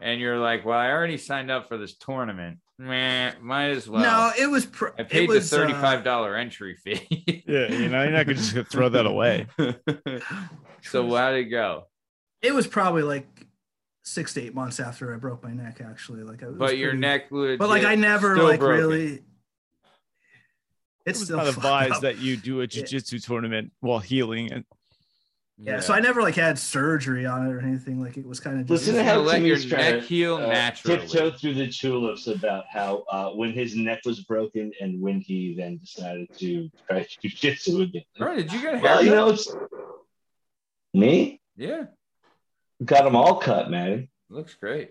and 0.00 0.20
you're 0.20 0.38
like, 0.38 0.64
"Well, 0.64 0.78
I 0.78 0.90
already 0.90 1.18
signed 1.18 1.50
up 1.50 1.68
for 1.68 1.76
this 1.76 1.96
tournament. 1.96 2.58
Meh, 2.78 3.32
might 3.40 3.68
as 3.68 3.88
well." 3.88 4.02
no, 4.02 4.32
it 4.38 4.50
was. 4.50 4.66
Pr- 4.66 4.88
I 4.98 5.02
paid 5.02 5.24
it 5.24 5.28
was, 5.28 5.50
the 5.50 5.56
uh, 5.56 5.60
thirty-five 5.60 6.02
dollar 6.02 6.34
entry 6.36 6.76
fee. 6.76 7.44
Yeah, 7.46 7.70
you 7.70 7.88
know, 7.88 8.02
you're 8.02 8.12
not 8.12 8.26
gonna 8.26 8.38
just 8.38 8.72
throw 8.72 8.88
that 8.88 9.06
away. 9.06 9.46
so 10.82 11.14
how 11.14 11.30
did 11.30 11.46
it 11.46 11.50
go? 11.50 11.84
It 12.42 12.54
was 12.54 12.66
probably 12.66 13.02
like 13.02 13.26
six 14.04 14.34
to 14.34 14.42
eight 14.42 14.54
months 14.54 14.78
after 14.80 15.12
I 15.14 15.18
broke 15.18 15.42
my 15.42 15.52
neck. 15.52 15.80
Actually, 15.84 16.22
like, 16.22 16.42
it 16.42 16.48
was 16.48 16.58
But 16.58 16.78
your 16.78 16.92
neck, 16.94 17.30
would. 17.30 17.58
But 17.58 17.68
like, 17.68 17.84
I 17.84 17.94
never 17.94 18.36
like 18.42 18.60
broken. 18.60 18.76
really. 18.86 19.12
It 19.14 19.22
It's 21.10 21.18
was 21.20 21.28
still 21.28 21.36
not 21.38 21.46
fucked 21.46 21.56
advised 21.58 21.92
up. 21.94 22.00
that 22.02 22.18
you 22.18 22.36
do 22.36 22.60
a 22.62 22.66
jujitsu 22.66 23.24
tournament 23.24 23.72
while 23.80 24.00
healing, 24.00 24.50
and 24.52 24.64
Yeah, 25.56 25.78
so 25.80 25.94
I 25.94 26.00
never 26.00 26.20
like 26.20 26.34
had 26.34 26.58
surgery 26.58 27.24
on 27.26 27.46
it 27.46 27.52
or 27.52 27.60
anything. 27.60 28.00
Like 28.02 28.16
it 28.16 28.26
was 28.26 28.40
kind 28.40 28.60
of 28.60 28.66
just 28.66 28.70
Listen 28.88 28.96
to 28.96 29.04
how 29.04 29.20
let 29.20 29.40
your 29.40 29.56
Timmy's 29.56 29.70
trying 29.70 29.92
neck 29.94 30.00
to, 30.02 30.06
heal 30.08 30.34
uh, 30.36 30.46
naturally. 30.48 30.98
tiptoe 30.98 31.30
through 31.30 31.54
the 31.54 31.68
tulips 31.68 32.26
about 32.26 32.64
how 32.70 33.04
uh, 33.10 33.30
when 33.30 33.52
his 33.52 33.76
neck 33.76 34.00
was 34.04 34.20
broken 34.24 34.72
and 34.80 35.00
when 35.00 35.20
he 35.20 35.54
then 35.56 35.78
decided 35.78 36.28
to 36.38 36.68
try 36.90 37.00
jujitsu 37.24 37.82
again. 37.82 38.02
Bro, 38.18 38.36
did 38.36 38.52
you 38.52 38.60
get 38.60 38.74
a 38.74 38.78
Well, 38.78 39.04
you 39.04 39.10
know, 39.12 39.28
it's 39.30 39.48
me. 40.92 41.40
yeah, 41.56 41.84
Got 42.84 43.04
them 43.04 43.16
all 43.16 43.36
cut, 43.36 43.70
man. 43.70 44.08
looks 44.28 44.54
great. 44.54 44.90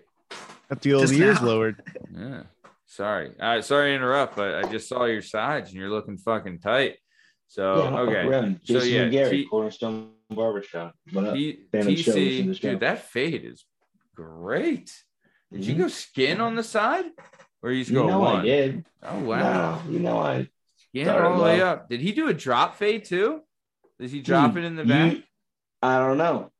got 0.68 0.80
the 0.80 0.94
old 0.94 1.06
Just 1.06 1.14
ears 1.20 1.40
now. 1.40 1.46
lowered. 1.46 1.82
Yeah. 2.16 2.42
Sorry. 2.86 3.32
Uh, 3.38 3.60
sorry 3.62 3.90
to 3.90 3.94
interrupt, 3.96 4.36
but 4.36 4.54
I 4.56 4.70
just 4.70 4.88
saw 4.88 5.04
your 5.04 5.22
sides 5.22 5.70
and 5.70 5.78
you're 5.78 5.90
looking 5.90 6.16
fucking 6.18 6.60
tight. 6.60 6.96
So 7.48 7.84
Yeah, 7.84 7.98
okay. 8.00 8.26
around. 8.26 8.60
So, 8.64 8.74
Jason 8.80 8.90
yeah, 8.92 9.02
McGarry, 9.24 9.30
T- 9.30 9.46
Cornerstone 9.46 10.10
Barbershop. 10.30 10.94
What 11.12 11.26
up? 11.26 11.34
T- 11.34 11.60
Fan 11.70 11.80
of 11.86 11.98
shows 11.98 12.16
in 12.16 12.22
TC, 12.22 12.46
the 12.48 12.54
dude, 12.70 12.80
that 12.80 13.02
fade 13.02 13.44
is 13.44 13.64
great. 14.14 14.92
Did 15.52 15.64
you 15.64 15.74
Mhm. 15.74 15.78
go 15.78 15.88
skin 15.88 16.40
on 16.40 16.56
the 16.56 16.62
side? 16.64 17.04
Or 17.62 17.70
you 17.70 17.80
just 17.82 17.90
You 17.90 17.98
go 17.98 18.08
know 18.08 18.18
one? 18.20 18.40
I 18.40 18.42
did. 18.44 18.86
Oh 19.02 19.20
wow. 19.20 19.82
No, 19.84 19.90
you 19.92 19.98
know 20.00 20.18
I. 20.18 20.48
Skin 20.76 21.08
all 21.08 21.36
the 21.38 21.42
way 21.44 21.60
up. 21.60 21.88
Did 21.88 22.00
he 22.00 22.12
do 22.12 22.28
a 22.28 22.34
drop 22.34 22.76
fade 22.76 23.04
too? 23.04 23.42
Does 24.00 24.10
he 24.12 24.20
drop 24.22 24.52
Hmm, 24.52 24.58
it 24.58 24.64
in 24.64 24.76
the 24.76 24.84
back? 24.84 25.12
You, 25.12 25.22
I 25.82 25.98
don't 25.98 26.18
know. 26.18 26.50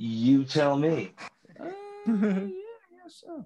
You 0.00 0.44
tell 0.44 0.76
me. 0.76 1.12
Uh, 1.60 1.64
yeah, 2.06 2.12
I 2.14 2.50
guess 3.02 3.22
so. 3.26 3.44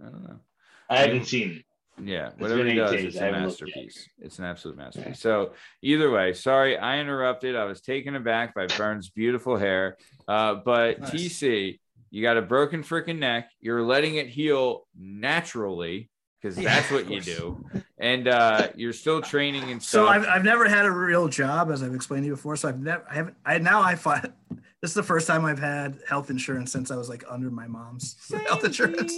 I 0.00 0.04
don't 0.08 0.22
know. 0.24 0.40
I 0.88 0.96
haven't 1.00 1.26
seen 1.26 1.50
it. 1.58 1.64
Yeah, 2.02 2.28
It's 2.28 2.40
whatever 2.40 2.64
been 2.64 2.68
he 2.68 2.72
eight 2.72 2.76
does, 2.76 2.90
days. 2.92 3.04
it's 3.04 3.16
I 3.18 3.20
a 3.20 3.24
haven't 3.26 3.48
looked 3.48 3.60
yet. 3.60 3.66
masterpiece. 3.68 4.08
It's 4.18 4.38
an 4.38 4.46
absolute 4.46 4.76
masterpiece. 4.78 5.08
Yeah. 5.08 5.12
So 5.14 5.52
either 5.82 6.10
way, 6.10 6.32
sorry 6.32 6.78
I 6.78 6.98
interrupted. 7.00 7.54
I 7.54 7.64
was 7.64 7.82
taken 7.82 8.16
aback 8.16 8.54
by 8.54 8.66
Burns' 8.66 9.10
beautiful 9.10 9.58
hair. 9.58 9.98
Uh, 10.26 10.54
but 10.64 11.00
Nice. 11.00 11.10
TC, 11.10 11.78
you 12.10 12.22
got 12.22 12.38
a 12.38 12.42
broken 12.42 12.82
freaking 12.82 13.18
neck. 13.18 13.50
You're 13.60 13.82
letting 13.82 14.16
it 14.16 14.28
heal 14.28 14.88
naturally 14.98 16.08
because 16.42 16.58
Yeah, 16.58 16.74
that's 16.74 16.90
what 16.90 17.08
you 17.08 17.20
do. 17.20 17.64
And 17.98 18.26
uh, 18.26 18.68
you're 18.74 18.92
still 18.92 19.22
training 19.22 19.70
and 19.70 19.80
So 19.82 20.04
stuff. 20.04 20.08
I've, 20.16 20.26
I've 20.26 20.44
never 20.44 20.68
had 20.68 20.84
a 20.86 20.90
real 20.90 21.28
job, 21.28 21.70
as 21.70 21.82
I've 21.82 21.94
explained 21.94 22.24
to 22.24 22.26
you 22.26 22.32
before. 22.34 22.56
So 22.56 22.68
I've 22.68 22.80
never, 22.80 23.04
I 23.08 23.14
haven't, 23.14 23.36
I 23.46 23.58
now 23.58 23.80
I 23.82 23.94
find 23.94 24.32
this 24.80 24.90
is 24.90 24.94
the 24.94 25.02
first 25.02 25.26
time 25.26 25.44
I've 25.44 25.60
had 25.60 26.00
health 26.08 26.30
insurance 26.30 26.72
since 26.72 26.90
I 26.90 26.96
was 26.96 27.08
like 27.08 27.24
under 27.28 27.50
my 27.50 27.66
mom's 27.68 28.16
health 28.46 28.64
insurance. 28.64 29.14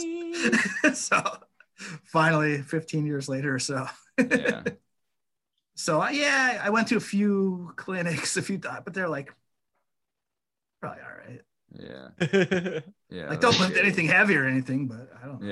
so 0.94 1.22
finally, 2.04 2.58
15 2.60 3.06
years 3.06 3.28
later 3.28 3.54
or 3.54 3.58
so. 3.58 3.86
yeah. 4.18 4.62
So 5.76 6.00
I, 6.00 6.10
yeah, 6.10 6.60
I 6.62 6.70
went 6.70 6.88
to 6.88 6.96
a 6.96 7.00
few 7.00 7.72
clinics, 7.76 8.36
a 8.36 8.42
few, 8.42 8.58
but 8.58 8.92
they're 8.92 9.08
like 9.08 9.34
probably 10.80 11.02
all 11.02 11.08
right. 11.26 11.40
Yeah. 11.76 12.80
Yeah. 13.10 13.28
Like 13.28 13.40
don't 13.40 13.58
lift 13.58 13.76
anything 13.76 14.06
heavy 14.06 14.36
or 14.36 14.46
anything, 14.46 14.86
but 14.86 15.10
I 15.20 15.26
don't. 15.26 15.42
know. 15.42 15.48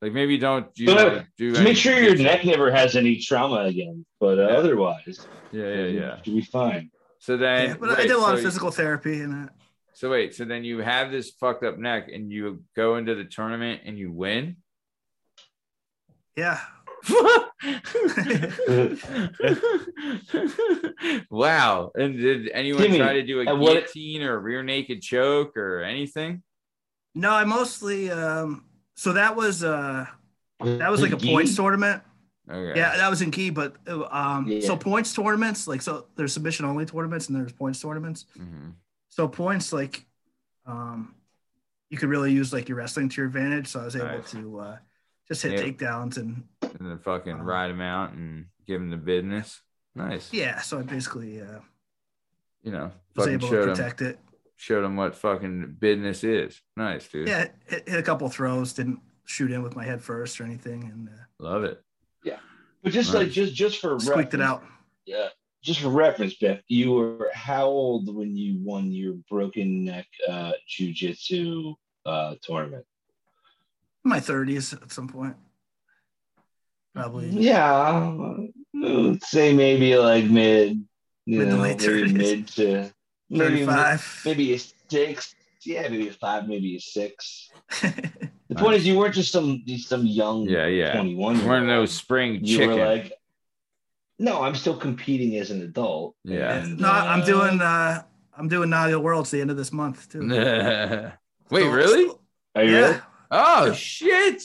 Yeah. 0.00 0.06
Like 0.06 0.12
maybe 0.14 0.38
don't 0.38 0.66
you 0.78 0.86
But, 0.86 0.94
know, 0.94 1.22
do 1.36 1.52
To 1.52 1.58
make 1.60 1.66
any 1.68 1.74
sure 1.74 2.00
your 2.00 2.16
neck 2.16 2.44
never 2.44 2.70
has 2.70 2.96
any 2.96 3.16
trauma 3.20 3.64
again, 3.64 4.04
but 4.18 4.38
uh, 4.38 4.48
Yeah. 4.48 4.56
otherwise, 4.56 5.26
Yeah, 5.52 5.74
yeah, 5.74 5.84
yeah. 5.86 6.22
should 6.22 6.34
be 6.36 6.42
fine. 6.42 6.90
So 7.18 7.36
then 7.36 7.70
Yeah, 7.70 7.76
but 7.78 7.90
I 7.90 8.02
did 8.02 8.12
a 8.12 8.18
lot 8.18 8.28
so 8.28 8.32
of 8.34 8.38
you- 8.38 8.44
physical 8.46 8.70
therapy 8.70 9.20
and 9.20 9.48
uh, 9.48 9.52
So 9.92 10.10
wait, 10.10 10.34
so 10.34 10.44
then 10.46 10.64
you 10.64 10.78
have 10.78 11.10
this 11.10 11.30
fucked 11.32 11.64
up 11.64 11.76
neck 11.78 12.08
and 12.12 12.30
you 12.32 12.62
go 12.74 12.96
into 12.96 13.14
the 13.14 13.24
tournament 13.24 13.82
and 13.84 13.98
you 13.98 14.10
win? 14.12 14.56
yeah. 16.36 16.60
wow. 21.30 21.90
And 21.94 22.18
did 22.18 22.48
anyone 22.50 22.82
Timmy, 22.82 22.98
try 22.98 23.14
to 23.14 23.22
do 23.22 23.40
a 23.40 23.46
and 23.46 23.60
what- 23.60 23.72
guillotine 23.74 24.22
or 24.22 24.34
a 24.34 24.38
rear 24.38 24.62
naked 24.62 25.02
choke 25.02 25.56
or 25.56 25.82
anything? 25.82 26.42
No, 27.14 27.30
I 27.32 27.44
mostly 27.44 28.10
um 28.10 28.64
so 29.00 29.14
that 29.14 29.34
was 29.34 29.64
uh 29.64 30.04
that 30.60 30.90
was 30.90 31.00
like 31.00 31.12
a 31.12 31.16
points 31.16 31.56
tournament. 31.56 32.02
Okay. 32.50 32.78
Yeah, 32.78 32.96
that 32.98 33.08
was 33.08 33.22
in 33.22 33.30
key, 33.30 33.48
but 33.48 33.76
uh, 33.88 34.04
um 34.10 34.46
Yeah. 34.46 34.60
so 34.66 34.76
points 34.76 35.14
tournaments, 35.14 35.66
like 35.66 35.80
so 35.80 36.06
there's 36.16 36.34
submission 36.34 36.66
only 36.66 36.84
tournaments 36.84 37.28
and 37.28 37.36
there's 37.38 37.52
points 37.52 37.80
tournaments. 37.80 38.26
Mhm. 38.38 38.74
So 39.08 39.26
points 39.26 39.72
like 39.72 40.04
um 40.66 41.14
you 41.88 41.96
could 41.96 42.10
really 42.10 42.30
use 42.30 42.52
like 42.52 42.68
your 42.68 42.76
wrestling 42.76 43.08
to 43.08 43.16
your 43.16 43.26
advantage. 43.26 43.68
So 43.68 43.80
I 43.80 43.84
was 43.86 43.96
able 43.96 44.06
Nice. 44.18 44.30
to 44.32 44.60
uh 44.60 44.76
just 45.28 45.42
hit 45.44 45.52
Yeah. 45.52 45.62
takedowns 45.64 46.18
and 46.18 46.44
And 46.78 46.86
then 46.90 46.98
fucking 46.98 47.32
Uh-huh. 47.36 47.42
ride 47.54 47.70
him 47.70 47.80
out 47.80 48.12
and 48.12 48.46
give 48.66 48.82
him 48.82 48.90
the 48.90 48.98
business. 48.98 49.62
Nice. 49.94 50.30
yeah, 50.30 50.60
so 50.60 50.78
I 50.78 50.82
basically 50.82 51.40
uh 51.40 51.60
You 52.62 52.72
know, 52.72 52.92
was 53.16 53.26
able 53.28 53.48
to 53.48 53.54
showed 53.54 53.68
him, 53.70 53.74
protect 53.74 54.02
it. 54.02 54.18
Showed 54.60 54.84
him 54.84 54.94
what 54.96 55.14
fucking 55.16 55.76
business 55.78 56.22
is. 56.22 56.60
Nice, 56.76 57.08
dude. 57.08 57.28
Yeah, 57.28 57.46
hit, 57.66 57.88
hit 57.88 57.98
a 57.98 58.02
couple 58.02 58.28
throws, 58.28 58.74
didn't 58.74 59.00
shoot 59.24 59.50
in 59.50 59.62
with 59.62 59.74
my 59.74 59.84
head 59.84 60.02
first 60.02 60.38
or 60.40 60.44
anything 60.44 60.84
and 60.84 61.08
uh, 61.08 61.12
Love 61.38 61.64
it. 61.64 61.82
Yeah, 62.22 62.38
but 62.82 62.92
just 62.92 63.12
Nice. 63.14 63.22
like 63.22 63.30
just 63.30 63.54
just 63.54 63.80
for 63.80 63.98
squeaked 63.98 64.34
it 64.34 64.38
reference- 64.38 64.42
out. 64.42 64.62
Yeah, 65.06 65.28
just 65.64 65.80
for 65.80 65.88
reference, 65.88 66.34
Beth, 66.34 66.60
you 66.68 66.92
were 66.92 67.30
how 67.32 67.66
old 67.66 68.14
when 68.14 68.36
you 68.36 68.58
won 68.62 68.92
your 68.92 69.14
broken 69.30 69.82
neck 69.84 70.06
uh, 70.28 70.52
jujitsu 70.68 71.74
uh, 72.04 72.34
tournament? 72.42 72.84
My 74.04 74.20
30s 74.20 74.80
at 74.82 74.92
some 74.92 75.08
point. 75.08 75.36
Probably. 76.94 77.28
Yeah, 77.30 78.36
let's 78.74 79.30
say 79.30 79.54
maybe 79.54 79.96
like 79.96 80.24
mid, 80.24 80.84
you 81.24 81.38
Mid 81.38 81.48
to 81.50 81.56
late 81.56 81.78
30s. 81.78 82.12
mid 82.12 82.48
to 82.48 82.92
maybe 83.30 83.64
five, 83.64 84.22
maybe 84.24 84.52
a 84.54 84.58
six. 84.58 85.34
Yeah, 85.62 85.88
maybe 85.88 86.08
a 86.08 86.12
five, 86.12 86.48
maybe 86.48 86.76
a 86.76 86.80
six. 86.80 87.50
The 88.50 88.56
point 88.56 88.74
is, 88.74 88.84
you 88.84 88.98
weren't 88.98 89.14
just 89.14 89.30
some 89.30 89.62
some 89.78 90.04
young 90.04 90.48
Yeah, 90.48 90.66
yeah. 90.66 90.92
twenty 90.94 91.14
one. 91.14 91.38
You 91.38 91.46
weren't 91.46 91.68
no 91.68 91.86
spring 91.86 92.44
You 92.44 92.58
chicken. 92.58 92.78
were 92.80 92.84
like, 92.84 93.12
no, 94.18 94.42
I'm 94.42 94.56
still 94.56 94.76
competing 94.76 95.36
as 95.36 95.52
an 95.52 95.62
adult. 95.62 96.16
Yeah. 96.24 96.54
And, 96.54 96.80
no, 96.80 96.90
I'm 96.90 97.22
uh, 97.22 97.24
doing 97.26 97.60
uh 97.60 98.02
I'm 98.36 98.48
doing 98.48 98.68
Nadia 98.70 98.98
Worlds 98.98 99.30
the 99.30 99.40
end 99.40 99.52
of 99.52 99.56
this 99.56 99.72
month 99.72 100.08
too. 100.10 100.20
Wait, 101.50 101.62
So- 101.62 101.70
really? 101.70 102.10
Are 102.56 102.64
you 102.64 102.72
yeah. 102.72 102.80
really? 102.88 103.00
Oh 103.30 103.72
shit, 103.72 104.42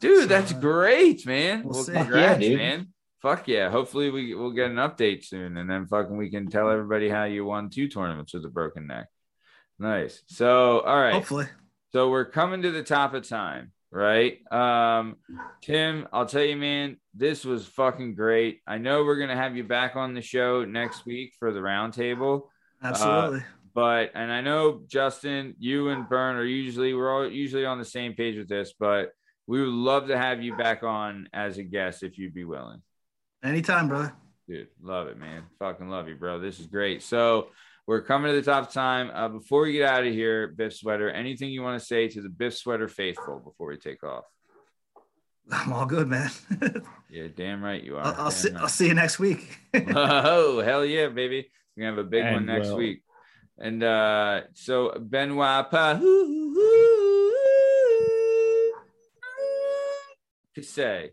dude, 0.00 0.22
So, 0.22 0.26
that's 0.26 0.52
uh, 0.52 0.58
great, 0.58 1.24
man. 1.24 1.62
we'll 1.62 1.74
Well, 1.74 1.84
see. 1.84 1.92
congrats, 1.92 2.40
Yeah, 2.44 2.56
man. 2.56 2.88
Fuck 3.22 3.48
yeah. 3.48 3.68
Hopefully 3.70 4.10
we 4.10 4.34
we'll 4.34 4.52
get 4.52 4.70
an 4.70 4.76
update 4.76 5.24
soon, 5.24 5.58
and 5.58 5.68
then 5.68 5.86
fucking 5.86 6.16
we 6.16 6.30
can 6.30 6.48
tell 6.48 6.70
everybody 6.70 7.08
how 7.08 7.24
you 7.24 7.44
won 7.44 7.68
two 7.68 7.88
tournaments 7.88 8.32
with 8.32 8.44
a 8.46 8.48
broken 8.48 8.86
neck. 8.86 9.06
Nice. 9.78 10.22
So, 10.26 10.80
all 10.80 11.00
right. 11.00 11.14
Hopefully. 11.14 11.46
So 11.92 12.08
we're 12.08 12.24
coming 12.24 12.62
to 12.62 12.70
the 12.70 12.82
top 12.82 13.14
of 13.14 13.28
time, 13.28 13.72
right? 13.90 14.38
Um, 14.52 15.16
Tim, 15.60 16.06
I'll 16.12 16.26
tell 16.26 16.44
you, 16.44 16.56
man, 16.56 16.96
this 17.14 17.44
was 17.44 17.66
fucking 17.66 18.14
great. 18.14 18.60
I 18.66 18.78
know 18.78 19.04
we're 19.04 19.18
gonna 19.18 19.36
have 19.36 19.56
you 19.56 19.64
back 19.64 19.96
on 19.96 20.14
the 20.14 20.22
show 20.22 20.64
next 20.64 21.04
week 21.04 21.34
for 21.38 21.52
the 21.52 21.60
roundtable. 21.60 22.42
Absolutely. 22.82 23.42
but 23.74 24.12
and 24.14 24.32
I 24.32 24.40
know 24.40 24.82
Justin, 24.86 25.56
you 25.58 25.90
and 25.90 26.08
Bern 26.08 26.36
are 26.36 26.44
usually 26.44 26.94
we're 26.94 27.12
all 27.12 27.28
usually 27.28 27.66
on 27.66 27.78
the 27.78 27.84
same 27.84 28.14
page 28.14 28.38
with 28.38 28.48
this, 28.48 28.72
but 28.78 29.10
we 29.46 29.60
would 29.60 29.68
love 29.68 30.06
to 30.08 30.16
have 30.16 30.42
you 30.42 30.56
back 30.56 30.84
on 30.84 31.28
as 31.32 31.58
a 31.58 31.62
guest 31.64 32.02
if 32.02 32.16
you'd 32.16 32.32
be 32.32 32.44
willing. 32.44 32.80
Anytime, 33.42 33.88
brother. 33.88 34.12
Dude, 34.48 34.68
love 34.82 35.08
it, 35.08 35.18
man. 35.18 35.44
Fucking 35.58 35.88
love 35.88 36.08
you, 36.08 36.16
bro. 36.16 36.40
This 36.40 36.60
is 36.60 36.66
great. 36.66 37.02
So 37.02 37.48
we're 37.86 38.02
coming 38.02 38.32
to 38.32 38.40
the 38.40 38.50
top 38.50 38.68
of 38.68 38.72
time. 38.72 39.10
Uh, 39.12 39.28
before 39.28 39.62
we 39.62 39.72
get 39.72 39.88
out 39.88 40.06
of 40.06 40.12
here, 40.12 40.48
Biff 40.48 40.74
Sweater, 40.74 41.10
anything 41.10 41.50
you 41.50 41.62
want 41.62 41.80
to 41.80 41.86
say 41.86 42.08
to 42.08 42.20
the 42.20 42.28
Biff 42.28 42.56
Sweater 42.56 42.88
faithful 42.88 43.38
before 43.38 43.68
we 43.68 43.76
take 43.76 44.02
off? 44.04 44.24
I'm 45.52 45.72
all 45.72 45.86
good, 45.86 46.08
man. 46.08 46.30
Yeah, 47.12 47.26
damn 47.34 47.60
right 47.60 47.82
you 47.82 47.96
are. 47.96 48.04
I'll, 48.04 48.14
I'll 48.26 48.30
see. 48.30 48.50
right. 48.50 48.62
I'll 48.62 48.68
see 48.68 48.86
you 48.86 48.94
next 48.94 49.18
week. 49.18 49.58
oh 49.74 50.60
hell 50.60 50.84
yeah 50.84 51.08
baby 51.08 51.50
we're 51.76 51.82
gonna 51.82 51.96
have 51.96 52.06
a 52.06 52.08
big 52.08 52.24
one 52.24 52.46
next 52.46 52.68
will. 52.68 52.76
week 52.76 53.02
and 53.58 53.82
uh 53.82 54.42
so 54.54 54.92
benoit 54.98 55.70
pa 55.70 55.98
say 60.62 61.10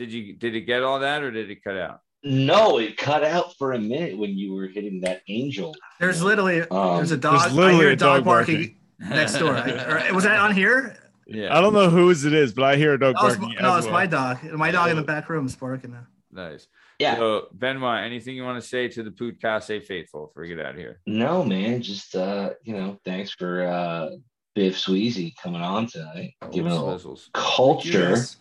did 0.00 0.10
you 0.12 0.32
did 0.32 0.56
it 0.56 0.62
get 0.62 0.82
all 0.82 0.98
that 1.00 1.22
or 1.22 1.30
did 1.30 1.50
it 1.50 1.62
cut 1.62 1.76
out 1.76 2.00
No, 2.24 2.78
it 2.78 2.96
cut 2.96 3.22
out 3.22 3.54
for 3.58 3.72
a 3.74 3.78
minute 3.78 4.16
when 4.16 4.36
you 4.38 4.54
were 4.54 4.66
hitting 4.66 5.02
that 5.02 5.20
angel. 5.28 5.74
There's 6.00 6.22
literally 6.22 6.62
Um, 6.62 6.96
there's 6.96 7.10
a 7.12 7.16
dog. 7.18 7.40
there's 7.42 7.52
literally 7.54 7.74
I 7.76 7.80
hear 7.80 7.90
a 7.90 7.92
a 7.92 7.96
dog, 7.96 8.16
dog 8.18 8.24
barking, 8.24 8.76
next 8.98 9.34
door. 9.38 9.54
I, 9.56 10.10
was 10.12 10.24
that 10.24 10.38
on 10.40 10.54
here? 10.54 10.96
yeah 11.26 11.56
I 11.56 11.60
don't 11.60 11.74
know 11.74 11.90
whose 11.90 12.24
it 12.24 12.32
is, 12.32 12.52
but 12.54 12.64
I 12.64 12.76
hear 12.76 12.94
a 12.94 12.98
dog 12.98 13.14
Oh, 13.18 13.26
it's, 13.26 13.36
barking. 13.36 13.54
my- 13.56 13.60
no, 13.62 13.72
as 13.74 13.78
it's 13.78 13.86
well. 13.86 13.92
my 14.00 14.06
dog. 14.06 14.42
My 14.66 14.70
dog 14.70 14.90
in 14.90 14.96
the 14.96 15.02
back 15.02 15.28
room 15.28 15.44
is 15.46 15.54
barking 15.54 15.92
now. 15.92 16.06
nice 16.32 16.66
Yeah. 16.98 17.16
so 17.16 17.48
benoit 17.52 18.02
anything 18.04 18.34
you 18.36 18.44
want 18.44 18.60
to 18.62 18.66
say 18.74 18.88
to 18.88 19.02
the 19.02 19.10
poot 19.10 19.38
casse 19.42 19.66
faithful 19.86 20.26
before 20.28 20.42
we 20.42 20.48
get 20.48 20.60
out 20.64 20.72
of 20.76 20.80
here 20.84 21.00
No, 21.06 21.44
man, 21.44 21.82
just 21.82 22.16
uh, 22.16 22.50
you 22.64 22.74
know, 22.74 22.98
thanks 23.04 23.30
for 23.32 23.52
uh 23.66 24.08
Biff 24.56 24.74
Sweezy 24.76 25.28
coming 25.42 25.62
on 25.62 25.86
tonight, 25.86 26.32
giving 26.50 26.72
a 26.72 26.84
little 26.84 27.18
culture, 27.34 28.10
Yes. 28.10 28.36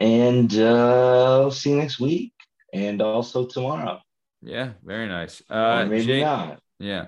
And 0.00 0.52
uh, 0.58 1.40
I'll 1.42 1.50
see 1.50 1.70
you 1.70 1.76
next 1.76 1.98
week, 2.00 2.32
and 2.72 3.00
also 3.02 3.46
tomorrow. 3.46 4.00
yeah 4.42 4.72
very 4.84 5.08
nice 5.08 5.42
or 5.50 5.56
uh 5.56 5.86
maybe 5.86 6.06
Jake- 6.06 6.22
not. 6.24 6.60
yeah 6.78 7.06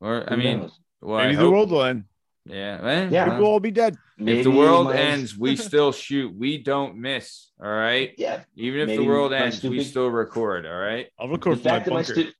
or 0.00 0.24
i 0.30 0.34
Who 0.34 0.40
mean 0.42 0.58
knows? 0.60 0.78
well, 1.00 1.18
I 1.18 1.24
Maybe 1.24 1.36
the 1.36 1.42
hope- 1.42 1.52
world 1.52 1.70
will 1.70 1.82
end. 1.84 2.04
yeah 2.46 2.80
man, 2.80 3.12
Yeah. 3.12 3.24
well, 3.24 3.30
People 3.30 3.44
will 3.46 3.52
all 3.52 3.60
be 3.60 3.70
dead. 3.72 3.96
if 4.18 4.44
the 4.44 4.50
world 4.50 4.86
my- 4.86 4.96
ends 4.96 5.36
we 5.36 5.56
still 5.70 5.90
shoot 5.92 6.32
we 6.36 6.58
don't 6.58 6.96
miss 6.96 7.50
all 7.62 7.70
right 7.70 8.14
yeah. 8.18 8.44
Even 8.56 8.88
if 8.88 8.96
the 8.98 9.04
world 9.04 9.32
my 9.32 9.38
ends, 9.38 9.62
we 9.62 9.82
still 9.84 10.08
record. 10.08 10.66
All 10.66 10.80
right. 10.90 11.06
I'll 11.18 11.26
The 11.28 11.32
record 11.34 11.56
from 11.58 11.64
my 11.64 11.70
fact 11.70 11.84
that 11.86 11.90
my 11.94 12.02
bunker. 12.02 12.14
stu- 12.14 12.32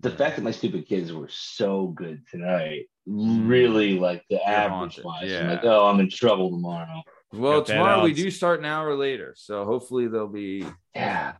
the 0.00 0.10
fact 0.20 0.36
that 0.36 0.42
my 0.42 0.52
stupid 0.52 0.86
kids 0.86 1.12
were 1.12 1.28
so 1.30 1.88
good 1.88 2.22
tonight, 2.30 2.86
really 3.06 3.98
like 3.98 4.22
the 4.30 4.38
average 4.46 5.02
haunted, 5.02 5.04
wise. 5.04 5.30
yeah. 5.30 5.40
I'm 5.40 5.48
like, 5.54 5.64
oh, 5.64 5.86
I'm 5.88 5.98
in 5.98 6.08
trouble 6.08 6.50
tomorrow. 6.50 7.02
Well, 7.32 7.58
Got 7.60 7.66
that 7.66 7.72
tomorrow 7.74 8.04
we 8.04 8.14
do 8.14 8.30
start 8.30 8.60
an 8.60 8.64
hour 8.66 8.94
later, 8.94 9.34
so 9.36 9.64
hopefully 9.64 10.08
they'll 10.08 10.26
be. 10.28 10.64
Yeah. 10.94 11.34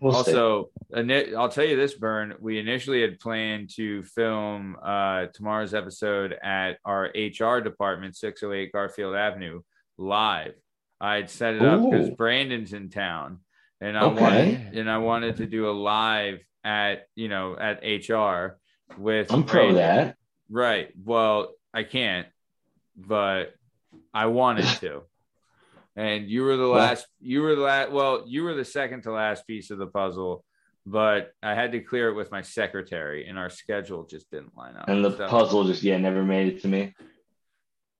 We'll 0.00 0.16
also, 0.16 0.70
ini- 0.94 1.34
I'll 1.34 1.48
tell 1.48 1.64
you 1.64 1.76
this, 1.76 1.94
Burn. 1.94 2.34
We 2.40 2.58
initially 2.58 3.00
had 3.00 3.20
planned 3.20 3.70
to 3.76 4.02
film 4.02 4.76
uh, 4.82 5.26
tomorrow's 5.32 5.72
episode 5.72 6.32
at 6.42 6.78
our 6.84 7.10
HR 7.14 7.60
department, 7.60 8.16
608 8.16 8.72
Garfield 8.72 9.14
Avenue, 9.14 9.60
live. 9.96 10.54
I'd 11.00 11.30
set 11.30 11.54
it 11.54 11.62
up 11.62 11.82
because 11.82 12.10
Brandon's 12.10 12.72
in 12.72 12.90
town, 12.90 13.40
and 13.80 13.96
I 13.96 14.02
Okay. 14.04 14.20
wanted 14.20 14.78
and 14.78 14.90
I 14.90 14.98
wanted 14.98 15.36
to 15.38 15.46
do 15.46 15.68
a 15.68 15.72
live 15.72 16.40
at 16.64 17.06
you 17.14 17.28
know 17.28 17.56
at 17.58 17.82
HR 17.82 18.58
with. 18.98 19.32
I'm 19.32 19.44
pro 19.44 19.74
that. 19.74 20.16
Right. 20.50 20.90
Well, 21.02 21.52
I 21.72 21.82
can't, 21.82 22.26
but 22.96 23.54
I 24.14 24.26
wanted 24.26 24.66
to. 24.80 25.02
And 25.96 26.28
you 26.28 26.42
were 26.42 26.56
the 26.56 26.66
last, 26.66 27.06
you 27.20 27.42
were 27.42 27.54
the 27.54 27.62
last, 27.62 27.90
well, 27.92 28.24
you 28.26 28.42
were 28.44 28.54
the 28.54 28.64
second 28.64 29.02
to 29.02 29.12
last 29.12 29.46
piece 29.46 29.70
of 29.70 29.78
the 29.78 29.86
puzzle, 29.86 30.44
but 30.86 31.32
I 31.42 31.54
had 31.54 31.72
to 31.72 31.80
clear 31.80 32.08
it 32.08 32.14
with 32.14 32.30
my 32.32 32.42
secretary 32.42 33.26
and 33.28 33.38
our 33.38 33.48
schedule 33.50 34.04
just 34.04 34.30
didn't 34.30 34.56
line 34.56 34.76
up. 34.76 34.88
And 34.88 35.04
the 35.04 35.16
So- 35.16 35.28
puzzle 35.28 35.64
just 35.64 35.82
yeah 35.82 35.98
never 35.98 36.22
made 36.24 36.52
it 36.54 36.62
to 36.62 36.68
me. 36.68 36.94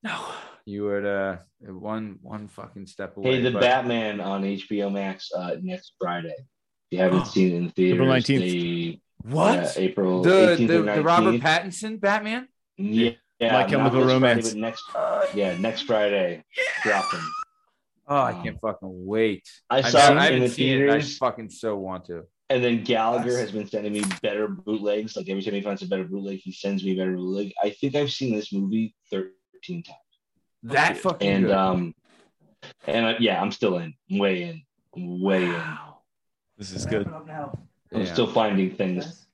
no, 0.02 0.18
you 0.64 0.82
were 0.84 1.06
uh, 1.06 1.70
one, 1.72 2.18
one 2.22 2.48
fucking 2.48 2.86
step 2.86 3.16
away. 3.16 3.36
Hey, 3.36 3.42
the 3.42 3.52
but- 3.52 3.60
Batman 3.60 4.20
on 4.20 4.42
HBO 4.42 4.90
Max 4.92 5.30
uh, 5.32 5.56
next 5.62 5.94
Friday. 6.00 6.34
If 6.36 6.46
you 6.90 6.98
haven't 6.98 7.26
seen 7.26 7.52
it 7.52 7.56
in 7.56 7.64
the 7.66 7.70
theaters, 7.72 7.94
April 8.00 8.08
19th. 8.08 8.38
they- 8.40 9.00
what? 9.22 9.54
yeah, 9.54 9.72
April 9.76 10.22
the, 10.22 10.30
18th 10.30 10.66
the, 10.68 10.78
or 10.92 10.96
the 10.96 11.02
Robert 11.02 11.40
Pattinson 11.40 11.98
Batman? 12.00 12.48
Yeah, 12.76 13.12
yeah 13.40 13.52
My 13.52 13.60
not 13.62 13.70
Chemical 13.70 14.00
this 14.00 14.04
Friday, 14.06 14.14
Romance. 14.14 14.48
but 14.50 14.58
next, 14.60 14.84
yeah, 15.34 15.56
next 15.58 15.82
Friday, 15.82 16.44
dropping. 16.82 17.20
Oh, 18.06 18.16
I 18.16 18.32
Um, 18.32 18.42
can't 18.42 18.60
fucking 18.60 19.06
wait. 19.06 19.48
I 19.70 19.78
I've 19.78 19.86
saw 19.88 19.98
never- 20.10 20.18
I 20.20 20.24
it 20.26 20.26
in 20.26 20.32
haven't 20.34 20.40
the 20.48 20.48
seen 20.54 20.68
it. 20.82 20.88
I 20.88 20.92
theaters, 20.92 21.18
fucking 21.18 21.50
so 21.50 21.76
want 21.76 22.04
to. 22.06 22.24
and 22.50 22.62
then 22.62 22.84
Gallagher 22.84 23.30
Nice. 23.30 23.40
has 23.40 23.52
been 23.52 23.66
sending 23.66 23.92
me 23.94 24.02
better 24.22 24.46
bootlegs. 24.48 25.16
Like 25.16 25.28
every 25.30 25.42
time 25.42 25.54
he 25.54 25.62
finds 25.62 25.82
a 25.82 25.88
better 25.88 26.04
bootleg, 26.04 26.40
he 26.40 26.52
sends 26.52 26.84
me 26.84 26.92
a 26.92 26.96
better 26.96 27.16
bootleg. 27.16 27.52
I 27.62 27.70
think 27.70 27.94
I've 27.94 28.12
seen 28.12 28.34
this 28.36 28.52
movie 28.52 28.94
thirteen 29.10 29.82
times, 29.82 29.98
That 30.64 30.98
fucking 30.98 31.28
and 31.28 31.44
good. 31.46 31.54
um, 31.54 31.94
and 32.86 33.06
uh, 33.06 33.14
yeah, 33.18 33.40
I'm 33.40 33.50
still 33.52 33.78
in, 33.78 33.94
way 34.10 34.42
in, 34.42 34.62
way 34.94 35.44
in. 35.44 35.52
Wow. 35.52 35.98
This 36.58 36.72
is 36.72 36.84
good. 36.86 37.06
Wrap 37.06 37.14
it 37.14 37.14
up 37.22 37.26
now. 37.26 37.58
I'm 37.92 38.00
Yeah. 38.02 38.12
still 38.12 38.26
finding 38.26 38.70
things 38.76 39.26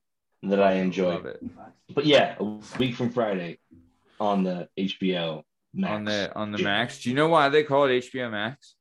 that 0.45 0.63
I 0.63 0.75
enjoy. 0.75 1.15
Love 1.15 1.27
it. 1.27 1.43
But 1.95 2.07
yeah, 2.07 2.37
a 2.39 2.45
week 2.79 2.95
from 2.95 3.11
Friday 3.11 3.59
on 4.21 4.45
the 4.45 4.69
HBO 4.79 5.43
Max. 5.75 5.91
on 5.93 6.05
the 6.05 6.33
on 6.37 6.53
the 6.53 6.59
Max. 6.59 7.03
Do 7.03 7.09
you 7.11 7.17
know 7.17 7.29
why 7.29 7.49
they 7.49 7.65
call 7.65 7.85
it 7.87 8.05
HBO 8.05 8.31
Max? 8.31 8.75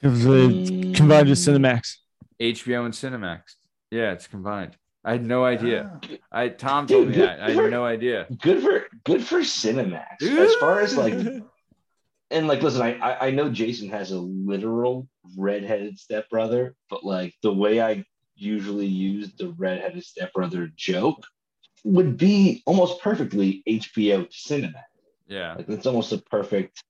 Because 0.00 0.24
Mm, 0.26 0.94
combined 0.94 1.28
with 1.28 1.38
Cinemax. 1.38 1.96
HBO 2.40 2.84
and 2.86 2.94
Cinemax. 2.94 3.42
Yeah, 3.90 4.12
it's 4.12 4.26
combined. 4.26 4.76
I 5.04 5.12
had 5.12 5.24
no 5.24 5.44
idea. 5.44 6.00
Ah. 6.02 6.08
I 6.32 6.48
Tom 6.48 6.86
told 6.86 7.08
me 7.08 7.14
Dude, 7.14 7.22
that. 7.24 7.40
I 7.40 7.50
had 7.52 7.70
no 7.70 7.84
idea. 7.84 8.26
Good 8.42 8.62
for 8.62 8.86
good 9.04 9.24
for 9.24 9.40
Cinemax. 9.40 10.22
As 10.22 10.54
far 10.56 10.80
as 10.80 10.96
like 10.96 11.14
and 12.30 12.46
like 12.48 12.62
listen, 12.62 12.82
I, 12.82 12.98
I 12.98 13.26
I 13.28 13.30
know 13.30 13.50
Jason 13.50 13.88
has 13.90 14.10
a 14.12 14.18
literal 14.18 15.08
redheaded 15.38 15.98
stepbrother, 15.98 16.74
but 16.88 17.04
like 17.04 17.34
the 17.42 17.52
way 17.52 17.80
I 17.80 18.04
usually 18.36 18.86
use 18.86 19.32
the 19.38 19.48
redheaded 19.58 20.02
stepbrother 20.04 20.70
joke 20.76 21.22
would 21.84 22.16
be 22.16 22.62
almost 22.66 23.00
perfectly 23.00 23.62
HBO 23.68 24.28
to 24.28 24.36
Cinemax. 24.36 24.74
Yeah, 25.26 25.54
Like 25.54 25.68
it's 25.68 25.86
almost 25.86 26.12
a 26.12 26.18
perfect 26.18 26.82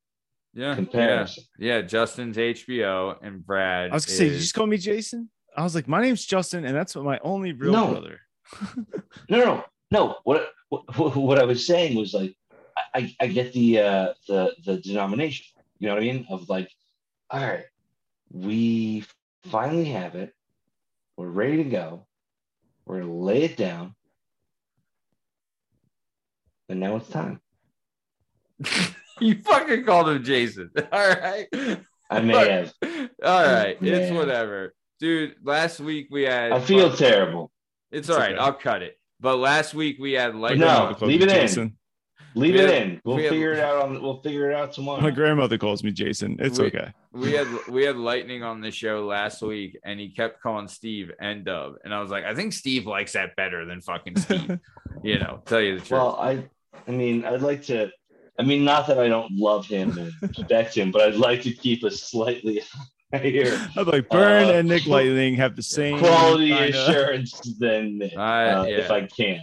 yeah, 0.54 0.70
yeah, 0.70 0.74
comparison. 0.76 1.44
yeah. 1.58 1.80
Justin's 1.82 2.36
HBO 2.36 3.16
and 3.22 3.44
Brad. 3.44 3.90
I 3.90 3.94
was 3.94 4.06
gonna 4.06 4.16
say, 4.16 4.24
did 4.24 4.32
you 4.34 4.38
just 4.40 4.54
call 4.54 4.66
me 4.66 4.78
Jason? 4.78 5.28
I 5.56 5.62
was 5.62 5.74
like, 5.74 5.86
my 5.88 6.00
name's 6.00 6.24
Justin, 6.24 6.64
and 6.64 6.74
that's 6.76 6.96
my 6.96 7.18
only 7.22 7.52
real 7.52 7.72
No. 7.72 7.90
brother. 7.92 8.20
No, 9.28 9.38
no, 9.44 9.64
no. 9.90 10.16
What 10.24 10.48
what, 10.70 11.16
what 11.16 11.38
I 11.38 11.44
was 11.44 11.66
saying 11.66 11.96
was 11.96 12.14
like, 12.14 12.34
I, 12.94 13.14
I 13.20 13.26
get 13.26 13.52
the 13.52 13.78
uh, 13.80 14.12
the 14.26 14.54
the 14.64 14.78
denomination. 14.78 15.46
You 15.78 15.88
know 15.88 15.94
what 15.94 16.02
I 16.02 16.06
mean? 16.06 16.26
Of 16.30 16.48
like, 16.48 16.70
all 17.30 17.40
right, 17.40 17.64
we 18.32 19.04
finally 19.44 19.86
have 19.86 20.14
it. 20.14 20.34
We're 21.16 21.28
ready 21.28 21.58
to 21.58 21.64
go. 21.64 22.06
We're 22.86 23.00
gonna 23.00 23.14
lay 23.14 23.42
it 23.44 23.56
down, 23.56 23.94
and 26.70 26.80
now 26.80 26.96
it's 26.96 27.08
time. 27.08 27.40
you 29.20 29.40
fucking 29.42 29.84
called 29.84 30.08
him 30.08 30.24
Jason. 30.24 30.70
All 30.92 31.08
right. 31.08 31.46
I 32.10 32.20
may 32.20 32.32
But- 32.32 32.50
have. 32.50 32.72
All 33.24 33.42
right. 33.44 33.76
It's 33.80 34.10
Yeah. 34.10 34.12
whatever. 34.12 34.74
Dude, 34.98 35.36
last 35.42 35.80
week 35.80 36.08
we 36.10 36.22
had 36.22 36.52
I 36.52 36.60
feel 36.60 36.94
terrible. 36.94 37.50
it's 37.90 38.08
It's 38.08 38.10
all 38.10 38.18
right. 38.18 38.32
okay. 38.32 38.40
I'll 38.40 38.52
cut 38.52 38.82
it. 38.82 38.98
But 39.18 39.36
last 39.38 39.72
week 39.72 39.96
we 39.98 40.12
had 40.12 40.34
like 40.34 40.58
No. 40.58 40.94
Leave 41.00 41.20
me 41.20 41.26
it 41.26 41.56
in. 41.58 41.76
Leave 42.34 42.54
We 42.54 42.60
it 42.60 42.68
have- 42.70 42.82
in. 42.82 43.00
We'll 43.04 43.16
we 43.16 43.22
have- 43.24 43.30
figure 43.32 43.52
it 43.52 43.60
out 43.60 43.82
on. 43.82 44.02
We'll 44.02 44.20
figure 44.20 44.50
it 44.50 44.54
out 44.54 44.72
tomorrow. 44.74 45.00
My 45.00 45.10
grandmother 45.10 45.56
calls 45.56 45.82
me 45.82 45.90
Jason. 45.90 46.36
It's 46.38 46.58
We- 46.58 46.66
okay. 46.66 46.92
we 47.12 47.32
had 47.32 47.46
we 47.68 47.82
had 47.84 47.96
lightning 47.96 48.42
on 48.42 48.60
the 48.60 48.70
show 48.70 49.06
last 49.06 49.40
week 49.42 49.78
and 49.84 49.98
he 49.98 50.10
kept 50.10 50.40
calling 50.42 50.68
steve 50.68 51.10
and 51.20 51.44
dub 51.44 51.74
and 51.84 51.92
i 51.92 52.00
was 52.00 52.08
like 52.08 52.22
i 52.22 52.32
think 52.36 52.52
steve 52.52 52.86
likes 52.86 53.14
that 53.14 53.34
better 53.34 53.64
than 53.64 53.80
fucking 53.80 54.16
steve 54.16 54.60
you 55.02 55.18
know 55.18 55.42
tell 55.44 55.60
you 55.60 55.72
the 55.74 55.80
truth 55.80 55.90
Well, 55.90 56.14
I, 56.20 56.44
I 56.88 56.90
mean, 56.92 57.24
I'd 57.24 57.42
like 57.42 57.62
to. 57.64 57.90
I 58.38 58.42
mean, 58.42 58.64
not 58.64 58.86
that 58.86 58.98
I 58.98 59.08
don't 59.08 59.32
love 59.36 59.66
him 59.66 59.96
and 59.98 60.12
respect 60.22 60.74
him, 60.76 60.90
but 60.90 61.02
I'd 61.02 61.14
like 61.16 61.42
to 61.42 61.52
keep 61.52 61.82
a 61.84 61.90
slightly 61.90 62.62
higher 63.12 63.68
I'm 63.76 63.86
like 63.86 64.08
Burn 64.08 64.44
Uh, 64.48 64.52
and 64.52 64.68
Nick 64.68 64.86
Lightning 64.86 65.34
have 65.34 65.56
the 65.56 65.62
same 65.62 65.98
quality 65.98 66.48
kinda- 66.50 66.68
assurance 66.88 67.38
than 67.58 67.98
Nick, 67.98 68.16
I- 68.16 68.50
uh, 68.50 68.64
yeah. 68.64 68.76
if 68.78 68.90
I 68.90 69.06
can. 69.06 69.40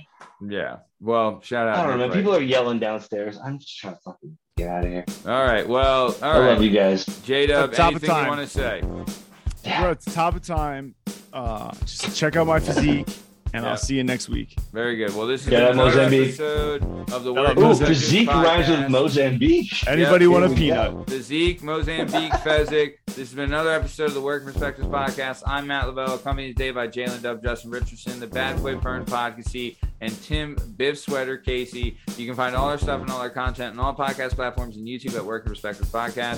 yeah 0.50 0.78
well 1.02 1.42
shout 1.42 1.68
out 1.68 1.78
I 1.80 1.86
don't 1.88 2.00
know, 2.00 2.08
man. 2.08 2.16
People 2.18 2.34
are 2.34 2.42
yelling 2.42 2.80
downstairs. 2.80 3.38
I'm 3.44 3.60
just 3.60 3.78
trying 3.78 3.96
to 3.96 4.00
fucking 4.06 4.38
get 4.56 4.70
out 4.70 4.86
of 4.86 4.90
here. 4.90 5.06
all 5.28 5.44
right 5.46 5.68
well 5.68 6.16
all 6.22 6.24
I 6.24 6.40
right 6.40 6.48
love 6.54 6.64
you 6.64 6.70
guys. 6.72 7.06
j-dub 7.26 7.74
Top 7.74 7.94
of 7.94 8.04
anything 8.04 8.10
you 8.10 8.16
time. 8.16 8.28
want 8.30 8.42
to 8.42 8.48
say 8.48 8.82
We're 8.84 9.90
at 9.92 10.00
the 10.02 10.12
top 10.12 10.36
of 10.36 10.42
time. 10.44 10.96
Uh, 11.34 11.72
just 11.86 12.16
check 12.18 12.36
out 12.38 12.48
my 12.48 12.60
physique. 12.62 13.08
And 13.54 13.64
Yeah. 13.64 13.72
I'll 13.72 13.78
see 13.78 13.96
you 13.96 14.04
next 14.04 14.30
week. 14.30 14.56
Very 14.74 14.98
good. 14.98 15.16
Well, 15.16 15.26
this 15.28 15.44
is 15.44 15.50
Get 15.50 15.62
another 15.72 15.90
Mozambique. 15.92 16.28
episode 16.28 16.84
of 17.14 17.24
the 17.24 17.34
Get 17.34 17.40
Work 17.42 17.50
out 17.50 17.58
Ooh, 17.58 17.62
Mozambique 17.62 17.98
physique 17.98 18.28
rhymes 18.30 18.70
with 18.70 18.90
Mozambique. 18.90 19.88
Anybody 19.88 20.26
Yep, 20.26 20.32
want 20.34 20.46
a 20.46 20.56
peanut? 20.56 20.92
go. 20.94 21.04
The 21.08 21.22
Zeke, 21.22 21.64
Mozambique, 21.64 22.32
Fezzik. 22.44 22.94
This 23.08 23.30
has 23.30 23.34
been 23.34 23.46
another 23.46 23.72
episode 23.72 24.06
of 24.10 24.14
the 24.14 24.22
Work 24.22 24.44
Perspectives 24.46 24.88
Podcast. 24.88 25.42
I'm 25.48 25.66
Matt 25.66 25.88
Lavelle, 25.88 26.16
accompanied 26.16 26.50
today 26.56 26.70
by 26.72 26.88
Jalen 26.88 27.24
Dub, 27.24 27.42
Justin 27.42 27.72
Richardson, 27.72 28.20
the 28.20 28.28
Bad 28.28 28.62
Boy 28.62 28.76
Burn 28.76 29.06
Podcast, 29.06 29.76
and 30.02 30.22
Tim 30.22 30.56
Biff 30.78 31.00
Sweater 31.00 31.38
Casey. 31.38 31.98
You 32.16 32.28
can 32.28 32.36
find 32.36 32.56
all 32.56 32.70
our 32.70 32.78
stuff 32.78 33.02
and 33.02 33.10
all 33.10 33.20
our 33.20 33.32
content 33.32 33.80
on 33.80 33.84
all 33.84 33.96
podcast 33.96 34.36
platforms 34.36 34.78
and 34.78 34.88
YouTube 34.88 35.16
at 35.16 35.26
Work 35.26 35.46
Perspectives 35.48 35.90
Podcast. 35.90 36.38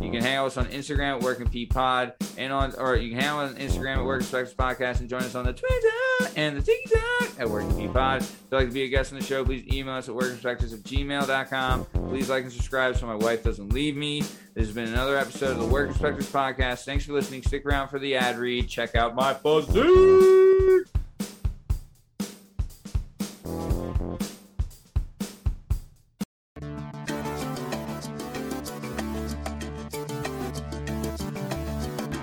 You 0.00 0.12
can 0.12 0.22
hang 0.22 0.36
out 0.36 0.44
with 0.44 0.56
us 0.56 0.64
on 0.64 0.70
Instagram 0.72 1.16
at 1.16 1.20
Working 1.22 1.48
P 1.48 1.66
Pod, 1.66 2.12
and 2.38 2.52
on 2.52 2.74
or 2.78 2.94
you 2.94 3.10
can 3.10 3.18
hang 3.18 3.28
out 3.30 3.38
on 3.48 3.54
Instagram 3.56 3.96
at 3.96 4.04
Work 4.04 4.20
Perspectives 4.20 4.54
Podcast, 4.54 5.00
and 5.00 5.08
join 5.08 5.22
us 5.22 5.34
on 5.34 5.46
the 5.46 5.52
Twitter 5.52 6.32
and 6.36 6.49
the 6.54 6.62
TikTok 6.62 7.40
at 7.40 7.48
Working 7.48 7.76
P 7.76 7.88
Pod. 7.88 8.22
If 8.22 8.36
you'd 8.50 8.56
like 8.56 8.68
to 8.68 8.72
be 8.72 8.82
a 8.84 8.88
guest 8.88 9.12
on 9.12 9.18
the 9.18 9.24
show, 9.24 9.44
please 9.44 9.66
email 9.72 9.94
us 9.94 10.08
at 10.08 10.14
workperspectives 10.14 10.72
at 10.72 10.80
gmail.com. 10.80 11.84
Please 12.08 12.28
like 12.30 12.44
and 12.44 12.52
subscribe 12.52 12.96
so 12.96 13.06
my 13.06 13.14
wife 13.14 13.42
doesn't 13.42 13.72
leave 13.72 13.96
me. 13.96 14.20
This 14.54 14.66
has 14.66 14.72
been 14.72 14.88
another 14.88 15.16
episode 15.16 15.52
of 15.52 15.58
the 15.58 15.66
Work 15.66 15.88
Perspectives 15.88 16.30
Podcast. 16.30 16.84
Thanks 16.84 17.04
for 17.04 17.12
listening. 17.12 17.42
Stick 17.42 17.64
around 17.64 17.88
for 17.88 17.98
the 17.98 18.16
ad 18.16 18.38
read. 18.38 18.68
Check 18.68 18.94
out 18.94 19.14
my 19.14 19.34
physique. 19.34 20.99